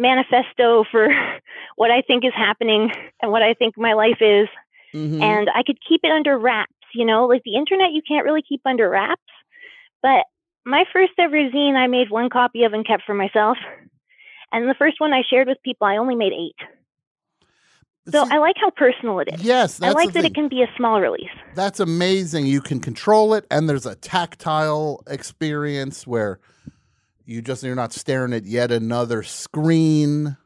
manifesto 0.00 0.84
for 0.90 1.08
what 1.76 1.90
i 1.90 2.00
think 2.00 2.24
is 2.24 2.32
happening 2.34 2.90
and 3.20 3.30
what 3.30 3.42
i 3.42 3.54
think 3.54 3.76
my 3.76 3.92
life 3.92 4.20
is. 4.20 4.48
Mhm. 4.94 5.22
and 5.22 5.48
i 5.54 5.62
could 5.62 5.78
keep 5.88 6.00
it 6.02 6.10
under 6.10 6.36
wraps 6.36 6.72
you 6.94 7.04
know 7.04 7.26
like 7.26 7.42
the 7.44 7.54
internet 7.54 7.92
you 7.92 8.02
can't 8.06 8.24
really 8.24 8.42
keep 8.42 8.62
under 8.64 8.88
wraps. 8.90 9.22
But 10.02 10.24
my 10.64 10.84
first 10.92 11.12
ever 11.18 11.36
zine 11.36 11.76
i 11.76 11.86
made 11.86 12.10
one 12.10 12.30
copy 12.30 12.64
of 12.64 12.72
and 12.72 12.86
kept 12.86 13.04
for 13.04 13.14
myself. 13.14 13.58
And 14.52 14.68
the 14.68 14.74
first 14.74 15.00
one 15.00 15.12
i 15.12 15.22
shared 15.28 15.46
with 15.48 15.58
people 15.62 15.86
i 15.86 15.96
only 15.98 16.16
made 16.16 16.32
eight. 16.32 16.56
So 18.10 18.24
i 18.28 18.38
like 18.38 18.56
how 18.60 18.70
personal 18.70 19.20
it 19.20 19.28
is. 19.32 19.42
Yes, 19.42 19.80
i 19.82 19.90
like 19.90 20.12
that 20.14 20.24
it 20.24 20.34
can 20.34 20.48
be 20.48 20.62
a 20.62 20.70
small 20.76 21.00
release. 21.00 21.30
That's 21.54 21.80
amazing. 21.80 22.46
You 22.46 22.60
can 22.60 22.80
control 22.80 23.34
it, 23.34 23.46
and 23.50 23.68
there's 23.68 23.86
a 23.86 23.94
tactile 23.94 25.02
experience 25.06 26.06
where 26.06 26.40
you 27.30 27.42
just 27.42 27.62
you're 27.62 27.74
not 27.74 27.92
staring 27.92 28.32
at 28.32 28.44
yet 28.44 28.72
another 28.72 29.22
screen, 29.22 30.36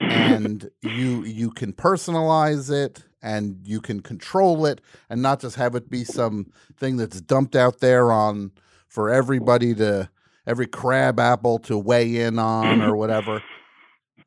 and 0.00 0.70
you 0.80 1.24
you 1.24 1.50
can 1.50 1.72
personalize 1.72 2.70
it 2.72 3.04
and 3.22 3.58
you 3.64 3.82
can 3.82 4.00
control 4.00 4.64
it, 4.64 4.80
and 5.10 5.20
not 5.20 5.40
just 5.40 5.56
have 5.56 5.74
it 5.74 5.90
be 5.90 6.04
some 6.04 6.50
thing 6.78 6.96
that's 6.96 7.20
dumped 7.20 7.54
out 7.54 7.80
there 7.80 8.10
on 8.10 8.50
for 8.88 9.10
everybody 9.10 9.74
to 9.74 10.08
every 10.46 10.66
crab 10.66 11.20
apple 11.20 11.58
to 11.58 11.76
weigh 11.76 12.16
in 12.16 12.38
on 12.38 12.80
or 12.80 12.96
whatever 12.96 13.42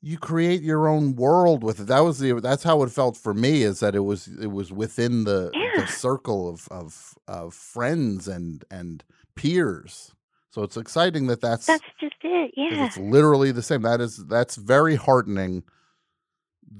you 0.05 0.17
create 0.17 0.61
your 0.61 0.89
own 0.89 1.15
world 1.15 1.63
with 1.63 1.79
it. 1.79 1.87
That 1.87 2.01
was 2.01 2.19
the 2.19 2.33
that's 2.33 2.63
how 2.63 2.83
it 2.83 2.91
felt 2.91 3.15
for 3.15 3.33
me 3.33 3.63
is 3.63 3.79
that 3.79 3.95
it 3.95 4.01
was 4.01 4.27
it 4.27 4.51
was 4.51 4.71
within 4.71 5.23
the, 5.23 5.49
the 5.75 5.87
circle 5.87 6.49
of, 6.49 6.67
of 6.69 7.15
of 7.27 7.53
friends 7.53 8.27
and 8.27 8.65
and 8.69 9.03
peers. 9.35 10.11
So 10.53 10.61
it's 10.61 10.77
exciting 10.77 11.25
that 11.27 11.41
that's 11.41 11.65
that's 11.65 11.83
just 11.99 12.13
it. 12.21 12.51
yeah 12.55 12.85
it's 12.85 12.97
literally 12.97 13.51
the 13.51 13.63
same. 13.63 13.81
That 13.81 13.99
is 13.99 14.17
that's 14.27 14.55
very 14.55 14.93
heartening 14.93 15.63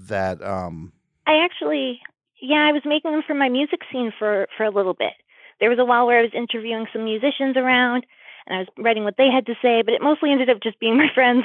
that 0.08 0.43
um 0.43 0.93
I 1.26 1.43
actually, 1.43 2.00
yeah, 2.40 2.68
I 2.69 2.72
was 2.72 2.84
making 2.85 3.14
them 3.14 3.24
for 3.26 3.34
my 3.34 3.50
music 3.50 3.80
scene 3.92 4.14
for 4.19 4.48
for 4.56 4.64
a 4.64 4.69
little 4.69 4.93
bit. 4.93 5.14
There 5.60 5.72
was 5.72 5.80
a 5.80 5.85
while 5.85 6.06
where 6.06 6.19
I 6.19 6.22
was 6.22 6.38
interviewing 6.38 6.85
some 6.93 7.06
musicians 7.06 7.58
around, 7.58 8.06
and 8.45 8.56
I 8.56 8.60
was 8.60 8.68
writing 8.77 9.06
what 9.06 9.16
they 9.18 9.32
had 9.34 9.48
to 9.48 9.56
say, 9.60 9.82
but 9.82 9.95
it 9.95 10.03
mostly 10.03 10.32
ended 10.32 10.52
up 10.52 10.61
just 10.61 10.80
being 10.80 10.98
my 11.03 11.08
friends. 11.11 11.43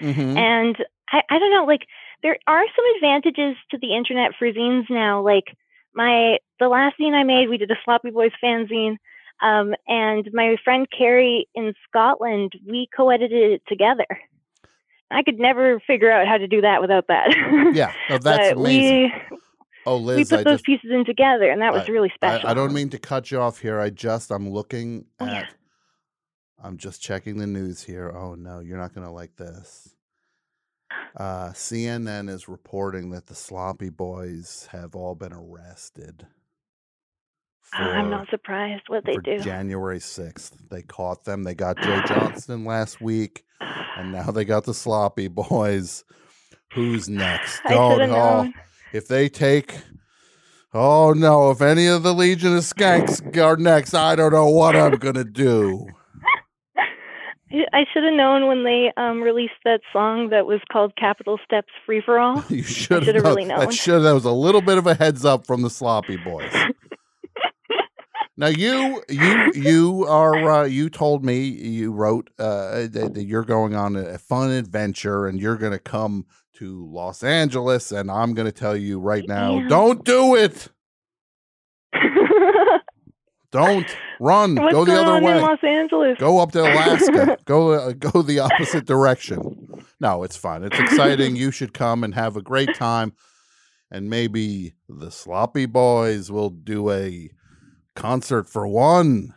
mhm. 0.00 0.36
and 0.36 0.76
I, 1.08 1.22
I 1.30 1.38
don't 1.38 1.52
know, 1.52 1.66
like 1.66 1.86
there 2.24 2.36
are 2.48 2.64
some 2.74 2.84
advantages 2.96 3.54
to 3.70 3.78
the 3.78 3.94
internet 3.94 4.32
for 4.36 4.50
zines 4.50 4.90
now. 4.90 5.22
Like 5.22 5.56
my 5.94 6.38
the 6.58 6.66
last 6.66 6.96
zine 6.98 7.14
I 7.14 7.22
made, 7.22 7.48
we 7.48 7.58
did 7.58 7.70
a 7.70 7.78
Sloppy 7.84 8.10
Boys 8.10 8.32
fanzine. 8.42 8.96
Um, 9.42 9.74
and 9.88 10.28
my 10.32 10.56
friend 10.64 10.86
Carrie 10.96 11.48
in 11.54 11.72
Scotland, 11.88 12.52
we 12.66 12.88
co-edited 12.94 13.52
it 13.52 13.62
together. 13.66 14.06
I 15.10 15.22
could 15.22 15.38
never 15.38 15.80
figure 15.86 16.10
out 16.10 16.28
how 16.28 16.36
to 16.36 16.46
do 16.46 16.60
that 16.60 16.80
without 16.80 17.06
that. 17.08 17.28
Yeah, 17.74 17.92
no, 18.08 18.18
that's 18.18 18.52
amazing. 18.52 19.12
We, 19.30 19.38
oh 19.86 20.00
we 20.02 20.24
put 20.24 20.40
I 20.40 20.42
those 20.44 20.54
just 20.54 20.64
pieces 20.64 20.90
in 20.92 21.04
together, 21.04 21.50
and 21.50 21.62
that 21.62 21.72
was 21.72 21.82
I- 21.88 21.92
really 21.92 22.12
special. 22.14 22.48
I, 22.48 22.54
don't 22.54 22.72
mean 22.72 22.90
to 22.90 22.98
cut 22.98 23.30
you 23.30 23.40
off 23.40 23.58
here. 23.60 23.80
I 23.80 23.90
just 23.90 24.30
I'm 24.30 24.50
looking 24.50 25.06
Oh, 25.18 25.26
at 25.26 25.32
yeah. 25.32 25.46
I'm 26.62 26.76
just 26.76 27.00
checking 27.02 27.38
the 27.38 27.46
news 27.46 27.82
here. 27.82 28.10
Oh 28.14 28.34
no, 28.34 28.60
you're 28.60 28.78
not 28.78 28.94
gonna 28.94 29.12
like 29.12 29.36
this. 29.36 29.94
Uh, 31.16 31.48
CNN 31.50 32.28
is 32.28 32.48
reporting 32.48 33.10
that 33.10 33.26
the 33.26 33.34
sloppy 33.34 33.88
boys 33.88 34.68
have 34.70 34.94
all 34.94 35.14
been 35.14 35.32
arrested. 35.32 36.26
Oh, 37.78 37.82
I'm 37.82 38.10
not 38.10 38.28
surprised 38.30 38.82
what 38.88 39.04
they 39.04 39.16
do. 39.16 39.38
January 39.38 39.98
6th. 39.98 40.52
They 40.70 40.82
caught 40.82 41.24
them. 41.24 41.44
They 41.44 41.54
got 41.54 41.80
Jay 41.80 42.02
Johnston 42.08 42.64
last 42.64 43.00
week, 43.00 43.44
and 43.96 44.12
now 44.12 44.30
they 44.30 44.44
got 44.44 44.64
the 44.64 44.74
sloppy 44.74 45.28
boys. 45.28 46.04
Who's 46.74 47.08
next? 47.08 47.60
Oh, 47.66 47.96
known. 47.96 48.54
If 48.92 49.06
they 49.08 49.28
take 49.28 49.76
Oh 50.72 51.12
no, 51.12 51.50
if 51.50 51.60
any 51.60 51.86
of 51.88 52.04
the 52.04 52.14
Legion 52.14 52.56
of 52.56 52.62
Skanks 52.62 53.36
are 53.36 53.56
next, 53.56 53.92
I 53.92 54.14
don't 54.14 54.32
know 54.32 54.48
what 54.48 54.76
I'm 54.76 54.96
gonna 54.96 55.24
do. 55.24 55.88
I 57.72 57.84
should 57.92 58.04
have 58.04 58.14
known 58.14 58.46
when 58.46 58.62
they 58.62 58.92
um, 58.96 59.20
released 59.20 59.54
that 59.64 59.80
song 59.92 60.28
that 60.30 60.46
was 60.46 60.60
called 60.70 60.94
Capital 60.94 61.40
Steps 61.44 61.72
Free 61.84 62.00
for 62.00 62.20
All. 62.20 62.44
You 62.50 62.62
should 62.62 63.02
should 63.04 63.16
have 63.16 63.24
really 63.24 63.44
known. 63.44 63.58
That 63.58 63.74
should 63.74 64.00
that 64.00 64.12
was 64.12 64.24
a 64.24 64.30
little 64.30 64.60
bit 64.60 64.78
of 64.78 64.86
a 64.86 64.94
heads 64.94 65.24
up 65.24 65.44
from 65.44 65.62
the 65.62 65.70
sloppy 65.70 66.16
boys. 66.16 66.52
now 68.40 68.48
you 68.48 69.02
you 69.08 69.52
you 69.54 70.06
are 70.08 70.50
uh, 70.50 70.64
you 70.64 70.88
told 70.88 71.24
me 71.24 71.44
you 71.44 71.92
wrote 71.92 72.30
uh, 72.38 72.86
that, 72.88 73.12
that 73.14 73.24
you're 73.24 73.44
going 73.44 73.74
on 73.74 73.96
a 73.96 74.18
fun 74.18 74.50
adventure 74.50 75.26
and 75.26 75.38
you're 75.38 75.58
going 75.58 75.72
to 75.72 75.78
come 75.78 76.24
to 76.54 76.86
Los 76.90 77.22
Angeles 77.22 77.92
and 77.92 78.10
I'm 78.10 78.32
going 78.34 78.46
to 78.46 78.52
tell 78.52 78.76
you 78.76 78.98
right 78.98 79.26
now, 79.28 79.58
Yeah. 79.58 79.68
don't 79.68 80.04
do 80.04 80.34
it. 80.34 80.68
Don't 83.52 83.96
run. 84.20 84.54
What's 84.54 84.72
go 84.72 84.84
the 84.84 84.94
other 84.94 85.20
way. 85.24 85.40
Los 85.40 85.58
Angeles? 85.64 86.16
Go 86.20 86.38
up 86.38 86.52
to 86.52 86.60
Alaska. 86.60 87.36
go 87.46 87.72
uh, 87.72 87.92
go 87.94 88.22
the 88.22 88.38
opposite 88.38 88.86
direction. 88.86 89.84
No, 89.98 90.22
it's 90.22 90.36
fun. 90.36 90.62
It's 90.62 90.78
exciting. 90.78 91.34
You 91.34 91.50
should 91.50 91.74
come 91.74 92.04
and 92.04 92.14
have 92.14 92.36
a 92.36 92.42
great 92.42 92.72
time. 92.76 93.12
And 93.90 94.08
maybe 94.08 94.74
the 94.88 95.10
Sloppy 95.10 95.66
Boys 95.66 96.30
will 96.30 96.50
do 96.50 96.92
a 96.92 97.28
concert 97.94 98.48
for 98.48 98.66
one. 98.66 99.34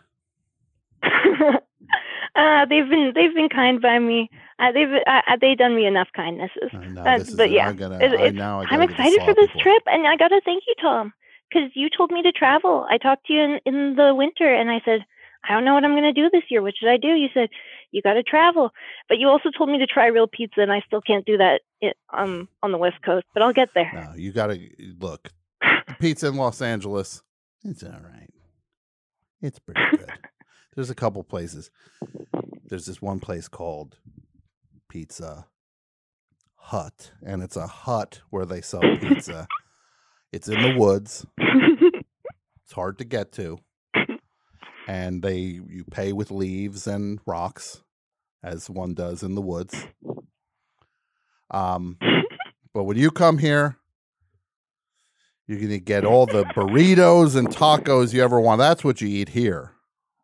uh, 1.03 2.65
they've 2.69 2.89
been 2.89 3.11
they've 3.15 3.33
been 3.33 3.49
kind 3.49 3.81
by 3.81 3.99
me. 3.99 4.29
Uh, 4.59 4.71
they've 4.71 4.89
uh, 4.89 5.21
uh, 5.27 5.37
they 5.39 5.55
done 5.55 5.75
me 5.75 5.85
enough 5.85 6.07
kindnesses. 6.15 6.71
know, 6.73 7.01
Uh, 7.01 7.19
but 7.35 7.51
yeah, 7.51 7.67
I'm 7.69 7.75
gonna- 7.75 7.95
it's- 7.95 8.13
it's- 8.13 8.33
I 8.61 8.77
gotta 8.77 8.87
the 8.87 8.93
excited 8.93 9.21
for 9.25 9.33
this 9.33 9.51
boy. 9.53 9.61
trip, 9.61 9.83
and 9.87 10.07
I 10.07 10.15
gotta 10.15 10.41
thank 10.45 10.63
you, 10.67 10.75
Tom, 10.81 11.13
because 11.49 11.69
you 11.75 11.89
told 11.89 12.11
me 12.11 12.21
to 12.23 12.31
travel. 12.31 12.85
I 12.89 12.97
talked 12.97 13.25
to 13.27 13.33
you 13.33 13.41
in, 13.41 13.59
in 13.65 13.95
the 13.95 14.13
winter, 14.15 14.47
and 14.53 14.69
I 14.69 14.81
said 14.85 15.05
I 15.45 15.53
don't 15.53 15.65
know 15.65 15.73
what 15.73 15.83
I'm 15.83 15.93
gonna 15.93 16.13
do 16.13 16.29
this 16.29 16.43
year. 16.49 16.61
What 16.61 16.75
should 16.77 16.89
I 16.89 16.97
do? 16.97 17.09
You 17.09 17.29
said 17.33 17.49
you 17.91 18.01
got 18.01 18.13
to 18.13 18.23
travel, 18.23 18.71
but 19.07 19.19
you 19.19 19.27
also 19.27 19.51
told 19.51 19.69
me 19.69 19.77
to 19.77 19.85
try 19.85 20.07
real 20.07 20.25
pizza, 20.25 20.61
and 20.61 20.71
I 20.71 20.81
still 20.87 21.01
can't 21.01 21.25
do 21.25 21.37
that 21.37 21.61
i 21.83 21.91
um 22.13 22.47
on 22.63 22.71
the 22.71 22.77
West 22.79 23.01
Coast, 23.03 23.25
but 23.33 23.43
I'll 23.43 23.53
get 23.53 23.69
there. 23.75 23.91
No, 23.93 24.13
you 24.15 24.31
got 24.31 24.47
to 24.47 24.59
look. 24.99 25.29
Pizza 25.99 26.27
in 26.27 26.35
Los 26.37 26.59
Angeles, 26.61 27.21
it's 27.63 27.83
all 27.83 27.91
right. 27.91 28.32
It's 29.43 29.59
pretty 29.59 29.81
good. 29.91 30.09
There's 30.73 30.89
a 30.89 30.95
couple 30.95 31.21
places. 31.23 31.69
There's 32.65 32.85
this 32.85 33.01
one 33.01 33.19
place 33.19 33.49
called 33.49 33.99
Pizza 34.89 35.47
Hut, 36.55 37.11
and 37.21 37.43
it's 37.43 37.57
a 37.57 37.67
hut 37.67 38.21
where 38.29 38.45
they 38.45 38.61
sell 38.61 38.81
pizza. 39.01 39.47
it's 40.31 40.47
in 40.47 40.61
the 40.61 40.79
woods. 40.79 41.25
It's 41.37 42.71
hard 42.73 42.97
to 42.99 43.03
get 43.03 43.33
to. 43.33 43.59
And 44.87 45.21
they 45.21 45.39
you 45.39 45.83
pay 45.91 46.13
with 46.13 46.31
leaves 46.31 46.87
and 46.87 47.19
rocks 47.25 47.83
as 48.41 48.69
one 48.69 48.93
does 48.93 49.23
in 49.23 49.35
the 49.35 49.41
woods. 49.41 49.85
Um 51.51 51.97
but 52.73 52.85
when 52.85 52.97
you 52.97 53.11
come 53.11 53.37
here, 53.37 53.77
you're 55.47 55.57
going 55.59 55.69
to 55.71 55.79
get 55.79 56.05
all 56.05 56.25
the 56.25 56.43
burritos 56.45 57.35
and 57.35 57.47
tacos 57.49 58.13
you 58.13 58.23
ever 58.23 58.39
want. 58.39 58.59
That's 58.59 58.83
what 58.83 59.01
you 59.01 59.07
eat 59.07 59.29
here, 59.29 59.73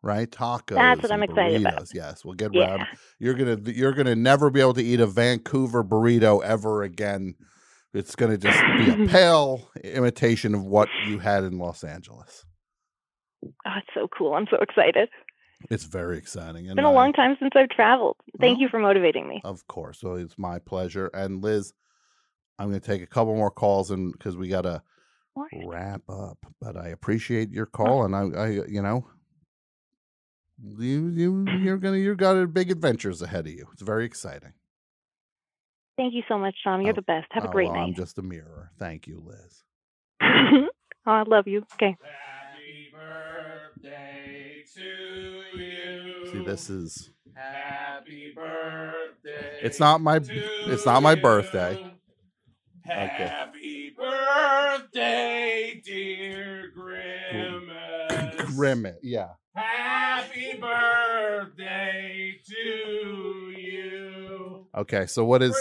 right? 0.02 0.30
Tacos. 0.30 0.76
That's 0.76 1.02
what 1.02 1.12
I'm 1.12 1.22
excited 1.22 1.60
about. 1.60 1.82
burritos. 1.82 1.90
Yes, 1.94 2.24
we'll 2.24 2.34
get 2.34 2.54
Yeah. 2.54 2.76
around. 2.76 2.86
You're 3.18 3.34
gonna 3.34 3.58
you're 3.66 3.92
gonna 3.92 4.16
never 4.16 4.50
be 4.50 4.60
able 4.60 4.74
to 4.74 4.82
eat 4.82 5.00
a 5.00 5.06
Vancouver 5.06 5.84
burrito 5.84 6.42
ever 6.42 6.82
again. 6.82 7.34
It's 7.92 8.14
gonna 8.16 8.38
just 8.38 8.58
be 8.78 8.90
a 9.04 9.06
pale 9.08 9.68
imitation 9.84 10.54
of 10.54 10.64
what 10.64 10.88
you 11.06 11.18
had 11.18 11.44
in 11.44 11.58
Los 11.58 11.84
Angeles. 11.84 12.44
Oh, 13.44 13.70
it's 13.78 13.88
so 13.94 14.08
cool! 14.16 14.34
I'm 14.34 14.46
so 14.50 14.58
excited. 14.60 15.08
It's 15.70 15.84
very 15.84 16.16
exciting. 16.16 16.64
It's 16.66 16.74
been 16.74 16.84
a 16.86 16.90
I, 16.90 16.94
long 16.94 17.12
time 17.12 17.36
since 17.38 17.52
I've 17.54 17.68
traveled. 17.68 18.16
Thank 18.40 18.56
Well, 18.56 18.62
you 18.62 18.68
for 18.70 18.78
motivating 18.78 19.28
me. 19.28 19.42
Of 19.44 19.66
course. 19.66 20.00
So 20.00 20.14
it's 20.14 20.38
my 20.38 20.58
pleasure. 20.58 21.08
And 21.12 21.42
Liz, 21.42 21.74
I'm 22.58 22.70
going 22.70 22.80
to 22.80 22.86
take 22.86 23.02
a 23.02 23.06
couple 23.06 23.34
more 23.36 23.50
calls 23.50 23.90
and 23.90 24.10
because 24.12 24.38
we 24.38 24.48
got 24.48 24.62
to 24.62 24.82
wrap 25.66 26.02
up. 26.08 26.38
But 26.60 26.76
I 26.76 26.88
appreciate 26.88 27.50
your 27.50 27.66
call, 27.66 28.04
and 28.04 28.14
I, 28.14 28.20
I, 28.20 28.58
uh, 28.58 28.64
you 28.68 28.82
know, 28.82 29.06
you, 30.62 31.08
you, 31.08 31.46
you're 31.62 31.78
gonna, 31.78 31.96
you 31.96 32.14
got 32.14 32.52
big 32.52 32.70
adventures 32.70 33.22
ahead 33.22 33.46
of 33.46 33.52
you. 33.52 33.66
It's 33.72 33.82
very 33.82 34.04
exciting. 34.04 34.52
Thank 35.96 36.14
you 36.14 36.22
so 36.28 36.38
much, 36.38 36.54
Tom. 36.64 36.80
You're 36.80 36.92
oh, 36.92 36.96
the 36.96 37.02
best. 37.02 37.26
Have 37.32 37.44
a 37.44 37.48
Oh, 37.48 37.52
great 37.52 37.68
well, 37.68 37.80
I'm 37.80 37.94
just 37.94 38.18
a 38.18 38.22
mirror. 38.22 38.70
Thank 38.78 39.06
you, 39.06 39.22
Liz. 39.22 39.64
oh, 40.22 40.66
I 41.06 41.22
love 41.26 41.46
you. 41.46 41.62
Okay. 41.74 41.96
Birthday 42.90 44.64
to 44.74 45.60
you. 45.60 46.26
See, 46.32 46.40
this 46.40 46.70
is. 46.70 47.10
Happy 47.34 48.32
birthday. 48.34 49.58
It's 49.62 49.78
not 49.78 50.00
my. 50.00 50.20
It's 50.66 50.86
not 50.86 51.02
my 51.02 51.14
birthday. 51.14 51.78
Okay. 52.90 53.32
Birthday, 54.70 55.82
dear 55.84 56.70
Grimace. 56.72 58.36
Grimmett. 58.52 58.98
Yeah. 59.02 59.30
Happy 59.52 60.60
birthday 60.60 62.36
to 62.46 63.54
you. 63.58 64.66
Okay. 64.76 65.06
So 65.06 65.24
what 65.24 65.42
is? 65.42 65.56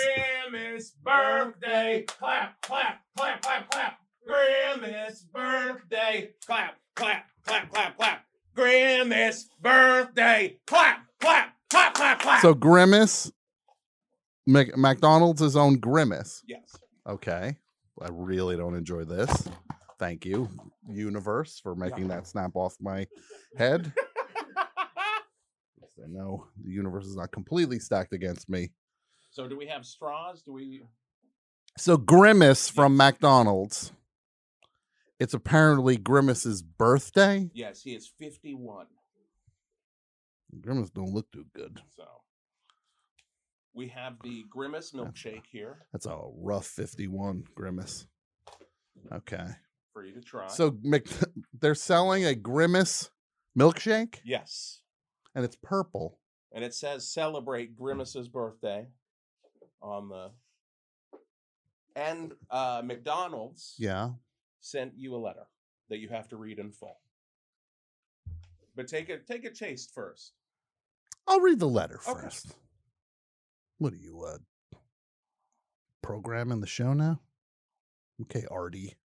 Grimace 0.52 0.92
birthday. 1.04 2.04
Clap, 2.08 2.62
clap, 2.62 3.02
clap, 3.18 3.42
clap, 3.42 3.72
clap. 3.72 3.98
Grimace 4.28 5.26
birthday. 5.34 6.30
Clap, 6.46 6.76
clap, 6.96 7.26
clap, 7.48 7.72
clap, 7.72 7.98
clap. 7.98 8.26
Grimace 8.56 9.50
birthday. 9.60 10.60
Clap, 10.68 11.00
clap, 11.20 11.56
clap, 11.72 11.94
clap, 11.96 12.22
clap. 12.22 12.42
So 12.44 12.54
Grimace. 12.54 13.32
Mac- 14.46 14.78
McDonald's 14.78 15.42
his 15.42 15.56
own 15.56 15.80
Grimace. 15.80 16.44
Yes. 16.48 16.76
Okay. 17.08 17.58
I 18.02 18.08
really 18.11 18.56
don't 18.56 18.76
enjoy 18.76 19.03
this. 19.03 19.50
Thank 19.98 20.26
you, 20.26 20.50
universe, 20.88 21.60
for 21.61 21.76
making 21.76 22.08
that 22.08 22.28
snap 22.28 22.52
off 22.56 22.76
my 22.80 23.06
head. 23.58 23.92
I 26.02 26.08
know 26.08 26.48
the 26.64 26.72
universe 26.72 27.06
is 27.06 27.18
not 27.18 27.32
completely 27.32 27.80
stacked 27.80 28.14
against 28.14 28.50
me. 28.50 28.72
So 29.32 29.48
do 29.48 29.58
we 29.58 29.68
have 29.68 29.86
straws? 29.86 30.42
Do 30.42 30.53
we? 30.53 30.84
So 31.78 31.98
Grimace 31.98 32.69
from 32.69 32.95
McDonald's. 32.95 33.92
It's 35.19 35.34
apparently 35.34 35.98
Grimace's 35.98 36.61
birthday. 36.61 37.50
Yes, 37.53 37.82
he 37.82 37.94
is 37.94 38.10
51. 38.18 38.86
Grimace 40.61 40.90
don't 40.90 41.14
look 41.14 41.30
too 41.32 41.45
good. 41.53 41.82
So 41.95 42.06
we 43.80 43.88
have 43.88 44.16
the 44.24 44.43
Grimace 44.49 44.91
milkshake 44.91 45.45
here 45.49 45.85
That's 45.93 46.06
a 46.06 46.19
rough 46.35 46.66
51 46.67 47.45
Grimace. 47.56 48.08
Okay. 49.09 49.45
for 49.93 50.03
you 50.03 50.14
to 50.14 50.19
try. 50.19 50.48
So 50.49 50.77
Mc, 50.83 51.08
they're 51.61 51.75
selling 51.75 52.25
a 52.25 52.35
Grimace 52.35 53.09
milkshake 53.58 54.16
yes, 54.25 54.82
and 55.33 55.45
it's 55.45 55.56
purple. 55.64 56.19
and 56.51 56.61
it 56.66 56.74
says 56.74 57.08
celebrate 57.09 57.77
Grimace's 57.77 58.27
birthday 58.27 58.88
on 59.82 60.09
the. 60.09 60.32
And 61.95 62.33
uh, 62.51 62.82
McDonald's 62.83 63.75
Yeah. 63.80 64.09
sent 64.59 64.91
you 64.98 65.16
a 65.16 65.22
letter 65.27 65.48
that 65.90 65.99
you 65.99 66.09
have 66.09 66.27
to 66.30 66.35
read 66.38 66.59
in 66.59 66.72
full. 66.74 66.98
But 68.75 68.90
take 68.90 69.08
a 69.08 69.19
take 69.19 69.45
a 69.45 69.51
taste 69.51 69.93
first. 69.95 70.33
I'll 71.27 71.40
read 71.40 71.59
the 71.59 71.67
letter 71.67 71.99
Okay. 72.08 72.22
first. 72.24 72.56
What 73.80 73.93
are 73.93 73.98
you, 73.98 74.24
uh, 74.24 74.38
programming 76.01 76.59
the 76.59 76.67
show 76.67 76.93
now? 76.93 77.22
Okay, 78.24 78.45
Artie. 78.51 78.98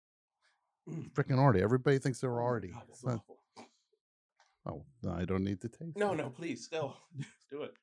Freaking 1.15 1.39
Artie. 1.39 1.63
Everybody 1.63 1.99
thinks 1.99 2.21
they're 2.21 2.41
Artie. 2.41 2.73
It's 2.89 3.05
oh, 4.67 4.85
I 5.11 5.25
don't 5.27 5.45
need 5.45 5.61
to 5.61 5.69
taste. 5.69 5.97
No, 5.97 6.13
it. 6.13 6.17
no, 6.17 6.31
please, 6.31 6.65
still 6.65 6.97
do 7.51 7.63
it. 7.63 7.75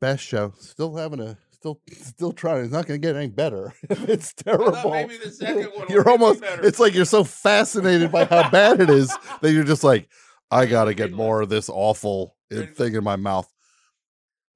Best 0.00 0.24
show. 0.24 0.54
Still 0.58 0.96
having 0.96 1.20
a, 1.20 1.36
still, 1.52 1.80
still 1.92 2.32
trying. 2.32 2.64
It's 2.64 2.72
not 2.72 2.86
going 2.86 3.00
to 3.00 3.06
get 3.06 3.16
any 3.16 3.28
better. 3.28 3.74
it's 3.90 4.32
terrible. 4.32 4.90
maybe 4.90 5.18
the 5.18 5.30
second 5.30 5.70
one 5.74 5.86
You're 5.90 6.08
almost, 6.08 6.40
better. 6.40 6.64
it's 6.64 6.80
like 6.80 6.94
you're 6.94 7.04
so 7.04 7.24
fascinated 7.24 8.10
by 8.10 8.24
how 8.24 8.48
bad 8.50 8.80
it 8.80 8.88
is 8.88 9.14
that 9.42 9.52
you're 9.52 9.64
just 9.64 9.84
like, 9.84 10.08
I 10.50 10.64
got 10.64 10.84
to 10.84 10.94
get 10.94 11.12
more 11.12 11.42
of 11.42 11.50
this 11.50 11.68
awful 11.68 12.36
uh, 12.54 12.62
thing 12.74 12.94
in 12.94 13.04
my 13.04 13.16
mouth. 13.16 13.52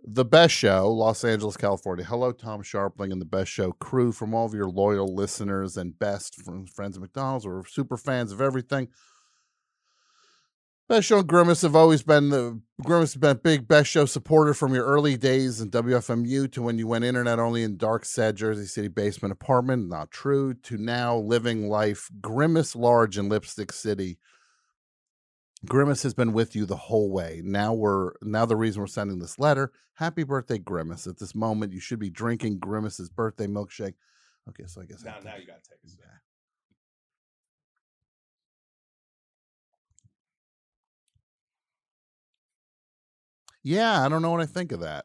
The 0.03 0.25
Best 0.25 0.55
Show, 0.55 0.91
Los 0.91 1.25
Angeles, 1.25 1.57
California. 1.57 2.05
Hello, 2.05 2.33
Tom 2.33 2.63
Scharpling 2.63 3.13
and 3.13 3.21
the 3.21 3.27
Best 3.27 3.51
Show 3.51 3.73
crew 3.73 4.13
from 4.13 4.35
all 4.35 4.47
of 4.47 4.55
your 4.55 4.69
loyal 4.69 5.15
listeners 5.15 5.77
and 5.77 5.99
best 5.99 6.37
from 6.43 6.67
friends 6.67 6.97
of 6.97 7.03
McDonald's 7.03 7.45
or 7.45 7.65
super 7.67 7.97
fans 7.97 8.33
of 8.33 8.41
everything. 8.41 8.89
Best 10.89 11.07
Show 11.07 11.19
and 11.19 11.29
Grimace 11.29 11.63
have 11.63 11.77
always 11.77 12.03
been 12.03 12.31
the 12.31 12.61
Grimace 12.83 13.13
has 13.13 13.21
been 13.21 13.31
a 13.31 13.35
big 13.35 13.69
Best 13.69 13.91
Show 13.91 14.07
supporter 14.07 14.55
from 14.55 14.75
your 14.75 14.87
early 14.87 15.17
days 15.17 15.61
in 15.61 15.71
WFMU 15.71 16.51
to 16.51 16.63
when 16.63 16.79
you 16.79 16.87
went 16.87 17.05
internet 17.05 17.39
only 17.39 17.63
in 17.63 17.77
dark, 17.77 18.05
sad 18.07 18.37
Jersey 18.37 18.67
City 18.67 18.89
basement 18.89 19.33
apartment. 19.33 19.89
Not 19.89 20.11
true. 20.11 20.55
To 20.55 20.79
now 20.79 21.17
living 21.17 21.69
life 21.69 22.09
Grimace 22.21 22.75
large 22.75 23.19
in 23.19 23.29
Lipstick 23.29 23.73
City. 23.73 24.19
Grimace 25.67 26.03
has 26.05 26.15
been 26.15 26.33
with 26.33 26.57
you 26.57 26.65
the 26.65 26.77
whole 26.77 27.11
way. 27.11 27.43
Now 27.45 27.75
we're 27.75 28.13
now 28.23 28.47
the 28.47 28.57
reason 28.57 28.81
we're 28.81 28.87
sending 28.87 29.19
this 29.19 29.39
letter. 29.39 29.73
Happy 29.95 30.23
birthday, 30.23 30.59
Grimace. 30.59 31.07
At 31.07 31.19
this 31.19 31.35
moment, 31.35 31.73
you 31.73 31.81
should 31.81 31.99
be 31.99 32.09
drinking 32.11 32.59
Grimace's 32.59 33.11
birthday 33.11 33.47
milkshake. 33.47 33.95
Okay, 34.49 34.65
so 34.67 34.81
I 34.81 34.87
guess 34.87 35.05
Now, 35.05 35.19
to- 35.19 35.25
now 35.25 35.37
you 35.37 35.47
gotta 35.47 35.61
take 35.63 35.79
a 35.85 35.89
sip. 35.89 36.01
Yeah, 43.63 44.05
I 44.05 44.09
don't 44.09 44.23
know 44.23 44.31
what 44.31 44.41
I 44.41 44.47
think 44.47 44.73
of 44.73 44.81
that. 44.81 45.05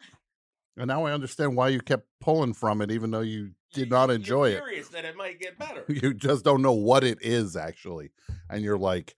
And 0.78 0.88
now 0.88 1.06
I 1.06 1.14
understand 1.14 1.56
why 1.56 1.70
you 1.70 1.82
kept 1.82 2.08
pulling 2.20 2.54
from 2.54 2.82
it, 2.82 2.92
even 2.92 3.12
though 3.12 3.22
you 3.22 3.52
did 3.74 3.90
not 3.90 4.10
enjoy 4.10 4.50
it. 4.50 4.58
curious 4.58 4.90
that 4.90 5.06
it 5.06 5.16
might 5.16 5.40
get 5.40 5.58
better. 5.60 5.84
You 5.88 6.14
just 6.14 6.44
don't 6.46 6.62
know 6.62 6.74
what 6.74 7.04
it 7.04 7.20
is, 7.22 7.56
actually. 7.56 8.12
And 8.50 8.64
you're 8.64 8.78
like, 8.78 9.16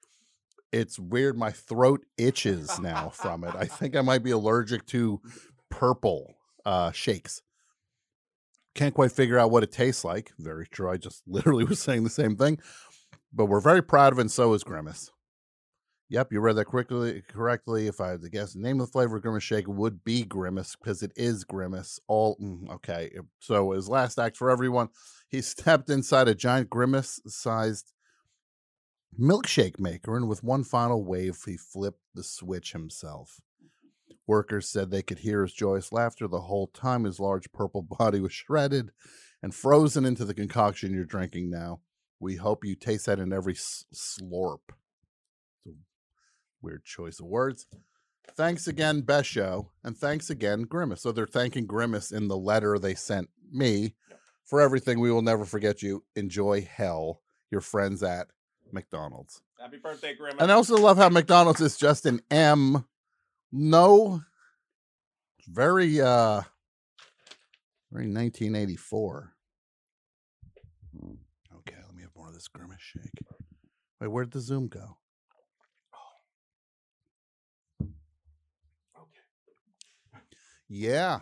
it's 0.71 0.99
weird. 0.99 1.37
My 1.37 1.51
throat 1.51 2.05
itches 2.17 2.79
now 2.81 3.09
from 3.09 3.43
it. 3.43 3.55
I 3.55 3.65
think 3.65 3.95
I 3.95 4.01
might 4.01 4.23
be 4.23 4.31
allergic 4.31 4.85
to 4.87 5.21
purple 5.69 6.35
uh, 6.65 6.91
shakes. 6.91 7.41
Can't 8.75 8.93
quite 8.93 9.11
figure 9.11 9.39
out 9.39 9.51
what 9.51 9.63
it 9.63 9.71
tastes 9.71 10.03
like. 10.03 10.31
Very 10.37 10.67
true. 10.67 10.89
I 10.89 10.97
just 10.97 11.23
literally 11.27 11.63
was 11.63 11.79
saying 11.79 12.03
the 12.03 12.09
same 12.09 12.35
thing. 12.35 12.59
But 13.33 13.45
we're 13.45 13.61
very 13.61 13.83
proud 13.83 14.13
of 14.13 14.19
it, 14.19 14.21
and 14.21 14.31
so 14.31 14.53
is 14.53 14.63
Grimace. 14.63 15.11
Yep, 16.09 16.31
you 16.31 16.39
read 16.39 16.55
that 16.55 16.65
correctly. 16.65 17.21
Correctly, 17.27 17.87
if 17.87 17.99
I 17.99 18.11
had 18.11 18.21
to 18.21 18.29
guess, 18.29 18.53
the 18.53 18.61
name 18.61 18.79
of 18.79 18.87
the 18.87 18.91
flavor 18.91 19.17
of 19.17 19.23
Grimace 19.23 19.43
Shake 19.43 19.67
would 19.67 20.05
be 20.05 20.23
Grimace 20.23 20.77
because 20.77 21.03
it 21.03 21.11
is 21.17 21.43
Grimace. 21.43 21.99
All 22.07 22.37
mm, 22.37 22.69
okay. 22.75 23.11
So 23.39 23.71
his 23.71 23.89
last 23.89 24.17
act 24.17 24.37
for 24.37 24.49
everyone, 24.49 24.87
he 25.27 25.41
stepped 25.41 25.89
inside 25.89 26.29
a 26.29 26.35
giant 26.35 26.69
Grimace-sized 26.69 27.91
milkshake 29.19 29.79
maker, 29.79 30.15
and 30.15 30.27
with 30.27 30.43
one 30.43 30.63
final 30.63 31.03
wave, 31.03 31.37
he 31.45 31.57
flipped 31.57 32.01
the 32.13 32.23
switch 32.23 32.73
himself. 32.73 33.39
Workers 34.25 34.67
said 34.67 34.91
they 34.91 35.01
could 35.01 35.19
hear 35.19 35.43
his 35.43 35.53
joyous 35.53 35.91
laughter 35.91 36.27
the 36.27 36.41
whole 36.41 36.67
time 36.67 37.05
his 37.05 37.19
large 37.19 37.51
purple 37.51 37.81
body 37.99 38.19
was 38.19 38.33
shredded 38.33 38.91
and 39.41 39.55
frozen 39.55 40.05
into 40.05 40.25
the 40.25 40.33
concoction 40.33 40.93
you're 40.93 41.05
drinking 41.05 41.49
now. 41.49 41.79
We 42.19 42.35
hope 42.35 42.65
you 42.65 42.75
taste 42.75 43.05
that 43.05 43.19
in 43.19 43.31
every 43.31 43.53
slurp. 43.53 44.59
Weird 46.61 46.83
choice 46.83 47.19
of 47.19 47.27
words. 47.27 47.67
Thanks 48.35 48.67
again, 48.67 49.01
Best 49.01 49.29
Show, 49.29 49.71
and 49.83 49.95
thanks 49.95 50.29
again, 50.29 50.63
Grimace. 50.63 51.01
So 51.01 51.11
they're 51.11 51.27
thanking 51.27 51.65
Grimace 51.65 52.11
in 52.11 52.27
the 52.27 52.37
letter 52.37 52.77
they 52.77 52.95
sent 52.95 53.29
me 53.51 53.95
for 54.45 54.59
everything. 54.59 54.99
We 54.99 55.11
will 55.11 55.21
never 55.21 55.45
forget 55.45 55.81
you. 55.81 56.03
Enjoy 56.15 56.61
hell. 56.61 57.21
Your 57.51 57.61
friends 57.61 58.03
at 58.03 58.27
McDonald's. 58.73 59.41
Happy 59.59 59.77
birthday, 59.77 60.15
Grimace. 60.15 60.41
And 60.41 60.51
I 60.51 60.55
also 60.55 60.77
love 60.77 60.97
how 60.97 61.09
McDonald's 61.09 61.61
is 61.61 61.77
just 61.77 62.05
an 62.05 62.21
M. 62.29 62.85
No, 63.51 64.21
very 65.47 66.01
uh, 66.01 66.41
very 67.91 68.07
1984. 68.11 69.33
Okay, 71.57 71.75
let 71.85 71.95
me 71.95 72.01
have 72.01 72.11
more 72.15 72.27
of 72.27 72.33
this 72.33 72.47
grimace 72.47 72.81
shake. 72.81 73.25
Wait, 74.01 74.07
where'd 74.07 74.31
the 74.31 74.41
zoom 74.41 74.67
go? 74.67 74.97
Oh. 75.93 77.87
Okay. 79.01 80.23
Yeah. 80.67 81.19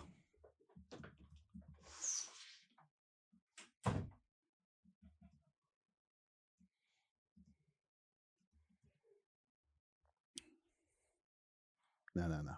No, 12.16 12.28
no, 12.28 12.42
no. 12.42 12.54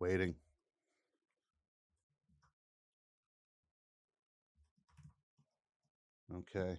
Waiting. 0.00 0.34
Okay. 6.34 6.78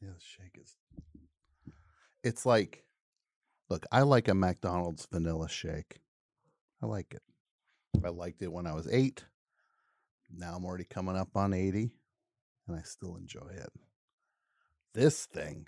Yeah, 0.00 0.10
the 0.14 0.20
shake 0.20 0.58
is. 0.60 0.76
It's 2.22 2.44
like, 2.44 2.84
look, 3.70 3.86
I 3.90 4.02
like 4.02 4.28
a 4.28 4.34
McDonald's 4.34 5.06
vanilla 5.10 5.48
shake. 5.48 6.00
I 6.82 6.86
like 6.86 7.14
it. 7.14 7.22
I 8.04 8.10
liked 8.10 8.42
it 8.42 8.52
when 8.52 8.66
I 8.66 8.74
was 8.74 8.88
eight. 8.90 9.24
Now 10.36 10.54
I'm 10.54 10.64
already 10.64 10.84
coming 10.84 11.16
up 11.16 11.36
on 11.36 11.54
80, 11.54 11.90
and 12.66 12.76
I 12.76 12.82
still 12.82 13.16
enjoy 13.16 13.50
it. 13.52 13.72
This 14.92 15.26
thing, 15.26 15.66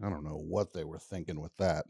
I 0.00 0.08
don't 0.08 0.24
know 0.24 0.38
what 0.38 0.72
they 0.72 0.84
were 0.84 0.98
thinking 0.98 1.40
with 1.40 1.56
that. 1.58 1.84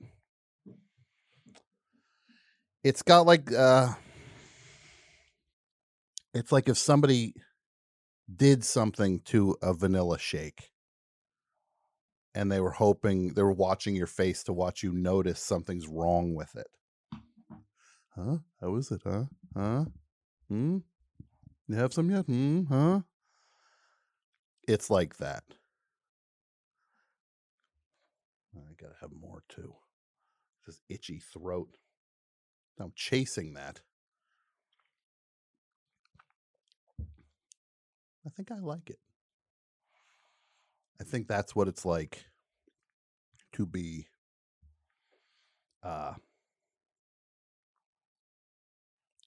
It's 2.83 3.03
got 3.03 3.27
like 3.27 3.53
uh 3.53 3.93
it's 6.35 6.51
like 6.51 6.69
if 6.69 6.79
somebody 6.79 7.35
did 8.35 8.65
something 8.65 9.21
to 9.21 9.57
a 9.63 9.75
vanilla 9.75 10.19
shake 10.19 10.71
and 12.35 12.51
they 12.51 12.61
were 12.61 12.71
hoping 12.71 13.35
they 13.35 13.43
were 13.43 13.53
watching 13.53 13.95
your 13.95 14.07
face 14.07 14.43
to 14.45 14.53
watch 14.53 14.83
you 14.83 14.93
notice 14.93 15.41
something's 15.41 15.87
wrong 15.87 16.35
with 16.35 16.57
it. 16.57 16.67
Huh? 18.17 18.39
How 18.61 18.77
is 18.77 18.91
it, 18.91 19.03
huh? 19.05 19.25
Huh? 19.57 19.85
Hmm? 20.49 20.79
You 21.69 21.77
have 21.77 21.93
some 21.93 22.11
yet? 22.11 22.27
Hmm? 22.27 22.65
Huh? 22.65 23.01
It's 24.67 24.91
like 24.91 25.17
that. 25.19 25.45
I 28.57 28.75
gotta 28.81 28.97
have 29.01 29.11
more 29.19 29.43
too. 29.49 29.75
This 30.67 30.81
itchy 30.89 31.19
throat. 31.19 31.77
I'm 32.79 32.93
chasing 32.95 33.55
that. 33.55 33.81
I 38.27 38.31
think 38.31 38.51
I 38.51 38.59
like 38.59 38.91
it. 38.91 38.99
I 41.01 41.05
think 41.05 41.27
that's 41.27 41.57
what 41.57 41.69
it's 41.69 41.85
like 41.85 42.25
to 43.53 43.67
be 43.67 44.07
uh 45.83 46.15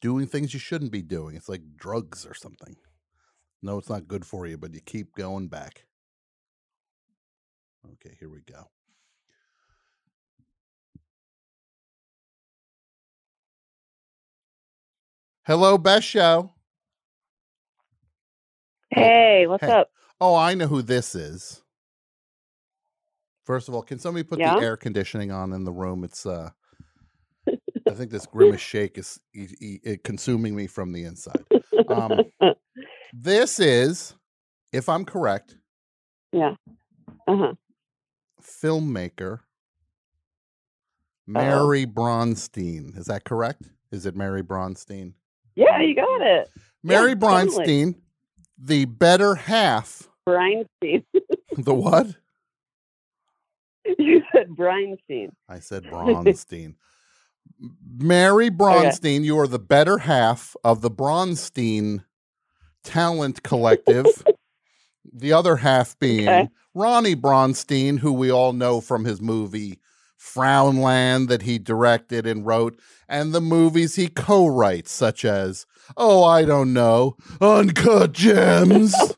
doing 0.02 0.28
things 0.28 0.54
you 0.54 0.60
shouldn't 0.60 0.92
be 0.92 1.02
doing. 1.02 1.36
It's 1.36 1.50
like 1.50 1.62
drugs 1.76 2.26
or 2.26 2.34
something. 2.34 2.76
No, 3.62 3.78
it's 3.78 3.90
not 3.90 4.08
good 4.08 4.26
for 4.26 4.46
you, 4.46 4.58
but 4.58 4.74
you 4.74 4.80
keep 4.80 5.16
going 5.16 5.48
back. 5.48 5.86
Okay, 7.94 8.16
here 8.20 8.30
we 8.30 8.42
go. 8.42 8.70
Hello, 15.46 15.78
Best 15.78 16.08
Show. 16.08 16.52
Hey, 18.92 19.46
what's 19.48 19.64
Hey. 19.64 19.74
up? 19.74 19.90
Oh, 20.20 20.36
I 20.36 20.54
know 20.56 20.68
who 20.68 20.82
this 20.82 21.14
is. 21.16 21.62
First 23.46 23.70
of 23.70 23.76
all, 23.76 23.84
can 23.84 24.00
somebody 24.00 24.24
put 24.24 24.40
Yeah? 24.40 24.56
the 24.56 24.60
air 24.64 24.78
conditioning 24.78 25.32
on 25.32 25.54
in 25.54 25.64
the 25.66 25.72
room? 25.72 26.04
It's 26.04 26.26
uh 26.26 26.50
I 27.88 27.94
think 27.94 28.12
this 28.12 28.26
grimace 28.32 28.62
shake 28.62 28.98
is 28.98 29.20
e- 29.36 29.48
e- 29.62 29.80
e- 29.84 29.98
consuming 29.98 30.56
me 30.56 30.68
from 30.68 30.92
the 30.94 31.04
inside. 31.04 31.46
Um, 31.88 32.26
this 33.14 33.60
is, 33.60 34.16
if 34.74 34.90
I'm 34.90 35.06
correct, 35.06 35.58
yeah. 36.34 36.56
Uh-huh. 37.28 37.54
filmmaker 38.42 39.42
Mary 41.28 41.86
Bronstein. 41.86 42.98
Is 42.98 43.06
that 43.06 43.24
correct? 43.26 43.64
Is 43.92 44.06
it 44.08 44.16
Mary 44.16 44.44
Bronstein? 44.44 45.14
Yeah, 45.56 45.82
you 45.82 45.96
got 45.96 46.22
it. 46.22 46.50
Mary 46.84 47.12
Yeah, 47.12 47.16
totally. 47.16 47.66
Bronstein, 47.66 47.96
the 48.58 48.86
better 48.86 49.36
half. 49.36 50.08
Breinstein. 50.28 51.04
The 51.58 51.74
what? 51.74 52.08
you 53.98 54.22
said 54.34 54.50
Breinstein. 54.50 55.30
I 55.48 55.60
said 55.60 55.84
Bronstein. 55.84 56.76
Mary 57.98 58.50
Bronstein, 58.50 59.24
you 59.24 59.40
are 59.40 59.48
the 59.48 59.60
better 59.60 60.00
half 60.00 60.56
of 60.66 60.82
the 60.82 60.92
Bronstein 60.92 62.04
Talent 62.84 63.44
Collective. 63.44 64.06
the 65.14 65.32
other 65.32 65.56
half 65.56 65.98
being 66.00 66.28
Okay. 66.28 66.50
Ronnie 66.74 67.16
Bronstein, 67.16 68.00
who 68.00 68.12
we 68.12 68.32
all 68.32 68.52
know 68.52 68.82
from 68.82 69.06
his 69.06 69.22
movie 69.22 69.80
Frownland 70.26 71.28
that 71.30 71.44
he 71.44 71.60
directed 71.60 72.26
and 72.26 72.46
wrote, 72.46 72.80
and 73.08 73.34
the 73.34 73.42
movies 73.42 73.96
he 73.96 74.08
co 74.08 74.48
writes, 74.48 74.92
such 74.92 75.24
as, 75.24 75.66
oh, 75.96 76.24
I 76.24 76.44
don't 76.44 76.74
know, 76.74 77.16
Uncut 77.40 78.12
Gems 78.12 79.16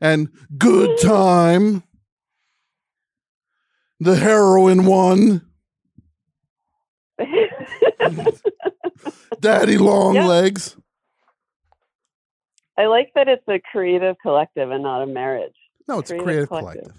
and 0.00 0.28
Good 0.56 0.96
Time. 0.98 1.82
The 4.00 4.16
heroin 4.16 4.86
one. 4.86 5.42
Daddy 9.40 9.76
long 9.78 10.14
Yeah. 10.14 10.26
legs. 10.26 10.76
I 12.76 12.86
like 12.86 13.10
that 13.16 13.26
it's 13.26 13.42
a 13.48 13.58
creative 13.72 14.14
collective 14.22 14.70
and 14.70 14.84
not 14.84 15.02
a 15.02 15.06
marriage. 15.06 15.54
No, 15.88 15.98
it's 15.98 16.12
a 16.12 16.18
creative 16.18 16.48
collective. 16.48 16.92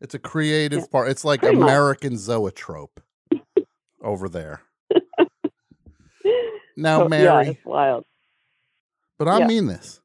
It's 0.00 0.14
a 0.14 0.18
creative 0.18 0.80
Yeah, 0.80 0.86
part. 0.90 1.08
It's 1.08 1.24
like 1.24 1.40
pretty 1.40 1.56
much. 1.56 1.68
American 1.68 2.16
zoetrope 2.18 3.00
over 4.02 4.28
there. 4.28 4.60
Now, 6.76 7.02
yeah, 7.02 7.08
Mary, 7.08 7.48
it's 7.50 7.64
wild. 7.64 8.04
but 9.16 9.28
I 9.28 9.38
yeah. 9.38 9.46
mean 9.46 9.66
this. 9.66 10.00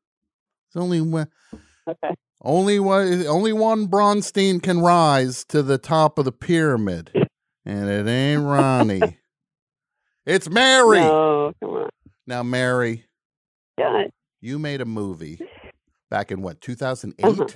It's 0.67 0.75
only 0.75 1.01
one, 1.01 1.27
Okay. 1.87 2.13
only 2.43 2.79
one, 2.79 3.25
only 3.25 3.53
one 3.53 3.87
Bronstein 3.87 4.61
can 4.61 4.79
rise 4.79 5.43
to 5.45 5.63
the 5.63 5.79
top 5.79 6.19
of 6.19 6.25
the 6.25 6.31
pyramid, 6.31 7.11
and 7.65 7.89
it 7.89 8.07
ain't 8.07 8.43
Ronnie. 8.43 9.17
it's 10.27 10.47
Mary. 10.47 10.99
No, 10.99 11.53
come 11.59 11.69
on. 11.71 11.89
Now, 12.27 12.43
Mary, 12.43 13.05
Yeah. 13.79 14.03
you 14.39 14.59
made 14.59 14.81
a 14.81 14.85
movie 14.85 15.39
back 16.11 16.31
in 16.31 16.43
what 16.43 16.61
2008, 16.61 17.25
Uh-huh. 17.25 17.47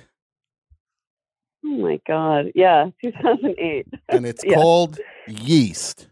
Oh 1.64 1.68
my 1.78 2.00
God. 2.06 2.52
Yeah, 2.54 2.90
2008. 3.04 3.86
and 4.10 4.26
it's 4.26 4.44
Yeah. 4.46 4.54
called 4.54 4.98
Yeast. 5.28 6.08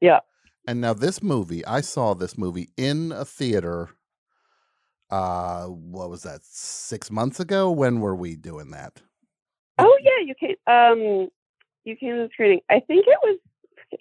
Yeah. 0.00 0.20
And 0.66 0.80
now 0.80 0.94
this 0.94 1.22
movie, 1.22 1.64
I 1.66 1.80
saw 1.80 2.14
this 2.14 2.36
movie 2.38 2.70
in 2.76 3.12
a 3.12 3.24
theater. 3.24 3.90
Uh, 5.10 5.66
what 5.66 6.08
was 6.10 6.22
that? 6.22 6.40
Six 6.44 7.10
months 7.10 7.40
ago? 7.40 7.70
When 7.70 8.00
were 8.00 8.14
we 8.14 8.36
doing 8.36 8.70
that? 8.70 9.00
Oh 9.78 9.98
yeah, 10.02 10.24
you 10.24 10.34
came. 10.38 10.56
Um, 10.66 11.28
you 11.84 11.96
came 11.96 12.10
to 12.16 12.22
the 12.24 12.28
screening. 12.32 12.60
I 12.70 12.80
think 12.80 13.06
it 13.06 13.18
was 13.22 13.38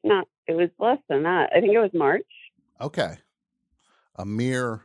not. 0.03 0.27
It 0.47 0.53
was 0.53 0.69
less 0.77 0.99
than 1.07 1.23
that. 1.23 1.49
I 1.55 1.61
think 1.61 1.73
it 1.73 1.79
was 1.79 1.91
March. 1.93 2.25
Okay, 2.81 3.17
a 4.15 4.25
mere 4.25 4.81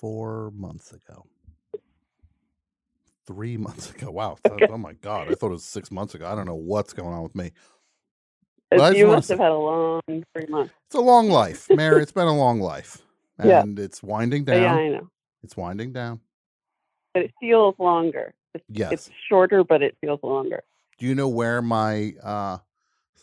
four 0.00 0.50
months 0.52 0.92
ago. 0.92 1.24
Three 3.26 3.56
months 3.56 3.90
ago. 3.94 4.10
Wow. 4.10 4.36
Okay. 4.50 4.66
Oh 4.70 4.78
my 4.78 4.94
God. 4.94 5.30
I 5.30 5.34
thought 5.34 5.48
it 5.48 5.50
was 5.50 5.64
six 5.64 5.90
months 5.90 6.14
ago. 6.14 6.26
I 6.26 6.34
don't 6.34 6.46
know 6.46 6.54
what's 6.54 6.92
going 6.92 7.12
on 7.12 7.22
with 7.22 7.34
me. 7.34 7.52
But 8.70 8.80
I 8.80 8.88
just 8.90 8.98
you 8.98 9.06
must 9.06 9.28
have 9.28 9.38
had 9.38 9.52
a 9.52 9.54
long 9.54 10.02
three 10.08 10.46
months. 10.48 10.72
It's 10.86 10.94
a 10.94 11.00
long 11.00 11.28
life, 11.30 11.68
Mary. 11.70 12.02
It's 12.02 12.12
been 12.12 12.26
a 12.26 12.36
long 12.36 12.60
life. 12.60 13.02
Yeah. 13.42 13.60
And 13.60 13.78
it's 13.78 14.02
winding 14.02 14.44
yeah, 14.46 14.54
down. 14.54 14.78
I 14.78 14.88
know. 14.88 15.10
It's 15.42 15.56
winding 15.56 15.92
down. 15.92 16.20
But 17.14 17.24
it 17.24 17.34
feels 17.40 17.74
longer. 17.78 18.34
It's, 18.54 18.64
Yes. 18.68 18.92
it's 18.92 19.10
shorter, 19.28 19.62
but 19.62 19.82
it 19.82 19.96
feels 20.00 20.20
longer. 20.22 20.62
Do 20.98 21.06
you 21.06 21.14
know 21.14 21.28
where 21.28 21.60
my 21.62 22.14
uh 22.22 22.58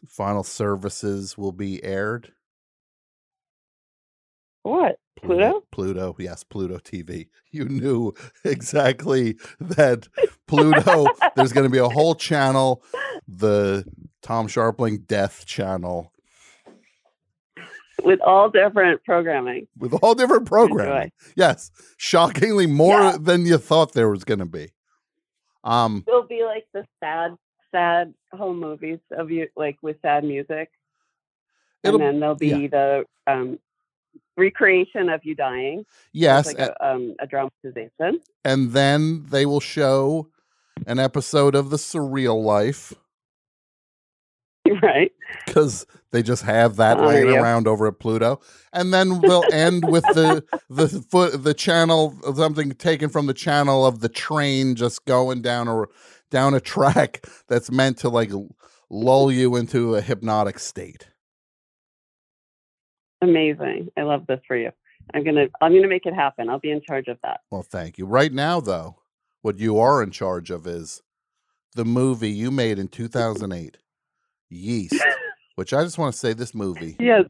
final 0.08 0.44
services 0.44 1.38
will 1.38 1.52
be 1.52 1.84
aired? 1.84 2.32
What? 4.64 4.98
Pluto? 5.22 5.64
Pluto, 5.72 6.16
yes, 6.19 6.43
Pluto 6.43 6.77
TV. 6.77 7.27
You 7.51 7.66
knew 7.66 8.16
exactly 8.43 9.38
that 9.59 10.08
Pluto, 10.48 11.06
there's 11.35 11.53
going 11.53 11.66
to 11.66 11.69
be 11.69 11.77
a 11.77 11.88
whole 11.98 12.16
channel, 12.16 12.82
the 13.27 13.85
Tom 14.24 14.48
Scharpling 14.48 15.06
Death 15.06 15.45
channel, 15.45 16.11
With 18.03 18.22
all 18.22 18.50
different 18.50 19.03
programming. 19.03 19.67
with 19.77 19.93
all 20.01 20.16
different 20.16 20.48
programming. 20.48 21.11
Yes, 21.35 21.69
shockingly 21.98 22.66
more 22.66 23.19
than 23.19 23.45
you 23.45 23.59
thought 23.59 23.93
there 23.93 24.09
was 24.09 24.24
going 24.24 24.40
to 24.40 24.45
be. 24.48 24.72
Um, 25.64 26.03
It'll 26.08 26.24
be 26.24 26.43
like 26.43 26.66
the 26.74 26.85
sad, 27.00 27.38
sad 27.72 28.16
home 28.32 28.59
movies 28.59 29.00
of 29.11 29.30
you, 29.30 29.48
like 29.56 29.77
with 29.83 29.98
sad 30.01 30.24
music. 30.24 30.72
And 31.83 32.01
then 32.01 32.19
there'll 32.19 32.33
be 32.35 32.48
yeah. 32.48 32.67
the 32.67 33.06
um, 33.27 33.59
recreation 34.38 35.09
of 35.09 35.22
you 35.24 35.35
dying. 35.35 35.85
Yes, 36.11 36.48
like 36.48 36.59
a- 36.59 36.85
um, 36.85 37.16
a 37.19 37.27
dramatization. 37.27 38.19
and 38.43 38.72
then 38.72 39.25
they 39.30 39.45
will 39.45 39.59
show 39.59 40.30
an 40.88 41.00
episode 41.00 41.53
of 41.56 41.69
The 41.69 41.77
Surreal 41.77 42.43
Life 42.43 42.93
right. 44.82 45.11
because 45.45 45.85
they 46.11 46.24
just 46.24 46.43
have 46.43 46.77
that 46.77 46.98
Honor 46.98 47.08
laying 47.08 47.30
around 47.30 47.67
over 47.67 47.88
at 47.88 48.00
Pluto, 48.00 48.40
and 48.72 48.93
then 48.93 49.19
they'll 49.22 49.43
end 49.51 49.83
with 49.90 50.03
the 50.14 50.43
the 50.69 50.88
foot 50.88 51.43
the 51.43 51.53
channel 51.53 52.16
something 52.35 52.72
taken 52.72 53.09
from 53.09 53.25
the 53.27 53.33
channel 53.33 53.85
of 53.85 54.00
the 54.00 54.09
train 54.09 54.75
just 54.75 55.06
going 55.06 55.42
down 55.42 55.67
a 55.67 55.83
down 56.32 56.53
a 56.53 56.59
track 56.59 57.25
that's 57.48 57.69
meant 57.72 57.98
to 57.98 58.09
like 58.09 58.32
lull 58.90 59.32
you 59.32 59.56
into 59.56 59.95
a 59.95 60.01
hypnotic 60.01 60.59
state. 60.59 61.08
Amazing. 63.24 63.90
I 63.98 64.02
love 64.02 64.27
this 64.27 64.42
for 64.48 64.58
you. 64.58 64.72
I'm 65.14 65.24
gonna 65.24 65.48
I'm 65.61 65.74
gonna 65.74 65.88
make 65.88 66.06
it 66.06 66.14
happen. 66.14 66.50
I'll 66.50 66.60
be 66.60 66.72
in 66.72 66.82
charge 66.82 67.08
of 67.08 67.18
that. 67.24 67.42
Well, 67.52 67.64
thank 67.64 67.98
you. 67.98 68.06
Right 68.06 68.32
now, 68.32 68.60
though, 68.60 68.98
what 69.42 69.60
you 69.60 69.80
are 69.80 70.03
in 70.03 70.11
charge 70.11 70.50
of 70.50 70.68
is 70.68 71.02
the 71.76 71.85
movie 71.85 72.32
you 72.32 72.52
made 72.52 72.80
in 72.80 72.88
2008, 72.88 73.77
Yeast, 74.50 74.95
which 75.56 75.74
I 75.74 75.84
just 75.84 75.98
want 75.98 76.14
to 76.14 76.19
say 76.19 76.34
this 76.34 76.53
movie. 76.53 76.95
Yes. 77.00 77.26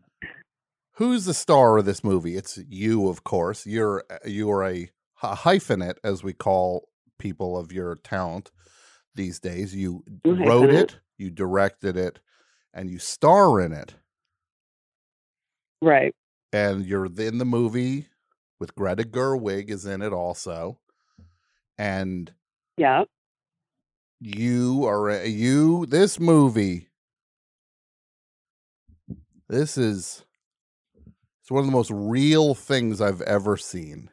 Who's 0.97 1.25
the 1.25 1.33
star 1.33 1.77
of 1.77 1.85
this 1.85 2.03
movie? 2.03 2.35
It's 2.35 2.59
you, 2.67 3.07
of 3.07 3.23
course. 3.23 3.65
You're 3.65 4.03
uh, 4.09 4.17
you 4.25 4.49
are 4.51 4.63
a, 4.63 4.89
a 5.21 5.35
hyphenate, 5.35 5.97
as 6.03 6.23
we 6.23 6.33
call 6.33 6.87
people 7.17 7.57
of 7.57 7.71
your 7.71 7.95
talent 7.95 8.51
these 9.15 9.39
days. 9.39 9.75
You 9.75 10.03
wrote 10.25 10.69
it, 10.69 10.97
you 11.17 11.29
directed 11.29 11.97
it, 11.97 12.19
and 12.73 12.89
you 12.89 12.99
star 12.99 13.59
in 13.61 13.73
it. 13.73 13.95
Right. 15.83 16.15
and 16.53 16.85
you're 16.85 17.05
in 17.05 17.37
the 17.39 17.45
movie 17.45 18.07
with 18.59 18.73
Greta 18.75 19.03
Gerwig 19.03 19.69
is 19.69 19.85
in 19.85 20.01
it 20.01 20.13
also, 20.13 20.79
and 21.77 22.31
Yeah. 22.77 23.03
you 24.21 24.85
are 24.85 25.25
you 25.25 25.85
this 25.87 26.19
movie. 26.19 26.87
This 29.49 29.77
is 29.77 30.23
it's 31.41 31.51
one 31.51 31.59
of 31.59 31.65
the 31.65 31.71
most 31.71 31.91
real 31.91 32.53
things 32.55 33.01
I've 33.01 33.21
ever 33.21 33.57
seen. 33.57 34.09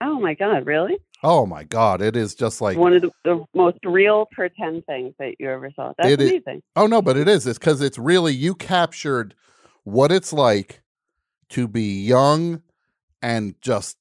Oh 0.00 0.18
my 0.20 0.34
God, 0.34 0.66
really? 0.66 0.96
Oh 1.22 1.46
my 1.46 1.64
god, 1.64 2.02
it 2.02 2.16
is 2.16 2.34
just 2.34 2.60
like 2.60 2.76
One 2.76 2.92
of 2.94 3.02
the, 3.02 3.10
the 3.24 3.44
most 3.54 3.78
real 3.84 4.26
pretend 4.32 4.84
things 4.86 5.14
that 5.18 5.34
you 5.38 5.50
ever 5.50 5.70
saw. 5.74 5.92
That's 5.98 6.10
It 6.10 6.20
is- 6.20 6.30
amazing. 6.30 6.62
Oh 6.76 6.86
no, 6.86 7.00
but 7.02 7.16
it 7.16 7.28
is. 7.28 7.46
It's 7.46 7.58
because 7.58 7.80
it's 7.80 7.98
really 7.98 8.32
you 8.34 8.54
captured 8.54 9.34
what 9.88 10.12
it's 10.12 10.32
like 10.34 10.82
to 11.48 11.66
be 11.66 12.04
young 12.04 12.62
and 13.22 13.54
just 13.60 13.96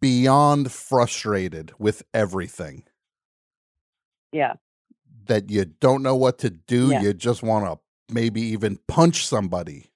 beyond 0.00 0.70
frustrated 0.70 1.72
with 1.78 2.04
everything. 2.14 2.84
Yeah. 4.32 4.54
That 5.26 5.50
you 5.50 5.64
don't 5.64 6.02
know 6.02 6.14
what 6.14 6.38
to 6.38 6.50
do. 6.50 6.90
Yeah. 6.90 7.02
You 7.02 7.12
just 7.12 7.42
want 7.42 7.66
to 7.66 8.14
maybe 8.14 8.40
even 8.40 8.78
punch 8.86 9.26
somebody. 9.26 9.90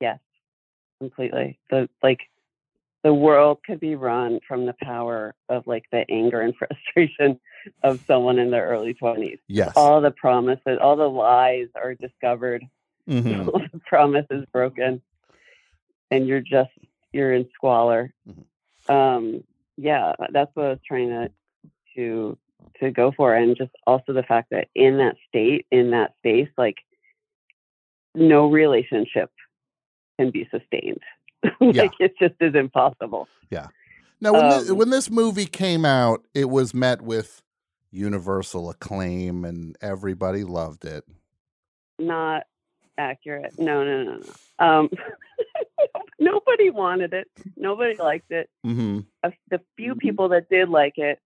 Yes. 0.00 0.18
Completely. 1.00 1.58
The 1.70 1.88
like 2.02 2.20
the 3.02 3.12
world 3.12 3.58
could 3.66 3.80
be 3.80 3.96
run 3.96 4.40
from 4.46 4.66
the 4.66 4.74
power 4.80 5.34
of 5.48 5.66
like 5.66 5.84
the 5.90 6.04
anger 6.10 6.40
and 6.40 6.54
frustration 6.94 7.40
of 7.82 8.00
someone 8.06 8.38
in 8.38 8.50
their 8.50 8.66
early 8.66 8.94
twenties. 8.94 9.38
Yes. 9.48 9.72
All 9.76 10.00
the 10.00 10.10
promises, 10.10 10.78
all 10.80 10.96
the 10.96 11.08
lies 11.08 11.68
are 11.74 11.94
discovered. 11.94 12.64
Mhm. 13.08 13.48
All 13.52 13.60
the 13.72 13.80
promises 13.80 14.46
broken. 14.52 15.02
And 16.10 16.28
you're 16.28 16.40
just 16.40 16.70
you're 17.12 17.32
in 17.32 17.48
squalor. 17.54 18.12
Mm-hmm. 18.28 18.92
Um 18.92 19.44
yeah, 19.76 20.12
that's 20.30 20.54
what 20.54 20.66
I 20.66 20.70
was 20.70 20.78
trying 20.86 21.08
to 21.08 21.30
to 21.96 22.38
to 22.80 22.90
go 22.90 23.10
for. 23.10 23.34
And 23.34 23.56
just 23.56 23.72
also 23.86 24.12
the 24.12 24.22
fact 24.22 24.50
that 24.50 24.68
in 24.74 24.98
that 24.98 25.16
state, 25.28 25.66
in 25.72 25.90
that 25.90 26.14
space, 26.18 26.48
like 26.56 26.76
no 28.14 28.48
relationship 28.48 29.30
can 30.18 30.30
be 30.30 30.48
sustained. 30.50 31.00
Yeah. 31.60 31.82
like 31.82 31.92
it 32.00 32.14
just 32.18 32.34
is 32.40 32.54
impossible. 32.54 33.28
Yeah. 33.50 33.68
Now, 34.20 34.32
when, 34.32 34.44
Um, 34.70 34.76
when 34.76 34.90
this 34.90 35.10
movie 35.10 35.46
came 35.46 35.84
out, 35.84 36.24
it 36.34 36.48
was 36.48 36.72
met 36.74 37.02
with 37.02 37.42
universal 37.90 38.70
acclaim 38.70 39.44
and 39.44 39.76
everybody 39.80 40.44
loved 40.44 40.84
it. 40.84 41.04
Not 41.98 42.44
accurate. 42.98 43.58
No, 43.58 43.84
no, 43.84 44.02
no, 44.04 44.16
no. 44.18 44.64
Um, 44.64 44.90
nobody 46.18 46.70
wanted 46.70 47.12
it. 47.12 47.28
Nobody 47.56 47.96
liked 47.96 48.30
it. 48.30 48.48
hmm 48.62 49.00
Uh, 49.22 49.30
The 49.50 49.60
few 49.76 49.94
people 49.94 50.28
that 50.30 50.48
did 50.48 50.68
like 50.68 50.98
it 50.98 51.18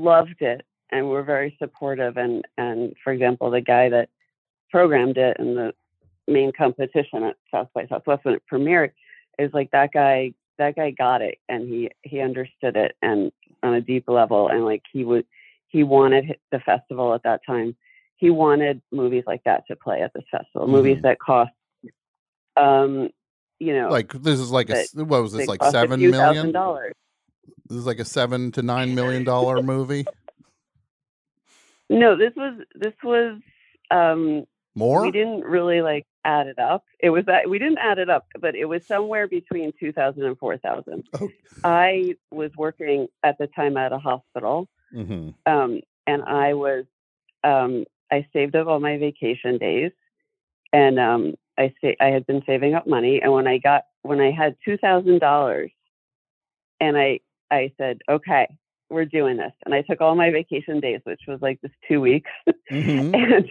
loved 0.00 0.40
it 0.40 0.64
and 0.90 1.08
were 1.08 1.22
very 1.22 1.56
supportive. 1.58 2.16
And 2.16 2.46
and 2.56 2.94
for 3.02 3.12
example, 3.12 3.50
the 3.50 3.60
guy 3.60 3.88
that 3.88 4.08
programmed 4.70 5.18
it 5.18 5.36
and 5.38 5.56
the 5.56 5.74
main 6.28 6.52
competition 6.52 7.22
at 7.24 7.36
South 7.50 7.68
by 7.74 7.86
Southwest 7.86 8.24
when 8.24 8.34
it 8.34 8.42
premiered 8.52 8.90
is 9.38 9.50
like 9.54 9.70
that 9.70 9.92
guy 9.92 10.32
that 10.58 10.76
guy 10.76 10.90
got 10.90 11.22
it 11.22 11.38
and 11.48 11.68
he 11.68 11.90
he 12.02 12.20
understood 12.20 12.76
it 12.76 12.96
and 13.02 13.32
on 13.62 13.74
a 13.74 13.80
deep 13.80 14.04
level 14.08 14.48
and 14.48 14.64
like 14.64 14.82
he 14.92 15.04
would 15.04 15.24
he 15.68 15.82
wanted 15.84 16.36
the 16.52 16.60
festival 16.60 17.14
at 17.14 17.22
that 17.22 17.40
time 17.46 17.74
he 18.16 18.30
wanted 18.30 18.82
movies 18.90 19.24
like 19.26 19.42
that 19.44 19.64
to 19.68 19.76
play 19.76 20.02
at 20.02 20.12
this 20.14 20.24
festival 20.30 20.66
movies 20.66 20.98
Mhm. 20.98 21.02
that 21.02 21.18
cost 21.20 21.50
um 22.56 23.08
you 23.60 23.72
know 23.72 23.90
Like 23.90 24.12
this 24.12 24.40
is 24.40 24.50
like 24.50 24.70
a 24.70 24.84
what 24.94 25.22
was 25.22 25.32
this 25.32 25.48
like 25.48 25.62
seven 25.64 26.00
million? 26.10 26.52
dollars 26.52 26.94
This 27.68 27.78
is 27.78 27.86
like 27.86 28.00
a 28.00 28.04
seven 28.04 28.50
to 28.52 28.62
nine 28.62 28.94
million 28.94 29.24
dollar 29.24 29.62
movie. 29.62 30.06
no 31.90 32.16
this 32.16 32.32
was 32.36 32.60
this 32.74 32.94
was 33.02 33.40
um 33.90 34.44
More? 34.78 35.02
we 35.02 35.10
didn't 35.10 35.44
really 35.44 35.80
like 35.82 36.06
add 36.24 36.46
it 36.46 36.58
up 36.58 36.84
it 37.00 37.10
was 37.10 37.24
that 37.26 37.48
we 37.50 37.58
didn't 37.58 37.78
add 37.78 37.98
it 37.98 38.08
up 38.10 38.26
but 38.40 38.54
it 38.54 38.66
was 38.66 38.86
somewhere 38.86 39.26
between 39.28 39.72
2000 39.80 40.22
and 40.24 40.38
4000 40.38 41.04
Oh. 41.20 41.28
i 41.64 42.14
was 42.30 42.50
working 42.56 43.08
at 43.22 43.36
the 43.38 43.46
time 43.48 43.76
at 43.76 43.92
a 43.92 43.98
hospital 43.98 44.68
Mm-hmm. 44.94 45.30
um, 45.52 45.80
and 46.06 46.22
I 46.22 46.54
was 46.54 46.86
um, 47.44 47.84
I 48.10 48.26
saved 48.32 48.56
up 48.56 48.66
all 48.68 48.80
my 48.80 48.96
vacation 48.96 49.58
days, 49.58 49.92
and 50.72 50.98
um, 50.98 51.34
I 51.58 51.74
sa- 51.82 51.98
I 52.00 52.06
had 52.06 52.26
been 52.26 52.42
saving 52.46 52.72
up 52.74 52.86
money, 52.86 53.20
and 53.20 53.30
when 53.30 53.46
I 53.46 53.58
got 53.58 53.82
when 54.00 54.18
I 54.18 54.30
had 54.30 54.56
two 54.64 54.78
thousand 54.78 55.18
dollars, 55.20 55.70
and 56.80 56.96
I 56.96 57.20
I 57.50 57.70
said, 57.76 57.98
okay, 58.08 58.46
we're 58.88 59.04
doing 59.04 59.36
this, 59.36 59.52
and 59.66 59.74
I 59.74 59.82
took 59.82 60.00
all 60.00 60.14
my 60.14 60.30
vacation 60.30 60.80
days, 60.80 61.00
which 61.04 61.20
was 61.28 61.42
like 61.42 61.60
just 61.60 61.74
two 61.86 62.00
weeks, 62.00 62.30
Mm-hmm. 62.72 63.14
and 63.14 63.48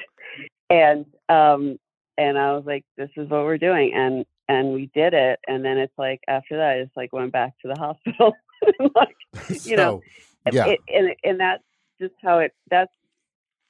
and 0.71 1.05
um 1.29 1.77
and 2.19 2.35
I 2.37 2.53
was 2.53 2.63
like, 2.65 2.83
this 2.97 3.11
is 3.15 3.29
what 3.29 3.43
we're 3.43 3.57
doing, 3.59 3.93
and 3.93 4.25
and 4.49 4.73
we 4.73 4.89
did 4.95 5.13
it, 5.13 5.39
and 5.47 5.63
then 5.63 5.77
it's 5.77 5.93
like 5.97 6.21
after 6.27 6.57
that, 6.57 6.77
I 6.77 6.83
just 6.83 6.97
like 6.97 7.13
went 7.13 7.31
back 7.31 7.53
to 7.61 7.67
the 7.67 7.79
hospital, 7.79 8.33
like 8.95 9.15
you 9.65 9.75
know, 9.75 10.01
yeah. 10.51 10.65
it, 10.67 10.79
and 10.93 11.13
and 11.23 11.39
that's 11.39 11.63
just 12.01 12.13
how 12.23 12.39
it 12.39 12.53
that's 12.71 12.91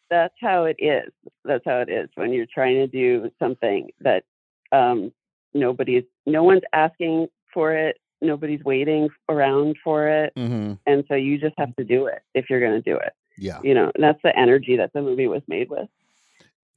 that's 0.10 0.34
how 0.40 0.64
it 0.66 0.78
is 0.80 1.12
that's 1.44 1.64
how 1.66 1.80
it 1.80 1.90
is 1.90 2.10
when 2.16 2.32
you're 2.32 2.46
trying 2.54 2.76
to 2.76 2.88
do 2.88 3.30
something 3.40 3.90
that 4.00 4.24
um 4.72 5.12
nobody's 5.54 6.04
no 6.26 6.44
one's 6.44 6.62
asking 6.74 7.28
for 7.54 7.74
it 7.74 7.98
nobody's 8.22 8.64
waiting 8.64 9.10
around 9.30 9.76
for 9.84 10.08
it 10.08 10.34
Mm-hmm. 10.38 10.74
and 10.86 11.04
so 11.10 11.16
you 11.16 11.38
just 11.38 11.56
have 11.58 11.76
to 11.76 11.84
do 11.84 12.06
it 12.08 12.22
if 12.34 12.50
you're 12.50 12.60
going 12.62 12.82
to 12.82 12.90
do 12.90 12.96
it 12.98 13.14
Yeah. 13.38 13.60
you 13.64 13.74
know 13.74 13.92
and 13.96 14.04
that's 14.04 14.22
the 14.24 14.38
energy 14.38 14.78
that 14.78 14.94
the 14.94 15.02
movie 15.02 15.28
was 15.28 15.42
made 15.48 15.70
with 15.70 15.90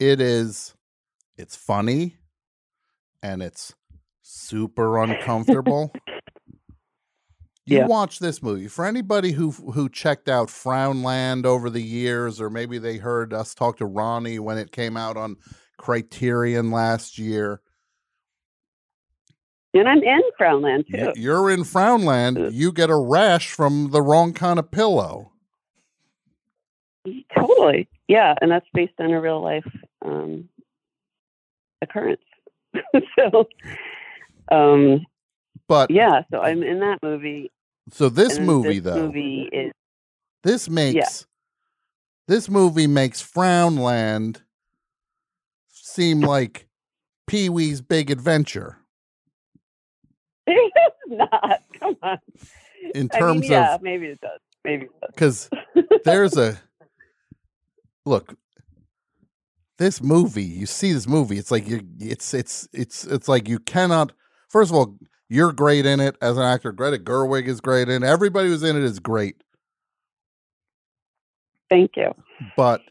It 0.01 0.21
is. 0.21 0.75
It's 1.37 1.55
funny, 1.57 2.17
and 3.23 3.43
it's 3.43 3.75
super 4.23 4.99
uncomfortable. 4.99 5.93
You 7.67 7.79
Yeah. 7.79 7.87
watch 7.87 8.19
this 8.19 8.43
movie 8.43 8.67
for 8.67 8.85
anybody 8.87 9.33
who 9.33 9.51
who 9.53 9.89
checked 9.89 10.29
out 10.29 10.49
Frownland 10.49 11.45
over 11.45 11.71
the 11.71 11.83
years, 11.83 12.41
or 12.41 12.51
maybe 12.51 12.79
they 12.79 12.97
heard 12.97 13.33
us 13.33 13.55
talk 13.55 13.77
to 13.77 13.87
Ronnie 13.87 14.39
when 14.39 14.59
it 14.59 14.73
came 14.73 14.97
out 14.97 15.17
on 15.17 15.37
Criterion 15.79 16.71
last 16.71 17.19
year. 17.19 17.61
and 19.73 19.89
i'm 19.89 20.03
in 20.03 20.21
Frownland 20.39 20.85
too 20.89 21.13
You're 21.15 21.49
in 21.51 21.61
Frownland. 21.61 22.37
Mm. 22.39 22.53
You 22.53 22.73
get 22.73 22.91
a 22.91 22.97
rash 22.97 23.53
from 23.53 23.91
the 23.93 24.03
wrong 24.03 24.33
kind 24.33 24.59
of 24.59 24.71
pillow. 24.73 25.31
totally 27.35 27.89
yeah 28.09 28.35
and 28.41 28.51
that's 28.51 28.67
based 28.75 28.95
on 28.99 29.13
a 29.13 29.21
real 29.21 29.41
life 29.41 29.65
um 30.03 30.49
occurrence. 31.83 32.21
So 33.19 33.49
um 34.53 35.07
But 35.69 35.91
yeah 35.91 36.23
so 36.31 36.41
i'm 36.41 36.63
in 36.63 36.81
that 36.81 36.99
movie. 37.03 37.51
So 37.93 38.09
this 38.09 38.39
movie 38.39 38.79
this 38.79 38.95
though, 38.95 39.07
movie 39.07 39.49
is 39.53 39.73
this 40.45 40.69
makes 40.69 41.27
this 42.29 42.49
movie 42.49 42.87
makes 42.87 43.21
Frownland 43.23 44.43
seem 45.69 46.21
like 46.21 46.69
Pee 47.27 47.49
Wee's 47.49 47.81
Big 47.81 48.11
Adventure. 48.11 48.79
It's 50.47 50.75
not 51.09 51.63
come 51.79 51.97
on. 52.03 52.19
In 52.95 53.09
I 53.13 53.19
terms 53.19 53.41
mean, 53.43 53.51
yeah 53.51 53.75
of 53.75 53.83
maybe 53.83 54.07
it 54.07 54.21
does 54.21 54.41
maybe 54.65 54.89
because 55.09 55.51
there's 56.05 56.37
a 56.37 56.61
look 58.07 58.35
this 59.81 60.03
movie 60.03 60.45
you 60.45 60.67
see 60.67 60.93
this 60.93 61.09
movie 61.09 61.39
it's 61.39 61.51
like 61.51 61.67
you 61.67 61.81
it's 61.99 62.35
it's 62.35 62.69
it's 62.73 63.05
it's 63.07 63.29
like 63.29 63.49
you 63.49 63.59
cannot 63.59 64.13
first 64.49 64.71
of 64.71 64.77
all 64.77 64.99
you're 65.31 65.53
great 65.53 65.87
in 65.87 66.01
it 66.01 66.17
as 66.21 66.37
an 66.37 66.43
actor 66.43 66.71
greta 66.71 66.99
gerwig 66.99 67.49
is 67.49 67.63
great 67.63 67.89
in 67.89 68.03
it 68.03 68.07
everybody 68.07 68.49
who's 68.49 68.63
in 68.63 68.77
it 68.77 68.83
is 68.83 69.01
great. 69.01 69.43
Thank 71.71 71.93
you. 71.97 72.13
But 72.57 72.83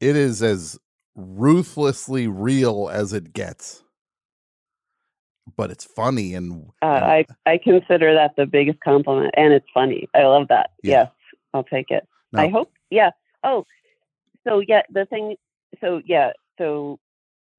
it 0.00 0.16
is 0.16 0.42
as 0.42 0.78
ruthlessly 1.14 2.26
real 2.26 2.90
as 2.92 3.12
it 3.12 3.32
gets. 3.32 3.84
But 5.56 5.70
it's 5.70 5.84
funny 5.84 6.34
and 6.34 6.68
uh, 6.82 6.86
i 6.86 7.26
i 7.46 7.58
consider 7.58 8.14
that 8.14 8.36
the 8.36 8.46
biggest 8.46 8.80
compliment 8.80 9.34
and 9.36 9.54
it's 9.54 9.66
funny. 9.72 10.08
I 10.14 10.24
love 10.24 10.48
that. 10.48 10.70
Yeah. 10.82 10.90
yes 10.90 11.10
i'll 11.54 11.64
take 11.64 11.90
it. 11.90 12.06
I 12.34 12.48
hope 12.48 12.70
yeah. 12.90 13.10
Oh 13.42 13.64
so 14.46 14.60
yeah 14.66 14.82
the 14.90 15.06
thing 15.06 15.36
so 15.80 16.00
yeah 16.04 16.30
so 16.58 16.98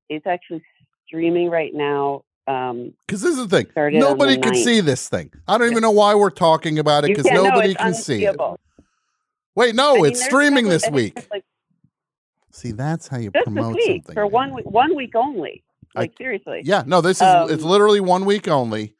it's 0.09 0.25
actually 0.27 0.63
streaming 1.07 1.49
right 1.49 1.73
now 1.73 2.21
um 2.47 2.93
because 3.07 3.21
this 3.21 3.37
is 3.37 3.47
the 3.47 3.63
thing 3.63 3.67
on 3.77 3.91
the 3.93 3.99
nobody 3.99 4.37
can 4.37 4.53
9th. 4.53 4.63
see 4.63 4.81
this 4.81 5.07
thing. 5.09 5.31
I 5.47 5.57
don't 5.57 5.69
even 5.69 5.81
know 5.81 5.91
why 5.91 6.15
we're 6.15 6.29
talking 6.31 6.79
about 6.79 7.03
it 7.05 7.09
because 7.09 7.23
can't- 7.25 7.35
no, 7.35 7.49
nobody 7.49 7.73
can 7.75 7.93
see 7.93 8.25
it. 8.25 8.35
wait 9.55 9.75
no 9.75 9.91
I 9.93 9.95
mean, 9.97 10.05
it's 10.07 10.23
streaming 10.25 10.67
this 10.69 10.89
week. 10.89 11.27
like 11.31 11.43
see 12.51 12.71
that's 12.71 13.07
how 13.07 13.17
you 13.17 13.31
promote 13.31 13.75
week 13.75 14.03
something. 14.03 14.13
for 14.13 14.27
one 14.27 14.53
week 14.53 14.65
one 14.65 14.95
week 14.95 15.15
only 15.15 15.63
I- 15.95 15.99
like 16.01 16.13
seriously. 16.17 16.61
Yeah 16.63 16.83
no 16.85 17.01
this 17.01 17.21
is 17.21 17.51
it's 17.51 17.63
Um, 17.63 17.69
literally 17.69 17.99
one 17.99 18.25
week 18.25 18.47
only. 18.47 18.95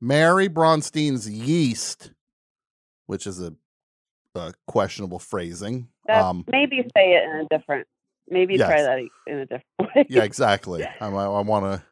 Mary 0.00 0.48
bronstein's 0.48 1.28
yeast 1.28 2.12
which 3.06 3.26
is 3.26 3.40
a, 3.42 3.52
a 4.36 4.52
questionable 4.68 5.18
phrasing 5.18 5.88
um 6.08 6.44
maybe 6.50 6.80
say 6.96 7.14
it 7.14 7.24
in 7.24 7.40
a 7.40 7.46
different 7.58 7.86
maybe 8.30 8.56
try 8.58 8.82
that 8.82 8.98
in 9.26 9.38
a 9.38 9.46
different 9.46 9.64
way 9.96 10.06
yeah 10.08 10.22
exactly 10.22 10.84
i 10.84 11.06
i 11.06 11.40
want 11.40 11.64
to 11.64 11.82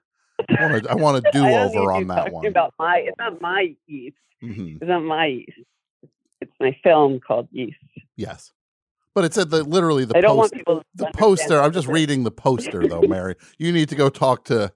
I 0.49 0.67
want 0.69 0.85
to 0.85 0.91
I 0.91 0.95
want 0.95 1.25
to 1.25 1.31
do 1.33 1.47
over 1.47 1.93
on 1.93 2.07
that 2.09 2.31
one. 2.31 2.47
About 2.47 2.75
my, 2.79 2.99
it's 2.99 3.17
not 3.19 3.41
my 3.41 3.75
yeast. 3.87 4.17
Mhm. 4.45 4.77
It's 4.77 4.89
not 4.89 5.01
my 5.01 5.27
yeast. 5.27 5.59
It's 6.43 6.53
my 6.61 6.77
film 6.83 7.21
called 7.21 7.49
Yeast. 7.51 7.79
Yes, 8.17 8.53
but 9.15 9.25
it 9.25 9.33
said 9.33 9.49
that 9.51 9.67
literally 9.67 10.05
the 10.05 10.17
I 10.17 10.21
don't 10.21 10.37
want 10.37 10.53
people 10.53 10.81
to 10.81 10.85
the 10.95 11.11
poster. 11.15 11.61
I'm 11.61 11.73
just 11.73 11.89
reading 11.89 12.25
the 12.25 12.31
poster 12.31 12.87
though, 12.87 13.01
Mary. 13.09 13.37
You 13.59 13.73
need 13.73 13.89
to 13.89 13.95
go 13.95 14.11
talk 14.11 14.45
to 14.45 14.71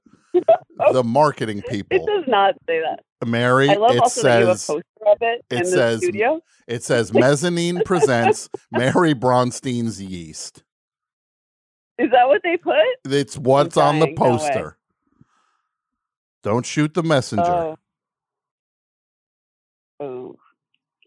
the 0.93 1.05
marketing 1.05 1.63
people. 1.69 2.07
It 2.07 2.07
does 2.07 2.25
not 2.27 2.55
say 2.67 2.81
that. 2.81 3.01
Mary, 3.29 3.69
I 3.69 3.75
love 3.75 3.97
it 3.97 4.01
also 4.01 4.23
that 4.23 4.41
you 4.41 4.47
have 4.47 4.57
a 4.57 4.59
says 4.59 4.67
poster 4.67 5.11
of 5.13 5.19
it, 5.21 5.45
it 5.51 5.65
the 5.65 5.71
says 5.71 6.03
studio. 6.03 6.41
it 6.67 6.83
says 6.83 7.13
mezzanine 7.13 7.83
presents 7.85 8.49
Mary 8.73 9.13
Bronstein's 9.13 10.01
yeast. 10.01 10.63
Is 12.01 12.11
that 12.13 12.27
what 12.29 12.41
they 12.43 12.57
put? 12.57 12.75
It's 13.05 13.37
what's 13.37 13.77
on 13.77 13.99
the 13.99 14.07
dying, 14.07 14.15
no 14.19 14.25
poster. 14.25 14.77
Don't 16.43 16.65
shoot 16.65 16.95
the 16.95 17.03
messenger. 17.03 17.45
Oh. 17.51 17.77
Oh. 20.01 20.37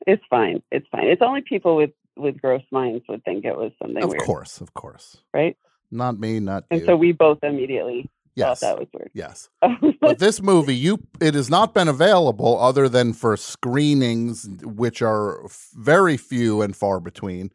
It's 0.06 0.24
fine. 0.30 0.62
It's 0.72 0.86
fine. 0.92 1.08
It's 1.08 1.22
only 1.22 1.42
people 1.42 1.76
with 1.76 1.92
with 2.16 2.40
gross 2.40 2.62
minds 2.72 3.04
would 3.10 3.24
think 3.26 3.44
it 3.44 3.56
was 3.58 3.72
something 3.82 4.04
of 4.04 4.10
weird, 4.12 4.22
course, 4.22 4.62
of 4.62 4.74
course. 4.76 5.18
right? 5.34 5.58
Not 5.90 6.20
me, 6.20 6.40
not 6.40 6.64
And 6.70 6.82
you. 6.82 6.86
so 6.86 6.96
we 6.96 7.12
both 7.12 7.40
immediately 7.42 8.08
Yes. 8.36 8.60
thought 8.60 8.68
that 8.76 8.80
was 8.80 8.88
weird. 8.94 9.10
Yes. 9.16 9.50
but 10.02 10.20
this 10.20 10.40
movie, 10.42 10.76
you 10.76 11.00
it 11.20 11.34
has 11.34 11.50
not 11.50 11.74
been 11.74 11.88
available 11.88 12.60
other 12.60 12.88
than 12.88 13.14
for 13.14 13.36
screenings, 13.36 14.48
which 14.64 15.02
are 15.02 15.44
f- 15.46 15.70
very 15.74 16.18
few 16.18 16.62
and 16.62 16.76
far 16.76 17.00
between. 17.00 17.50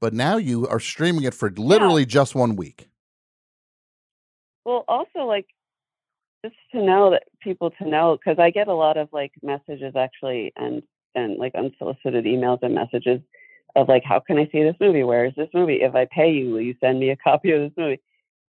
But 0.00 0.12
now 0.12 0.36
you 0.36 0.66
are 0.68 0.80
streaming 0.80 1.24
it 1.24 1.34
for 1.34 1.50
literally 1.50 2.04
just 2.04 2.34
one 2.34 2.56
week. 2.56 2.88
Well, 4.64 4.84
also 4.88 5.20
like 5.20 5.46
just 6.44 6.56
to 6.72 6.82
know 6.82 7.10
that 7.10 7.24
people 7.40 7.70
to 7.70 7.88
know 7.88 8.16
because 8.16 8.38
I 8.38 8.50
get 8.50 8.68
a 8.68 8.74
lot 8.74 8.96
of 8.96 9.08
like 9.12 9.32
messages 9.42 9.94
actually 9.96 10.52
and 10.56 10.82
and 11.14 11.38
like 11.38 11.54
unsolicited 11.54 12.24
emails 12.24 12.58
and 12.62 12.74
messages 12.74 13.20
of 13.74 13.88
like 13.88 14.04
how 14.04 14.20
can 14.20 14.38
I 14.38 14.48
see 14.52 14.62
this 14.62 14.76
movie? 14.80 15.02
Where 15.02 15.24
is 15.24 15.34
this 15.36 15.48
movie? 15.54 15.82
If 15.82 15.94
I 15.94 16.06
pay 16.06 16.32
you, 16.32 16.50
will 16.50 16.60
you 16.60 16.74
send 16.80 16.98
me 16.98 17.10
a 17.10 17.16
copy 17.28 17.52
of 17.52 17.60
this 17.62 17.72
movie? 17.76 18.00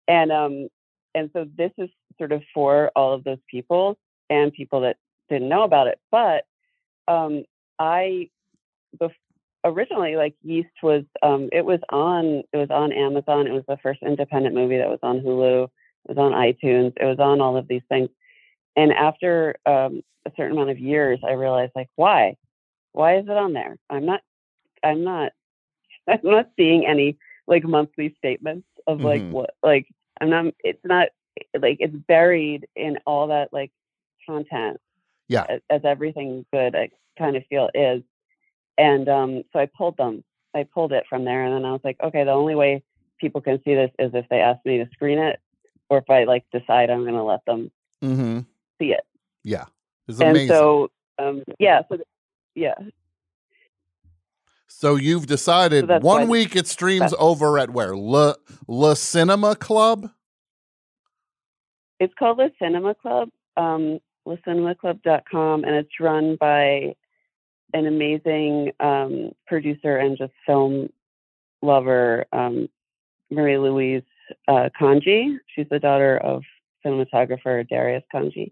And 0.07 0.31
um 0.31 0.67
and 1.15 1.29
so 1.33 1.47
this 1.57 1.71
is 1.77 1.89
sort 2.17 2.31
of 2.31 2.41
for 2.53 2.91
all 2.95 3.13
of 3.13 3.23
those 3.23 3.39
people 3.49 3.97
and 4.29 4.53
people 4.53 4.81
that 4.81 4.97
didn't 5.29 5.49
know 5.49 5.63
about 5.63 5.87
it. 5.87 5.99
But 6.11 6.45
um 7.07 7.43
I 7.77 8.29
originally 9.63 10.15
like 10.15 10.35
Yeast 10.43 10.69
was 10.83 11.03
um 11.21 11.49
it 11.51 11.65
was 11.65 11.79
on 11.89 12.43
it 12.53 12.57
was 12.57 12.69
on 12.69 12.91
Amazon. 12.91 13.47
It 13.47 13.51
was 13.53 13.63
the 13.67 13.77
first 13.77 14.01
independent 14.03 14.55
movie 14.55 14.77
that 14.77 14.89
was 14.89 14.99
on 15.03 15.19
Hulu. 15.21 15.65
It 16.07 16.15
was 16.15 16.17
on 16.17 16.31
iTunes. 16.31 16.93
It 16.99 17.05
was 17.05 17.19
on 17.19 17.41
all 17.41 17.57
of 17.57 17.67
these 17.67 17.81
things. 17.89 18.09
and 18.75 18.91
after 18.93 19.55
um, 19.65 20.01
a 20.25 20.31
certain 20.37 20.53
amount 20.53 20.69
of 20.69 20.79
years, 20.79 21.19
I 21.27 21.33
realized 21.33 21.73
like, 21.75 21.89
why? 21.95 22.35
Why 22.93 23.17
is 23.17 23.25
it 23.25 23.31
on 23.37 23.53
there? 23.53 23.77
I'm 23.89 24.05
not. 24.05 24.21
I'm 24.83 25.03
not. 25.03 25.31
I'm 26.07 26.19
not 26.23 26.49
seeing 26.57 26.85
any 26.85 27.17
like 27.47 27.63
monthly 27.63 28.15
statements 28.17 28.67
of 28.87 29.01
like 29.01 29.21
Mhm. 29.21 29.31
what 29.31 29.51
like 29.63 29.87
I'm 30.21 30.29
not. 30.29 30.53
It's 30.63 30.83
not 30.85 31.09
like 31.59 31.77
it's 31.79 31.95
buried 31.95 32.67
in 32.75 32.97
all 33.05 33.27
that 33.27 33.51
like 33.53 33.71
content 34.25 34.77
Yeah. 35.27 35.45
as, 35.49 35.61
as 35.69 35.81
everything 35.85 36.45
good 36.53 36.75
I 36.75 36.89
kind 37.17 37.35
of 37.35 37.45
feel 37.47 37.69
is. 37.73 38.03
And 38.79 39.07
um, 39.09 39.43
so 39.53 39.59
I 39.59 39.65
pulled 39.67 39.97
them. 39.97 40.23
I 40.55 40.63
pulled 40.63 40.93
it 40.93 41.03
from 41.09 41.25
there, 41.25 41.43
and 41.45 41.53
then 41.53 41.65
I 41.65 41.71
was 41.73 41.81
like, 41.83 41.97
okay, 42.01 42.23
the 42.23 42.31
only 42.31 42.55
way 42.55 42.81
people 43.19 43.41
can 43.41 43.61
see 43.63 43.75
this 43.75 43.91
is 43.99 44.11
if 44.15 44.25
they 44.29 44.39
ask 44.39 44.59
me 44.65 44.77
to 44.79 44.89
screen 44.93 45.19
it, 45.19 45.39
or 45.89 45.97
if 45.99 46.09
I 46.09 46.23
like 46.23 46.45
decide 46.51 46.89
I'm 46.89 47.01
going 47.03 47.13
to 47.13 47.23
let 47.23 47.43
them 47.45 47.69
Mm-hmm. 48.03 48.39
see 48.79 48.93
it. 48.93 49.01
Yeah. 49.43 49.65
It's 50.07 50.21
and 50.21 50.47
so, 50.47 50.89
um, 51.19 51.43
yeah, 51.59 51.81
so 51.89 51.97
th- 51.97 52.07
yeah, 52.55 52.73
So 54.67 54.95
you've 54.95 55.27
decided 55.27 55.87
why- 55.89 55.97
one 55.99 56.27
week 56.29 56.55
it 56.55 56.65
streams 56.67 57.11
that- 57.11 57.17
over 57.17 57.59
at 57.59 57.69
where? 57.71 57.95
Le 57.97 58.35
Le 58.67 58.95
Cinema 58.95 59.55
Club? 59.55 60.09
it's 61.99 62.13
called 62.17 62.39
the 62.39 62.49
Cinema 62.57 62.95
Club, 62.95 63.27
um, 63.57 63.99
thecinemaclub.com, 64.25 65.65
and 65.65 65.75
it's 65.75 65.99
run 65.99 66.37
by 66.39 66.95
an 67.73 67.85
amazing 67.85 68.71
um, 68.79 69.31
producer 69.47 69.97
and 69.97 70.17
just 70.17 70.33
film 70.45 70.89
lover, 71.61 72.25
um, 72.31 72.67
Marie 73.31 73.57
Louise 73.57 74.03
uh, 74.47 74.69
Khondji. 74.79 75.37
She's 75.55 75.67
the 75.69 75.79
daughter 75.79 76.17
of 76.17 76.43
cinematographer 76.85 77.67
Darius 77.67 78.03
Khondji. 78.13 78.51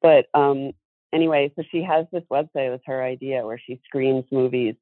But 0.00 0.26
um, 0.34 0.72
anyway, 1.12 1.52
so 1.54 1.62
she 1.70 1.82
has 1.82 2.06
this 2.12 2.24
website 2.30 2.72
with 2.72 2.80
her 2.86 3.02
idea 3.02 3.44
where 3.46 3.58
she 3.64 3.80
screens 3.84 4.24
movies, 4.32 4.74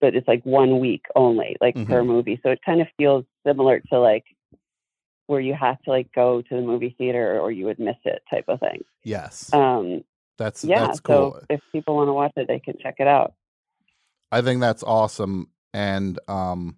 but 0.00 0.14
it's 0.14 0.28
like 0.28 0.44
one 0.44 0.78
week 0.78 1.06
only, 1.16 1.56
like 1.60 1.74
per 1.74 2.02
Mhm. 2.02 2.06
movie. 2.06 2.40
So 2.42 2.50
it 2.50 2.60
kind 2.64 2.80
of 2.80 2.88
feels 2.96 3.24
similar 3.44 3.80
to 3.92 3.98
like 3.98 4.24
where 5.26 5.40
you 5.40 5.54
have 5.54 5.80
to 5.82 5.90
like 5.90 6.12
go 6.12 6.42
to 6.42 6.54
the 6.54 6.60
movie 6.62 6.94
theater 6.98 7.40
or 7.40 7.50
you 7.50 7.64
would 7.64 7.78
miss 7.78 7.96
it 8.04 8.22
type 8.30 8.44
of 8.48 8.60
thing. 8.60 8.84
Yes. 9.02 9.52
Um, 9.52 10.04
That's 10.38 10.64
yeah, 10.64 10.86
that's 10.86 11.00
cool. 11.00 11.36
so 11.38 11.46
if 11.50 11.60
people 11.72 11.96
want 11.96 12.08
to 12.08 12.12
watch 12.12 12.32
it, 12.36 12.48
they 12.48 12.58
can 12.58 12.74
check 12.82 12.96
it 12.98 13.06
out. 13.06 13.34
I 14.30 14.40
think 14.40 14.60
that's 14.60 14.82
awesome. 14.82 15.48
And 15.74 16.18
um 16.28 16.76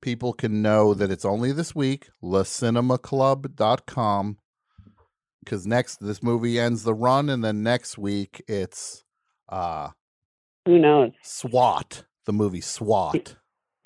people 0.00 0.32
can 0.32 0.62
know 0.62 0.94
that 0.94 1.10
it's 1.10 1.24
only 1.24 1.52
this 1.52 1.74
week, 1.74 2.08
lecinemaclub.com. 2.22 4.38
Because 5.44 5.66
next 5.66 5.96
this 5.96 6.22
movie 6.22 6.60
ends 6.60 6.84
the 6.84 6.94
run, 6.94 7.28
and 7.28 7.42
then 7.42 7.62
next 7.62 7.98
week 7.98 8.42
it's 8.46 9.04
uh 9.48 9.88
Who 10.66 10.78
knows? 10.78 11.12
SWAT, 11.22 12.04
the 12.26 12.32
movie 12.32 12.60
SWAT. 12.60 13.36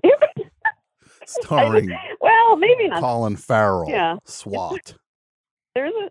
starring 1.27 1.97
well, 2.20 2.57
maybe 2.57 2.89
not. 2.89 3.01
Colin 3.01 3.36
Farrell. 3.36 3.89
Yeah. 3.89 4.17
SWAT. 4.25 4.95
There's 5.75 5.93
a 5.95 6.11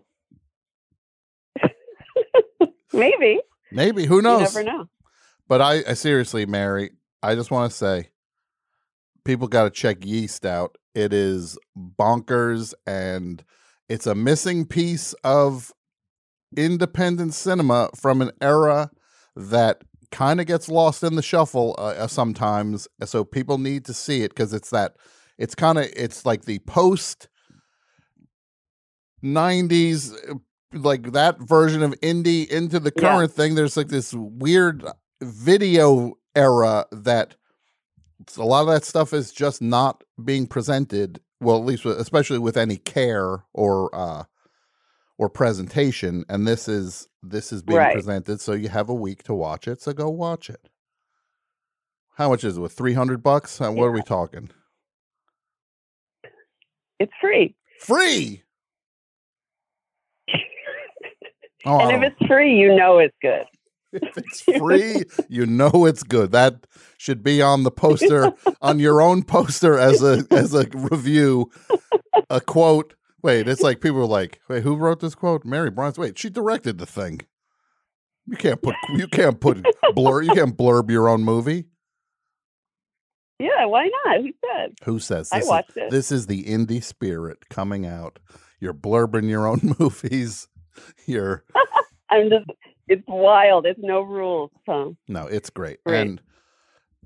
maybe. 2.92 3.40
Maybe, 3.72 4.06
who 4.06 4.22
knows? 4.22 4.54
You 4.54 4.62
never 4.62 4.78
know. 4.78 4.88
But 5.48 5.60
I, 5.60 5.82
I 5.88 5.94
seriously, 5.94 6.46
Mary, 6.46 6.90
I 7.22 7.34
just 7.34 7.50
want 7.50 7.70
to 7.70 7.76
say 7.76 8.10
people 9.24 9.48
got 9.48 9.64
to 9.64 9.70
check 9.70 10.04
Yeast 10.04 10.46
out. 10.46 10.76
It 10.94 11.12
is 11.12 11.58
bonkers 11.76 12.72
and 12.86 13.44
it's 13.88 14.06
a 14.06 14.14
missing 14.14 14.64
piece 14.64 15.12
of 15.24 15.72
independent 16.56 17.34
cinema 17.34 17.90
from 17.94 18.22
an 18.22 18.30
era 18.40 18.90
that 19.34 19.82
kind 20.10 20.40
of 20.40 20.46
gets 20.46 20.68
lost 20.68 21.02
in 21.02 21.16
the 21.16 21.22
shuffle 21.22 21.74
uh, 21.78 21.94
uh, 21.98 22.06
sometimes. 22.06 22.88
So 23.04 23.24
people 23.24 23.58
need 23.58 23.84
to 23.86 23.94
see 23.94 24.22
it 24.22 24.30
because 24.30 24.52
it's 24.52 24.70
that, 24.70 24.94
it's 25.38 25.54
kind 25.54 25.78
of, 25.78 25.86
it's 25.94 26.24
like 26.24 26.44
the 26.44 26.60
post 26.60 27.28
90s 29.22 30.40
like 30.76 31.12
that 31.12 31.38
version 31.40 31.82
of 31.82 31.92
indie 32.00 32.48
into 32.48 32.78
the 32.80 32.92
Yeah. 32.96 33.00
current 33.00 33.32
thing 33.32 33.54
there's 33.54 33.76
like 33.76 33.88
this 33.88 34.12
weird 34.14 34.84
video 35.22 36.14
era 36.34 36.86
that 36.92 37.34
a 38.36 38.44
lot 38.44 38.62
of 38.62 38.68
that 38.68 38.84
stuff 38.84 39.12
is 39.12 39.32
just 39.32 39.60
not 39.62 40.02
being 40.24 40.46
presented 40.46 41.20
well 41.40 41.56
at 41.58 41.64
least 41.64 41.84
with, 41.84 41.98
especially 42.00 42.38
with 42.38 42.56
any 42.56 42.76
care 42.76 43.44
or 43.54 43.94
uh 43.94 44.24
or 45.18 45.28
presentation 45.30 46.24
and 46.28 46.46
this 46.46 46.68
is 46.68 47.08
this 47.22 47.52
is 47.52 47.62
being 47.62 47.78
Right. 47.78 47.92
presented 47.92 48.40
so 48.40 48.52
you 48.52 48.68
have 48.68 48.88
a 48.88 48.94
week 48.94 49.22
to 49.24 49.34
watch 49.34 49.66
it 49.68 49.80
so 49.82 49.92
go 49.92 50.08
watch 50.10 50.50
it 50.50 50.68
how 52.16 52.28
much 52.30 52.44
is 52.44 52.56
it 52.56 52.60
with 52.60 52.72
300 52.72 53.22
bucks 53.22 53.60
Uh, 53.60 53.70
what 53.70 53.84
are 53.86 53.92
we 53.92 54.02
talking 54.02 54.50
It's 56.98 57.12
free. 57.20 57.54
free 57.80 58.42
oh, 61.66 61.80
and 61.80 61.90
if 61.90 62.02
oh. 62.02 62.06
it's 62.06 62.26
free, 62.26 62.54
you 62.56 62.74
know 62.74 62.98
it's 62.98 63.16
good. 63.20 63.44
if 63.92 64.16
it's 64.18 64.40
free, 64.42 65.02
you 65.28 65.46
know 65.46 65.86
it's 65.86 66.02
good. 66.02 66.32
That 66.32 66.66
should 66.98 67.22
be 67.22 67.42
on 67.42 67.62
the 67.62 67.70
poster, 67.70 68.32
on 68.62 68.78
your 68.78 69.00
own 69.00 69.22
poster 69.22 69.78
as 69.78 70.02
a 70.02 70.24
as 70.30 70.54
a 70.54 70.66
review, 70.72 71.50
a 72.30 72.40
quote. 72.40 72.94
Wait, 73.22 73.48
it's 73.48 73.62
like 73.62 73.80
people 73.80 74.00
are 74.00 74.06
like, 74.06 74.40
wait, 74.48 74.62
who 74.62 74.76
wrote 74.76 75.00
this 75.00 75.14
quote? 75.14 75.44
Mary 75.44 75.70
Bronze. 75.70 75.98
Wait, 75.98 76.18
she 76.18 76.30
directed 76.30 76.78
the 76.78 76.86
thing. 76.86 77.20
You 78.26 78.36
can't 78.36 78.60
put 78.60 78.74
you 78.94 79.06
can't 79.06 79.40
put 79.40 79.64
blur 79.94 80.22
you 80.22 80.32
can't 80.32 80.56
blurb 80.56 80.90
your 80.90 81.08
own 81.08 81.22
movie. 81.22 81.66
Yeah, 83.38 83.66
why 83.66 83.90
not? 84.04 84.20
Who 84.20 84.32
said? 84.44 84.74
Who 84.84 84.98
says 84.98 85.28
I 85.32 85.40
this? 85.40 85.48
watched 85.48 85.70
is, 85.70 85.76
it. 85.76 85.90
This 85.90 86.12
is 86.12 86.26
the 86.26 86.44
indie 86.44 86.82
spirit 86.82 87.48
coming 87.50 87.86
out. 87.86 88.18
You're 88.60 88.74
blurbing 88.74 89.28
your 89.28 89.46
own 89.46 89.74
movies. 89.78 90.48
You're 91.06 91.44
I'm 92.10 92.30
just. 92.30 92.46
It's 92.88 93.02
wild. 93.08 93.66
It's 93.66 93.80
no 93.82 94.02
rules, 94.02 94.52
Tom. 94.64 94.96
No, 95.08 95.26
it's 95.26 95.50
great. 95.50 95.82
Great. 95.84 96.02
And, 96.02 96.20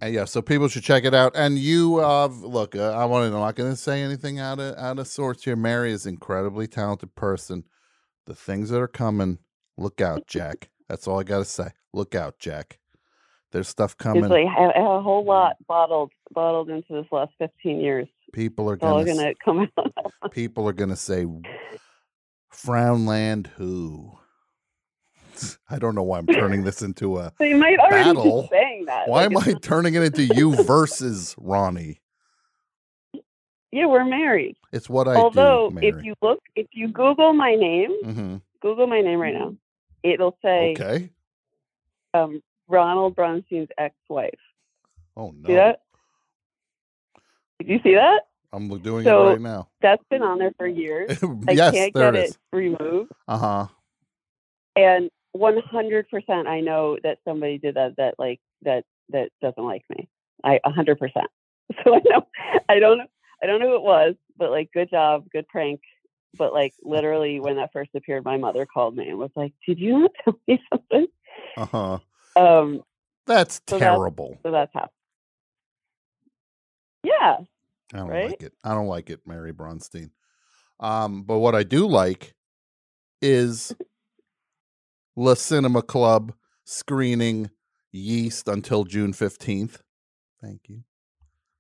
and 0.03 0.13
yeah, 0.13 0.27
so 0.27 0.43
people 0.43 0.69
should 0.69 0.83
check 0.83 1.05
it 1.05 1.15
out. 1.15 1.33
And 1.35 1.59
you, 1.59 2.01
uh, 2.05 2.27
look, 2.27 2.77
uh, 2.77 2.91
I 2.91 3.07
want 3.07 3.31
to. 3.31 3.35
I'm 3.35 3.41
not 3.41 3.55
going 3.57 3.71
to 3.71 3.77
say 3.77 4.03
anything 4.03 4.39
out 4.39 4.61
of 4.61 4.77
out 4.77 4.99
of 4.99 5.07
sorts 5.09 5.45
here. 5.45 5.57
Mary 5.57 5.91
is 5.93 6.05
an 6.05 6.15
incredibly 6.15 6.67
talented 6.67 7.15
person. 7.15 7.65
The 8.27 8.35
things 8.35 8.69
that 8.69 8.79
are 8.79 8.89
coming, 8.89 9.39
look 9.79 10.03
out, 10.03 10.27
Jack. 10.27 10.69
That's 10.89 11.09
all 11.09 11.19
I 11.19 11.23
got 11.23 11.39
to 11.39 11.45
say. 11.47 11.69
Look 11.95 12.15
out, 12.15 12.39
Jack. 12.39 12.79
There's 13.53 13.69
stuff 13.69 13.97
coming. 13.97 14.29
Like 14.29 14.47
a, 14.47 14.81
a 14.81 15.03
whole 15.03 15.25
lot 15.25 15.57
bottled 15.67 16.13
bottled 16.33 16.71
into 16.71 16.93
this 16.93 17.07
last 17.11 17.33
15 17.39 17.81
years. 17.81 18.07
people 18.33 18.71
are 18.71 18.77
going 18.77 19.07
gonna 19.07 19.35
to 19.35 19.35
come 19.45 19.69
out. 19.79 20.33
people 20.33 20.69
are 20.69 20.73
going 20.73 20.91
to 20.91 20.97
say, 20.97 21.27
"Frownland, 22.65 23.49
who?" 23.49 24.19
I 25.71 25.79
don't 25.79 25.95
know 25.95 26.03
why 26.03 26.19
I'm 26.19 26.27
turning 26.27 26.65
this 26.65 26.83
into 26.83 27.19
a 27.19 27.33
They 27.39 27.55
might 27.55 27.79
already 27.79 28.13
battle. 28.13 28.43
be 28.43 28.49
saying 28.51 28.85
that. 28.87 29.09
Why 29.09 29.25
Like, 29.25 29.47
am 29.47 29.57
I 29.57 29.59
turning 29.61 29.95
it 29.95 30.03
into 30.03 30.23
you 30.23 30.55
versus 30.55 31.35
Ronnie? 31.39 32.01
Yeah, 33.73 33.87
we're 33.87 34.05
married. 34.05 34.57
It's 34.73 34.91
what 34.91 35.07
I 35.09 35.17
Although, 35.17 35.71
do, 35.71 35.79
if 35.81 36.05
you 36.05 36.15
look, 36.23 36.41
if 36.57 36.67
you 36.73 36.89
Google 36.89 37.33
my 37.33 37.55
name, 37.55 37.91
hmm 38.03 38.37
Google 38.61 38.87
my 38.87 39.01
name 39.01 39.19
right 39.21 39.35
now, 39.35 39.55
it'll 40.03 40.37
say 40.43 40.75
Okay. 40.75 41.11
um, 42.15 42.43
Ronald 42.69 43.15
Bronstein's 43.17 43.69
ex-wife. 43.79 44.39
Oh 45.17 45.31
no, 45.31 45.49
See 45.49 45.55
that? 45.55 45.83
Did 47.59 47.69
you 47.69 47.81
see 47.83 47.95
that? 47.95 48.23
I'm 48.53 48.69
doing 48.81 49.05
so 49.05 49.27
it 49.29 49.31
right 49.33 49.41
now. 49.41 49.69
that's 49.81 50.03
been 50.11 50.23
on 50.23 50.39
there 50.39 50.53
for 50.59 50.67
years. 50.67 51.19
I 51.49 51.53
Yes, 51.53 51.73
can't 51.75 51.95
there 51.95 52.13
get 52.13 52.25
it 52.25 52.31
it 52.31 52.37
removed, 52.53 53.13
Uh 53.29 53.39
huh. 53.39 53.67
and 54.77 55.11
100% 55.37 56.47
I 56.47 56.61
know 56.61 56.99
that 57.05 57.19
somebody 57.25 57.59
did 57.59 57.77
that. 57.77 57.97
That 57.97 58.15
like 58.19 58.41
that 58.63 58.85
that 59.11 59.31
doesn't 59.41 59.63
like 59.65 59.85
me. 59.89 60.09
I 60.45 60.59
100%. 60.67 60.97
So 61.85 61.95
I 61.95 62.01
know 62.05 62.27
I 62.69 62.81
don't 62.81 63.03
I 63.41 63.47
don't 63.47 63.61
know 63.61 63.69
who 63.69 63.77
it 63.77 63.83
was, 63.83 64.17
but 64.37 64.51
like 64.51 64.73
good 64.73 64.91
job, 64.91 65.27
good 65.33 65.47
prank. 65.47 65.81
But 66.37 66.53
like 66.53 66.75
literally 66.83 67.39
when 67.39 67.57
that 67.57 67.73
first 67.73 67.91
appeared, 67.95 68.25
my 68.25 68.37
mother 68.39 68.67
called 68.67 68.97
me 68.97 69.09
and 69.09 69.19
was 69.19 69.31
like, 69.37 69.53
"Did 69.67 69.79
you 69.79 70.01
not 70.01 70.11
tell 70.25 70.41
me 70.49 70.61
something?" 70.73 71.07
Uh 71.57 71.67
huh. 71.67 71.99
Um, 72.35 72.83
That's 73.27 73.61
so 73.69 73.79
that's- 73.79 73.97
terrible. 73.97 74.39
so 74.43 74.51
that's 74.51 74.73
how. 74.75 74.89
Yeah. 77.05 77.37
I 77.95 77.99
don't 77.99 78.09
right? 78.09 78.31
like 78.31 78.43
it. 78.43 78.53
I 78.65 78.75
don't 78.75 78.87
like 78.87 79.11
it, 79.11 79.21
Mary 79.27 79.53
Bronstein. 79.53 80.11
Um, 80.79 81.23
but 81.25 81.39
what 81.39 81.55
I 81.55 81.63
do 81.63 81.87
like 81.87 82.35
is 83.21 83.75
Le 85.17 85.37
Cinema 85.37 85.83
Club 85.83 86.33
screening 86.65 87.51
Yeast 87.93 88.49
until 88.49 88.85
June 88.85 89.13
15th. 89.13 89.81
Thank 90.43 90.63
you. 90.69 90.85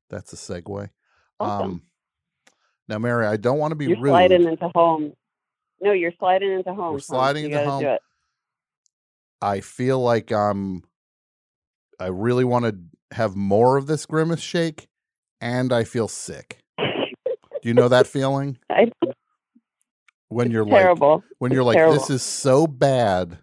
That's 0.08 0.32
a 0.32 0.36
segue. 0.36 0.90
Awesome. 1.38 1.70
Um, 1.70 1.82
now, 2.88 2.98
Mary, 2.98 3.26
I 3.26 3.36
don't 3.36 3.58
want 3.58 3.72
to 3.72 3.76
be 3.76 3.86
You're 3.86 4.00
rude. 4.00 4.10
sliding 4.10 4.44
into 4.48 4.68
home. 4.74 5.12
No, 5.80 5.92
you're 5.92 6.12
sliding 6.18 6.52
into 6.52 6.74
home. 6.74 6.94
We're 6.94 7.00
sliding 7.00 7.50
You 7.50 7.58
into 7.58 7.70
home. 7.70 7.98
I 9.40 9.60
feel 9.60 10.00
like 10.00 10.32
I'm. 10.32 10.82
I 11.98 12.06
really 12.06 12.44
want 12.44 12.64
to 12.64 12.76
have 13.16 13.36
more 13.36 13.76
of 13.76 13.86
this 13.86 14.06
grimace 14.06 14.40
shake, 14.40 14.88
and 15.40 15.72
I 15.72 15.84
feel 15.84 16.08
sick. 16.08 16.58
Do 17.62 17.68
you 17.68 17.74
know 17.74 17.88
that 17.88 18.06
feeling? 18.06 18.58
I, 18.70 18.90
When 20.28 20.50
you're 20.50 20.64
terrible. 20.64 21.24
like, 21.26 21.36
when 21.38 21.52
you're 21.52 21.62
It's 21.62 21.66
like, 21.66 21.76
terrible. 21.76 21.94
this 21.94 22.10
is 22.10 22.22
so 22.22 22.66
bad. 22.66 23.38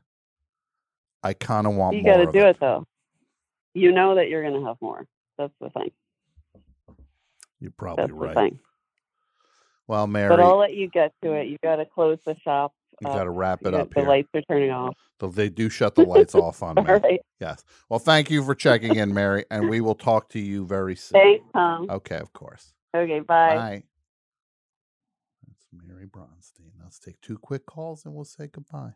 I 1.24 1.34
kind 1.34 1.68
of 1.68 1.74
want 1.76 1.98
you 1.98 2.04
got 2.04 2.18
to 2.18 2.28
do 2.28 2.40
it. 2.40 2.52
it. 2.52 2.58
though. 2.60 2.86
You 3.74 3.92
know 3.92 4.16
that 4.16 4.30
you're 4.30 4.44
gonna 4.44 4.66
have 4.68 4.78
more. 4.82 5.06
That's 5.38 5.54
the 5.62 5.70
thing. 5.72 5.92
You're 7.60 7.72
probably 7.72 8.04
That's 8.08 8.20
the 8.20 8.28
right. 8.28 8.36
thing. 8.36 8.60
Well, 9.88 10.08
Mary, 10.08 10.30
But 10.30 10.40
I'll 10.42 10.58
let 10.58 10.74
you 10.76 10.90
get 10.90 11.14
to 11.24 11.34
it. 11.34 11.48
You 11.48 11.58
got 11.64 11.78
to 11.78 11.86
close 11.86 12.20
the 12.26 12.36
shop. 12.44 12.74
You 13.02 13.08
uh, 13.08 13.12
up. 13.12 13.18
got 13.18 13.24
to 13.26 13.30
wrap 13.32 13.62
it 13.66 13.74
You- 13.74 13.80
up 13.80 13.94
The 13.94 14.02
here. 14.02 14.10
lights 14.10 14.30
are 14.34 14.42
turning 14.44 14.72
off. 14.72 14.96
Though 15.20 15.30
They 15.30 15.50
do 15.50 15.70
shut 15.70 15.96
the 15.96 16.04
lights 16.04 16.36
off 16.36 16.62
on 16.64 16.76
me. 16.78 16.84
All 16.88 17.00
right. 17.00 17.20
Yes. 17.40 17.64
Well, 17.90 18.00
thank 18.00 18.30
you 18.30 18.44
for 18.44 18.54
checking 18.56 18.96
in, 18.96 19.14
Mary, 19.14 19.46
and 19.52 19.70
we 19.70 19.82
will 19.82 19.96
talk 19.96 20.30
to 20.30 20.40
you 20.40 20.66
very 20.66 20.96
soon. 20.98 21.20
Thanks, 21.22 21.46
Tom. 21.54 21.88
Okay, 21.90 22.18
of 22.18 22.32
course. 22.34 22.74
Okay, 22.96 23.20
bye. 23.20 23.56
Bye. 23.56 23.84
That's 25.48 25.66
Mary 25.88 26.06
Bronstein. 26.06 26.72
Let's 26.84 27.00
take 27.00 27.20
two 27.22 27.38
quick 27.38 27.66
calls 27.66 28.06
and 28.06 28.14
we'll 28.14 28.26
say 28.26 28.48
goodbye. 28.48 28.94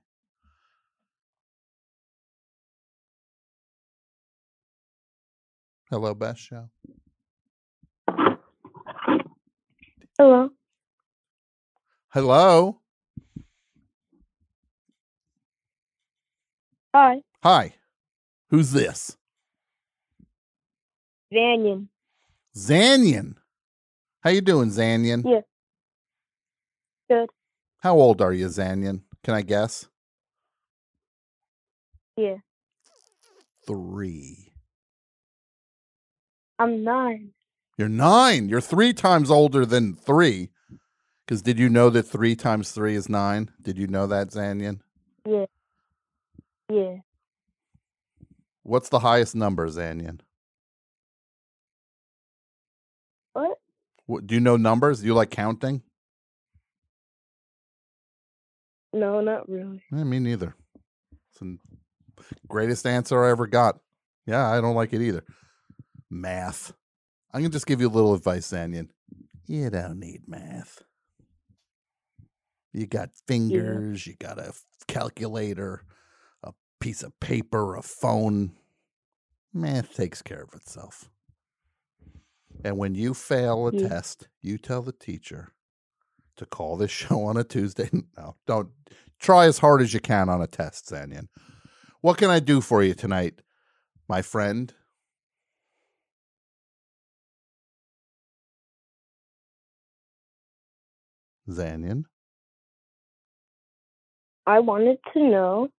Hello, 5.89 6.13
Best 6.13 6.39
Show. 6.41 6.69
Hello. 10.17 10.49
Hello. 12.09 12.80
Hi. 16.93 17.21
Hi. 17.41 17.75
Who's 18.49 18.71
this? 18.71 19.15
Vanian. 21.33 21.87
Zanyan. 22.55 23.35
How 24.21 24.31
you 24.31 24.41
doing, 24.41 24.69
Zanyan? 24.69 25.23
Yeah. 25.25 25.41
Good. 27.09 27.29
How 27.79 27.95
old 27.95 28.21
are 28.21 28.33
you, 28.33 28.47
Zanyan? 28.47 29.03
Can 29.23 29.33
I 29.35 29.41
guess? 29.41 29.87
Yeah. 32.17 32.37
Three. 33.65 34.51
I'm 36.59 36.83
nine. 36.83 37.31
You're 37.77 37.89
nine. 37.89 38.49
You're 38.49 38.61
three 38.61 38.91
times 38.91 39.31
older 39.31 39.65
than 39.65 39.95
three. 39.95 40.49
Because 41.25 41.41
did 41.41 41.57
you 41.57 41.69
know 41.69 41.89
that 41.89 42.03
three 42.03 42.35
times 42.35 42.71
three 42.71 42.95
is 42.95 43.07
nine? 43.07 43.49
Did 43.61 43.77
you 43.77 43.87
know 43.87 44.07
that, 44.07 44.31
Zanyan? 44.31 44.81
Yeah. 45.25 45.45
Yeah. 46.71 46.97
What's 48.63 48.87
the 48.87 48.99
highest 48.99 49.35
number, 49.35 49.67
Zanyan? 49.67 50.19
What? 53.33 53.57
What, 54.05 54.25
do 54.25 54.35
you 54.35 54.41
know 54.41 54.55
numbers? 54.55 55.01
Do 55.01 55.07
you 55.07 55.13
like 55.13 55.31
counting? 55.31 55.81
No, 58.93 59.19
not 59.19 59.49
really. 59.49 59.83
Eh, 59.91 60.03
me 60.03 60.19
neither. 60.19 60.55
It's 61.31 61.39
the 61.39 61.57
greatest 62.47 62.85
answer 62.85 63.23
I 63.23 63.31
ever 63.31 63.47
got. 63.47 63.79
Yeah, 64.25 64.49
I 64.49 64.61
don't 64.61 64.75
like 64.75 64.93
it 64.93 65.01
either. 65.01 65.25
Math. 66.09 66.73
I'm 67.33 67.41
gonna 67.41 67.49
just 67.49 67.65
give 67.65 67.81
you 67.81 67.87
a 67.87 67.89
little 67.89 68.13
advice, 68.13 68.51
Zanyan. 68.51 68.89
You 69.47 69.69
don't 69.69 69.99
need 69.99 70.21
math. 70.27 70.83
You 72.73 72.85
got 72.85 73.09
fingers, 73.27 74.07
you 74.07 74.15
got 74.19 74.37
a 74.39 74.53
calculator, 74.87 75.83
piece 76.81 77.03
of 77.03 77.19
paper, 77.21 77.75
a 77.77 77.83
phone. 77.83 78.53
Math 79.53 79.95
takes 79.95 80.21
care 80.21 80.43
of 80.43 80.53
itself. 80.55 81.09
And 82.65 82.77
when 82.77 82.95
you 82.95 83.13
fail 83.13 83.67
a 83.67 83.73
Yeah. 83.73 83.89
test, 83.89 84.27
you 84.41 84.57
tell 84.57 84.81
the 84.81 84.91
teacher 84.93 85.53
to 86.37 86.45
call 86.45 86.77
this 86.77 86.91
show 87.01 87.23
on 87.25 87.37
a 87.37 87.43
Tuesday. 87.45 87.89
No, 88.17 88.35
don't 88.47 88.69
try 89.19 89.45
as 89.45 89.59
hard 89.59 89.81
as 89.81 89.93
you 89.93 90.01
can 90.01 90.29
on 90.29 90.41
a 90.41 90.47
test, 90.47 90.89
Zanyan. 90.89 91.27
What 92.01 92.17
can 92.17 92.29
I 92.31 92.39
do 92.39 92.61
for 92.61 92.83
you 92.83 92.93
tonight, 92.95 93.41
my 94.09 94.21
friend? 94.23 94.73
Zanyan. 101.49 102.05
I 104.47 104.59
wanted 104.59 104.97
to 105.13 105.19
know 105.19 105.69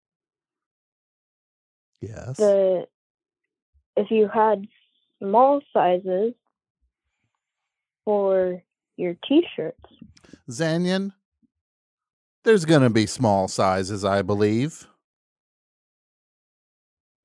Yes. 2.03 2.37
the 2.37 2.87
if 3.97 4.11
you 4.11 4.29
had 4.29 4.67
small 5.21 5.61
sizes 5.73 6.35
for 8.05 8.63
your 8.97 9.17
t-shirts. 9.27 9.79
Zanyan. 10.51 11.13
There's 12.45 12.65
going 12.65 12.83
to 12.83 12.91
be 12.91 13.07
small 13.07 13.47
sizes, 13.47 14.05
I 14.05 14.23
believe. 14.23 14.89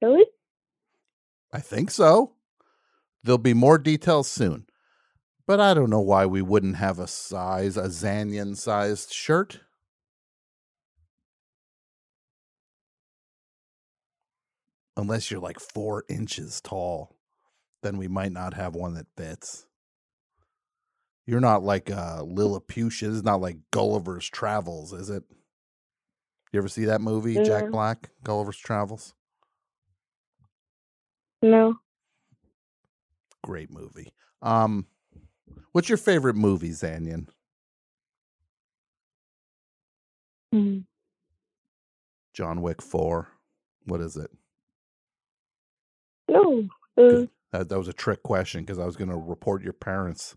Really? 0.02 0.26
I 1.52 1.60
think 1.60 1.90
so. 1.90 2.34
There'll 3.24 3.40
be 3.40 3.56
more 3.56 3.80
details 3.80 4.30
soon. 4.30 4.68
But 5.48 5.60
I 5.60 5.74
don't 5.74 5.90
know 5.90 6.02
why 6.02 6.26
we 6.28 6.42
wouldn't 6.42 6.76
have 6.76 7.00
a 7.00 7.08
size, 7.08 7.78
a 7.78 7.84
Zanyan 7.86 8.56
sized 8.56 9.12
shirt. 9.12 9.62
Unless 14.98 15.30
you're 15.30 15.40
like 15.40 15.60
four 15.60 16.04
inches 16.10 16.60
tall, 16.60 17.16
then 17.84 17.98
we 17.98 18.08
might 18.08 18.32
not 18.32 18.56
have 18.56 18.76
one 18.76 18.96
that 18.96 19.06
fits. 19.16 19.68
You're 21.28 21.40
not 21.40 21.62
like 21.62 21.92
uh, 21.92 22.24
Lilliputian. 22.24 23.14
It's 23.14 23.24
not 23.24 23.40
like 23.40 23.58
Gulliver's 23.72 24.28
Travels, 24.28 24.94
is 24.94 25.10
it? 25.12 25.24
You 26.52 26.60
ever 26.60 26.68
see 26.68 26.86
that 26.86 27.02
movie, 27.02 27.36
Jack 27.44 27.70
Black, 27.70 28.10
Gulliver's 28.24 28.58
Travels? 28.58 29.14
No. 31.44 31.76
Great 33.44 33.70
movie. 33.70 34.12
Um, 34.42 34.88
what's 35.74 35.90
your 35.90 35.98
favorite 35.98 36.36
movie, 36.36 36.70
Zanyan? 36.72 37.28
Hmm. 40.52 40.80
John 42.34 42.62
Wick 42.62 42.82
Four. 42.82 43.28
What 43.86 44.02
is 44.02 44.16
it? 44.16 44.32
No. 46.30 46.68
Uh, 46.98 47.26
That, 47.52 47.70
that 47.70 47.78
was 47.78 47.88
a 47.88 47.94
trick 47.94 48.24
question 48.24 48.62
because 48.62 48.80
I 48.80 48.86
was 48.86 48.98
going 48.98 49.10
to 49.10 49.16
report 49.18 49.64
your 49.64 49.74
parents 49.74 50.36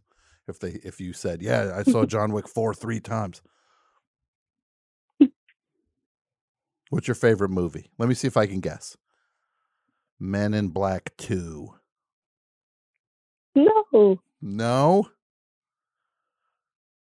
if 0.48 0.58
they 0.60 0.80
if 0.84 1.00
you 1.00 1.12
said, 1.12 1.42
"Yeah, 1.42 1.72
I 1.74 1.82
saw 1.82 2.04
John 2.06 2.32
Wick 2.32 2.48
Four 2.48 2.74
three 2.74 3.00
times." 3.00 3.42
What's 6.90 7.08
your 7.08 7.14
favorite 7.14 7.50
movie? 7.50 7.90
Let 7.98 8.08
me 8.08 8.14
see 8.14 8.26
if 8.28 8.36
I 8.36 8.46
can 8.46 8.60
guess. 8.60 8.96
Men 10.18 10.54
in 10.54 10.68
Black 10.68 11.12
Two. 11.16 11.74
no. 13.54 14.20
No. 14.42 15.08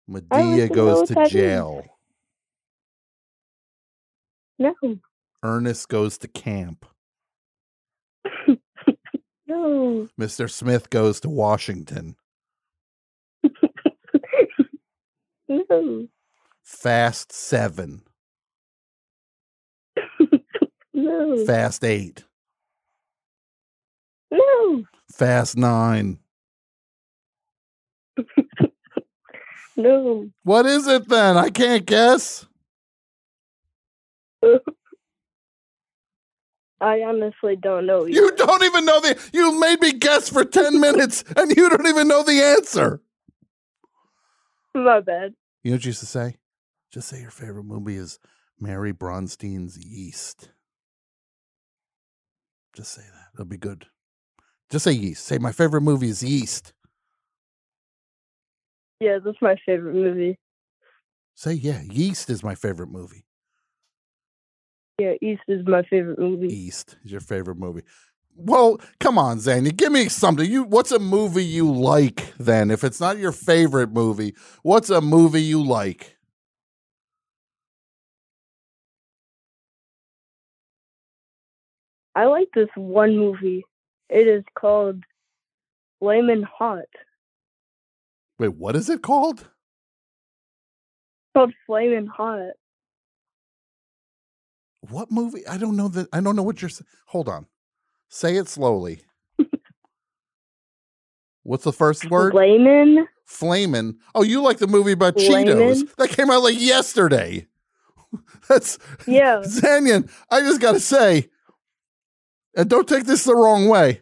Madea 0.10 0.74
goes 0.74 1.08
to 1.10 1.14
that 1.14 1.28
is. 1.28 1.32
jail. 1.32 1.84
No. 4.60 4.74
Ernest 5.44 5.88
goes 5.90 6.18
to 6.20 6.28
camp. 6.28 6.86
No. 9.52 10.08
Mr. 10.18 10.50
Smith 10.50 10.90
goes 10.90 11.20
to 11.20 11.30
Washington. 11.30 12.16
No. 15.50 16.08
Fast 16.64 17.34
Seven. 17.34 18.04
No. 20.94 21.46
Fast 21.46 21.84
Eight. 21.84 22.24
No. 24.32 24.86
Fast 25.12 25.58
Nine. 25.58 26.20
No. 29.76 30.30
What 30.44 30.66
is 30.66 30.88
it 30.88 31.10
then? 31.10 31.36
I 31.36 31.50
can't 31.50 31.86
guess. 31.86 32.46
I 36.82 37.04
honestly 37.04 37.56
don't 37.56 37.86
know. 37.86 38.06
You 38.06 38.36
don't 38.36 38.64
even 38.64 38.86
know 38.86 39.00
the. 39.00 39.18
You 39.32 39.60
made 39.60 39.80
me 39.82 39.94
guess 39.94 40.30
for 40.30 40.44
10 40.44 40.80
minutes 40.80 41.24
and 41.38 41.56
you 41.56 41.70
don't 41.70 41.88
even 41.88 42.08
know 42.08 42.24
the 42.24 42.42
answer. 42.42 43.02
My 44.74 45.00
bad. 45.00 45.36
You 45.64 45.72
know 45.72 45.76
what 45.76 45.86
you 45.86 45.90
used 45.90 46.00
to 46.00 46.08
say? 46.08 46.38
Just 46.92 47.08
say 47.10 47.22
your 47.22 47.30
favorite 47.30 47.66
movie 47.66 47.98
is 47.98 48.18
Mary 48.60 48.92
Bronstein's 48.92 49.78
Yeast. 49.78 50.50
Just 52.76 52.94
say 52.94 53.04
that. 53.04 53.28
It'll 53.36 53.46
be 53.46 53.58
good. 53.58 53.86
Just 54.72 54.86
say 54.86 54.94
Yeast. 54.94 55.24
Say 55.24 55.38
my 55.38 55.52
favorite 55.52 55.82
movie 55.82 56.10
is 56.10 56.24
Yeast. 56.24 56.74
Yeah, 59.00 59.20
that's 59.24 59.42
my 59.42 59.56
favorite 59.66 59.96
movie. 59.96 60.40
Say 61.36 61.54
yeah. 61.54 61.82
Yeast 61.84 62.30
is 62.30 62.44
my 62.44 62.56
favorite 62.56 62.90
movie. 62.92 63.26
Yeah, 65.00 65.14
East 65.22 65.42
is 65.48 65.66
my 65.66 65.84
favorite 65.84 66.20
movie. 66.20 66.48
East 66.48 66.98
is 67.04 67.12
your 67.12 67.22
favorite 67.22 67.58
movie. 67.58 67.84
Well, 68.36 68.80
come 69.00 69.18
on, 69.18 69.38
Zanya, 69.38 69.76
give 69.76 69.92
me 69.92 70.10
something. 70.10 70.50
You 70.50 70.64
what's 70.64 70.92
a 70.92 71.00
movie 71.00 71.44
you 71.44 71.72
like 71.72 72.34
then? 72.38 72.72
If 72.72 72.84
it's 72.84 73.00
not 73.00 73.18
your 73.18 73.32
favorite 73.32 73.92
movie, 73.92 74.36
what's 74.64 74.90
a 74.90 75.02
movie 75.02 75.42
you 75.42 75.64
like? 75.64 76.18
I 82.16 82.26
like 82.26 82.50
this 82.54 82.70
one 82.76 83.18
movie. 83.18 83.64
It 84.10 84.28
is 84.28 84.44
called 84.56 85.04
Flamin' 86.00 86.44
Hot. 86.44 86.86
Wait, 88.40 88.56
what 88.56 88.76
is 88.76 88.90
it 88.90 89.02
called? 89.02 89.40
It's 89.40 89.48
called 91.36 91.54
Flamin' 91.66 92.08
Hot. 92.08 92.52
What 94.90 95.12
movie? 95.12 95.46
I 95.48 95.58
don't 95.58 95.76
know 95.78 95.88
that. 95.90 96.08
I 96.12 96.22
don't 96.22 96.36
know 96.36 96.44
what 96.44 96.62
you're. 96.62 96.72
Hold 97.08 97.30
on. 97.30 97.46
Say 98.10 98.36
it 98.38 98.48
slowly. 98.50 99.02
What's 101.44 101.64
the 101.64 101.74
first 101.74 102.06
word? 102.10 102.34
Flamin'. 102.34 103.08
Flamin'. 103.26 103.98
Oh, 104.14 104.24
you 104.24 104.42
like 104.42 104.58
the 104.58 104.68
movie 104.68 104.92
about 104.92 105.16
Cheetos? 105.16 105.96
That 105.96 106.10
came 106.10 106.30
out 106.30 106.44
like 106.44 106.60
yesterday. 106.60 107.48
That's 108.50 108.78
Yeah. 109.08 109.38
Zanyan. 109.40 110.10
I 110.30 110.42
just 110.42 110.62
got 110.62 110.74
to 110.74 110.80
say, 110.80 111.30
and 112.56 112.70
don't 112.70 112.88
take 112.88 113.06
this 113.06 113.24
the 113.24 113.36
wrong 113.36 113.68
way. 113.68 114.02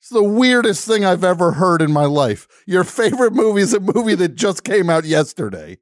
It's 0.00 0.08
the 0.08 0.22
weirdest 0.24 0.86
thing 0.88 1.04
I've 1.04 1.24
ever 1.24 1.52
heard 1.52 1.82
in 1.82 1.92
my 1.92 2.06
life. 2.06 2.48
Your 2.66 2.84
favorite 2.84 3.34
movie 3.34 3.60
is 3.60 3.74
a 3.74 3.80
movie 3.80 4.14
that 4.16 4.34
just 4.34 4.64
came 4.64 4.88
out 4.90 5.04
yesterday. 5.04 5.78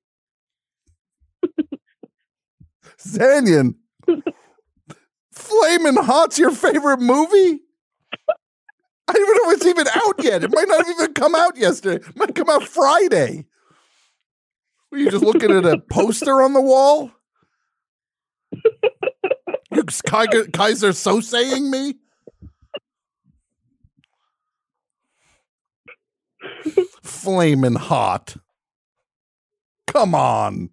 Zanyan. 3.00 3.76
Flamin' 5.32 5.96
Hot's 5.96 6.38
your 6.38 6.50
favorite 6.50 7.00
movie? 7.00 7.60
I 9.06 9.12
don't 9.12 9.22
even 9.22 9.36
know 9.36 9.50
if 9.50 9.56
it's 9.56 9.66
even 9.66 9.88
out 9.88 10.22
yet. 10.22 10.44
It 10.44 10.52
might 10.52 10.68
not 10.68 10.86
have 10.86 10.94
even 10.94 11.14
come 11.14 11.34
out 11.34 11.56
yesterday. 11.56 12.04
It 12.06 12.16
might 12.16 12.34
come 12.34 12.50
out 12.50 12.64
Friday. 12.64 13.46
Were 14.90 14.98
you 14.98 15.10
just 15.10 15.24
looking 15.24 15.50
at 15.50 15.64
a 15.64 15.78
poster 15.78 16.42
on 16.42 16.52
the 16.52 16.60
wall? 16.60 17.10
You 19.70 19.84
Kaiser, 20.52 20.92
so 20.92 21.20
saying 21.20 21.70
me? 21.70 21.94
Flamin' 27.02 27.76
hot. 27.76 28.36
Come 29.86 30.14
on. 30.14 30.70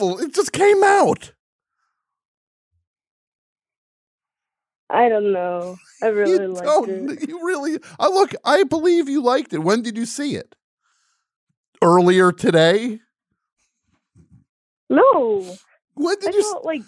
It 0.00 0.34
just 0.34 0.52
came 0.52 0.82
out. 0.84 1.32
I 4.90 5.08
don't 5.08 5.32
know. 5.32 5.76
I 6.02 6.06
really 6.06 6.46
liked 6.46 6.64
don't- 6.64 7.10
it. 7.10 7.28
You 7.28 7.44
really? 7.44 7.78
I 7.98 8.08
look. 8.08 8.32
I 8.44 8.64
believe 8.64 9.08
you 9.08 9.22
liked 9.22 9.52
it. 9.52 9.58
When 9.58 9.82
did 9.82 9.96
you 9.96 10.06
see 10.06 10.34
it? 10.34 10.54
Earlier 11.82 12.32
today. 12.32 13.00
No. 14.90 15.56
When 15.94 16.18
did 16.20 16.34
I 16.34 16.38
you? 16.38 16.40
s- 16.40 16.64
like 16.64 16.82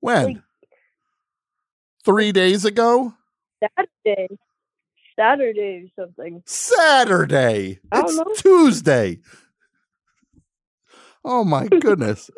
When? 0.00 0.24
like- 0.24 0.36
Three 2.04 2.32
days 2.32 2.64
ago. 2.64 3.12
Saturday. 3.62 4.28
Saturday 5.16 5.90
or 5.96 6.04
something. 6.04 6.42
Saturday. 6.46 7.80
I 7.92 8.00
don't 8.02 8.08
It's 8.10 8.16
know. 8.16 8.34
Tuesday. 8.36 9.18
Oh 11.24 11.44
my 11.44 11.66
goodness. 11.80 12.30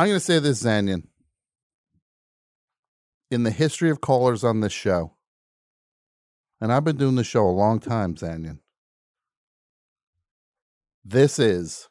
I'm 0.00 0.06
going 0.06 0.16
to 0.18 0.24
say 0.24 0.38
this, 0.38 0.62
Zanyan. 0.62 1.02
In 3.30 3.42
the 3.42 3.50
history 3.50 3.90
of 3.90 4.00
callers 4.00 4.42
on 4.42 4.60
this 4.60 4.72
show, 4.72 5.12
and 6.58 6.72
I've 6.72 6.84
been 6.84 6.96
doing 6.96 7.16
this 7.16 7.26
show 7.26 7.44
a 7.46 7.50
long 7.50 7.80
time, 7.80 8.14
Zanyan, 8.14 8.60
this 11.04 11.38
is 11.38 11.90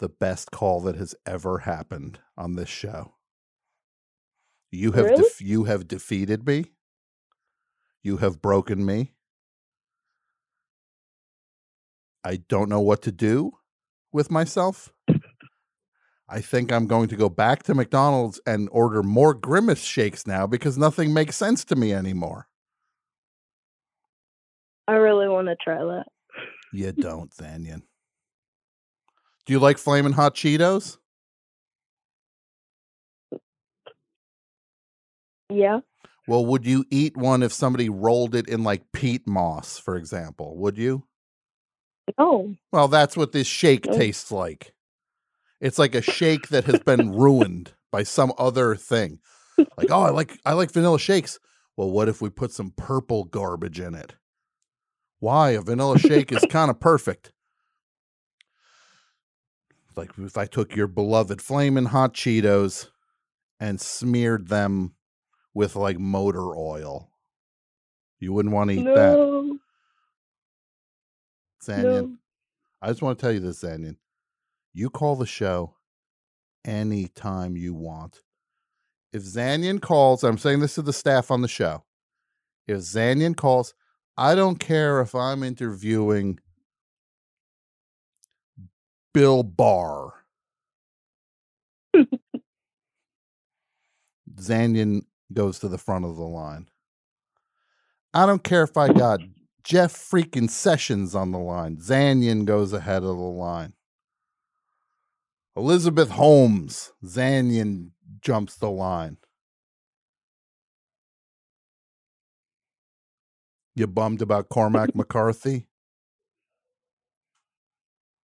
the 0.00 0.08
best 0.08 0.50
call 0.50 0.80
that 0.80 0.96
has 0.96 1.14
ever 1.24 1.58
happened 1.58 2.18
on 2.36 2.56
this 2.56 2.68
show. 2.68 3.14
You 4.72 4.90
have 4.90 5.04
Really? 5.04 5.22
def- 5.22 5.40
you 5.40 5.64
have 5.64 5.86
defeated 5.86 6.44
me. 6.48 6.72
You 8.02 8.16
have 8.16 8.42
broken 8.42 8.84
me. 8.84 9.14
I 12.24 12.38
don't 12.48 12.68
know 12.68 12.80
what 12.80 13.02
to 13.02 13.12
do 13.12 13.52
with 14.10 14.32
myself. 14.32 14.92
I 16.32 16.40
think 16.40 16.70
I'm 16.70 16.86
going 16.86 17.08
to 17.08 17.16
go 17.16 17.28
back 17.28 17.64
to 17.64 17.74
McDonald's 17.74 18.40
and 18.46 18.68
order 18.70 19.02
more 19.02 19.34
grimace 19.34 19.82
shakes 19.82 20.26
now 20.28 20.46
because 20.46 20.78
nothing 20.78 21.12
makes 21.12 21.34
sense 21.36 21.64
to 21.64 21.76
me 21.76 21.92
anymore. 21.92 22.46
I 24.86 24.92
really 24.92 25.28
want 25.28 25.48
to 25.48 25.56
try 25.56 25.78
that. 25.78 26.04
You 26.72 26.92
don't, 26.98 27.32
Thanyan. 27.32 27.82
Do 29.46 29.52
you 29.52 29.58
like 29.58 29.78
flaming 29.78 30.12
hot 30.12 30.36
Cheetos? 30.36 30.98
Yeah. 35.48 35.80
Well, 36.28 36.46
would 36.46 36.64
you 36.64 36.84
eat 36.90 37.16
one 37.16 37.42
if 37.42 37.52
somebody 37.52 37.88
rolled 37.88 38.36
it 38.36 38.48
in 38.48 38.62
like 38.62 38.92
peat 38.92 39.26
moss, 39.26 39.78
for 39.78 39.96
example? 39.96 40.56
Would 40.58 40.78
you? 40.78 41.02
No. 42.18 42.54
Well, 42.72 42.86
that's 42.86 43.16
what 43.16 43.32
this 43.32 43.48
shake 43.48 43.86
No. 43.86 43.92
tastes 43.96 44.30
like. 44.30 44.74
It's 45.60 45.78
like 45.78 45.94
a 45.94 46.02
shake 46.02 46.48
that 46.48 46.64
has 46.64 46.80
been 46.80 47.12
ruined 47.12 47.74
by 47.92 48.02
some 48.02 48.32
other 48.38 48.74
thing. 48.74 49.18
Like, 49.76 49.90
oh, 49.90 50.02
I 50.02 50.10
like 50.10 50.38
I 50.46 50.54
like 50.54 50.70
vanilla 50.70 50.98
shakes. 50.98 51.38
Well, 51.76 51.90
what 51.90 52.08
if 52.08 52.22
we 52.22 52.30
put 52.30 52.52
some 52.52 52.72
purple 52.76 53.24
garbage 53.24 53.78
in 53.78 53.94
it? 53.94 54.14
Why? 55.18 55.50
A 55.50 55.60
vanilla 55.60 55.98
shake 56.00 56.32
is 56.32 56.44
kind 56.48 56.70
of 56.70 56.80
perfect. 56.80 57.32
Like 59.96 60.12
if 60.18 60.38
I 60.38 60.46
took 60.46 60.74
your 60.74 60.86
beloved 60.86 61.42
flaming 61.42 61.86
hot 61.86 62.14
Cheetos 62.14 62.88
and 63.58 63.80
smeared 63.80 64.48
them 64.48 64.94
with 65.52 65.76
like 65.76 65.98
motor 65.98 66.56
oil. 66.56 67.10
You 68.18 68.32
wouldn't 68.32 68.54
want 68.54 68.70
to 68.70 68.76
eat 68.76 68.84
that. 68.84 68.94
no. 68.94 69.58
Zanyan. 71.62 71.82
No. 71.82 72.16
I 72.80 72.88
just 72.88 73.02
want 73.02 73.18
to 73.18 73.22
tell 73.22 73.32
you 73.32 73.40
this, 73.40 73.62
Zanyan. 73.62 73.96
You 74.72 74.90
call 74.90 75.16
the 75.16 75.26
show 75.26 75.74
anytime 76.64 77.56
you 77.56 77.74
want. 77.74 78.22
If 79.12 79.22
Zanyan 79.22 79.80
calls, 79.80 80.22
I'm 80.22 80.38
saying 80.38 80.60
this 80.60 80.76
to 80.76 80.82
the 80.82 80.92
staff 80.92 81.30
on 81.30 81.42
the 81.42 81.48
show. 81.48 81.84
If 82.68 82.78
Zanyan 82.78 83.36
calls, 83.36 83.74
I 84.16 84.34
don't 84.34 84.60
care 84.60 85.00
if 85.00 85.14
I'm 85.14 85.42
interviewing 85.42 86.38
Bill 89.12 89.42
Barr. 89.42 90.12
Zanyan 94.36 95.02
goes 95.32 95.58
to 95.60 95.68
the 95.68 95.78
front 95.78 96.04
of 96.04 96.16
the 96.16 96.22
line. 96.22 96.68
I 98.14 98.26
don't 98.26 98.44
care 98.44 98.62
if 98.62 98.76
I 98.76 98.92
got 98.92 99.20
Jeff 99.64 99.92
freaking 99.92 100.50
Sessions 100.50 101.14
on 101.14 101.32
the 101.32 101.38
line. 101.38 101.76
Zanyan 101.76 102.44
goes 102.44 102.72
ahead 102.72 103.02
of 103.02 103.16
the 103.16 103.22
line. 103.22 103.72
Elizabeth 105.56 106.10
Holmes. 106.10 106.92
Zanyan 107.04 107.90
jumps 108.20 108.56
the 108.56 108.70
line. 108.70 109.16
You 113.74 113.86
bummed 113.86 114.22
about 114.22 114.48
Cormac 114.48 114.94
McCarthy? 114.94 115.66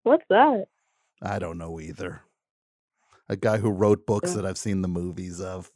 What's 0.04 0.26
that? 0.30 0.66
I 1.22 1.40
don't 1.40 1.58
know 1.58 1.80
either. 1.80 2.22
A 3.30 3.36
guy 3.36 3.58
who 3.58 3.70
wrote 3.70 4.06
books 4.06 4.34
that 4.34 4.46
I've 4.46 4.58
seen 4.58 4.82
the 4.82 4.88
movies 4.88 5.40
of. 5.40 5.72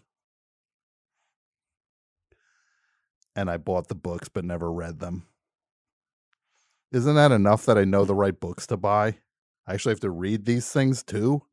And 3.36 3.50
I 3.50 3.58
bought 3.58 3.88
the 3.88 3.96
books 3.96 4.30
but 4.30 4.44
never 4.44 4.72
read 4.72 5.00
them. 5.00 5.28
Isn't 6.92 7.16
that 7.16 7.32
enough 7.32 7.66
that 7.66 7.78
I 7.78 7.86
know 7.86 8.04
the 8.04 8.16
right 8.16 8.38
books 8.38 8.68
to 8.68 8.78
buy? 8.78 9.18
I 9.68 9.74
actually 9.74 9.92
have 9.94 10.00
to 10.02 10.12
read 10.12 10.46
these 10.46 10.70
things 10.72 11.04
too? 11.04 11.44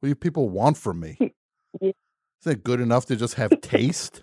What 0.00 0.08
do 0.08 0.14
people 0.16 0.48
want 0.50 0.76
from 0.78 1.00
me? 1.00 1.20
Isn't 2.42 2.58
it 2.58 2.64
good 2.64 2.80
enough 2.80 3.06
to 3.06 3.16
just 3.16 3.34
have 3.36 3.60
taste? 3.60 4.22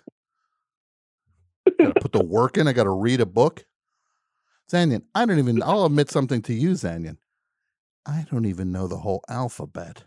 gotta 1.82 1.94
put 1.94 2.12
the 2.12 2.20
work 2.20 2.58
in. 2.58 2.68
I 2.68 2.72
gotta 2.72 2.90
read 2.90 3.20
a 3.20 3.26
book. 3.26 3.64
Zanyan, 4.72 5.02
I 5.14 5.26
don't 5.26 5.38
even 5.38 5.62
I'll 5.62 5.86
admit 5.86 6.10
something 6.10 6.42
to 6.42 6.54
you, 6.54 6.70
Zanyan. 6.72 7.18
I 8.06 8.26
don't 8.30 8.46
even 8.46 8.72
know 8.72 8.86
the 8.88 8.98
whole 8.98 9.22
alphabet. 9.28 10.04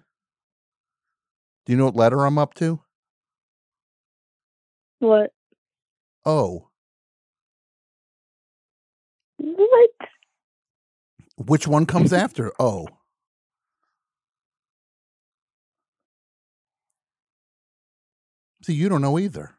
Do 1.65 1.73
you 1.73 1.77
know 1.77 1.85
what 1.85 1.95
letter 1.95 2.25
I'm 2.25 2.37
up 2.37 2.53
to? 2.55 2.81
What? 4.99 5.31
O. 6.25 6.69
What? 9.37 9.89
Which 11.37 11.67
one 11.67 11.85
comes 11.85 12.13
after 12.13 12.51
O? 12.59 12.94
See, 18.65 18.73
you 18.73 18.89
don't 18.89 19.03
know 19.03 19.19
either. 19.19 19.51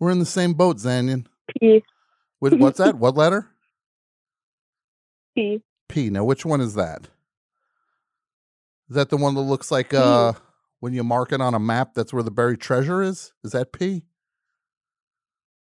We're 0.00 0.10
in 0.10 0.18
the 0.18 0.26
same 0.26 0.54
boat, 0.54 0.78
Zanyan. 0.78 1.26
P. 1.60 1.84
With, 2.40 2.54
what's 2.54 2.78
that? 2.78 2.96
What 2.96 3.16
letter? 3.16 3.48
P. 5.36 5.62
P. 5.88 6.10
Now, 6.10 6.24
which 6.24 6.44
one 6.44 6.60
is 6.60 6.74
that? 6.74 7.06
Is 8.88 8.96
that 8.96 9.10
the 9.10 9.16
one 9.16 9.36
that 9.36 9.42
looks 9.42 9.70
like 9.70 9.94
uh 9.94 10.32
when 10.80 10.92
you 10.92 11.04
mark 11.04 11.30
it 11.30 11.40
on 11.40 11.54
a 11.54 11.60
map? 11.60 11.94
That's 11.94 12.12
where 12.12 12.24
the 12.24 12.32
buried 12.32 12.60
treasure 12.60 13.00
is. 13.00 13.32
Is 13.44 13.52
that 13.52 13.70
P? 13.70 14.02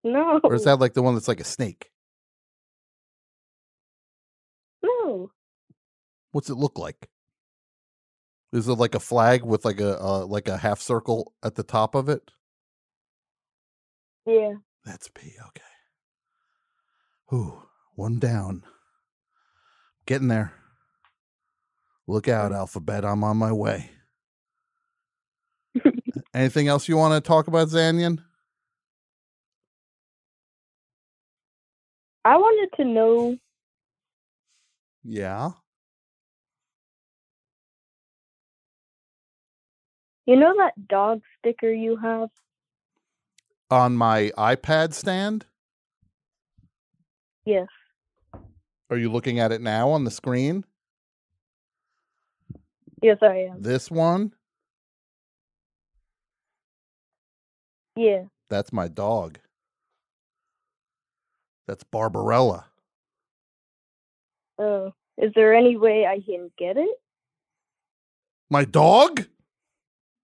No. 0.03 0.41
Or 0.43 0.57
is 0.57 0.65
that 0.65 0.81
like 0.81 0.95
the 0.95 1.03
one 1.03 1.15
that's 1.15 1.29
like 1.29 1.39
a 1.39 1.45
snake? 1.45 1.93
No. 4.83 5.31
What's 6.33 6.51
it 6.51 6.57
look 6.57 6.81
like? 6.81 7.09
Is 8.55 8.69
it 8.69 8.75
like 8.77 8.97
a 8.97 9.01
flag 9.01 9.45
with 9.45 9.67
like 9.67 9.81
a 9.81 10.01
uh, 10.03 10.27
like 10.27 10.49
a 10.49 10.59
half 10.59 10.81
circle 10.83 11.35
at 11.45 11.57
the 11.57 11.65
top 11.65 11.97
of 11.97 12.09
it? 12.09 12.33
Yeah. 14.27 14.55
That's 14.85 15.09
P. 15.09 15.35
Okay. 15.49 15.63
Ooh, 17.37 17.63
one 17.97 18.19
down. 18.19 18.65
Getting 20.07 20.29
there. 20.29 20.55
Look 22.09 22.29
out, 22.29 22.53
alphabet. 22.53 23.05
I'm 23.05 23.25
on 23.25 23.39
my 23.39 23.53
way. 23.53 23.91
Anything 26.35 26.69
else 26.69 26.89
you 26.89 26.97
want 26.97 27.15
to 27.15 27.27
talk 27.27 27.49
about, 27.49 27.69
Zanyan? 27.69 28.21
I 32.25 32.37
wanted 32.37 32.77
to 32.77 32.85
know 32.85 33.37
Yeah. 35.05 35.53
You 40.27 40.37
know 40.37 40.55
that 40.57 40.89
dog 40.89 41.23
sticker 41.39 41.71
you 41.71 41.97
have? 41.97 42.29
On 43.71 43.97
my 43.97 44.31
iPad 44.37 44.95
stand? 44.95 45.47
Yes. 47.45 47.69
Are 48.91 48.97
you 48.97 49.11
looking 49.11 49.39
at 49.39 49.53
it 49.53 49.61
now 49.61 49.91
on 49.91 50.05
the 50.05 50.11
screen? 50.11 50.65
Yes, 53.03 53.19
I 53.23 53.49
am. 53.51 53.63
This 53.63 53.91
one? 53.91 54.33
Yeah. 57.97 58.25
That's 58.49 58.73
my 58.73 58.89
dog. 58.89 59.39
That's 61.67 61.85
Barbarella. 61.85 62.67
Oh. 64.59 64.93
Is 65.17 65.33
there 65.35 65.55
any 65.55 65.77
way 65.77 66.07
I 66.07 66.21
can 66.21 66.51
get 66.59 66.77
it? 66.77 66.99
My 68.51 68.65
dog? 68.65 69.27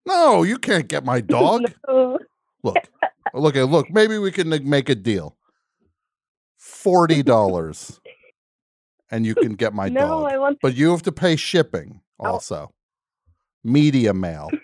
No, 0.06 0.42
you 0.42 0.58
can't 0.58 0.88
get 0.88 1.04
my 1.04 1.20
dog. 1.36 1.72
No. 1.86 2.18
Look, 2.62 2.76
look, 3.34 3.54
look. 3.54 3.90
Maybe 3.90 4.18
we 4.18 4.32
can 4.32 4.48
make 4.68 4.88
a 4.88 4.94
deal. 4.94 5.36
Forty 6.56 7.22
dollars, 7.34 8.00
and 9.10 9.24
you 9.24 9.34
can 9.34 9.54
get 9.54 9.72
my 9.74 9.88
No, 9.88 10.00
dog. 10.00 10.32
I 10.32 10.38
want- 10.38 10.58
But 10.60 10.76
you 10.76 10.90
have 10.90 11.02
to 11.04 11.12
pay 11.12 11.36
shipping 11.36 12.00
also. 12.18 12.72
Media 13.64 14.14
mail. 14.14 14.48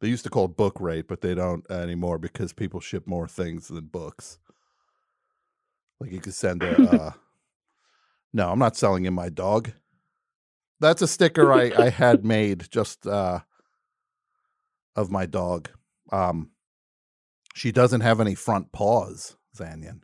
they 0.00 0.08
used 0.08 0.24
to 0.24 0.30
call 0.30 0.46
it 0.46 0.56
book 0.56 0.80
rate, 0.80 1.06
but 1.08 1.20
they 1.20 1.34
don't 1.34 1.68
anymore 1.70 2.18
because 2.18 2.52
people 2.52 2.80
ship 2.80 3.06
more 3.06 3.28
things 3.28 3.68
than 3.68 3.86
books. 3.86 4.38
Like 6.00 6.12
you 6.12 6.20
could 6.20 6.34
send 6.34 6.62
a. 6.62 6.82
Uh, 6.90 7.12
no, 8.32 8.50
I'm 8.50 8.58
not 8.58 8.76
selling 8.76 9.04
you 9.04 9.10
my 9.10 9.28
dog. 9.30 9.72
That's 10.80 11.02
a 11.02 11.08
sticker 11.08 11.52
I, 11.52 11.72
I 11.76 11.88
had 11.90 12.24
made 12.24 12.66
just 12.70 13.06
uh, 13.06 13.40
of 14.94 15.10
my 15.10 15.26
dog. 15.26 15.68
Um, 16.12 16.50
she 17.54 17.72
doesn't 17.72 18.02
have 18.02 18.20
any 18.20 18.34
front 18.34 18.72
paws, 18.72 19.36
Zanyan, 19.56 20.00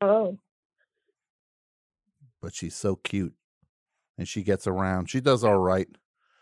Oh. 0.00 0.38
but 2.40 2.54
she's 2.54 2.74
so 2.76 2.96
cute, 2.96 3.34
and 4.16 4.28
she 4.28 4.42
gets 4.42 4.66
around. 4.66 5.10
She 5.10 5.20
does 5.20 5.42
all 5.42 5.58
right. 5.58 5.88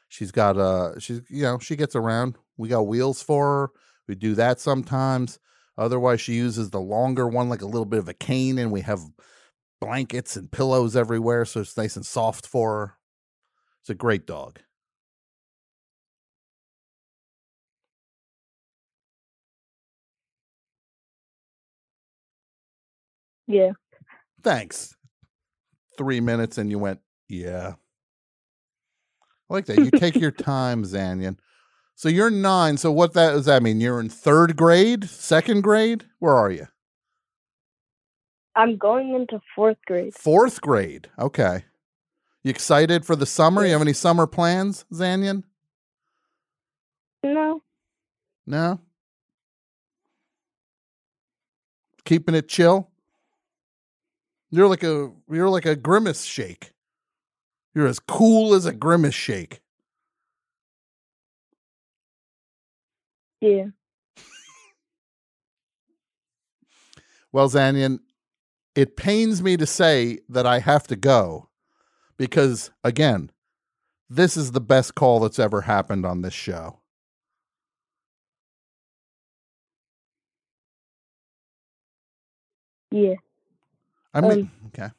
She's 0.08 0.31
got 0.31 0.58
uh, 0.58 0.98
she's 1.00 1.23
you 1.28 1.42
know 1.42 1.58
she 1.58 1.76
gets 1.76 1.97
around. 1.97 2.36
We 2.56 2.68
got 2.68 2.86
wheels 2.86 3.23
for 3.23 3.47
her. 3.47 3.70
We 4.06 4.14
do 4.14 4.34
that 4.34 4.60
sometimes. 4.60 5.39
Otherwise, 5.76 6.20
she 6.20 6.34
uses 6.34 6.70
the 6.70 6.81
longer 6.81 7.26
one, 7.26 7.48
like 7.48 7.62
a 7.62 7.66
little 7.66 7.86
bit 7.86 7.98
of 7.98 8.08
a 8.08 8.14
cane, 8.14 8.58
and 8.58 8.70
we 8.70 8.82
have 8.82 9.00
blankets 9.81 10.36
and 10.36 10.51
pillows 10.51 10.97
everywhere, 10.97 11.44
so 11.44 11.61
it's 11.61 11.77
nice 11.77 11.97
and 11.97 12.07
soft 12.07 12.47
for 12.47 12.73
her. 12.78 12.94
It's 13.83 13.91
a 13.91 13.94
great 13.94 14.27
dog. 14.27 14.61
Yeah. 23.47 23.73
Thanks. 24.43 24.97
Three 25.99 26.20
minutes 26.20 26.59
and 26.59 26.70
you 26.70 26.78
went, 26.78 27.01
yeah. 27.28 27.75
I 29.51 29.55
like 29.55 29.67
that. 29.67 29.78
You 29.78 29.91
take 29.99 30.17
your 30.17 30.31
time, 30.31 30.85
Zanyan. 30.85 31.39
So 31.94 32.09
you're 32.09 32.31
nine. 32.31 32.77
So 32.77 32.91
what 32.91 33.12
that 33.15 33.33
does 33.33 33.47
that 33.47 33.62
mean? 33.62 33.81
You're 33.81 34.01
in 34.01 34.09
third 34.09 34.57
grade, 34.57 35.09
second 35.09 35.62
grade? 35.62 36.07
Where 36.19 36.35
are 36.35 36.51
you? 36.51 36.67
I'm 38.57 38.76
going 38.76 39.15
into 39.15 39.41
fourth 39.55 39.78
grade. 39.86 40.15
Fourth 40.15 40.60
grade. 40.60 41.08
Okay. 41.18 41.65
You 42.42 42.50
excited 42.50 43.05
for 43.05 43.16
the 43.16 43.26
summer? 43.26 43.65
You 43.65 43.73
have 43.73 43.81
any 43.81 43.92
summer 43.92 44.26
plans, 44.26 44.84
Zanyan? 44.92 45.44
No. 47.23 47.62
No? 48.47 48.81
Keeping 52.05 52.34
it 52.34 52.49
chill? 52.49 52.91
You're 54.50 54.68
like 54.68 54.84
a 54.84 55.10
you're 55.28 55.49
like 55.49 55.66
a 55.66 55.74
grimace 55.74 56.24
shake. 56.24 56.73
You're 57.74 57.86
as 57.86 57.99
cool 57.99 58.55
as 58.55 58.66
a 58.66 58.73
grimace 58.73 59.15
shake. 59.15 59.62
Yeah. 63.41 63.66
Well, 67.33 67.49
Zanyan, 67.49 67.99
it 68.75 68.97
pains 68.97 69.43
me 69.43 69.57
to 69.57 69.67
say 69.67 70.19
that 70.28 70.47
I 70.47 70.59
have 70.61 70.86
to 70.89 70.97
go 70.97 71.49
because, 72.17 72.70
again, 72.83 73.31
this 74.09 74.36
is 74.36 74.53
the 74.53 74.61
best 74.61 74.94
call 74.94 75.20
that's 75.20 75.39
ever 75.39 75.62
happened 75.62 76.05
on 76.07 76.23
this 76.23 76.35
show. 76.35 76.81
Yeah. 82.91 83.15
I 84.12 84.20
mean, 84.20 84.33
Um, 84.33 84.51
okay. 84.69 84.91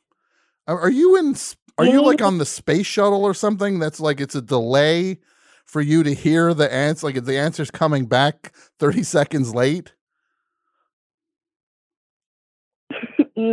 Are 0.68 0.90
you 0.90 1.16
in? 1.18 1.36
Are 1.78 1.86
you 1.86 1.94
you 1.94 2.02
like 2.04 2.22
on 2.22 2.38
the 2.38 2.46
space 2.46 2.86
shuttle 2.88 3.24
or 3.24 3.34
something? 3.34 3.80
That's 3.80 4.00
like 4.00 4.20
it's 4.20 4.36
a 4.36 4.42
delay 4.42 5.20
for 5.66 5.82
you 5.82 6.04
to 6.04 6.14
hear 6.14 6.54
the 6.54 6.72
answer. 6.72 7.08
Like 7.08 7.24
the 7.24 7.38
answer's 7.38 7.72
coming 7.72 8.06
back 8.06 8.54
thirty 8.80 9.04
seconds 9.04 9.54
late. 9.54 9.94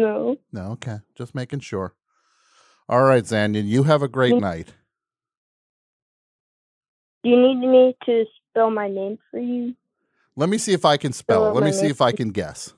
No. 0.00 0.36
No, 0.52 0.72
okay, 0.72 1.00
just 1.14 1.34
making 1.34 1.60
sure. 1.60 1.94
All 2.88 3.02
right, 3.02 3.24
Zanyan, 3.24 3.66
you 3.66 3.82
have 3.84 4.02
a 4.02 4.08
great 4.08 4.34
Mm. 4.34 4.40
night. 4.40 4.74
Do 7.22 7.30
you 7.30 7.36
need 7.40 7.56
me 7.56 7.96
to 8.06 8.24
spell 8.50 8.70
my 8.70 8.88
name 8.88 9.18
for 9.30 9.38
you? 9.38 9.76
Let 10.34 10.48
me 10.48 10.58
see 10.58 10.72
if 10.72 10.84
I 10.84 10.96
can 10.96 11.12
spell 11.12 11.46
it. 11.46 11.50
Oh, 11.50 11.52
Let 11.52 11.64
me 11.64 11.72
see 11.72 11.88
if 11.88 12.00
I 12.00 12.12
can 12.12 12.30
guess. 12.30 12.72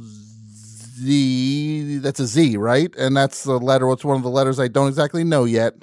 Z. 0.00 1.98
That's 1.98 2.20
a 2.20 2.26
Z, 2.26 2.56
right? 2.56 2.94
And 2.96 3.16
that's 3.16 3.44
the 3.44 3.58
letter. 3.58 3.86
What's 3.86 4.04
one 4.04 4.16
of 4.16 4.22
the 4.22 4.30
letters 4.30 4.58
I 4.58 4.68
don't 4.68 4.88
exactly 4.88 5.22
know 5.22 5.44
yet? 5.44 5.74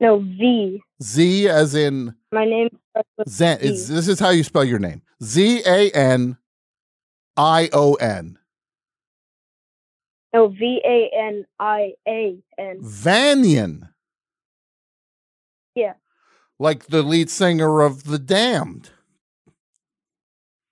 No, 0.00 0.18
V. 0.20 0.82
Z, 1.02 1.48
as 1.48 1.74
in 1.74 2.14
My 2.30 2.44
name 2.44 2.68
Zan. 3.28 3.58
This 3.60 4.08
is 4.08 4.20
how 4.20 4.30
you 4.30 4.44
spell 4.44 4.64
your 4.64 4.78
name. 4.78 5.02
Z 5.22 5.62
A 5.66 5.90
N 5.90 6.36
I 7.36 7.68
O 7.72 7.94
N. 7.94 8.38
No, 10.32 10.48
V 10.48 10.80
A 10.84 11.10
N 11.16 11.44
I 11.60 11.92
A 12.08 12.36
N. 12.58 12.80
Vanian, 12.82 13.88
Yeah. 15.74 15.94
like 16.58 16.86
the 16.86 17.02
lead 17.02 17.30
singer 17.30 17.80
of 17.80 18.04
The 18.04 18.18
Damned. 18.18 18.90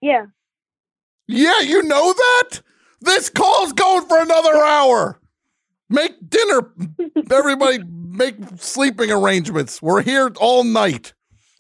Yeah. 0.00 0.26
Yeah, 1.28 1.60
you 1.60 1.82
know 1.84 2.12
that? 2.12 2.60
This 3.00 3.28
call's 3.30 3.72
going 3.72 4.06
for 4.08 4.20
another 4.20 4.56
hour. 4.64 5.20
Make 5.88 6.28
dinner. 6.28 6.72
Everybody 7.30 7.84
make 7.88 8.34
sleeping 8.56 9.10
arrangements. 9.12 9.80
We're 9.80 10.02
here 10.02 10.30
all 10.40 10.64
night. 10.64 11.12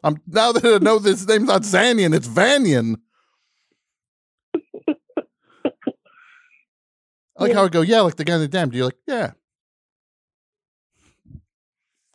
I'm 0.02 0.20
now 0.26 0.50
that 0.52 0.64
I 0.64 0.78
know 0.78 0.98
this 0.98 1.26
name's 1.28 1.44
not 1.46 1.62
Zanyan, 1.62 2.14
it's 2.14 2.26
Vanian. 2.26 2.96
I 7.36 7.42
like 7.44 7.50
Yeah. 7.52 7.58
how 7.58 7.64
I 7.64 7.68
go, 7.68 7.80
yeah, 7.80 8.00
like 8.02 8.16
the 8.16 8.24
guy 8.24 8.34
in 8.34 8.40
the 8.40 8.48
dam. 8.48 8.70
Do 8.70 8.76
you 8.78 8.84
like, 8.84 8.98
yeah, 9.06 9.32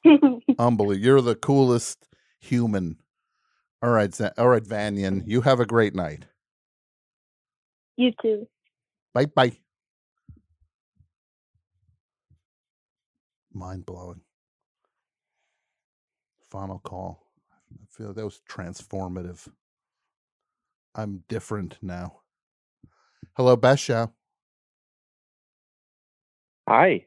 unbelievable. 0.60 0.96
You're 0.96 1.22
the 1.22 1.36
coolest 1.36 2.08
human. 2.40 2.98
All 3.82 3.90
right, 3.90 4.14
Za- 4.14 4.34
all 4.38 4.48
right, 4.50 4.64
Vanian. 4.64 5.22
Mm. 5.24 5.28
You 5.28 5.42
have 5.42 5.60
a 5.60 5.66
great 5.66 5.96
night. 5.96 6.26
you 7.96 8.12
too. 8.22 8.48
Bye 9.14 9.26
bye. 9.26 9.58
Mind 13.54 13.86
blowing. 13.86 14.22
Final 16.50 16.80
call. 16.80 17.24
I 17.74 17.86
feel 17.90 18.14
that 18.14 18.24
was 18.24 18.42
transformative. 18.50 19.48
I'm 20.96 21.24
different 21.28 21.78
now. 21.82 22.22
Hello, 23.36 23.60
Show. 23.76 24.12
Hi. 26.68 27.06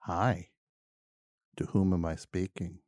Hi. 0.00 0.48
To 1.56 1.64
whom 1.66 1.92
am 1.92 2.04
I 2.04 2.16
speaking? 2.16 2.78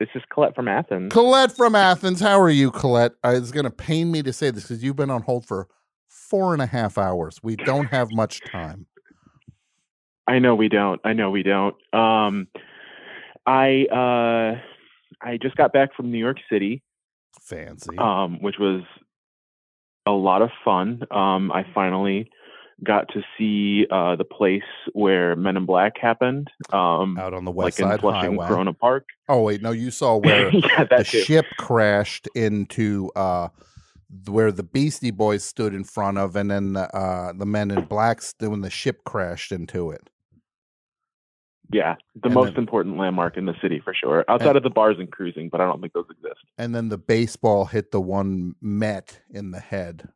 This 0.00 0.08
is 0.14 0.22
Colette 0.32 0.54
from 0.54 0.66
Athens. 0.68 1.12
Colette 1.12 1.52
from 1.52 1.74
Athens. 1.74 2.20
How 2.20 2.40
are 2.40 2.50
you, 2.50 2.70
Colette? 2.70 3.12
Uh, 3.24 3.34
It's 3.36 3.50
going 3.52 3.64
to 3.64 3.70
pain 3.70 4.10
me 4.10 4.22
to 4.22 4.32
say 4.32 4.50
this 4.50 4.64
because 4.64 4.82
you've 4.82 4.96
been 4.96 5.10
on 5.10 5.22
hold 5.22 5.46
for 5.46 5.68
four 6.08 6.52
and 6.52 6.62
a 6.62 6.66
half 6.66 6.98
hours. 6.98 7.38
We 7.42 7.56
don't 7.56 7.86
have 7.86 8.08
much 8.12 8.40
time. 8.50 8.86
I 10.26 10.38
know 10.38 10.54
we 10.54 10.68
don't. 10.68 11.00
I 11.04 11.12
know 11.12 11.30
we 11.30 11.42
don't. 11.42 11.74
Um, 11.92 12.48
I 13.46 13.86
uh, 13.92 14.60
I 15.24 15.36
just 15.40 15.56
got 15.56 15.72
back 15.72 15.94
from 15.96 16.10
New 16.10 16.18
York 16.18 16.38
City, 16.50 16.82
Fancy. 17.40 17.96
um, 17.98 18.40
which 18.40 18.56
was 18.58 18.82
a 20.06 20.12
lot 20.12 20.42
of 20.42 20.50
fun. 20.64 21.02
Um, 21.10 21.52
I 21.52 21.64
finally 21.74 22.30
got 22.84 23.08
to 23.14 23.22
see 23.38 23.86
uh, 23.90 24.16
the 24.16 24.24
place 24.24 24.62
where 24.92 25.36
Men 25.36 25.56
in 25.56 25.66
Black 25.66 25.96
happened. 25.98 26.48
Um, 26.72 27.16
Out 27.18 27.34
on 27.34 27.44
the 27.44 27.50
West 27.50 27.78
like 27.78 27.84
in 27.86 27.90
Side 27.92 28.00
Flushing, 28.00 28.32
Highway. 28.32 28.46
Corona 28.48 28.72
Park. 28.72 29.06
Oh 29.28 29.42
wait, 29.42 29.62
no, 29.62 29.70
you 29.70 29.90
saw 29.90 30.16
where 30.16 30.50
Yeah, 30.54 30.84
the 30.84 31.04
too. 31.04 31.20
ship 31.22 31.46
crashed 31.58 32.28
into 32.34 33.10
uh 33.16 33.48
where 34.26 34.52
the 34.52 34.62
Beastie 34.62 35.10
Boys 35.10 35.42
stood 35.44 35.74
in 35.74 35.84
front 35.84 36.18
of, 36.18 36.36
and 36.36 36.50
then 36.50 36.72
the 36.74 36.94
uh 36.96 37.32
the 37.32 37.46
Men 37.46 37.70
in 37.70 37.84
Black 37.84 38.20
stood 38.22 38.48
when 38.50 38.60
the 38.60 38.70
ship 38.70 39.04
crashed 39.04 39.52
into 39.52 39.90
it. 39.90 40.08
Yeah, 41.72 41.94
the 42.16 42.26
And 42.26 42.34
most 42.34 42.48
then- 42.54 42.58
important 42.58 42.98
landmark 42.98 43.38
in 43.38 43.46
the 43.46 43.54
city 43.62 43.80
for 43.82 43.94
sure. 43.94 44.26
Outside 44.28 44.56
of 44.56 44.62
the 44.62 44.68
bars 44.70 44.96
and 44.98 45.10
cruising, 45.10 45.48
but 45.48 45.60
I 45.62 45.64
don't 45.64 45.80
think 45.80 45.94
those 45.94 46.04
exist. 46.10 46.40
And 46.58 46.74
then 46.74 46.90
the 46.90 46.98
baseball 46.98 47.64
hit 47.64 47.92
the 47.92 48.00
one 48.00 48.54
Met 48.60 49.20
in 49.30 49.52
the 49.52 49.60
head. 49.60 50.08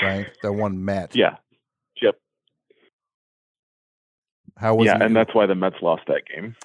Right, 0.00 0.28
the 0.42 0.52
one 0.52 0.84
Met. 0.84 1.16
Yeah. 1.16 1.36
Yep. 2.00 2.14
How 4.58 4.74
was 4.74 4.86
yeah, 4.86 4.98
and 5.00 5.14
that's 5.14 5.34
why 5.34 5.46
the 5.46 5.54
Mets 5.54 5.76
lost 5.82 6.02
that 6.08 6.22
game. 6.26 6.56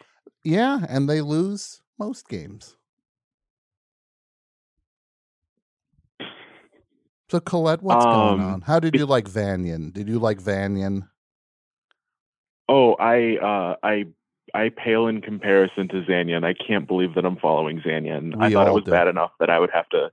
Yeah, 0.44 0.80
and 0.90 1.08
they 1.10 1.22
lose 1.22 1.82
most 2.00 2.28
games. 2.28 2.76
So 7.30 7.40
Colette, 7.40 7.82
what's 7.82 8.06
going 8.06 8.40
Um, 8.40 8.40
on? 8.40 8.62
How 8.62 8.80
did 8.80 8.96
you 8.96 9.06
like 9.06 9.26
Vanian? 9.30 9.94
Did 9.94 10.08
you 10.08 10.20
like 10.20 10.40
Vanian? 10.40 11.08
Oh, 12.70 12.94
I 12.96 13.38
uh 13.38 13.76
I 13.84 14.06
I 14.54 14.70
pale 14.70 15.08
in 15.08 15.22
comparison 15.22 15.88
to 15.90 16.02
Zanyan. 16.04 16.44
I 16.44 16.54
can't 16.54 16.88
believe 16.88 17.16
that 17.16 17.26
I'm 17.26 17.38
following 17.38 17.82
Zanyan. 17.82 18.34
I 18.40 18.52
thought 18.52 18.68
it 18.68 18.74
was 18.74 18.84
do. 18.84 18.92
bad 18.92 19.08
enough 19.08 19.32
that 19.40 19.50
I 19.50 19.60
would 19.60 19.72
have 19.74 19.90
to 19.90 20.12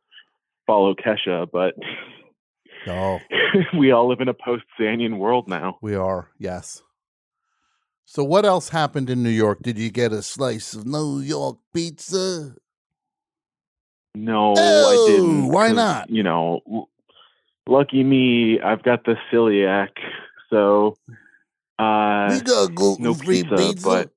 follow 0.66 0.94
Kesha, 0.94 1.46
but 1.50 1.74
Oh, 2.86 3.20
we 3.78 3.90
all 3.92 4.08
live 4.08 4.20
in 4.20 4.28
a 4.28 4.34
post 4.34 4.64
Zanyan 4.78 5.18
world 5.18 5.46
now. 5.48 5.78
we 5.82 5.94
are. 5.94 6.30
Yes. 6.38 6.82
So 8.12 8.24
what 8.24 8.44
else 8.44 8.68
happened 8.70 9.08
in 9.08 9.22
New 9.22 9.30
York? 9.30 9.60
Did 9.62 9.78
you 9.78 9.88
get 9.88 10.10
a 10.10 10.20
slice 10.20 10.74
of 10.74 10.84
New 10.84 11.20
York 11.20 11.58
pizza? 11.72 12.56
No, 14.16 14.52
Oh, 14.56 14.88
I 14.88 14.96
didn't. 15.06 15.46
why 15.46 15.70
not? 15.70 16.10
You 16.10 16.24
know, 16.24 16.88
lucky 17.68 18.02
me, 18.02 18.60
I've 18.60 18.82
got 18.82 19.04
the 19.04 19.14
celiac, 19.32 19.90
so 20.50 20.96
uh 21.78 22.30
we 22.34 22.40
got 22.40 22.74
gluten 22.74 23.04
no 23.04 23.14
free 23.14 23.44
pizza, 23.44 23.56
pizza. 23.56 23.88
but 23.88 24.10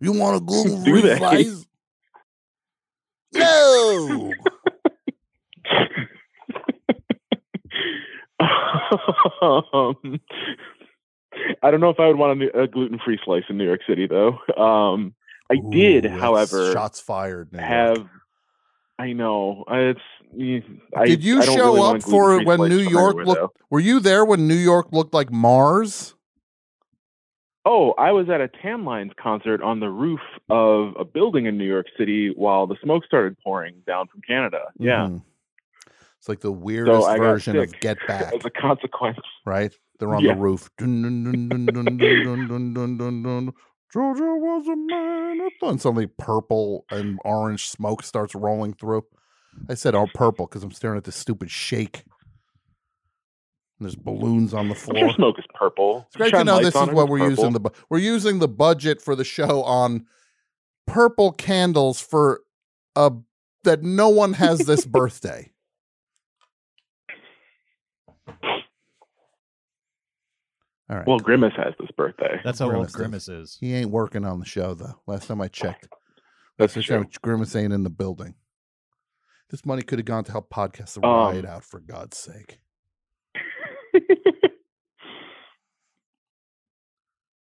You 0.00 0.12
want 0.12 0.36
a 0.36 0.40
gluten 0.46 0.84
free 0.84 1.16
slice? 1.16 1.66
No. 3.32 4.32
um, 9.42 10.20
I 11.62 11.70
don't 11.70 11.80
know 11.80 11.90
if 11.90 12.00
I 12.00 12.06
would 12.06 12.16
want 12.16 12.42
a, 12.42 12.66
gluten 12.68 12.98
free 13.04 13.18
slice 13.24 13.44
in 13.48 13.58
New 13.58 13.64
York 13.64 13.80
City, 13.86 14.06
though. 14.06 14.38
Um, 14.60 15.14
I 15.50 15.56
did, 15.56 16.06
Ooh, 16.06 16.08
that's 16.08 16.20
however, 16.20 16.72
shots 16.72 17.00
fired. 17.00 17.52
New 17.52 17.58
York. 17.58 17.68
have. 17.68 18.08
I 18.98 19.12
know 19.12 19.64
it's. 19.68 20.00
I, 20.96 21.06
Did 21.06 21.24
you 21.24 21.40
I 21.40 21.44
show 21.44 21.74
really 21.74 21.96
up 21.98 22.02
for 22.02 22.38
gluten-free 22.38 22.44
when 22.44 22.68
New 22.70 22.78
York 22.78 23.16
looked? 23.16 23.40
though. 23.40 23.52
Were 23.70 23.80
you 23.80 24.00
there 24.00 24.24
when 24.24 24.46
New 24.48 24.54
York 24.54 24.88
looked 24.92 25.12
like 25.12 25.30
Mars? 25.32 26.14
Oh, 27.64 27.92
I 27.92 28.12
was 28.12 28.28
at 28.28 28.40
a 28.40 28.48
Tanlines 28.48 29.16
concert 29.16 29.62
on 29.62 29.80
the 29.80 29.88
roof 29.88 30.20
of 30.50 30.94
a 30.98 31.04
building 31.04 31.46
in 31.46 31.56
New 31.56 31.64
York 31.64 31.86
City 31.96 32.32
while 32.36 32.66
the 32.66 32.76
smoke 32.82 33.04
started 33.06 33.36
pouring 33.42 33.82
down 33.86 34.06
from 34.08 34.20
Canada. 34.20 34.66
Yeah. 34.78 35.08
Mhm. 35.08 35.22
It's 36.24 36.28
like 36.30 36.40
the 36.40 36.50
weirdest 36.50 37.04
so 37.04 37.18
version 37.18 37.58
of 37.58 37.70
Get 37.80 37.98
Back. 38.08 38.32
As 38.32 38.46
a 38.46 38.50
consequence. 38.50 39.18
Right? 39.44 39.74
They're 39.98 40.14
on 40.14 40.24
yeah. 40.24 40.32
the 40.32 40.40
roof. 40.40 40.70
Georgia 40.78 40.94
was 43.92 44.66
a 44.66 44.74
man. 44.74 45.50
And 45.60 45.78
suddenly 45.78 46.06
purple 46.06 46.86
and 46.90 47.18
orange 47.26 47.68
smoke 47.68 48.02
starts 48.02 48.34
rolling 48.34 48.72
through. 48.72 49.02
I 49.68 49.74
said, 49.74 49.94
all 49.94 50.08
purple, 50.14 50.46
because 50.46 50.62
I'm 50.62 50.72
staring 50.72 50.96
at 50.96 51.04
this 51.04 51.14
stupid 51.14 51.50
shake. 51.50 52.04
And 53.78 53.84
there's 53.86 53.94
balloons 53.94 54.54
on 54.54 54.70
the 54.70 54.74
floor. 54.74 55.00
Sure 55.00 55.12
smoke 55.12 55.38
is 55.38 55.44
purple. 55.52 56.06
It's 56.06 56.16
great 56.16 56.32
to 56.32 56.42
know 56.42 56.58
this 56.58 56.74
is 56.74 56.88
what 56.88 57.10
we're 57.10 57.18
purple. 57.18 57.28
using. 57.28 57.52
The 57.52 57.60
bu- 57.60 57.70
we're 57.90 57.98
using 57.98 58.38
the 58.38 58.48
budget 58.48 59.02
for 59.02 59.14
the 59.14 59.24
show 59.24 59.62
on 59.64 60.06
purple 60.86 61.32
candles 61.32 62.00
for 62.00 62.40
a 62.96 63.12
that 63.64 63.82
no 63.82 64.08
one 64.08 64.32
has 64.32 64.60
this 64.60 64.86
birthday. 64.86 65.50
All 70.90 70.98
right. 70.98 71.06
Well, 71.06 71.18
Grimace 71.18 71.54
has 71.56 71.72
this 71.80 71.90
birthday. 71.96 72.40
That's 72.44 72.58
how 72.58 72.66
old 72.66 72.72
Grimace 72.74 72.92
does. 72.92 72.96
Grimace 72.96 73.28
is. 73.28 73.56
He 73.60 73.74
ain't 73.74 73.90
working 73.90 74.24
on 74.24 74.38
the 74.38 74.44
show 74.44 74.74
though. 74.74 75.00
Last 75.06 75.28
time 75.28 75.40
I 75.40 75.48
checked. 75.48 75.88
That's 76.58 76.74
the 76.74 76.82
true. 76.82 76.98
time 76.98 77.08
Grimace 77.22 77.56
ain't 77.56 77.72
in 77.72 77.82
the 77.82 77.90
building. 77.90 78.34
This 79.50 79.64
money 79.64 79.82
could 79.82 79.98
have 79.98 80.06
gone 80.06 80.24
to 80.24 80.32
help 80.32 80.50
podcast 80.50 80.94
the 80.94 81.06
Um, 81.06 81.32
riot 81.32 81.44
out 81.46 81.64
for 81.64 81.80
God's 81.80 82.18
sake. 82.18 82.58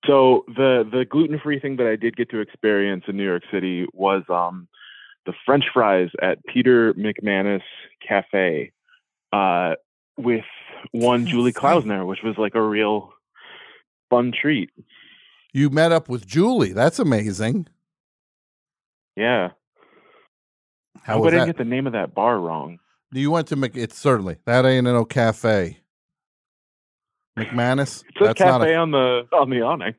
So 0.07 0.45
the 0.49 0.89
the 0.91 1.05
gluten 1.05 1.39
free 1.39 1.61
thing 1.61 1.77
that 1.77 1.87
I 1.87 1.97
did 1.97 2.17
get 2.17 2.31
to 2.31 2.41
experience 2.41 3.05
in 3.07 3.17
New 3.17 3.25
York 3.25 3.43
City 3.53 3.87
was 3.93 4.23
um 4.29 4.67
the 5.27 5.35
French 5.45 5.65
fries 5.73 6.09
at 6.23 6.39
Peter 6.47 6.95
McManus 6.95 7.61
Cafe 8.07 8.73
uh, 9.33 9.75
with 10.17 10.45
one 10.93 11.27
Julie 11.27 11.53
Klausner, 11.53 12.07
which 12.07 12.21
was 12.25 12.39
like 12.39 12.55
a 12.55 12.63
real 12.63 13.13
fun 14.11 14.33
treat. 14.33 14.71
You 15.53 15.71
met 15.71 15.93
up 15.93 16.09
with 16.09 16.27
Julie. 16.27 16.73
That's 16.73 16.99
amazing. 16.99 17.69
Yeah. 19.17 19.51
How 21.03 21.15
hope 21.15 21.27
I 21.27 21.31
didn't 21.31 21.41
that? 21.41 21.47
get 21.47 21.59
the 21.59 21.65
name 21.65 21.87
of 21.87 21.95
that 21.95 22.15
bar 22.15 22.39
wrong. 22.39 22.79
You 23.13 23.31
went 23.31 23.49
to 23.49 23.57
Mc. 23.57 23.77
It's 23.77 23.99
certainly 23.99 24.37
that 24.45 24.67
ain't 24.67 24.85
no 24.85 25.05
cafe. 25.05 25.79
McManus. 27.39 28.05
it's 28.09 28.21
not 28.21 28.37
cafe 28.37 28.75
a. 28.75 28.79
on 28.79 28.91
the 28.91 29.27
on 29.33 29.51
the 29.51 29.63
awning. 29.63 29.95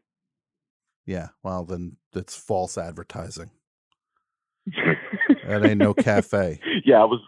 Yeah. 1.06 1.30
Well, 1.44 1.66
then 1.66 1.98
that's 2.14 2.36
false 2.36 2.78
advertising. 2.78 3.50
That 5.48 5.66
ain't 5.66 5.80
no 5.80 5.94
cafe. 5.94 6.60
yeah, 6.86 7.02
I 7.02 7.06
was. 7.06 7.20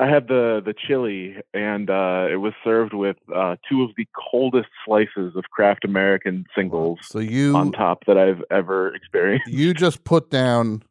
I 0.00 0.06
had 0.06 0.28
the 0.28 0.62
the 0.64 0.74
chili, 0.74 1.36
and 1.52 1.90
uh, 1.90 2.28
it 2.30 2.36
was 2.36 2.52
served 2.62 2.94
with 2.94 3.16
uh, 3.34 3.56
two 3.68 3.82
of 3.82 3.90
the 3.96 4.06
coldest 4.30 4.68
slices 4.84 5.34
of 5.34 5.44
Kraft 5.50 5.84
American 5.84 6.46
singles 6.56 7.00
So 7.02 7.18
you 7.18 7.56
on 7.56 7.72
top 7.72 8.04
that 8.06 8.16
I've 8.16 8.42
ever 8.50 8.94
experienced. 8.94 9.48
you 9.48 9.74
just 9.74 10.04
put 10.04 10.30
down 10.30 10.82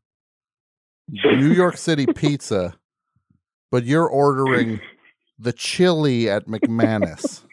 New 1.10 1.54
York 1.54 1.78
City 1.78 2.06
pizza, 2.06 2.76
but 3.72 3.86
you're 3.86 4.08
ordering 4.08 4.82
the 5.40 5.54
chili 5.54 6.30
at 6.30 6.48
McManus. 6.48 7.44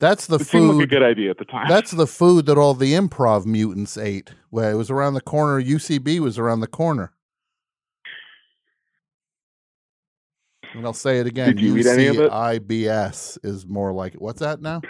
That's 0.00 0.26
the 0.26 0.36
It 0.36 0.46
seemed 0.46 0.66
like 0.68 0.74
a 0.76 0.78
food. 0.80 0.90
good 0.90 1.02
idea 1.02 1.30
at 1.30 1.38
the 1.38 1.44
time. 1.44 1.66
That's 1.68 1.90
the 1.90 2.06
food 2.06 2.46
that 2.46 2.56
all 2.56 2.74
the 2.74 2.92
improv 2.92 3.46
mutants 3.46 3.98
ate. 3.98 4.32
Where 4.50 4.70
it 4.70 4.76
was 4.76 4.90
around 4.90 5.14
the 5.14 5.20
corner. 5.20 5.60
UCB 5.60 6.20
was 6.20 6.38
around 6.38 6.60
the 6.60 6.66
corner. 6.68 7.12
And 10.74 10.84
I'll 10.84 10.92
say 10.92 11.18
it 11.18 11.26
again. 11.26 11.48
Did 11.56 11.60
you 11.60 11.76
eat 11.76 11.86
any 11.86 12.06
of 12.06 12.16
it? 12.18 12.30
UCIBS 12.30 13.38
is 13.44 13.66
more 13.66 13.92
like 13.92 14.14
what's 14.14 14.40
that 14.40 14.60
now? 14.60 14.80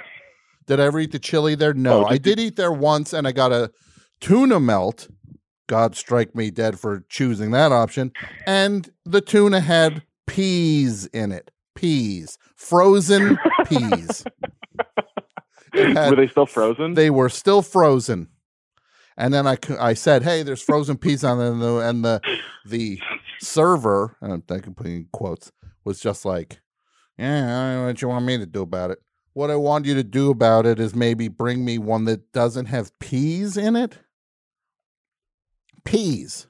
Did 0.67 0.81
I 0.81 0.85
ever 0.85 0.99
eat 1.01 1.12
the 1.12 1.19
chili 1.19 1.55
there? 1.55 1.73
No, 1.73 2.03
Oh, 2.05 2.07
I 2.07 2.12
did 2.19 2.23
did 2.37 2.41
eat 2.41 2.57
there 2.57 2.73
once, 2.73 3.12
and 3.12 3.27
I 3.27 3.33
got 3.33 3.53
a 3.53 3.70
tuna 4.20 4.61
melt. 4.61 5.09
God 5.69 5.97
strike 5.97 6.35
me 6.35 6.51
dead 6.51 6.78
for 6.81 7.05
choosing 7.09 7.51
that 7.53 7.73
option. 7.73 8.12
And 8.47 8.91
the 9.05 9.20
tuna 9.20 9.61
had 9.61 10.03
peas 10.27 11.07
in 11.07 11.31
it. 11.33 11.51
Peas, 11.75 12.37
frozen 12.57 13.39
peas. 13.67 14.25
It 15.78 16.10
Were 16.10 16.16
they 16.16 16.28
still 16.28 16.47
frozen? 16.47 16.94
They 16.94 17.10
were 17.10 17.28
still 17.28 17.62
frozen. 17.62 18.28
And 19.16 19.34
then 19.34 19.47
I, 19.47 19.57
I 19.81 19.94
said, 19.94 20.23
"Hey, 20.23 20.42
there's 20.42 20.62
frozen 20.62 20.97
peas 20.97 21.24
on 21.24 21.39
there," 21.39 21.50
and 21.50 21.60
the 21.60 21.78
and 21.78 22.05
the, 22.05 22.20
the 22.65 23.00
server, 23.40 24.16
and 24.20 24.42
I 24.48 24.58
can 24.60 24.74
put 24.74 24.86
in 24.86 25.08
quotes, 25.12 25.50
was 25.84 25.98
just 25.98 26.24
like, 26.24 26.60
"Yeah, 27.18 27.84
what 27.84 28.00
you 28.00 28.08
want 28.08 28.24
me 28.24 28.39
to 28.39 28.47
do 28.47 28.62
about 28.62 28.92
it? 28.92 28.98
What 29.39 29.50
I 29.50 29.57
want 29.57 29.86
you 29.86 29.94
to 29.94 30.02
do 30.02 30.31
about 30.31 30.66
it 30.66 30.81
is 30.81 30.97
maybe 30.97 31.28
bring 31.28 31.65
me 31.65 31.78
one 31.78 32.07
that 32.07 32.32
doesn't 32.32 32.66
have 32.66 32.98
peas 32.98 33.57
in 33.57 33.76
it. 33.76 33.98
Peas. 35.84 36.48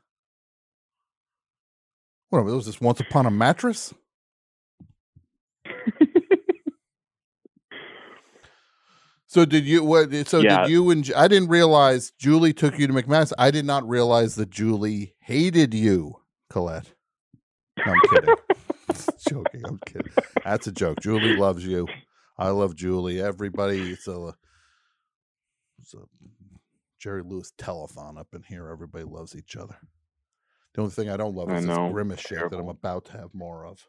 What 2.31 2.45
was 2.45 2.65
this? 2.65 2.81
Once 2.81 3.01
upon 3.01 3.27
a 3.27 3.31
mattress? 3.31 3.93
So 9.29 9.45
did 9.45 9.67
you 9.67 9.85
what 9.85 10.11
so 10.27 10.41
Yeah. 10.41 10.63
did 10.63 10.71
you 10.71 10.91
and 10.91 11.11
I 11.15 11.29
didn't 11.29 11.51
realize 11.51 12.11
Julie 12.19 12.55
took 12.55 12.79
you 12.79 12.87
to 12.87 12.93
McManus. 12.95 13.33
I 13.39 13.51
did 13.51 13.67
not 13.67 13.87
realize 13.87 14.35
that 14.37 14.49
Julie 14.51 15.15
hated 15.21 15.75
you, 15.75 16.17
Colette. 16.51 16.95
No, 17.77 17.93
I'm 17.93 18.01
kidding. 18.11 18.35
joking. 19.29 19.63
I'm 19.67 19.79
kidding. 19.87 20.13
That's 20.45 20.67
a 20.67 20.73
joke. 20.73 21.01
Julie 21.03 21.37
loves 21.37 21.65
you. 21.65 21.87
I 22.39 22.49
love 22.49 22.75
Julie. 22.75 23.21
Everybody 23.21 23.93
it's 23.93 24.09
a 24.09 24.35
it's 25.79 25.93
a 25.93 25.99
Jerry 26.99 27.23
Lewis 27.23 27.53
telethon 27.59 28.19
up 28.19 28.29
in 28.35 28.43
here. 28.43 28.69
Everybody 28.71 29.05
loves 29.05 29.37
each 29.37 29.57
other. 29.57 29.77
The 30.75 30.81
only 30.81 30.93
thing 30.93 31.11
I 31.11 31.19
don't 31.19 31.35
love 31.35 31.51
I 31.51 31.59
is 31.59 31.67
this 31.67 31.77
grimace 31.77 32.21
shit 32.21 32.51
that 32.51 32.59
I'm 32.59 32.69
about 32.69 33.05
to 33.07 33.13
have 33.13 33.35
more 33.35 33.67
of. 33.67 33.87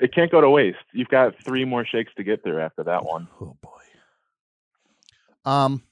It 0.00 0.14
can't 0.14 0.30
go 0.30 0.40
to 0.40 0.50
waste. 0.50 0.78
You've 0.92 1.08
got 1.08 1.34
three 1.44 1.64
more 1.64 1.84
shakes 1.84 2.12
to 2.16 2.24
get 2.24 2.42
through 2.42 2.60
after 2.60 2.84
that 2.84 3.04
one. 3.04 3.28
Oh 3.40 3.56
boy. 3.60 3.70
Um 5.44 5.82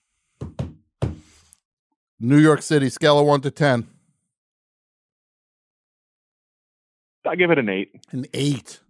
New 2.21 2.39
York 2.39 2.63
City, 2.63 2.89
scale 2.89 3.19
of 3.19 3.27
one 3.27 3.41
to 3.41 3.51
ten. 3.51 3.87
I 7.27 7.37
give 7.37 7.51
it 7.51 7.59
an 7.59 7.69
eight. 7.69 7.95
An 8.11 8.27
eight. 8.35 8.81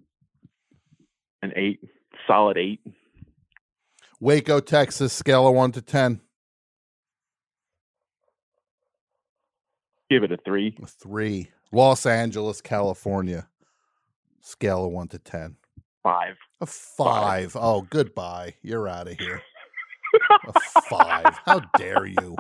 An 1.43 1.53
eight. 1.57 1.81
Solid 2.27 2.57
eight. 2.57 2.81
Waco, 4.21 4.61
Texas, 4.61 5.13
scale 5.13 5.49
of 5.49 5.55
one 5.55 5.73
to 5.73 5.83
ten. 5.83 6.21
Give 10.09 10.23
it 10.23 10.33
a 10.33 10.37
three. 10.37 10.77
A 10.83 10.87
three. 10.87 11.51
Los 11.73 12.05
Angeles, 12.05 12.61
California, 12.61 13.49
scale 14.43 14.85
of 14.85 14.93
one 14.93 15.09
to 15.09 15.19
ten. 15.19 15.57
Five. 16.03 16.37
A 16.61 16.67
five. 16.67 17.57
Oh, 17.59 17.83
goodbye. 17.89 18.55
You're 18.63 18.87
out 18.89 19.09
of 19.09 19.19
here. 19.19 19.41
A 20.49 20.53
five. 20.91 21.39
How 21.47 21.61
dare 21.79 22.05
you? 22.07 22.37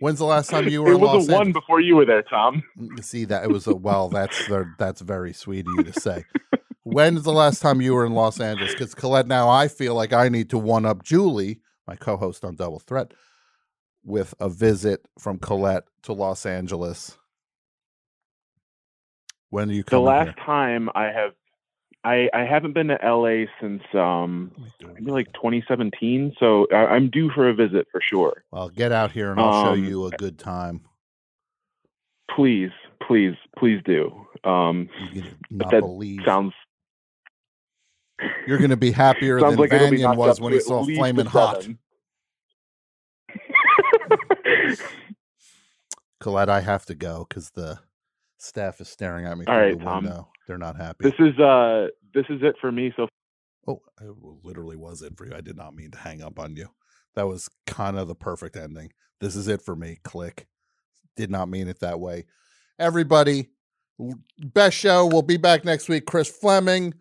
When's 0.00 0.18
the 0.18 0.24
last 0.26 0.50
time 0.50 0.68
you 0.68 0.82
were 0.82 0.92
It 0.92 0.94
in 0.96 1.00
was 1.00 1.14
Los 1.14 1.28
a 1.28 1.32
one 1.32 1.46
Angeles? 1.48 1.62
before 1.62 1.80
you 1.80 1.96
were 1.96 2.04
there, 2.04 2.22
Tom. 2.22 2.62
Mm, 2.78 3.02
see 3.02 3.24
that 3.24 3.44
it 3.44 3.50
was 3.50 3.66
a 3.66 3.74
well. 3.74 4.08
That's 4.08 4.46
ver- 4.46 4.74
that's 4.78 5.00
very 5.00 5.32
sweet 5.32 5.66
of 5.66 5.72
you 5.78 5.92
to 5.92 5.98
say. 6.00 6.24
When's 6.82 7.22
the 7.22 7.32
last 7.32 7.60
time 7.62 7.80
you 7.80 7.94
were 7.94 8.04
in 8.04 8.12
Los 8.12 8.38
Angeles? 8.38 8.72
Because 8.72 8.94
Colette, 8.94 9.26
now 9.26 9.48
I 9.48 9.68
feel 9.68 9.94
like 9.94 10.12
I 10.12 10.28
need 10.28 10.50
to 10.50 10.58
one 10.58 10.84
up 10.84 11.02
Julie, 11.02 11.60
my 11.86 11.96
co-host 11.96 12.44
on 12.44 12.56
Double 12.56 12.78
Threat, 12.78 13.12
with 14.04 14.34
a 14.38 14.50
visit 14.50 15.06
from 15.18 15.38
Colette 15.38 15.84
to 16.02 16.12
Los 16.12 16.44
Angeles. 16.44 17.16
When 19.54 19.70
are 19.70 19.72
you 19.72 19.84
The 19.84 20.00
last 20.00 20.34
here? 20.36 20.44
time 20.44 20.90
I 20.96 21.04
have, 21.04 21.30
I 22.02 22.28
I 22.34 22.40
haven't 22.40 22.72
been 22.72 22.88
to 22.88 22.98
LA 23.00 23.44
since 23.60 23.84
um 23.94 24.50
maybe 24.84 25.12
like 25.12 25.32
2017. 25.34 26.34
So 26.40 26.66
I, 26.72 26.86
I'm 26.86 27.08
due 27.08 27.30
for 27.30 27.48
a 27.48 27.54
visit 27.54 27.86
for 27.92 28.00
sure. 28.00 28.42
Well, 28.50 28.68
get 28.68 28.90
out 28.90 29.12
here 29.12 29.30
and 29.30 29.40
I'll 29.40 29.62
show 29.66 29.72
Um, 29.74 29.84
you 29.84 30.06
a 30.06 30.10
good 30.10 30.40
time. 30.40 30.80
Please, 32.34 32.72
please, 33.06 33.36
please 33.56 33.80
do. 33.84 34.26
Um, 34.42 34.88
not 35.52 35.70
that 35.70 35.82
believe. 35.82 36.22
sounds 36.26 36.52
You're 38.48 38.58
going 38.58 38.70
to 38.70 38.76
be 38.76 38.90
happier 38.90 39.38
than 39.40 39.54
like 39.54 39.70
Vanian 39.70 40.16
was 40.16 40.40
when 40.40 40.52
he 40.52 40.58
saw 40.58 40.80
least 40.80 40.98
a 40.98 41.00
Flamin' 41.00 41.26
Hot. 41.26 41.68
Colette, 46.18 46.48
I 46.48 46.60
have 46.60 46.84
to 46.86 46.96
go 46.96 47.24
because 47.28 47.50
the 47.50 47.78
staff 48.44 48.80
is 48.80 48.88
staring 48.88 49.26
at 49.26 49.36
me 49.38 49.44
All 49.46 49.54
through 49.54 49.62
right, 49.62 49.78
the 49.78 49.84
Tom. 49.84 50.04
window. 50.04 50.28
They're 50.46 50.58
not 50.58 50.76
happy. 50.76 51.10
This 51.10 51.18
is 51.18 51.38
uh 51.38 51.88
this 52.14 52.26
is 52.28 52.40
it 52.42 52.56
for 52.60 52.70
me. 52.70 52.92
So 52.96 53.08
Oh, 53.66 53.80
I 53.98 54.04
literally 54.42 54.76
was 54.76 55.00
it 55.00 55.16
for 55.16 55.26
you. 55.26 55.34
I 55.34 55.40
did 55.40 55.56
not 55.56 55.74
mean 55.74 55.90
to 55.92 55.98
hang 55.98 56.22
up 56.22 56.38
on 56.38 56.54
you. 56.54 56.68
That 57.14 57.26
was 57.26 57.48
kind 57.66 57.96
of 57.98 58.08
the 58.08 58.14
perfect 58.14 58.56
ending. 58.56 58.92
This 59.20 59.36
is 59.36 59.48
it 59.48 59.62
for 59.62 59.74
me. 59.74 59.98
Click. 60.04 60.46
Did 61.16 61.30
not 61.30 61.48
mean 61.48 61.68
it 61.68 61.80
that 61.80 61.98
way. 61.98 62.26
Everybody, 62.78 63.48
best 64.38 64.76
show. 64.76 65.06
We'll 65.06 65.22
be 65.22 65.36
back 65.38 65.64
next 65.64 65.88
week. 65.88 66.04
Chris 66.06 66.28
Fleming. 66.28 66.92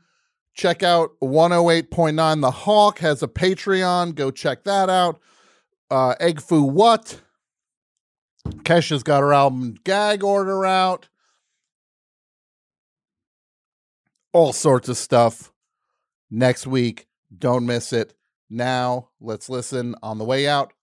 Check 0.54 0.84
out 0.84 1.10
108.9 1.22 2.42
The 2.42 2.52
Hawk 2.52 3.00
has 3.00 3.24
a 3.24 3.28
Patreon. 3.28 4.14
Go 4.16 4.30
check 4.32 4.64
that 4.66 4.88
out. 4.90 5.20
Uh, 5.90 6.14
Egg 6.20 6.40
Foo 6.40 6.64
What? 6.64 7.20
Kesha's 8.64 9.04
got 9.04 9.22
her 9.22 9.34
album 9.34 9.76
Gag 9.84 10.24
Order 10.24 10.66
out. 10.66 11.10
All 14.34 14.52
sorts 14.52 14.90
of 14.90 14.98
stuff 14.98 15.53
next 16.32 16.66
week. 16.66 17.08
Don't 17.36 17.66
miss 17.68 17.94
it. 17.94 18.14
Now, 18.50 19.10
let's 19.22 19.48
listen 19.48 19.95
on 20.02 20.18
the 20.18 20.26
way 20.26 20.48
out. 20.48 20.74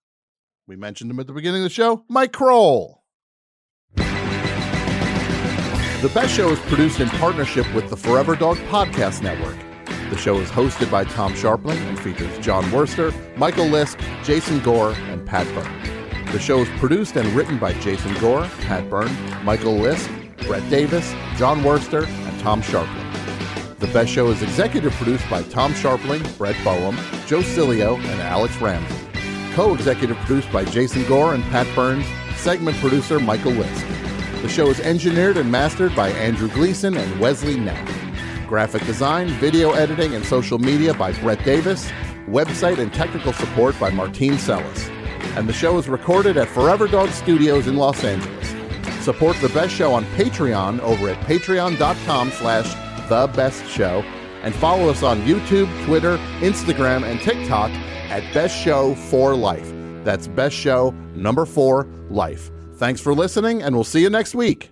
We 0.67 0.77
mentioned 0.77 1.11
him 1.11 1.19
at 1.19 1.27
the 1.27 1.33
beginning 1.33 1.61
of 1.61 1.65
the 1.65 1.69
show, 1.69 2.05
Mike 2.07 2.31
Krol. 2.31 2.99
The 6.01 6.09
Best 6.13 6.33
Show 6.33 6.49
is 6.49 6.59
produced 6.61 6.99
in 6.99 7.09
partnership 7.09 7.71
with 7.75 7.89
the 7.89 7.97
Forever 7.97 8.35
Dog 8.35 8.57
Podcast 8.69 9.21
Network. 9.21 9.57
The 10.09 10.17
show 10.17 10.37
is 10.37 10.49
hosted 10.49 10.89
by 10.89 11.03
Tom 11.03 11.33
Scharpling 11.33 11.77
and 11.87 11.99
features 11.99 12.37
Jon 12.39 12.63
Wurster, 12.65 13.13
Michael 13.37 13.65
Lisk, 13.65 13.99
Jason 14.23 14.61
Gore, 14.61 14.93
and 14.93 15.25
Pat 15.27 15.45
Byrne. 15.53 16.25
The 16.31 16.39
show 16.39 16.59
is 16.59 16.69
produced 16.79 17.17
and 17.17 17.27
written 17.33 17.59
by 17.59 17.73
Jason 17.73 18.13
Gore, 18.19 18.49
Pat 18.61 18.89
Byrne, 18.89 19.13
Michael 19.43 19.73
Lisk, 19.75 20.09
Brett 20.47 20.67
Davis, 20.69 21.11
Jon 21.35 21.61
Wurster, 21.61 22.07
and 22.07 22.39
Tom 22.39 22.61
Scharpling. 22.61 23.10
The 23.81 23.87
Best 23.87 24.11
Show 24.11 24.27
is 24.27 24.43
executive 24.43 24.93
produced 24.93 25.27
by 25.27 25.41
Tom 25.41 25.73
Scharpling, 25.73 26.37
Brett 26.37 26.55
Boehm, 26.63 26.95
Joe 27.25 27.41
Cilio, 27.41 27.97
and 27.97 28.21
Alex 28.21 28.55
Ramsey. 28.61 28.95
Co-executive 29.55 30.17
produced 30.17 30.51
by 30.51 30.63
Jason 30.65 31.03
Gore 31.07 31.33
and 31.33 31.43
Pat 31.45 31.65
Burns. 31.75 32.05
Segment 32.35 32.77
producer 32.77 33.19
Michael 33.19 33.53
Lisk. 33.53 34.41
The 34.43 34.49
show 34.49 34.67
is 34.67 34.79
engineered 34.81 35.35
and 35.35 35.51
mastered 35.51 35.95
by 35.95 36.09
Andrew 36.09 36.47
Gleason 36.49 36.95
and 36.95 37.19
Wesley 37.19 37.59
Knapp. 37.59 37.89
Graphic 38.47 38.85
design, 38.85 39.29
video 39.29 39.71
editing, 39.71 40.13
and 40.13 40.23
social 40.25 40.59
media 40.59 40.93
by 40.93 41.11
Brett 41.13 41.43
Davis. 41.43 41.89
Website 42.27 42.77
and 42.77 42.93
technical 42.93 43.33
support 43.33 43.79
by 43.79 43.89
Martine 43.89 44.33
Sellis. 44.33 44.89
And 45.35 45.49
the 45.49 45.53
show 45.53 45.79
is 45.79 45.89
recorded 45.89 46.37
at 46.37 46.49
Forever 46.49 46.87
Dog 46.87 47.09
Studios 47.09 47.65
in 47.65 47.77
Los 47.77 48.03
Angeles. 48.03 49.03
Support 49.03 49.37
the 49.37 49.49
best 49.49 49.73
show 49.73 49.91
on 49.91 50.05
Patreon 50.15 50.81
over 50.81 51.09
at 51.09 51.19
patreon.com 51.21 52.29
slash 52.29 52.90
the 53.09 53.27
best 53.35 53.65
show 53.67 54.03
and 54.43 54.53
follow 54.55 54.89
us 54.89 55.03
on 55.03 55.21
YouTube, 55.21 55.67
Twitter, 55.85 56.17
Instagram, 56.39 57.03
and 57.03 57.19
TikTok 57.19 57.71
at 58.09 58.33
Best 58.33 58.57
Show 58.57 58.95
for 58.95 59.35
Life. 59.35 59.71
That's 60.03 60.27
Best 60.27 60.55
Show 60.55 60.91
number 61.15 61.45
four 61.45 61.85
life. 62.09 62.49
Thanks 62.75 62.99
for 62.99 63.13
listening, 63.13 63.61
and 63.61 63.75
we'll 63.75 63.83
see 63.83 64.01
you 64.01 64.09
next 64.09 64.33
week. 64.33 64.71